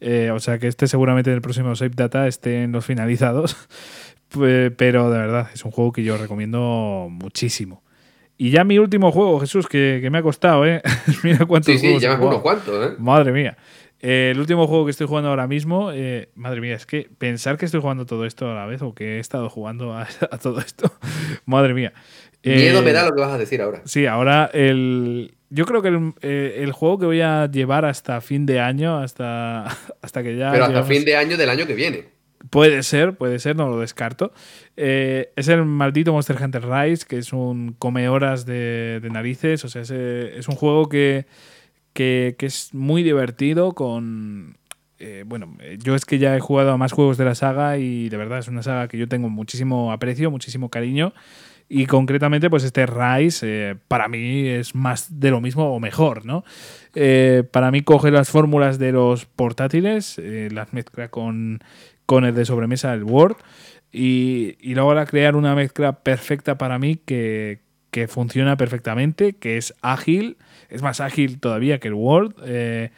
Eh, 0.00 0.30
o 0.32 0.40
sea 0.40 0.58
que 0.58 0.66
este 0.66 0.86
seguramente 0.86 1.30
en 1.30 1.36
el 1.36 1.40
próximo 1.40 1.74
Save 1.76 1.92
Data 1.94 2.26
esté 2.26 2.62
en 2.62 2.72
los 2.72 2.84
finalizados. 2.84 3.56
pero 4.76 5.10
de 5.10 5.18
verdad, 5.18 5.48
es 5.54 5.64
un 5.64 5.70
juego 5.70 5.92
que 5.92 6.02
yo 6.02 6.16
recomiendo 6.16 7.08
muchísimo. 7.10 7.83
Y 8.36 8.50
ya 8.50 8.64
mi 8.64 8.78
último 8.78 9.12
juego, 9.12 9.40
Jesús, 9.40 9.68
que, 9.68 10.06
me 10.10 10.18
ha 10.18 10.22
costado, 10.22 10.66
¿eh? 10.66 10.82
Mira 11.22 11.44
cuántos 11.46 11.72
sí, 11.72 11.78
sí, 11.78 11.98
ya 12.00 12.14
unos 12.14 12.40
cuantos, 12.40 12.92
¿eh? 12.92 12.94
Madre 12.98 13.32
mía. 13.32 13.56
Eh, 14.00 14.32
el 14.32 14.40
último 14.40 14.66
juego 14.66 14.84
que 14.84 14.90
estoy 14.90 15.06
jugando 15.06 15.30
ahora 15.30 15.46
mismo, 15.46 15.90
eh, 15.92 16.28
madre 16.34 16.60
mía, 16.60 16.74
es 16.74 16.84
que 16.84 17.08
pensar 17.16 17.56
que 17.56 17.64
estoy 17.64 17.80
jugando 17.80 18.04
todo 18.04 18.26
esto 18.26 18.50
a 18.50 18.54
la 18.54 18.66
vez 18.66 18.82
o 18.82 18.94
que 18.94 19.16
he 19.16 19.18
estado 19.18 19.48
jugando 19.48 19.96
a, 19.96 20.06
todo 20.42 20.58
esto, 20.60 20.92
madre 21.46 21.74
mía. 21.74 21.92
Miedo 22.42 22.82
me 22.82 22.92
da 22.92 23.06
lo 23.06 23.14
que 23.14 23.20
vas 23.22 23.32
a 23.32 23.38
decir 23.38 23.62
ahora. 23.62 23.80
Sí, 23.86 24.04
ahora 24.04 24.50
el, 24.52 25.34
yo 25.48 25.64
creo 25.64 25.80
que 25.80 25.88
el, 25.88 26.72
juego 26.72 26.98
que 26.98 27.06
voy 27.06 27.22
a 27.22 27.50
llevar 27.50 27.86
hasta 27.86 28.20
fin 28.20 28.44
de 28.44 28.60
año, 28.60 28.98
hasta, 28.98 29.64
hasta 30.02 30.22
que 30.22 30.36
ya... 30.36 30.52
Pero 30.52 30.66
hasta 30.66 30.82
fin 30.82 31.06
de 31.06 31.16
año 31.16 31.38
del 31.38 31.48
año 31.48 31.66
que 31.66 31.74
viene. 31.74 32.13
Puede 32.50 32.82
ser, 32.82 33.16
puede 33.16 33.38
ser, 33.38 33.56
no 33.56 33.68
lo 33.68 33.80
descarto. 33.80 34.32
Eh, 34.76 35.32
es 35.36 35.48
el 35.48 35.64
maldito 35.64 36.12
Monster 36.12 36.36
Hunter 36.42 36.66
Rise, 36.68 37.06
que 37.06 37.18
es 37.18 37.32
un 37.32 37.74
come 37.78 38.08
horas 38.08 38.44
de, 38.44 39.00
narices. 39.10 39.64
O 39.64 39.68
sea, 39.68 39.82
es, 39.82 40.48
un 40.48 40.54
juego 40.54 40.88
que, 40.88 41.26
que, 41.92 42.36
es 42.40 42.74
muy 42.74 43.02
divertido 43.02 43.72
con... 43.72 44.58
Eh, 44.98 45.24
bueno, 45.26 45.56
yo 45.78 45.94
es 45.94 46.04
que 46.04 46.18
ya 46.18 46.36
he 46.36 46.40
jugado 46.40 46.72
a 46.72 46.76
más 46.76 46.92
juegos 46.92 47.18
de 47.18 47.24
la 47.24 47.34
saga 47.34 47.78
y 47.78 48.08
de 48.08 48.16
verdad 48.16 48.38
es 48.38 48.48
una 48.48 48.62
saga 48.62 48.88
que 48.88 48.96
yo 48.98 49.08
tengo 49.08 49.28
muchísimo 49.28 49.92
aprecio, 49.92 50.30
muchísimo 50.30 50.68
cariño. 50.68 51.14
Y 51.66 51.86
concretamente, 51.86 52.50
pues 52.50 52.62
este 52.62 52.84
Rise 52.84 53.70
eh, 53.70 53.76
para 53.88 54.06
mí 54.08 54.46
es 54.46 54.74
más 54.74 55.18
de 55.18 55.30
lo 55.30 55.40
mismo 55.40 55.74
o 55.74 55.80
mejor, 55.80 56.26
¿no? 56.26 56.44
para 57.50 57.72
mí 57.72 57.82
coge 57.82 58.12
las 58.12 58.30
fórmulas 58.30 58.78
de 58.78 58.92
los 58.92 59.24
portátiles, 59.24 60.16
las 60.52 60.72
mezcla 60.72 61.08
con 61.08 61.58
con 62.06 62.24
el 62.24 62.34
de 62.34 62.44
sobremesa 62.44 62.92
el 62.94 63.04
Word 63.04 63.36
y, 63.92 64.56
y 64.60 64.74
logra 64.74 65.06
crear 65.06 65.36
una 65.36 65.54
mezcla 65.54 66.00
perfecta 66.00 66.58
para 66.58 66.78
mí 66.78 66.96
que, 66.96 67.62
funciona 68.08 68.56
perfectamente, 68.56 69.34
que 69.34 69.56
es 69.56 69.72
ágil, 69.80 70.36
es 70.68 70.82
más 70.82 71.00
ágil 71.00 71.38
todavía 71.38 71.78
que 71.78 71.88
el 71.88 71.94
Word. 71.94 72.34
Eh, 72.44 72.90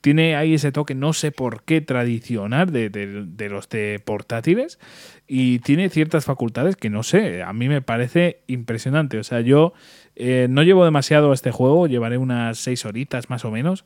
tiene 0.00 0.36
ahí 0.36 0.54
ese 0.54 0.70
toque, 0.70 0.94
no 0.94 1.12
sé 1.12 1.32
por 1.32 1.64
qué, 1.64 1.80
tradicional 1.80 2.70
de, 2.70 3.48
los 3.50 3.68
de 3.68 4.00
portátiles 4.04 4.78
y 5.26 5.58
tiene 5.60 5.88
ciertas 5.88 6.24
facultades 6.24 6.76
que 6.76 6.90
no 6.90 7.02
sé, 7.02 7.42
a 7.42 7.52
mí 7.52 7.68
me 7.68 7.82
parece 7.82 8.42
impresionante. 8.46 9.18
O 9.18 9.24
sea, 9.24 9.40
yo 9.40 9.72
eh, 10.14 10.46
no 10.48 10.62
llevo 10.62 10.84
demasiado 10.84 11.32
a 11.32 11.34
este 11.34 11.50
juego, 11.50 11.88
llevaré 11.88 12.18
unas 12.18 12.58
seis 12.58 12.84
horitas 12.84 13.30
más 13.30 13.44
o 13.44 13.50
menos 13.50 13.84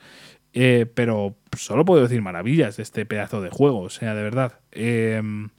eh, 0.53 0.87
pero 0.95 1.37
solo 1.57 1.85
puedo 1.85 2.03
decir 2.03 2.23
maravillas 2.23 2.77
de 2.77 2.83
este 2.83 3.07
pedazo 3.07 3.41
de 3.41 3.51
juego. 3.51 3.81
O 3.81 3.91
sea, 3.91 4.15
de 4.15 4.23
verdad. 4.23 4.61
Em, 4.73 5.51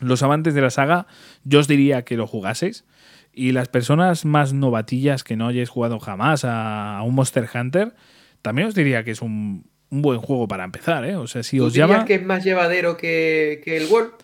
los 0.00 0.22
amantes 0.22 0.54
de 0.54 0.62
la 0.62 0.70
saga, 0.70 1.06
yo 1.44 1.60
os 1.60 1.68
diría 1.68 2.02
que 2.02 2.16
lo 2.16 2.26
jugaseis. 2.26 2.84
Y 3.32 3.52
las 3.52 3.68
personas 3.68 4.24
más 4.24 4.52
novatillas 4.52 5.22
que 5.22 5.36
no 5.36 5.46
hayáis 5.46 5.68
jugado 5.68 6.00
jamás 6.00 6.44
a, 6.44 7.00
un 7.04 7.14
Monster 7.14 7.48
Hunter, 7.52 7.94
también 8.42 8.68
os 8.68 8.74
diría 8.74 9.04
que 9.04 9.12
es 9.12 9.22
un, 9.22 9.66
un 9.90 10.02
buen 10.02 10.20
juego 10.20 10.48
para 10.48 10.64
empezar, 10.64 11.04
¿eh? 11.04 11.16
O 11.16 11.26
sea, 11.26 11.42
si 11.42 11.58
¿Tú 11.58 11.66
os 11.66 11.72
dirías 11.72 11.90
llama... 11.90 12.04
que 12.06 12.14
es 12.14 12.24
más 12.24 12.42
llevadero 12.42 12.96
que, 12.96 13.60
que 13.64 13.76
el 13.76 13.86
World? 13.86 14.14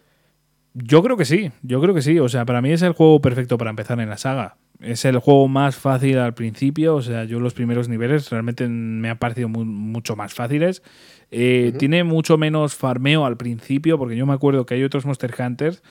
Yo 0.75 1.03
creo 1.03 1.17
que 1.17 1.25
sí, 1.25 1.53
yo 1.63 1.81
creo 1.81 1.95
que 1.95 2.03
sí. 2.03 2.19
O 2.19 2.29
sea, 2.29 2.45
para 2.45 2.61
mí 2.61 2.73
es 2.73 2.83
el 2.83 2.93
juego 2.93 3.21
perfecto 3.21 3.57
para 3.59 3.71
empezar 3.71 4.01
en 4.01 4.11
la 4.11 4.19
saga. 4.19 4.57
Es 4.81 5.05
el 5.05 5.19
juego 5.19 5.49
más 5.49 5.77
fácil 5.77 6.19
al 6.19 6.35
principio. 6.35 6.97
O 6.97 7.03
sea, 7.03 7.25
yo 7.25 7.41
los 7.41 7.55
primeros 7.55 7.89
niveles 7.89 8.29
realmente 8.31 8.69
me 8.69 9.09
han 9.11 9.19
parecido 9.19 9.49
mu- 9.49 9.65
mucho 9.65 10.17
más 10.17 10.35
fáciles. 10.35 10.83
Eh. 11.31 11.73
Tiene 11.79 12.05
mucho 12.05 12.37
menos 12.39 12.75
farmeo 12.75 13.25
al 13.27 13.37
principio, 13.37 13.99
porque 13.99 14.17
yo 14.17 14.27
me 14.27 14.35
acuerdo 14.35 14.67
que 14.67 14.75
hay 14.75 14.83
otros 14.85 15.07
Monster 15.07 15.35
Hunters 15.39 15.83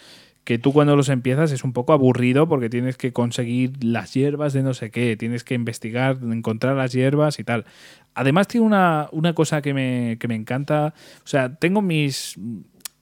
que 0.43 0.59
tú 0.59 0.73
cuando 0.73 0.95
los 0.95 1.09
empiezas 1.09 1.51
es 1.51 1.63
un 1.63 1.73
poco 1.73 1.91
aburrido 1.91 2.47
porque 2.47 2.69
tienes 2.69 2.97
que 2.97 3.11
conseguir 3.11 3.83
las 3.83 4.13
hierbas 4.13 4.53
de 4.53 4.61
no 4.61 4.75
sé 4.75 4.91
qué, 4.91 5.17
tienes 5.17 5.43
que 5.43 5.55
investigar, 5.55 6.19
encontrar 6.21 6.75
las 6.75 6.93
hierbas 6.93 7.39
y 7.39 7.43
tal. 7.43 7.65
Además 8.13 8.47
tiene 8.47 8.67
una, 8.67 9.07
una 9.11 9.33
cosa 9.33 9.63
que 9.63 9.73
me, 9.73 10.17
que 10.19 10.27
me 10.27 10.35
encanta, 10.35 10.93
o 11.23 11.27
sea, 11.27 11.55
tengo 11.55 11.81
mis 11.81 12.35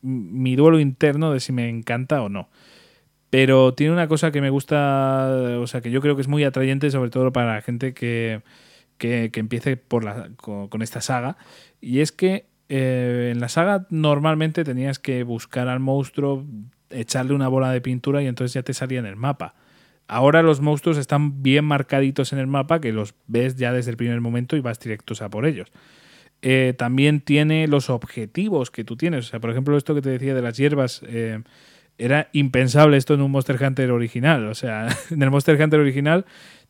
mi 0.01 0.55
duelo 0.55 0.79
interno 0.79 1.33
de 1.33 1.41
si 1.41 1.51
me 1.51 1.67
encanta 1.67 2.21
o 2.21 2.29
no. 2.29 2.47
Pero 3.33 3.73
tiene 3.73 3.93
una 3.93 4.07
cosa 4.07 4.31
que 4.31 4.41
me 4.41 4.51
gusta, 4.51 5.57
o 5.59 5.65
sea, 5.65 5.81
que 5.81 5.89
yo 5.89 6.01
creo 6.01 6.15
que 6.15 6.21
es 6.21 6.27
muy 6.27 6.43
atrayente, 6.43 6.91
sobre 6.91 7.09
todo 7.09 7.33
para 7.33 7.55
la 7.55 7.61
gente 7.63 7.95
que, 7.95 8.43
que, 8.99 9.31
empiece 9.33 9.75
por 9.75 10.03
la, 10.03 10.29
con, 10.35 10.67
con 10.67 10.83
esta 10.83 11.01
saga. 11.01 11.37
Y 11.81 12.01
es 12.01 12.11
que 12.11 12.45
eh, 12.69 13.31
en 13.33 13.39
la 13.39 13.49
saga 13.49 13.87
normalmente 13.89 14.63
tenías 14.63 14.99
que 14.99 15.23
buscar 15.23 15.67
al 15.67 15.79
monstruo, 15.79 16.45
echarle 16.91 17.33
una 17.33 17.47
bola 17.47 17.71
de 17.71 17.81
pintura 17.81 18.21
y 18.21 18.27
entonces 18.27 18.53
ya 18.53 18.61
te 18.61 18.75
salía 18.75 18.99
en 18.99 19.07
el 19.07 19.15
mapa. 19.15 19.55
Ahora 20.07 20.43
los 20.43 20.61
monstruos 20.61 20.99
están 20.99 21.41
bien 21.41 21.65
marcaditos 21.65 22.33
en 22.33 22.37
el 22.37 22.45
mapa, 22.45 22.81
que 22.81 22.91
los 22.91 23.15
ves 23.25 23.55
ya 23.55 23.73
desde 23.73 23.89
el 23.89 23.97
primer 23.97 24.21
momento 24.21 24.57
y 24.57 24.59
vas 24.59 24.79
directos 24.79 25.23
a 25.23 25.31
por 25.31 25.47
ellos. 25.47 25.71
Eh, 26.43 26.75
también 26.77 27.19
tiene 27.19 27.67
los 27.67 27.89
objetivos 27.89 28.69
que 28.69 28.83
tú 28.83 28.95
tienes. 28.95 29.25
O 29.25 29.29
sea, 29.31 29.39
por 29.39 29.49
ejemplo, 29.49 29.75
esto 29.75 29.95
que 29.95 30.03
te 30.03 30.11
decía 30.11 30.35
de 30.35 30.41
las 30.43 30.55
hierbas, 30.55 31.01
eh, 31.07 31.41
era 31.97 32.29
impensable 32.33 32.97
esto 32.97 33.13
en 33.13 33.21
un 33.21 33.31
Monster 33.31 33.61
Hunter 33.61 33.91
original. 33.91 34.47
O 34.47 34.55
sea, 34.55 34.87
en 35.11 35.21
el 35.21 35.31
Monster 35.31 35.61
Hunter 35.61 35.79
original 35.79 36.25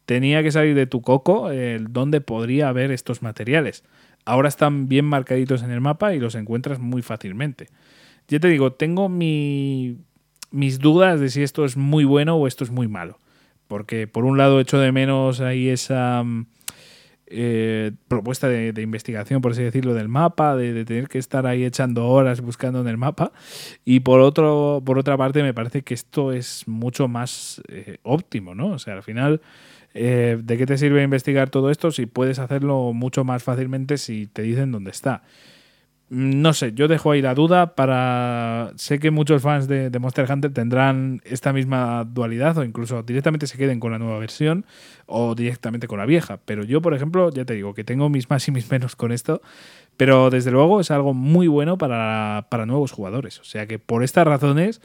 tenía 0.05 0.43
que 0.43 0.51
salir 0.51 0.75
de 0.75 0.87
tu 0.87 1.01
coco 1.01 1.49
el 1.49 1.91
donde 1.91 2.21
podría 2.21 2.69
haber 2.69 2.91
estos 2.91 3.21
materiales. 3.21 3.83
Ahora 4.25 4.49
están 4.49 4.87
bien 4.87 5.05
marcaditos 5.05 5.63
en 5.63 5.71
el 5.71 5.81
mapa 5.81 6.13
y 6.13 6.19
los 6.19 6.35
encuentras 6.35 6.79
muy 6.79 7.01
fácilmente. 7.01 7.67
Ya 8.27 8.39
te 8.39 8.47
digo, 8.47 8.73
tengo 8.73 9.09
mi, 9.09 9.97
mis 10.51 10.79
dudas 10.79 11.19
de 11.19 11.29
si 11.29 11.43
esto 11.43 11.65
es 11.65 11.75
muy 11.75 12.05
bueno 12.05 12.37
o 12.37 12.47
esto 12.47 12.63
es 12.63 12.71
muy 12.71 12.87
malo. 12.87 13.19
Porque 13.67 14.07
por 14.07 14.23
un 14.25 14.37
lado 14.37 14.59
echo 14.59 14.79
de 14.79 14.91
menos 14.91 15.41
ahí 15.41 15.67
esa 15.67 16.23
mm, 16.23 16.45
eh, 17.35 17.91
propuesta 18.07 18.47
de, 18.47 18.81
investigación, 18.81 19.41
por 19.41 19.53
así 19.53 19.63
decirlo, 19.63 19.93
del 19.93 20.07
mapa, 20.07 20.55
de, 20.55 20.73
de 20.73 20.85
tener 20.85 21.07
que 21.07 21.17
estar 21.17 21.47
ahí 21.47 21.65
echando 21.65 22.07
horas 22.07 22.41
buscando 22.41 22.79
en 22.81 22.87
el 22.87 22.97
mapa. 22.97 23.31
Y 23.85 24.01
por 24.01 24.19
otro, 24.19 24.81
por 24.85 24.99
otra 24.99 25.17
parte, 25.17 25.43
me 25.43 25.53
parece 25.53 25.81
que 25.81 25.93
esto 25.93 26.31
es 26.31 26.67
mucho 26.67 27.07
más 27.07 27.61
eh, 27.67 27.97
óptimo, 28.03 28.55
¿no? 28.55 28.67
O 28.67 28.79
sea, 28.79 28.93
al 28.93 29.03
final, 29.03 29.41
eh, 29.93 30.39
¿de 30.41 30.57
qué 30.57 30.65
te 30.65 30.77
sirve 30.77 31.03
investigar 31.03 31.49
todo 31.49 31.69
esto 31.69 31.91
si 31.91 32.05
puedes 32.05 32.39
hacerlo 32.39 32.93
mucho 32.93 33.23
más 33.23 33.43
fácilmente 33.43 33.97
si 33.97 34.27
te 34.27 34.41
dicen 34.41 34.71
dónde 34.71 34.91
está? 34.91 35.23
Mm, 36.09 36.41
No 36.41 36.53
sé, 36.53 36.73
yo 36.73 36.87
dejo 36.87 37.11
ahí 37.11 37.21
la 37.21 37.33
duda 37.33 37.75
para... 37.75 38.71
Sé 38.75 38.99
que 38.99 39.11
muchos 39.11 39.41
fans 39.41 39.67
de, 39.67 39.89
Monster 39.99 40.29
Hunter 40.31 40.53
tendrán 40.53 41.21
esta 41.25 41.53
misma 41.53 42.03
dualidad 42.05 42.57
o 42.57 42.63
incluso 42.63 43.03
directamente 43.03 43.47
se 43.47 43.57
queden 43.57 43.79
con 43.79 43.91
la 43.91 43.99
nueva 43.99 44.19
versión 44.19 44.65
o 45.05 45.35
directamente 45.35 45.87
con 45.87 45.99
la 45.99 46.05
vieja. 46.05 46.39
Pero 46.45 46.63
yo, 46.63 46.81
por 46.81 46.93
ejemplo, 46.93 47.29
ya 47.31 47.45
te 47.45 47.53
digo 47.53 47.73
que 47.73 47.83
tengo 47.83 48.09
mis 48.09 48.29
más 48.29 48.47
y 48.47 48.51
mis 48.51 48.69
menos 48.71 48.95
con 48.95 49.11
esto, 49.11 49.41
pero 49.97 50.29
desde 50.29 50.51
luego 50.51 50.79
es 50.79 50.91
algo 50.91 51.13
muy 51.13 51.47
bueno 51.47 51.77
para, 51.77 52.47
para 52.49 52.65
nuevos 52.65 52.91
jugadores. 52.91 53.39
O 53.39 53.43
sea 53.43 53.67
que 53.67 53.79
por 53.79 54.03
estas 54.03 54.25
razones 54.27 54.81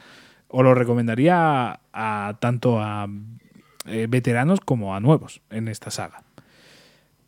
os 0.47 0.63
lo 0.63 0.73
recomendaría 0.73 1.35
a, 1.73 1.79
a 1.93 2.37
tanto 2.39 2.79
a 2.79 3.07
eh, 3.85 4.07
veteranos 4.09 4.59
como 4.61 4.95
a 4.95 4.99
nuevos 4.99 5.41
en 5.49 5.67
esta 5.67 5.91
saga. 5.91 6.23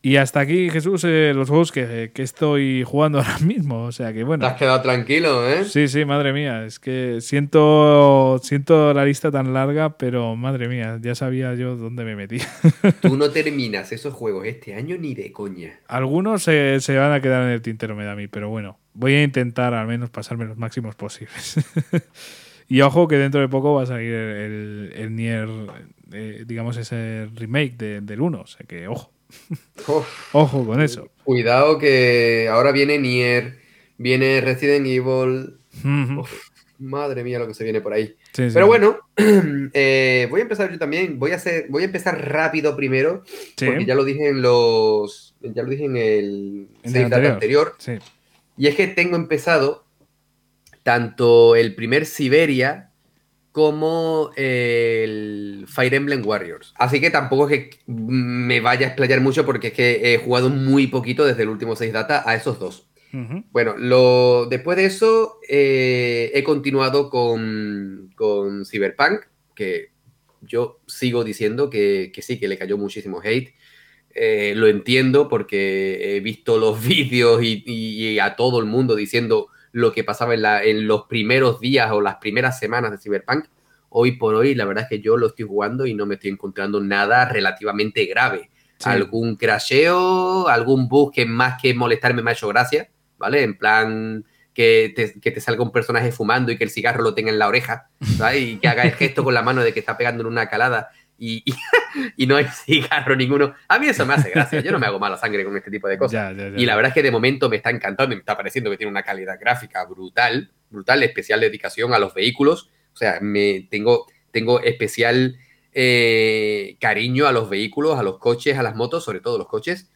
Y 0.04 0.16
hasta 0.16 0.40
aquí, 0.40 0.72
Jesús, 0.72 1.04
eh, 1.04 1.32
los 1.36 1.48
juegos 1.48 1.72
que, 1.72 2.10
que 2.12 2.24
estoy 2.24 2.84
jugando 2.84 3.20
ahora 3.20 3.38
mismo. 3.40 3.84
O 3.84 3.92
sea 3.92 4.12
que 4.14 4.24
bueno. 4.24 4.44
Te 4.46 4.52
has 4.52 4.58
quedado 4.58 4.82
tranquilo, 4.82 5.48
¿eh? 5.48 5.64
Sí, 5.66 5.88
sí, 5.88 6.06
madre 6.06 6.34
mía. 6.34 6.66
Es 6.66 6.80
que 6.80 7.22
siento, 7.22 8.40
siento 8.44 8.94
la 8.96 9.06
lista 9.06 9.30
tan 9.30 9.54
larga, 9.54 9.98
pero 9.98 10.36
madre 10.36 10.68
mía, 10.68 10.98
ya 11.02 11.14
sabía 11.14 11.54
yo 11.54 11.76
dónde 11.76 12.04
me 12.04 12.16
metí. 12.16 12.38
Tú 13.02 13.16
no 13.16 13.30
terminas 13.32 13.92
esos 13.92 14.14
juegos 14.14 14.48
este 14.48 14.74
año 14.74 14.98
ni 14.98 15.14
de 15.14 15.32
coña. 15.32 15.80
Algunos 15.88 16.42
se, 16.44 16.80
se 16.80 16.98
van 16.98 17.12
a 17.12 17.22
quedar 17.22 17.44
en 17.44 17.50
el 17.50 17.62
tintero, 17.62 17.96
me 17.96 18.04
da 18.04 18.14
a 18.14 18.16
mí, 18.16 18.28
pero 18.28 18.50
bueno, 18.50 18.80
voy 18.96 19.14
a 19.14 19.24
intentar 19.24 19.76
al 19.76 19.86
menos 19.86 20.10
pasarme 20.10 20.46
los 20.46 20.58
máximos 20.58 20.96
posibles. 20.96 21.60
y 22.68 22.82
ojo 22.82 23.08
que 23.08 23.18
dentro 23.18 23.40
de 23.42 23.48
poco 23.50 23.76
va 23.76 23.84
a 23.84 23.86
salir 23.86 24.14
el, 24.14 24.94
el 24.96 25.16
Nier, 25.16 25.48
eh, 26.12 26.44
digamos, 26.48 26.78
ese 26.78 27.30
remake 27.36 27.78
de- 27.78 28.02
del 28.02 28.22
1. 28.22 28.42
O 28.42 28.48
sea 28.48 28.66
que 28.66 28.88
ojo, 28.88 29.12
Uf, 29.88 30.36
ojo 30.36 30.66
con 30.66 30.82
eso. 30.82 31.08
cuidado 31.24 31.78
que 31.78 32.48
ahora 32.52 32.72
viene 32.72 32.98
Nier, 33.00 33.58
viene 33.98 34.42
Resident 34.42 34.86
Evil. 34.86 35.58
Uf, 36.20 36.32
madre 36.80 37.24
mía 37.24 37.40
lo 37.40 37.48
que 37.48 37.54
se 37.54 37.64
viene 37.64 37.82
por 37.82 37.94
ahí. 37.94 38.16
Sí, 38.34 38.48
sí. 38.48 38.52
Pero 38.54 38.68
bueno, 38.68 38.98
eh, 39.74 40.28
voy 40.30 40.40
a 40.40 40.44
empezar 40.44 40.72
yo 40.72 40.78
también. 40.80 41.20
Voy 41.20 41.32
a 41.32 41.36
hacer, 41.36 41.66
voy 41.70 41.84
a 41.84 41.86
empezar 41.86 42.30
rápido 42.32 42.76
primero, 42.76 43.24
Sí. 43.58 43.66
porque 43.66 43.86
ya 43.86 43.96
lo 43.96 44.04
dije 44.04 44.30
en 44.30 44.42
los, 44.42 45.36
ya 45.42 45.64
lo 45.64 45.70
dije 45.70 45.86
en 45.86 45.98
el 45.98 46.68
En 46.84 46.96
el 46.96 47.04
anterior. 47.06 47.32
anterior. 47.34 47.76
Sí. 47.78 47.94
Y 48.58 48.68
es 48.68 48.76
que 48.76 48.88
tengo 48.88 49.16
empezado 49.16 49.86
tanto 50.84 51.56
el 51.56 51.76
primer 51.76 52.06
Siberia 52.06 52.91
como 53.52 54.32
el 54.36 55.66
Fire 55.68 55.94
Emblem 55.94 56.26
Warriors. 56.26 56.74
Así 56.78 57.02
que 57.02 57.10
tampoco 57.10 57.50
es 57.50 57.68
que 57.70 57.80
me 57.88 58.60
vaya 58.62 58.86
a 58.86 58.90
explayar 58.90 59.22
mucho 59.22 59.46
porque 59.46 59.68
es 59.68 59.74
que 59.74 60.14
he 60.14 60.18
jugado 60.20 60.50
muy 60.50 60.88
poquito 60.88 61.26
desde 61.26 61.44
el 61.44 61.50
último 61.50 61.76
6 61.76 61.92
data 61.94 62.24
a 62.26 62.36
esos 62.36 62.60
dos. 62.60 62.88
Bueno, 63.52 63.76
lo, 63.78 64.46
después 64.46 64.78
de 64.78 64.86
eso 64.86 65.38
eh, 65.50 66.32
he 66.34 66.44
continuado 66.44 67.10
con, 67.10 68.10
con 68.16 68.66
Cyberpunk, 68.66 69.24
que 69.54 69.90
yo 70.42 70.80
sigo 70.88 71.26
diciendo 71.26 71.70
que, 71.70 72.12
que 72.14 72.22
sí, 72.22 72.40
que 72.40 72.48
le 72.48 72.58
cayó 72.58 72.78
muchísimo 72.78 73.20
hate. 73.22 73.54
Eh, 74.16 74.54
lo 74.56 74.68
entiendo 74.68 75.28
porque 75.28 76.16
he 76.16 76.20
visto 76.22 76.58
los 76.58 76.82
vídeos 76.88 77.44
y, 77.44 77.64
y- 77.66 78.08
y 78.12 78.20
a 78.20 78.38
todo 78.38 78.60
el 78.60 78.66
mundo 78.66 78.96
diciendo 78.96 79.48
lo 79.72 79.92
que 79.92 80.04
pasaba 80.04 80.34
en, 80.34 80.42
la- 80.42 80.64
en 80.64 80.88
los 80.88 81.04
primeros 81.04 81.60
días 81.60 81.92
o 81.92 82.02
las 82.02 82.16
primeras 82.18 82.60
semanas 82.60 82.92
de 82.92 82.98
Cyberpunk. 82.98 83.46
Hoy 83.90 84.14
por 84.14 84.36
hoy, 84.36 84.56
la 84.56 84.66
verdad 84.66 84.84
es 84.84 84.90
que 84.90 85.02
yo 85.02 85.18
lo 85.18 85.28
estoy 85.28 85.46
jugando 85.46 85.86
y 85.86 85.94
no 85.94 86.06
me 86.06 86.16
estoy 86.16 86.30
encontrando 86.32 86.80
nada 86.82 87.26
relativamente 87.26 88.06
grave. 88.06 88.50
Sí. 88.78 88.90
Algún 88.90 89.36
crasheo, 89.36 90.48
algún 90.48 90.88
bug 90.88 91.14
que 91.14 91.26
más 91.26 91.62
que 91.62 91.74
molestarme 91.74 92.22
me 92.22 92.32
ha 92.32 92.34
hecho 92.34 92.48
gracia, 92.48 92.90
¿vale? 93.18 93.44
En 93.44 93.58
plan 93.58 94.26
que 94.54 94.92
te, 94.96 95.20
que 95.20 95.32
te 95.32 95.40
salga 95.40 95.64
un 95.64 95.72
personaje 95.72 96.12
fumando 96.12 96.52
y 96.52 96.58
que 96.58 96.64
el 96.64 96.70
cigarro 96.72 97.04
lo 97.04 97.14
tenga 97.14 97.30
en 97.30 97.40
la 97.40 97.48
oreja, 97.48 97.90
¿sabes? 98.18 98.42
Y 98.42 98.58
que 98.58 98.68
haga 98.68 98.84
el 98.84 98.92
gesto 98.92 99.24
con 99.24 99.34
la 99.34 99.42
mano 99.44 99.62
de 99.62 99.74
que 99.74 99.80
está 99.80 99.98
pegando 99.98 100.22
en 100.22 100.28
una 100.28 100.50
calada 100.50 100.90
y, 101.22 101.44
y, 101.46 101.54
y 102.18 102.26
no 102.26 102.36
hay 102.36 102.46
cigarro 102.46 103.16
ninguno. 103.16 103.54
A 103.68 103.78
mí 103.78 103.88
eso 103.88 104.08
me 104.08 104.16
hace 104.16 104.32
gracia. 104.32 104.60
Yo 104.60 104.72
no 104.72 104.80
me 104.80 104.88
hago 104.88 104.98
mala 104.98 105.18
sangre 105.18 105.46
con 105.46 105.56
este 105.56 105.70
tipo 105.70 105.88
de 105.88 106.00
cosas. 106.00 106.14
Ya, 106.14 106.32
ya, 106.32 106.50
ya. 106.50 106.60
Y 106.60 106.66
la 106.66 106.76
verdad 106.76 106.90
es 106.90 106.96
que 106.96 107.04
de 107.04 107.12
momento 107.12 107.48
me 107.48 107.58
está 107.58 107.70
encantando 107.70 108.14
y 108.14 108.16
me 108.16 108.22
está 108.22 108.36
pareciendo 108.36 108.72
que 108.72 108.78
tiene 108.78 108.90
una 108.90 109.04
calidad 109.04 109.40
gráfica 109.40 109.86
brutal, 109.86 110.52
brutal, 110.72 111.04
especial 111.04 111.40
dedicación 111.40 111.94
a 111.94 112.00
los 112.00 112.16
vehículos. 112.16 112.72
O 112.92 112.98
sea, 112.98 113.20
me 113.22 113.68
tengo, 113.70 114.08
tengo 114.32 114.62
especial 114.62 115.38
eh, 115.74 116.76
cariño 116.80 117.28
a 117.28 117.32
los 117.32 117.52
vehículos, 117.52 118.00
a 118.00 118.04
los 118.04 118.18
coches, 118.18 118.58
a 118.58 118.64
las 118.64 118.76
motos, 118.76 119.04
sobre 119.04 119.20
todo 119.20 119.38
los 119.38 119.48
coches. 119.48 119.92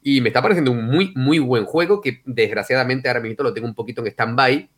Y 0.00 0.20
me 0.20 0.28
está 0.28 0.42
pareciendo 0.42 0.70
un 0.70 0.84
muy, 0.84 1.12
muy 1.16 1.40
buen 1.40 1.64
juego 1.64 2.00
que 2.00 2.22
desgraciadamente 2.24 3.08
ahora 3.08 3.20
mismo 3.20 3.42
lo 3.42 3.52
tengo 3.52 3.66
un 3.66 3.74
poquito 3.74 4.00
en 4.02 4.12
stand-by, 4.12 4.70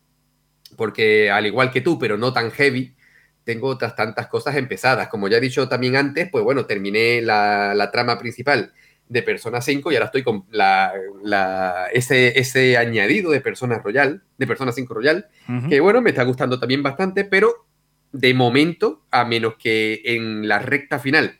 porque 0.75 1.29
al 1.29 1.45
igual 1.45 1.69
que 1.69 1.81
tú, 1.81 1.99
pero 1.99 2.17
no 2.17 2.33
tan 2.33 2.49
heavy, 2.49 2.95
tengo 3.43 3.67
otras 3.67 3.95
tantas 3.95 4.27
cosas 4.27 4.55
empezadas. 4.55 5.07
Como 5.07 5.27
ya 5.27 5.37
he 5.37 5.41
dicho 5.41 5.67
también 5.67 5.95
antes, 5.95 6.29
pues 6.31 6.43
bueno, 6.43 6.65
terminé 6.65 7.21
la, 7.21 7.73
la 7.75 7.91
trama 7.91 8.17
principal 8.19 8.71
de 9.09 9.23
Persona 9.23 9.59
5 9.61 9.91
y 9.91 9.95
ahora 9.95 10.05
estoy 10.05 10.23
con 10.23 10.45
la, 10.51 10.93
la- 11.23 11.87
ese, 11.91 12.39
ese 12.39 12.77
añadido 12.77 13.31
de 13.31 13.41
Persona 13.41 13.79
Royal, 13.79 14.23
de 14.37 14.47
Persona 14.47 14.71
5 14.71 14.93
Royal, 14.93 15.27
Ujú. 15.49 15.67
que 15.69 15.79
bueno, 15.81 16.01
me 16.01 16.11
está 16.11 16.23
gustando 16.23 16.59
también 16.59 16.81
bastante, 16.81 17.25
pero 17.25 17.65
de 18.13 18.33
momento, 18.33 19.03
a 19.11 19.25
menos 19.25 19.55
que 19.57 20.01
en 20.05 20.47
la 20.47 20.59
recta 20.59 20.99
final 20.99 21.37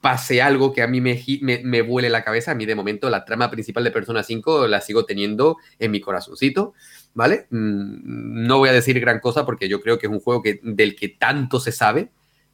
pase 0.00 0.42
algo 0.42 0.72
que 0.72 0.82
a 0.82 0.88
mí 0.88 1.00
me, 1.00 1.22
me, 1.42 1.60
me 1.62 1.80
vuele 1.82 2.10
la 2.10 2.24
cabeza, 2.24 2.50
a 2.50 2.54
mí 2.56 2.66
de 2.66 2.74
momento 2.74 3.08
la 3.08 3.24
trama 3.24 3.50
principal 3.52 3.84
de 3.84 3.92
Persona 3.92 4.24
5 4.24 4.66
la 4.66 4.80
sigo 4.80 5.04
teniendo 5.04 5.58
en 5.78 5.92
mi 5.92 6.00
corazoncito, 6.00 6.74
¿vale? 7.14 7.46
Mm, 7.50 8.46
No 8.46 8.58
voy 8.58 8.68
a 8.68 8.72
decir 8.72 8.98
gran 9.00 9.20
cosa 9.20 9.44
porque 9.46 9.68
yo 9.68 9.80
creo 9.80 9.98
que 9.98 10.06
es 10.06 10.12
un 10.12 10.20
juego 10.20 10.42
que, 10.42 10.60
del 10.62 10.96
que 10.96 11.08
tanto 11.08 11.60
se 11.60 11.72
sabe 11.72 12.10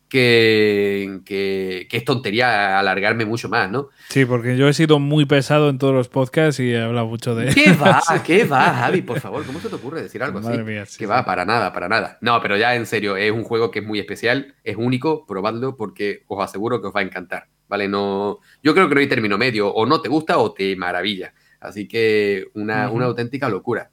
que, 0.09 1.21
que, 1.25 1.87
es 1.91 2.05
tontería 2.05 2.79
alargarme 2.79 3.25
mucho 3.27 3.49
más, 3.49 3.71
¿no? 3.71 3.89
Sí, 4.09 4.25
porque 4.25 4.57
yo 4.57 4.69
he 4.69 4.73
sido 4.73 4.99
muy 4.99 5.27
pesado 5.27 5.69
en 5.69 5.79
todos 5.79 5.95
los 5.95 6.09
podcasts 6.09 6.61
y 6.61 6.73
he 6.73 6.81
hablado 6.81 7.07
mucho 7.07 7.35
de... 7.35 7.53
¿Qué 7.55 7.73
va? 7.73 8.03
¿Qué 8.27 8.45
va, 8.45 8.75
Javi? 8.75 9.03
Por 9.03 9.21
favor, 9.21 9.45
¿cómo 9.45 9.61
se 9.61 9.69
te 9.69 9.75
ocurre 9.75 10.03
decir 10.03 10.23
algo 10.23 10.39
así? 10.39 10.57
Mía, 10.63 10.85
que 10.97 11.07
va, 11.07 11.25
para 11.25 11.45
nada, 11.45 11.73
para 11.73 11.89
nada. 11.89 12.19
No, 12.21 12.41
pero 12.41 12.57
ya 12.57 12.75
en 12.75 12.87
serio, 12.87 13.17
es 13.17 13.31
un 13.31 13.45
juego 13.45 13.71
que 13.71 13.81
es 13.81 13.85
muy 13.85 13.99
especial, 13.99 14.55
es 14.65 14.77
único, 14.77 15.27
probadlo 15.27 15.77
porque 15.77 16.25
os 16.27 16.43
aseguro 16.43 16.81
que 16.81 16.89
os 16.89 16.97
va 16.97 17.01
a 17.01 17.05
encantar, 17.05 17.49
¿vale? 17.69 17.89
No, 17.89 18.39
yo 18.63 18.75
creo 18.75 18.89
que 18.89 18.95
no 18.95 19.01
hay 19.01 19.09
término 19.09 19.37
medio, 19.37 19.73
o 19.73 19.85
no 19.85 20.01
te 20.01 20.09
gusta 20.09 20.39
o 20.39 20.53
te 20.53 20.75
maravilla. 20.77 21.35
Así 21.61 21.89
que 21.89 22.47
una, 22.55 22.91
una 22.91 23.07
auténtica 23.07 23.49
locura. 23.49 23.91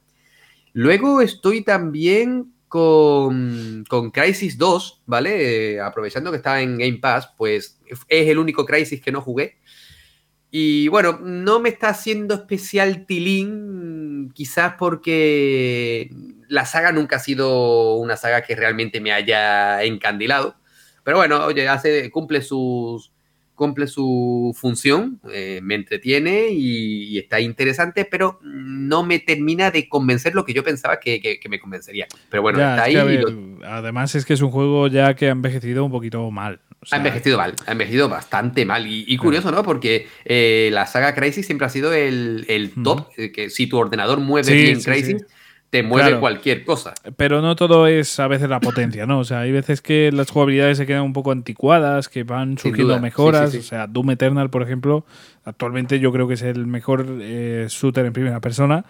Luego 0.78 1.22
estoy 1.22 1.64
también 1.64 2.52
con, 2.68 3.82
con 3.88 4.10
Crisis 4.10 4.58
2, 4.58 5.04
¿vale? 5.06 5.76
Eh, 5.76 5.80
aprovechando 5.80 6.30
que 6.30 6.36
está 6.36 6.60
en 6.60 6.76
Game 6.76 6.98
Pass, 6.98 7.30
pues 7.34 7.80
es 7.86 8.28
el 8.28 8.36
único 8.36 8.66
Crisis 8.66 9.00
que 9.00 9.10
no 9.10 9.22
jugué. 9.22 9.56
Y 10.50 10.88
bueno, 10.88 11.18
no 11.22 11.60
me 11.60 11.70
está 11.70 11.88
haciendo 11.88 12.34
especial 12.34 13.06
tilín, 13.06 14.32
quizás 14.34 14.74
porque 14.78 16.10
la 16.46 16.66
saga 16.66 16.92
nunca 16.92 17.16
ha 17.16 17.20
sido 17.20 17.94
una 17.94 18.18
saga 18.18 18.42
que 18.42 18.54
realmente 18.54 19.00
me 19.00 19.12
haya 19.12 19.82
encandilado. 19.82 20.56
Pero 21.04 21.16
bueno, 21.16 21.42
oye, 21.46 21.66
hace, 21.70 22.10
cumple 22.10 22.42
sus, 22.42 23.14
cumple 23.56 23.88
su 23.88 24.54
función, 24.56 25.18
eh, 25.32 25.60
me 25.62 25.74
entretiene 25.74 26.50
y, 26.50 27.18
está 27.18 27.40
interesante, 27.40 28.04
pero 28.04 28.38
no 28.42 29.02
me 29.02 29.18
termina 29.18 29.70
de 29.70 29.88
convencer 29.88 30.34
lo 30.34 30.44
que 30.44 30.52
yo 30.52 30.62
pensaba 30.62 31.00
que, 31.00 31.40
me 31.48 31.58
convencería. 31.58 32.06
Pero 32.28 32.42
bueno, 32.42 32.60
está 32.60 32.84
ahí. 32.84 32.96
Además 33.64 34.14
es 34.14 34.24
que 34.24 34.34
es 34.34 34.42
un 34.42 34.50
juego 34.50 34.86
ya 34.86 35.14
que 35.14 35.26
ha 35.26 35.30
envejecido 35.30 35.84
un 35.84 35.90
poquito 35.90 36.30
mal. 36.30 36.60
ha 36.90 36.96
envejecido 36.96 37.38
mal, 37.38 37.54
ha 37.66 37.72
envejecido 37.72 38.08
bastante 38.08 38.64
mal. 38.64 38.86
Y, 38.86 39.16
curioso, 39.16 39.50
¿no? 39.50 39.64
Porque 39.64 40.06
eh, 40.24 40.68
la 40.72 40.86
saga 40.86 41.14
Crisis 41.14 41.46
siempre 41.46 41.66
ha 41.66 41.70
sido 41.70 41.92
el, 41.92 42.72
top, 42.84 43.08
eh, 43.16 43.32
que 43.32 43.50
si 43.50 43.66
tu 43.66 43.78
ordenador 43.78 44.20
mueve 44.20 44.52
bien 44.52 44.80
Crisis 44.80 45.24
te 45.70 45.82
mueve 45.82 46.18
cualquier 46.18 46.64
cosa. 46.64 46.94
Pero 47.16 47.42
no 47.42 47.56
todo 47.56 47.86
es 47.86 48.18
a 48.20 48.28
veces 48.28 48.48
la 48.48 48.60
potencia, 48.60 49.06
¿no? 49.06 49.18
O 49.18 49.24
sea, 49.24 49.40
hay 49.40 49.52
veces 49.52 49.82
que 49.82 50.10
las 50.12 50.30
jugabilidades 50.30 50.78
se 50.78 50.86
quedan 50.86 51.02
un 51.02 51.12
poco 51.12 51.32
anticuadas, 51.32 52.08
que 52.08 52.24
van 52.24 52.58
surgiendo 52.58 52.98
mejoras. 53.00 53.54
o 53.54 53.62
sea, 53.62 53.86
Doom 53.86 54.10
Eternal, 54.10 54.50
por 54.50 54.62
ejemplo, 54.62 55.04
actualmente 55.44 55.98
yo 55.98 56.12
creo 56.12 56.28
que 56.28 56.34
es 56.34 56.42
el 56.42 56.66
mejor 56.66 57.06
eh, 57.20 57.66
shooter 57.68 58.06
en 58.06 58.12
primera 58.12 58.40
persona. 58.40 58.84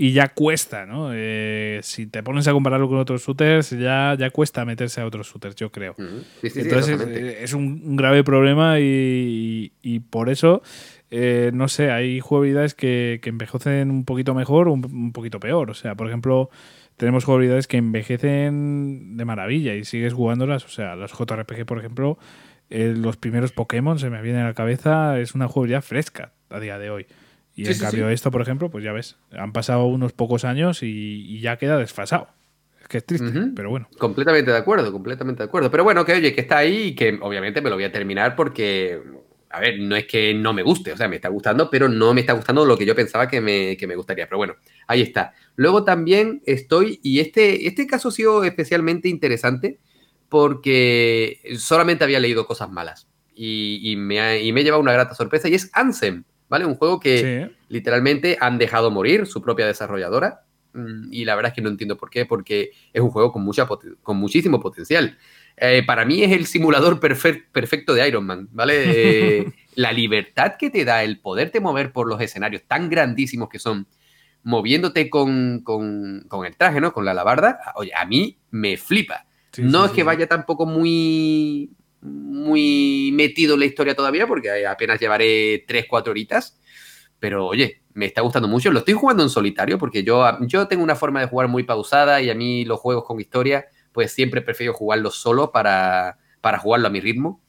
Y 0.00 0.12
ya 0.12 0.28
cuesta, 0.28 0.86
¿no? 0.86 1.10
Eh, 1.12 1.80
si 1.82 2.06
te 2.06 2.22
pones 2.22 2.46
a 2.46 2.52
compararlo 2.52 2.88
con 2.88 2.98
otros 2.98 3.26
shooters, 3.26 3.70
ya, 3.70 4.14
ya 4.16 4.30
cuesta 4.30 4.64
meterse 4.64 5.00
a 5.00 5.06
otros 5.06 5.26
shooters, 5.26 5.56
yo 5.56 5.72
creo. 5.72 5.96
Entonces 6.40 7.00
es, 7.40 7.52
un, 7.52 7.96
grave 7.96 8.22
problema 8.22 8.78
y, 8.78 9.72
y 9.82 9.98
por 9.98 10.28
eso 10.28 10.62
eh, 11.10 11.50
no 11.54 11.68
sé, 11.68 11.90
hay 11.90 12.20
jugabilidades 12.20 12.74
que, 12.74 13.20
envejecen 13.24 13.90
un 13.90 14.04
poquito 14.04 14.34
mejor 14.34 14.68
o 14.68 14.72
un, 14.72 15.12
poquito 15.12 15.40
peor. 15.40 15.70
O 15.70 15.74
sea, 15.74 15.94
por 15.94 16.06
ejemplo, 16.06 16.50
tenemos 16.96 17.24
jugabilidades 17.24 17.66
que 17.66 17.78
envejecen 17.78 19.16
de 19.16 19.24
maravilla 19.24 19.74
y 19.74 19.84
sigues 19.84 20.12
jugándolas. 20.12 20.64
O 20.64 20.68
sea, 20.68 20.96
los 20.96 21.12
JRPG, 21.12 21.64
por 21.64 21.78
ejemplo, 21.78 22.18
eh, 22.70 22.94
los 22.96 23.16
primeros 23.16 23.52
Pokémon 23.52 23.98
se 23.98 24.10
me 24.10 24.20
vienen 24.20 24.42
a 24.42 24.48
la 24.48 24.54
cabeza, 24.54 25.18
es 25.18 25.34
una 25.34 25.48
jugabilidad 25.48 25.82
fresca 25.82 26.32
a 26.50 26.60
día 26.60 26.78
de 26.78 26.90
hoy. 26.90 27.06
Y 27.54 27.66
en 27.66 27.78
cambio 27.78 28.08
esto, 28.08 28.30
por 28.30 28.40
ejemplo, 28.40 28.70
pues 28.70 28.84
ya 28.84 28.92
ves, 28.92 29.16
han 29.32 29.52
pasado 29.52 29.86
unos 29.86 30.12
pocos 30.12 30.44
años 30.44 30.82
y, 30.82 31.40
ya 31.40 31.56
queda 31.56 31.76
desfasado. 31.76 32.28
Es 32.80 32.86
que 32.86 32.98
es 32.98 33.04
triste, 33.04 33.32
pero 33.56 33.68
bueno. 33.70 33.88
Completamente 33.98 34.52
de 34.52 34.56
acuerdo, 34.56 34.92
completamente 34.92 35.42
de 35.42 35.48
acuerdo. 35.48 35.68
Pero 35.68 35.82
bueno, 35.82 36.04
que 36.04 36.12
oye, 36.12 36.32
que 36.32 36.40
está 36.40 36.58
ahí 36.58 36.88
y 36.88 36.94
que 36.94 37.18
obviamente 37.20 37.60
me 37.60 37.68
lo 37.68 37.74
voy 37.74 37.82
a 37.82 37.90
terminar 37.90 38.36
porque 38.36 39.02
a 39.50 39.60
ver, 39.60 39.80
no 39.80 39.96
es 39.96 40.06
que 40.06 40.34
no 40.34 40.52
me 40.52 40.62
guste, 40.62 40.92
o 40.92 40.96
sea, 40.96 41.08
me 41.08 41.16
está 41.16 41.28
gustando, 41.28 41.70
pero 41.70 41.88
no 41.88 42.12
me 42.12 42.20
está 42.20 42.34
gustando 42.34 42.64
lo 42.64 42.76
que 42.76 42.84
yo 42.84 42.94
pensaba 42.94 43.28
que 43.28 43.40
me, 43.40 43.96
gustaría. 43.96 44.26
Pero 44.26 44.38
bueno, 44.38 44.56
ahí 44.86 45.02
está. 45.02 45.32
Luego 45.56 45.84
también 45.84 46.42
estoy, 46.44 47.00
y 47.02 47.20
este, 47.20 47.66
este 47.66 47.86
caso 47.86 48.08
ha 48.08 48.12
sido 48.12 48.44
especialmente 48.44 49.08
interesante 49.08 49.78
porque 50.28 51.40
solamente 51.56 52.04
había 52.04 52.20
leído 52.20 52.46
cosas 52.46 52.70
malas 52.70 53.08
y, 53.34 53.94
me, 53.96 54.20
ha, 54.20 54.38
y 54.38 54.52
me 54.52 54.64
llevado 54.64 54.82
una 54.82 54.92
grata 54.92 55.14
sorpresa 55.14 55.48
y 55.48 55.54
es 55.54 55.70
Ansem, 55.72 56.24
¿vale? 56.48 56.66
Un 56.66 56.74
juego 56.74 57.00
que 57.00 57.50
literalmente 57.68 58.36
han 58.40 58.58
dejado 58.58 58.90
morir 58.90 59.26
su 59.26 59.40
propia 59.40 59.66
desarrolladora 59.66 60.44
mm, 60.74 61.12
y 61.12 61.24
la 61.24 61.36
verdad 61.36 61.50
es 61.50 61.54
que 61.54 61.62
no 61.62 61.70
entiendo 61.70 61.96
por 61.96 62.10
qué, 62.10 62.26
porque 62.26 62.72
es 62.92 63.00
un 63.00 63.10
juego 63.10 63.32
con, 63.32 63.42
mucha, 63.42 63.66
con 64.02 64.16
muchísimo 64.18 64.60
potencial. 64.60 65.16
Eh, 65.60 65.82
para 65.86 66.04
mí 66.04 66.22
es 66.22 66.32
el 66.32 66.46
simulador 66.46 67.00
perfecto 67.00 67.94
de 67.94 68.08
Iron 68.08 68.26
Man, 68.26 68.48
¿vale? 68.52 68.74
Eh, 69.40 69.52
la 69.74 69.92
libertad 69.92 70.56
que 70.58 70.70
te 70.70 70.84
da 70.84 71.02
el 71.02 71.20
poderte 71.20 71.60
mover 71.60 71.92
por 71.92 72.08
los 72.08 72.20
escenarios 72.20 72.62
tan 72.66 72.88
grandísimos 72.88 73.48
que 73.48 73.58
son, 73.58 73.86
moviéndote 74.42 75.10
con, 75.10 75.64
el 76.46 76.56
traje, 76.56 76.80
¿no? 76.80 76.92
Con 76.92 77.04
la 77.04 77.10
alabarda, 77.10 77.60
oye, 77.74 77.92
a 77.94 78.04
mí 78.04 78.38
me 78.50 78.76
flipa. 78.76 79.26
no 79.58 79.86
es 79.86 79.92
que 79.92 80.04
vaya 80.04 80.26
tampoco 80.26 80.64
muy, 80.64 81.70
muy 82.00 83.10
metido 83.12 83.54
en 83.54 83.60
la 83.60 83.66
historia 83.66 83.94
todavía, 83.94 84.26
porque 84.26 84.66
apenas 84.66 85.00
llevaré 85.00 85.64
3, 85.66 85.86
4 85.88 86.10
horitas. 86.10 86.58
Pero 87.18 87.46
oye, 87.46 87.82
me 87.94 88.06
está 88.06 88.20
gustando 88.20 88.46
mucho. 88.46 88.70
Lo 88.70 88.78
estoy 88.78 88.94
jugando 88.94 89.24
en 89.24 89.28
solitario 89.28 89.76
porque 89.76 90.04
yo, 90.04 90.24
yo 90.42 90.68
tengo 90.68 90.84
una 90.84 90.94
forma 90.94 91.20
de 91.20 91.26
jugar 91.26 91.48
muy 91.48 91.64
pausada 91.64 92.22
y 92.22 92.30
a 92.30 92.34
mí 92.34 92.64
los 92.64 92.78
juegos 92.78 93.04
con 93.04 93.20
historia 93.20 93.66
pues 93.98 94.12
siempre 94.12 94.42
prefiero 94.42 94.74
jugarlo 94.74 95.10
solo 95.10 95.50
para, 95.50 96.18
para 96.40 96.58
jugarlo 96.58 96.86
a 96.86 96.90
mi 96.90 97.00
ritmo. 97.00 97.42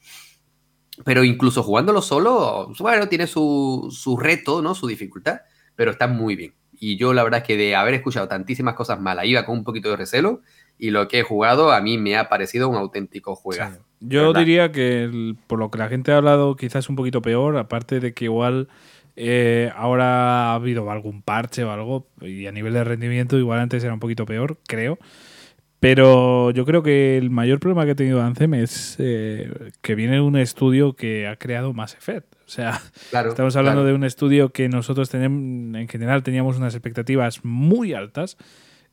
Pero 1.04 1.22
incluso 1.22 1.62
jugándolo 1.62 2.02
solo, 2.02 2.72
bueno, 2.80 3.08
tiene 3.08 3.28
su, 3.28 3.86
su 3.92 4.16
reto, 4.16 4.60
¿no? 4.60 4.74
Su 4.74 4.88
dificultad, 4.88 5.42
pero 5.76 5.92
está 5.92 6.08
muy 6.08 6.34
bien. 6.34 6.54
Y 6.72 6.96
yo 6.96 7.14
la 7.14 7.22
verdad 7.22 7.42
es 7.42 7.46
que 7.46 7.56
de 7.56 7.76
haber 7.76 7.94
escuchado 7.94 8.26
tantísimas 8.26 8.74
cosas 8.74 9.00
malas, 9.00 9.26
iba 9.26 9.46
con 9.46 9.58
un 9.58 9.62
poquito 9.62 9.90
de 9.90 9.96
recelo 9.96 10.40
y 10.76 10.90
lo 10.90 11.06
que 11.06 11.20
he 11.20 11.22
jugado 11.22 11.70
a 11.70 11.80
mí 11.80 11.98
me 11.98 12.16
ha 12.16 12.28
parecido 12.28 12.68
un 12.68 12.74
auténtico 12.74 13.36
juego. 13.36 13.64
Yo 14.00 14.32
diría 14.32 14.72
que 14.72 15.36
por 15.46 15.60
lo 15.60 15.70
que 15.70 15.78
la 15.78 15.88
gente 15.88 16.10
ha 16.10 16.16
hablado 16.16 16.56
quizás 16.56 16.88
un 16.88 16.96
poquito 16.96 17.22
peor, 17.22 17.58
aparte 17.58 18.00
de 18.00 18.12
que 18.12 18.24
igual 18.24 18.66
eh, 19.14 19.70
ahora 19.76 20.50
ha 20.50 20.54
habido 20.54 20.90
algún 20.90 21.22
parche 21.22 21.62
o 21.62 21.70
algo 21.70 22.08
y 22.20 22.46
a 22.46 22.52
nivel 22.52 22.72
de 22.72 22.82
rendimiento 22.82 23.38
igual 23.38 23.60
antes 23.60 23.84
era 23.84 23.94
un 23.94 24.00
poquito 24.00 24.26
peor, 24.26 24.58
creo. 24.66 24.98
Pero 25.80 26.50
yo 26.50 26.66
creo 26.66 26.82
que 26.82 27.16
el 27.16 27.30
mayor 27.30 27.58
problema 27.58 27.86
que 27.86 27.92
ha 27.92 27.94
tenido 27.94 28.22
Anthem 28.22 28.52
es 28.52 28.96
eh, 28.98 29.70
que 29.80 29.94
viene 29.94 30.14
de 30.14 30.20
un 30.20 30.36
estudio 30.36 30.94
que 30.94 31.26
ha 31.26 31.36
creado 31.36 31.72
Mass 31.72 31.94
Effect. 31.94 32.34
O 32.46 32.48
sea, 32.48 32.80
estamos 33.12 33.56
hablando 33.56 33.84
de 33.84 33.94
un 33.94 34.04
estudio 34.04 34.50
que 34.50 34.68
nosotros 34.68 35.08
tenemos, 35.08 35.40
en 35.80 35.88
general 35.88 36.22
teníamos 36.22 36.58
unas 36.58 36.74
expectativas 36.74 37.44
muy 37.44 37.94
altas. 37.94 38.36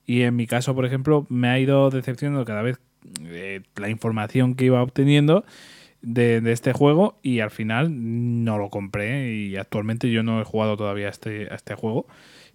Y 0.05 0.21
en 0.21 0.37
mi 0.37 0.47
caso, 0.47 0.73
por 0.73 0.85
ejemplo, 0.85 1.25
me 1.27 1.49
ha 1.49 1.59
ido 1.59 1.89
decepcionando 1.89 2.45
cada 2.45 2.61
vez 2.61 2.79
eh, 3.25 3.61
la 3.75 3.89
información 3.89 4.55
que 4.55 4.65
iba 4.65 4.81
obteniendo 4.81 5.43
de, 6.01 6.41
este 6.51 6.71
juego 6.71 7.19
y 7.21 7.41
al 7.41 7.51
final 7.51 7.89
no 8.45 8.57
lo 8.57 8.69
compré 8.69 9.33
y 9.33 9.57
actualmente 9.57 10.09
yo 10.09 10.23
no 10.23 10.39
he 10.39 10.45
jugado 10.45 10.77
todavía 10.77 11.09
este, 11.09 11.51
a 11.51 11.55
este 11.55 11.75
juego. 11.75 12.07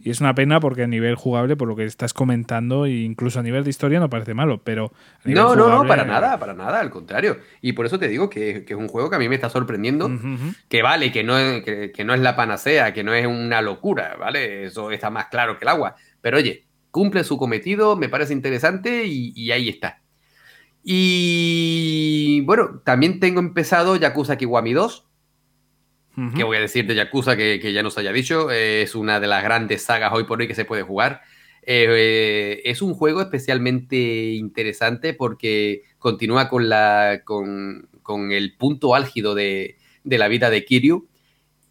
Y 0.05 0.11
es 0.11 0.21
una 0.21 0.35
pena 0.35 0.59
porque 0.59 0.83
a 0.83 0.87
nivel 0.89 1.15
jugable, 1.15 1.55
por 1.55 1.69
lo 1.69 1.77
que 1.77 1.85
estás 1.85 2.13
comentando, 2.13 2.87
e 2.87 3.03
incluso 3.03 3.39
a 3.39 3.43
nivel 3.43 3.63
de 3.63 3.71
historia 3.71 4.01
no 4.01 4.11
parece 4.11 4.35
malo, 4.35 4.61
pero... 4.65 4.93
no, 5.25 5.55
no, 5.55 5.69
no, 5.69 5.87
para 5.87 6.05
nada, 6.05 6.39
para 6.41 6.55
nada, 6.55 6.81
al 6.81 6.91
contrario. 6.91 7.39
Y 7.61 7.73
por 7.73 7.87
eso 7.87 8.01
te 8.01 8.09
digo 8.09 8.29
que, 8.29 8.65
es 8.67 8.75
un 8.77 8.89
juego 8.89 9.09
que 9.11 9.17
a 9.17 9.19
mí 9.21 9.29
me 9.29 9.37
está 9.37 9.49
sorprendiendo, 9.49 10.11
que 10.69 10.83
vale, 10.83 11.13
que 11.13 11.23
no, 11.23 11.39
es, 11.39 11.63
que, 11.63 12.05
no 12.05 12.15
es 12.15 12.21
la 12.21 12.35
panacea, 12.35 12.93
que 12.93 13.05
no 13.05 13.15
es 13.15 13.27
una 13.27 13.63
locura, 13.63 14.17
¿vale? 14.19 14.65
Eso 14.65 14.91
está 14.91 15.09
más 15.09 15.27
claro 15.27 15.57
que 15.57 15.65
el 15.65 15.69
agua. 15.69 15.95
Pero 16.21 16.39
oye, 16.39 16.67
cumple 16.91 17.23
su 17.23 17.39
cometido, 17.39 17.95
me 17.95 18.09
parece 18.09 18.33
interesante 18.33 19.05
y, 19.05 19.33
y 19.37 19.53
ahí 19.53 19.69
está. 19.69 20.03
Y 20.83 22.41
bueno, 22.41 22.81
también 22.85 23.21
tengo 23.21 23.39
empezado 23.39 23.95
Yakuza 23.95 24.37
Kiwami 24.37 24.73
2, 24.73 25.07
¿Qué 26.37 26.45
voy 26.45 26.59
a 26.59 26.61
decir 26.61 26.87
de 26.87 26.95
Yakuza 26.95 27.37
que, 27.37 27.59
que 27.61 27.73
ya 27.73 27.83
nos 27.83 27.97
haya 27.97 28.13
dicho? 28.13 28.51
es 28.51 28.95
una 28.95 29.19
de 29.19 29.27
las 29.27 29.43
grandes 29.43 29.83
sagas 29.83 30.13
hoy 30.13 30.25
por 30.25 30.41
hoy 30.41 30.47
que 30.47 30.55
se 30.55 30.67
puede 30.67 30.83
jugar. 30.83 31.23
Eh, 31.65 32.61
es 32.65 32.83
un 32.83 32.95
juego 32.95 33.21
especialmente 33.21 34.33
interesante 34.33 35.15
porque 35.15 35.83
continúa 35.99 36.49
con, 36.49 36.69
la, 36.69 37.23
con, 37.25 37.89
con 38.03 38.33
el 38.33 38.57
punto 38.57 38.95
álgido 38.95 39.35
de, 39.35 39.77
de, 40.05 40.19
la 40.19 40.29
vida 40.29 40.51
de 40.51 40.65
Kiryu. 40.65 41.09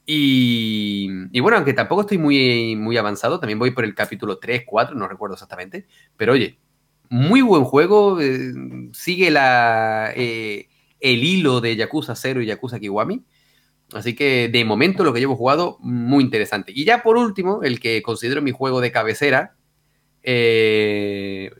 Y, 0.05 1.09
y, 1.31 1.39
bueno, 1.41 1.57
aunque 1.57 1.73
tampoco 1.73 2.01
estoy 2.01 2.17
muy, 2.17 2.75
muy 2.75 2.97
avanzado, 2.97 3.39
también 3.39 3.59
voy 3.59 3.71
por 3.71 3.85
el 3.85 3.93
capítulo 3.93 4.39
3, 4.39 4.63
4, 4.65 4.95
no 4.95 5.07
recuerdo 5.07 5.35
exactamente. 5.35 5.85
Pero 6.17 6.33
oye, 6.33 6.57
muy 7.09 7.41
buen 7.41 7.63
juego, 7.65 8.19
eh, 8.21 8.53
sigue 8.93 9.29
la, 9.29 10.11
eh, 10.15 10.69
el 10.99 11.23
hilo 11.23 11.61
de 11.61 11.75
Yakuza 11.75 12.15
0 12.15 12.41
y 12.41 12.47
Yakuza 12.47 12.79
Kiwami. 12.79 13.23
Así 13.93 14.15
que 14.15 14.49
de 14.49 14.65
momento 14.65 15.03
lo 15.03 15.13
que 15.13 15.19
llevo 15.19 15.35
jugado, 15.35 15.77
muy 15.81 16.23
interesante. 16.23 16.71
Y 16.73 16.85
ya 16.85 17.03
por 17.03 17.17
último, 17.17 17.63
el 17.63 17.79
que 17.79 18.01
considero 18.01 18.41
mi 18.41 18.51
juego 18.51 18.81
de 18.81 18.91
cabecera, 18.91 19.55
eh, 20.23 21.51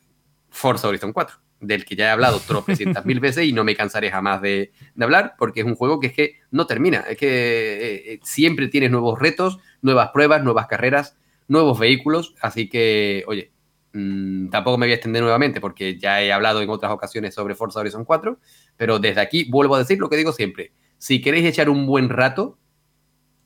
Forza 0.50 0.88
Horizon 0.88 1.14
4. 1.14 1.38
del 1.62 1.86
que 1.86 1.96
ya 1.96 2.08
he 2.08 2.10
hablado 2.10 2.40
tropecientas 2.40 3.06
mil 3.06 3.20
veces 3.20 3.46
y 3.46 3.54
no 3.54 3.64
me 3.64 3.76
cansaré 3.76 4.10
jamás 4.10 4.42
de, 4.42 4.72
hablar, 5.00 5.36
porque 5.38 5.60
es 5.60 5.66
un 5.66 5.76
juego 5.76 6.00
que 6.00 6.08
es 6.08 6.14
que 6.14 6.40
no 6.50 6.66
termina, 6.66 7.02
es 7.02 7.18
que 7.18 7.28
eh, 7.28 8.14
eh, 8.14 8.20
siempre 8.24 8.68
tienes 8.68 8.90
nuevos 8.90 9.20
retos, 9.20 9.60
nuevas 9.82 10.10
pruebas, 10.12 10.44
nuevas 10.44 10.66
carreras, 10.66 11.18
nuevos 11.48 11.78
vehículos, 11.78 12.34
así 12.42 12.68
que, 12.68 13.24
oye, 13.28 13.52
mm, 13.94 14.50
tampoco 14.50 14.80
me 14.80 14.88
voy 14.88 14.94
a 14.94 14.96
extender 14.96 15.22
nuevamente 15.22 15.62
porque 15.62 16.00
ya 16.00 16.24
he 16.24 16.32
hablado 16.32 16.64
en 16.64 16.70
otras 16.72 16.92
ocasiones 16.92 17.36
sobre 17.36 17.54
Forza 17.54 17.80
Horizon 17.80 18.06
4, 18.06 18.40
pero 18.76 18.98
desde 18.98 19.22
aquí 19.22 19.48
vuelvo 19.52 19.76
a 19.76 19.80
decir 19.80 20.00
lo 20.00 20.10
que 20.10 20.18
digo 20.18 20.32
siempre, 20.32 20.72
si 21.02 21.20
queréis 21.20 21.46
echar 21.46 21.68
un 21.68 21.88
buen 21.88 22.10
rato, 22.10 22.60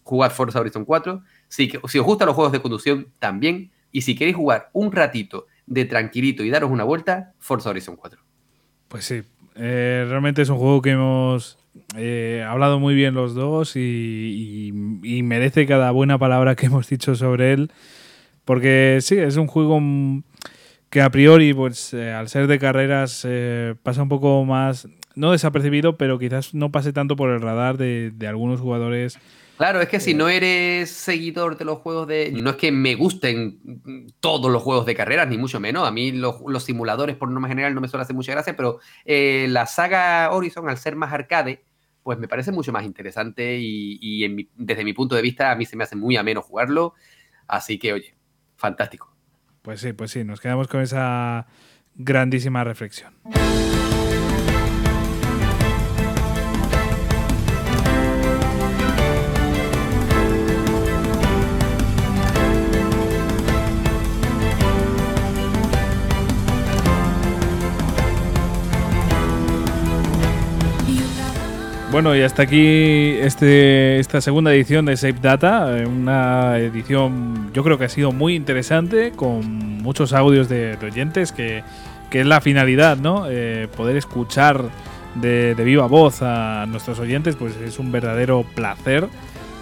jugad 0.03 0.29
Forza 0.29 0.59
Horizon 0.59 0.83
4, 0.83 1.23
si, 1.47 1.71
os 1.81 1.95
gustan 2.05 2.25
los 2.25 2.35
juegos 2.35 2.51
de 2.51 2.61
conducción, 2.61 3.07
también, 3.17 3.71
y 3.93 4.01
si 4.01 4.13
queréis 4.13 4.35
jugar 4.35 4.69
un 4.73 4.91
ratito 4.91 5.45
de 5.65 5.85
tranquilito 5.85 6.43
y 6.43 6.49
daros 6.49 6.69
una 6.69 6.83
vuelta, 6.83 7.31
Forza 7.39 7.69
Horizon 7.69 7.95
4. 7.95 8.19
Pues 8.89 9.05
sí, 9.05 9.23
eh, 9.55 10.05
realmente 10.05 10.41
es 10.41 10.49
un 10.49 10.57
juego 10.57 10.81
que 10.81 10.91
hemos 10.91 11.57
eh, 11.95 12.45
hablado 12.45 12.77
muy 12.77 12.93
bien 12.93 13.13
los 13.13 13.35
dos 13.35 13.77
y, 13.77 14.71
merece 15.23 15.65
cada 15.65 15.91
buena 15.91 16.17
palabra 16.17 16.57
que 16.57 16.65
hemos 16.65 16.89
dicho 16.89 17.15
sobre 17.15 17.53
él. 17.53 17.71
Porque 18.43 18.97
sí, 18.99 19.17
es 19.17 19.37
un 19.37 19.47
juego 19.47 19.79
que 20.89 21.01
a 21.01 21.09
priori, 21.09 21.53
pues 21.53 21.93
eh, 21.93 22.11
al 22.11 22.27
ser 22.27 22.47
de 22.47 22.59
carreras, 22.59 23.25
pasa 23.81 24.03
un 24.03 24.09
poco 24.09 24.43
más, 24.43 24.89
no 25.15 25.31
desapercibido, 25.31 25.97
pero 25.97 26.19
quizás 26.19 26.53
no 26.53 26.71
pase 26.71 26.93
tanto 26.93 27.15
por 27.15 27.29
el 27.29 27.41
radar 27.41 27.77
de, 27.77 28.11
de 28.11 28.27
algunos 28.27 28.59
jugadores 28.59 29.19
Claro, 29.57 29.79
es 29.79 29.87
que 29.87 30.01
si 30.01 30.13
no 30.13 30.27
eres 30.27 30.91
seguidor 30.91 31.57
de 31.57 31.63
los 31.63 31.79
juegos 31.79 32.07
de... 32.07 32.31
No 32.31 32.51
es 32.51 32.55
que 32.57 32.73
me 32.73 32.95
gusten 32.95 33.59
todos 34.19 34.51
los 34.51 34.61
juegos 34.61 34.85
de 34.85 34.95
carreras, 34.95 35.29
ni 35.29 35.37
mucho 35.37 35.61
menos. 35.61 35.87
A 35.87 35.91
mí 35.91 36.11
los, 36.11 36.35
simuladores, 36.63 37.15
por 37.15 37.29
norma 37.29 37.47
general, 37.47 37.73
no 37.73 37.79
me 37.79 37.87
suelen 37.87 38.03
hacer 38.03 38.15
mucha 38.15 38.33
gracia, 38.33 38.55
pero 38.57 38.79
eh, 39.05 39.47
la 39.49 39.65
saga 39.65 40.29
Horizon, 40.31 40.67
al 40.67 40.77
ser 40.77 40.97
más 40.97 41.13
arcade, 41.13 41.63
pues 42.03 42.19
me 42.19 42.27
parece 42.27 42.51
mucho 42.51 42.73
más 42.73 42.83
interesante 42.83 43.57
y, 43.57 44.49
desde 44.55 44.83
mi 44.83 44.91
punto 44.91 45.15
de 45.15 45.21
vista 45.21 45.51
a 45.51 45.55
mí 45.55 45.65
se 45.65 45.77
me 45.77 45.85
hace 45.85 45.95
muy 45.95 46.17
ameno 46.17 46.41
jugarlo. 46.41 46.93
Así 47.47 47.79
que, 47.79 47.93
oye, 47.93 48.13
fantástico. 48.57 49.15
Pues 49.61 49.79
sí, 49.79 49.93
pues 49.93 50.11
sí, 50.11 50.25
nos 50.25 50.41
quedamos 50.41 50.67
con 50.67 50.81
esa 50.81 51.47
grandísima 51.95 52.65
reflexión. 52.65 53.13
Bueno, 71.95 72.13
y 72.13 72.23
hasta 72.23 72.43
aquí 72.43 73.15
este, 73.21 73.99
esta 74.01 74.19
segunda 74.19 74.53
edición 74.53 74.85
de 74.85 74.97
Save 74.97 75.15
Data, 75.21 75.79
eh, 75.79 75.85
una 75.85 76.57
edición 76.57 77.53
yo 77.53 77.63
creo 77.63 77.77
que 77.77 77.85
ha 77.85 77.89
sido 77.89 78.11
muy 78.11 78.35
interesante, 78.35 79.13
con 79.15 79.81
muchos 79.81 80.11
audios 80.11 80.49
de, 80.49 80.77
oyentes, 80.83 81.31
que, 81.31 81.63
es 82.11 82.25
la 82.25 82.41
finalidad, 82.41 82.97
¿no? 82.97 83.27
Eh, 83.29 83.69
poder 83.77 83.95
escuchar 83.95 84.65
de, 85.15 85.53
viva 85.53 85.87
voz 85.87 86.21
a 86.21 86.65
nuestros 86.67 86.99
oyentes, 86.99 87.37
pues 87.37 87.55
es 87.55 87.79
un 87.79 87.93
verdadero 87.93 88.45
placer. 88.55 89.07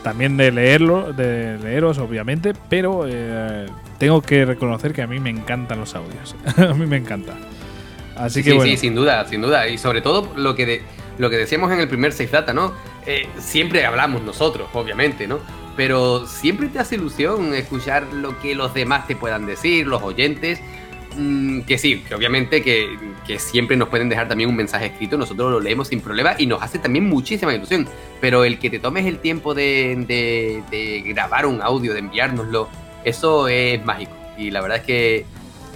También 0.02 0.36
de 0.36 0.52
leerlo, 0.52 1.14
de 1.14 1.60
leeros, 1.60 2.00
obviamente, 2.00 2.54
pero 2.68 3.06
eh, 3.08 3.68
tengo 4.00 4.24
que 4.24 4.44
reconocer 4.44 4.92
que 4.92 5.04
a 5.04 5.08
mí 5.08 5.20
me 5.20 5.30
encantan 5.30 5.80
los 5.80 5.94
audios. 5.94 6.36
a 6.58 6.74
mí 6.74 6.88
me 6.88 6.98
encanta. 6.98 7.34
Así 8.16 8.44
que 8.44 8.52
sí, 8.54 8.60
sí, 8.72 8.78
sin 8.78 8.96
duda, 8.96 9.24
sin 9.28 9.42
duda. 9.42 9.68
Y 9.68 9.78
sobre 9.78 10.02
todo 10.02 10.32
lo 10.36 10.56
que 10.56 10.66
de, 10.66 10.82
lo 11.18 11.30
que 11.30 11.38
decíamos 11.38 11.72
en 11.72 11.80
el 11.80 11.88
primer 11.88 12.12
Safe 12.12 12.28
Data, 12.28 12.54
¿no? 12.54 12.74
Eh, 13.06 13.28
siempre 13.40 13.86
hablamos 13.86 14.22
nosotros, 14.22 14.70
obviamente, 14.74 15.28
¿no? 15.28 15.40
Pero 15.76 16.28
siempre 16.28 16.68
te 16.68 16.80
hace 16.80 16.96
ilusión 16.96 17.54
escuchar 17.54 18.06
lo 18.14 18.40
que 18.40 18.56
los 18.56 18.74
demás 18.74 19.08
te 19.08 19.16
puedan 19.16 19.46
decir, 19.46 19.88
los 19.88 20.02
oyentes. 20.02 20.60
Mm, 21.16 21.62
que 21.62 21.78
sí, 21.78 22.04
que 22.08 22.16
obviamente 22.16 22.64
que, 22.64 22.98
siempre 23.38 23.78
nos 23.78 23.90
pueden 23.90 24.10
dejar 24.10 24.28
también 24.28 24.50
un 24.50 24.56
mensaje 24.56 24.88
escrito, 24.88 25.16
nosotros 25.16 25.52
lo 25.52 25.60
leemos 25.60 25.88
sin 25.88 26.02
problema 26.02 26.36
y 26.38 26.48
nos 26.48 26.62
hace 26.62 26.80
también 26.80 27.08
muchísima 27.08 27.54
ilusión. 27.54 27.88
Pero 28.22 28.44
el 28.46 28.60
que 28.60 28.70
te 28.70 28.80
tomes 28.80 29.06
el 29.06 29.20
tiempo 29.20 29.54
de, 29.54 30.64
de 30.70 31.04
grabar 31.06 31.46
un 31.46 31.62
audio, 31.62 31.94
de 31.94 32.00
enviárnoslo, 32.00 32.70
eso 33.04 33.48
es 33.48 33.84
mágico. 33.86 34.14
Y 34.38 34.52
la 34.52 34.62
verdad 34.62 34.80
es 34.80 34.84
que 34.84 35.26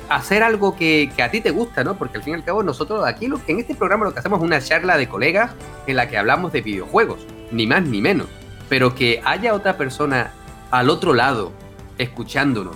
hacer 0.10 0.44
algo 0.44 0.76
que, 0.76 1.12
a 1.22 1.30
ti 1.30 1.42
te 1.42 1.52
gusta, 1.52 1.84
¿no? 1.84 1.98
Porque 1.98 2.18
al 2.18 2.24
fin 2.24 2.34
y 2.34 2.36
al 2.36 2.44
cabo 2.44 2.64
nosotros 2.64 3.06
aquí 3.06 3.26
en 3.26 3.60
este 3.60 3.76
programa 3.76 4.06
lo 4.06 4.14
que 4.14 4.20
hacemos 4.20 4.40
es 4.40 4.46
una 4.46 4.62
charla 4.62 4.98
de 4.98 5.08
colegas 5.08 5.52
en 5.86 5.96
la 5.96 6.10
que 6.10 6.18
hablamos 6.18 6.52
de 6.52 6.62
videojuegos, 6.62 7.26
ni 7.52 7.68
más 7.68 7.84
ni 7.84 8.02
menos. 8.02 8.28
Pero 8.70 8.96
que 8.96 9.22
haya 9.24 9.54
otra 9.54 9.78
persona 9.78 10.32
al 10.72 10.90
otro 10.90 11.14
lado, 11.14 11.52
escuchándonos, 11.98 12.76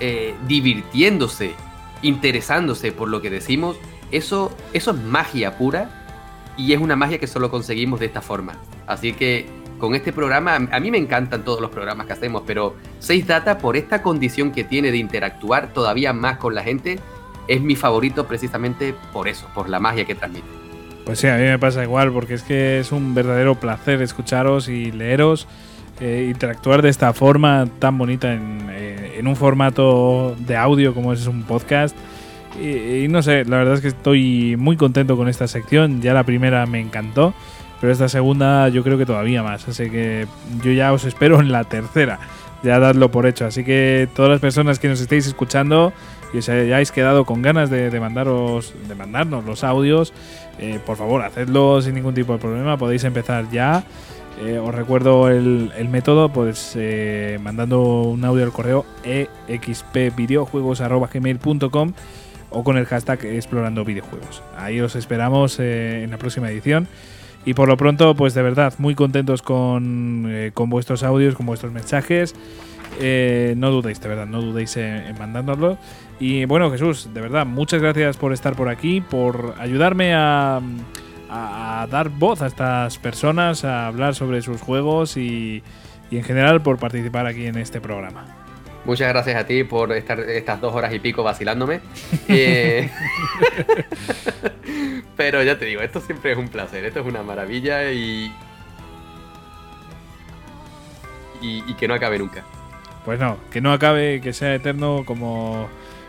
eh, 0.00 0.34
divirtiéndose, 0.46 1.52
interesándose 2.02 2.92
por 2.92 3.08
lo 3.08 3.20
que 3.20 3.30
decimos, 3.30 3.76
eso, 4.10 4.52
eso 4.72 4.92
es 4.92 4.96
magia 4.96 5.58
pura 5.58 6.04
y 6.56 6.72
es 6.72 6.80
una 6.80 6.96
magia 6.96 7.18
que 7.18 7.26
solo 7.26 7.50
conseguimos 7.50 8.00
de 8.00 8.06
esta 8.06 8.20
forma. 8.20 8.54
Así 8.86 9.12
que 9.12 9.46
con 9.78 9.94
este 9.94 10.12
programa, 10.12 10.56
a 10.56 10.80
mí 10.80 10.90
me 10.90 10.98
encantan 10.98 11.44
todos 11.44 11.60
los 11.60 11.70
programas 11.70 12.06
que 12.06 12.12
hacemos, 12.12 12.42
pero 12.46 12.76
6 12.98 13.26
Data, 13.26 13.58
por 13.58 13.76
esta 13.76 14.02
condición 14.02 14.52
que 14.52 14.64
tiene 14.64 14.90
de 14.90 14.98
interactuar 14.98 15.72
todavía 15.72 16.12
más 16.12 16.38
con 16.38 16.54
la 16.54 16.62
gente, 16.62 16.98
es 17.46 17.60
mi 17.62 17.76
favorito 17.76 18.26
precisamente 18.26 18.94
por 19.12 19.28
eso, 19.28 19.48
por 19.54 19.68
la 19.68 19.80
magia 19.80 20.04
que 20.04 20.14
transmite. 20.14 20.46
Pues 21.04 21.20
sí, 21.20 21.26
a 21.26 21.36
mí 21.36 21.44
me 21.44 21.58
pasa 21.58 21.82
igual, 21.82 22.12
porque 22.12 22.34
es 22.34 22.42
que 22.42 22.80
es 22.80 22.92
un 22.92 23.14
verdadero 23.14 23.54
placer 23.54 24.02
escucharos 24.02 24.68
y 24.68 24.92
leeros, 24.92 25.46
eh, 26.00 26.26
interactuar 26.28 26.82
de 26.82 26.90
esta 26.90 27.12
forma 27.14 27.66
tan 27.78 27.96
bonita 27.96 28.34
en, 28.34 28.66
eh, 28.70 29.20
un 29.24 29.34
formato 29.34 30.36
de 30.38 30.56
audio 30.56 30.94
como 30.94 31.12
es 31.12 31.26
un 31.26 31.42
podcast. 31.44 31.96
y 32.60 33.06
no 33.08 33.22
sé, 33.22 33.44
la 33.44 33.58
verdad 33.58 33.74
es 33.74 33.80
que 33.80 33.88
estoy 33.88 34.56
muy 34.56 34.76
contento 34.76 35.16
con 35.16 35.28
esta 35.28 35.46
sección, 35.46 36.02
ya 36.02 36.12
la 36.12 36.24
primera 36.24 36.66
me 36.66 36.80
encantó. 36.80 37.32
Pero 37.80 37.92
esta 37.92 38.08
segunda 38.08 38.68
yo 38.68 38.82
creo 38.82 38.98
que 38.98 39.06
todavía 39.06 39.42
más. 39.42 39.68
Así 39.68 39.90
que 39.90 40.26
yo 40.62 40.72
ya 40.72 40.92
os 40.92 41.04
espero 41.04 41.40
en 41.40 41.52
la 41.52 41.64
tercera. 41.64 42.18
Ya 42.62 42.78
dadlo 42.80 43.10
por 43.10 43.26
hecho. 43.26 43.46
Así 43.46 43.64
que 43.64 44.08
todas 44.14 44.30
las 44.30 44.40
personas 44.40 44.78
que 44.78 44.88
nos 44.88 45.00
estéis 45.00 45.26
escuchando 45.26 45.92
y 46.32 46.38
os 46.38 46.48
hayáis 46.48 46.90
quedado 46.92 47.24
con 47.24 47.42
ganas 47.42 47.68
de, 47.70 48.00
mandaros, 48.00 48.72
de 48.88 48.94
mandarnos 48.94 49.44
los 49.44 49.64
audios, 49.64 50.14
eh, 50.58 50.78
por 50.84 50.96
favor, 50.96 51.22
hacedlo 51.22 51.80
sin 51.80 51.94
ningún 51.94 52.14
tipo 52.14 52.32
de 52.32 52.38
problema. 52.38 52.76
Podéis 52.76 53.04
empezar 53.04 53.48
ya. 53.50 53.84
Eh, 54.44 54.58
os 54.58 54.74
recuerdo 54.74 55.28
el, 55.28 55.88
método, 55.90 56.28
pues 56.28 56.72
eh, 56.76 57.38
mandando 57.42 58.02
un 58.02 58.22
audio 58.24 58.44
al 58.44 58.52
correo 58.52 58.84
expvideojuegos.gmail.com 59.04 61.92
o 62.50 62.64
con 62.64 62.78
el 62.78 62.86
hashtag 62.86 63.24
explorando 63.24 63.84
videojuegos. 63.84 64.42
Ahí 64.56 64.80
os 64.80 64.96
esperamos 64.96 65.60
en 65.60 66.10
la 66.10 66.16
próxima 66.18 66.50
edición. 66.50 66.88
Y 67.48 67.54
por 67.54 67.66
lo 67.66 67.78
pronto, 67.78 68.14
pues 68.14 68.34
de 68.34 68.42
verdad, 68.42 68.74
muy 68.76 68.94
contentos 68.94 69.40
con, 69.40 70.26
eh, 70.28 70.52
vuestros 70.54 71.02
audios, 71.02 71.34
con 71.34 71.46
vuestros 71.46 71.72
mensajes. 71.72 72.34
Eh, 73.00 73.54
no 73.56 73.70
dudéis, 73.70 74.02
de 74.02 74.08
verdad, 74.10 74.26
no 74.26 74.42
dudéis 74.42 74.76
en, 74.76 75.18
mandárnoslo. 75.18 75.78
Y 76.20 76.44
bueno, 76.44 76.70
Jesús, 76.70 77.08
de 77.14 77.22
verdad, 77.22 77.46
muchas 77.46 77.80
gracias 77.80 78.18
por 78.18 78.34
estar 78.34 78.54
por 78.54 78.68
aquí, 78.68 79.00
por 79.00 79.54
ayudarme 79.58 80.12
a, 80.14 80.60
dar 81.90 82.10
voz 82.10 82.42
a 82.42 82.48
estas 82.48 82.98
personas, 82.98 83.64
a 83.64 83.86
hablar 83.86 84.14
sobre 84.14 84.42
sus 84.42 84.60
juegos 84.60 85.16
y 85.16 85.62
en 86.10 86.24
general 86.24 86.60
por 86.60 86.76
participar 86.76 87.26
aquí 87.26 87.46
en 87.46 87.56
este 87.56 87.80
programa. 87.80 88.37
Muchas 88.88 89.08
gracias 89.08 89.36
a 89.36 89.44
ti 89.44 89.64
por 89.64 89.92
estar 89.92 90.18
estas 90.18 90.62
dos 90.62 90.74
horas 90.74 90.94
y 90.94 90.98
pico 90.98 91.22
vacilándome. 91.22 91.80
Eh, 92.30 92.90
pero 95.16 95.42
ya 95.42 95.58
te 95.58 95.66
digo, 95.66 95.82
esto 95.82 96.00
siempre 96.00 96.32
es 96.32 96.38
un 96.38 96.48
placer, 96.48 96.84
esto 96.84 97.00
es 97.00 97.06
una 97.06 97.22
maravilla 97.22 97.90
y... 97.90 98.32
y... 101.42 101.74
que 101.74 101.86
no 101.86 101.94
acabe 101.94 102.18
nunca. 102.18 102.44
Pues 103.04 103.20
no, 103.20 103.36
que 103.50 103.60
no 103.60 103.72
acabe, 103.72 104.22
que 104.22 104.32
sea 104.32 104.54
eterno 104.54 105.02
como, 105.04 105.68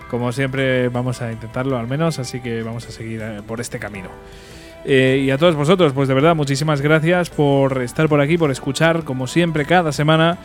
como 0.09 0.31
siempre 0.31 0.87
vamos 0.87 1.21
a 1.21 1.31
intentarlo 1.33 1.77
al 1.77 1.87
menos, 1.87 2.17
así 2.19 2.39
que 2.39 2.63
vamos 2.63 2.87
a 2.87 2.91
seguir 2.91 3.21
eh, 3.21 3.41
por 3.45 3.59
este 3.59 3.77
camino. 3.79 4.09
Eh, 4.85 5.23
y 5.25 5.31
a 5.31 5.37
todos 5.37 5.55
vosotros, 5.55 5.91
pues 5.91 6.07
de 6.07 6.13
verdad, 6.13 6.35
muchísimas 6.35 6.79
gracias 6.79 7.29
por 7.29 7.81
estar 7.81 8.07
por 8.07 8.21
aquí, 8.21 8.37
por 8.37 8.51
escuchar, 8.51 9.03
como 9.03 9.27
siempre, 9.27 9.65
cada 9.65 9.91
semana 9.91 10.37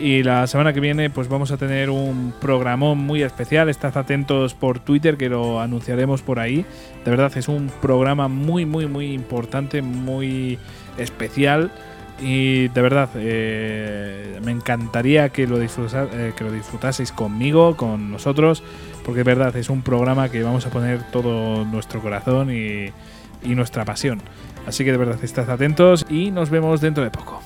y 0.00 0.22
la 0.22 0.46
semana 0.46 0.72
que 0.72 0.80
viene 0.80 1.10
pues 1.10 1.28
vamos 1.28 1.52
a 1.52 1.56
tener 1.56 1.90
un 1.90 2.32
programón 2.40 2.98
muy 2.98 3.22
especial. 3.22 3.68
Estad 3.68 3.96
atentos 3.96 4.54
por 4.54 4.78
Twitter 4.78 5.16
que 5.16 5.28
lo 5.28 5.60
anunciaremos 5.60 6.22
por 6.22 6.38
ahí. 6.38 6.64
De 7.04 7.10
verdad 7.10 7.32
es 7.36 7.48
un 7.48 7.70
programa 7.80 8.28
muy 8.28 8.66
muy 8.66 8.86
muy 8.86 9.12
importante, 9.12 9.82
muy 9.82 10.58
especial 10.98 11.70
Y 12.20 12.68
de 12.68 12.82
verdad, 12.82 13.08
eh, 13.16 14.38
me 14.44 14.52
encantaría 14.52 15.30
que 15.30 15.46
lo, 15.46 15.60
eh, 15.60 16.32
que 16.36 16.44
lo 16.44 16.52
disfrutaseis 16.52 17.12
conmigo, 17.12 17.76
con 17.76 18.10
nosotros, 18.10 18.62
porque 19.04 19.18
de 19.20 19.24
verdad 19.24 19.56
es 19.56 19.70
un 19.70 19.80
programa 19.82 20.28
que 20.28 20.42
vamos 20.42 20.66
a 20.66 20.70
poner 20.70 21.02
todo 21.10 21.64
nuestro 21.64 22.00
corazón 22.00 22.50
y, 22.50 22.92
y 23.42 23.54
nuestra 23.54 23.86
pasión. 23.86 24.20
Así 24.66 24.84
que 24.84 24.92
de 24.92 24.98
verdad, 24.98 25.18
estad 25.22 25.48
atentos 25.48 26.04
y 26.10 26.30
nos 26.30 26.50
vemos 26.50 26.82
dentro 26.82 27.02
de 27.02 27.10
poco. 27.10 27.40